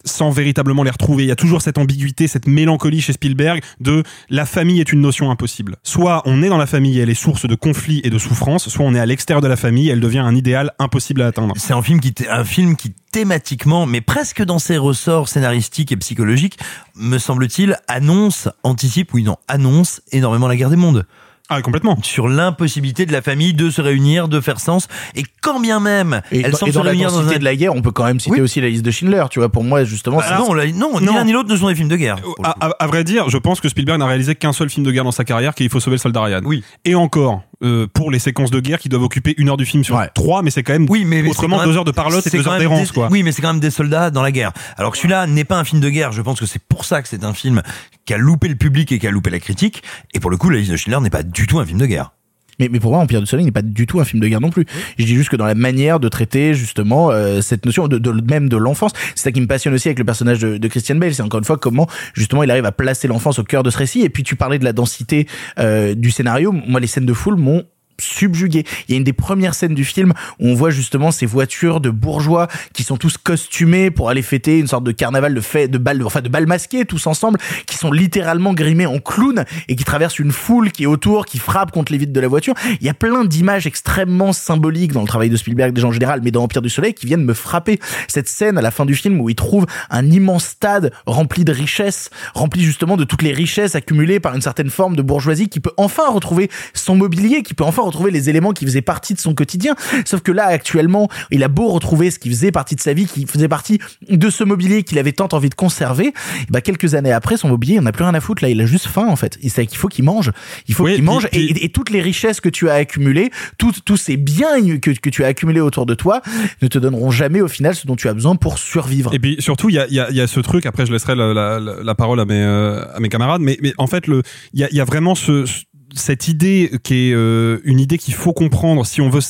sans 0.06 0.32
véritablement 0.32 0.84
les 0.84 0.90
retrouver. 0.90 1.24
Il 1.24 1.28
y 1.28 1.32
a 1.32 1.36
toujours 1.36 1.62
cette 1.62 1.78
ambiguïté, 1.78 2.28
cette 2.28 2.48
mélancolie 2.48 3.02
chez 3.02 3.14
Spielberg 3.14 3.62
de 3.80 4.04
la 4.30 4.46
famille 4.46 4.80
est 4.80 4.92
une 4.92 5.02
notion 5.02 5.32
impossible. 5.32 5.78
Soit 5.84 6.22
on 6.26 6.44
est 6.44 6.50
dans 6.50 6.58
la 6.58 6.66
famille 6.66 7.00
et 7.00 7.02
elle 7.02 7.10
est 7.10 7.14
source 7.14 7.48
de 7.48 7.56
conflits 7.56 8.02
et 8.04 8.10
de 8.10 8.18
souffrances, 8.18 8.68
soit 8.70 8.86
on 8.86 8.94
est 8.94 9.00
à 9.00 9.06
l'extérieur 9.06 9.42
de 9.42 9.48
la 9.48 9.56
famille 9.56 9.90
et 9.90 9.92
elle 9.92 10.02
devient 10.02 10.20
un 10.20 10.36
idéal 10.36 10.72
impossible 10.80 11.22
à 11.22 11.28
atteindre. 11.28 11.54
C'est 11.58 11.74
un 11.74 11.82
film 11.82 12.00
qui, 12.00 12.14
un 12.30 12.44
film 12.44 12.76
qui 12.76 12.94
thématiquement, 13.12 13.86
mais 13.86 14.02
presque 14.02 14.44
dans 14.44 14.60
ses 14.60 14.78
ressorts 14.78 15.30
scénaristiques 15.30 15.92
et 15.92 15.98
psychologiques, 15.98 16.58
me 16.96 17.18
semble-t-il, 17.18 17.78
annonce, 17.88 18.50
anticipe, 18.64 19.14
oui 19.14 19.24
non, 19.24 19.38
annonce 19.48 20.02
énormément 20.12 20.48
la 20.48 20.56
guerre 20.56 20.72
des 20.72 20.76
mondes. 20.76 21.06
Ah, 21.50 21.62
complètement. 21.62 21.98
Sur 22.02 22.30
l'impossibilité 22.30 23.06
de 23.06 23.12
la 23.12 23.22
famille 23.22 23.54
de 23.54 23.70
se 23.70 23.82
réunir, 23.82 24.30
de 24.30 24.40
faire 24.40 24.60
sens. 24.62 24.88
Et 25.14 25.24
quand 25.42 25.60
bien 25.60 25.82
même, 25.82 26.22
Et 26.32 26.40
elle 26.42 26.52
dans, 26.52 26.58
semble 26.58 26.70
et 26.70 26.74
dans 26.74 26.80
se 26.80 26.86
la 26.86 26.92
réunir 26.92 27.10
dans 27.12 27.18
densité 27.18 27.36
un... 27.36 27.40
de 27.40 27.44
la 27.44 27.56
guerre, 27.58 27.76
on 27.76 27.82
peut 27.82 27.92
quand 27.92 28.06
même 28.06 28.20
citer 28.20 28.32
Oui. 28.36 28.42
aussi 28.42 28.62
la 28.62 28.70
liste 28.70 28.84
de 28.84 28.92
Schindler. 28.92 29.26
Tu 29.30 29.40
vois, 29.40 29.50
pour 29.50 29.64
moi, 29.66 29.84
justement, 29.84 30.18
Bah 30.18 30.26
c'est- 30.30 30.38
non, 30.38 30.54
non, 30.54 31.00
ni 31.02 31.06
Non. 31.06 31.14
l'un 31.16 31.26
ni 31.26 31.34
l'autre 31.34 31.50
ne 31.50 31.58
sont 31.58 31.68
des 31.68 31.76
films 31.76 31.90
de 31.90 31.98
guerre. 31.98 32.16
À, 32.44 32.56
à- 32.68 32.70
à 32.84 32.88
vrai 32.88 33.04
dire, 33.04 33.30
je 33.30 33.38
pense 33.38 33.60
que 33.60 33.68
Spielberg 33.68 34.00
n'a 34.00 34.06
réalisé 34.08 34.36
qu'un 34.36 34.54
seul 34.54 34.70
film 34.70 34.86
de 34.86 34.92
guerre 34.92 35.04
dans 35.04 35.12
sa 35.12 35.26
carrière, 35.26 35.54
qui 35.54 35.64
est 35.64 35.66
Il 35.66 35.70
faut 35.70 35.82
sauver 35.82 35.96
le 35.96 36.02
soldat 36.02 36.22
Ryan. 36.24 36.42
Oui. 36.46 36.64
Et 36.86 36.96
encore, 36.96 37.42
euh, 37.64 37.88
pour 37.88 38.12
les 38.12 38.20
séquences 38.20 38.52
de 38.52 38.60
guerre 38.60 38.80
qui 38.80 38.90
doivent 38.90 39.04
occuper 39.04 39.34
une 39.38 39.50
heure 39.50 39.58
du 39.58 39.66
film 39.66 39.84
sur 39.84 39.96
Ouais. 39.96 40.10
trois, 40.14 40.42
mais 40.42 40.52
c'est 40.52 40.64
quand 40.64 40.74
même 40.74 40.86
Oui, 40.90 41.06
mais 41.06 41.22
mais 41.22 41.30
autrement 41.30 41.64
deux 41.64 41.78
heures 41.78 41.86
de 41.86 41.92
parlotte 41.92 42.26
et 42.28 42.30
deux 42.30 42.48
heures 42.48 42.58
d'errance, 42.58 42.90
des- 42.90 42.94
quoi. 42.94 43.08
Oui, 43.12 43.24
mais 43.24 43.32
c'est 43.32 43.42
quand 43.42 43.54
même 43.54 43.60
des 43.62 43.72
soldats 43.72 44.12
dans 44.12 44.22
la 44.22 44.32
guerre. 44.32 44.52
Alors 44.78 44.92
que 44.92 44.98
celui-là 44.98 45.28
n'est 45.28 45.46
pas 45.46 45.58
un 45.60 45.64
film 45.64 45.82
de 45.82 45.90
guerre. 45.90 46.12
Je 46.12 46.22
pense 46.22 46.40
que 46.40 46.46
c'est 46.46 46.62
pour 46.62 46.86
ça 46.86 47.02
que 47.02 47.08
c'est 47.08 47.24
un 47.24 47.34
film 47.34 47.62
qui 48.06 48.14
a 48.14 48.18
loupé 48.18 48.48
le 48.48 48.56
public 48.56 48.92
et 48.92 49.00
qui 49.00 49.08
a 49.08 49.12
loupé 49.12 49.30
la 49.30 49.40
critique. 49.40 49.84
Et 50.14 50.20
pour 50.20 50.30
le 50.32 50.38
coup, 50.38 50.50
la 50.50 50.58
liste 50.60 50.72
de 50.72 50.78
Schindler 50.78 51.00
n'est 51.02 51.10
pas 51.10 51.24
du 51.24 51.48
tout 51.48 51.60
un 51.60 51.66
film 51.66 51.80
de 51.80 51.86
guerre. 51.86 52.12
Mais, 52.60 52.70
mais 52.72 52.80
pour 52.80 52.92
moi, 52.92 53.00
Empire 53.00 53.22
du 53.22 53.26
Soleil 53.28 53.46
n'est 53.46 53.52
pas 53.52 53.62
du 53.62 53.88
tout 53.88 54.00
un 54.00 54.06
film 54.06 54.22
de 54.22 54.28
guerre 54.28 54.42
non 54.42 54.50
plus. 54.50 54.66
Je 54.98 55.06
dis 55.06 55.16
juste 55.16 55.30
que 55.30 55.36
dans 55.36 55.46
la 55.46 55.56
manière 55.56 56.00
de 56.00 56.08
traiter 56.08 56.54
justement 56.54 57.12
euh, 57.12 57.42
cette 57.42 57.66
notion 57.66 57.88
de, 57.88 57.98
de 57.98 58.12
même 58.30 58.50
de 58.50 58.58
l'enfance, 58.58 58.92
c'est 59.16 59.24
ça 59.24 59.32
qui 59.32 59.42
me 59.42 59.48
passionne 59.48 59.74
aussi 59.74 59.88
avec 59.88 60.00
le 60.00 60.06
personnage 60.06 60.40
de, 60.40 60.58
de 60.58 60.68
Christian 60.68 60.96
Bale. 60.96 61.14
C'est 61.14 61.24
encore 61.24 61.40
une 61.40 61.46
fois 61.46 61.58
comment 61.58 61.88
justement 62.14 62.44
il 62.44 62.52
arrive 62.52 62.66
à 62.66 62.72
placer 62.72 63.08
l'enfance 63.08 63.40
au 63.40 63.44
cœur 63.44 63.64
de 63.64 63.70
ce 63.70 63.78
récit. 63.78 64.02
Et 64.02 64.10
puis 64.10 64.24
tu 64.24 64.36
parlais 64.36 64.60
de 64.60 64.64
la 64.64 64.74
densité 64.74 65.28
euh, 65.60 65.96
du 65.96 66.12
scénario. 66.12 66.52
Moi, 66.52 66.80
les 66.80 66.88
scènes 66.88 67.06
de 67.06 67.14
foule 67.14 67.36
m'ont 67.36 67.64
subjugué. 68.00 68.66
Il 68.88 68.92
y 68.92 68.94
a 68.96 68.98
une 68.98 69.04
des 69.04 69.14
premières 69.14 69.54
scènes 69.54 69.76
du 69.76 69.86
film 69.86 70.14
où 70.40 70.48
on 70.48 70.56
voit 70.56 70.70
justement 70.70 71.12
ces 71.12 71.26
voitures 71.26 71.80
de 71.80 71.90
bourgeois 71.90 72.48
qui 72.74 72.84
sont 72.84 72.98
tous 72.98 73.18
costumés 73.18 73.92
pour 73.92 74.10
aller 74.10 74.22
fêter 74.22 74.60
une 74.60 74.68
sorte 74.68 74.84
de 74.84 74.92
carnaval 74.92 75.34
de 75.34 75.42
fête, 75.42 75.72
de 75.72 75.78
bal, 75.78 76.04
enfin 76.04 76.22
de 76.22 76.30
bal 76.30 76.48
masqué 76.48 76.86
tous 76.86 77.08
ensemble, 77.08 77.40
qui 77.66 77.78
sont 77.78 77.92
littéralement 77.92 78.54
grimés 78.54 78.86
en 78.86 79.00
clowns 79.00 79.46
et 79.68 79.76
qui 79.76 79.84
traversent 79.84 80.20
une 80.20 80.32
foule 80.32 80.72
qui 80.72 80.84
est 80.84 80.88
autour, 80.88 81.26
qui 81.26 81.40
frappe 81.40 81.72
contre 81.72 81.92
les 81.92 81.98
vitres 81.98 82.14
de 82.14 82.20
la 82.20 82.28
voiture. 82.28 82.54
Il 82.80 82.86
y 82.86 82.90
a 82.90 82.94
plein 82.94 83.26
d'images 83.26 83.68
extrêmement 83.68 84.34
symboliques 84.34 84.94
dans 84.94 85.02
le 85.02 85.08
travail 85.08 85.30
de 85.30 85.38
Spielberg 85.38 85.74
déjà 85.74 85.88
en 85.88 85.92
général, 85.92 86.22
mais 86.24 86.32
dans 86.32 86.44
Empire 86.44 86.62
du 86.62 86.70
Soleil 86.70 86.94
qui 86.94 87.06
viennent 87.06 87.24
me 87.24 87.34
frapper. 87.34 87.80
Cette 88.08 88.28
scène 88.28 88.58
à 88.58 88.62
la 88.62 88.72
fin 88.72 88.86
du 88.86 88.96
film 88.96 89.22
où 89.22 89.30
il 89.30 89.36
trouve 89.36 89.66
un 89.90 90.10
immense 90.10 90.46
stade 90.46 90.92
rempli 91.06 91.46
de 91.46 91.52
richesses, 91.52 92.10
rempli 92.34 92.64
justement 92.64 92.98
de 92.98 93.04
toutes 93.04 93.22
les 93.22 93.34
richesses 93.34 93.76
accumulées 93.76 94.20
par 94.20 94.36
une 94.36 94.42
certaine 94.42 94.70
forme 94.70 94.96
de 94.96 95.02
bourgeoisie 95.02 95.50
qui 95.50 95.60
peut 95.60 95.74
enfin 95.78 96.10
retrouver 96.10 96.50
son 96.74 96.96
mobilier, 96.96 97.44
qui 97.44 97.54
peut 97.54 97.64
enfin 97.64 97.83
retrouver 97.84 98.12
les 98.12 98.30
éléments 98.30 98.52
qui 98.52 98.66
faisaient 98.66 98.82
partie 98.82 99.14
de 99.14 99.20
son 99.20 99.34
quotidien. 99.34 99.76
Sauf 100.06 100.22
que 100.22 100.32
là, 100.32 100.46
actuellement, 100.46 101.10
il 101.32 101.44
a 101.44 101.48
beau 101.48 101.70
retrouver 101.70 102.12
ce 102.12 102.20
qui 102.20 102.30
faisait 102.30 102.52
partie 102.52 102.76
de 102.76 102.82
sa 102.82 102.94
vie, 102.94 103.06
qui 103.06 103.26
faisait 103.26 103.48
partie 103.48 103.80
de 104.10 104.30
ce 104.30 104.44
mobilier 104.44 104.84
qu'il 104.84 104.98
avait 105.00 105.12
tant 105.12 105.28
envie 105.32 105.50
de 105.50 105.56
conserver, 105.56 106.14
bah, 106.50 106.62
quelques 106.62 106.96
années 106.96 107.12
après, 107.12 107.38
son 107.38 107.48
mobilier, 107.50 107.76
il 107.76 107.80
en 107.80 107.86
a 107.86 107.92
plus 107.92 108.04
rien 108.04 108.14
à 108.14 108.20
foutre. 108.20 108.44
Là, 108.44 108.50
il 108.50 108.60
a 108.62 108.66
juste 108.66 108.88
faim, 108.88 109.08
en 109.08 109.16
fait. 109.16 109.38
Il 109.42 109.50
sait 109.52 109.66
qu'il 109.66 109.78
faut 109.78 109.88
qu'il 109.88 110.04
mange. 110.06 110.32
Il 110.68 110.74
faut 110.74 110.84
Oui, 110.86 110.96
qu'il 110.96 111.04
mange. 111.04 111.28
puis- 111.32 111.52
Et, 111.62 111.70
toutes 111.70 111.90
les 111.90 112.02
richesses 112.02 112.40
que 112.42 112.50
tu 112.50 112.70
as 112.70 112.74
accumulées, 112.76 113.32
tous 113.58 113.98
ces 113.98 114.18
biens 114.18 114.78
que, 114.80 114.92
que 114.92 115.10
tu 115.10 115.24
as 115.24 115.28
accumulés 115.28 115.60
autour 115.62 115.86
de 115.86 115.94
toi, 115.96 116.22
ne 116.62 116.68
te 116.68 116.78
donneront 116.78 117.12
jamais, 117.12 117.42
au 117.42 117.48
final, 117.48 117.76
ce 117.76 117.88
dont 117.88 117.96
tu 117.96 118.08
as 118.08 118.14
besoin 118.14 118.36
pour 118.36 118.58
survivre. 118.58 119.14
Et 119.14 119.20
puis 119.20 119.38
surtout, 119.40 119.70
il 119.70 119.76
y 119.76 119.80
a, 119.80 119.88
y, 119.88 120.00
a, 120.00 120.10
y 120.12 120.22
a 120.22 120.28
ce 120.28 120.40
truc. 120.40 120.66
Après, 120.66 120.86
je 120.86 120.92
laisserai 120.92 121.16
la, 121.16 121.60
la, 121.60 121.96
parole 121.96 122.20
à 122.20 122.26
mes, 122.26 122.34
euh, 122.42 122.84
à 122.96 123.00
mes 123.00 123.10
camarades. 123.10 123.42
Mais, 123.42 123.58
mais 123.62 123.74
en 123.78 123.88
fait, 123.88 124.06
il 124.08 124.60
y 124.60 124.64
a, 124.64 124.70
y 124.72 124.80
a 124.80 124.86
vraiment 124.86 125.16
ce, 125.16 125.46
ce- 125.46 125.64
cette 125.96 126.28
idée 126.28 126.72
qui 126.84 127.10
est 127.10 127.14
euh, 127.14 127.60
une 127.64 127.80
idée 127.80 127.98
qu'il 127.98 128.14
faut 128.14 128.34
comprendre 128.34 128.86
si 128.86 129.02
on 129.02 129.10
veut. 129.10 129.22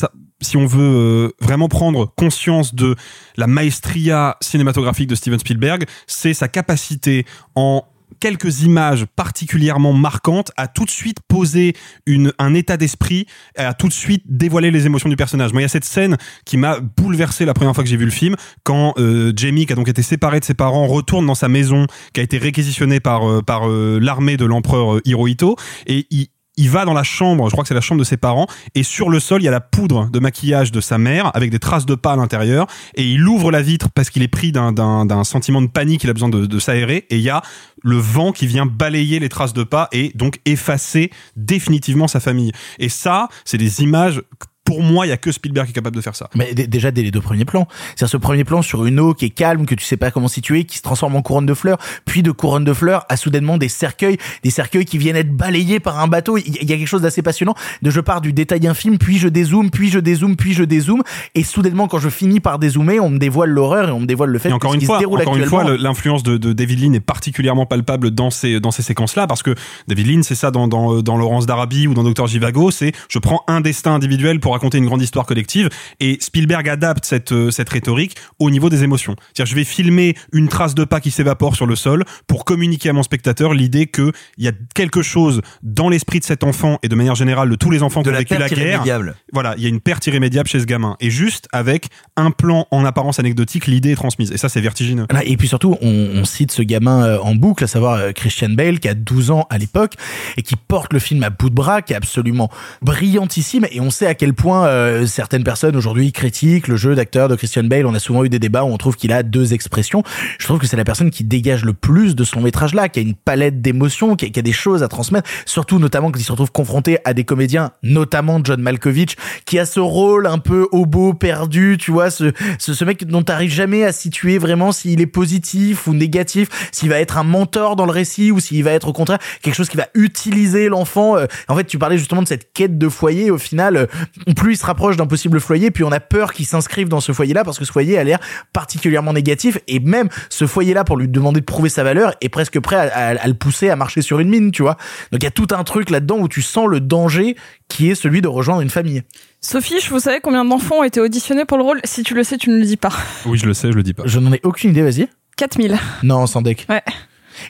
Si 0.41 0.57
on 0.57 0.65
veut 0.65 0.81
euh, 0.81 1.31
vraiment 1.39 1.69
prendre 1.69 2.11
conscience 2.17 2.75
de 2.75 2.97
la 3.37 3.47
maestria 3.47 4.35
cinématographique 4.41 5.07
de 5.07 5.15
Steven 5.15 5.39
Spielberg, 5.39 5.85
c'est 6.05 6.33
sa 6.33 6.49
capacité 6.49 7.25
en 7.55 7.85
quelques 8.19 8.61
images 8.63 9.05
particulièrement 9.15 9.93
marquantes 9.93 10.51
à 10.57 10.67
tout 10.67 10.83
de 10.83 10.89
suite 10.89 11.19
poser 11.29 11.75
une, 12.05 12.33
un 12.39 12.53
état 12.55 12.75
d'esprit, 12.75 13.25
à 13.57 13.73
tout 13.73 13.87
de 13.87 13.93
suite 13.93 14.23
dévoiler 14.25 14.69
les 14.69 14.85
émotions 14.85 15.07
du 15.07 15.15
personnage. 15.15 15.53
Moi, 15.53 15.61
il 15.61 15.63
y 15.63 15.65
a 15.65 15.69
cette 15.69 15.85
scène 15.85 16.17
qui 16.45 16.57
m'a 16.57 16.79
bouleversé 16.79 17.45
la 17.45 17.53
première 17.53 17.73
fois 17.73 17.85
que 17.85 17.89
j'ai 17.89 17.97
vu 17.97 18.05
le 18.05 18.11
film, 18.11 18.35
quand 18.63 18.95
euh, 18.97 19.31
Jamie, 19.35 19.65
qui 19.65 19.71
a 19.71 19.75
donc 19.77 19.87
été 19.87 20.01
séparé 20.01 20.41
de 20.41 20.45
ses 20.45 20.55
parents, 20.55 20.87
retourne 20.87 21.25
dans 21.25 21.35
sa 21.35 21.47
maison, 21.47 21.87
qui 22.13 22.19
a 22.19 22.23
été 22.23 22.37
réquisitionnée 22.37 22.99
par, 22.99 23.43
par 23.45 23.67
l'armée 23.69 24.35
de 24.35 24.45
l'empereur 24.45 24.99
Hirohito, 25.05 25.55
et 25.87 26.05
il, 26.11 26.27
il 26.57 26.69
va 26.69 26.85
dans 26.85 26.93
la 26.93 27.03
chambre, 27.03 27.47
je 27.47 27.51
crois 27.51 27.63
que 27.63 27.67
c'est 27.67 27.73
la 27.73 27.81
chambre 27.81 27.99
de 27.99 28.05
ses 28.05 28.17
parents, 28.17 28.47
et 28.75 28.83
sur 28.83 29.09
le 29.09 29.19
sol, 29.19 29.41
il 29.41 29.45
y 29.45 29.47
a 29.47 29.51
la 29.51 29.61
poudre 29.61 30.09
de 30.11 30.19
maquillage 30.19 30.71
de 30.71 30.81
sa 30.81 30.97
mère, 30.97 31.31
avec 31.35 31.51
des 31.51 31.59
traces 31.59 31.85
de 31.85 31.95
pas 31.95 32.13
à 32.13 32.15
l'intérieur, 32.15 32.67
et 32.95 33.03
il 33.03 33.27
ouvre 33.27 33.51
la 33.51 33.61
vitre 33.61 33.87
parce 33.93 34.09
qu'il 34.09 34.23
est 34.23 34.27
pris 34.27 34.51
d'un, 34.51 35.23
sentiment 35.23 35.61
de 35.61 35.67
panique, 35.67 36.03
il 36.03 36.09
a 36.09 36.13
besoin 36.13 36.29
de, 36.29 36.45
de 36.45 36.59
s'aérer, 36.59 37.05
et 37.09 37.17
il 37.17 37.21
y 37.21 37.29
a 37.29 37.41
le 37.81 37.97
vent 37.97 38.31
qui 38.31 38.47
vient 38.47 38.65
balayer 38.65 39.19
les 39.19 39.29
traces 39.29 39.53
de 39.53 39.63
pas 39.63 39.89
et 39.91 40.11
donc 40.15 40.39
effacer 40.45 41.11
définitivement 41.35 42.07
sa 42.07 42.19
famille. 42.19 42.51
Et 42.79 42.89
ça, 42.89 43.29
c'est 43.45 43.57
des 43.57 43.81
images 43.81 44.21
pour 44.63 44.81
moi, 44.81 45.05
il 45.05 45.09
y 45.09 45.11
a 45.11 45.17
que 45.17 45.31
Spielberg 45.31 45.67
qui 45.67 45.71
est 45.71 45.73
capable 45.73 45.95
de 45.95 46.01
faire 46.01 46.15
ça. 46.15 46.29
Mais 46.35 46.53
déjà 46.53 46.91
dès 46.91 47.01
les 47.01 47.11
deux 47.11 47.21
premiers 47.21 47.45
plans, 47.45 47.67
c'est 47.95 48.07
ce 48.07 48.17
premier 48.17 48.43
plan 48.43 48.61
sur 48.61 48.85
une 48.85 48.99
eau 48.99 49.13
qui 49.13 49.25
est 49.25 49.29
calme, 49.29 49.65
que 49.65 49.75
tu 49.75 49.83
sais 49.83 49.97
pas 49.97 50.11
comment 50.11 50.27
situer, 50.27 50.63
qui 50.63 50.77
se 50.77 50.81
transforme 50.81 51.15
en 51.15 51.21
couronne 51.21 51.45
de 51.45 51.53
fleurs, 51.53 51.77
puis 52.05 52.23
de 52.23 52.31
couronne 52.31 52.63
de 52.63 52.73
fleurs 52.73 53.05
à 53.09 53.17
soudainement 53.17 53.57
des 53.57 53.67
cercueils, 53.67 54.17
des 54.43 54.49
cercueils 54.49 54.85
qui 54.85 54.97
viennent 54.97 55.15
être 55.15 55.35
balayés 55.35 55.79
par 55.79 55.99
un 55.99 56.07
bateau. 56.07 56.37
Il 56.37 56.55
y 56.55 56.73
a 56.73 56.77
quelque 56.77 56.87
chose 56.87 57.01
d'assez 57.01 57.21
passionnant. 57.21 57.55
De 57.81 57.89
je 57.89 57.99
pars 57.99 58.21
du 58.21 58.33
détail 58.33 58.65
infime, 58.67 58.97
puis 58.97 59.17
je 59.17 59.27
dézoome, 59.27 59.69
puis 59.69 59.89
je 59.89 59.99
dézoome, 59.99 60.35
puis 60.35 60.53
je 60.53 60.63
dézoome, 60.63 61.03
et 61.35 61.43
soudainement 61.43 61.87
quand 61.87 61.99
je 61.99 62.09
finis 62.09 62.39
par 62.39 62.57
dézoomer, 62.57 62.99
on 62.99 63.09
me 63.09 63.17
dévoile 63.17 63.49
l'horreur 63.49 63.89
et 63.89 63.91
on 63.91 63.99
me 63.99 64.05
dévoile 64.05 64.29
le 64.29 64.39
fait 64.39 64.49
Et 64.49 64.53
encore 64.53 64.73
une 64.73 64.81
fois, 64.81 64.95
se 64.95 64.99
déroule 64.99 65.21
encore 65.21 65.35
une 65.35 65.45
fois, 65.45 65.77
l'influence 65.77 66.23
de, 66.23 66.37
de 66.37 66.53
David 66.53 66.83
Lean 66.83 66.93
est 66.93 66.99
particulièrement 66.99 67.65
palpable 67.65 68.11
dans 68.11 68.29
ces 68.29 68.59
dans 68.59 68.71
ces 68.71 68.81
séquences-là 68.81 69.27
parce 69.27 69.43
que 69.43 69.55
David 69.87 70.07
Lean, 70.07 70.23
c'est 70.23 70.35
ça 70.35 70.51
dans 70.51 70.67
dans, 70.67 71.01
dans 71.01 71.17
Laurence 71.17 71.45
d'Arabie 71.45 71.87
ou 71.87 71.93
dans 71.93 72.03
Docteur 72.03 72.27
Jivago, 72.27 72.71
c'est 72.71 72.93
je 73.09 73.19
prends 73.19 73.43
un 73.47 73.61
destin 73.61 73.93
individuel 73.93 74.39
pour 74.39 74.52
raconter 74.53 74.63
raconter 74.63 74.77
une 74.77 74.85
grande 74.85 75.01
histoire 75.01 75.25
collective. 75.25 75.69
Et 75.99 76.17
Spielberg 76.21 76.69
adapte 76.69 77.03
cette 77.05 77.33
euh, 77.33 77.51
cette 77.51 77.69
rhétorique 77.69 78.15
au 78.39 78.49
niveau 78.49 78.69
des 78.69 78.83
émotions. 78.83 79.15
C'est-à-dire, 79.33 79.51
je 79.51 79.55
vais 79.55 79.65
filmer 79.65 80.15
une 80.31 80.47
trace 80.47 80.73
de 80.73 80.85
pas 80.85 81.01
qui 81.01 81.11
s'évapore 81.11 81.55
sur 81.57 81.65
le 81.65 81.75
sol 81.75 82.05
pour 82.27 82.45
communiquer 82.45 82.89
à 82.89 82.93
mon 82.93 83.03
spectateur 83.03 83.53
l'idée 83.53 83.87
que 83.87 84.13
il 84.37 84.45
y 84.45 84.47
a 84.47 84.53
quelque 84.73 85.01
chose 85.01 85.41
dans 85.63 85.89
l'esprit 85.89 86.19
de 86.19 86.23
cet 86.23 86.43
enfant 86.45 86.79
et 86.81 86.87
de 86.87 86.95
manière 86.95 87.15
générale 87.15 87.49
de 87.49 87.55
tous 87.55 87.71
les 87.71 87.83
enfants 87.83 88.01
qui 88.01 88.05
De 88.05 88.11
ont 88.11 88.13
la 88.13 88.19
vécu 88.19 88.33
la 88.35 88.39
perte 88.39 88.53
guerre. 88.53 88.67
irrémédiable. 88.67 89.15
Voilà, 89.33 89.53
il 89.57 89.63
y 89.63 89.65
a 89.65 89.69
une 89.69 89.81
perte 89.81 90.07
irrémédiable 90.07 90.47
chez 90.47 90.61
ce 90.61 90.65
gamin. 90.65 90.95
Et 91.01 91.09
juste 91.09 91.49
avec 91.51 91.87
un 92.15 92.31
plan 92.31 92.67
en 92.71 92.85
apparence 92.85 93.19
anecdotique, 93.19 93.67
l'idée 93.67 93.91
est 93.91 93.95
transmise. 93.95 94.31
Et 94.31 94.37
ça, 94.37 94.47
c'est 94.47 94.61
vertigineux. 94.61 95.05
Et 95.25 95.35
puis 95.35 95.49
surtout, 95.49 95.77
on, 95.81 96.09
on 96.15 96.23
cite 96.23 96.51
ce 96.51 96.61
gamin 96.61 97.03
euh, 97.03 97.19
en 97.19 97.35
boucle, 97.35 97.65
à 97.65 97.67
savoir 97.67 97.95
euh, 97.95 98.11
Christian 98.11 98.49
Bale, 98.49 98.79
qui 98.79 98.87
a 98.87 98.93
12 98.93 99.31
ans 99.31 99.45
à 99.49 99.57
l'époque, 99.57 99.95
et 100.37 100.41
qui 100.41 100.55
porte 100.55 100.93
le 100.93 100.99
film 100.99 101.21
à 101.23 101.29
bout 101.29 101.49
de 101.49 101.55
bras, 101.55 101.81
qui 101.81 101.93
est 101.93 101.95
absolument 101.97 102.49
brillantissime. 102.81 103.65
Et 103.71 103.81
on 103.81 103.89
sait 103.89 104.07
à 104.07 104.13
quel 104.15 104.33
point 104.33 104.42
euh, 104.45 105.05
certaines 105.05 105.43
personnes 105.43 105.75
aujourd'hui 105.75 106.11
critiquent 106.11 106.67
le 106.67 106.75
jeu 106.75 106.95
d'acteur 106.95 107.27
de 107.29 107.35
Christian 107.35 107.63
Bale. 107.63 107.85
On 107.85 107.93
a 107.93 107.99
souvent 107.99 108.23
eu 108.23 108.29
des 108.29 108.39
débats 108.39 108.63
où 108.63 108.67
on 108.67 108.77
trouve 108.77 108.95
qu'il 108.95 109.11
a 109.11 109.23
deux 109.23 109.53
expressions. 109.53 110.03
Je 110.39 110.45
trouve 110.45 110.59
que 110.59 110.67
c'est 110.67 110.77
la 110.77 110.83
personne 110.83 111.11
qui 111.11 111.23
dégage 111.23 111.65
le 111.65 111.73
plus 111.73 112.15
de 112.15 112.23
ce 112.23 112.35
long 112.35 112.41
métrage-là, 112.41 112.89
qui 112.89 112.99
a 112.99 113.01
une 113.01 113.15
palette 113.15 113.61
d'émotions, 113.61 114.15
qui 114.15 114.25
a 114.37 114.41
des 114.41 114.51
choses 114.51 114.83
à 114.83 114.87
transmettre, 114.87 115.29
surtout 115.45 115.79
notamment 115.79 116.11
quand 116.11 116.19
il 116.19 116.23
se 116.23 116.31
retrouve 116.31 116.51
confronté 116.51 116.97
à 117.05 117.13
des 117.13 117.23
comédiens, 117.23 117.71
notamment 117.83 118.39
John 118.43 118.61
Malkovich, 118.61 119.15
qui 119.45 119.59
a 119.59 119.65
ce 119.65 119.79
rôle 119.79 120.27
un 120.27 120.39
peu 120.39 120.67
hobo 120.71 121.13
perdu, 121.13 121.77
tu 121.79 121.91
vois, 121.91 122.09
ce, 122.09 122.31
ce, 122.59 122.73
ce 122.73 122.85
mec 122.85 123.05
dont 123.05 123.23
t'arrives 123.23 123.51
jamais 123.51 123.83
à 123.83 123.91
situer 123.91 124.37
vraiment 124.37 124.71
s'il 124.71 125.01
est 125.01 125.07
positif 125.07 125.87
ou 125.87 125.93
négatif, 125.93 126.49
s'il 126.71 126.89
va 126.89 126.99
être 126.99 127.17
un 127.17 127.23
mentor 127.23 127.75
dans 127.75 127.85
le 127.85 127.91
récit 127.91 128.31
ou 128.31 128.39
s'il 128.39 128.63
va 128.63 128.71
être 128.71 128.87
au 128.87 128.93
contraire 128.93 129.19
quelque 129.41 129.55
chose 129.55 129.69
qui 129.69 129.77
va 129.77 129.87
utiliser 129.93 130.69
l'enfant. 130.69 131.17
Euh, 131.17 131.25
En 131.47 131.55
fait, 131.55 131.65
tu 131.65 131.77
parlais 131.77 131.97
justement 131.97 132.21
de 132.21 132.27
cette 132.27 132.51
quête 132.53 132.77
de 132.77 132.89
foyer. 132.89 133.31
Au 133.31 133.37
final, 133.37 133.77
euh, 133.77 133.85
plus 134.33 134.53
il 134.53 134.57
se 134.57 134.65
rapproche 134.65 134.97
d'un 134.97 135.05
possible 135.07 135.39
foyer, 135.39 135.71
puis 135.71 135.83
on 135.83 135.91
a 135.91 135.99
peur 135.99 136.33
qu'il 136.33 136.45
s'inscrive 136.45 136.87
dans 136.89 136.99
ce 137.01 137.11
foyer-là 137.11 137.43
parce 137.43 137.59
que 137.59 137.65
ce 137.65 137.71
foyer 137.71 137.97
a 137.97 138.03
l'air 138.03 138.19
particulièrement 138.53 139.13
négatif 139.13 139.57
et 139.67 139.79
même 139.79 140.09
ce 140.29 140.45
foyer-là 140.47 140.83
pour 140.83 140.97
lui 140.97 141.07
demander 141.07 141.39
de 141.39 141.45
prouver 141.45 141.69
sa 141.69 141.83
valeur 141.83 142.13
est 142.21 142.29
presque 142.29 142.59
prêt 142.59 142.75
à, 142.75 142.81
à- 142.93 143.17
à 143.23 143.27
le 143.27 143.33
pousser 143.33 143.69
à 143.69 143.75
marcher 143.75 144.01
sur 144.01 144.19
une 144.19 144.29
mine, 144.29 144.51
tu 144.51 144.61
vois. 144.61 144.77
Donc 145.11 145.21
il 145.21 145.23
y 145.23 145.27
a 145.27 145.31
tout 145.31 145.47
un 145.51 145.63
truc 145.63 145.89
là-dedans 145.89 146.17
où 146.19 146.27
tu 146.27 146.41
sens 146.41 146.67
le 146.67 146.79
danger 146.79 147.35
qui 147.67 147.89
est 147.89 147.95
celui 147.95 148.21
de 148.21 148.27
rejoindre 148.27 148.61
une 148.61 148.69
famille. 148.69 149.03
Sophie, 149.41 149.75
vous 149.89 149.99
savez 149.99 150.19
combien 150.21 150.45
d'enfants 150.45 150.77
ont 150.79 150.83
été 150.83 150.99
auditionnés 151.01 151.45
pour 151.45 151.57
le 151.57 151.63
rôle 151.63 151.81
Si 151.83 152.03
tu 152.03 152.13
le 152.13 152.23
sais, 152.23 152.37
tu 152.37 152.49
ne 152.49 152.57
le 152.57 152.65
dis 152.65 152.77
pas. 152.77 152.91
Oui, 153.25 153.37
je 153.37 153.45
le 153.45 153.53
sais, 153.53 153.71
je 153.71 153.75
le 153.77 153.83
dis 153.83 153.93
pas. 153.93 154.03
Je 154.05 154.19
n'en 154.19 154.31
ai 154.31 154.39
aucune 154.43 154.69
idée, 154.71 154.81
vas-y. 154.83 155.07
4000. 155.37 155.77
Non, 156.03 156.25
sans 156.27 156.41
deck. 156.41 156.65
Ouais. 156.69 156.81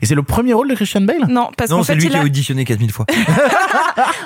Et 0.02 0.06
c'est 0.06 0.16
le 0.16 0.24
premier 0.24 0.54
rôle 0.54 0.70
de 0.70 0.76
Christian 0.76 1.02
Bale 1.02 1.26
Non, 1.30 1.50
parce 1.58 1.70
Non, 1.72 1.78
qu'en 1.78 1.84
c'est 1.84 1.94
fait, 1.94 2.00
lui 2.00 2.06
il 2.08 2.12
qui 2.12 2.18
a 2.18 2.24
auditionné 2.24 2.66
4000 2.66 2.92
fois. 2.92 3.06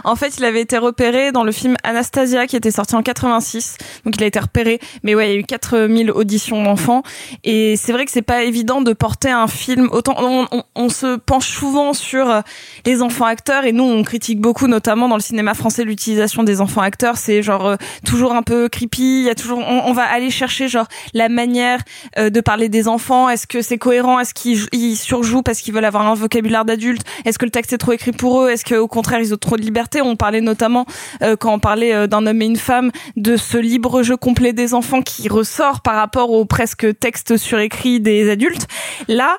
En 0.03 0.15
fait, 0.15 0.37
il 0.37 0.45
avait 0.45 0.61
été 0.61 0.77
repéré 0.77 1.31
dans 1.31 1.43
le 1.43 1.51
film 1.51 1.75
Anastasia 1.83 2.47
qui 2.47 2.55
était 2.55 2.71
sorti 2.71 2.95
en 2.95 3.03
86. 3.03 3.77
Donc 4.05 4.15
il 4.17 4.23
a 4.23 4.25
été 4.27 4.39
repéré. 4.39 4.79
Mais 5.03 5.15
ouais, 5.15 5.29
il 5.29 5.33
y 5.33 5.35
a 5.35 5.39
eu 5.39 5.43
4000 5.43 6.11
auditions 6.11 6.63
d'enfants. 6.63 7.03
Et 7.43 7.75
c'est 7.75 7.91
vrai 7.91 8.05
que 8.05 8.11
c'est 8.11 8.21
pas 8.21 8.43
évident 8.43 8.81
de 8.81 8.93
porter 8.93 9.29
un 9.29 9.47
film 9.47 9.89
autant, 9.91 10.15
on, 10.17 10.47
on- 10.51 10.63
on 10.75 10.89
se 10.89 11.17
penche 11.17 11.47
souvent 11.49 11.93
sur 11.93 12.29
euh, 12.29 12.41
les 12.85 13.01
enfants 13.01 13.25
acteurs 13.25 13.65
et 13.65 13.71
nous 13.73 13.83
on 13.83 14.03
critique 14.03 14.39
beaucoup, 14.39 14.67
notamment 14.67 15.09
dans 15.09 15.15
le 15.15 15.21
cinéma 15.21 15.53
français, 15.53 15.83
l'utilisation 15.83 16.43
des 16.43 16.61
enfants 16.61 16.81
acteurs. 16.81 17.17
C'est 17.17 17.41
genre 17.43 17.65
euh, 17.67 17.75
toujours 18.05 18.33
un 18.33 18.43
peu 18.43 18.69
creepy. 18.69 19.21
Il 19.21 19.23
y 19.25 19.29
a 19.29 19.35
toujours, 19.35 19.59
on, 19.59 19.83
on 19.87 19.93
va 19.93 20.03
aller 20.03 20.29
chercher 20.29 20.67
genre 20.67 20.87
la 21.13 21.27
manière 21.29 21.79
euh, 22.17 22.29
de 22.29 22.39
parler 22.41 22.69
des 22.69 22.87
enfants. 22.87 23.29
Est-ce 23.29 23.47
que 23.47 23.61
c'est 23.61 23.77
cohérent? 23.77 24.19
Est-ce 24.19 24.33
qu'ils 24.33 24.65
ils 24.71 24.95
surjouent 24.95 25.41
parce 25.43 25.56
qu'ils 25.61 25.73
veulent 25.73 25.85
avoir 25.85 26.07
un 26.07 26.13
vocabulaire 26.13 26.65
d'adulte? 26.65 27.01
Est-ce 27.25 27.37
que 27.37 27.45
le 27.45 27.51
texte 27.51 27.73
est 27.73 27.77
trop 27.77 27.93
écrit 27.93 28.11
pour 28.11 28.41
eux? 28.41 28.49
Est-ce 28.49 28.65
qu'au 28.65 28.87
contraire 28.87 29.19
ils 29.19 29.33
ont 29.33 29.37
trop 29.37 29.57
de 29.57 29.61
liberté? 29.61 30.01
On 30.01 30.15
parlait 30.15 30.41
notamment 30.41 30.85
euh, 31.21 31.35
quand 31.35 31.53
on 31.53 31.59
parlait 31.59 31.93
euh, 31.93 32.07
d'un 32.07 32.25
homme 32.25 32.41
et 32.41 32.45
une 32.45 32.57
femme 32.57 32.91
de 33.15 33.37
ce 33.37 33.57
libre 33.57 34.03
jeu 34.03 34.17
complet 34.17 34.53
des 34.53 34.73
enfants 34.73 35.01
qui 35.01 35.27
ressort 35.29 35.81
par 35.81 35.95
rapport 35.95 36.31
au 36.31 36.45
presque 36.45 36.99
texte 36.99 37.37
surécrit 37.37 37.99
des 37.99 38.29
adultes. 38.29 38.67
Là, 39.07 39.37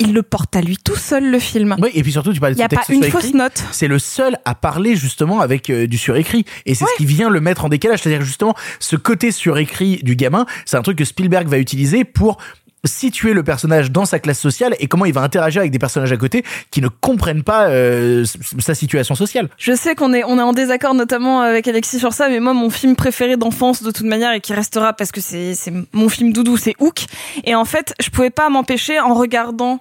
il 0.00 0.14
le 0.14 0.22
porte 0.22 0.56
à 0.56 0.62
lui 0.62 0.76
tout 0.78 0.96
seul 0.96 1.30
le 1.30 1.38
film. 1.38 1.76
Oui, 1.78 1.90
et 1.94 2.02
puis 2.02 2.10
surtout, 2.10 2.32
tu 2.32 2.40
parlais 2.40 2.54
de 2.54 2.58
Il 2.58 2.62
y 2.62 2.64
a 2.64 2.68
pas 2.68 2.82
une 2.88 3.04
fausse 3.04 3.34
note. 3.34 3.62
C'est 3.70 3.86
le 3.86 3.98
seul 3.98 4.38
à 4.44 4.54
parler 4.54 4.96
justement 4.96 5.40
avec 5.40 5.68
euh, 5.68 5.86
du 5.86 5.98
surécrit. 5.98 6.46
Et 6.64 6.74
c'est 6.74 6.86
ce 6.86 6.96
qui 6.96 7.04
vient 7.04 7.28
le 7.28 7.40
mettre 7.40 7.66
en 7.66 7.68
décalage. 7.68 8.00
C'est-à-dire 8.00 8.22
justement, 8.22 8.54
ce 8.78 8.96
côté 8.96 9.30
surécrit 9.30 10.00
du 10.02 10.16
gamin, 10.16 10.46
c'est 10.64 10.78
un 10.78 10.82
truc 10.82 10.96
que 10.96 11.04
Spielberg 11.04 11.46
va 11.48 11.58
utiliser 11.58 12.04
pour 12.04 12.38
situer 12.84 13.34
le 13.34 13.42
personnage 13.42 13.90
dans 13.90 14.04
sa 14.04 14.18
classe 14.18 14.38
sociale 14.38 14.74
et 14.78 14.86
comment 14.86 15.04
il 15.04 15.12
va 15.12 15.20
interagir 15.20 15.60
avec 15.60 15.72
des 15.72 15.78
personnages 15.78 16.12
à 16.12 16.16
côté 16.16 16.44
qui 16.70 16.80
ne 16.80 16.88
comprennent 16.88 17.42
pas 17.42 17.68
euh, 17.68 18.24
sa 18.58 18.74
situation 18.74 19.14
sociale. 19.14 19.48
Je 19.58 19.74
sais 19.74 19.94
qu'on 19.94 20.12
est 20.12 20.24
on 20.24 20.38
est 20.38 20.42
en 20.42 20.52
désaccord 20.52 20.94
notamment 20.94 21.40
avec 21.40 21.68
Alexis 21.68 21.98
sur 21.98 22.12
ça, 22.12 22.28
mais 22.28 22.40
moi 22.40 22.54
mon 22.54 22.70
film 22.70 22.96
préféré 22.96 23.36
d'enfance 23.36 23.82
de 23.82 23.90
toute 23.90 24.06
manière 24.06 24.32
et 24.32 24.40
qui 24.40 24.54
restera 24.54 24.92
parce 24.92 25.12
que 25.12 25.20
c'est 25.20 25.54
c'est 25.54 25.72
mon 25.92 26.08
film 26.08 26.32
doudou, 26.32 26.56
c'est 26.56 26.74
Hook. 26.78 27.04
Et 27.44 27.54
en 27.54 27.64
fait, 27.64 27.94
je 28.00 28.10
pouvais 28.10 28.30
pas 28.30 28.48
m'empêcher 28.48 28.98
en 29.00 29.14
regardant 29.14 29.80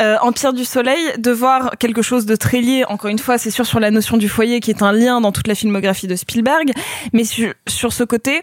euh, 0.00 0.16
Empire 0.20 0.52
du 0.52 0.64
Soleil 0.64 1.00
de 1.18 1.30
voir 1.30 1.72
quelque 1.78 2.02
chose 2.02 2.26
de 2.26 2.34
très 2.34 2.60
lié. 2.60 2.84
Encore 2.88 3.10
une 3.10 3.18
fois, 3.18 3.38
c'est 3.38 3.50
sûr 3.50 3.66
sur 3.66 3.78
la 3.78 3.90
notion 3.90 4.16
du 4.16 4.28
foyer 4.28 4.60
qui 4.60 4.70
est 4.70 4.82
un 4.82 4.92
lien 4.92 5.20
dans 5.20 5.32
toute 5.32 5.46
la 5.46 5.54
filmographie 5.54 6.06
de 6.06 6.16
Spielberg, 6.16 6.72
mais 7.12 7.24
sur, 7.24 7.52
sur 7.68 7.92
ce 7.92 8.02
côté, 8.02 8.42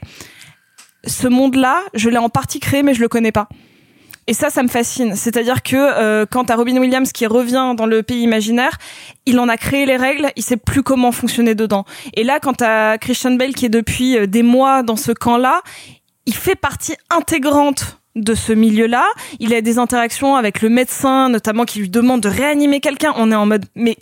ce 1.06 1.28
monde-là, 1.28 1.82
je 1.94 2.10
l'ai 2.10 2.18
en 2.18 2.30
partie 2.30 2.60
créé, 2.60 2.84
mais 2.84 2.94
je 2.94 3.02
le 3.02 3.08
connais 3.08 3.32
pas. 3.32 3.50
Et 4.30 4.34
ça, 4.34 4.52
ça 4.52 4.62
me 4.62 4.68
fascine. 4.68 5.16
C'est-à-dire 5.16 5.64
que 5.64 5.76
euh, 5.76 6.28
quand 6.30 6.46
t'as 6.46 6.56
Robin 6.56 6.78
Williams 6.78 7.12
qui 7.12 7.26
revient 7.26 7.74
dans 7.76 7.88
le 7.88 8.04
pays 8.04 8.22
imaginaire, 8.22 8.78
il 9.26 9.40
en 9.40 9.50
a 9.50 9.58
créé 9.58 9.88
les 9.88 9.98
règles, 9.98 10.30
il 10.36 10.44
sait 10.44 10.56
plus 10.56 10.84
comment 10.84 11.12
fonctionner 11.12 11.56
dedans. 11.56 11.84
Et 12.14 12.24
là, 12.24 12.40
quand 12.40 12.54
t'as 12.54 13.00
Christian 13.00 13.32
Bale 13.32 13.56
qui 13.56 13.66
est 13.66 13.70
depuis 13.70 14.20
euh, 14.20 14.28
des 14.28 14.44
mois 14.44 14.84
dans 14.84 14.98
ce 14.98 15.12
camp-là, 15.14 15.64
il 16.28 16.36
fait 16.36 16.54
partie 16.54 16.94
intégrante 17.10 17.99
de 18.24 18.34
ce 18.36 18.54
milieu-là. 18.54 19.06
Il 19.40 19.54
a 19.54 19.62
des 19.62 19.78
interactions 19.80 20.36
avec 20.36 20.62
le 20.62 20.70
médecin, 20.70 21.30
notamment 21.30 21.66
qui 21.66 21.80
lui 21.80 21.90
demande 21.90 22.22
de 22.22 22.30
réanimer 22.30 22.80
quelqu'un. 22.80 23.14
On 23.16 23.32
est 23.32 23.36
en 23.36 23.46
mode, 23.46 23.66
mais 23.76 23.98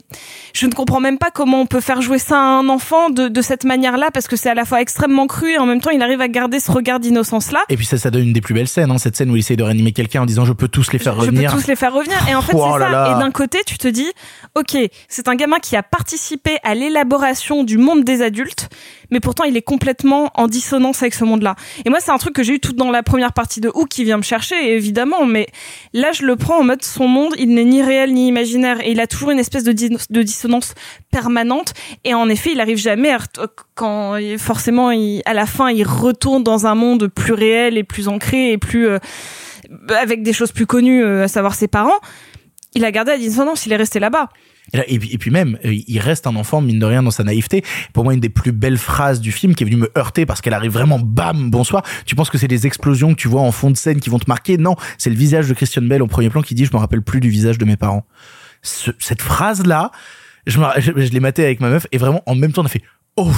je 0.54 0.66
ne 0.68 0.72
comprends 0.72 1.00
même 1.00 1.18
pas 1.18 1.32
comment 1.32 1.62
on 1.62 1.66
peut 1.66 1.80
faire 1.82 2.02
jouer 2.02 2.20
ça 2.20 2.36
à 2.38 2.42
un 2.42 2.70
enfant 2.70 3.10
de, 3.10 3.28
de 3.28 3.42
cette 3.42 3.64
manière-là, 3.64 4.10
parce 4.14 4.28
que 4.28 4.36
c'est 4.36 4.50
à 4.50 4.54
la 4.56 4.66
fois 4.66 4.82
extrêmement 4.82 5.28
cru 5.28 5.52
et 5.52 5.58
en 5.58 5.66
même 5.66 5.82
temps, 5.82 5.92
il 5.92 6.02
arrive 6.02 6.22
à 6.22 6.28
garder 6.28 6.60
ce 6.60 6.72
regard 6.72 7.00
d'innocence-là. 7.00 7.60
Et 7.70 7.76
puis 7.78 7.86
ça, 7.86 7.98
ça 7.98 8.12
donne 8.12 8.24
une 8.24 8.34
des 8.34 8.42
plus 8.42 8.54
belles 8.54 8.68
scènes, 8.68 8.92
hein, 8.92 8.98
cette 8.98 9.16
scène 9.16 9.30
où 9.32 9.36
il 9.36 9.40
essaye 9.40 9.58
de 9.58 9.64
réanimer 9.64 9.92
quelqu'un 9.94 10.22
en 10.22 10.26
disant 10.26 10.46
je 10.46 10.54
peux 10.54 10.68
tous 10.68 10.92
les 10.92 11.00
faire 11.00 11.16
je 11.16 11.22
revenir. 11.22 11.52
peux 11.54 11.62
tous 11.62 11.68
les 11.68 11.76
faire 11.76 11.94
revenir. 11.94 12.18
Et 12.30 12.36
en 12.36 12.42
fait, 12.42 12.54
Oh 12.56 12.72
c'est 12.74 12.80
là 12.80 12.86
ça. 12.86 12.92
là. 12.92 13.16
Et 13.16 13.20
d'un 13.24 13.32
côté, 13.32 13.60
tu 13.66 13.78
te 13.78 13.88
dis, 13.88 14.08
ok, 14.56 14.78
c'est 15.08 15.28
un 15.28 15.36
gamin 15.36 15.60
qui 15.60 15.76
a 15.76 15.84
participé 15.84 16.58
à 16.64 16.74
l'élaboration 16.76 17.64
du 17.64 17.78
monde 17.78 18.04
des 18.04 18.22
adultes, 18.22 18.70
mais 19.12 19.20
pourtant 19.20 19.44
il 19.44 19.56
est 19.58 19.62
complètement 19.62 20.32
en 20.36 20.48
dissonance 20.48 21.02
avec 21.02 21.14
ce 21.14 21.24
monde-là. 21.24 21.56
Et 21.86 21.90
moi, 21.90 22.00
c'est 22.00 22.12
un 22.12 22.18
truc 22.18 22.34
que 22.34 22.44
j'ai 22.44 22.54
eu 22.56 22.60
tout 22.60 22.74
dans 22.74 22.92
la 22.92 23.04
première 23.04 23.34
partie 23.34 23.62
de 23.62 23.70
Hook 23.74 23.88
qui 23.90 24.04
vient 24.04 24.18
me 24.18 24.24
chercher, 24.24 24.74
évidemment, 24.74 25.26
mais 25.26 25.48
là, 25.94 26.12
je 26.12 26.24
le 26.26 26.36
prends 26.36 26.60
en 26.60 26.64
mode 26.64 26.84
son 26.84 27.08
monde, 27.08 27.34
il 27.38 27.50
n'est 27.50 27.64
ni 27.66 27.82
réel 27.82 28.14
ni 28.14 28.28
imaginaire, 28.28 28.80
et 28.82 28.92
il 28.92 29.00
a 29.00 29.08
toujours 29.08 29.32
une 29.32 29.40
espèce 29.40 29.64
de, 29.64 29.72
de 29.72 30.22
dissonance 30.24 30.74
permanente. 31.12 31.74
Et 32.04 32.14
en 32.14 32.30
effet, 32.30 32.52
il 32.54 32.60
arrive 32.60 32.78
jamais 32.78 33.12
à 33.12 33.20
quand 33.76 34.18
forcément, 34.38 34.92
il- 34.92 35.22
à 35.26 35.34
la 35.34 35.46
fin, 35.46 35.70
il 35.70 35.84
retourne 35.84 36.44
dans 36.44 36.66
un 36.68 36.76
monde 36.76 37.08
plus 37.08 37.34
réel 37.34 37.78
et 37.78 37.84
plus 37.84 38.08
ancré 38.08 38.52
et 38.52 38.58
plus 38.58 38.88
euh, 38.88 39.00
avec 40.00 40.24
des 40.24 40.34
choses 40.34 40.52
plus 40.52 40.66
connues, 40.66 41.04
euh, 41.04 41.24
à 41.24 41.28
savoir 41.28 41.56
ses 41.56 41.68
parents. 41.68 42.00
Il 42.76 42.86
a 42.86 42.92
gardé 42.92 43.12
la 43.12 43.18
dissonance, 43.18 43.66
il 43.66 43.74
est 43.74 43.78
resté 43.78 44.00
là-bas. 44.00 44.30
Et, 44.74 45.00
puis, 45.00 45.10
et 45.14 45.18
puis 45.18 45.32
même, 45.32 45.58
euh, 45.66 45.74
il 45.88 46.00
reste 46.00 46.28
un 46.28 46.36
enfant, 46.36 46.60
mine 46.62 46.80
de 46.80 46.86
rien, 46.86 47.02
dans 47.02 47.12
sa 47.12 47.24
naïveté. 47.24 47.64
Pour 47.94 48.04
moi, 48.04 48.14
une 48.14 48.20
des 48.20 48.30
plus 48.30 48.52
belles 48.52 48.78
phrases 48.78 49.22
du 49.22 49.32
film 49.32 49.56
qui 49.56 49.64
est 49.64 49.68
venue 49.68 49.78
me 49.78 49.92
heurter 49.98 50.26
parce 50.26 50.42
qu'elle 50.42 50.54
arrive 50.54 50.72
vraiment 50.72 51.00
bam, 51.00 51.50
bonsoir. 51.50 51.84
Tu 52.06 52.16
penses 52.16 52.30
que 52.30 52.38
c'est 52.38 52.48
des 52.50 52.68
explosions 52.68 53.14
que 53.14 53.20
tu 53.20 53.28
vois 53.30 53.42
en 53.42 53.52
fond 53.52 53.72
de 53.72 53.78
scène 53.78 54.00
qui 54.00 54.10
vont 54.10 54.20
te 54.20 54.30
marquer? 54.30 54.58
Non, 54.58 54.76
c'est 54.98 55.10
le 55.10 55.16
visage 55.16 55.48
de 55.48 55.54
Christian 55.54 55.84
Bell 55.84 56.02
au 56.02 56.08
premier 56.08 56.30
plan 56.30 56.42
qui 56.42 56.54
dit 56.54 56.66
je 56.66 56.74
me 56.74 56.78
rappelle 56.80 57.02
plus 57.02 57.20
du 57.22 57.30
visage 57.30 57.58
de 57.58 57.66
mes 57.66 57.78
parents. 57.78 58.06
Ce- 58.62 58.92
cette 59.00 59.22
phrase-là, 59.22 59.92
je, 60.46 60.60
je 60.80 60.92
l'ai 61.12 61.20
maté 61.20 61.44
avec 61.46 61.60
ma 61.62 61.70
meuf 61.70 61.88
et 61.92 61.98
vraiment 61.98 62.22
en 62.26 62.36
même 62.36 62.52
temps 62.52 62.62
on 62.64 62.66
a 62.66 62.70
fait 62.70 62.82
oh, 63.16 63.32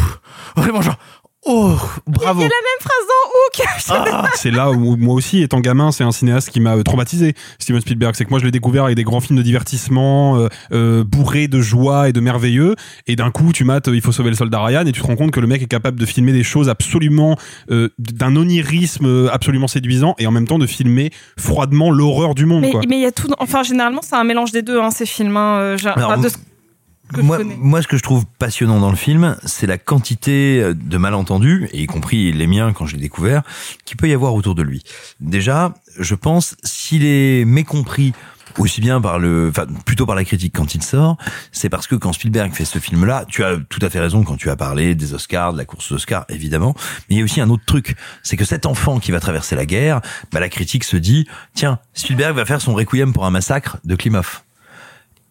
vraiment 0.55 0.81
genre 0.81 0.97
oh, 1.45 1.75
bravo. 2.07 2.39
Il 2.39 2.43
y 2.43 2.45
a 2.45 2.49
la 2.49 2.53
même 2.53 2.79
phrase 2.81 3.05
dans 3.07 3.29
Hook. 3.29 3.67
Ah, 4.13 4.29
c'est 4.35 4.51
là 4.51 4.71
où 4.71 4.95
moi 4.97 5.13
aussi, 5.15 5.41
étant 5.41 5.59
gamin, 5.59 5.91
c'est 5.91 6.03
un 6.03 6.11
cinéaste 6.11 6.49
qui 6.49 6.59
m'a 6.59 6.75
euh, 6.75 6.83
traumatisé, 6.83 7.33
Steven 7.59 7.81
Spielberg. 7.81 8.15
C'est 8.15 8.25
que 8.25 8.29
moi, 8.29 8.39
je 8.39 8.45
l'ai 8.45 8.51
découvert 8.51 8.83
avec 8.85 8.95
des 8.95 9.03
grands 9.03 9.19
films 9.19 9.37
de 9.37 9.43
divertissement, 9.43 10.37
euh, 10.37 10.47
euh, 10.71 11.03
bourrés 11.03 11.47
de 11.47 11.61
joie 11.61 12.09
et 12.09 12.13
de 12.13 12.19
merveilleux. 12.19 12.75
Et 13.07 13.15
d'un 13.15 13.31
coup, 13.31 13.51
tu 13.53 13.63
mates 13.63 13.87
Il 13.91 14.01
faut 14.01 14.11
sauver 14.11 14.29
le 14.29 14.35
soldat 14.35 14.63
Ryan 14.63 14.85
et 14.85 14.91
tu 14.91 15.01
te 15.01 15.07
rends 15.07 15.15
compte 15.15 15.31
que 15.31 15.39
le 15.39 15.47
mec 15.47 15.61
est 15.61 15.67
capable 15.67 15.99
de 15.99 16.05
filmer 16.05 16.31
des 16.31 16.43
choses 16.43 16.69
absolument 16.69 17.37
euh, 17.71 17.89
d'un 17.97 18.35
onirisme 18.35 19.29
absolument 19.31 19.67
séduisant 19.67 20.15
et 20.19 20.27
en 20.27 20.31
même 20.31 20.47
temps 20.47 20.59
de 20.59 20.67
filmer 20.67 21.11
froidement 21.37 21.91
l'horreur 21.91 22.35
du 22.35 22.45
monde. 22.45 22.65
mais 22.87 22.97
il 22.97 23.01
y 23.01 23.05
a 23.05 23.11
tout. 23.11 23.27
Enfin, 23.39 23.63
généralement, 23.63 24.01
c'est 24.03 24.15
un 24.15 24.23
mélange 24.23 24.51
des 24.51 24.61
deux, 24.61 24.79
hein, 24.79 24.91
ces 24.91 25.05
films. 25.05 25.37
hein, 25.37 25.75
Alors, 25.95 26.17
de 26.17 26.29
ce- 26.29 26.37
que 27.13 27.21
moi, 27.21 27.37
je 27.37 27.43
connais. 27.43 27.57
moi, 27.57 27.81
ce 27.81 27.87
que 27.87 27.97
je 27.97 28.03
trouve 28.03 28.25
passionnant 28.37 28.79
dans 28.79 28.89
le 28.89 28.95
film, 28.95 29.37
c'est 29.45 29.67
la 29.67 29.77
quantité 29.77 30.73
de 30.73 30.97
malentendus, 30.97 31.67
et 31.71 31.83
y 31.83 31.87
compris 31.87 32.31
les 32.31 32.47
miens 32.47 32.73
quand 32.73 32.85
je 32.85 32.95
l'ai 32.95 33.01
découvert, 33.01 33.43
qu'il 33.85 33.97
peut 33.97 34.07
y 34.07 34.13
avoir 34.13 34.33
autour 34.33 34.55
de 34.55 34.61
lui. 34.61 34.83
Déjà, 35.19 35.73
je 35.99 36.15
pense, 36.15 36.55
s'il 36.63 37.05
est 37.05 37.45
mécompris 37.45 38.13
aussi 38.57 38.81
bien 38.81 38.99
par 39.01 39.19
le, 39.19 39.49
enfin, 39.49 39.67
plutôt 39.85 40.05
par 40.05 40.15
la 40.15 40.23
critique 40.23 40.55
quand 40.55 40.75
il 40.75 40.83
sort, 40.83 41.17
c'est 41.51 41.69
parce 41.69 41.87
que 41.87 41.95
quand 41.95 42.13
Spielberg 42.13 42.53
fait 42.53 42.65
ce 42.65 42.79
film-là, 42.79 43.25
tu 43.27 43.43
as 43.43 43.57
tout 43.69 43.79
à 43.81 43.89
fait 43.89 43.99
raison 43.99 44.23
quand 44.23 44.37
tu 44.37 44.49
as 44.49 44.55
parlé 44.55 44.95
des 44.95 45.13
Oscars, 45.13 45.53
de 45.53 45.57
la 45.57 45.65
course 45.65 45.91
aux 45.91 45.95
Oscars, 45.95 46.25
évidemment, 46.29 46.75
mais 47.09 47.15
il 47.15 47.17
y 47.19 47.21
a 47.21 47.23
aussi 47.23 47.41
un 47.41 47.49
autre 47.49 47.65
truc, 47.65 47.95
c'est 48.23 48.37
que 48.37 48.45
cet 48.45 48.65
enfant 48.65 48.99
qui 48.99 49.11
va 49.11 49.19
traverser 49.19 49.55
la 49.55 49.65
guerre, 49.65 50.01
bah, 50.31 50.39
la 50.39 50.49
critique 50.49 50.83
se 50.83 50.97
dit, 50.97 51.27
tiens, 51.53 51.79
Spielberg 51.93 52.35
va 52.35 52.45
faire 52.45 52.61
son 52.61 52.73
requiem 52.73 53.13
pour 53.13 53.25
un 53.25 53.31
massacre 53.31 53.77
de 53.83 53.95
Klimov. 53.95 54.41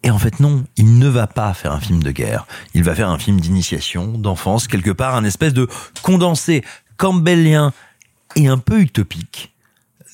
Et 0.02 0.10
en 0.10 0.18
fait, 0.18 0.40
non, 0.40 0.64
il 0.76 0.98
ne 0.98 1.08
va 1.08 1.26
pas 1.26 1.52
faire 1.54 1.72
un 1.72 1.80
film 1.80 2.02
de 2.02 2.10
guerre. 2.10 2.46
Il 2.74 2.84
va 2.84 2.94
faire 2.94 3.10
un 3.10 3.18
film 3.18 3.40
d'initiation, 3.40 4.06
d'enfance, 4.18 4.68
quelque 4.68 4.90
part, 4.90 5.16
un 5.16 5.24
espèce 5.24 5.52
de 5.52 5.68
condensé 6.02 6.64
campbellien 6.96 7.72
et 8.36 8.48
un 8.48 8.58
peu 8.58 8.80
utopique 8.80 9.52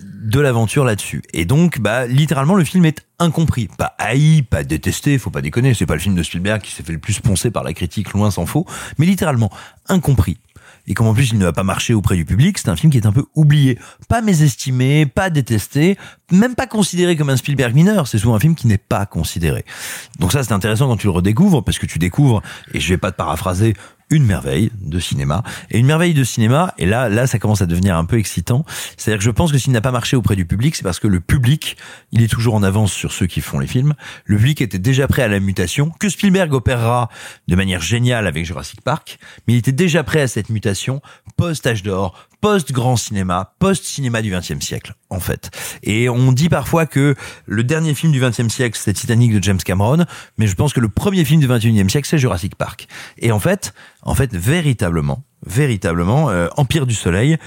de 0.01 0.41
l'aventure 0.41 0.85
là-dessus. 0.85 1.23
Et 1.33 1.45
donc, 1.45 1.81
bah, 1.81 2.07
littéralement, 2.07 2.55
le 2.55 2.65
film 2.65 2.85
est 2.85 3.07
incompris. 3.19 3.69
Pas 3.79 3.95
haï, 3.99 4.43
pas 4.43 4.65
détesté, 4.65 5.19
faut 5.19 5.31
pas 5.31 5.43
déconner. 5.43 5.75
C'est 5.75 5.87
pas 5.87 5.95
le 5.95 6.01
film 6.01 6.15
de 6.15 6.23
Spielberg 6.23 6.61
qui 6.63 6.73
s'est 6.73 6.83
fait 6.83 6.93
le 6.93 6.99
plus 6.99 7.21
poncer 7.21 7.51
par 7.51 7.63
la 7.63 7.73
critique, 7.73 8.13
loin 8.13 8.31
s'en 8.31 8.47
faut. 8.47 8.67
Mais 8.99 9.07
littéralement, 9.07 9.51
incompris. 9.89 10.39
Et 10.87 10.95
comme 10.95 11.07
en 11.07 11.15
plus 11.15 11.31
il 11.31 11.39
ne 11.39 11.45
va 11.45 11.53
pas 11.53 11.63
marcher 11.63 11.95
auprès 11.95 12.17
du 12.17 12.25
public, 12.25 12.59
c'est 12.59 12.69
un 12.69 12.77
film 12.77 12.93
qui 12.93 12.99
est 12.99 13.07
un 13.07 13.13
peu 13.13 13.25
oublié. 13.35 13.79
Pas 14.09 14.21
mésestimé, 14.21 15.07
pas 15.07 15.31
détesté, 15.31 15.97
même 16.31 16.55
pas 16.55 16.67
considéré 16.67 17.17
comme 17.17 17.31
un 17.31 17.37
Spielberg 17.37 17.75
mineur. 17.75 18.09
C'est 18.09 18.19
souvent 18.19 18.35
un 18.35 18.41
film 18.41 18.55
qui 18.55 18.67
n'est 18.67 18.79
pas 18.79 19.07
considéré. 19.07 19.65
Donc 20.19 20.33
ça, 20.33 20.43
c'est 20.43 20.53
intéressant 20.53 20.89
quand 20.89 20.97
tu 20.97 21.07
le 21.07 21.13
redécouvres, 21.13 21.63
parce 21.63 21.79
que 21.79 21.87
tu 21.87 21.99
découvres, 21.99 22.43
et 22.73 22.81
je 22.81 22.89
vais 22.89 22.99
pas 22.99 23.13
te 23.13 23.17
paraphraser, 23.17 23.75
une 24.11 24.25
merveille 24.25 24.71
de 24.81 24.99
cinéma. 24.99 25.43
Et 25.71 25.79
une 25.79 25.87
merveille 25.87 26.15
de 26.15 26.25
cinéma, 26.25 26.75
et 26.79 26.87
là, 26.87 27.09
là, 27.09 27.27
ça 27.27 27.39
commence 27.39 27.63
à 27.63 27.67
devenir 27.67 27.97
un 27.97 28.05
peu 28.05 28.19
excitant. 28.19 28.65
C'est-à-dire 28.97 29.19
que 29.19 29.25
je 29.25 29.31
pense 29.31 29.53
que 29.53 29.59
s'il 29.59 29.73
n'a 29.73 29.81
pas 29.81 29.91
marché 29.91 30.17
auprès 30.17 30.37
du 30.37 30.45
public, 30.45 30.77
c'est 30.77 30.83
parce 30.83 31.01
que 31.01 31.09
le 31.09 31.21
public, 31.21 31.77
il 32.13 32.23
est 32.23 32.29
toujours 32.29 32.55
en 32.55 32.63
avance 32.63 32.93
sur 32.93 33.13
ceux 33.13 33.27
qui 33.27 33.41
font 33.41 33.59
les 33.59 33.67
films. 33.67 33.95
Le 34.25 34.37
public 34.37 34.61
était 34.61 34.79
déjà 34.79 35.09
prêt 35.09 35.23
à 35.23 35.29
la 35.29 35.41
mutation, 35.41 35.91
que 35.99 36.09
Spielberg 36.09 36.53
opérera 36.53 37.09
de 37.49 37.57
manière 37.57 37.81
géniale 37.81 38.27
avec 38.27 38.45
Jurassic 38.45 38.81
Park, 38.81 39.19
mais 39.47 39.55
il 39.55 39.59
était 39.59 39.73
déjà 39.73 40.05
prêt 40.05 40.21
à 40.21 40.29
cette 40.29 40.51
mutation 40.51 41.01
post-âge 41.37 41.83
d'or, 41.83 42.29
post-grand 42.45 42.97
cinéma, 42.97 43.55
post-cinéma 43.59 44.21
du 44.21 44.31
XXe 44.31 44.61
siècle, 44.63 44.93
en 45.09 45.19
fait. 45.19 45.51
Et 45.83 46.11
on 46.11 46.31
dit 46.31 46.51
parfois 46.51 46.85
que 46.85 47.15
le 47.47 47.65
dernier 47.65 47.95
film 47.95 48.13
du 48.13 48.21
XXe 48.21 48.49
siècle, 48.49 48.79
c'est 48.79 48.93
Titanic 48.93 49.33
de 49.33 49.43
James 49.43 49.57
Cameron, 49.57 50.05
mais 50.37 50.47
je 50.47 50.55
pense 50.55 50.75
que 50.75 50.81
le 50.81 50.91
premier 50.91 51.25
film 51.25 51.41
du 51.41 51.49
XXIe 51.49 51.89
siècle, 51.89 52.07
c'est 52.07 52.19
Jurassic 52.19 52.55
Park. 52.57 52.87
Et 53.17 53.33
en 53.33 53.41
fait, 53.41 53.73
en 54.03 54.15
fait, 54.15 54.31
véritablement, 54.35 55.25
véritablement, 55.47 56.29
euh, 56.29 56.49
Empire 56.59 56.85
du 56.85 56.95
Soleil, 56.95 57.39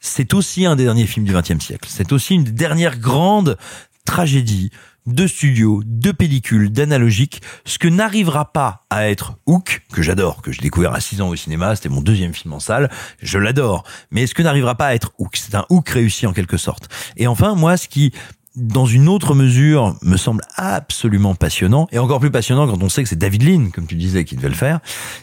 c'est 0.00 0.32
aussi 0.32 0.64
un 0.64 0.76
des 0.76 0.84
derniers 0.84 1.06
films 1.06 1.26
du 1.26 1.34
XXe 1.34 1.62
siècle. 1.62 1.86
C'est 1.92 2.10
aussi 2.10 2.32
une 2.34 2.44
des 2.44 2.52
dernières 2.52 2.98
grandes 2.98 3.58
tragédies 4.06 4.70
de 5.08 5.26
studio, 5.26 5.82
de 5.84 6.12
pellicule, 6.12 6.70
d'analogique, 6.70 7.42
ce 7.64 7.78
que 7.78 7.88
n'arrivera 7.88 8.52
pas 8.52 8.84
à 8.90 9.08
être 9.08 9.38
Hook, 9.46 9.82
que 9.92 10.02
j'adore, 10.02 10.42
que 10.42 10.52
j'ai 10.52 10.60
découvert 10.60 10.92
à 10.92 11.00
6 11.00 11.20
ans 11.22 11.28
au 11.28 11.36
cinéma, 11.36 11.74
c'était 11.74 11.88
mon 11.88 12.02
deuxième 12.02 12.34
film 12.34 12.52
en 12.52 12.60
salle, 12.60 12.90
je 13.22 13.38
l'adore, 13.38 13.84
mais 14.10 14.26
ce 14.26 14.34
que 14.34 14.42
n'arrivera 14.42 14.74
pas 14.74 14.86
à 14.88 14.94
être 14.94 15.12
Hook, 15.18 15.36
c'est 15.36 15.54
un 15.54 15.64
Hook 15.70 15.88
réussi 15.88 16.26
en 16.26 16.32
quelque 16.32 16.56
sorte. 16.56 16.88
Et 17.16 17.26
enfin, 17.26 17.54
moi, 17.54 17.76
ce 17.76 17.88
qui 17.88 18.12
dans 18.58 18.86
une 18.86 19.08
autre 19.08 19.34
mesure, 19.34 19.96
me 20.02 20.16
semble 20.16 20.42
absolument 20.56 21.34
passionnant, 21.34 21.86
et 21.92 21.98
encore 21.98 22.18
plus 22.18 22.30
passionnant 22.30 22.66
quand 22.66 22.82
on 22.82 22.88
sait 22.88 23.04
que 23.04 23.08
c'est 23.08 23.16
David 23.16 23.44
Lean, 23.44 23.70
comme 23.70 23.86
tu 23.86 23.94
disais, 23.94 24.24
qui 24.24 24.34
devait 24.34 24.48
le 24.48 24.54
faire. 24.54 24.80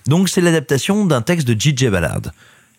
Donc, 0.08 0.30
c'est 0.30 0.42
l'adaptation 0.42 1.06
d'un 1.06 1.22
texte 1.22 1.48
de 1.48 1.60
J.J. 1.60 1.90
Ballard. 1.90 2.32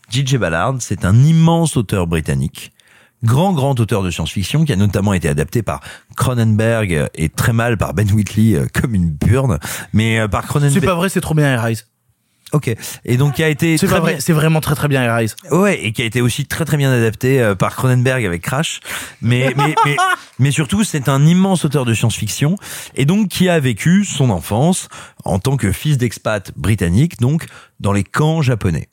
J.J. 0.09 0.39
Ballard, 0.39 0.77
c'est 0.81 1.05
un 1.05 1.23
immense 1.25 1.77
auteur 1.77 2.07
britannique, 2.07 2.73
grand, 3.23 3.53
grand 3.53 3.79
auteur 3.81 4.03
de 4.03 4.11
science-fiction, 4.11 4.65
qui 4.65 4.73
a 4.73 4.77
notamment 4.77 5.13
été 5.13 5.29
adapté 5.29 5.63
par 5.63 5.81
Cronenberg 6.17 7.09
et 7.15 7.29
très 7.29 7.53
mal 7.53 7.77
par 7.77 7.95
Ben 7.95 8.11
Wheatley 8.11 8.55
euh, 8.55 8.67
comme 8.73 8.95
une 8.95 9.11
burne, 9.11 9.59
mais 9.93 10.21
euh, 10.21 10.29
par 10.29 10.47
Cronenberg... 10.47 10.81
C'est 10.81 10.87
pas 10.87 10.95
vrai, 10.95 11.09
c'est 11.09 11.21
trop 11.21 11.35
bien, 11.35 11.61
Rise. 11.61 11.87
Ok. 12.53 12.75
Et 13.05 13.17
donc 13.17 13.35
qui 13.35 13.43
a 13.43 13.49
été 13.49 13.77
C'est 13.77 13.87
vrai, 13.87 14.19
c'est 14.21 14.33
vraiment 14.33 14.61
très 14.61 14.77
très 14.77 14.87
bien, 14.87 15.13
Rise. 15.13 15.35
Ouais, 15.51 15.85
et 15.85 15.93
qui 15.93 16.03
a 16.03 16.05
été 16.05 16.21
aussi 16.21 16.47
très 16.47 16.65
très 16.65 16.77
bien 16.77 16.93
adapté 16.93 17.43
euh, 17.43 17.57
par 17.57 17.75
Cronenberg 17.75 18.25
avec 18.25 18.43
Crash. 18.43 18.81
Mais 19.21 19.53
mais 19.57 19.75
mais, 19.85 19.97
mais 20.39 20.51
surtout, 20.53 20.85
c'est 20.85 21.09
un 21.09 21.27
immense 21.27 21.65
auteur 21.65 21.85
de 21.85 21.93
science-fiction 21.93 22.57
et 22.95 23.05
donc 23.05 23.29
qui 23.29 23.49
a 23.49 23.59
vécu 23.59 24.05
son 24.05 24.31
enfance 24.31 24.89
en 25.25 25.41
tant 25.41 25.57
que 25.57 25.73
fils 25.73 25.99
d'expat 25.99 26.53
britannique, 26.57 27.19
donc 27.19 27.47
dans 27.81 27.93
les 27.93 28.05
camps 28.05 28.43
japonais 28.43 28.89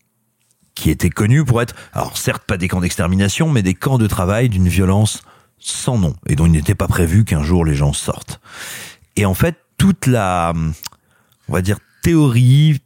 qui 0.83 0.89
étaient 0.89 1.09
connus 1.09 1.45
pour 1.45 1.61
être, 1.61 1.73
alors 1.93 2.17
certes 2.17 2.43
pas 2.43 2.57
des 2.57 2.67
camps 2.67 2.81
d'extermination, 2.81 3.49
mais 3.49 3.61
des 3.61 3.73
camps 3.73 3.97
de 3.97 4.05
travail 4.05 4.49
d'une 4.49 4.67
violence 4.67 5.21
sans 5.57 5.97
nom 5.97 6.13
et 6.27 6.35
dont 6.35 6.45
il 6.45 6.51
n'était 6.51 6.75
pas 6.75 6.89
prévu 6.89 7.23
qu'un 7.23 7.41
jour 7.41 7.63
les 7.63 7.73
gens 7.73 7.93
sortent. 7.93 8.41
Et 9.15 9.25
en 9.25 9.33
fait, 9.33 9.55
toute 9.77 10.07
la, 10.07 10.51
on 11.47 11.53
va 11.53 11.61
dire, 11.61 11.77
théorie 12.01 12.81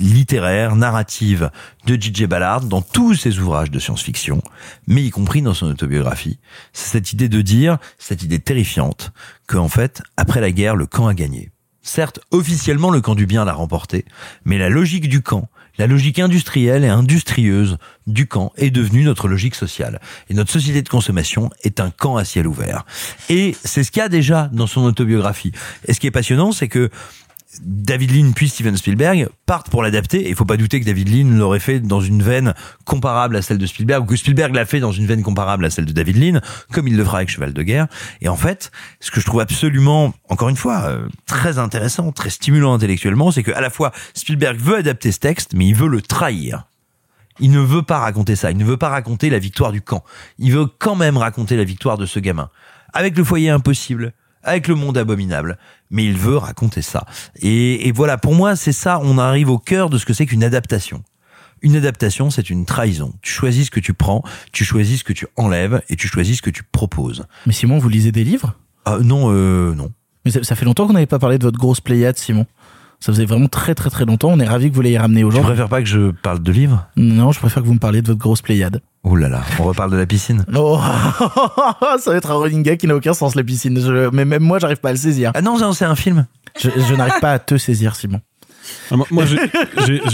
littéraire, 0.00 0.74
narrative 0.74 1.52
de 1.86 1.94
J.J. 1.94 2.26
Ballard 2.26 2.62
dans 2.62 2.82
tous 2.82 3.14
ses 3.14 3.38
ouvrages 3.38 3.70
de 3.70 3.78
science-fiction, 3.78 4.42
mais 4.88 5.04
y 5.04 5.10
compris 5.10 5.40
dans 5.40 5.54
son 5.54 5.66
autobiographie, 5.66 6.40
c'est 6.72 6.90
cette 6.90 7.12
idée 7.12 7.28
de 7.28 7.42
dire, 7.42 7.78
cette 7.96 8.24
idée 8.24 8.40
terrifiante, 8.40 9.12
que 9.46 9.56
en 9.56 9.68
fait, 9.68 10.02
après 10.16 10.40
la 10.40 10.50
guerre, 10.50 10.74
le 10.74 10.86
camp 10.86 11.06
a 11.06 11.14
gagné. 11.14 11.52
Certes, 11.80 12.18
officiellement, 12.32 12.90
le 12.90 13.00
camp 13.00 13.14
du 13.14 13.26
bien 13.26 13.44
l'a 13.44 13.52
remporté, 13.52 14.04
mais 14.44 14.58
la 14.58 14.68
logique 14.68 15.08
du 15.08 15.22
camp, 15.22 15.48
la 15.78 15.86
logique 15.86 16.18
industrielle 16.18 16.84
et 16.84 16.88
industrieuse 16.88 17.78
du 18.06 18.26
camp 18.26 18.52
est 18.56 18.70
devenue 18.70 19.04
notre 19.04 19.28
logique 19.28 19.54
sociale. 19.54 20.00
Et 20.30 20.34
notre 20.34 20.50
société 20.52 20.82
de 20.82 20.88
consommation 20.88 21.50
est 21.62 21.80
un 21.80 21.90
camp 21.90 22.16
à 22.16 22.24
ciel 22.24 22.46
ouvert. 22.46 22.86
Et 23.28 23.56
c'est 23.64 23.84
ce 23.84 23.90
qu'il 23.90 24.00
y 24.00 24.04
a 24.04 24.08
déjà 24.08 24.48
dans 24.52 24.66
son 24.66 24.82
autobiographie. 24.82 25.52
Et 25.86 25.92
ce 25.92 26.00
qui 26.00 26.06
est 26.06 26.12
passionnant, 26.12 26.52
c'est 26.52 26.68
que 26.68 26.90
David 27.62 28.10
Lean 28.10 28.32
puis 28.32 28.48
Steven 28.48 28.76
Spielberg 28.76 29.28
partent 29.46 29.70
pour 29.70 29.82
l'adapter. 29.82 30.26
Et 30.26 30.30
il 30.30 30.34
faut 30.34 30.44
pas 30.44 30.56
douter 30.56 30.80
que 30.80 30.84
David 30.84 31.08
Lean 31.08 31.36
l'aurait 31.36 31.60
fait 31.60 31.80
dans 31.80 32.00
une 32.00 32.22
veine 32.22 32.54
comparable 32.84 33.36
à 33.36 33.42
celle 33.42 33.58
de 33.58 33.66
Spielberg, 33.66 34.04
ou 34.04 34.06
que 34.06 34.16
Spielberg 34.16 34.54
l'a 34.54 34.66
fait 34.66 34.80
dans 34.80 34.92
une 34.92 35.06
veine 35.06 35.22
comparable 35.22 35.64
à 35.64 35.70
celle 35.70 35.86
de 35.86 35.92
David 35.92 36.16
Lean, 36.16 36.40
comme 36.72 36.88
il 36.88 36.96
le 36.96 37.04
fera 37.04 37.18
avec 37.18 37.28
Cheval 37.28 37.52
de 37.52 37.62
guerre. 37.62 37.86
Et 38.20 38.28
en 38.28 38.36
fait, 38.36 38.70
ce 39.00 39.10
que 39.10 39.20
je 39.20 39.26
trouve 39.26 39.40
absolument, 39.40 40.14
encore 40.28 40.48
une 40.48 40.56
fois, 40.56 40.82
euh, 40.84 41.08
très 41.26 41.58
intéressant, 41.58 42.12
très 42.12 42.30
stimulant 42.30 42.74
intellectuellement, 42.74 43.30
c'est 43.30 43.42
que 43.42 43.52
à 43.52 43.60
la 43.60 43.70
fois 43.70 43.92
Spielberg 44.14 44.58
veut 44.58 44.76
adapter 44.76 45.12
ce 45.12 45.18
texte, 45.18 45.52
mais 45.54 45.66
il 45.66 45.74
veut 45.74 45.88
le 45.88 46.02
trahir. 46.02 46.66
Il 47.38 47.50
ne 47.50 47.60
veut 47.60 47.82
pas 47.82 47.98
raconter 47.98 48.36
ça. 48.36 48.50
Il 48.50 48.56
ne 48.56 48.64
veut 48.64 48.76
pas 48.78 48.88
raconter 48.88 49.28
la 49.30 49.38
victoire 49.38 49.72
du 49.72 49.82
camp. 49.82 50.02
Il 50.38 50.52
veut 50.52 50.66
quand 50.66 50.96
même 50.96 51.16
raconter 51.16 51.56
la 51.56 51.64
victoire 51.64 51.98
de 51.98 52.06
ce 52.06 52.18
gamin. 52.18 52.50
Avec 52.92 53.16
le 53.16 53.24
foyer 53.24 53.50
impossible, 53.50 54.14
avec 54.46 54.68
le 54.68 54.74
monde 54.74 54.96
abominable. 54.96 55.58
Mais 55.90 56.04
il 56.04 56.16
veut 56.16 56.36
raconter 56.38 56.82
ça. 56.82 57.04
Et, 57.40 57.86
et 57.88 57.92
voilà, 57.92 58.16
pour 58.16 58.34
moi, 58.34 58.56
c'est 58.56 58.72
ça, 58.72 59.00
on 59.02 59.18
arrive 59.18 59.50
au 59.50 59.58
cœur 59.58 59.90
de 59.90 59.98
ce 59.98 60.06
que 60.06 60.12
c'est 60.14 60.26
qu'une 60.26 60.42
adaptation. 60.44 61.02
Une 61.62 61.76
adaptation, 61.76 62.30
c'est 62.30 62.50
une 62.50 62.66
trahison. 62.66 63.12
Tu 63.22 63.32
choisis 63.32 63.66
ce 63.66 63.70
que 63.70 63.80
tu 63.80 63.94
prends, 63.94 64.22
tu 64.52 64.64
choisis 64.64 65.00
ce 65.00 65.04
que 65.04 65.12
tu 65.12 65.26
enlèves 65.36 65.82
et 65.88 65.96
tu 65.96 66.06
choisis 66.08 66.36
ce 66.38 66.42
que 66.42 66.50
tu 66.50 66.62
proposes. 66.62 67.24
Mais 67.46 67.52
Simon, 67.52 67.78
vous 67.78 67.88
lisez 67.88 68.12
des 68.12 68.24
livres? 68.24 68.54
Ah, 68.84 68.98
non, 69.02 69.32
euh, 69.32 69.74
non. 69.74 69.90
Mais 70.24 70.30
ça, 70.30 70.42
ça 70.42 70.54
fait 70.54 70.64
longtemps 70.64 70.86
qu'on 70.86 70.92
n'avait 70.92 71.06
pas 71.06 71.18
parlé 71.18 71.38
de 71.38 71.44
votre 71.44 71.58
grosse 71.58 71.80
Pléiade, 71.80 72.18
Simon. 72.18 72.46
Ça 73.00 73.12
faisait 73.12 73.24
vraiment 73.26 73.48
très 73.48 73.74
très 73.74 73.90
très 73.90 74.04
longtemps. 74.04 74.30
On 74.30 74.40
est 74.40 74.46
ravis 74.46 74.70
que 74.70 74.74
vous 74.74 74.80
l'ayez 74.82 74.98
ramené 74.98 75.20
Tu 75.20 75.24
aujourd'hui. 75.26 75.48
préfères 75.48 75.68
pas 75.68 75.80
que 75.82 75.88
je 75.88 76.10
parle 76.10 76.42
de 76.42 76.50
livres? 76.52 76.86
Non, 76.96 77.30
je 77.32 77.38
préfère 77.38 77.62
que 77.62 77.68
vous 77.68 77.74
me 77.74 77.78
parliez 77.78 78.00
de 78.02 78.06
votre 78.06 78.18
grosse 78.18 78.42
Pléiade. 78.42 78.80
Oh 79.08 79.14
là 79.14 79.28
là, 79.28 79.42
on 79.60 79.62
reparle 79.62 79.92
de 79.92 79.96
la 79.96 80.04
piscine. 80.06 80.44
Oh, 80.56 80.80
ça 82.00 82.10
va 82.10 82.16
être 82.16 82.30
un 82.30 82.34
running 82.34 82.62
gag 82.64 82.76
qui 82.78 82.86
n'a 82.88 82.96
aucun 82.96 83.14
sens, 83.14 83.34
la 83.36 83.44
piscine. 83.44 83.78
Je- 83.80 84.10
mais 84.12 84.24
même 84.24 84.42
moi, 84.42 84.58
j'arrive 84.58 84.78
pas 84.78 84.88
à 84.88 84.92
le 84.92 84.98
saisir. 84.98 85.30
Ah 85.34 85.42
non, 85.42 85.56
c'est 85.72 85.84
un 85.84 85.94
film. 85.94 86.26
Je, 86.60 86.70
je 86.88 86.94
n'arrive 86.94 87.20
pas 87.20 87.32
à 87.32 87.38
te 87.38 87.56
saisir, 87.56 87.94
Simon. 87.94 88.20
Ah, 88.90 88.96
moi, 89.12 89.24
j'ai, 89.26 89.38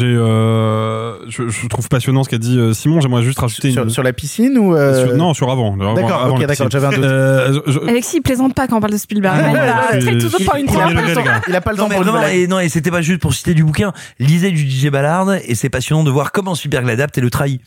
euh, 0.03 1.17
je, 1.29 1.49
je 1.49 1.67
trouve 1.69 1.89
passionnant 1.89 2.23
ce 2.23 2.29
qu'a 2.29 2.37
dit 2.37 2.59
euh, 2.59 2.75
Simon. 2.75 3.01
J'aimerais 3.01 3.23
juste 3.23 3.39
rajouter 3.39 3.71
Sur, 3.73 3.85
une. 3.85 3.91
sur 3.91 4.03
la 4.03 4.13
piscine 4.13 4.59
ou 4.59 4.75
euh, 4.75 5.07
sur- 5.07 5.17
non, 5.17 5.33
sur 5.33 5.51
avant. 5.51 5.75
D'accord, 5.77 6.23
avant 6.25 6.35
ok, 6.35 6.41
d'accord, 6.47 6.67
piscine. 6.67 6.69
j'avais 6.71 6.87
un 6.89 6.91
doute. 6.91 7.05
Euh, 7.05 7.61
je- 7.67 7.73
je- 7.73 7.79
Alexis, 7.89 8.17
il 8.19 8.23
plaisante 8.23 8.55
pas 8.55 8.67
quand 8.67 8.77
on 8.77 8.81
parle 8.81 8.93
de 8.93 8.99
Spielberg. 8.99 9.35
Ah, 9.39 9.97
il 9.99 10.05
personne. 10.05 11.25
gars. 11.25 11.41
Il 11.49 11.57
a 11.57 11.61
pas 11.63 11.71
le 11.73 11.77
Non 11.79 11.85
temps 11.85 11.89
mais 11.89 11.95
pour 11.97 12.05
le 12.05 12.11
vraiment, 12.11 12.27
blague. 12.27 12.37
et 12.37 12.47
non 12.47 12.61
et 12.61 12.69
c'était 12.69 12.91
pas 12.91 13.01
juste 13.03 13.21
pour 13.23 13.33
citer 13.33 13.55
du 13.55 13.65
bouquin. 13.65 13.93
Lisez 14.19 14.51
du 14.51 14.69
DJ 14.69 14.89
Ballard 14.91 15.33
et 15.33 15.55
c'est 15.55 15.71
passionnant 15.71 16.05
de 16.05 16.11
voir 16.11 16.31
comment 16.33 16.55
Spielberg 16.55 16.85
l'adapte 16.87 17.17
et 17.17 17.23
le 17.23 17.31
trahit. 17.31 17.63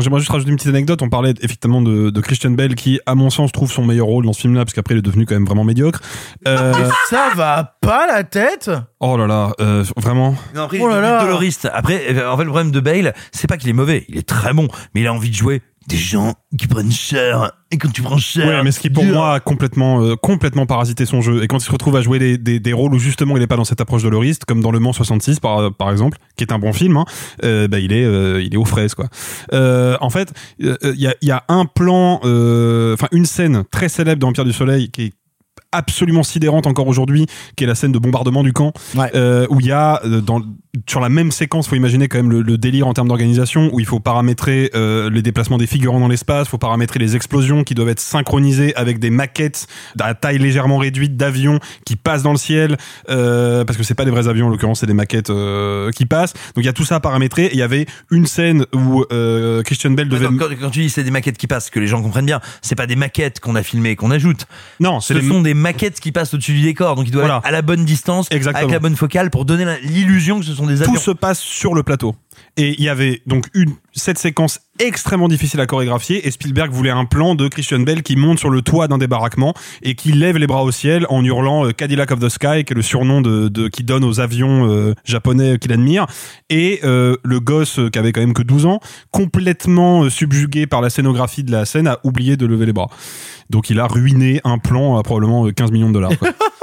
J'aimerais 0.00 0.20
juste 0.20 0.30
rajouter 0.30 0.50
une 0.50 0.56
petite 0.56 0.68
anecdote. 0.70 1.02
On 1.02 1.08
parlait 1.08 1.34
effectivement 1.40 1.82
de, 1.82 2.10
de 2.10 2.20
Christian 2.20 2.50
Bale 2.50 2.74
qui, 2.74 3.00
à 3.06 3.14
mon 3.14 3.30
sens, 3.30 3.52
trouve 3.52 3.70
son 3.70 3.84
meilleur 3.84 4.06
rôle 4.06 4.24
dans 4.24 4.32
ce 4.32 4.40
film-là, 4.42 4.64
parce 4.64 4.74
qu'après, 4.74 4.94
il 4.94 4.98
est 4.98 5.02
devenu 5.02 5.26
quand 5.26 5.34
même 5.34 5.44
vraiment 5.44 5.64
médiocre. 5.64 6.00
Euh, 6.46 6.72
ça 7.10 7.30
va 7.34 7.76
pas 7.80 8.06
la 8.06 8.24
tête 8.24 8.70
oh 9.00 9.16
là 9.16 9.26
là, 9.26 9.52
euh, 9.60 9.84
vraiment. 9.96 10.34
Non, 10.54 10.62
après, 10.62 10.78
Oh 10.80 10.88
là 10.88 10.94
il 10.94 10.98
est 10.98 11.02
là. 11.02 11.20
doloriste. 11.24 11.68
Après, 11.72 12.14
euh, 12.14 12.30
en 12.30 12.36
fait, 12.36 12.44
le 12.44 12.50
problème 12.50 12.70
de 12.72 12.80
Bale, 12.80 13.14
c'est 13.32 13.46
pas 13.46 13.56
qu'il 13.56 13.68
est 13.68 13.74
mauvais, 13.74 14.04
il 14.08 14.18
est 14.18 14.28
très 14.28 14.52
bon, 14.52 14.68
mais 14.94 15.02
il 15.02 15.06
a 15.06 15.12
envie 15.12 15.30
de 15.30 15.34
jouer 15.34 15.62
des 15.88 15.96
gens 15.96 16.34
qui 16.58 16.66
prennent 16.66 16.90
cher. 16.90 17.52
Et 17.70 17.78
quand 17.78 17.92
tu 17.92 18.02
prends 18.02 18.18
cher. 18.18 18.46
Ouais, 18.46 18.62
mais 18.62 18.72
ce 18.72 18.80
qui 18.80 18.90
pour 18.90 19.04
dur. 19.04 19.14
moi 19.14 19.34
a 19.34 19.40
complètement, 19.40 20.02
euh, 20.02 20.16
complètement 20.16 20.66
parasité 20.66 21.06
son 21.06 21.20
jeu. 21.20 21.42
Et 21.42 21.48
quand 21.48 21.58
il 21.58 21.64
se 21.64 21.70
retrouve 21.70 21.96
à 21.96 22.02
jouer 22.02 22.18
des, 22.18 22.38
des, 22.38 22.60
des 22.60 22.72
rôles 22.72 22.94
où 22.94 22.98
justement 22.98 23.36
il 23.36 23.42
est 23.42 23.46
pas 23.46 23.56
dans 23.56 23.64
cette 23.64 23.80
approche 23.80 24.02
doloriste, 24.02 24.44
comme 24.44 24.60
dans 24.60 24.70
Le 24.70 24.78
Mans 24.78 24.92
66 24.92 25.40
par, 25.40 25.72
par 25.74 25.90
exemple, 25.90 26.18
qui 26.36 26.44
est 26.44 26.52
un 26.52 26.58
bon 26.58 26.72
film, 26.72 26.96
hein, 26.96 27.04
euh, 27.44 27.68
bah, 27.68 27.78
il 27.78 27.92
est, 27.92 28.04
euh, 28.04 28.42
il 28.42 28.54
est 28.54 28.58
aux 28.58 28.64
fraises 28.64 28.94
quoi. 28.94 29.06
Euh, 29.52 29.96
en 30.00 30.10
fait, 30.10 30.32
il 30.58 30.76
y, 30.94 31.06
a, 31.06 31.14
y 31.22 31.30
a 31.30 31.44
un 31.48 31.64
plan, 31.64 32.20
euh, 32.24 32.94
enfin 32.94 33.08
une 33.12 33.26
scène 33.26 33.64
très 33.70 33.88
célèbre 33.88 34.20
d'Empire 34.20 34.44
du 34.44 34.52
Soleil 34.52 34.90
qui 34.90 35.02
est 35.02 35.12
absolument 35.72 36.22
sidérante 36.22 36.66
encore 36.66 36.86
aujourd'hui, 36.86 37.26
qui 37.56 37.64
est 37.64 37.66
la 37.66 37.74
scène 37.74 37.92
de 37.92 37.98
bombardement 37.98 38.42
du 38.42 38.52
camp, 38.52 38.72
euh, 39.14 39.46
où 39.50 39.60
il 39.60 39.66
y 39.66 39.72
a 39.72 40.00
euh, 40.04 40.20
dans 40.20 40.40
sur 40.88 41.00
la 41.00 41.08
même 41.08 41.30
séquence, 41.32 41.68
faut 41.68 41.76
imaginer 41.76 42.08
quand 42.08 42.18
même 42.18 42.30
le, 42.30 42.42
le 42.42 42.58
délire 42.58 42.86
en 42.86 42.92
termes 42.92 43.08
d'organisation, 43.08 43.70
où 43.72 43.80
il 43.80 43.86
faut 43.86 44.00
paramétrer 44.00 44.70
euh, 44.74 45.10
les 45.10 45.22
déplacements 45.22 45.58
des 45.58 45.66
figurants 45.66 46.00
dans 46.00 46.08
l'espace, 46.08 46.48
faut 46.48 46.58
paramétrer 46.58 46.98
les 46.98 47.16
explosions 47.16 47.64
qui 47.64 47.74
doivent 47.74 47.88
être 47.88 48.00
synchronisées 48.00 48.74
avec 48.76 48.98
des 48.98 49.10
maquettes 49.10 49.66
à 50.00 50.14
taille 50.14 50.38
légèrement 50.38 50.78
réduite 50.78 51.16
d'avions 51.16 51.58
qui 51.84 51.96
passent 51.96 52.22
dans 52.22 52.32
le 52.32 52.38
ciel, 52.38 52.76
euh, 53.10 53.64
parce 53.64 53.76
que 53.78 53.82
c'est 53.84 53.94
pas 53.94 54.04
des 54.04 54.10
vrais 54.10 54.28
avions 54.28 54.46
en 54.46 54.50
l'occurrence, 54.50 54.80
c'est 54.80 54.86
des 54.86 54.94
maquettes 54.94 55.30
euh, 55.30 55.90
qui 55.92 56.06
passent. 56.06 56.32
Donc 56.32 56.58
il 56.58 56.66
y 56.66 56.68
a 56.68 56.72
tout 56.72 56.84
ça 56.84 56.96
à 56.96 57.00
paramétrer. 57.00 57.48
Il 57.52 57.58
y 57.58 57.62
avait 57.62 57.86
une 58.10 58.26
scène 58.26 58.66
où 58.74 59.04
Christian 59.64 59.90
Bell 59.92 60.08
devait 60.08 60.26
Attends, 60.26 60.36
quand, 60.38 60.48
quand 60.60 60.70
tu 60.70 60.80
dis 60.80 60.90
c'est 60.90 61.04
des 61.04 61.10
maquettes 61.10 61.38
qui 61.38 61.46
passent, 61.46 61.70
que 61.70 61.80
les 61.80 61.86
gens 61.86 62.02
comprennent 62.02 62.26
bien, 62.26 62.40
c'est 62.62 62.74
pas 62.74 62.86
des 62.86 62.96
maquettes 62.96 63.40
qu'on 63.40 63.54
a 63.54 63.62
filmées 63.62 63.90
et 63.90 63.96
qu'on 63.96 64.10
ajoute. 64.10 64.46
Non, 64.80 65.00
ce 65.00 65.14
les- 65.14 65.26
sont 65.26 65.40
des 65.42 65.54
maquettes 65.54 66.00
qui 66.00 66.12
passent 66.12 66.34
au-dessus 66.34 66.52
du 66.54 66.62
décor, 66.62 66.94
donc 66.96 67.06
ils 67.06 67.10
doivent 67.10 67.24
Voilà. 67.26 67.38
être 67.38 67.46
à 67.46 67.50
la 67.50 67.62
bonne 67.62 67.84
distance, 67.84 68.28
Exactement. 68.30 68.58
avec 68.64 68.72
la 68.72 68.78
bonne 68.78 68.96
focale 68.96 69.30
pour 69.30 69.44
donner 69.44 69.64
l'illusion 69.82 70.38
que 70.40 70.44
ce 70.46 70.54
sont 70.54 70.65
des 70.66 70.82
avions. 70.82 70.94
tout 70.94 71.00
se 71.00 71.10
passe 71.10 71.40
sur 71.40 71.74
le 71.74 71.82
plateau. 71.82 72.14
Et 72.58 72.74
il 72.78 72.84
y 72.84 72.88
avait 72.88 73.22
donc 73.26 73.46
une 73.54 73.72
cette 73.92 74.18
séquence 74.18 74.60
extrêmement 74.78 75.28
difficile 75.28 75.58
à 75.60 75.66
chorégraphier 75.66 76.26
et 76.28 76.30
Spielberg 76.30 76.70
voulait 76.70 76.90
un 76.90 77.06
plan 77.06 77.34
de 77.34 77.48
Christian 77.48 77.80
Bell 77.80 78.02
qui 78.02 78.14
monte 78.14 78.38
sur 78.38 78.50
le 78.50 78.60
toit 78.60 78.88
d'un 78.88 78.98
des 78.98 79.06
baraquements 79.06 79.54
et 79.82 79.94
qui 79.94 80.12
lève 80.12 80.36
les 80.36 80.46
bras 80.46 80.62
au 80.62 80.70
ciel 80.70 81.06
en 81.08 81.24
hurlant 81.24 81.66
euh, 81.66 81.72
Cadillac 81.72 82.10
of 82.10 82.20
the 82.20 82.28
Sky 82.28 82.64
qui 82.64 82.74
est 82.74 82.74
le 82.74 82.82
surnom 82.82 83.22
de, 83.22 83.48
de 83.48 83.68
qui 83.68 83.84
donne 83.84 84.04
aux 84.04 84.20
avions 84.20 84.70
euh, 84.70 84.94
japonais 85.04 85.58
qu'il 85.58 85.72
admire 85.72 86.06
et 86.50 86.80
euh, 86.84 87.16
le 87.24 87.40
gosse 87.40 87.80
qui 87.90 87.98
avait 87.98 88.12
quand 88.12 88.20
même 88.20 88.34
que 88.34 88.42
12 88.42 88.66
ans 88.66 88.80
complètement 89.12 90.10
subjugué 90.10 90.66
par 90.66 90.82
la 90.82 90.90
scénographie 90.90 91.42
de 91.42 91.52
la 91.52 91.64
scène 91.64 91.86
a 91.86 92.00
oublié 92.04 92.36
de 92.36 92.44
lever 92.44 92.66
les 92.66 92.74
bras. 92.74 92.90
Donc 93.50 93.70
il 93.70 93.78
a 93.80 93.86
ruiné 93.86 94.40
un 94.44 94.58
plan 94.58 94.96
à 94.98 95.02
probablement 95.02 95.46
euh, 95.46 95.52
15 95.52 95.70
millions 95.70 95.88
de 95.88 95.94
dollars. 95.94 96.18
quoi. 96.18 96.28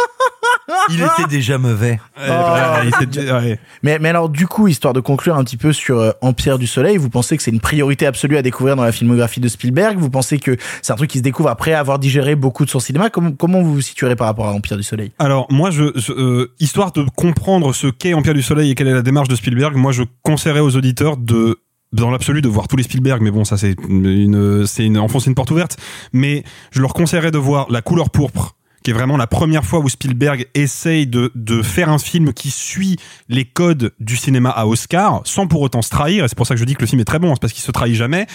Il 0.90 1.02
était 1.02 1.28
déjà 1.30 1.58
mauvais. 1.58 2.00
Ouais, 2.18 2.30
ouais, 2.30 2.90
il 3.00 3.04
était- 3.04 3.32
ouais. 3.32 3.60
Mais, 3.84 4.00
mais 4.00 4.10
alors, 4.10 4.30
du 4.30 4.48
coup, 4.48 4.68
histoire 4.68 4.94
de 4.94 5.00
conclure 5.00 5.36
un 5.36 5.44
petit 5.44 5.58
peu 5.58 5.74
sur 5.74 6.00
euh, 6.00 6.12
Empire 6.22 6.58
du 6.58 6.68
Soleil, 6.68 6.98
vous 6.98 7.10
pensez 7.10 7.36
que 7.38 7.44
c'est 7.44 7.52
une 7.52 7.60
priorité 7.60 8.06
absolue 8.06 8.38
à 8.38 8.42
découvrir 8.42 8.76
dans 8.76 8.84
la 8.84 8.92
filmographie 8.92 9.40
de 9.40 9.48
Spielberg? 9.48 9.98
Vous 9.98 10.10
pensez 10.10 10.40
que 10.40 10.56
c'est 10.82 10.94
un 10.94 10.96
truc 10.96 11.10
qui 11.10 11.18
se 11.18 11.24
découvre 11.24 11.50
après 11.50 11.74
avoir 11.74 12.00
digéré 12.00 12.36
beaucoup 12.36 12.64
de 12.66 12.70
son 12.70 12.80
cinéma? 12.80 13.10
Comment, 13.10 13.32
comment 13.34 13.62
vous 13.62 13.74
vous 13.74 13.82
situerez 13.82 14.16
par 14.16 14.28
rapport 14.28 14.48
à 14.48 14.52
Empire 14.54 14.78
du 14.78 14.84
Soleil? 14.84 15.12
Alors 15.20 15.48
moi, 15.52 15.70
je, 15.72 15.92
je- 15.96 16.14
euh, 16.14 16.54
histoire 16.60 16.92
de 16.94 17.06
comprendre 17.16 17.74
ce 17.74 17.88
qu'est 17.88 18.14
Empire 18.14 18.34
du 18.34 18.42
Soleil 18.44 18.72
et 18.72 18.76
quelle 18.76 18.88
est 18.88 18.94
la 18.94 19.02
démarche 19.02 19.28
de 19.28 19.36
Spielberg, 19.36 19.76
moi 19.76 19.92
je 19.92 20.04
conseillerais 20.22 20.60
aux 20.62 20.76
auditeurs 20.76 21.18
de 21.18 21.60
dans 21.92 22.10
l'absolu 22.10 22.42
de 22.42 22.48
voir 22.50 22.68
tous 22.68 22.76
les 22.76 22.82
Spielberg, 22.84 23.22
mais 23.22 23.30
bon 23.30 23.44
ça 23.44 23.56
c'est 23.56 23.76
une 23.88 24.66
c'est 24.66 24.84
une 24.84 24.98
enfoncer 24.98 25.28
une 25.30 25.36
porte 25.36 25.52
ouverte. 25.52 25.78
Mais 26.12 26.44
je 26.72 26.82
leur 26.82 26.94
conseillerais 26.94 27.30
de 27.32 27.38
voir 27.38 27.68
La 27.70 27.82
couleur 27.84 28.10
pourpre 28.10 28.56
qui 28.84 28.92
est 28.92 28.94
vraiment 28.94 29.18
la 29.18 29.28
première 29.28 29.64
fois 29.66 29.80
où 29.80 29.90
Spielberg 29.90 30.48
essaye 30.54 31.08
de, 31.08 31.32
de 31.36 31.62
faire 31.62 31.90
un 31.90 31.98
film 31.98 32.34
qui 32.34 32.52
suit 32.52 32.98
les 33.30 33.46
codes 33.46 33.94
du 34.00 34.18
cinéma 34.18 34.50
à 34.50 34.68
Oscar, 34.68 35.22
sans 35.26 35.48
pour 35.48 35.62
autant 35.62 35.82
se 35.82 35.90
trahir, 35.90 36.26
et 36.26 36.28
c'est 36.28 36.38
pour 36.38 36.46
ça 36.46 36.54
que 36.54 36.60
je 36.60 36.66
dis 36.66 36.76
que 36.76 36.82
le 36.82 36.88
film 36.88 37.02
est 37.02 37.06
très 37.06 37.20
bon, 37.20 37.34
c'est 37.34 37.42
parce 37.42 37.54
qu'il 37.54 37.64
se 37.64 37.72
trahit 37.72 37.96
jamais, 37.96 38.28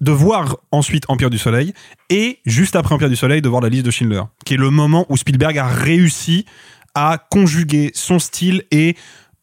de 0.00 0.12
voir 0.12 0.56
ensuite 0.72 1.04
Empire 1.08 1.30
du 1.30 1.38
Soleil, 1.38 1.74
et 2.08 2.38
juste 2.46 2.76
après 2.76 2.94
Empire 2.94 3.10
du 3.10 3.16
Soleil, 3.16 3.42
de 3.42 3.48
voir 3.48 3.60
la 3.60 3.68
liste 3.68 3.84
de 3.84 3.90
Schindler, 3.90 4.22
qui 4.44 4.54
est 4.54 4.58
le 4.58 4.70
moment 4.70 5.06
où 5.08 5.16
Spielberg 5.16 5.58
a 5.58 5.66
réussi 5.66 6.46
à 6.94 7.18
conjuguer 7.30 7.92
son 7.94 8.18
style 8.18 8.64
et 8.70 8.96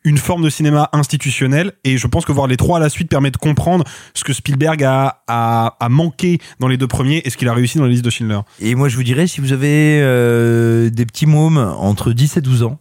une 0.08 0.18
forme 0.18 0.44
de 0.44 0.50
cinéma 0.50 0.90
institutionnel 0.94 1.74
et 1.84 1.98
je 1.98 2.08
pense 2.08 2.26
que 2.26 2.32
voir 2.32 2.48
les 2.48 2.56
trois 2.56 2.78
à 2.78 2.80
la 2.80 2.90
suite 2.90 3.10
permet 3.10 3.30
de 3.30 3.38
comprendre 3.38 3.84
ce 4.14 4.24
que 4.24 4.32
Spielberg 4.32 4.82
a, 4.84 5.24
a, 5.28 5.90
manqué 5.90 6.40
dans 6.60 6.70
les 6.70 6.78
deux 6.78 6.88
premiers 6.88 7.22
et 7.26 7.30
ce 7.30 7.36
qu'il 7.36 7.50
a 7.50 7.54
réussi 7.54 7.78
dans 7.78 7.84
la 7.84 7.90
liste 7.90 8.06
de 8.06 8.10
Schindler. 8.10 8.40
Et 8.60 8.74
moi, 8.76 8.88
je 8.88 8.96
vous 8.96 9.04
dirais, 9.04 9.28
si 9.28 9.42
vous 9.42 9.52
avez 9.52 10.00
euh, 10.02 10.90
des 10.90 11.06
petits 11.06 11.26
mômes 11.26 11.58
entre 11.58 12.14
10 12.14 12.38
et 12.38 12.42
12 12.42 12.64
ans, 12.64 12.80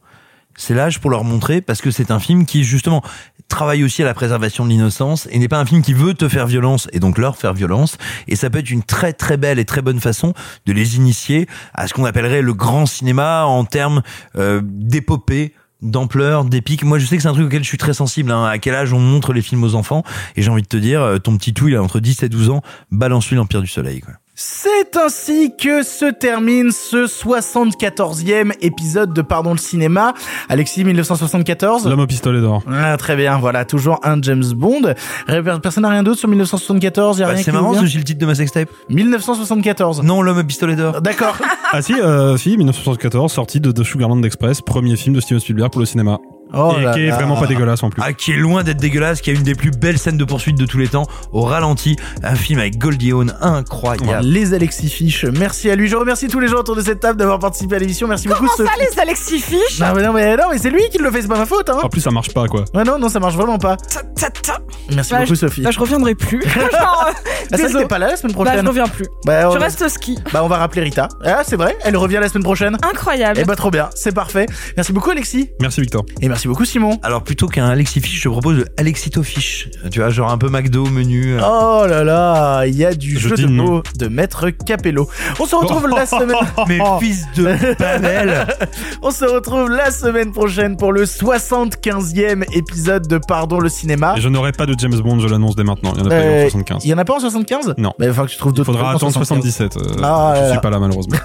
c'est 0.57 0.73
l'âge 0.73 1.01
pour 1.01 1.11
leur 1.11 1.25
montrer, 1.25 1.61
parce 1.61 1.83
que 1.83 1.91
c'est 1.91 2.11
un 2.11 2.21
film 2.21 2.47
qui, 2.47 2.65
justement, 2.65 3.03
travaille 3.49 3.85
aussi 3.85 4.03
à 4.03 4.07
la 4.07 4.15
préservation 4.15 4.65
de 4.65 4.71
l'innocence, 4.71 5.29
et 5.31 5.39
n'est 5.39 5.49
pas 5.49 5.59
un 5.59 5.67
film 5.67 5.83
qui 5.83 5.93
veut 5.93 6.15
te 6.15 6.29
faire 6.29 6.47
violence, 6.47 6.89
et 6.93 7.01
donc 7.01 7.19
leur 7.19 7.37
faire 7.37 7.53
violence, 7.53 7.99
et 8.27 8.37
ça 8.37 8.49
peut 8.49 8.59
être 8.59 8.71
une 8.71 8.83
très 8.83 9.13
très 9.13 9.37
belle 9.37 9.59
et 9.59 9.65
très 9.65 9.83
bonne 9.83 10.01
façon 10.01 10.33
de 10.65 10.73
les 10.73 10.97
initier 10.97 11.47
à 11.75 11.89
ce 11.89 11.95
qu'on 11.95 12.05
appellerait 12.05 12.43
le 12.43 12.55
grand 12.55 12.87
cinéma 12.87 13.45
en 13.45 13.65
termes 13.65 14.03
euh, 14.37 14.63
d'épopée, 14.65 15.53
d'ampleur, 15.83 16.45
d'épique. 16.45 16.85
Moi, 16.85 16.99
je 16.99 17.07
sais 17.07 17.17
que 17.17 17.23
c'est 17.23 17.29
un 17.29 17.33
truc 17.33 17.47
auquel 17.47 17.63
je 17.63 17.69
suis 17.69 17.79
très 17.79 17.95
sensible. 17.95 18.31
hein. 18.31 18.45
À 18.45 18.59
quel 18.59 18.75
âge 18.75 18.93
on 18.93 18.99
montre 19.01 19.33
les 19.33 19.43
films 19.43 19.65
aux 19.65 19.75
enfants? 19.75 20.03
Et 20.37 20.43
j'ai 20.43 20.51
envie 20.51 20.63
de 20.63 20.67
te 20.69 20.77
dire, 20.77 21.03
euh, 21.03 21.19
ton 21.19 21.37
petit 21.37 21.53
tout, 21.55 21.69
il 21.69 21.77
a 21.77 21.83
entre 21.83 22.01
10 22.01 22.23
et 22.23 22.29
12 22.29 22.51
ans, 22.51 22.63
balance-lui 22.91 23.37
l'Empire 23.37 23.61
du 23.63 23.69
Soleil. 23.69 24.01
Quoi. 24.01 24.15
C'est 24.39 24.99
ainsi 24.99 25.55
que 25.57 25.83
se 25.83 26.05
termine 26.13 26.71
ce 26.71 27.07
74e 27.07 28.53
épisode 28.61 29.15
de 29.15 29.23
Pardon 29.23 29.53
le 29.53 29.57
cinéma. 29.57 30.13
Alexis, 30.51 30.85
1974 30.85 31.89
L'homme 31.89 32.01
au 32.01 32.07
pistolet 32.07 32.43
d'or. 32.43 32.63
Ah, 32.71 32.99
très 32.99 33.17
bien, 33.17 33.39
voilà, 33.39 33.65
toujours 33.65 33.99
un 34.03 34.21
James 34.21 34.45
Bond. 34.55 34.93
Personne 35.63 35.85
n'a 35.85 35.89
rien 35.89 36.03
d'autre 36.03 36.19
sur 36.19 36.29
1974 36.29 37.19
y 37.19 37.23
a 37.23 37.27
Bah, 37.27 37.33
rien 37.33 37.43
c'est 37.43 37.51
marrant, 37.51 37.83
j'ai 37.83 37.99
le 37.99 38.05
titre 38.05 38.21
de 38.21 38.27
ma 38.27 38.35
sextape. 38.35 38.69
1974. 38.91 40.03
Non, 40.03 40.21
l'homme 40.21 40.37
au 40.37 40.45
pistolet 40.45 40.77
d'or. 40.77 41.01
D'accord. 41.01 41.39
Ah 41.73 41.81
si, 41.81 41.95
euh, 41.95 42.37
si, 42.37 42.51
1974, 42.59 43.33
sortie 43.33 43.61
de 43.61 43.73
The 43.73 43.85
Sugarland 43.85 44.23
Express, 44.23 44.61
premier 44.61 44.97
film 44.97 45.15
de 45.15 45.21
Steven 45.21 45.41
Spielberg 45.41 45.73
pour 45.73 45.81
le 45.81 45.87
cinéma. 45.87 46.19
Oh 46.57 46.75
et 46.79 46.83
là 46.83 46.93
qui 46.95 47.01
est 47.01 47.07
là. 47.09 47.17
vraiment 47.17 47.37
pas 47.37 47.47
dégueulasse 47.47 47.83
en 47.83 47.91
plus. 47.91 48.03
Ah, 48.05 48.13
qui 48.13 48.33
est 48.33 48.37
loin 48.37 48.63
d'être 48.63 48.79
dégueulasse, 48.79 49.21
qui 49.21 49.31
a 49.31 49.33
une 49.35 49.43
des 49.43 49.55
plus 49.55 49.71
belles 49.71 49.99
scènes 49.99 50.17
de 50.17 50.25
poursuite 50.25 50.57
de 50.59 50.67
tous 50.67 50.79
les 50.79 50.89
temps, 50.89 51.07
au 51.33 51.43
ralenti, 51.43 51.97
un 52.23 52.35
film 52.35 52.59
avec 52.61 52.79
Goldie 52.79 53.13
Hawn 53.13 53.35
incroyable. 53.41 54.25
Les 54.27 54.55
Alexis 54.55 54.89
Fish, 54.91 55.25
merci 55.25 55.71
à 55.71 55.77
lui. 55.77 55.89
Je 55.89 55.97
remercie 55.97 56.29
tous 56.29 56.41
les 56.41 56.49
gens 56.49 56.59
autour 56.59 56.77
de 56.77 56.83
cette 56.83 57.01
table 57.01 57.19
d'avoir 57.19 57.39
participé 57.39 57.77
à 57.77 57.79
l'émission. 57.79 58.09
Merci 58.09 58.29
beaucoup. 58.29 58.47
Comment 58.47 58.69
ça, 58.69 58.75
Sophie. 58.75 58.87
les 58.95 59.01
Alexis 59.01 59.41
Fish 59.41 59.81
Non 59.81 59.87
mais, 59.95 60.03
non 60.03 60.13
mais, 60.13 60.37
non, 60.37 60.45
mais 60.51 60.59
c'est 60.59 60.71
lui 60.71 60.83
qui 60.91 60.99
le 60.99 61.11
fait, 61.11 61.23
c'est 61.23 61.29
pas 61.29 61.39
ma 61.39 61.47
faute. 61.47 61.69
Hein. 61.71 61.79
En 61.83 61.89
plus, 61.89 62.01
ça 62.01 62.11
marche 62.11 62.33
pas 62.33 62.47
quoi. 62.49 62.65
Ouais, 62.75 62.85
non, 62.85 62.99
non, 62.99 63.09
ça 63.09 63.21
marche 63.21 63.35
vraiment 63.35 63.59
pas. 63.59 63.77
Merci 64.95 65.11
Bah, 65.13 65.19
beaucoup, 65.21 65.31
je- 65.35 65.35
Sophie. 65.41 65.63
Bah, 65.63 65.71
je 65.71 65.79
reviendrai 65.81 66.15
plus. 66.15 66.43
Genre, 66.49 67.07
euh, 67.09 67.13
Ah, 67.53 67.57
ça, 67.59 67.87
pas 67.87 67.99
là 67.99 68.09
la 68.11 68.17
semaine 68.17 68.33
Bah, 68.35 68.45
prochaine. 68.45 68.63
je 68.63 68.69
reviens 68.69 68.87
plus. 68.89 69.07
Bah, 69.25 69.49
on 69.49 69.53
je 69.53 69.59
va- 69.59 69.65
reste 69.65 69.83
au 69.83 69.89
ski. 69.89 70.19
Bah, 70.33 70.43
on 70.45 70.49
va 70.49 70.57
rappeler 70.59 70.83
Rita. 70.83 71.09
Ah, 71.25 71.43
c'est 71.47 71.57
vrai, 71.57 71.77
elle 71.85 71.97
revient 71.97 72.19
la 72.21 72.29
semaine 72.29 72.43
prochaine. 72.45 72.77
Incroyable. 72.83 73.39
Eh 73.41 73.45
bah, 73.45 73.57
trop 73.57 73.71
bien, 73.71 73.89
c'est 73.95 74.15
parfait. 74.15 74.47
Merci 74.77 74.93
beaucoup, 74.93 75.11
Alexis. 75.11 75.51
Merci 75.61 75.81
Victor. 75.81 76.05
Et 76.21 76.29
merci 76.29 76.46
beaucoup, 76.47 76.65
Simon. 76.65 76.99
Alors 77.03 77.23
plutôt 77.23 77.47
qu'un 77.49 77.67
Alexis 77.69 78.01
Fish, 78.01 78.19
je 78.19 78.23
te 78.25 78.29
propose 78.29 78.57
le 78.59 78.65
Alexito 78.79 79.23
Fish. 79.23 79.69
Tu 79.91 80.01
vois, 80.01 80.11
genre 80.11 80.31
un 80.31 80.39
peu 80.39 80.49
McDo 80.49 80.87
menu. 80.87 81.35
euh. 81.35 81.41
Oh 81.45 81.85
là 81.87 82.05
là, 82.05 82.65
il 82.67 82.77
y 82.77 82.85
a 82.85 82.95
du 82.95 83.19
Je 83.19 83.29
jeu 83.29 83.37
de 83.37 83.47
mots 83.47 83.83
de 83.99 84.09
Maître 84.09 84.51
Capello. 84.51 85.09
On 85.41 85.47
se 85.47 85.55
retrouve 85.57 85.89
la 85.89 86.07
semaine. 86.07 86.37
Mais 86.69 86.79
fils 87.01 87.25
de 87.37 87.45
Babel. 87.79 88.47
On 89.03 89.11
se 89.11 89.25
retrouve 89.25 89.71
la 89.71 89.91
semaine 89.91 90.33
prochaine 90.33 90.77
pour 90.77 90.93
le 90.93 91.05
75e 91.05 92.45
épisode 92.53 93.07
de 93.07 93.19
Pardon 93.19 93.59
le 93.61 93.69
cinéma. 93.69 94.15
Et 94.17 94.21
je 94.21 94.29
n'aurai 94.29 94.53
pas 94.53 94.67
de 94.67 94.75
James 94.79 94.99
Bond, 95.01 95.21
je 95.21 95.29
l'annonce 95.29 95.57
dès 95.57 95.65
maintenant. 95.65 95.93
Il 95.97 96.01
y 96.01 96.03
en 96.03 96.07
a 96.07 96.09
pas 96.11 96.17
eu 96.17 96.29
en 96.29 96.33
Euh, 96.33 96.43
75. 96.51 96.85
Il 96.85 96.91
y 96.91 96.95
en 96.95 96.99
a 96.99 97.05
pas 97.05 97.15
en 97.15 97.21
75 97.21 97.75
Non. 97.79 97.93
Mais 97.99 98.07
il 98.07 98.13
faut 98.13 98.25
que 98.25 98.31
tu 98.31 98.37
trouves 98.39 98.53
Il 98.53 98.57
d'autres 98.57 98.73
faudra 98.73 98.91
attendre 98.93 99.13
75. 99.13 99.69
77. 99.69 99.77
euh, 99.77 100.03
Ah 100.03 100.33
je 100.37 100.41
là 100.41 100.47
suis 100.47 100.55
là. 100.57 100.61
pas 100.61 100.71
là 100.71 100.79
malheureusement. 100.79 101.17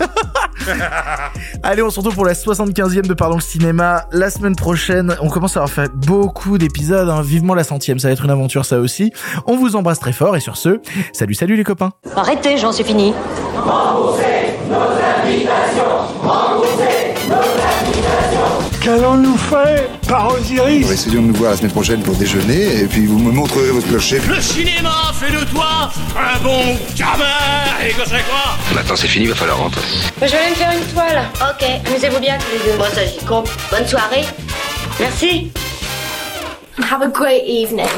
Allez, 1.63 1.81
on 1.81 1.89
se 1.89 1.97
retrouve 1.99 2.15
pour 2.15 2.25
la 2.25 2.33
75e 2.33 3.07
de 3.07 3.13
Pardon 3.13 3.35
le 3.35 3.41
cinéma 3.41 4.05
la 4.11 4.29
semaine 4.29 4.55
prochaine. 4.55 5.00
On 5.21 5.29
commence 5.29 5.57
à 5.57 5.61
avoir 5.61 5.71
fait 5.71 5.91
beaucoup 5.93 6.57
d'épisodes, 6.57 7.09
hein. 7.09 7.21
vivement 7.21 7.53
la 7.53 7.63
centième, 7.63 7.99
ça 7.99 8.07
va 8.07 8.13
être 8.13 8.23
une 8.23 8.31
aventure 8.31 8.65
ça 8.65 8.79
aussi. 8.79 9.11
On 9.47 9.57
vous 9.57 9.75
embrasse 9.75 9.99
très 9.99 10.13
fort 10.13 10.35
et 10.35 10.39
sur 10.39 10.57
ce, 10.57 10.79
salut 11.13 11.33
salut 11.33 11.55
les 11.55 11.63
copains. 11.63 11.91
Arrêtez, 12.15 12.57
j'en 12.57 12.71
suis 12.71 12.83
fini. 12.83 13.13
Qu'allons-nous 18.81 19.37
faire 19.37 19.87
par 20.07 20.33
Osiris 20.33 20.89
Essayons 20.89 21.21
de 21.21 21.27
nous 21.27 21.35
voir 21.35 21.51
la 21.51 21.57
semaine 21.57 21.71
prochaine 21.71 22.01
pour 22.01 22.15
déjeuner, 22.15 22.81
et 22.81 22.85
puis 22.85 23.05
vous 23.05 23.19
me 23.19 23.31
montrerez 23.31 23.69
votre 23.69 23.87
clocher. 23.87 24.19
Le 24.27 24.41
cinéma 24.41 25.11
fait 25.13 25.31
de 25.31 25.43
toi 25.51 25.91
un 26.17 26.43
bon 26.43 26.77
gamin 26.95 27.23
Et 27.87 27.91
que 27.91 28.01
c'est 28.05 28.25
quoi? 28.27 28.57
Maintenant 28.73 28.95
c'est 28.95 29.07
fini, 29.07 29.27
va 29.27 29.35
falloir 29.35 29.59
rentrer. 29.59 29.81
Je 30.21 30.27
vais 30.27 30.37
aller 30.37 30.49
me 30.49 30.55
faire 30.55 30.71
une 30.71 30.93
toile. 30.93 31.21
Ok, 31.41 31.63
amusez-vous 31.87 32.19
bien 32.19 32.37
tous 32.39 32.65
les 32.65 32.71
deux. 32.71 32.77
Moi, 32.77 32.87
ça, 32.89 33.05
j'y 33.05 33.23
compte. 33.23 33.49
Bonne 33.69 33.87
soirée. 33.87 34.25
Merci. 34.99 35.51
Have 36.77 37.01
a 37.01 37.09
great 37.09 37.43
evening. 37.45 37.89